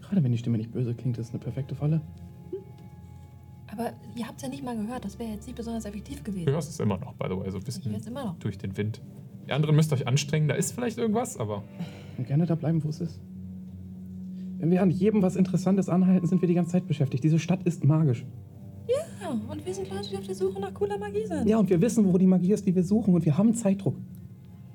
Gerade 0.00 0.22
wenn 0.22 0.32
die 0.32 0.38
Stimme 0.38 0.58
nicht 0.58 0.72
böse 0.72 0.94
klingt, 0.94 1.16
ist 1.18 1.28
es 1.28 1.32
eine 1.32 1.40
perfekte 1.42 1.74
Falle. 1.74 2.00
Aber 3.70 3.92
ihr 4.14 4.26
habt 4.26 4.36
es 4.36 4.42
ja 4.42 4.48
nicht 4.50 4.62
mal 4.62 4.76
gehört. 4.76 5.04
Das 5.04 5.18
wäre 5.18 5.30
jetzt 5.30 5.46
nicht 5.46 5.56
besonders 5.56 5.86
effektiv 5.86 6.22
gewesen. 6.22 6.44
Du 6.46 6.52
hörst 6.52 6.68
es 6.68 6.78
immer 6.78 6.98
noch, 6.98 7.14
by 7.14 7.26
the 7.30 7.36
way, 7.38 7.50
so 7.50 7.56
ein 7.56 7.60
Ich 7.60 7.64
bisschen 7.64 7.90
höre 7.90 7.98
es 7.98 8.06
immer 8.06 8.24
noch. 8.24 8.38
durch 8.38 8.58
den 8.58 8.76
Wind. 8.76 9.00
Die 9.46 9.52
anderen 9.52 9.74
müsst 9.74 9.92
euch 9.92 10.06
anstrengen, 10.06 10.46
da 10.48 10.54
ist 10.54 10.72
vielleicht 10.72 10.98
irgendwas, 10.98 11.36
aber 11.38 11.64
Und 12.18 12.26
gerne 12.26 12.44
da 12.46 12.54
bleiben, 12.54 12.84
wo 12.84 12.88
es 12.90 13.00
ist. 13.00 13.18
Wenn 14.58 14.70
wir 14.70 14.82
an 14.82 14.90
jedem 14.90 15.22
was 15.22 15.34
Interessantes 15.36 15.88
anhalten, 15.88 16.26
sind 16.26 16.40
wir 16.42 16.46
die 16.46 16.54
ganze 16.54 16.72
Zeit 16.72 16.86
beschäftigt. 16.86 17.24
Diese 17.24 17.38
Stadt 17.38 17.62
ist 17.64 17.82
magisch. 17.82 18.24
Ja, 19.32 19.52
und 19.52 19.66
wir 19.66 19.74
sind 19.74 19.90
Leute, 19.90 20.08
die 20.10 20.16
auf 20.16 20.26
der 20.26 20.34
Suche 20.34 20.60
nach 20.60 20.74
cooler 20.74 20.98
Magie 20.98 21.26
sind. 21.26 21.48
Ja, 21.48 21.58
und 21.58 21.68
wir 21.70 21.80
wissen, 21.80 22.12
wo 22.12 22.18
die 22.18 22.26
Magie 22.26 22.52
ist, 22.52 22.66
die 22.66 22.74
wir 22.74 22.84
suchen. 22.84 23.14
Und 23.14 23.24
wir 23.24 23.36
haben 23.36 23.54
Zeitdruck. 23.54 23.96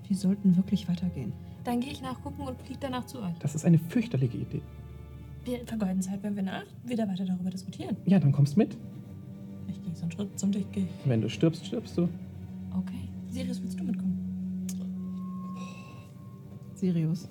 Wir 0.07 0.15
sollten 0.17 0.55
wirklich 0.55 0.87
weitergehen. 0.87 1.33
Dann 1.63 1.81
gehe 1.81 1.91
ich 1.91 2.01
nachgucken 2.01 2.41
und 2.41 2.61
fliege 2.61 2.79
danach 2.79 3.05
zu 3.05 3.19
euch. 3.19 3.33
Das 3.39 3.53
ist 3.55 3.65
eine 3.65 3.77
fürchterliche 3.77 4.37
Idee. 4.37 4.61
Wir 5.43 5.59
vergeuden 5.65 6.01
Zeit, 6.01 6.23
wenn 6.23 6.35
wir 6.35 6.43
nach 6.43 6.63
wieder 6.85 7.07
weiter 7.07 7.25
darüber 7.25 7.49
diskutieren. 7.49 7.95
Ja, 8.05 8.19
dann 8.19 8.31
kommst 8.31 8.57
mit. 8.57 8.77
Ich 9.67 9.81
gehe 9.81 9.93
so 9.95 10.03
einen 10.03 10.11
Schritt 10.11 10.39
zum 10.39 10.51
Dich. 10.51 10.65
Wenn 11.05 11.21
du 11.21 11.29
stirbst, 11.29 11.65
stirbst 11.65 11.97
du. 11.97 12.03
Okay. 12.77 13.09
Sirius, 13.29 13.61
willst 13.61 13.79
du 13.79 13.83
mitkommen? 13.83 14.65
Sirius. 16.75 17.27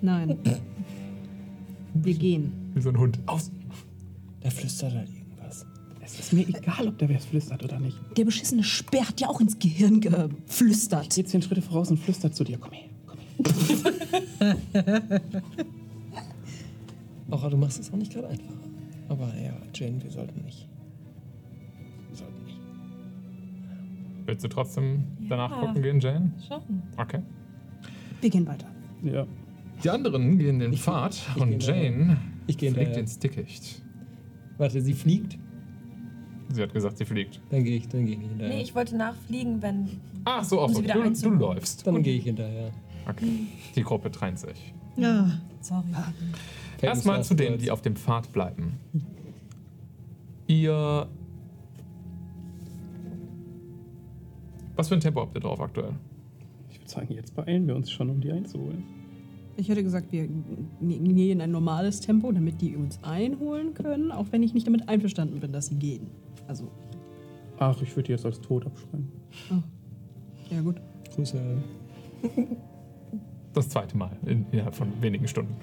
Nein. 0.00 0.38
Wir 1.94 2.14
gehen. 2.14 2.52
wie 2.74 2.80
so 2.80 2.88
ein 2.88 2.98
Hund. 2.98 3.18
Aus! 3.26 3.50
Da 4.40 4.50
flüstert 4.50 4.94
halt 4.94 5.08
irgendwas. 5.08 5.21
Es 6.14 6.20
ist 6.20 6.32
mir 6.34 6.46
egal, 6.46 6.88
ob 6.88 6.98
der 6.98 7.08
wer 7.08 7.18
flüstert 7.20 7.64
oder 7.64 7.80
nicht. 7.80 7.96
Der 8.16 8.24
beschissene 8.24 8.62
Speer 8.62 9.08
hat 9.08 9.20
ja 9.20 9.28
auch 9.28 9.40
ins 9.40 9.58
Gehirn 9.58 10.00
geflüstert. 10.00 11.14
Geht 11.14 11.28
zehn 11.28 11.40
Schritte 11.42 11.62
voraus 11.62 11.90
und 11.90 11.98
flüstert 11.98 12.34
zu 12.34 12.44
dir. 12.44 12.58
Komm 12.58 12.72
her. 12.72 12.88
Komm 13.06 13.18
her. 14.40 15.20
Auch 17.30 17.48
du 17.48 17.56
machst 17.56 17.80
es 17.80 17.90
auch 17.90 17.96
nicht 17.96 18.12
gerade 18.12 18.28
einfach. 18.28 18.52
Aber 19.08 19.32
ja, 19.42 19.54
Jane, 19.74 20.02
wir 20.02 20.10
sollten 20.10 20.44
nicht. 20.44 20.68
Wir 22.10 22.16
sollten 22.18 22.44
nicht. 22.44 22.58
Willst 24.26 24.44
du 24.44 24.48
trotzdem 24.48 25.04
danach 25.30 25.50
Ja. 25.50 25.60
gucken 25.66 25.82
gehen, 25.82 25.98
Jane? 26.00 26.32
Schon. 26.46 26.60
Okay. 26.98 27.20
Wir 28.20 28.28
gehen 28.30 28.46
weiter. 28.46 28.66
Ja. 29.02 29.26
Die 29.82 29.88
anderen 29.90 30.38
gehen 30.38 30.58
den 30.58 30.74
Ich- 30.74 30.82
Pfad 30.82 31.14
ich 31.36 31.42
und 31.42 31.58
geh. 31.58 31.66
Jane 31.66 32.18
Ich 32.46 32.58
gehe 32.58 32.70
fliegt 32.72 32.96
ins 32.98 33.18
Dickicht. 33.18 33.80
Warte, 34.58 34.82
sie 34.82 34.92
fliegt? 34.92 35.38
Sie 36.52 36.62
hat 36.62 36.72
gesagt, 36.72 36.98
sie 36.98 37.04
fliegt. 37.04 37.40
Dann 37.50 37.64
gehe 37.64 37.76
ich, 37.76 37.88
dann 37.88 38.04
gehe 38.04 38.14
ich 38.14 38.20
nicht 38.20 38.28
hinterher. 38.30 38.54
Nee, 38.56 38.62
ich 38.62 38.74
wollte 38.74 38.96
nachfliegen, 38.96 39.62
wenn. 39.62 39.88
Ach 40.24 40.44
so, 40.44 40.58
Um 40.58 40.64
auf, 40.64 40.74
sie 40.74 40.82
wieder 40.84 40.94
du, 40.94 41.10
du 41.10 41.30
läufst. 41.30 41.86
dann 41.86 42.02
gehe 42.02 42.16
ich 42.16 42.24
hinterher. 42.24 42.70
Okay. 43.08 43.46
Die 43.74 43.82
Gruppe 43.82 44.10
trennt 44.10 44.38
sich. 44.38 44.72
Ja. 44.96 45.40
Sorry. 45.60 45.84
Erstmal 46.80 47.14
Famous 47.16 47.28
zu 47.28 47.34
denen, 47.34 47.58
die 47.58 47.70
auf 47.70 47.82
dem 47.82 47.96
Pfad 47.96 48.32
bleiben. 48.32 48.78
Ihr. 50.46 51.08
Was 54.76 54.88
für 54.88 54.94
ein 54.94 55.00
Tempo 55.00 55.20
habt 55.20 55.34
ihr 55.36 55.40
drauf 55.40 55.60
aktuell? 55.60 55.92
Ich 56.70 56.78
würde 56.80 56.90
sagen, 56.90 57.14
jetzt 57.14 57.34
beeilen 57.34 57.66
wir 57.66 57.76
uns 57.76 57.90
schon, 57.90 58.10
um 58.10 58.20
die 58.20 58.32
einzuholen. 58.32 58.82
Ich 59.56 59.68
hätte 59.68 59.82
gesagt, 59.82 60.10
wir 60.12 60.26
gehen 60.80 61.40
ein 61.40 61.50
normales 61.50 62.00
Tempo, 62.00 62.32
damit 62.32 62.60
die 62.62 62.74
uns 62.74 62.98
einholen 63.02 63.74
können, 63.74 64.10
auch 64.10 64.26
wenn 64.30 64.42
ich 64.42 64.54
nicht 64.54 64.66
damit 64.66 64.88
einverstanden 64.88 65.40
bin, 65.40 65.52
dass 65.52 65.66
sie 65.66 65.74
gehen. 65.74 66.06
Also, 66.46 66.68
Ach, 67.58 67.80
ich 67.80 67.90
würde 67.94 68.06
die 68.06 68.12
jetzt 68.12 68.24
als 68.26 68.40
tot 68.40 68.66
abschreiben. 68.66 69.12
ja 70.50 70.60
gut. 70.60 70.80
Grüße. 71.14 71.40
Das 73.54 73.68
zweite 73.68 73.98
Mal 73.98 74.16
in, 74.24 74.46
innerhalb 74.50 74.74
von 74.74 74.88
wenigen 75.02 75.28
Stunden. 75.28 75.54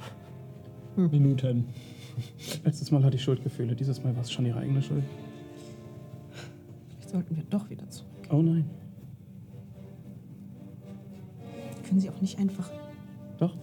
Minuten. 0.96 1.66
Letztes 2.64 2.92
Mal 2.92 3.04
hatte 3.04 3.16
ich 3.16 3.24
Schuldgefühle, 3.24 3.76
dieses 3.76 4.04
Mal 4.04 4.16
war 4.16 4.22
es 4.22 4.32
schon 4.32 4.46
ihre 4.46 4.60
eigene 4.60 4.82
Schuld. 4.84 5.04
Vielleicht 6.90 7.10
sollten 7.10 7.36
wir 7.36 7.44
doch 7.46 7.68
wieder 7.70 7.90
zurück. 7.90 8.12
Oh 8.30 8.44
nein. 8.44 8.70
Können 11.88 12.00
sie 12.00 12.12
auch 12.12 12.22
nicht 12.22 12.38
einfach. 12.38 12.70
Doch. 13.40 13.56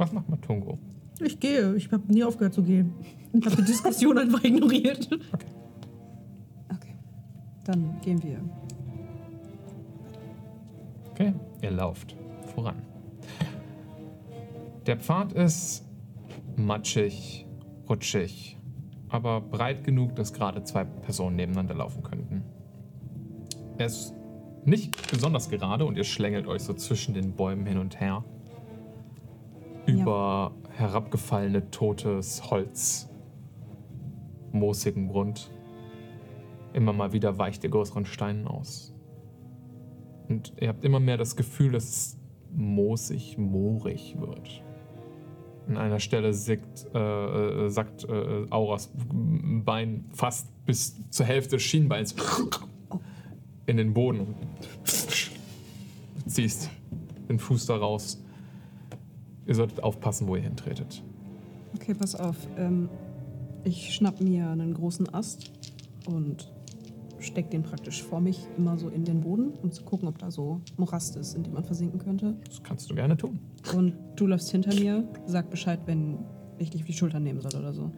Was 0.00 0.12
macht 0.12 0.30
Matungo? 0.30 0.78
Ich 1.20 1.38
gehe. 1.38 1.76
Ich 1.76 1.92
habe 1.92 2.10
nie 2.10 2.24
aufgehört 2.24 2.54
zu 2.54 2.62
gehen. 2.62 2.94
Ich 3.34 3.44
habe 3.44 3.56
die 3.56 3.64
Diskussion 3.64 4.16
einfach 4.18 4.42
ignoriert. 4.42 5.10
Okay. 6.74 6.94
Dann 7.64 8.00
gehen 8.00 8.22
wir. 8.22 8.40
Okay, 11.10 11.34
ihr 11.60 11.70
lauft 11.70 12.16
voran. 12.54 12.76
Der 14.86 14.96
Pfad 14.96 15.34
ist 15.34 15.84
matschig, 16.56 17.46
rutschig, 17.86 18.56
aber 19.10 19.42
breit 19.42 19.84
genug, 19.84 20.16
dass 20.16 20.32
gerade 20.32 20.64
zwei 20.64 20.84
Personen 20.84 21.36
nebeneinander 21.36 21.74
laufen 21.74 22.02
könnten. 22.02 22.42
Er 23.76 23.84
ist 23.84 24.14
nicht 24.64 25.10
besonders 25.10 25.50
gerade 25.50 25.84
und 25.84 25.98
ihr 25.98 26.04
schlängelt 26.04 26.46
euch 26.46 26.62
so 26.62 26.72
zwischen 26.72 27.12
den 27.12 27.34
Bäumen 27.34 27.66
hin 27.66 27.76
und 27.76 28.00
her. 28.00 28.24
Über 29.90 30.52
herabgefallene, 30.70 31.70
totes 31.70 32.50
Holz, 32.50 33.08
moosigen 34.52 35.08
Grund. 35.08 35.50
Immer 36.72 36.92
mal 36.92 37.12
wieder 37.12 37.38
weicht 37.38 37.64
ihr 37.64 37.70
größeren 37.70 38.06
Steinen 38.06 38.46
aus. 38.46 38.94
Und 40.28 40.52
ihr 40.60 40.68
habt 40.68 40.84
immer 40.84 41.00
mehr 41.00 41.16
das 41.16 41.34
Gefühl, 41.34 41.72
dass 41.72 41.84
es 41.84 42.18
moosig, 42.52 43.36
moorig 43.36 44.16
wird. 44.18 44.62
An 45.68 45.76
einer 45.76 46.00
Stelle 46.00 46.32
sickt, 46.32 46.86
äh, 46.94 46.98
äh, 46.98 47.68
sackt 47.68 48.04
äh, 48.04 48.46
Auras 48.50 48.92
Bein 49.64 50.04
fast 50.12 50.48
bis 50.66 50.96
zur 51.10 51.26
Hälfte 51.26 51.56
des 51.56 51.62
Schienbeins 51.62 52.14
in 53.66 53.76
den 53.76 53.92
Boden. 53.92 54.34
ziehst 56.26 56.70
den 57.28 57.38
Fuß 57.38 57.66
da 57.66 57.76
raus. 57.76 58.22
Ihr 59.50 59.56
solltet 59.56 59.82
aufpassen, 59.82 60.28
wo 60.28 60.36
ihr 60.36 60.42
hintretet. 60.42 61.02
Okay, 61.74 61.92
pass 61.92 62.14
auf. 62.14 62.36
Ähm, 62.56 62.88
ich 63.64 63.92
schnapp 63.92 64.20
mir 64.20 64.48
einen 64.48 64.74
großen 64.74 65.12
Ast 65.12 65.50
und 66.06 66.52
steck 67.18 67.50
den 67.50 67.64
praktisch 67.64 68.00
vor 68.00 68.20
mich 68.20 68.46
immer 68.56 68.78
so 68.78 68.88
in 68.90 69.04
den 69.04 69.22
Boden, 69.22 69.52
um 69.60 69.72
zu 69.72 69.82
gucken, 69.82 70.06
ob 70.06 70.18
da 70.18 70.30
so 70.30 70.60
Morast 70.76 71.16
ist, 71.16 71.34
in 71.34 71.42
dem 71.42 71.54
man 71.54 71.64
versinken 71.64 71.98
könnte. 71.98 72.36
Das 72.46 72.62
kannst 72.62 72.88
du 72.92 72.94
gerne 72.94 73.16
tun. 73.16 73.40
Und 73.74 73.94
du 74.14 74.28
läufst 74.28 74.52
hinter 74.52 74.72
mir, 74.72 75.02
sag 75.26 75.50
Bescheid, 75.50 75.80
wenn 75.86 76.18
ich 76.58 76.70
dich 76.70 76.82
auf 76.82 76.86
die 76.86 76.92
Schulter 76.92 77.18
nehmen 77.18 77.40
soll 77.40 77.56
oder 77.56 77.72
so. 77.72 77.90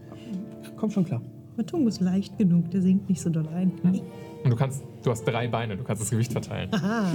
Komm 0.78 0.90
schon 0.90 1.04
klar. 1.04 1.20
Matungo 1.58 1.86
ist 1.88 2.00
leicht 2.00 2.38
genug, 2.38 2.70
der 2.70 2.80
sinkt 2.80 3.10
nicht 3.10 3.20
so 3.20 3.28
doll 3.28 3.46
ein. 3.48 3.72
Und 3.82 4.50
du 4.50 4.56
kannst, 4.56 4.82
du 5.02 5.10
hast 5.10 5.24
drei 5.24 5.48
Beine, 5.48 5.76
du 5.76 5.84
kannst 5.84 6.00
das 6.00 6.08
Gewicht 6.10 6.32
verteilen. 6.32 6.72
Aha. 6.72 7.12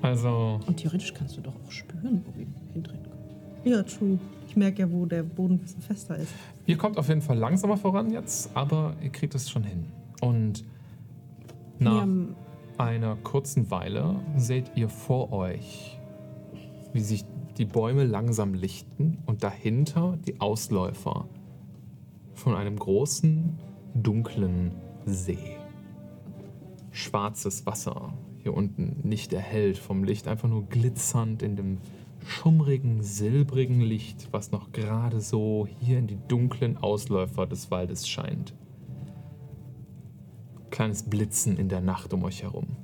Also, 0.00 0.60
Und 0.66 0.78
theoretisch 0.78 1.12
kannst 1.12 1.36
du 1.36 1.42
doch 1.42 1.54
auch 1.54 1.70
spüren, 1.70 2.24
wo 2.24 2.38
wir. 2.38 2.46
Ja, 3.66 3.82
true. 3.82 4.16
Ich 4.46 4.54
merke 4.54 4.82
ja, 4.82 4.92
wo 4.92 5.06
der 5.06 5.24
Boden 5.24 5.54
ein 5.54 5.58
bisschen 5.58 5.82
fester 5.82 6.16
ist. 6.16 6.32
Ihr 6.66 6.76
kommt 6.76 6.98
auf 6.98 7.08
jeden 7.08 7.20
Fall 7.20 7.36
langsamer 7.36 7.76
voran 7.76 8.12
jetzt, 8.12 8.48
aber 8.54 8.94
ihr 9.02 9.10
kriegt 9.10 9.34
es 9.34 9.50
schon 9.50 9.64
hin. 9.64 9.86
Und 10.20 10.64
nach 11.80 12.06
einer 12.78 13.16
kurzen 13.16 13.68
Weile 13.72 14.20
seht 14.36 14.70
ihr 14.76 14.88
vor 14.88 15.32
euch, 15.32 15.98
wie 16.92 17.00
sich 17.00 17.24
die 17.58 17.64
Bäume 17.64 18.04
langsam 18.04 18.54
lichten 18.54 19.18
und 19.26 19.42
dahinter 19.42 20.16
die 20.24 20.40
Ausläufer 20.40 21.26
von 22.34 22.54
einem 22.54 22.78
großen, 22.78 23.58
dunklen 23.94 24.70
See. 25.06 25.56
Schwarzes 26.92 27.66
Wasser 27.66 28.14
hier 28.38 28.54
unten, 28.54 29.00
nicht 29.02 29.32
erhellt 29.32 29.76
vom 29.76 30.04
Licht, 30.04 30.28
einfach 30.28 30.48
nur 30.48 30.68
glitzernd 30.68 31.42
in 31.42 31.56
dem 31.56 31.78
schummrigen, 32.26 33.02
silbrigen 33.02 33.80
Licht, 33.80 34.28
was 34.32 34.50
noch 34.50 34.72
gerade 34.72 35.20
so 35.20 35.66
hier 35.80 35.98
in 35.98 36.06
die 36.06 36.18
dunklen 36.28 36.76
Ausläufer 36.76 37.46
des 37.46 37.70
Waldes 37.70 38.08
scheint. 38.08 38.54
Kleines 40.70 41.04
Blitzen 41.04 41.56
in 41.56 41.68
der 41.68 41.80
Nacht 41.80 42.12
um 42.12 42.24
euch 42.24 42.42
herum. 42.42 42.76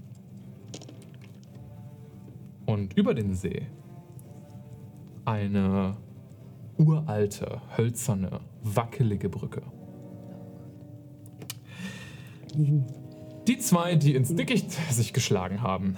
Und 2.67 2.97
über 2.97 3.15
den 3.15 3.35
See 3.35 3.67
eine 5.25 5.97
uralte, 6.79 7.61
hölzerne, 7.77 8.41
wackelige 8.63 9.29
Brücke. 9.29 9.63
Die 13.47 13.59
zwei, 13.59 13.97
die 13.97 14.15
ins 14.15 14.35
Dickicht 14.35 14.71
sich 14.93 15.13
geschlagen 15.13 15.63
haben. 15.63 15.97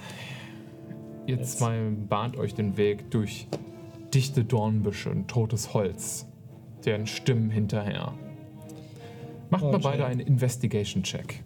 Ihr 1.27 1.41
zwei 1.41 1.89
bahnt 2.07 2.37
euch 2.37 2.53
den 2.53 2.77
Weg 2.77 3.09
durch 3.11 3.47
dichte 4.13 4.43
Dornbüsche 4.43 5.09
und 5.09 5.27
totes 5.27 5.73
Holz, 5.73 6.27
deren 6.85 7.07
Stimmen 7.07 7.49
hinterher. 7.49 8.13
Macht 9.49 9.63
Oh, 9.63 9.71
mal 9.71 9.79
beide 9.79 10.05
einen 10.05 10.19
Investigation-Check. 10.21 11.43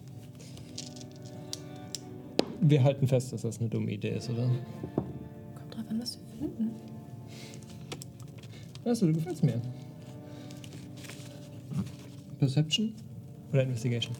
Wir 2.60 2.82
halten 2.84 3.06
fest, 3.08 3.32
dass 3.32 3.42
das 3.42 3.58
eine 3.58 3.70
dumme 3.70 3.90
Idee 3.90 4.10
ist, 4.16 4.28
oder? 4.30 4.42
Kommt 5.54 5.74
drauf 5.74 5.84
an, 5.88 6.00
was 6.00 6.18
wir 6.18 6.38
finden. 6.38 6.70
Achso, 8.84 9.06
du 9.06 9.12
gefällst 9.14 9.42
mir. 9.42 9.60
Perception 12.38 12.94
oder 13.52 13.62
Investigation? 13.62 14.14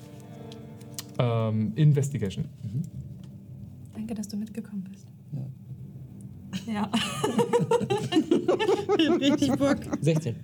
Ähm, 1.19 1.73
Investigation. 1.77 2.47
Danke, 3.95 4.15
dass 4.15 4.29
du 4.29 4.37
mitgekommen 4.37 4.85
bist. 4.91 5.07
Ja. 5.33 6.73
Ja. 6.73 6.83
Richtig 9.21 9.57
Bock. 9.57 9.79
16. 10.01 10.37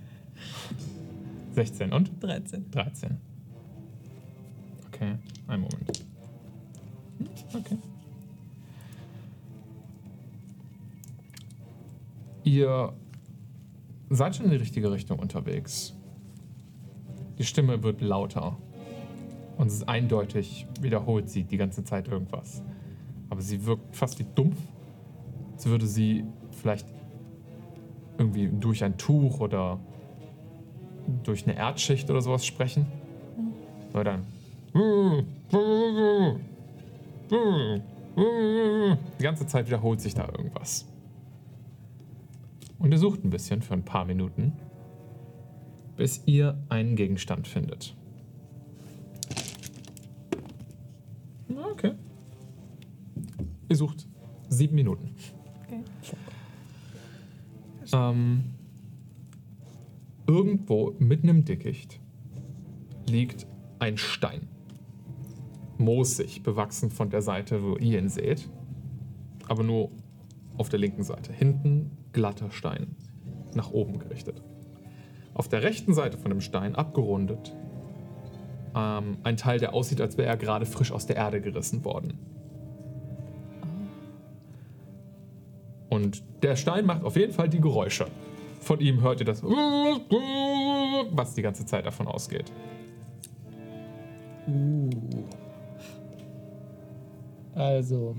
16 1.53 1.91
und 1.91 2.11
13. 2.21 2.71
13. 2.71 3.17
Okay, 4.87 5.15
einen 5.47 5.63
Moment. 5.63 6.05
Okay. 7.53 7.77
Ihr 12.43 12.93
seid 14.09 14.35
schon 14.35 14.45
in 14.45 14.51
die 14.51 14.57
richtige 14.57 14.91
Richtung 14.91 15.19
unterwegs. 15.19 15.93
Die 17.37 17.43
Stimme 17.43 17.83
wird 17.83 18.01
lauter. 18.01 18.57
Und 19.57 19.67
es 19.67 19.73
ist 19.73 19.89
eindeutig, 19.89 20.67
wiederholt 20.79 21.29
sie 21.29 21.43
die 21.43 21.57
ganze 21.57 21.83
Zeit 21.83 22.07
irgendwas. 22.07 22.63
Aber 23.29 23.41
sie 23.41 23.65
wirkt 23.65 23.95
fast 23.95 24.19
wie 24.19 24.25
dumpf, 24.35 24.57
als 25.57 25.65
würde 25.65 25.87
sie 25.87 26.23
vielleicht 26.51 26.85
irgendwie 28.19 28.47
durch 28.47 28.83
ein 28.83 28.95
Tuch 28.99 29.39
oder 29.39 29.79
durch 31.23 31.47
eine 31.47 31.57
Erdschicht 31.57 32.07
oder 32.11 32.21
sowas 32.21 32.45
sprechen. 32.45 32.85
Aber 33.91 34.03
dann. 34.03 34.21
Die 39.17 39.23
ganze 39.23 39.47
Zeit 39.47 39.65
wiederholt 39.65 39.99
sich 39.99 40.13
da 40.13 40.27
irgendwas. 40.27 40.85
Und 42.77 42.91
ihr 42.91 42.99
sucht 42.99 43.25
ein 43.25 43.31
bisschen 43.31 43.63
für 43.63 43.73
ein 43.73 43.83
paar 43.83 44.05
Minuten, 44.05 44.53
bis 45.95 46.21
ihr 46.27 46.55
einen 46.69 46.95
Gegenstand 46.95 47.47
findet. 47.47 47.95
Okay. 51.71 51.93
Ihr 53.69 53.75
sucht 53.75 54.07
sieben 54.49 54.75
Minuten. 54.75 55.15
Okay. 55.67 55.83
Ähm, 57.93 58.43
irgendwo 60.27 60.95
mitten 60.99 61.27
im 61.27 61.45
Dickicht 61.45 61.99
liegt 63.09 63.47
ein 63.79 63.97
Stein. 63.97 64.47
Moosig, 65.77 66.43
bewachsen 66.43 66.89
von 66.89 67.09
der 67.09 67.21
Seite, 67.21 67.63
wo 67.63 67.75
ihr 67.75 67.99
ihn 67.99 68.09
seht. 68.09 68.49
Aber 69.47 69.63
nur 69.63 69.91
auf 70.57 70.69
der 70.69 70.79
linken 70.79 71.03
Seite. 71.03 71.31
Hinten 71.31 71.91
glatter 72.13 72.51
Stein. 72.51 72.95
Nach 73.53 73.71
oben 73.71 73.99
gerichtet. 73.99 74.41
Auf 75.33 75.47
der 75.47 75.63
rechten 75.63 75.93
Seite 75.93 76.17
von 76.17 76.31
dem 76.31 76.41
Stein, 76.41 76.75
abgerundet, 76.75 77.55
ähm, 78.75 79.17
ein 79.23 79.37
Teil, 79.37 79.59
der 79.59 79.73
aussieht, 79.73 80.01
als 80.01 80.17
wäre 80.17 80.27
er 80.27 80.37
gerade 80.37 80.65
frisch 80.65 80.91
aus 80.91 81.05
der 81.05 81.15
Erde 81.15 81.41
gerissen 81.41 81.85
worden. 81.85 82.17
Und 85.97 86.23
der 86.43 86.55
Stein 86.55 86.85
macht 86.85 87.03
auf 87.03 87.15
jeden 87.15 87.33
Fall 87.33 87.49
die 87.49 87.59
Geräusche. 87.59 88.05
Von 88.59 88.79
ihm 88.79 89.01
hört 89.01 89.19
ihr 89.19 89.25
das, 89.25 89.41
was 89.43 91.33
die 91.33 91.41
ganze 91.41 91.65
Zeit 91.65 91.87
davon 91.87 92.07
ausgeht. 92.07 92.51
Uh. 94.47 94.89
Also, 97.55 98.15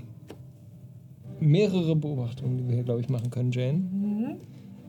mehrere 1.39 1.95
Beobachtungen, 1.95 2.57
die 2.57 2.67
wir 2.67 2.75
hier, 2.75 2.83
glaube 2.83 2.99
ich, 2.99 3.07
machen 3.07 3.29
können, 3.29 3.51
Jane. 3.51 4.37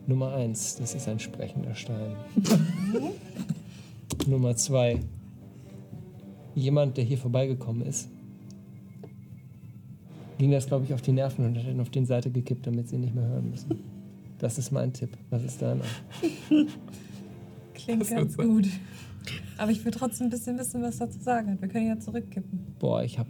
Nummer 0.05 0.33
eins, 0.33 0.75
das 0.75 0.93
ist 0.93 1.07
ein 1.07 1.19
sprechender 1.19 1.73
Stein. 1.75 2.17
Nummer 4.27 4.53
zwei, 4.57 4.99
jemand, 6.55 6.97
der 6.97 7.05
hier 7.05 7.17
vorbeigekommen 7.17 7.83
ist, 7.83 8.09
ging 10.41 10.51
das, 10.51 10.65
glaube 10.65 10.85
ich, 10.85 10.93
auf 10.95 11.03
die 11.03 11.11
Nerven 11.11 11.45
und 11.45 11.55
hat 11.57 11.65
ihn 11.65 11.79
auf 11.79 11.91
die 11.91 12.03
Seite 12.03 12.31
gekippt, 12.31 12.65
damit 12.65 12.89
sie 12.89 12.95
ihn 12.95 13.01
nicht 13.01 13.13
mehr 13.13 13.27
hören 13.27 13.51
müssen. 13.51 13.79
Das 14.39 14.57
ist 14.57 14.71
mein 14.71 14.91
Tipp. 14.91 15.11
Was 15.29 15.43
ist 15.43 15.61
deiner? 15.61 15.83
Klingt 17.75 18.01
Das 18.01 18.09
ganz 18.09 18.35
gut. 18.35 18.65
Aber 19.59 19.69
ich 19.71 19.85
will 19.85 19.91
trotzdem 19.91 20.27
ein 20.27 20.29
bisschen 20.31 20.57
wissen, 20.57 20.81
was 20.81 20.99
er 20.99 21.11
zu 21.11 21.19
sagen 21.19 21.51
hat. 21.51 21.61
Wir 21.61 21.67
können 21.67 21.87
ja 21.87 21.99
zurückkippen. 21.99 22.59
Boah, 22.79 23.03
ich 23.03 23.19
habe 23.19 23.29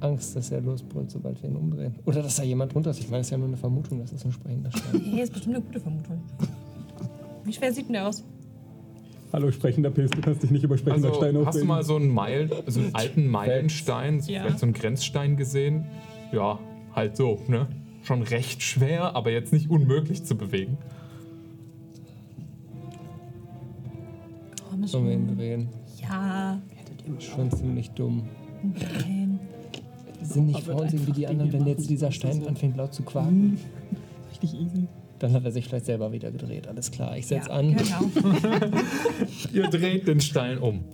Angst, 0.00 0.34
dass 0.34 0.50
er 0.50 0.60
losbrüllt, 0.60 1.12
sobald 1.12 1.40
wir 1.40 1.48
ihn 1.48 1.54
umdrehen. 1.54 1.94
Oder 2.06 2.22
dass 2.22 2.34
da 2.36 2.42
jemand 2.42 2.74
drunter 2.74 2.90
ist. 2.90 2.98
Ich 2.98 3.08
meine, 3.08 3.20
es 3.20 3.28
ist 3.28 3.30
ja 3.30 3.38
nur 3.38 3.46
eine 3.46 3.56
Vermutung, 3.56 4.00
dass 4.00 4.10
es 4.10 4.24
ein 4.24 4.32
sprechender 4.32 4.72
Stein 4.72 4.94
ist. 5.00 5.06
Nee, 5.06 5.22
ist 5.22 5.32
bestimmt 5.32 5.54
eine 5.56 5.64
gute 5.64 5.78
Vermutung. 5.80 6.20
Wie 7.44 7.52
schwer 7.52 7.72
sieht 7.72 7.86
denn 7.86 7.92
der 7.92 8.08
aus? 8.08 8.24
Hallo, 9.32 9.52
sprechender 9.52 9.90
Pilz, 9.90 10.10
du 10.10 10.20
kannst 10.22 10.42
dich 10.42 10.50
nicht 10.50 10.64
über 10.64 10.76
sprechender 10.76 11.08
Also, 11.10 11.20
Stein 11.20 11.36
hast 11.36 11.44
du 11.44 11.48
aufregen. 11.50 11.68
mal 11.68 11.84
so 11.84 11.96
einen, 11.96 12.12
Meil, 12.12 12.50
so 12.66 12.80
einen 12.80 12.94
alten 12.96 13.28
Meilenstein, 13.28 14.20
Ja. 14.26 14.42
vielleicht 14.42 14.58
so 14.58 14.66
einen 14.66 14.72
Grenzstein 14.72 15.36
gesehen? 15.36 15.84
Ja, 16.32 16.58
halt 16.94 17.16
so, 17.16 17.40
ne? 17.48 17.66
Schon 18.02 18.22
recht 18.22 18.62
schwer, 18.62 19.16
aber 19.16 19.30
jetzt 19.30 19.52
nicht 19.52 19.70
unmöglich 19.70 20.24
zu 20.24 20.36
bewegen. 20.36 20.78
Komm 24.68 24.86
Sollen 24.86 25.06
wir 25.06 25.12
ihn 25.12 25.26
schon. 25.26 25.36
drehen? 25.36 25.68
Ja. 26.00 26.60
Schon 27.18 27.50
ziemlich 27.50 27.90
dumm. 27.90 28.28
Nein. 28.62 29.40
Wir 30.18 30.26
sind 30.26 30.46
nicht 30.46 30.60
faul 30.60 30.88
wie 30.92 31.12
die 31.12 31.26
anderen, 31.26 31.52
wenn 31.52 31.66
jetzt 31.66 31.88
dieser 31.88 32.10
Stein 32.12 32.46
anfängt 32.46 32.76
laut 32.76 32.92
zu 32.92 33.02
quaken. 33.02 33.58
Richtig 34.30 34.54
easy. 34.54 34.88
Dann 35.18 35.32
hat 35.32 35.44
er 35.44 35.50
sich 35.50 35.66
vielleicht 35.66 35.86
selber 35.86 36.12
wieder 36.12 36.30
gedreht. 36.30 36.68
Alles 36.68 36.90
klar, 36.90 37.16
ich 37.16 37.26
setz 37.26 37.46
ja, 37.46 37.54
an. 37.54 37.76
Genau. 37.76 38.10
Ihr 39.52 39.68
dreht 39.68 40.06
den 40.06 40.20
Stein 40.20 40.58
um. 40.58 40.84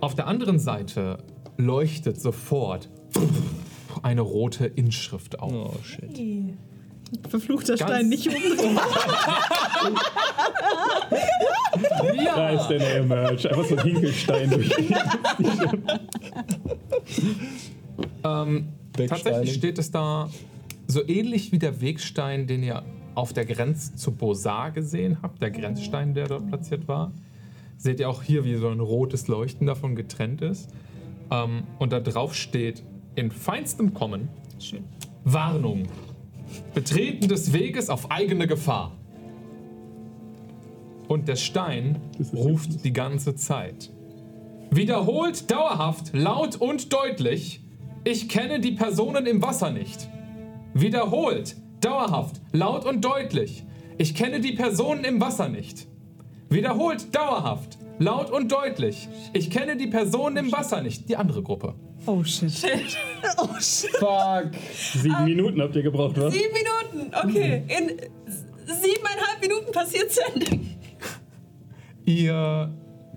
Auf 0.00 0.14
der 0.14 0.26
anderen 0.26 0.58
Seite 0.58 1.18
leuchtet 1.56 2.20
sofort 2.20 2.88
eine 4.04 4.20
rote 4.20 4.66
Inschrift 4.66 5.38
auf. 5.40 5.52
Oh 5.52 5.82
shit. 5.82 6.54
Verfluchter 7.28 7.76
Ganz- 7.76 7.90
Stein 7.90 8.08
nicht 8.08 8.26
umdrehen. 8.28 8.78
Da 12.24 12.50
ist 12.50 12.68
der 12.68 12.78
neue 12.80 13.02
Merch. 13.04 13.48
Einfach 13.48 13.64
so 13.64 13.76
ein 13.76 13.82
Hinkelstein 13.84 14.50
durch. 14.50 14.70
Ähm, 18.24 18.68
tatsächlich 18.94 19.54
steht 19.54 19.78
es 19.78 19.90
da 19.90 20.28
so 20.86 21.06
ähnlich 21.06 21.52
wie 21.52 21.58
der 21.58 21.80
Wegstein, 21.80 22.46
den 22.46 22.62
ihr 22.62 22.82
auf 23.14 23.32
der 23.32 23.46
Grenze 23.46 23.94
zu 23.94 24.12
Bosar 24.12 24.70
gesehen 24.72 25.18
habt, 25.22 25.40
der 25.40 25.50
Grenzstein, 25.50 26.14
der 26.14 26.26
dort 26.26 26.48
platziert 26.48 26.88
war. 26.88 27.12
Seht 27.78 28.00
ihr 28.00 28.08
auch 28.08 28.22
hier, 28.22 28.44
wie 28.44 28.56
so 28.56 28.68
ein 28.68 28.80
rotes 28.80 29.28
Leuchten 29.28 29.66
davon 29.66 29.94
getrennt 29.94 30.42
ist. 30.42 30.68
Ähm, 31.30 31.62
und 31.78 31.92
da 31.92 32.00
drauf 32.00 32.34
steht 32.34 32.82
in 33.14 33.30
feinstem 33.30 33.94
Kommen 33.94 34.28
Warnung. 35.24 35.84
Betreten 36.74 37.28
des 37.28 37.52
Weges 37.52 37.88
auf 37.88 38.10
eigene 38.10 38.46
Gefahr. 38.46 38.92
Und 41.08 41.28
der 41.28 41.36
Stein 41.36 42.00
ruft 42.32 42.84
die 42.84 42.92
ganze 42.92 43.34
Zeit. 43.34 43.90
Wiederholt, 44.70 45.50
dauerhaft, 45.50 46.14
laut 46.14 46.56
und 46.56 46.92
deutlich. 46.92 47.60
Ich 48.04 48.28
kenne 48.28 48.60
die 48.60 48.72
Personen 48.72 49.26
im 49.26 49.42
Wasser 49.42 49.70
nicht. 49.70 50.08
Wiederholt, 50.74 51.56
dauerhaft, 51.80 52.40
laut 52.52 52.84
und 52.84 53.04
deutlich. 53.04 53.64
Ich 53.98 54.14
kenne 54.14 54.40
die 54.40 54.52
Personen 54.52 55.04
im 55.04 55.20
Wasser 55.20 55.48
nicht. 55.48 55.86
Wiederholt, 56.48 57.14
dauerhaft, 57.14 57.78
laut 57.98 58.30
und 58.30 58.50
deutlich. 58.50 59.08
Ich 59.32 59.50
kenne 59.50 59.76
die 59.76 59.86
Personen 59.86 60.36
im 60.36 60.52
Wasser 60.52 60.82
nicht. 60.82 61.08
Die 61.08 61.16
andere 61.16 61.42
Gruppe. 61.42 61.74
Oh 62.06 62.22
shit. 63.58 63.90
Fuck. 63.98 64.50
Sieben 64.94 65.24
Minuten 65.24 65.60
habt 65.62 65.74
ihr 65.76 65.82
gebraucht, 65.82 66.16
was? 66.20 66.32
Sieben 66.34 66.52
Minuten. 66.52 67.14
Okay. 67.14 67.62
In 67.68 67.88
siebeneinhalb 68.66 69.40
Minuten 69.40 69.72
passiert 69.72 70.10
Sending. 70.10 70.76
Ihr 72.04 72.70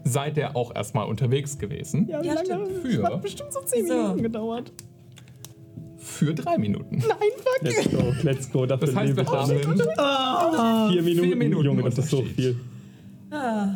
seid 0.05 0.37
ja 0.37 0.55
auch 0.55 0.73
erstmal 0.73 1.07
unterwegs 1.07 1.57
gewesen. 1.57 2.07
Ja, 2.07 2.21
wie 2.23 2.27
Ja, 2.27 2.33
lange? 2.35 2.45
stimmt. 2.45 2.85
Das 2.85 2.93
Für? 2.93 3.03
hat 3.03 3.21
bestimmt 3.21 3.53
so 3.53 3.59
zehn 3.65 3.85
So. 3.87 3.93
Minuten 3.93 4.23
gedauert. 4.23 4.71
Für 5.97 6.33
drei 6.33 6.57
Minuten. 6.57 6.97
Nein, 6.99 7.17
fuck. 7.37 7.61
Let's 7.61 7.91
go, 7.91 8.13
let's 8.23 8.51
go. 8.51 8.65
Dafür 8.65 8.87
Das 8.87 8.95
heißt, 8.95 9.15
wir 9.17 9.23
ich 9.23 9.29
dann. 9.29 9.97
haben 9.97 10.91
Vier 10.93 11.01
Minuten, 11.03 11.27
Vier 11.27 11.35
Minuten 11.35 11.65
Junge, 11.65 11.83
das 11.83 11.97
ist 11.97 12.09
so 12.09 12.21
viel. 12.23 12.55
Ah. 13.29 13.69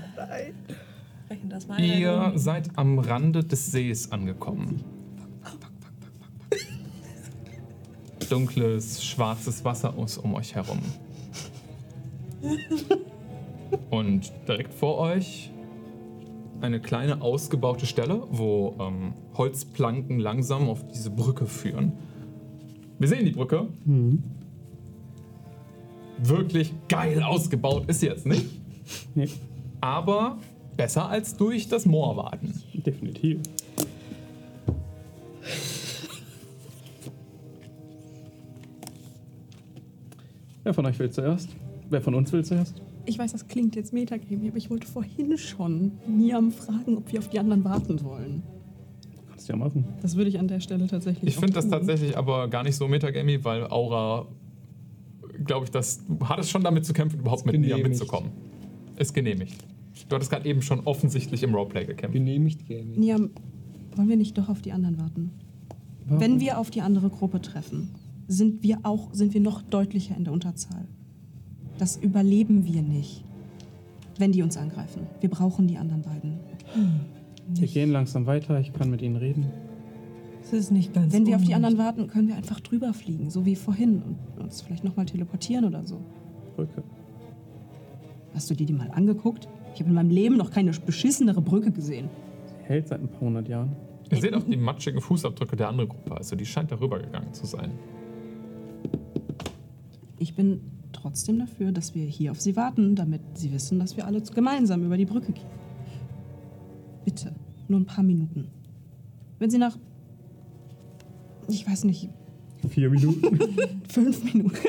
Mal. 1.68 1.80
Ihr 1.82 2.32
seid 2.36 2.70
am 2.76 3.00
Rande 3.00 3.44
des 3.44 3.72
Sees 3.72 4.12
angekommen. 4.12 4.84
Dunkles, 8.32 9.04
schwarzes 9.04 9.66
Wasser 9.66 9.98
aus 9.98 10.18
um 10.18 10.34
euch 10.36 10.56
herum. 10.56 10.80
Und 13.90 14.32
direkt 14.48 14.74
vor 14.74 14.98
euch 15.00 15.52
eine 16.62 16.80
kleine 16.80 17.22
ausgebaute 17.22 17.86
Stelle, 17.86 18.24
wo 18.30 18.76
ähm, 18.80 19.14
Holzplanken 19.36 20.20
langsam 20.20 20.70
auf 20.70 20.86
diese 20.88 21.10
Brücke 21.10 21.46
führen. 21.46 21.94
Wir 23.00 23.08
sehen 23.08 23.26
die 23.26 23.32
Brücke. 23.32 23.68
Wirklich 26.20 26.72
geil 26.88 27.24
ausgebaut 27.24 27.86
ist 27.88 28.02
sie 28.02 28.08
jetzt 28.08 28.26
nicht, 28.28 28.46
Nee, 29.16 29.30
aber 29.80 30.38
besser 30.78 31.08
als 31.10 31.36
durch 31.36 31.68
das 31.68 31.86
Moor 31.86 32.16
warten. 32.18 32.54
definitiv. 32.74 33.40
Wer 40.64 40.74
von 40.74 40.86
euch 40.86 41.00
will 41.00 41.10
zuerst? 41.10 41.50
Wer 41.90 42.02
von 42.02 42.16
uns 42.16 42.32
will 42.32 42.44
zuerst? 42.46 42.82
Ich 43.06 43.18
weiß, 43.18 43.32
das 43.32 43.48
klingt 43.48 43.76
jetzt 43.76 43.94
Metagame, 43.94 44.50
aber 44.50 44.58
ich 44.58 44.70
wollte 44.70 44.88
vorhin 44.88 45.38
schon 45.38 45.94
Niam 46.08 46.52
fragen, 46.52 46.98
ob 46.98 47.12
wir 47.12 47.20
auf 47.20 47.30
die 47.30 47.40
anderen 47.40 47.64
warten 47.64 47.98
sollen. 47.98 48.44
Kannst 49.30 49.50
du 49.50 49.54
ja 49.54 49.58
machen. 49.58 49.86
Das 50.02 50.16
würde 50.16 50.30
ich 50.30 50.40
an 50.40 50.48
der 50.48 50.60
Stelle 50.60 50.88
tatsächlich 50.88 51.28
Ich 51.28 51.40
finde 51.40 51.54
das 51.54 51.68
tatsächlich 51.68 52.18
aber 52.18 52.48
gar 52.48 52.64
nicht 52.64 52.76
so 52.76 52.88
metagamey, 52.88 53.44
weil 53.44 53.66
Aura, 53.68 54.28
glaube 55.44 55.66
ich, 55.66 55.72
das, 55.72 56.06
du 56.06 56.20
hattest 56.30 56.52
schon 56.52 56.64
damit 56.64 56.86
zu 56.86 56.94
kämpfen, 56.94 57.20
überhaupt 57.20 57.46
mit 57.46 57.56
Nia 57.56 57.76
genehmigt. 57.78 57.90
mitzukommen. 57.90 58.32
Ist 58.98 59.14
genehmigt. 59.14 59.58
Du 60.10 60.16
hattest 60.16 60.30
gerade 60.30 60.48
eben 60.48 60.62
schon 60.62 60.82
offensichtlich 60.82 61.42
im 61.42 61.56
Roleplay 61.56 61.86
gekämpft. 61.86 62.14
Genehmigt 62.14 62.68
Gaming. 62.68 63.00
Niam, 63.00 63.32
wollen 63.96 64.10
wir 64.10 64.18
nicht 64.18 64.38
doch 64.38 64.48
auf 64.48 64.62
die 64.62 64.72
anderen 64.72 65.00
warten? 65.00 65.32
Wenn 66.06 66.40
wir 66.40 66.60
auf 66.60 66.70
die 66.70 66.82
andere 66.82 67.10
Gruppe 67.10 67.42
treffen, 67.42 67.90
sind 68.32 68.64
wir 68.64 68.80
auch, 68.84 69.14
sind 69.14 69.34
wir 69.34 69.42
noch 69.42 69.62
deutlicher 69.62 70.16
in 70.16 70.24
der 70.24 70.32
Unterzahl. 70.32 70.88
Das 71.78 71.98
überleben 71.98 72.66
wir 72.66 72.82
nicht, 72.82 73.26
wenn 74.18 74.32
die 74.32 74.42
uns 74.42 74.56
angreifen. 74.56 75.08
Wir 75.20 75.30
brauchen 75.30 75.68
die 75.68 75.78
anderen 75.78 76.02
beiden. 76.02 76.40
Wir 77.50 77.68
gehen 77.68 77.92
langsam 77.92 78.26
weiter, 78.28 78.60
ich 78.60 78.72
kann 78.72 78.90
mit 78.90 79.02
ihnen 79.02 79.18
reden. 79.18 79.48
Es 80.42 80.54
ist 80.54 80.72
nicht 80.72 80.94
ganz 80.94 81.14
Wenn 81.14 81.26
wir 81.26 81.36
auf 81.36 81.44
die 81.44 81.54
anderen 81.54 81.78
warten, 81.78 82.08
können 82.08 82.30
wir 82.30 82.36
einfach 82.36 82.62
drüber 82.62 82.94
fliegen, 82.94 83.30
so 83.30 83.46
wie 83.46 83.56
vorhin 83.56 84.02
und 84.02 84.18
uns 84.42 84.62
vielleicht 84.62 84.86
nochmal 84.86 85.06
teleportieren 85.06 85.66
oder 85.66 85.84
so. 85.84 86.00
Brücke. 86.56 86.84
Hast 88.34 88.50
du 88.50 88.56
dir 88.56 88.66
die 88.66 88.74
mal 88.74 88.92
angeguckt? 88.92 89.50
Ich 89.74 89.82
habe 89.82 89.90
in 89.90 89.96
meinem 89.96 90.10
Leben 90.10 90.38
noch 90.38 90.52
keine 90.52 90.72
beschissenere 90.72 91.42
Brücke 91.42 91.72
gesehen. 91.72 92.10
Sie 92.48 92.64
hält 92.64 92.88
seit 92.88 93.02
ein 93.02 93.10
paar 93.10 93.22
hundert 93.22 93.50
Jahren. 93.50 93.76
Ihr 94.10 94.22
seht 94.22 94.34
auch 94.34 94.44
die 94.44 94.58
matschigen 94.58 95.02
Fußabdrücke 95.02 95.58
der 95.58 95.68
anderen 95.68 95.90
Gruppe, 95.90 96.16
also 96.16 96.36
die 96.36 96.46
scheint 96.46 96.72
darüber 96.72 97.00
gegangen 97.00 97.34
zu 97.34 97.46
sein. 97.46 97.72
Ich 100.22 100.36
bin 100.36 100.62
trotzdem 100.94 101.40
dafür, 101.40 101.72
dass 101.72 101.96
wir 101.96 102.06
hier 102.06 102.30
auf 102.30 102.40
sie 102.40 102.56
warten, 102.56 102.96
damit 102.96 103.22
sie 103.34 103.52
wissen, 103.52 103.80
dass 103.80 103.98
wir 103.98 104.06
alle 104.06 104.22
gemeinsam 104.22 104.86
über 104.86 104.96
die 104.96 105.06
Brücke 105.06 105.32
gehen. 105.32 105.48
Bitte, 107.04 107.34
nur 107.68 107.80
ein 107.80 107.86
paar 107.86 108.04
Minuten. 108.04 108.52
Wenn 109.40 109.50
sie 109.50 109.58
nach, 109.58 109.80
ich 111.48 111.68
weiß 111.68 111.86
nicht, 111.86 112.10
Vier 112.70 112.92
Minuten. 112.92 113.40
fünf 113.90 114.24
Minuten. 114.24 114.56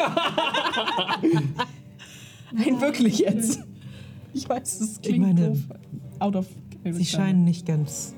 Nein, 2.55 2.81
wirklich 2.81 3.19
jetzt. 3.19 3.63
Ich 4.33 4.49
weiß, 4.49 4.81
es 4.81 5.03
klingt 5.03 5.21
meine, 5.27 5.49
doof. 5.49 5.59
Out 6.19 6.37
of 6.37 6.47
Sie 6.91 7.05
scheinen 7.05 7.45
nicht 7.45 7.67
ganz 7.67 8.15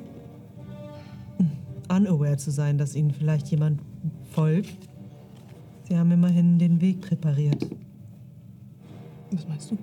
unaware 1.89 2.37
zu 2.37 2.53
sein, 2.53 2.79
dass 2.79 2.95
ihnen 2.95 3.11
vielleicht 3.11 3.49
jemand 3.49 3.83
folgt. 4.31 4.94
Sie 5.85 5.97
haben 5.97 6.11
immerhin 6.11 6.59
den 6.59 6.81
Weg 6.81 7.01
präpariert. 7.03 7.69
Was 9.31 9.47
meinst 9.49 9.71
du? 9.71 9.79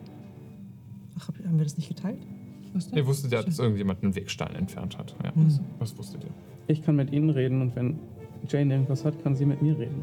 Ach, 1.20 1.28
hab- 1.28 1.38
haben 1.46 1.58
wir 1.58 1.64
das 1.66 1.78
nicht 1.78 1.90
geteilt? 1.90 2.20
Was 2.74 2.88
denn? 2.90 2.98
Ihr 2.98 3.06
wusstet 3.08 3.32
ja, 3.32 3.44
dass 3.44 3.60
irgendjemand 3.60 4.04
einen 4.04 4.16
Wegstein 4.16 4.56
entfernt 4.56 4.98
hat. 4.98 5.16
Ja, 5.24 5.34
Hm. 5.36 5.60
das 5.80 5.98
wusstet 5.98 6.24
ihr. 6.24 6.30
Ich 6.68 6.84
kann 6.84 6.96
mit 6.96 7.12
ihnen 7.12 7.30
reden 7.30 7.62
und 7.62 7.76
wenn 7.76 8.00
Jane 8.48 8.74
irgendwas 8.74 9.04
hat, 9.06 9.22
kann 9.24 9.36
sie 9.36 9.46
mit 9.46 9.62
mir 9.62 9.78
reden. 9.78 10.02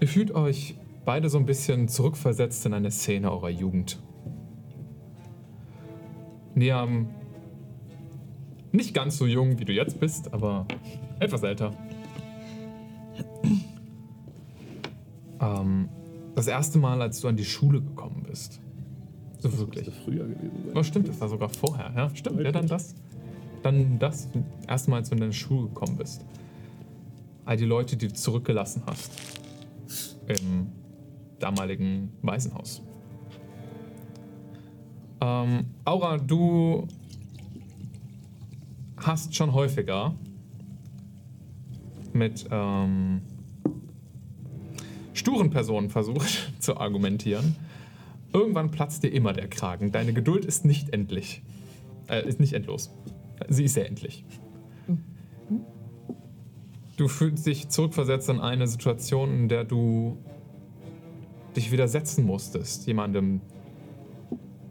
Ihr 0.00 0.08
fühlt 0.08 0.32
euch 0.32 0.76
beide 1.04 1.28
so 1.28 1.38
ein 1.38 1.46
bisschen 1.46 1.88
zurückversetzt 1.88 2.64
in 2.66 2.74
eine 2.74 2.90
Szene 2.90 3.30
eurer 3.30 3.50
Jugend. 3.50 4.00
Niam, 6.54 7.08
nicht 8.72 8.94
ganz 8.94 9.16
so 9.18 9.26
jung, 9.26 9.58
wie 9.58 9.64
du 9.64 9.72
jetzt 9.72 9.98
bist, 10.00 10.32
aber 10.32 10.66
etwas 11.20 11.42
älter. 11.42 11.72
Ähm, 15.40 15.88
das 16.34 16.46
erste 16.46 16.78
Mal, 16.78 17.00
als 17.00 17.20
du 17.20 17.28
an 17.28 17.36
die 17.36 17.44
Schule 17.44 17.80
gekommen 17.80 18.24
bist. 18.28 18.60
So 19.38 19.56
wirklich. 19.58 19.86
Müsste 19.86 20.02
früher 20.02 20.26
gewesen 20.26 20.64
sein. 20.66 20.76
Oh, 20.76 20.82
stimmt, 20.82 21.08
das 21.08 21.20
war 21.20 21.28
sogar 21.28 21.48
vorher, 21.48 21.92
ja? 21.94 22.10
Stimmt, 22.14 22.40
ja, 22.40 22.52
dann 22.52 22.66
das. 22.66 22.94
Dann 23.62 23.98
das, 23.98 24.28
erste 24.66 24.90
Mal, 24.90 24.98
als 24.98 25.08
du 25.08 25.14
in 25.14 25.20
deine 25.20 25.32
Schule 25.32 25.68
gekommen 25.68 25.96
bist. 25.96 26.24
All 27.44 27.56
die 27.56 27.64
Leute, 27.64 27.96
die 27.96 28.08
du 28.08 28.14
zurückgelassen 28.14 28.82
hast. 28.86 29.12
Im 30.26 30.68
damaligen 31.38 32.12
Waisenhaus. 32.22 32.82
Ähm, 35.20 35.66
Aura, 35.84 36.18
du 36.18 36.86
hast 38.96 39.34
schon 39.34 39.52
häufiger 39.52 40.14
mit 42.14 42.46
ähm, 42.50 43.22
sturen 45.12 45.50
Personen 45.50 45.90
versucht 45.90 46.52
zu 46.60 46.76
argumentieren. 46.76 47.56
Irgendwann 48.32 48.70
platzt 48.70 49.02
dir 49.02 49.08
immer 49.08 49.32
der 49.32 49.48
Kragen. 49.48 49.92
Deine 49.92 50.12
Geduld 50.12 50.44
ist 50.44 50.64
nicht 50.64 50.90
endlich. 50.90 51.42
Äh, 52.08 52.26
ist 52.28 52.40
nicht 52.40 52.52
endlos. 52.52 52.90
Sie 53.48 53.64
ist 53.64 53.74
sehr 53.74 53.86
endlich. 53.86 54.24
Du 56.96 57.08
fühlst 57.08 57.46
dich 57.46 57.68
zurückversetzt 57.70 58.28
in 58.28 58.40
eine 58.40 58.66
Situation, 58.66 59.32
in 59.32 59.48
der 59.48 59.64
du 59.64 60.18
dich 61.56 61.72
widersetzen 61.72 62.24
musstest, 62.26 62.86
jemandem 62.86 63.40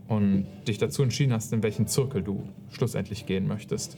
und 0.07 0.45
dich 0.67 0.77
dazu 0.77 1.03
entschieden 1.03 1.33
hast, 1.33 1.51
in 1.53 1.63
welchen 1.63 1.87
Zirkel 1.87 2.23
du 2.23 2.43
schlussendlich 2.71 3.25
gehen 3.25 3.47
möchtest. 3.47 3.97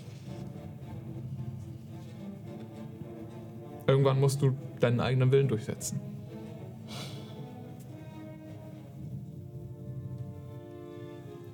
Irgendwann 3.91 4.21
musst 4.21 4.41
du 4.41 4.53
deinen 4.79 5.01
eigenen 5.01 5.29
Willen 5.33 5.49
durchsetzen. 5.49 5.99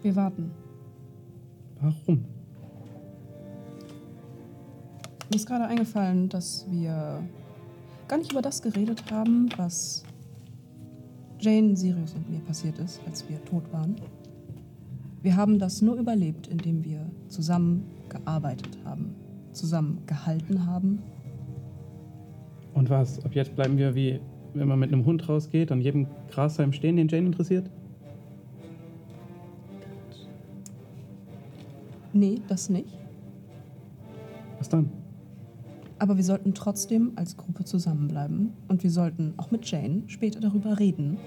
Wir 0.03 0.15
warten. 0.15 0.51
Warum? 1.81 2.25
Mir 5.29 5.35
ist 5.35 5.47
gerade 5.47 5.65
eingefallen, 5.65 6.29
dass 6.29 6.67
wir 6.69 7.23
gar 8.07 8.17
nicht 8.19 8.31
über 8.31 8.43
das 8.43 8.61
geredet 8.61 9.11
haben, 9.11 9.49
was 9.57 10.03
Jane, 11.39 11.75
Sirius 11.75 12.13
und 12.13 12.29
mir 12.29 12.39
passiert 12.41 12.77
ist, 12.77 13.01
als 13.07 13.27
wir 13.27 13.43
tot 13.45 13.63
waren. 13.73 13.95
Wir 15.23 15.35
haben 15.35 15.57
das 15.57 15.81
nur 15.81 15.95
überlebt, 15.95 16.45
indem 16.45 16.83
wir 16.83 17.09
zusammen 17.29 17.83
gearbeitet 18.09 18.77
haben, 18.85 19.15
zusammen 19.53 20.03
gehalten 20.05 20.67
haben. 20.67 21.01
Und 22.77 22.91
was? 22.91 23.25
Ab 23.25 23.33
jetzt 23.33 23.55
bleiben 23.55 23.75
wir 23.79 23.95
wie, 23.95 24.19
wenn 24.53 24.67
man 24.67 24.77
mit 24.77 24.93
einem 24.93 25.03
Hund 25.03 25.27
rausgeht, 25.27 25.71
an 25.71 25.81
jedem 25.81 26.05
Grashalm 26.29 26.71
stehen, 26.73 26.95
den 26.95 27.07
Jane 27.07 27.25
interessiert? 27.25 27.71
Nee, 32.13 32.39
das 32.47 32.69
nicht. 32.69 32.95
Was 34.59 34.69
dann? 34.69 34.91
Aber 35.97 36.17
wir 36.17 36.23
sollten 36.23 36.53
trotzdem 36.53 37.13
als 37.15 37.35
Gruppe 37.35 37.65
zusammenbleiben 37.65 38.53
und 38.67 38.83
wir 38.83 38.91
sollten 38.91 39.33
auch 39.37 39.49
mit 39.49 39.65
Jane 39.65 40.03
später 40.05 40.39
darüber 40.39 40.77
reden, 40.77 41.17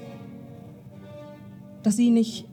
dass 1.82 1.96
sie 1.96 2.10
nicht 2.10 2.46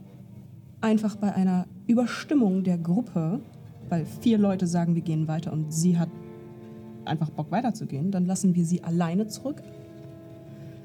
einfach 0.81 1.17
bei 1.17 1.35
einer 1.35 1.67
Überstimmung 1.85 2.63
der 2.63 2.79
Gruppe, 2.79 3.41
weil 3.89 4.07
vier 4.21 4.39
Leute 4.39 4.65
sagen, 4.65 4.95
wir 4.95 5.03
gehen 5.03 5.27
weiter 5.27 5.53
und 5.53 5.71
sie 5.71 5.99
hat 5.99 6.09
einfach 7.07 7.29
Bock 7.29 7.51
weiterzugehen, 7.51 8.11
dann 8.11 8.25
lassen 8.25 8.55
wir 8.55 8.65
sie 8.65 8.83
alleine 8.83 9.27
zurück. 9.27 9.61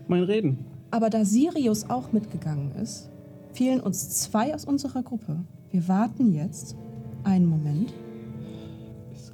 Mein 0.09 0.23
Reden. 0.23 0.65
Aber 0.91 1.11
da 1.11 1.25
Sirius 1.25 1.89
auch 1.89 2.13
mitgegangen 2.13 2.73
ist, 2.73 3.11
fehlen 3.53 3.81
uns 3.81 4.11
zwei 4.21 4.55
aus 4.55 4.65
unserer 4.65 5.03
Gruppe. 5.03 5.45
Wir 5.71 5.89
warten 5.89 6.33
jetzt 6.33 6.77
einen 7.25 7.47
Moment. 7.47 7.93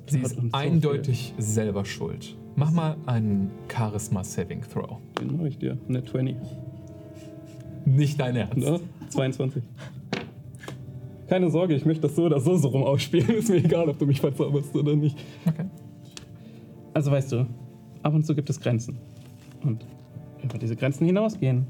Sie 0.07 0.21
ist 0.21 0.39
uns 0.39 0.53
so 0.53 0.59
eindeutig 0.59 1.35
selber 1.39 1.85
schuld. 1.85 2.37
Mach 2.57 2.71
mal 2.71 2.97
einen 3.07 3.51
Charisma 3.73 4.25
Saving 4.25 4.63
Throw. 4.63 4.99
Den 5.21 5.37
mache 5.37 5.49
ich 5.49 5.59
dir. 5.59 5.79
Net 5.87 6.09
20. 6.09 6.37
Nicht 7.85 8.21
dein 8.21 8.37
Ernst. 8.37 8.57
Ne? 8.57 8.81
22. 9.11 9.63
Keine 11.29 11.51
Sorge, 11.51 11.75
ich 11.75 11.85
möchte 11.85 12.03
das 12.03 12.17
so 12.17 12.25
oder 12.25 12.41
so 12.41 12.57
so 12.57 12.69
rum 12.69 12.85
ausspielen. 12.85 13.29
Ist 13.37 13.51
mir 13.51 13.57
egal, 13.57 13.89
ob 13.89 13.99
du 13.99 14.07
mich 14.07 14.21
verzauberst 14.21 14.75
oder 14.75 14.97
nicht. 14.97 15.17
Okay. 15.47 15.67
Also 16.99 17.13
weißt 17.13 17.31
du, 17.31 17.47
ab 18.03 18.13
und 18.13 18.27
zu 18.27 18.35
gibt 18.35 18.51
es 18.51 18.59
Grenzen. 18.59 18.99
Und 19.63 19.87
über 20.43 20.59
diese 20.59 20.75
Grenzen 20.75 21.07
hinausgehen 21.07 21.65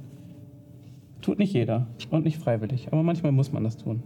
tut 1.21 1.39
nicht 1.39 1.53
jeder 1.53 1.87
und 2.11 2.25
nicht 2.25 2.39
freiwillig. 2.39 2.89
Aber 2.91 3.03
manchmal 3.03 3.33
muss 3.33 3.53
man 3.53 3.63
das 3.63 3.77
tun, 3.77 4.03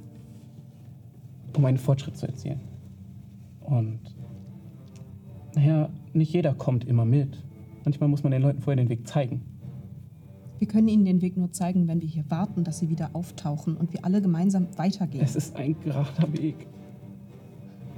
um 1.57 1.65
einen 1.65 1.78
Fortschritt 1.78 2.17
zu 2.17 2.26
erzielen. 2.26 2.59
Und 3.60 4.01
naja, 5.55 5.91
nicht 6.12 6.33
jeder 6.33 6.55
kommt 6.55 6.89
immer 6.89 7.05
mit. 7.05 7.41
Manchmal 7.84 8.09
muss 8.09 8.25
man 8.25 8.33
den 8.33 8.42
Leuten 8.42 8.60
vorher 8.60 8.83
den 8.83 8.89
Weg 8.89 9.07
zeigen. 9.07 9.42
Wir 10.59 10.67
können 10.67 10.89
ihnen 10.89 11.05
den 11.05 11.23
Weg 11.23 11.36
nur 11.36 11.52
zeigen, 11.52 11.86
wenn 11.86 12.01
wir 12.01 12.09
hier 12.09 12.28
warten, 12.31 12.65
dass 12.65 12.81
sie 12.81 12.89
wieder 12.89 13.10
auftauchen 13.12 13.76
und 13.76 13.92
wir 13.92 14.05
alle 14.05 14.20
gemeinsam 14.23 14.67
weitergehen. 14.76 15.23
Es 15.23 15.36
ist 15.36 15.55
ein 15.55 15.76
gerader 15.84 16.33
Weg. 16.33 16.67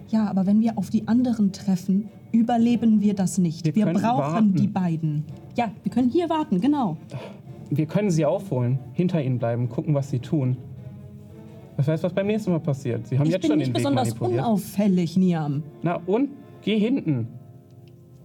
Ja, 0.09 0.29
aber 0.29 0.45
wenn 0.45 0.61
wir 0.61 0.77
auf 0.77 0.91
die 0.91 1.09
anderen 1.09 1.53
treffen, 1.53 2.11
überleben 2.35 3.01
wir 3.01 3.15
das 3.15 3.39
nicht. 3.39 3.65
Wir 3.65 3.75
Wir, 3.75 3.87
brauchen 3.87 4.03
warten. 4.03 4.55
die 4.55 4.67
beiden. 4.67 5.25
Ja, 5.57 5.71
wir 5.83 5.93
können 5.93 6.11
hier 6.11 6.29
warten, 6.29 6.61
genau. 6.61 6.97
Wir 7.71 7.87
können 7.87 8.11
sie 8.11 8.25
aufholen, 8.27 8.79
hinter 8.93 9.23
ihnen 9.23 9.39
bleiben, 9.39 9.69
gucken, 9.69 9.95
was 9.95 10.11
sie 10.11 10.19
tun. 10.19 10.57
Was 11.77 11.89
weiß, 11.89 12.03
was 12.03 12.13
beim 12.13 12.27
nächsten 12.27 12.51
Mal 12.53 12.61
passiert. 12.61 13.07
Sie 13.07 13.19
haben 13.19 13.27
Ich 13.27 13.33
jetzt 13.33 13.43
bin 13.43 13.51
schon 13.51 13.59
nicht 13.59 13.69
den 13.69 13.75
Weg 13.75 13.83
besonders 13.83 14.09
manipuliert. 14.11 14.41
unauffällig, 14.45 15.17
Niam. 15.17 15.63
Na 15.83 16.01
und? 16.07 16.31
Geh 16.63 16.79
hinten. 16.79 17.29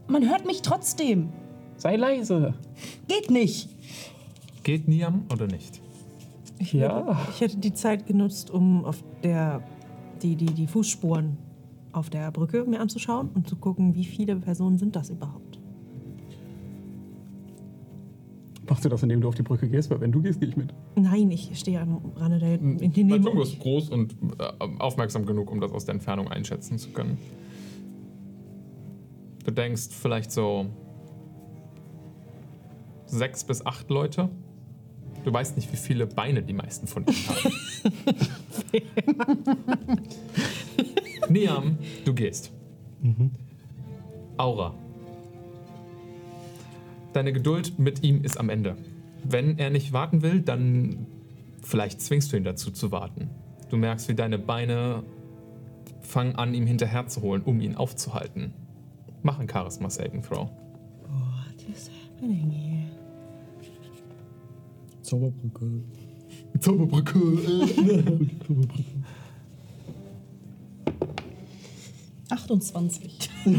Man 0.08 0.28
hört 0.30 0.46
mich 0.46 0.62
trotzdem. 0.62 1.30
Sei 1.78 1.96
leise. 1.96 2.54
Geht 3.08 3.30
nicht. 3.32 3.70
Geht 4.64 4.88
Niam 4.88 5.24
oder 5.34 5.48
nicht? 5.48 5.82
Ja. 6.72 7.18
Ich 7.34 7.42
hätte 7.42 7.58
die 7.58 7.74
Zeit 7.74 8.06
genutzt, 8.06 8.52
um 8.52 8.86
auf 8.86 9.04
der 9.24 9.62
die, 10.22 10.36
die, 10.36 10.46
die 10.48 10.68
Fußspuren 10.68 11.38
auf 11.92 12.10
der 12.10 12.32
Brücke 12.32 12.66
mir 12.66 12.80
anzuschauen 12.80 13.30
und 13.34 13.48
zu 13.48 13.56
gucken, 13.56 13.96
wie 13.96 14.06
viele 14.06 14.36
Personen 14.36 14.78
sind 14.78 14.96
das 14.96 15.10
überhaupt. 15.10 15.60
Machst 18.70 18.86
du 18.86 18.90
das, 18.90 19.02
indem 19.02 19.22
du 19.22 19.28
auf 19.28 19.36
die 19.36 19.42
Brücke 19.42 19.68
gehst? 19.68 19.90
Weil 19.90 20.00
wenn 20.00 20.12
du 20.12 20.22
gehst, 20.22 20.40
gehe 20.40 20.50
ich 20.50 20.56
mit. 20.56 20.74
Nein, 20.96 21.32
ich 21.32 21.58
stehe 21.58 21.82
am 21.82 22.14
Rande 22.16 22.38
der. 22.38 22.54
In 22.54 22.94
den 22.94 23.10
ist 23.10 23.60
groß 23.60 23.90
und 23.90 24.16
äh, 24.38 24.44
aufmerksam 24.78 25.26
genug, 25.26 25.50
um 25.52 25.60
das 25.60 25.72
aus 25.72 25.86
der 25.86 25.96
Entfernung 25.96 26.28
einschätzen 26.28 26.78
zu 26.78 26.92
können. 26.92 27.18
Du 29.44 29.52
denkst 29.52 29.90
vielleicht 29.90 30.32
so 30.32 30.68
sechs 33.08 33.44
bis 33.44 33.66
acht 33.66 33.90
Leute. 33.90 34.30
Du 35.26 35.34
weißt 35.34 35.56
nicht, 35.56 35.72
wie 35.72 35.78
viele 35.78 36.06
Beine 36.06 36.44
die 36.44 36.54
meisten 36.54 36.86
von 36.86 37.06
ihnen 37.08 37.28
haben. 37.28 37.54
Niam, 41.30 41.78
du 42.06 42.14
gehst. 42.14 42.52
Aura. 44.38 44.74
Deine 47.14 47.34
Geduld 47.34 47.78
mit 47.80 48.04
ihm 48.04 48.24
ist 48.24 48.40
am 48.40 48.50
Ende. 48.50 48.76
Wenn 49.24 49.58
er 49.58 49.70
nicht 49.70 49.94
warten 49.94 50.22
will, 50.22 50.42
dann 50.42 51.08
vielleicht 51.62 52.02
zwingst 52.02 52.32
du 52.32 52.38
ihn 52.38 52.44
dazu 52.44 52.72
zu 52.72 52.92
warten. 52.92 53.30
Du 53.70 53.78
merkst, 53.78 54.08
wie 54.10 54.16
deine 54.16 54.40
Beine 54.40 55.04
fangen 56.02 56.36
an, 56.36 56.54
ihm 56.54 56.66
hinterher 56.66 57.08
zu 57.08 57.22
holen, 57.22 57.42
um 57.44 57.62
ihn 57.62 57.76
aufzuhalten. 57.76 58.54
Mach 59.22 59.40
ein 59.40 59.50
Charisma 59.50 59.90
Saving 59.90 60.24
Throw. 60.24 60.50
What 61.08 61.70
is 61.72 61.90
happening 61.90 62.50
here? 62.50 62.90
Zauberbrücke. 65.02 65.84
Zauberbrücke. 66.60 67.20
Zauberbrücke. 68.48 68.99
28. 72.30 73.30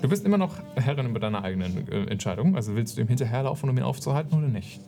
Du 0.00 0.08
bist 0.08 0.24
immer 0.24 0.38
noch 0.38 0.56
Herrin 0.76 1.06
über 1.06 1.20
deine 1.20 1.42
eigenen 1.42 1.86
äh, 1.88 2.04
Entscheidung. 2.10 2.56
Also 2.56 2.74
willst 2.74 2.96
du 2.96 3.00
ihm 3.00 3.08
hinterherlaufen, 3.08 3.68
um 3.68 3.76
ihn 3.76 3.82
aufzuhalten 3.82 4.36
oder 4.36 4.48
nicht? 4.48 4.80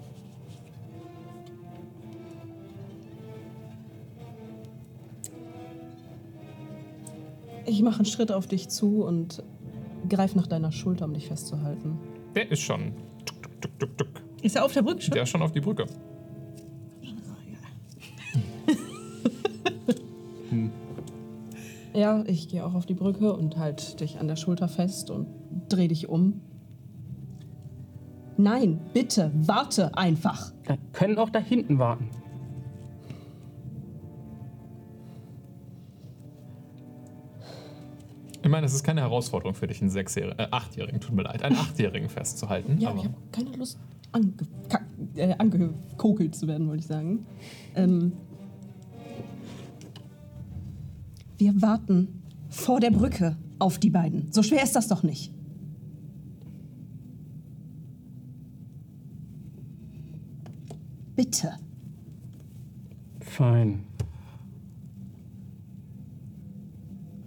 Ich 7.67 7.83
mache 7.83 7.97
einen 7.97 8.05
Schritt 8.05 8.31
auf 8.33 8.47
dich 8.47 8.69
zu 8.69 9.05
und 9.05 9.43
greif 10.09 10.35
nach 10.35 10.47
deiner 10.47 10.73
Schulter, 10.73 11.07
um 11.07 11.15
dich 11.15 11.29
festzuhalten. 11.29 11.99
Der 12.35 12.51
ist 12.51 12.61
schon. 12.61 12.93
Tuk, 13.25 13.61
tuk, 13.79 13.99
tuk. 13.99 14.09
Ist 14.43 14.57
er 14.57 14.65
auf 14.65 14.73
der 14.73 14.83
Brücke 14.83 15.01
schon? 15.01 15.15
Der 15.15 15.23
ist 15.23 15.31
schon 15.31 15.43
auf 15.43 15.53
die 15.53 15.61
Brücke. 15.61 15.87
Ja, 21.95 22.25
ich 22.27 22.49
gehe 22.49 22.67
auch 22.67 22.75
auf 22.75 22.87
die 22.87 22.95
Brücke 22.95 23.33
und 23.33 23.57
halt 23.57 24.01
dich 24.01 24.19
an 24.19 24.27
der 24.27 24.35
Schulter 24.35 24.67
fest 24.67 25.11
und 25.11 25.29
dreh 25.69 25.87
dich 25.87 26.09
um. 26.09 26.41
Nein, 28.37 28.81
bitte, 28.93 29.31
warte 29.35 29.97
einfach. 29.97 30.53
Wir 30.65 30.77
können 30.93 31.19
auch 31.19 31.31
da 31.31 31.39
hinten 31.39 31.79
warten. 31.79 32.11
Ich 38.43 38.51
meine, 38.51 38.67
es 38.67 38.75
ist 38.75 38.83
keine 38.83 39.01
Herausforderung 39.01 39.55
für 39.55 39.69
dich, 39.69 39.81
einen 39.81 39.89
Sechsjährigen, 39.89 40.39
äh, 40.39 40.49
Achtjährigen, 40.51 41.01
tut 41.01 41.15
mir 41.15 41.23
leid, 41.23 41.43
einen 41.43 41.57
Achtjährigen 41.57 42.11
festzuhalten. 42.11 42.79
Ja, 42.79 42.91
aber 42.91 42.99
ich 42.99 43.05
habe 43.05 43.15
keine 43.33 43.57
Lust, 43.57 43.79
äh, 45.15 45.35
angekokelt 45.39 46.35
zu 46.35 46.49
werden, 46.49 46.69
wollte 46.69 46.81
ich 46.81 46.87
sagen. 46.87 47.25
Ähm, 47.75 48.13
wir 51.39 51.61
warten 51.63 52.23
vor 52.49 52.81
der 52.81 52.91
Brücke 52.91 53.37
auf 53.59 53.79
die 53.79 53.91
beiden. 53.91 54.31
So 54.33 54.43
schwer 54.43 54.63
ist 54.63 54.77
das 54.77 54.89
doch 54.89 55.03
nicht. 55.03 55.33
Bitte. 61.17 61.55
Fein. 63.21 63.85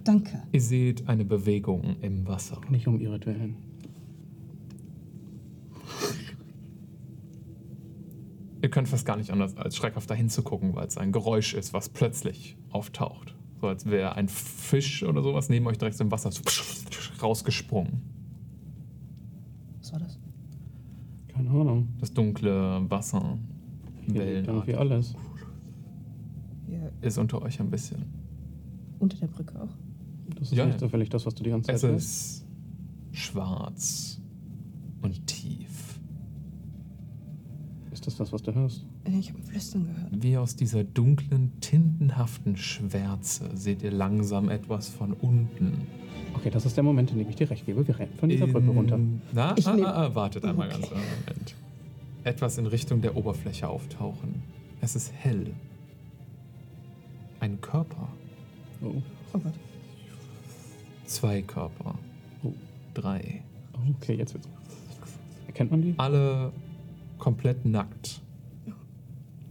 Danke. 0.04 0.42
ihr 0.52 0.62
seht 0.62 1.06
eine 1.06 1.26
Bewegung 1.26 1.96
im 2.00 2.26
Wasser. 2.26 2.62
Nicht 2.70 2.88
um 2.88 2.98
ihretwillen. 2.98 3.56
Ihr 8.62 8.70
könnt 8.70 8.88
fast 8.88 9.04
gar 9.04 9.16
nicht 9.16 9.30
anders 9.30 9.56
als 9.56 9.76
schreckhaft 9.76 10.08
dahin 10.08 10.30
zu 10.30 10.42
gucken, 10.42 10.74
weil 10.74 10.86
es 10.86 10.96
ein 10.96 11.12
Geräusch 11.12 11.52
ist, 11.52 11.74
was 11.74 11.90
plötzlich 11.90 12.56
auftaucht. 12.70 13.36
So 13.60 13.66
als 13.66 13.86
wäre 13.86 14.14
ein 14.14 14.28
Fisch 14.28 15.02
oder 15.02 15.22
sowas 15.22 15.48
neben 15.48 15.66
euch 15.66 15.78
direkt 15.78 15.98
im 16.00 16.10
Wasser 16.10 16.30
so 16.30 16.42
rausgesprungen. 17.20 18.00
Was 19.80 19.92
war 19.92 19.98
das? 20.00 20.18
Keine 21.28 21.50
Ahnung. 21.50 21.88
Das 21.98 22.12
dunkle 22.12 22.88
Wasser, 22.90 23.38
Hier 24.06 24.24
liegt 24.36 24.48
irgendwie 24.48 24.74
alles. 24.74 25.14
Hier 26.68 26.92
ist 27.00 27.18
unter 27.18 27.42
euch 27.42 27.58
ein 27.60 27.70
bisschen. 27.70 28.04
unter 29.00 29.16
der 29.16 29.26
Brücke 29.28 29.60
auch. 29.60 29.68
Das 30.38 30.52
ist 30.52 30.56
Ja, 30.58 30.66
nicht 30.66 30.78
zufällig 30.78 31.08
das, 31.08 31.24
was 31.26 31.34
du 31.34 31.42
die 31.42 31.50
ganze 31.50 31.68
Zeit 31.68 31.76
Es 31.76 32.04
ist 32.04 32.46
schwarz 33.12 34.20
und 35.02 35.26
tief. 35.26 35.37
Ist 38.08 38.18
das 38.18 38.30
das, 38.30 38.32
was 38.32 38.42
du 38.42 38.54
hörst? 38.54 38.86
Ich 39.04 39.28
habe 39.28 39.38
ein 39.38 39.44
Flüstern 39.44 39.84
gehört. 39.86 40.22
Wie 40.22 40.38
aus 40.38 40.56
dieser 40.56 40.82
dunklen, 40.82 41.52
tintenhaften 41.60 42.56
Schwärze 42.56 43.50
seht 43.54 43.82
ihr 43.82 43.90
langsam 43.90 44.48
etwas 44.48 44.88
von 44.88 45.12
unten. 45.12 45.86
Okay, 46.32 46.48
das 46.48 46.64
ist 46.64 46.74
der 46.74 46.84
Moment, 46.84 47.10
in 47.10 47.18
dem 47.18 47.28
ich 47.28 47.36
dir 47.36 47.50
recht 47.50 47.66
gebe. 47.66 47.86
Wir 47.86 47.98
rennen 47.98 48.14
von 48.18 48.30
dieser 48.30 48.46
Brücke 48.46 48.70
runter. 48.70 48.98
Na, 49.34 49.54
Ich 49.58 49.66
ah, 49.66 49.76
nehm- 49.76 49.84
ah, 49.84 50.06
ah, 50.06 50.14
wartet 50.14 50.42
einmal 50.46 50.68
Okay. 50.68 50.80
ganz 50.80 50.92
einen 50.92 51.02
Moment. 51.02 51.54
Etwas 52.24 52.56
in 52.56 52.64
Richtung 52.66 53.02
der 53.02 53.14
Oberfläche 53.14 53.68
auftauchen. 53.68 54.42
Es 54.80 54.96
ist 54.96 55.12
hell. 55.12 55.52
Ein 57.40 57.60
Körper. 57.60 58.08
Oh. 58.80 59.02
Oh 59.34 59.38
Gott. 59.38 59.52
Zwei 61.04 61.42
Körper. 61.42 61.94
Oh. 62.42 62.54
Drei. 62.94 63.42
Okay, 64.00 64.14
jetzt 64.14 64.32
wird's. 64.32 64.48
Erkennt 65.46 65.70
man 65.72 65.82
die? 65.82 65.94
Alle 65.98 66.52
komplett 67.18 67.64
nackt. 67.64 68.22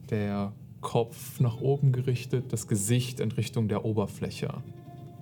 Der 0.10 0.54
Kopf 0.82 1.40
nach 1.40 1.60
oben 1.60 1.92
gerichtet, 1.92 2.54
das 2.54 2.68
Gesicht 2.68 3.20
in 3.20 3.32
Richtung 3.32 3.68
der 3.68 3.84
Oberfläche. 3.84 4.64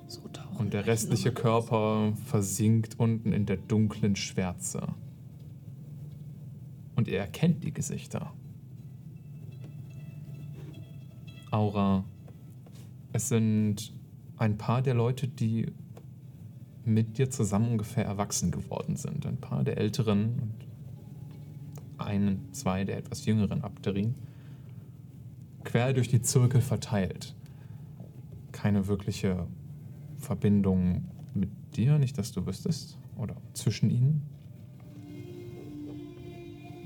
So 0.08 0.22
Und 0.60 0.74
der 0.74 0.86
restliche. 0.86 1.32
Körper 1.32 2.14
versinkt 2.26 3.00
unten 3.00 3.34
in 3.34 3.46
der 3.46 3.58
dunklen 3.58 4.16
Schwärze. 4.16 4.88
Und 6.96 7.08
ihr 7.08 7.20
erkennt 7.20 7.64
die 7.64 7.74
Gesichter. 7.74 8.32
Aura. 11.52 12.04
Es 13.12 13.30
sind 13.30 13.94
ein 14.38 14.58
paar 14.58 14.82
der 14.82 14.94
Leute, 14.94 15.28
die 15.28 15.72
mit 16.84 17.18
dir 17.18 17.30
zusammen 17.30 17.72
ungefähr 17.72 18.06
erwachsen 18.06 18.52
geworden 18.52 18.96
sind. 18.96 19.26
Ein 19.26 19.38
paar 19.38 19.64
der 19.64 19.78
älteren 19.78 20.40
und 20.40 20.65
einen, 22.00 22.52
zwei 22.54 22.84
der 22.84 22.98
etwas 22.98 23.26
jüngeren 23.26 23.64
Abderin. 23.64 24.16
Quer 25.64 25.94
durch 25.94 26.08
die 26.08 26.22
Zirkel 26.22 26.62
verteilt. 26.62 27.36
Keine 28.52 28.88
wirkliche 28.88 29.48
Verbindung 30.18 31.06
mit 31.34 31.50
dir, 31.76 31.98
nicht 31.98 32.18
dass 32.18 32.32
du 32.32 32.46
wüsstest, 32.46 32.98
oder 33.18 33.36
zwischen 33.54 33.90
ihnen. 33.90 34.22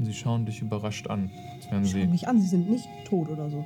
Sie 0.01 0.13
schauen 0.13 0.45
dich 0.45 0.61
überrascht 0.61 1.07
an, 1.07 1.29
als 1.55 1.69
wären 1.69 1.85
Schau 1.85 1.99
sie. 1.99 2.07
mich 2.07 2.27
an, 2.27 2.39
sie 2.39 2.47
sind 2.47 2.69
nicht 2.69 2.87
tot 3.05 3.29
oder 3.29 3.49
so. 3.49 3.65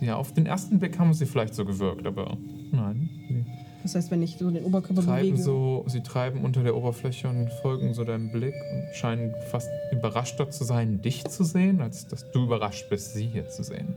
Ja, 0.00 0.16
auf 0.16 0.32
den 0.32 0.44
ersten 0.44 0.78
Blick 0.78 0.98
haben 0.98 1.14
sie 1.14 1.24
vielleicht 1.24 1.54
so 1.54 1.64
gewirkt, 1.64 2.06
aber 2.06 2.36
nein. 2.70 3.08
Sie 3.28 3.44
Das 3.86 3.94
heißt, 3.94 4.10
wenn 4.10 4.20
ich 4.20 4.36
so 4.36 4.50
den 4.50 4.64
Oberkörper 4.64 5.00
treiben 5.00 5.30
bewege. 5.30 5.42
so, 5.42 5.84
sie 5.86 6.02
treiben 6.02 6.42
unter 6.42 6.64
der 6.64 6.76
Oberfläche 6.76 7.28
und 7.28 7.48
folgen 7.62 7.94
so 7.94 8.02
deinem 8.02 8.32
Blick 8.32 8.54
und 8.72 8.96
scheinen 8.96 9.32
fast 9.52 9.70
überraschter 9.92 10.50
zu 10.50 10.64
sein, 10.64 11.00
dich 11.02 11.24
zu 11.24 11.44
sehen, 11.44 11.80
als 11.80 12.08
dass 12.08 12.28
du 12.32 12.42
überrascht 12.42 12.90
bist, 12.90 13.14
sie 13.14 13.26
hier 13.26 13.48
zu 13.48 13.62
sehen. 13.62 13.94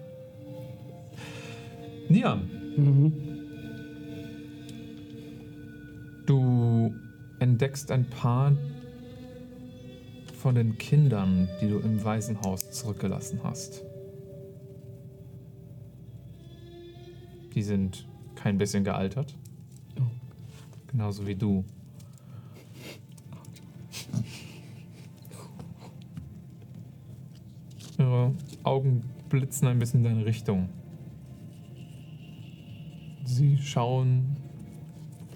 Niam, 2.07 2.49
Mhm. 2.77 3.13
Du 6.27 6.93
entdeckst 7.39 7.89
ein 7.91 8.05
paar 8.05 8.55
von 10.37 10.53
den 10.53 10.77
Kindern, 10.77 11.49
die 11.61 11.67
du 11.67 11.79
im 11.79 12.03
Waisenhaus 12.03 12.69
zurückgelassen 12.69 13.39
hast. 13.43 13.83
Die 17.55 17.63
sind 17.63 18.07
kein 18.35 18.59
bisschen 18.59 18.83
gealtert. 18.83 19.35
Genauso 20.91 21.27
wie 21.27 21.35
du. 21.35 21.63
Ihre 27.99 28.33
Augen 28.63 29.03
blitzen 29.29 29.67
ein 29.67 29.77
bisschen 29.77 29.99
in 29.99 30.03
deine 30.05 30.25
Richtung. 30.25 30.69
Sie 33.25 33.57
schauen, 33.57 34.35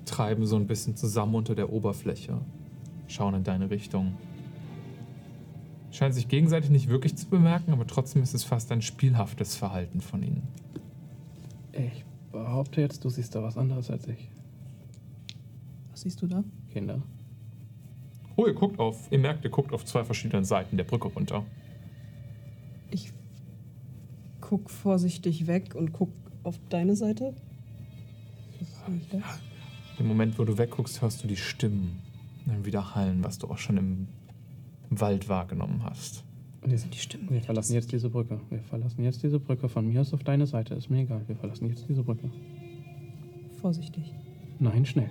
treiben 0.06 0.46
so 0.46 0.56
ein 0.56 0.66
bisschen 0.66 0.96
zusammen 0.96 1.36
unter 1.36 1.54
der 1.54 1.72
Oberfläche, 1.72 2.40
schauen 3.08 3.36
in 3.36 3.44
deine 3.44 3.70
Richtung. 3.70 4.18
Scheinen 5.92 6.14
sich 6.14 6.28
gegenseitig 6.28 6.72
nicht 6.72 6.90
wirklich 6.90 7.16
zu 7.16 7.28
bemerken, 7.28 7.72
aber 7.72 7.86
trotzdem 7.86 8.24
ist 8.24 8.34
es 8.34 8.44
fast 8.44 8.72
ein 8.72 8.82
spielhaftes 8.82 9.56
Verhalten 9.56 10.02
von 10.02 10.24
ihnen. 10.24 10.48
Ich 11.74 12.04
behaupte 12.32 12.82
jetzt, 12.82 13.06
du 13.06 13.10
siehst 13.10 13.36
da 13.36 13.44
was 13.44 13.58
anderes 13.58 13.92
als 13.92 14.08
ich. 14.08 14.33
Siehst 16.04 16.22
du 16.22 16.28
da? 16.28 16.44
Kinder. 16.70 17.02
Oh, 18.36 18.46
ihr 18.46 18.54
guckt 18.54 18.78
auf, 18.78 19.10
ihr 19.10 19.20
merkt, 19.20 19.46
ihr 19.46 19.50
guckt 19.50 19.72
auf 19.72 19.86
zwei 19.86 20.04
verschiedenen 20.04 20.44
Seiten 20.44 20.76
der 20.76 20.84
Brücke 20.84 21.08
runter. 21.08 21.46
Ich 22.92 23.14
guck 24.42 24.70
vorsichtig 24.70 25.48
weg 25.48 25.76
und 25.76 25.94
guck 25.94 26.10
auf 26.44 26.60
deine 26.68 26.98
Seite. 26.98 27.34
Im 29.98 30.08
Moment, 30.08 30.38
wo 30.38 30.44
du 30.44 30.58
wegguckst, 30.58 31.02
hörst 31.02 31.24
du 31.24 31.28
die 31.28 31.38
Stimmen 31.38 32.02
dann 32.48 32.66
wieder 32.66 32.96
hallen, 32.96 33.24
was 33.24 33.38
du 33.38 33.48
auch 33.48 33.58
schon 33.58 33.78
im 33.78 34.08
Wald 34.90 35.30
wahrgenommen 35.30 35.86
hast. 35.86 36.26
Wir, 36.66 36.78
die 36.78 36.98
Stimmen. 36.98 37.30
Wir 37.30 37.42
verlassen 37.42 37.76
jetzt 37.76 37.94
diese 37.94 38.10
Brücke. 38.10 38.42
Wir 38.50 38.60
verlassen 38.64 39.06
jetzt 39.06 39.24
diese 39.24 39.40
Brücke. 39.40 39.70
Von 39.70 39.88
mir 39.88 40.02
aus 40.02 40.14
auf 40.14 40.26
deine 40.26 40.48
Seite. 40.48 40.76
Ist 40.76 40.90
mir 40.90 41.04
egal. 41.04 41.22
Wir 41.28 41.38
verlassen 41.38 41.70
jetzt 41.70 41.88
diese 41.88 42.04
Brücke. 42.04 42.30
Vorsichtig. 43.62 44.14
Nein, 44.60 44.86
schnell. 44.86 45.10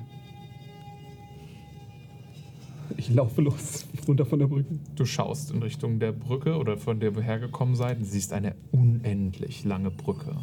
Ich 2.97 3.13
laufe 3.13 3.43
los, 3.43 3.87
runter 4.09 4.25
von 4.27 4.39
der 4.39 4.47
Brücke. 4.47 4.79
Du 4.97 5.05
schaust 5.05 5.51
in 5.51 5.63
Richtung 5.63 5.99
der 5.99 6.13
Brücke 6.13 6.57
oder 6.57 6.77
von 6.77 7.01
der 7.01 7.15
wir 7.15 7.23
hergekommen 7.23 7.75
seid 7.75 7.99
und 7.99 8.05
siehst 8.05 8.33
eine 8.33 8.55
unendlich 8.71 9.65
lange 9.65 9.91
Brücke, 9.91 10.37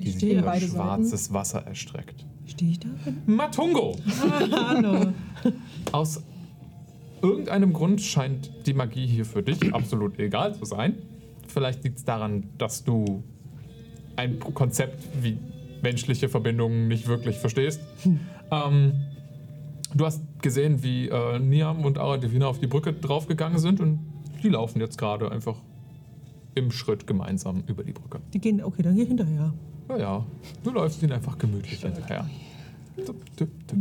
die 0.00 0.08
Ich 0.08 0.18
sich 0.18 0.32
über 0.32 0.42
beide 0.42 0.66
schwarzes 0.66 1.32
Wasser 1.32 1.66
erstreckt. 1.66 2.26
Stehe 2.46 2.72
ich 2.72 2.80
da? 2.80 2.88
Matungo! 3.26 3.96
Hallo. 4.52 5.12
Aus 5.92 6.22
irgendeinem 7.22 7.72
Grund 7.72 8.00
scheint 8.00 8.50
die 8.66 8.74
Magie 8.74 9.06
hier 9.06 9.24
für 9.24 9.42
dich 9.42 9.74
absolut 9.74 10.18
egal 10.18 10.54
zu 10.54 10.64
sein. 10.64 10.94
Vielleicht 11.48 11.84
liegt 11.84 11.98
es 11.98 12.04
daran, 12.04 12.50
dass 12.58 12.84
du 12.84 13.22
ein 14.16 14.38
Konzept 14.38 15.02
wie 15.22 15.38
menschliche 15.82 16.28
Verbindungen 16.28 16.88
nicht 16.88 17.06
wirklich 17.06 17.36
verstehst. 17.36 17.80
Ähm, 18.50 18.92
du 19.94 20.04
hast 20.04 20.22
gesehen, 20.42 20.82
wie 20.82 21.08
äh, 21.08 21.38
Niam 21.38 21.84
und 21.84 21.98
Ara 21.98 22.16
Divina 22.16 22.46
auf 22.46 22.58
die 22.58 22.66
Brücke 22.66 22.92
draufgegangen 22.92 23.58
sind 23.58 23.80
und 23.80 24.00
die 24.42 24.48
laufen 24.48 24.80
jetzt 24.80 24.98
gerade 24.98 25.30
einfach 25.30 25.56
im 26.54 26.70
Schritt 26.70 27.06
gemeinsam 27.06 27.64
über 27.66 27.82
die 27.84 27.92
Brücke. 27.92 28.20
Die 28.32 28.38
gehen, 28.38 28.62
okay, 28.62 28.82
dann 28.82 28.94
geh 28.94 29.02
ich 29.02 29.08
hinterher. 29.08 29.52
Ja, 29.88 29.96
ja, 29.96 30.26
du 30.62 30.70
läufst 30.70 31.02
ihnen 31.02 31.12
einfach 31.12 31.36
gemütlich 31.38 31.80
hinterher. 31.80 32.28
Tup, 32.96 33.06
tup, 33.36 33.48
tup, 33.66 33.68
tup. 33.68 33.78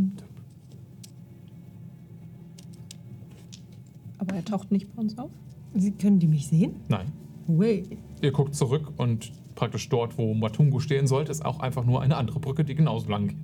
Aber 4.17 4.35
er 4.35 4.45
taucht 4.45 4.72
nicht 4.72 4.93
bei 4.93 5.01
uns 5.01 5.17
auf? 5.17 5.30
Sie, 5.75 5.92
können 5.92 6.19
die 6.19 6.27
mich 6.27 6.48
sehen? 6.48 6.75
Nein, 6.88 7.11
Wait. 7.48 7.98
Ihr 8.22 8.32
guckt 8.32 8.56
zurück 8.56 8.93
und 8.98 9.32
praktisch 9.56 9.90
dort, 9.90 10.17
wo 10.17 10.33
Matungo 10.33 10.80
stehen 10.80 11.08
sollte, 11.08 11.32
ist 11.32 11.45
auch 11.45 11.59
einfach 11.59 11.85
nur 11.85 12.01
eine 12.01 12.16
andere 12.16 12.40
Brücke, 12.40 12.64
die 12.64 12.75
genauso 12.75 13.09
lang 13.09 13.27
geht. 13.27 13.38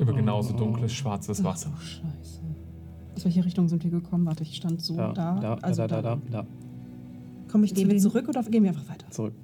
Über 0.00 0.12
genauso 0.14 0.54
dunkles, 0.56 0.92
schwarzes 0.92 1.44
Wasser. 1.44 1.70
Scheiße. 1.78 2.40
Aus 3.16 3.24
welcher 3.24 3.44
Richtung 3.44 3.68
sind 3.68 3.84
wir 3.84 3.90
gekommen? 3.90 4.24
Warte, 4.26 4.42
ich 4.42 4.56
stand 4.56 4.80
so 4.80 4.96
Da, 4.96 5.12
da. 5.12 5.38
da, 5.40 5.54
also 5.56 5.86
da, 5.86 6.00
da, 6.00 6.16
da, 6.16 6.18
da. 6.30 6.46
Komm 7.52 7.64
ich 7.64 7.74
zu 7.74 7.84
denen? 7.86 7.98
zurück 8.00 8.28
oder 8.28 8.42
gehen 8.44 8.62
wir 8.62 8.70
einfach 8.70 8.88
weiter? 8.88 9.10
Zurück. 9.10 9.34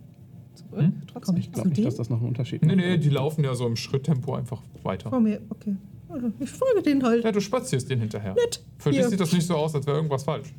Zurück? 0.55 0.81
Hm? 0.81 0.93
Trotzdem. 1.13 1.37
Ich 1.37 1.53
glaube 1.53 1.69
nicht, 1.69 1.85
dass 1.85 1.97
das 1.97 2.09
noch 2.09 2.19
einen 2.19 2.29
Unterschied 2.29 2.63
Nee, 2.63 2.69
macht. 2.69 2.77
nee, 2.87 2.97
die 2.99 3.11
laufen 3.11 3.45
ja 3.45 3.55
so 3.55 3.67
im 3.67 3.77
Schritttempo 3.77 4.35
einfach 4.35 4.63
weiter. 4.83 5.11
Vor 5.11 5.21
mir, 5.21 5.41
okay. 5.51 5.77
Also, 6.09 6.31
ich 6.39 6.49
folge 6.49 6.83
denen 6.83 7.03
halt. 7.03 7.25
Ja, 7.25 7.33
du 7.33 7.41
spazierst 7.41 7.91
denen 7.91 8.03
hinterher. 8.03 8.33
Nett. 8.35 8.65
Für 8.79 8.91
dich 8.91 9.01
Hier. 9.01 9.09
sieht 9.11 9.21
das 9.21 9.33
nicht 9.33 9.47
so 9.47 9.55
aus, 9.57 9.75
als 9.75 9.87
wäre 9.87 9.97
irgendwas 9.97 10.23
falsch. 10.23 10.55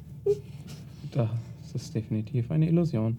Das 1.12 1.30
ist 1.74 1.96
definitiv 1.96 2.52
eine 2.52 2.68
Illusion. 2.68 3.18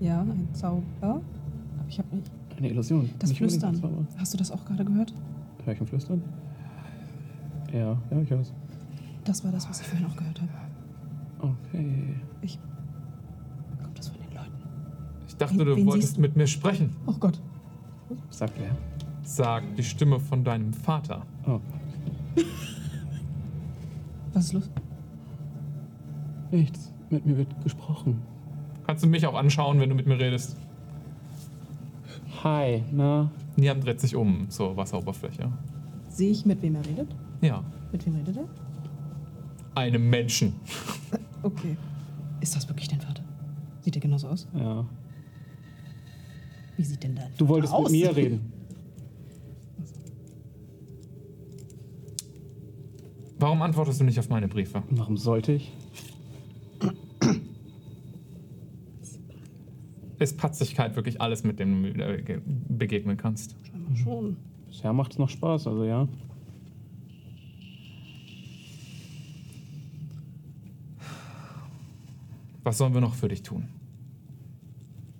Ja, 0.00 0.20
ein 0.22 0.48
Zauber. 0.54 0.82
Aber 1.02 1.20
ich 1.88 1.98
habe 1.98 2.14
nicht. 2.16 2.30
Eine 2.58 2.68
Illusion. 2.70 3.08
Das 3.18 3.30
Nicht 3.30 3.38
Flüstern. 3.38 4.06
Hast 4.18 4.34
du 4.34 4.38
das 4.38 4.50
auch 4.50 4.64
gerade 4.64 4.84
gehört? 4.84 5.14
Hör 5.64 5.72
ich 5.74 5.80
ein 5.80 5.86
Flüstern? 5.86 6.22
Ja, 7.72 7.96
ja, 8.10 8.20
ich 8.22 8.30
hör's. 8.30 8.52
Das 9.24 9.44
war 9.44 9.52
das, 9.52 9.68
was 9.68 9.80
ich 9.80 9.86
vorhin 9.86 10.06
auch 10.06 10.16
gehört 10.16 10.40
habe. 10.40 10.50
Okay. 11.70 12.14
Ich. 12.42 12.58
Kommt 13.82 13.98
das 13.98 14.08
von 14.08 14.18
den 14.20 14.34
Leuten? 14.34 14.52
Ich 15.28 15.36
dachte, 15.36 15.58
Wen- 15.58 15.66
du 15.66 15.76
wen 15.76 15.86
wolltest 15.86 16.16
du? 16.16 16.20
mit 16.20 16.36
mir 16.36 16.46
sprechen. 16.46 16.96
Oh 17.06 17.12
Gott. 17.20 17.40
Sagt 18.30 18.54
wer? 18.58 18.70
Sagt 19.22 19.78
die 19.78 19.82
Stimme 19.84 20.18
von 20.18 20.42
deinem 20.42 20.72
Vater. 20.72 21.22
Oh, 21.46 21.60
Was 24.32 24.46
ist 24.46 24.52
los? 24.54 24.70
nichts. 26.50 26.92
Mit 27.10 27.24
mir 27.26 27.36
wird 27.36 27.62
gesprochen. 27.62 28.20
Kannst 28.86 29.02
du 29.04 29.08
mich 29.08 29.26
auch 29.26 29.34
anschauen, 29.34 29.80
wenn 29.80 29.88
du 29.90 29.94
mit 29.94 30.06
mir 30.06 30.18
redest? 30.18 30.56
Hi, 32.44 32.82
na? 32.92 33.30
Niam 33.56 33.80
dreht 33.80 34.00
sich 34.00 34.14
um 34.14 34.48
zur 34.50 34.76
Wasseroberfläche. 34.76 35.50
Sehe 36.08 36.30
ich, 36.30 36.46
mit 36.46 36.62
wem 36.62 36.76
er 36.76 36.86
redet? 36.86 37.08
Ja, 37.40 37.64
Mit 37.92 38.04
wem 38.06 38.16
redet 38.16 38.36
er? 38.36 38.48
einem 39.74 40.10
Menschen. 40.10 40.54
Okay. 41.42 41.76
Ist 42.40 42.56
das 42.56 42.68
wirklich 42.68 42.88
dein 42.88 43.00
Vater? 43.00 43.22
Sieht 43.80 43.94
er 43.96 44.00
genauso 44.00 44.28
aus? 44.28 44.48
Ja. 44.54 44.84
Wie 46.76 46.82
sieht 46.84 47.02
denn 47.04 47.14
dein 47.14 47.28
Du 47.38 47.46
Vater 47.46 47.48
wolltest 47.48 47.72
aus? 47.74 47.90
mit 47.90 48.00
mir 48.00 48.16
reden. 48.16 48.52
Warum 53.38 53.62
antwortest 53.62 54.00
du 54.00 54.04
nicht 54.04 54.18
auf 54.18 54.28
meine 54.28 54.48
Briefe? 54.48 54.82
Warum 54.90 55.16
sollte 55.16 55.52
ich? 55.52 55.72
Ist 60.28 60.36
Patzigkeit 60.36 60.94
wirklich 60.94 61.22
alles, 61.22 61.42
mit 61.42 61.58
dem 61.58 61.82
du 61.84 61.88
äh, 62.04 62.22
ge- 62.22 62.40
begegnen 62.44 63.16
kannst? 63.16 63.56
Scheinbar 63.64 63.96
schon. 63.96 64.36
Bisher 64.68 64.92
macht's 64.92 65.16
noch 65.16 65.30
Spaß, 65.30 65.66
also 65.66 65.84
ja. 65.84 66.06
Was 72.62 72.76
sollen 72.76 72.92
wir 72.92 73.00
noch 73.00 73.14
für 73.14 73.28
dich 73.28 73.42
tun? 73.42 73.68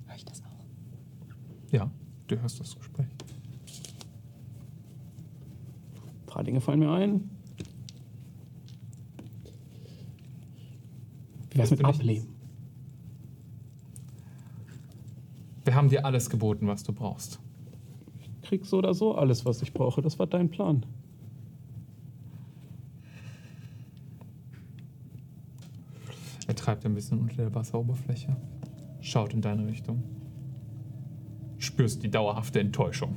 Hör 0.07 0.17
ich 0.17 0.25
das 0.27 0.43
auch? 0.43 1.73
Ja, 1.73 1.91
du 2.27 2.39
hörst 2.39 2.61
das 2.61 2.77
Gespräch. 2.77 3.07
Ein 5.97 6.27
paar 6.27 6.45
Dinge 6.45 6.61
fallen 6.61 6.81
mir 6.81 6.91
ein. 6.93 7.31
Wie 11.51 11.57
wär's 11.59 11.71
mit 11.71 11.83
Ableben? 11.83 12.29
Wir 15.65 15.68
haben 15.79 15.89
dir 15.89 16.05
alles 16.05 16.29
geboten, 16.29 16.67
was 16.67 16.83
du 16.83 16.93
brauchst. 16.93 17.39
Krieg 18.43 18.67
so 18.67 18.79
oder 18.79 18.95
so 18.95 19.15
alles, 19.15 19.45
was 19.45 19.63
ich 19.63 19.73
brauche. 19.73 20.03
Das 20.03 20.19
war 20.19 20.27
dein 20.27 20.51
Plan. 20.51 20.85
Er 26.49 26.57
treibt 26.57 26.85
ein 26.85 26.95
bisschen 26.95 27.21
unter 27.21 27.37
der 27.37 27.55
Wasseroberfläche, 27.55 28.35
schaut 29.01 29.35
in 29.35 29.41
deine 29.41 29.67
Richtung. 29.67 30.03
Spürst 31.59 32.03
die 32.03 32.11
dauerhafte 32.11 32.59
Enttäuschung. 32.61 33.17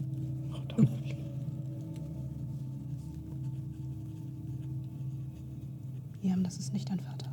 Liam, 6.21 6.43
das 6.43 6.57
ist 6.57 6.73
nicht 6.73 6.89
dein 6.89 6.99
Vater. 6.99 7.31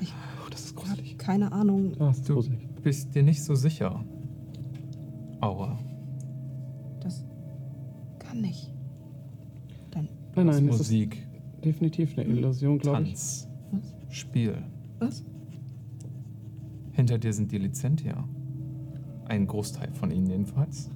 Ich 0.00 0.12
Oh, 0.44 0.48
das 0.50 0.64
ist 0.66 0.76
gruselig. 0.76 1.18
keine 1.18 1.52
Ahnung. 1.52 1.92
Das 1.98 2.18
ist 2.18 2.28
Du 2.28 2.34
gruselig. 2.34 2.67
Bist 2.82 3.14
dir 3.14 3.22
nicht 3.22 3.42
so 3.42 3.54
sicher. 3.54 4.04
Aura. 5.40 5.78
Das 7.00 7.24
kann 8.18 8.40
nicht. 8.40 8.72
Dein. 9.90 10.08
Nein, 10.34 10.46
nein, 10.46 10.68
ist 10.68 10.78
Musik, 10.78 11.26
definitiv 11.64 12.18
eine 12.18 12.28
Illusion, 12.28 12.78
glaube 12.78 13.02
ich. 13.02 13.08
Tanz, 13.10 13.48
Was? 13.70 13.94
Spiel. 14.08 14.54
Was? 14.98 15.24
Hinter 16.92 17.18
dir 17.18 17.32
sind 17.32 17.52
die 17.52 17.58
Lizentia. 17.58 18.24
Ein 19.26 19.46
Großteil 19.46 19.92
von 19.92 20.10
ihnen 20.10 20.26
jedenfalls. 20.26 20.90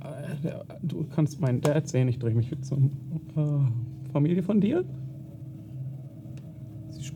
Äh, 0.00 0.52
Du 0.82 1.04
kannst 1.04 1.40
meinen 1.40 1.60
Dad 1.60 1.88
sehen, 1.88 2.08
ich 2.08 2.18
drehe 2.18 2.34
mich 2.34 2.52
zum 2.62 2.90
äh, 3.36 4.10
Familie 4.12 4.42
von 4.42 4.60
dir. 4.60 4.84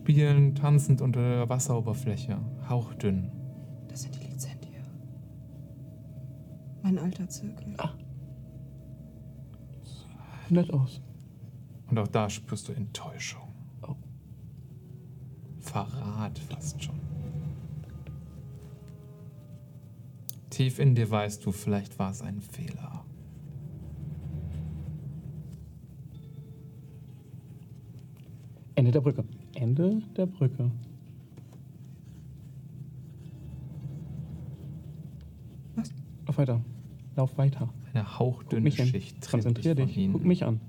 Spielen 0.09 0.55
tanzend 0.55 1.01
unter 1.01 1.21
der 1.21 1.49
Wasseroberfläche, 1.49 2.39
hauchdünn. 2.67 3.29
Das 3.89 4.01
sind 4.01 4.15
die 4.15 4.25
Lizentia. 4.25 4.81
Mein 6.81 6.97
alter 6.97 7.29
Zirkel. 7.29 7.75
Nett 10.49 10.73
aus. 10.73 10.99
Und 11.91 11.99
auch 11.99 12.07
da 12.07 12.27
spürst 12.27 12.67
du 12.67 12.71
Enttäuschung. 12.71 13.53
Oh. 13.83 13.93
Verrat 15.59 16.39
fast 16.39 16.83
schon. 16.83 16.99
Tief 20.49 20.79
in 20.79 20.95
dir 20.95 21.11
weißt 21.11 21.45
du, 21.45 21.51
vielleicht 21.51 21.99
war 21.99 22.09
es 22.09 22.23
ein 22.23 22.41
Fehler. 22.41 23.05
Ende 28.73 28.89
der 28.89 29.01
Brücke. 29.01 29.23
Ende 29.59 30.01
der 30.15 30.25
Brücke. 30.25 30.71
Was? 35.75 35.93
Lauf 36.25 36.37
weiter. 36.37 36.61
Lauf 37.17 37.37
weiter. 37.37 37.69
Eine 37.93 38.19
hauchdünne. 38.19 38.71
Schicht 38.71 39.29
Konzentrier 39.29 39.75
dich 39.75 39.97
ihnen. 39.97 40.13
Guck 40.13 40.23
mich 40.23 40.45
an. 40.45 40.61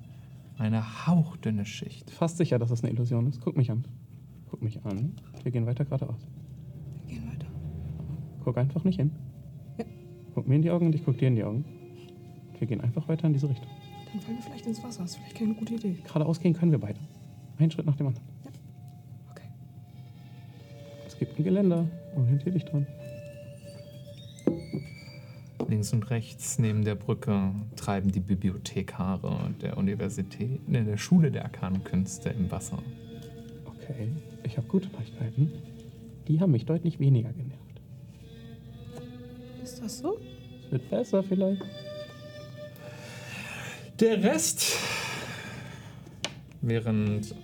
Eine 0.59 1.07
hauchdünne 1.07 1.65
Schicht. 1.65 2.11
Fast 2.11 2.37
sicher, 2.37 2.59
dass 2.59 2.71
das 2.71 2.83
eine 2.83 2.93
Illusion 2.93 3.29
ist. 3.29 3.41
Guck 3.41 3.57
mich 3.57 3.71
an. 3.71 3.85
Guck 4.51 4.61
mich 4.61 4.85
an. 4.85 5.15
Wir 5.43 5.53
gehen 5.53 5.67
weiter 5.67 5.85
geradeaus. 5.85 6.27
Wir 7.07 7.15
gehen 7.15 7.31
weiter. 7.31 7.47
Guck 8.45 8.59
einfach 8.59 8.83
nicht 8.83 8.97
hin. 8.97 9.13
Ja. 9.79 9.85
Guck 10.35 10.49
mir 10.49 10.57
in 10.57 10.63
die 10.63 10.71
Augen 10.71 10.87
und 10.87 10.95
ich 10.97 11.05
guck 11.05 11.17
dir 11.17 11.29
in 11.29 11.37
die 11.37 11.45
Augen. 11.45 11.65
Wir 12.59 12.67
gehen 12.67 12.81
einfach 12.81 13.07
weiter 13.09 13.29
in 13.29 13.35
diese 13.35 13.49
Richtung. 13.49 13.69
Dann 14.13 14.21
fallen 14.21 14.37
wir 14.39 14.43
vielleicht 14.43 14.67
ins 14.67 14.83
Wasser. 14.83 15.03
Das 15.03 15.13
ist 15.13 15.17
vielleicht 15.19 15.37
keine 15.37 15.55
gute 15.55 15.75
Idee. 15.75 15.97
Geradeaus 16.05 16.41
gehen 16.41 16.55
können 16.55 16.73
wir 16.73 16.81
beide. 16.81 16.99
Einen 17.57 17.71
Schritt 17.71 17.87
nach 17.87 17.97
dem 17.97 18.09
anderen. 18.09 18.30
Ein 21.41 21.45
Geländer. 21.45 21.87
Orientier 22.17 22.53
dich 22.53 22.65
dran. 22.65 22.87
Links 25.69 25.93
und 25.93 26.11
rechts 26.11 26.59
neben 26.59 26.85
der 26.85 26.97
Brücke 26.97 27.53
treiben 27.77 28.11
die 28.11 28.21
Bibliothekare 28.21 29.55
der 29.63 29.79
Universität, 29.79 30.69
ne, 30.69 30.85
der 30.85 30.97
Schule 30.97 31.31
der 31.31 31.45
Arkanenkünste 31.45 32.31
im 32.31 32.51
Wasser. 32.51 32.83
Okay, 33.65 34.09
ich 34.43 34.57
habe 34.57 34.67
gute 34.67 34.89
Neuigkeiten. 34.89 35.53
Die 36.27 36.41
haben 36.41 36.51
mich 36.51 36.67
deutlich 36.67 36.99
weniger 36.99 37.33
genervt. 37.33 37.81
Ist 39.63 39.83
das 39.83 39.99
so? 39.99 40.19
Es 40.65 40.73
wird 40.73 40.91
besser 40.91 41.23
vielleicht. 41.23 41.63
Der 44.01 44.23
Rest, 44.23 44.77
während 46.63 47.35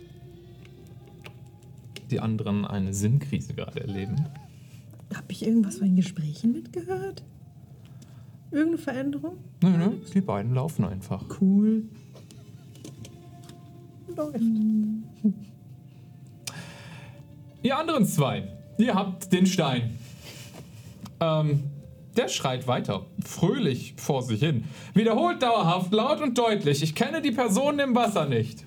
die 2.11 2.21
anderen 2.21 2.65
eine 2.65 2.93
Sinnkrise 2.95 3.55
gerade 3.55 3.81
erleben, 3.81 4.17
Hab 5.15 5.31
ich 5.31 5.47
irgendwas 5.47 5.79
von 5.79 5.89
den 5.89 5.97
Gesprächen 5.97 6.53
mitgehört? 6.53 7.23
Irgendeine 8.51 8.79
Veränderung? 8.79 9.39
nö, 9.63 9.71
nö, 9.71 9.91
die 10.15 10.21
beiden 10.21 10.55
laufen 10.55 10.85
einfach. 10.85 11.25
Cool. 11.41 11.85
Läuft. 14.17 14.41
Ihr 17.63 17.77
anderen 17.77 18.07
zwei, 18.07 18.49
ihr 18.79 18.95
habt 18.95 19.33
den 19.33 19.47
Stein. 19.47 19.99
Ähm, 21.21 21.65
der 22.17 22.29
schreit 22.29 22.67
weiter, 22.67 23.07
fröhlich 23.25 23.95
vor 23.97 24.23
sich 24.23 24.41
hin. 24.41 24.65
Wiederholt 24.95 25.43
dauerhaft, 25.43 25.93
laut 25.93 26.23
und 26.23 26.39
deutlich. 26.39 26.83
Ich 26.83 26.95
kenne 26.95 27.21
die 27.21 27.33
Personen 27.33 27.79
im 27.81 27.95
Wasser 27.95 28.27
nicht. 28.27 28.65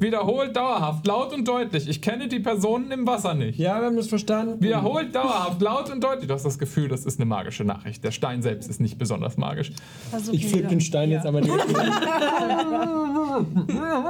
Wiederholt 0.00 0.56
dauerhaft, 0.56 1.06
laut 1.06 1.32
und 1.34 1.46
deutlich. 1.46 1.86
Ich 1.88 2.00
kenne 2.00 2.26
die 2.26 2.40
Personen 2.40 2.90
im 2.90 3.06
Wasser 3.06 3.34
nicht. 3.34 3.58
Ja, 3.58 3.78
wir 3.80 3.86
haben 3.86 3.96
das 3.96 4.08
verstanden. 4.08 4.62
Wiederholt 4.62 5.14
dauerhaft, 5.14 5.60
laut 5.60 5.90
und 5.92 6.02
deutlich. 6.02 6.26
Du 6.26 6.34
hast 6.34 6.44
das 6.44 6.58
Gefühl, 6.58 6.88
das 6.88 7.04
ist 7.04 7.20
eine 7.20 7.26
magische 7.26 7.64
Nachricht. 7.64 8.02
Der 8.02 8.10
Stein 8.10 8.40
selbst 8.40 8.68
ist 8.70 8.80
nicht 8.80 8.98
besonders 8.98 9.36
magisch. 9.36 9.72
Versuchen 10.10 10.34
Ich 10.34 10.46
pflück 10.48 10.62
wir- 10.62 10.68
den 10.70 10.80
Stein 10.80 11.10
jetzt 11.10 11.24
ja. 11.24 11.28
aber 11.28 11.42
direkt. 11.42 11.66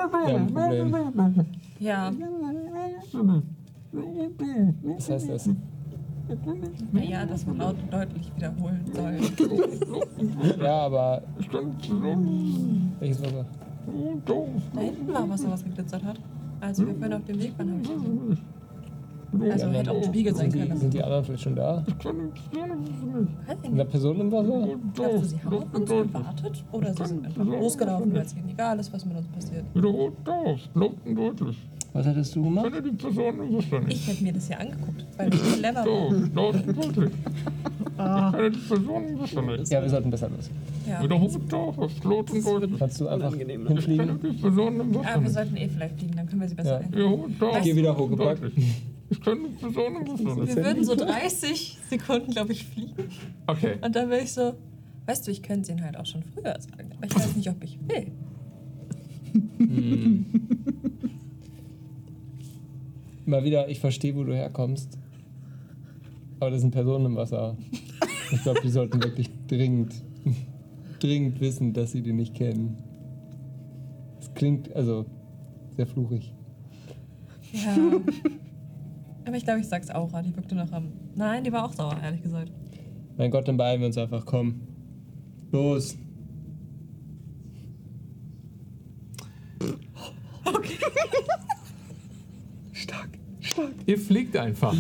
ja, 0.09 0.45
Problem. 0.47 1.47
Ja, 1.81 2.13
Was 4.97 5.11
heißt 5.11 5.29
das? 5.31 5.51
naja, 6.93 7.27
dass 7.27 7.45
man 7.47 7.57
laut 7.59 7.75
und 7.83 7.93
deutlich 7.93 8.31
wiederholen 8.37 8.85
soll. 8.95 9.17
Ja, 10.63 10.83
aber. 10.83 11.23
Welches 13.01 13.21
Wasser? 13.23 13.47
Da 14.75 14.81
hinten 14.81 15.13
war 15.13 15.29
was, 15.29 15.47
was 15.49 15.65
geglitzert 15.65 16.05
hat. 16.05 16.21
Als 16.61 16.79
wir 16.79 16.95
vorhin 16.95 17.13
auf 17.15 17.25
dem 17.25 17.41
Weg 17.41 17.59
waren, 17.59 17.71
habe 17.71 17.81
ich 17.83 17.89
gesehen. 17.89 18.39
Also 19.51 19.69
hätte 19.69 19.93
auch 19.93 19.97
ein 19.97 20.05
Spiegel 20.05 20.35
sein 20.35 20.51
können. 20.53 20.77
sind 20.77 20.93
die 20.93 21.03
anderen 21.03 21.25
vielleicht 21.25 21.43
schon 21.45 21.55
da? 21.55 21.85
Da 22.03 22.13
nicht. 22.13 23.91
Personen 23.91 24.21
im 24.21 24.33
Wasser? 24.33 24.69
Glaubst 24.95 25.23
du, 25.23 25.25
sie 25.27 25.43
haben 25.45 25.57
auf 25.57 25.75
uns 25.75 25.89
gewartet? 25.89 26.65
Oder 26.73 26.95
sie 26.95 27.05
sind 27.07 27.27
einfach 27.27 27.45
losgelaufen, 27.45 28.13
weil 28.13 28.23
es 28.23 28.37
ihnen 28.37 28.49
egal 28.49 28.79
ist, 28.81 28.93
was 28.93 29.05
mit 29.05 29.17
uns 29.17 29.29
passiert? 29.29 29.65
Wiederholt 29.75 30.15
dauerhaft, 30.25 30.71
laut 30.75 30.95
und 31.05 31.15
deutlich. 31.15 31.59
Was 31.93 32.07
hättest 32.07 32.37
du 32.37 32.43
gemacht? 32.45 32.73
Kenne 32.73 32.83
die 32.91 32.97
Personen 32.97 33.41
im 33.49 33.57
Wasser 33.57 33.81
nicht. 33.81 33.97
Ich 33.97 34.07
hätte 34.09 34.23
mir 34.23 34.33
das 34.33 34.49
ja 34.49 34.59
angeguckt, 34.59 35.05
weil 35.17 35.35
ich 35.35 35.43
clever 35.55 35.75
war. 35.85 36.31
laut 36.35 36.55
und 36.67 36.77
deutlich. 36.77 37.11
Ich 37.11 38.33
kenne 38.33 38.51
die 38.51 38.59
Personen 38.59 39.09
im 39.09 39.19
Wasser 39.21 39.43
nicht. 39.43 39.73
Ja, 39.73 39.83
wir 39.83 39.89
sollten 39.91 40.11
besser 40.11 40.29
los. 40.31 40.51
Ja. 40.89 41.03
Wiederholt 41.03 41.53
dauerhaft, 41.53 42.05
laut 42.05 42.31
und 42.31 42.47
deutlich. 42.47 42.79
Kannst 42.79 43.01
du 43.01 43.09
einfach 43.09 43.33
Ich 43.33 43.39
kenne 43.39 43.69
hinfliegen? 43.69 44.21
die 44.23 44.33
Personen 44.41 44.81
im 44.81 44.95
Wasser 44.95 45.09
Ah, 45.17 45.23
wir 45.23 45.31
sollten 45.31 45.57
eh 45.57 45.69
vielleicht 45.69 45.99
fliegen, 45.99 46.17
dann 46.17 46.27
können 46.27 46.41
wir 46.41 46.49
sie 46.49 46.55
besser 46.55 46.71
Ja. 46.81 46.87
ein. 46.87 46.93
Wiederholt 46.93 47.43
dauerhaft, 47.43 47.65
Geh 47.65 47.77
wieder 47.77 47.97
hochgepackt. 47.97 48.43
Ich 49.11 49.21
kenne 49.21 49.41
die 49.49 49.55
Personen 49.61 49.97
im 49.97 50.09
Wasser 50.09 50.41
nicht. 50.41 50.57
Wir 50.57 50.65
würden 50.65 50.85
so 50.85 50.95
30 50.95 51.79
Sekunden, 51.91 52.31
glaube 52.31 52.53
ich, 52.53 52.65
fliegen. 52.65 52.93
Okay. 53.49 53.75
Und 53.85 53.97
dann 53.97 54.09
wäre 54.11 54.23
ich 54.23 54.33
so, 54.33 54.55
weißt 55.07 55.27
du, 55.27 55.31
ich 55.33 55.43
könnte 55.43 55.63
es 55.63 55.69
ihnen 55.71 55.83
halt 55.85 55.97
auch 55.99 56.07
schon 56.07 56.23
früher 56.23 56.57
sagen. 56.61 56.91
Aber 56.97 57.07
ich 57.07 57.15
weiß 57.17 57.35
nicht, 57.37 57.51
ob 57.51 57.63
ich 57.65 57.79
will. 57.89 58.07
Mal 63.27 63.45
wieder, 63.45 63.69
ich 63.69 63.81
verstehe, 63.81 64.15
wo 64.17 64.25
du 64.25 64.35
herkommst. 64.35 64.99
Aber 66.41 66.51
das 66.51 66.63
sind 66.63 66.71
Personen 66.71 67.07
im 67.07 67.17
Wasser. 67.17 67.57
Ich 68.33 68.43
glaube, 68.43 68.61
die 68.63 68.71
sollten 68.71 69.03
wirklich 69.03 69.29
dringend, 69.47 69.93
dringend 71.01 71.41
wissen, 71.41 71.73
dass 71.73 71.93
sie 71.93 72.03
den 72.03 72.17
nicht 72.17 72.35
kennen. 72.35 72.79
Es 74.21 74.33
klingt, 74.35 74.75
also, 74.75 75.05
sehr 75.77 75.87
fluchig. 75.87 76.33
Ja. 77.53 77.77
Aber 79.27 79.37
ich 79.37 79.45
glaube, 79.45 79.61
ich 79.61 79.69
sag's 79.69 79.91
Aura. 79.91 80.23
Die 80.23 80.35
wirkte 80.35 80.55
noch 80.55 80.73
am. 80.73 80.93
Nein, 81.15 81.45
die 81.45 81.53
war 81.53 81.65
auch 81.65 81.73
sauer, 81.73 81.97
ehrlich 82.03 82.23
gesagt. 82.23 82.51
Mein 83.17 83.31
Gott, 83.31 83.47
dann 83.47 83.57
beeilen 83.57 83.81
wir 83.81 83.87
uns 83.89 83.99
einfach. 83.99 84.25
Komm. 84.25 84.61
Los. 85.53 85.97
Stark, 92.83 93.11
stark. 93.41 93.73
Ihr 93.87 93.99
fliegt 93.99 94.37
einfach. 94.37 94.75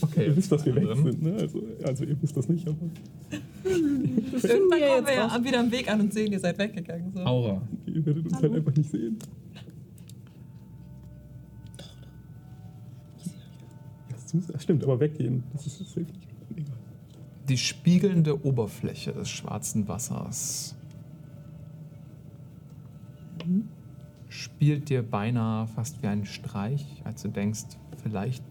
Okay. 0.00 0.26
Ihr 0.26 0.36
wisst, 0.36 0.52
dass 0.52 0.64
wir 0.66 0.74
weg 0.74 0.84
sind, 0.94 1.22
ne? 1.22 1.32
Also, 1.40 1.62
also 1.82 2.04
ihr 2.04 2.20
wisst 2.20 2.36
das 2.36 2.48
nicht, 2.48 2.66
aber 2.68 2.76
Irgendwann 3.64 4.80
kommen 4.80 5.06
wir 5.06 5.14
ja 5.14 5.44
wieder 5.44 5.60
am 5.60 5.72
Weg 5.72 5.90
an 5.90 6.00
und 6.02 6.12
sehen, 6.12 6.32
ihr 6.32 6.40
seid 6.40 6.58
weggegangen. 6.58 7.12
So. 7.14 7.20
Aura. 7.20 7.62
ihr 7.86 8.04
werdet 8.04 8.26
uns 8.26 8.34
halt 8.42 8.54
einfach 8.54 8.76
nicht 8.76 8.90
sehen. 8.90 9.18
Das 14.10 14.34
ist- 14.34 14.62
stimmt, 14.62 14.84
aber 14.84 15.00
weggehen, 15.00 15.44
das 15.52 15.66
ist 15.66 15.80
das 15.80 15.94
hilft 15.94 16.14
nicht. 16.14 16.28
Egal. 16.56 16.74
Die 17.48 17.56
spiegelnde 17.58 18.44
Oberfläche 18.44 19.12
des 19.12 19.28
schwarzen 19.30 19.86
Wassers 19.88 20.74
spielt 24.54 24.88
dir 24.88 25.02
beinahe 25.02 25.66
fast 25.66 26.02
wie 26.02 26.06
ein 26.06 26.24
Streich, 26.24 27.02
als 27.04 27.22
du 27.22 27.28
denkst, 27.28 27.64
vielleicht 28.02 28.44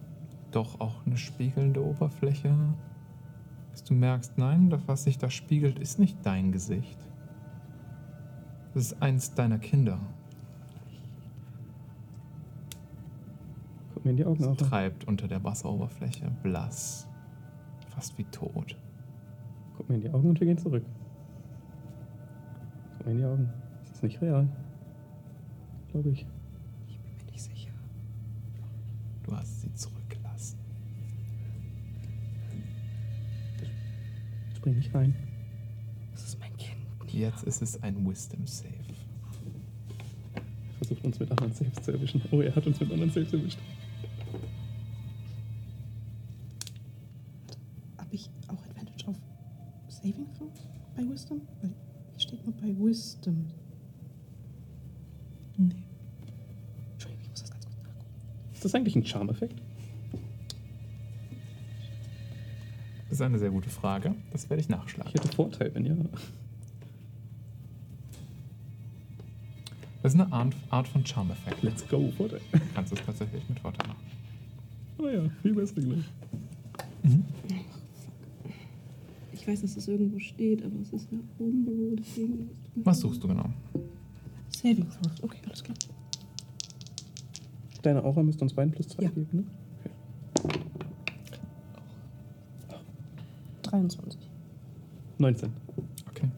doch 0.50 0.78
auch 0.80 1.06
eine 1.06 1.16
spiegelnde 1.16 1.82
Oberfläche. 1.82 2.54
Bis 3.72 3.84
du 3.84 3.94
merkst, 3.94 4.36
nein, 4.36 4.70
das, 4.70 4.82
was 4.86 5.04
sich 5.04 5.18
da 5.18 5.30
spiegelt, 5.30 5.78
ist 5.78 5.98
nicht 5.98 6.18
dein 6.22 6.52
Gesicht. 6.52 6.98
Das 8.74 8.84
ist 8.84 9.02
eins 9.02 9.34
deiner 9.34 9.58
Kinder. 9.58 9.98
Guck 13.94 14.04
mir 14.04 14.10
in 14.10 14.16
die 14.18 14.26
Augen 14.26 14.42
Es 14.42 14.48
auf. 14.48 14.56
treibt 14.58 15.08
unter 15.08 15.26
der 15.26 15.42
Wasseroberfläche, 15.42 16.30
blass, 16.42 17.08
fast 17.88 18.16
wie 18.18 18.24
tot. 18.24 18.76
Guck 19.76 19.88
mir 19.88 19.94
in 19.96 20.00
die 20.02 20.10
Augen 20.10 20.28
und 20.28 20.38
wir 20.38 20.46
gehen 20.46 20.58
zurück. 20.58 20.84
Guck 22.98 23.06
mir 23.06 23.12
in 23.12 23.18
die 23.18 23.24
Augen. 23.24 23.50
Das 23.80 23.96
ist 23.96 24.02
nicht 24.02 24.20
real. 24.20 24.48
Glaube 25.94 26.10
ich. 26.10 26.26
Ich 26.88 26.98
bin 26.98 27.16
mir 27.16 27.30
nicht 27.30 27.40
sicher. 27.40 27.70
Du 29.22 29.36
hast 29.36 29.60
sie 29.60 29.72
zurückgelassen. 29.74 30.58
Spring 34.56 34.74
nicht 34.74 34.92
rein. 34.92 35.14
Das 36.10 36.24
ist 36.24 36.40
mein 36.40 36.56
Kind. 36.56 36.80
Jetzt 37.12 37.44
ist 37.44 37.62
es 37.62 37.80
ein 37.80 38.04
Wisdom 38.04 38.44
Save. 38.44 38.74
Versucht 40.78 41.04
uns 41.04 41.20
mit 41.20 41.30
anderen 41.30 41.54
Saves 41.54 41.80
zu 41.80 41.92
erwischen. 41.92 42.20
Oh, 42.32 42.40
er 42.40 42.56
hat 42.56 42.66
uns 42.66 42.80
mit 42.80 42.90
anderen 42.90 43.12
Saves 43.12 43.32
erwischt. 43.32 43.60
Das 58.74 58.80
eigentlich 58.80 58.96
ein 58.96 59.06
Charm-Effekt? 59.06 59.60
Das 63.08 63.18
ist 63.18 63.22
eine 63.22 63.38
sehr 63.38 63.50
gute 63.50 63.70
Frage. 63.70 64.14
Das 64.32 64.50
werde 64.50 64.60
ich 64.60 64.68
nachschlagen. 64.68 65.12
Ich 65.14 65.22
hätte 65.22 65.34
Vorteil, 65.34 65.72
wenn 65.74 65.86
ja. 65.86 65.94
Das 70.02 70.14
ist 70.14 70.20
eine 70.20 70.32
Art, 70.70 70.88
von 70.88 71.06
Charm-Effekt. 71.06 71.62
Let's 71.62 71.88
go, 71.88 72.10
Vorteil. 72.16 72.40
Du 72.52 72.58
kannst 72.74 72.92
es 72.92 73.00
tatsächlich 73.04 73.48
mit 73.48 73.60
Vorteil 73.60 73.86
machen. 73.86 74.04
Oh 74.98 75.08
ja, 75.08 75.22
viel 75.42 75.54
besser 75.54 75.80
gleich. 75.80 76.04
Ich 79.32 79.46
weiß, 79.46 79.60
dass 79.60 79.76
es 79.76 79.88
irgendwo 79.88 80.18
steht, 80.18 80.64
aber 80.64 80.80
es 80.80 80.92
ist 80.92 81.08
ja 81.12 81.18
oben 81.38 81.96
deswegen. 81.96 82.50
Was 82.76 83.00
suchst 83.00 83.22
du 83.22 83.28
genau? 83.28 83.50
Saving 84.48 84.88
Throws. 84.88 85.22
Okay, 85.22 85.38
alles 85.46 85.62
klar. 85.62 85.76
Deine 87.84 88.02
Aura 88.02 88.22
müsste 88.22 88.42
uns 88.44 88.54
beiden 88.54 88.72
plus 88.72 88.88
zwei 88.88 89.04
Ja. 89.04 89.10
geben, 89.10 89.28
ne? 89.32 89.44
23. 93.62 94.18
19. 95.18 95.52
Okay. 96.10 96.28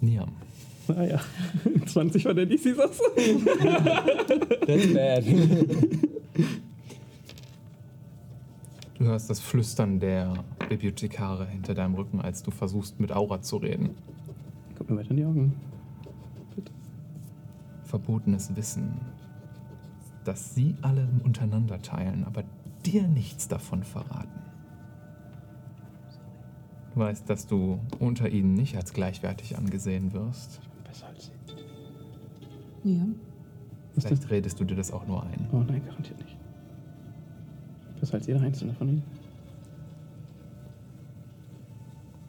Niam. 0.00 0.28
Ah 0.88 1.04
ja. 1.04 1.20
20 1.86 2.24
war 2.26 2.34
der 2.34 2.44
DC-Satz. 2.46 2.98
That's 4.66 4.92
bad. 4.94 5.24
Du 8.98 9.08
hörst 9.08 9.28
das 9.30 9.40
Flüstern 9.40 9.98
der 9.98 10.32
Bibliothekare 10.68 11.44
hinter 11.48 11.74
deinem 11.74 11.96
Rücken, 11.96 12.20
als 12.20 12.44
du 12.44 12.52
versuchst, 12.52 13.00
mit 13.00 13.10
Aura 13.10 13.42
zu 13.42 13.56
reden. 13.56 13.96
Guck 14.78 14.90
mir 14.90 14.98
weiter 14.98 15.10
in 15.10 15.16
die 15.16 15.24
Augen. 15.24 15.54
Verbotenes 17.92 18.56
Wissen, 18.56 19.02
das 20.24 20.54
sie 20.54 20.74
alle 20.80 21.06
untereinander 21.24 21.82
teilen, 21.82 22.24
aber 22.24 22.42
dir 22.86 23.06
nichts 23.06 23.48
davon 23.48 23.82
verraten. 23.82 24.40
Du 26.94 27.00
weißt, 27.00 27.28
dass 27.28 27.46
du 27.46 27.78
unter 27.98 28.30
ihnen 28.30 28.54
nicht 28.54 28.76
als 28.76 28.94
gleichwertig 28.94 29.58
angesehen 29.58 30.14
wirst. 30.14 30.62
Besser 30.84 31.06
als 31.08 31.26
sie. 31.26 32.90
Ja. 32.94 33.04
Vielleicht 33.98 34.30
redest 34.30 34.58
du 34.58 34.64
dir 34.64 34.76
das 34.76 34.90
auch 34.90 35.06
nur 35.06 35.22
ein. 35.22 35.46
Oh 35.52 35.58
nein, 35.58 35.84
garantiert 35.84 36.18
nicht. 36.24 36.38
Besser 38.00 38.14
als 38.14 38.26
jeder 38.26 38.40
einzelne 38.40 38.72
von 38.72 38.88
ihnen. 38.88 39.02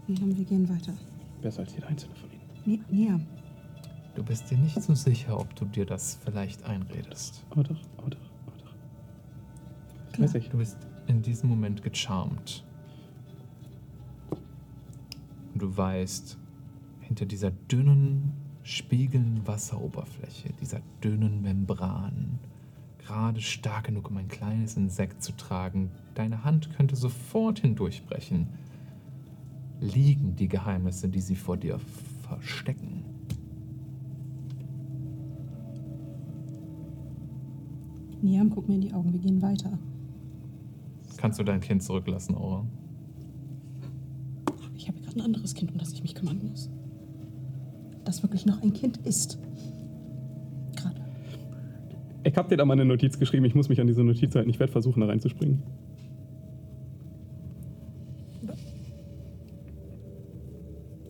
Ja, 0.10 0.26
wir 0.26 0.44
gehen 0.44 0.68
weiter. 0.68 0.94
Besser 1.42 1.62
als 1.62 1.74
jeder 1.74 1.88
einzelne 1.88 2.16
von 2.16 2.30
ihnen. 2.32 2.82
Nee, 2.90 3.06
ja. 3.06 3.18
Du 4.16 4.24
bist 4.24 4.52
dir 4.52 4.58
nicht 4.58 4.82
so 4.82 4.94
sicher, 4.94 5.40
ob 5.40 5.56
du 5.56 5.66
dir 5.66 5.86
das 5.86 6.20
vielleicht 6.24 6.64
einredest. 6.66 7.44
Oh 7.56 7.64
doch, 7.64 7.80
oh 7.98 8.10
doch, 8.10 8.32
oh 8.48 8.52
doch. 8.58 8.76
Das 10.12 10.20
weiß 10.20 10.36
ich. 10.36 10.50
Du 10.50 10.58
bist 10.58 10.78
in 11.08 11.22
diesem 11.22 11.50
Moment 11.50 11.82
gecharmt. 11.82 12.64
Und 15.54 15.62
du 15.62 15.76
weißt, 15.76 16.38
hinter 17.02 17.26
dieser 17.26 17.52
dünnen, 17.52 18.34
spiegelnden 18.64 19.46
Wasseroberfläche, 19.48 20.54
dieser 20.62 20.82
dünnen 21.04 21.42
Membran, 21.42 22.40
gerade 23.00 23.42
stark 23.42 23.86
genug, 23.86 24.10
um 24.10 24.18
ein 24.18 24.28
kleines 24.28 24.78
Insekt 24.78 25.22
zu 25.24 25.34
tragen, 25.34 25.92
deine 26.14 26.44
Hand 26.44 26.74
könnte 26.76 26.96
sofort 26.96 27.60
hindurchbrechen, 27.60 28.48
liegen 29.82 30.36
die 30.36 30.48
Geheimnisse, 30.48 31.10
die 31.10 31.20
sie 31.20 31.36
vor 31.36 31.58
dir 31.58 31.80
verstecken. 32.28 32.93
Niam, 38.24 38.50
guck 38.50 38.70
mir 38.70 38.76
in 38.76 38.82
die 38.82 38.94
Augen, 38.94 39.12
wir 39.12 39.20
gehen 39.20 39.42
weiter. 39.42 39.78
Kannst 41.18 41.40
du 41.40 41.44
dein 41.44 41.60
Kind 41.60 41.84
zurücklassen, 41.84 42.36
Aura? 42.36 42.66
Ich 44.78 44.88
habe 44.88 45.02
gerade 45.02 45.18
ein 45.20 45.22
anderes 45.22 45.54
Kind, 45.54 45.74
um 45.74 45.78
das 45.78 45.92
ich 45.92 46.02
mich 46.02 46.16
kümmern 46.16 46.40
muss. 46.50 46.70
Das 48.06 48.24
wirklich 48.24 48.46
noch 48.46 48.62
ein 48.62 48.72
Kind 48.72 48.98
ist. 49.06 49.40
Gerade. 50.78 51.02
Ich 52.24 52.38
hab 52.38 52.48
dir 52.48 52.56
da 52.56 52.64
mal 52.64 52.74
eine 52.74 52.86
Notiz 52.86 53.20
geschrieben. 53.20 53.44
Ich 53.44 53.56
muss 53.56 53.68
mich 53.68 53.82
an 53.82 53.88
diese 53.88 54.06
Notiz 54.06 54.34
halten. 54.36 54.50
Ich 54.50 54.60
werde 54.60 54.72
versuchen, 54.72 55.02
da 55.02 55.08
reinzuspringen. 55.08 55.62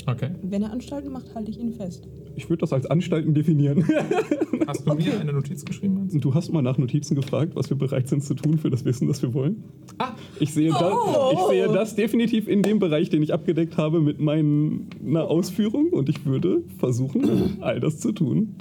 Okay. 0.08 0.32
Wenn 0.42 0.64
er 0.64 0.72
Anstalten 0.72 1.12
macht, 1.12 1.34
halte 1.36 1.52
ich 1.52 1.60
ihn 1.60 1.74
fest. 1.74 2.08
Ich 2.36 2.50
würde 2.50 2.62
das 2.62 2.74
als 2.74 2.86
Anstalten 2.88 3.34
definieren. 3.34 3.86
Hast 4.68 4.88
du 4.88 4.94
mir 4.96 5.20
eine 5.20 5.34
Notiz 5.34 5.64
geschrieben? 5.66 5.96
Meinst 5.96 6.16
du? 6.16 6.20
Du 6.20 6.34
hast 6.34 6.52
mal 6.52 6.62
nach 6.62 6.78
Notizen 6.78 7.16
gefragt, 7.16 7.56
was 7.56 7.70
wir 7.70 7.78
bereit 7.78 8.08
sind 8.08 8.24
zu 8.24 8.34
tun 8.34 8.58
für 8.58 8.70
das 8.70 8.86
Wissen, 8.86 9.08
das 9.08 9.22
wir 9.22 9.34
wollen. 9.34 9.64
Ah, 10.00 10.14
Ich 10.40 10.54
sehe, 10.54 10.70
das, 10.70 10.94
ich 11.34 11.40
sehe 11.50 11.68
das 11.68 11.96
definitiv 11.96 12.48
in 12.48 12.64
dem 12.64 12.80
Bereich, 12.80 13.10
den 13.10 13.22
ich 13.22 13.34
abgedeckt 13.34 13.78
habe 13.78 14.00
mit 14.02 14.20
meiner 14.20 15.26
Ausführung 15.28 15.90
und 15.90 16.10
ich 16.10 16.26
würde 16.26 16.64
versuchen, 16.80 17.58
all 17.62 17.80
das 17.80 18.00
zu 18.00 18.12
tun, 18.14 18.56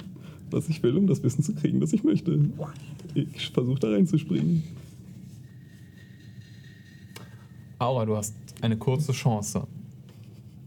was 0.51 0.69
ich 0.69 0.83
will, 0.83 0.97
um 0.97 1.07
das 1.07 1.23
Wissen 1.23 1.41
zu 1.43 1.53
kriegen, 1.55 1.79
das 1.79 1.93
ich 1.93 2.03
möchte. 2.03 2.39
Ich 3.15 3.49
versuche 3.49 3.79
da 3.79 3.89
reinzuspringen. 3.91 4.63
Aura, 7.79 8.05
du 8.05 8.15
hast 8.15 8.35
eine 8.61 8.77
kurze 8.77 9.11
Chance, 9.11 9.67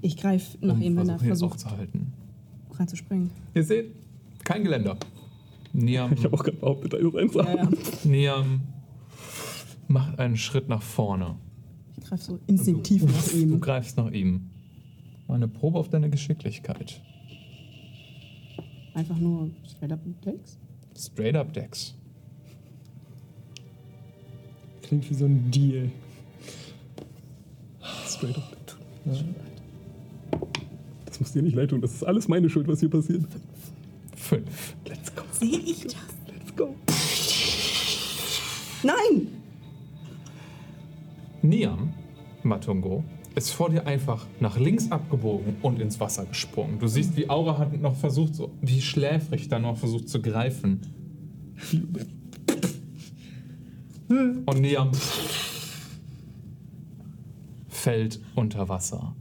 Ich 0.03 0.17
greife 0.17 0.59
nach 0.61 0.75
um 0.75 0.83
ihm, 0.83 0.97
wenn 0.97 1.09
er 1.09 1.19
versucht 1.19 1.55
aufzuhalten. 1.55 2.13
Reinzuspringen. 2.79 3.31
Ihr 3.55 3.65
seht, 3.65 3.93
kein 4.45 4.63
Geländer. 4.65 4.97
Niam, 5.73 6.13
Ich 6.15 6.25
habe 6.25 6.35
auch 6.37 6.43
gerade 6.45 6.57
behauptet, 6.59 6.93
da 6.93 6.97
ist 6.97 7.15
eins 7.17 7.35
Ja, 7.35 7.55
ja. 7.55 7.69
Niam 8.05 8.61
macht 9.89 10.19
einen 10.19 10.37
Schritt 10.37 10.69
nach 10.69 10.83
vorne. 10.83 11.37
Ich 11.99 12.05
greife 12.05 12.23
so 12.23 12.39
instinktiv 12.47 13.03
nach 13.05 13.29
Du 13.29 13.37
ihm. 13.37 13.61
greifst 13.61 13.97
nach 13.97 14.11
ihm. 14.11 14.51
Eine 15.29 15.49
Probe 15.49 15.79
auf 15.79 15.89
deine 15.89 16.09
Geschicklichkeit. 16.09 17.03
Einfach 18.95 19.19
nur 19.19 19.51
straight 19.69 19.93
up 19.93 20.01
Dex. 20.25 20.59
Straight 20.97 21.37
up 21.37 21.53
Dex. 21.53 21.95
Klingt 24.83 25.11
wie 25.11 25.15
so 25.15 25.27
ein 25.27 25.51
Deal. 25.51 25.91
Straight 28.07 28.37
up. 28.39 28.57
Das 31.17 31.21
muss 31.21 31.33
dir 31.33 31.41
nicht 31.41 31.57
leid 31.57 31.71
tun. 31.71 31.81
Das 31.81 31.95
ist 31.95 32.03
alles 32.03 32.29
meine 32.29 32.51
Schuld, 32.51 32.69
was 32.69 32.81
hier 32.81 32.91
passiert. 32.91 33.25
Fünf. 34.17 34.77
Let's 34.87 35.17
go. 35.17 35.23
Sehe 35.33 35.61
ich 35.61 35.85
das? 35.85 35.97
Let's 36.27 36.55
go. 36.55 36.75
Nein! 38.83 39.29
Niam, 41.41 41.95
Matungo, 42.43 43.03
ist 43.35 43.49
vor 43.53 43.71
dir 43.71 43.87
einfach 43.87 44.27
nach 44.41 44.59
links 44.59 44.93
abgebogen 44.93 45.57
und 45.63 45.81
ins 45.81 45.99
Wasser 46.01 46.27
gesprungen. 46.27 46.79
Du 46.81 46.87
siehst, 46.87 47.17
wie 47.17 47.31
Aura 47.31 47.57
hat 47.57 47.81
noch 47.81 47.97
versucht, 47.97 48.35
so 48.35 48.53
wie 48.61 48.83
schläfrig 48.83 49.49
da 49.49 49.59
noch 49.59 49.79
versucht 49.79 50.11
zu 50.11 50.21
greifen. 50.21 50.83
Und 54.11 54.61
Niam 54.61 54.91
fällt 57.69 58.21
unter 58.35 58.69
Wasser 58.69 59.17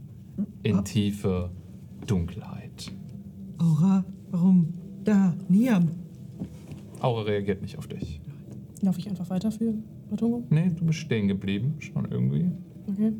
in 0.62 0.84
tiefe 0.84 1.50
Dunkelheit. 2.06 2.92
Aura, 3.58 4.04
warum 4.30 4.74
da? 5.04 5.34
Niam. 5.48 5.90
Aura 7.00 7.22
reagiert 7.22 7.62
nicht 7.62 7.78
auf 7.78 7.86
dich. 7.86 8.20
Laufe 8.82 8.98
ich 8.98 9.08
einfach 9.08 9.28
weiter 9.30 9.50
für 9.50 9.74
Matungo? 10.10 10.44
Nee, 10.50 10.70
du 10.76 10.84
bist 10.84 10.98
stehen 10.98 11.28
geblieben, 11.28 11.74
schon 11.78 12.10
irgendwie. 12.10 12.50
Okay. 12.88 13.12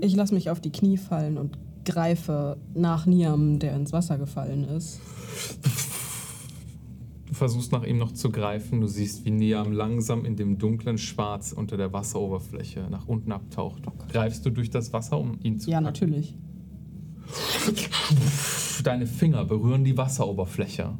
Ich 0.00 0.14
lasse 0.14 0.34
mich 0.34 0.50
auf 0.50 0.60
die 0.60 0.70
Knie 0.70 0.96
fallen 0.96 1.36
und 1.36 1.58
greife 1.84 2.56
nach 2.74 3.06
Niam, 3.06 3.58
der 3.58 3.74
ins 3.74 3.92
Wasser 3.92 4.16
gefallen 4.18 4.64
ist. 4.64 5.00
Du 7.30 7.36
versuchst 7.36 7.70
nach 7.70 7.84
ihm 7.84 7.96
noch 7.96 8.10
zu 8.12 8.30
greifen. 8.30 8.80
Du 8.80 8.88
siehst, 8.88 9.24
wie 9.24 9.30
Niam 9.30 9.72
langsam 9.72 10.24
in 10.24 10.34
dem 10.36 10.58
dunklen 10.58 10.98
Schwarz 10.98 11.52
unter 11.52 11.76
der 11.76 11.92
Wasseroberfläche 11.92 12.88
nach 12.90 13.06
unten 13.06 13.30
abtaucht. 13.30 13.82
Greifst 14.12 14.44
du 14.44 14.50
durch 14.50 14.68
das 14.70 14.92
Wasser, 14.92 15.16
um 15.18 15.38
ihn 15.42 15.58
zu 15.60 15.70
Ja, 15.70 15.76
packen? 15.76 15.84
natürlich. 15.84 16.36
Deine 18.82 19.06
Finger 19.06 19.44
berühren 19.44 19.84
die 19.84 19.96
Wasseroberfläche. 19.96 20.98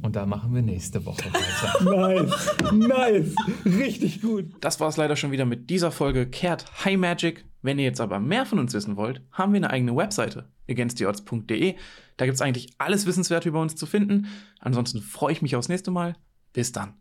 Und 0.00 0.16
da 0.16 0.24
machen 0.26 0.54
wir 0.54 0.62
nächste 0.62 1.04
Woche 1.04 1.24
weiter. 1.32 1.84
Nice. 2.22 2.56
Nice. 2.72 3.34
Richtig 3.66 4.22
gut. 4.22 4.46
Das 4.60 4.80
war 4.80 4.88
es 4.88 4.96
leider 4.96 5.16
schon 5.16 5.32
wieder 5.32 5.44
mit 5.44 5.68
dieser 5.70 5.90
Folge 5.90 6.26
Kehrt 6.26 6.64
High 6.84 6.96
Magic. 6.96 7.44
Wenn 7.62 7.78
ihr 7.78 7.84
jetzt 7.84 8.00
aber 8.00 8.20
mehr 8.20 8.46
von 8.46 8.58
uns 8.58 8.72
wissen 8.72 8.96
wollt, 8.96 9.22
haben 9.32 9.52
wir 9.52 9.58
eine 9.58 9.70
eigene 9.70 9.96
Webseite, 9.96 10.48
againsttheodds.de. 10.68 11.74
Da 12.16 12.24
gibt 12.24 12.36
es 12.36 12.42
eigentlich 12.42 12.70
alles 12.78 13.06
Wissenswerte 13.06 13.48
über 13.48 13.60
uns 13.60 13.74
zu 13.74 13.86
finden. 13.86 14.28
Ansonsten 14.60 15.00
freue 15.00 15.32
ich 15.32 15.42
mich 15.42 15.56
aufs 15.56 15.68
nächste 15.68 15.90
Mal. 15.90 16.16
Bis 16.52 16.72
dann. 16.72 16.94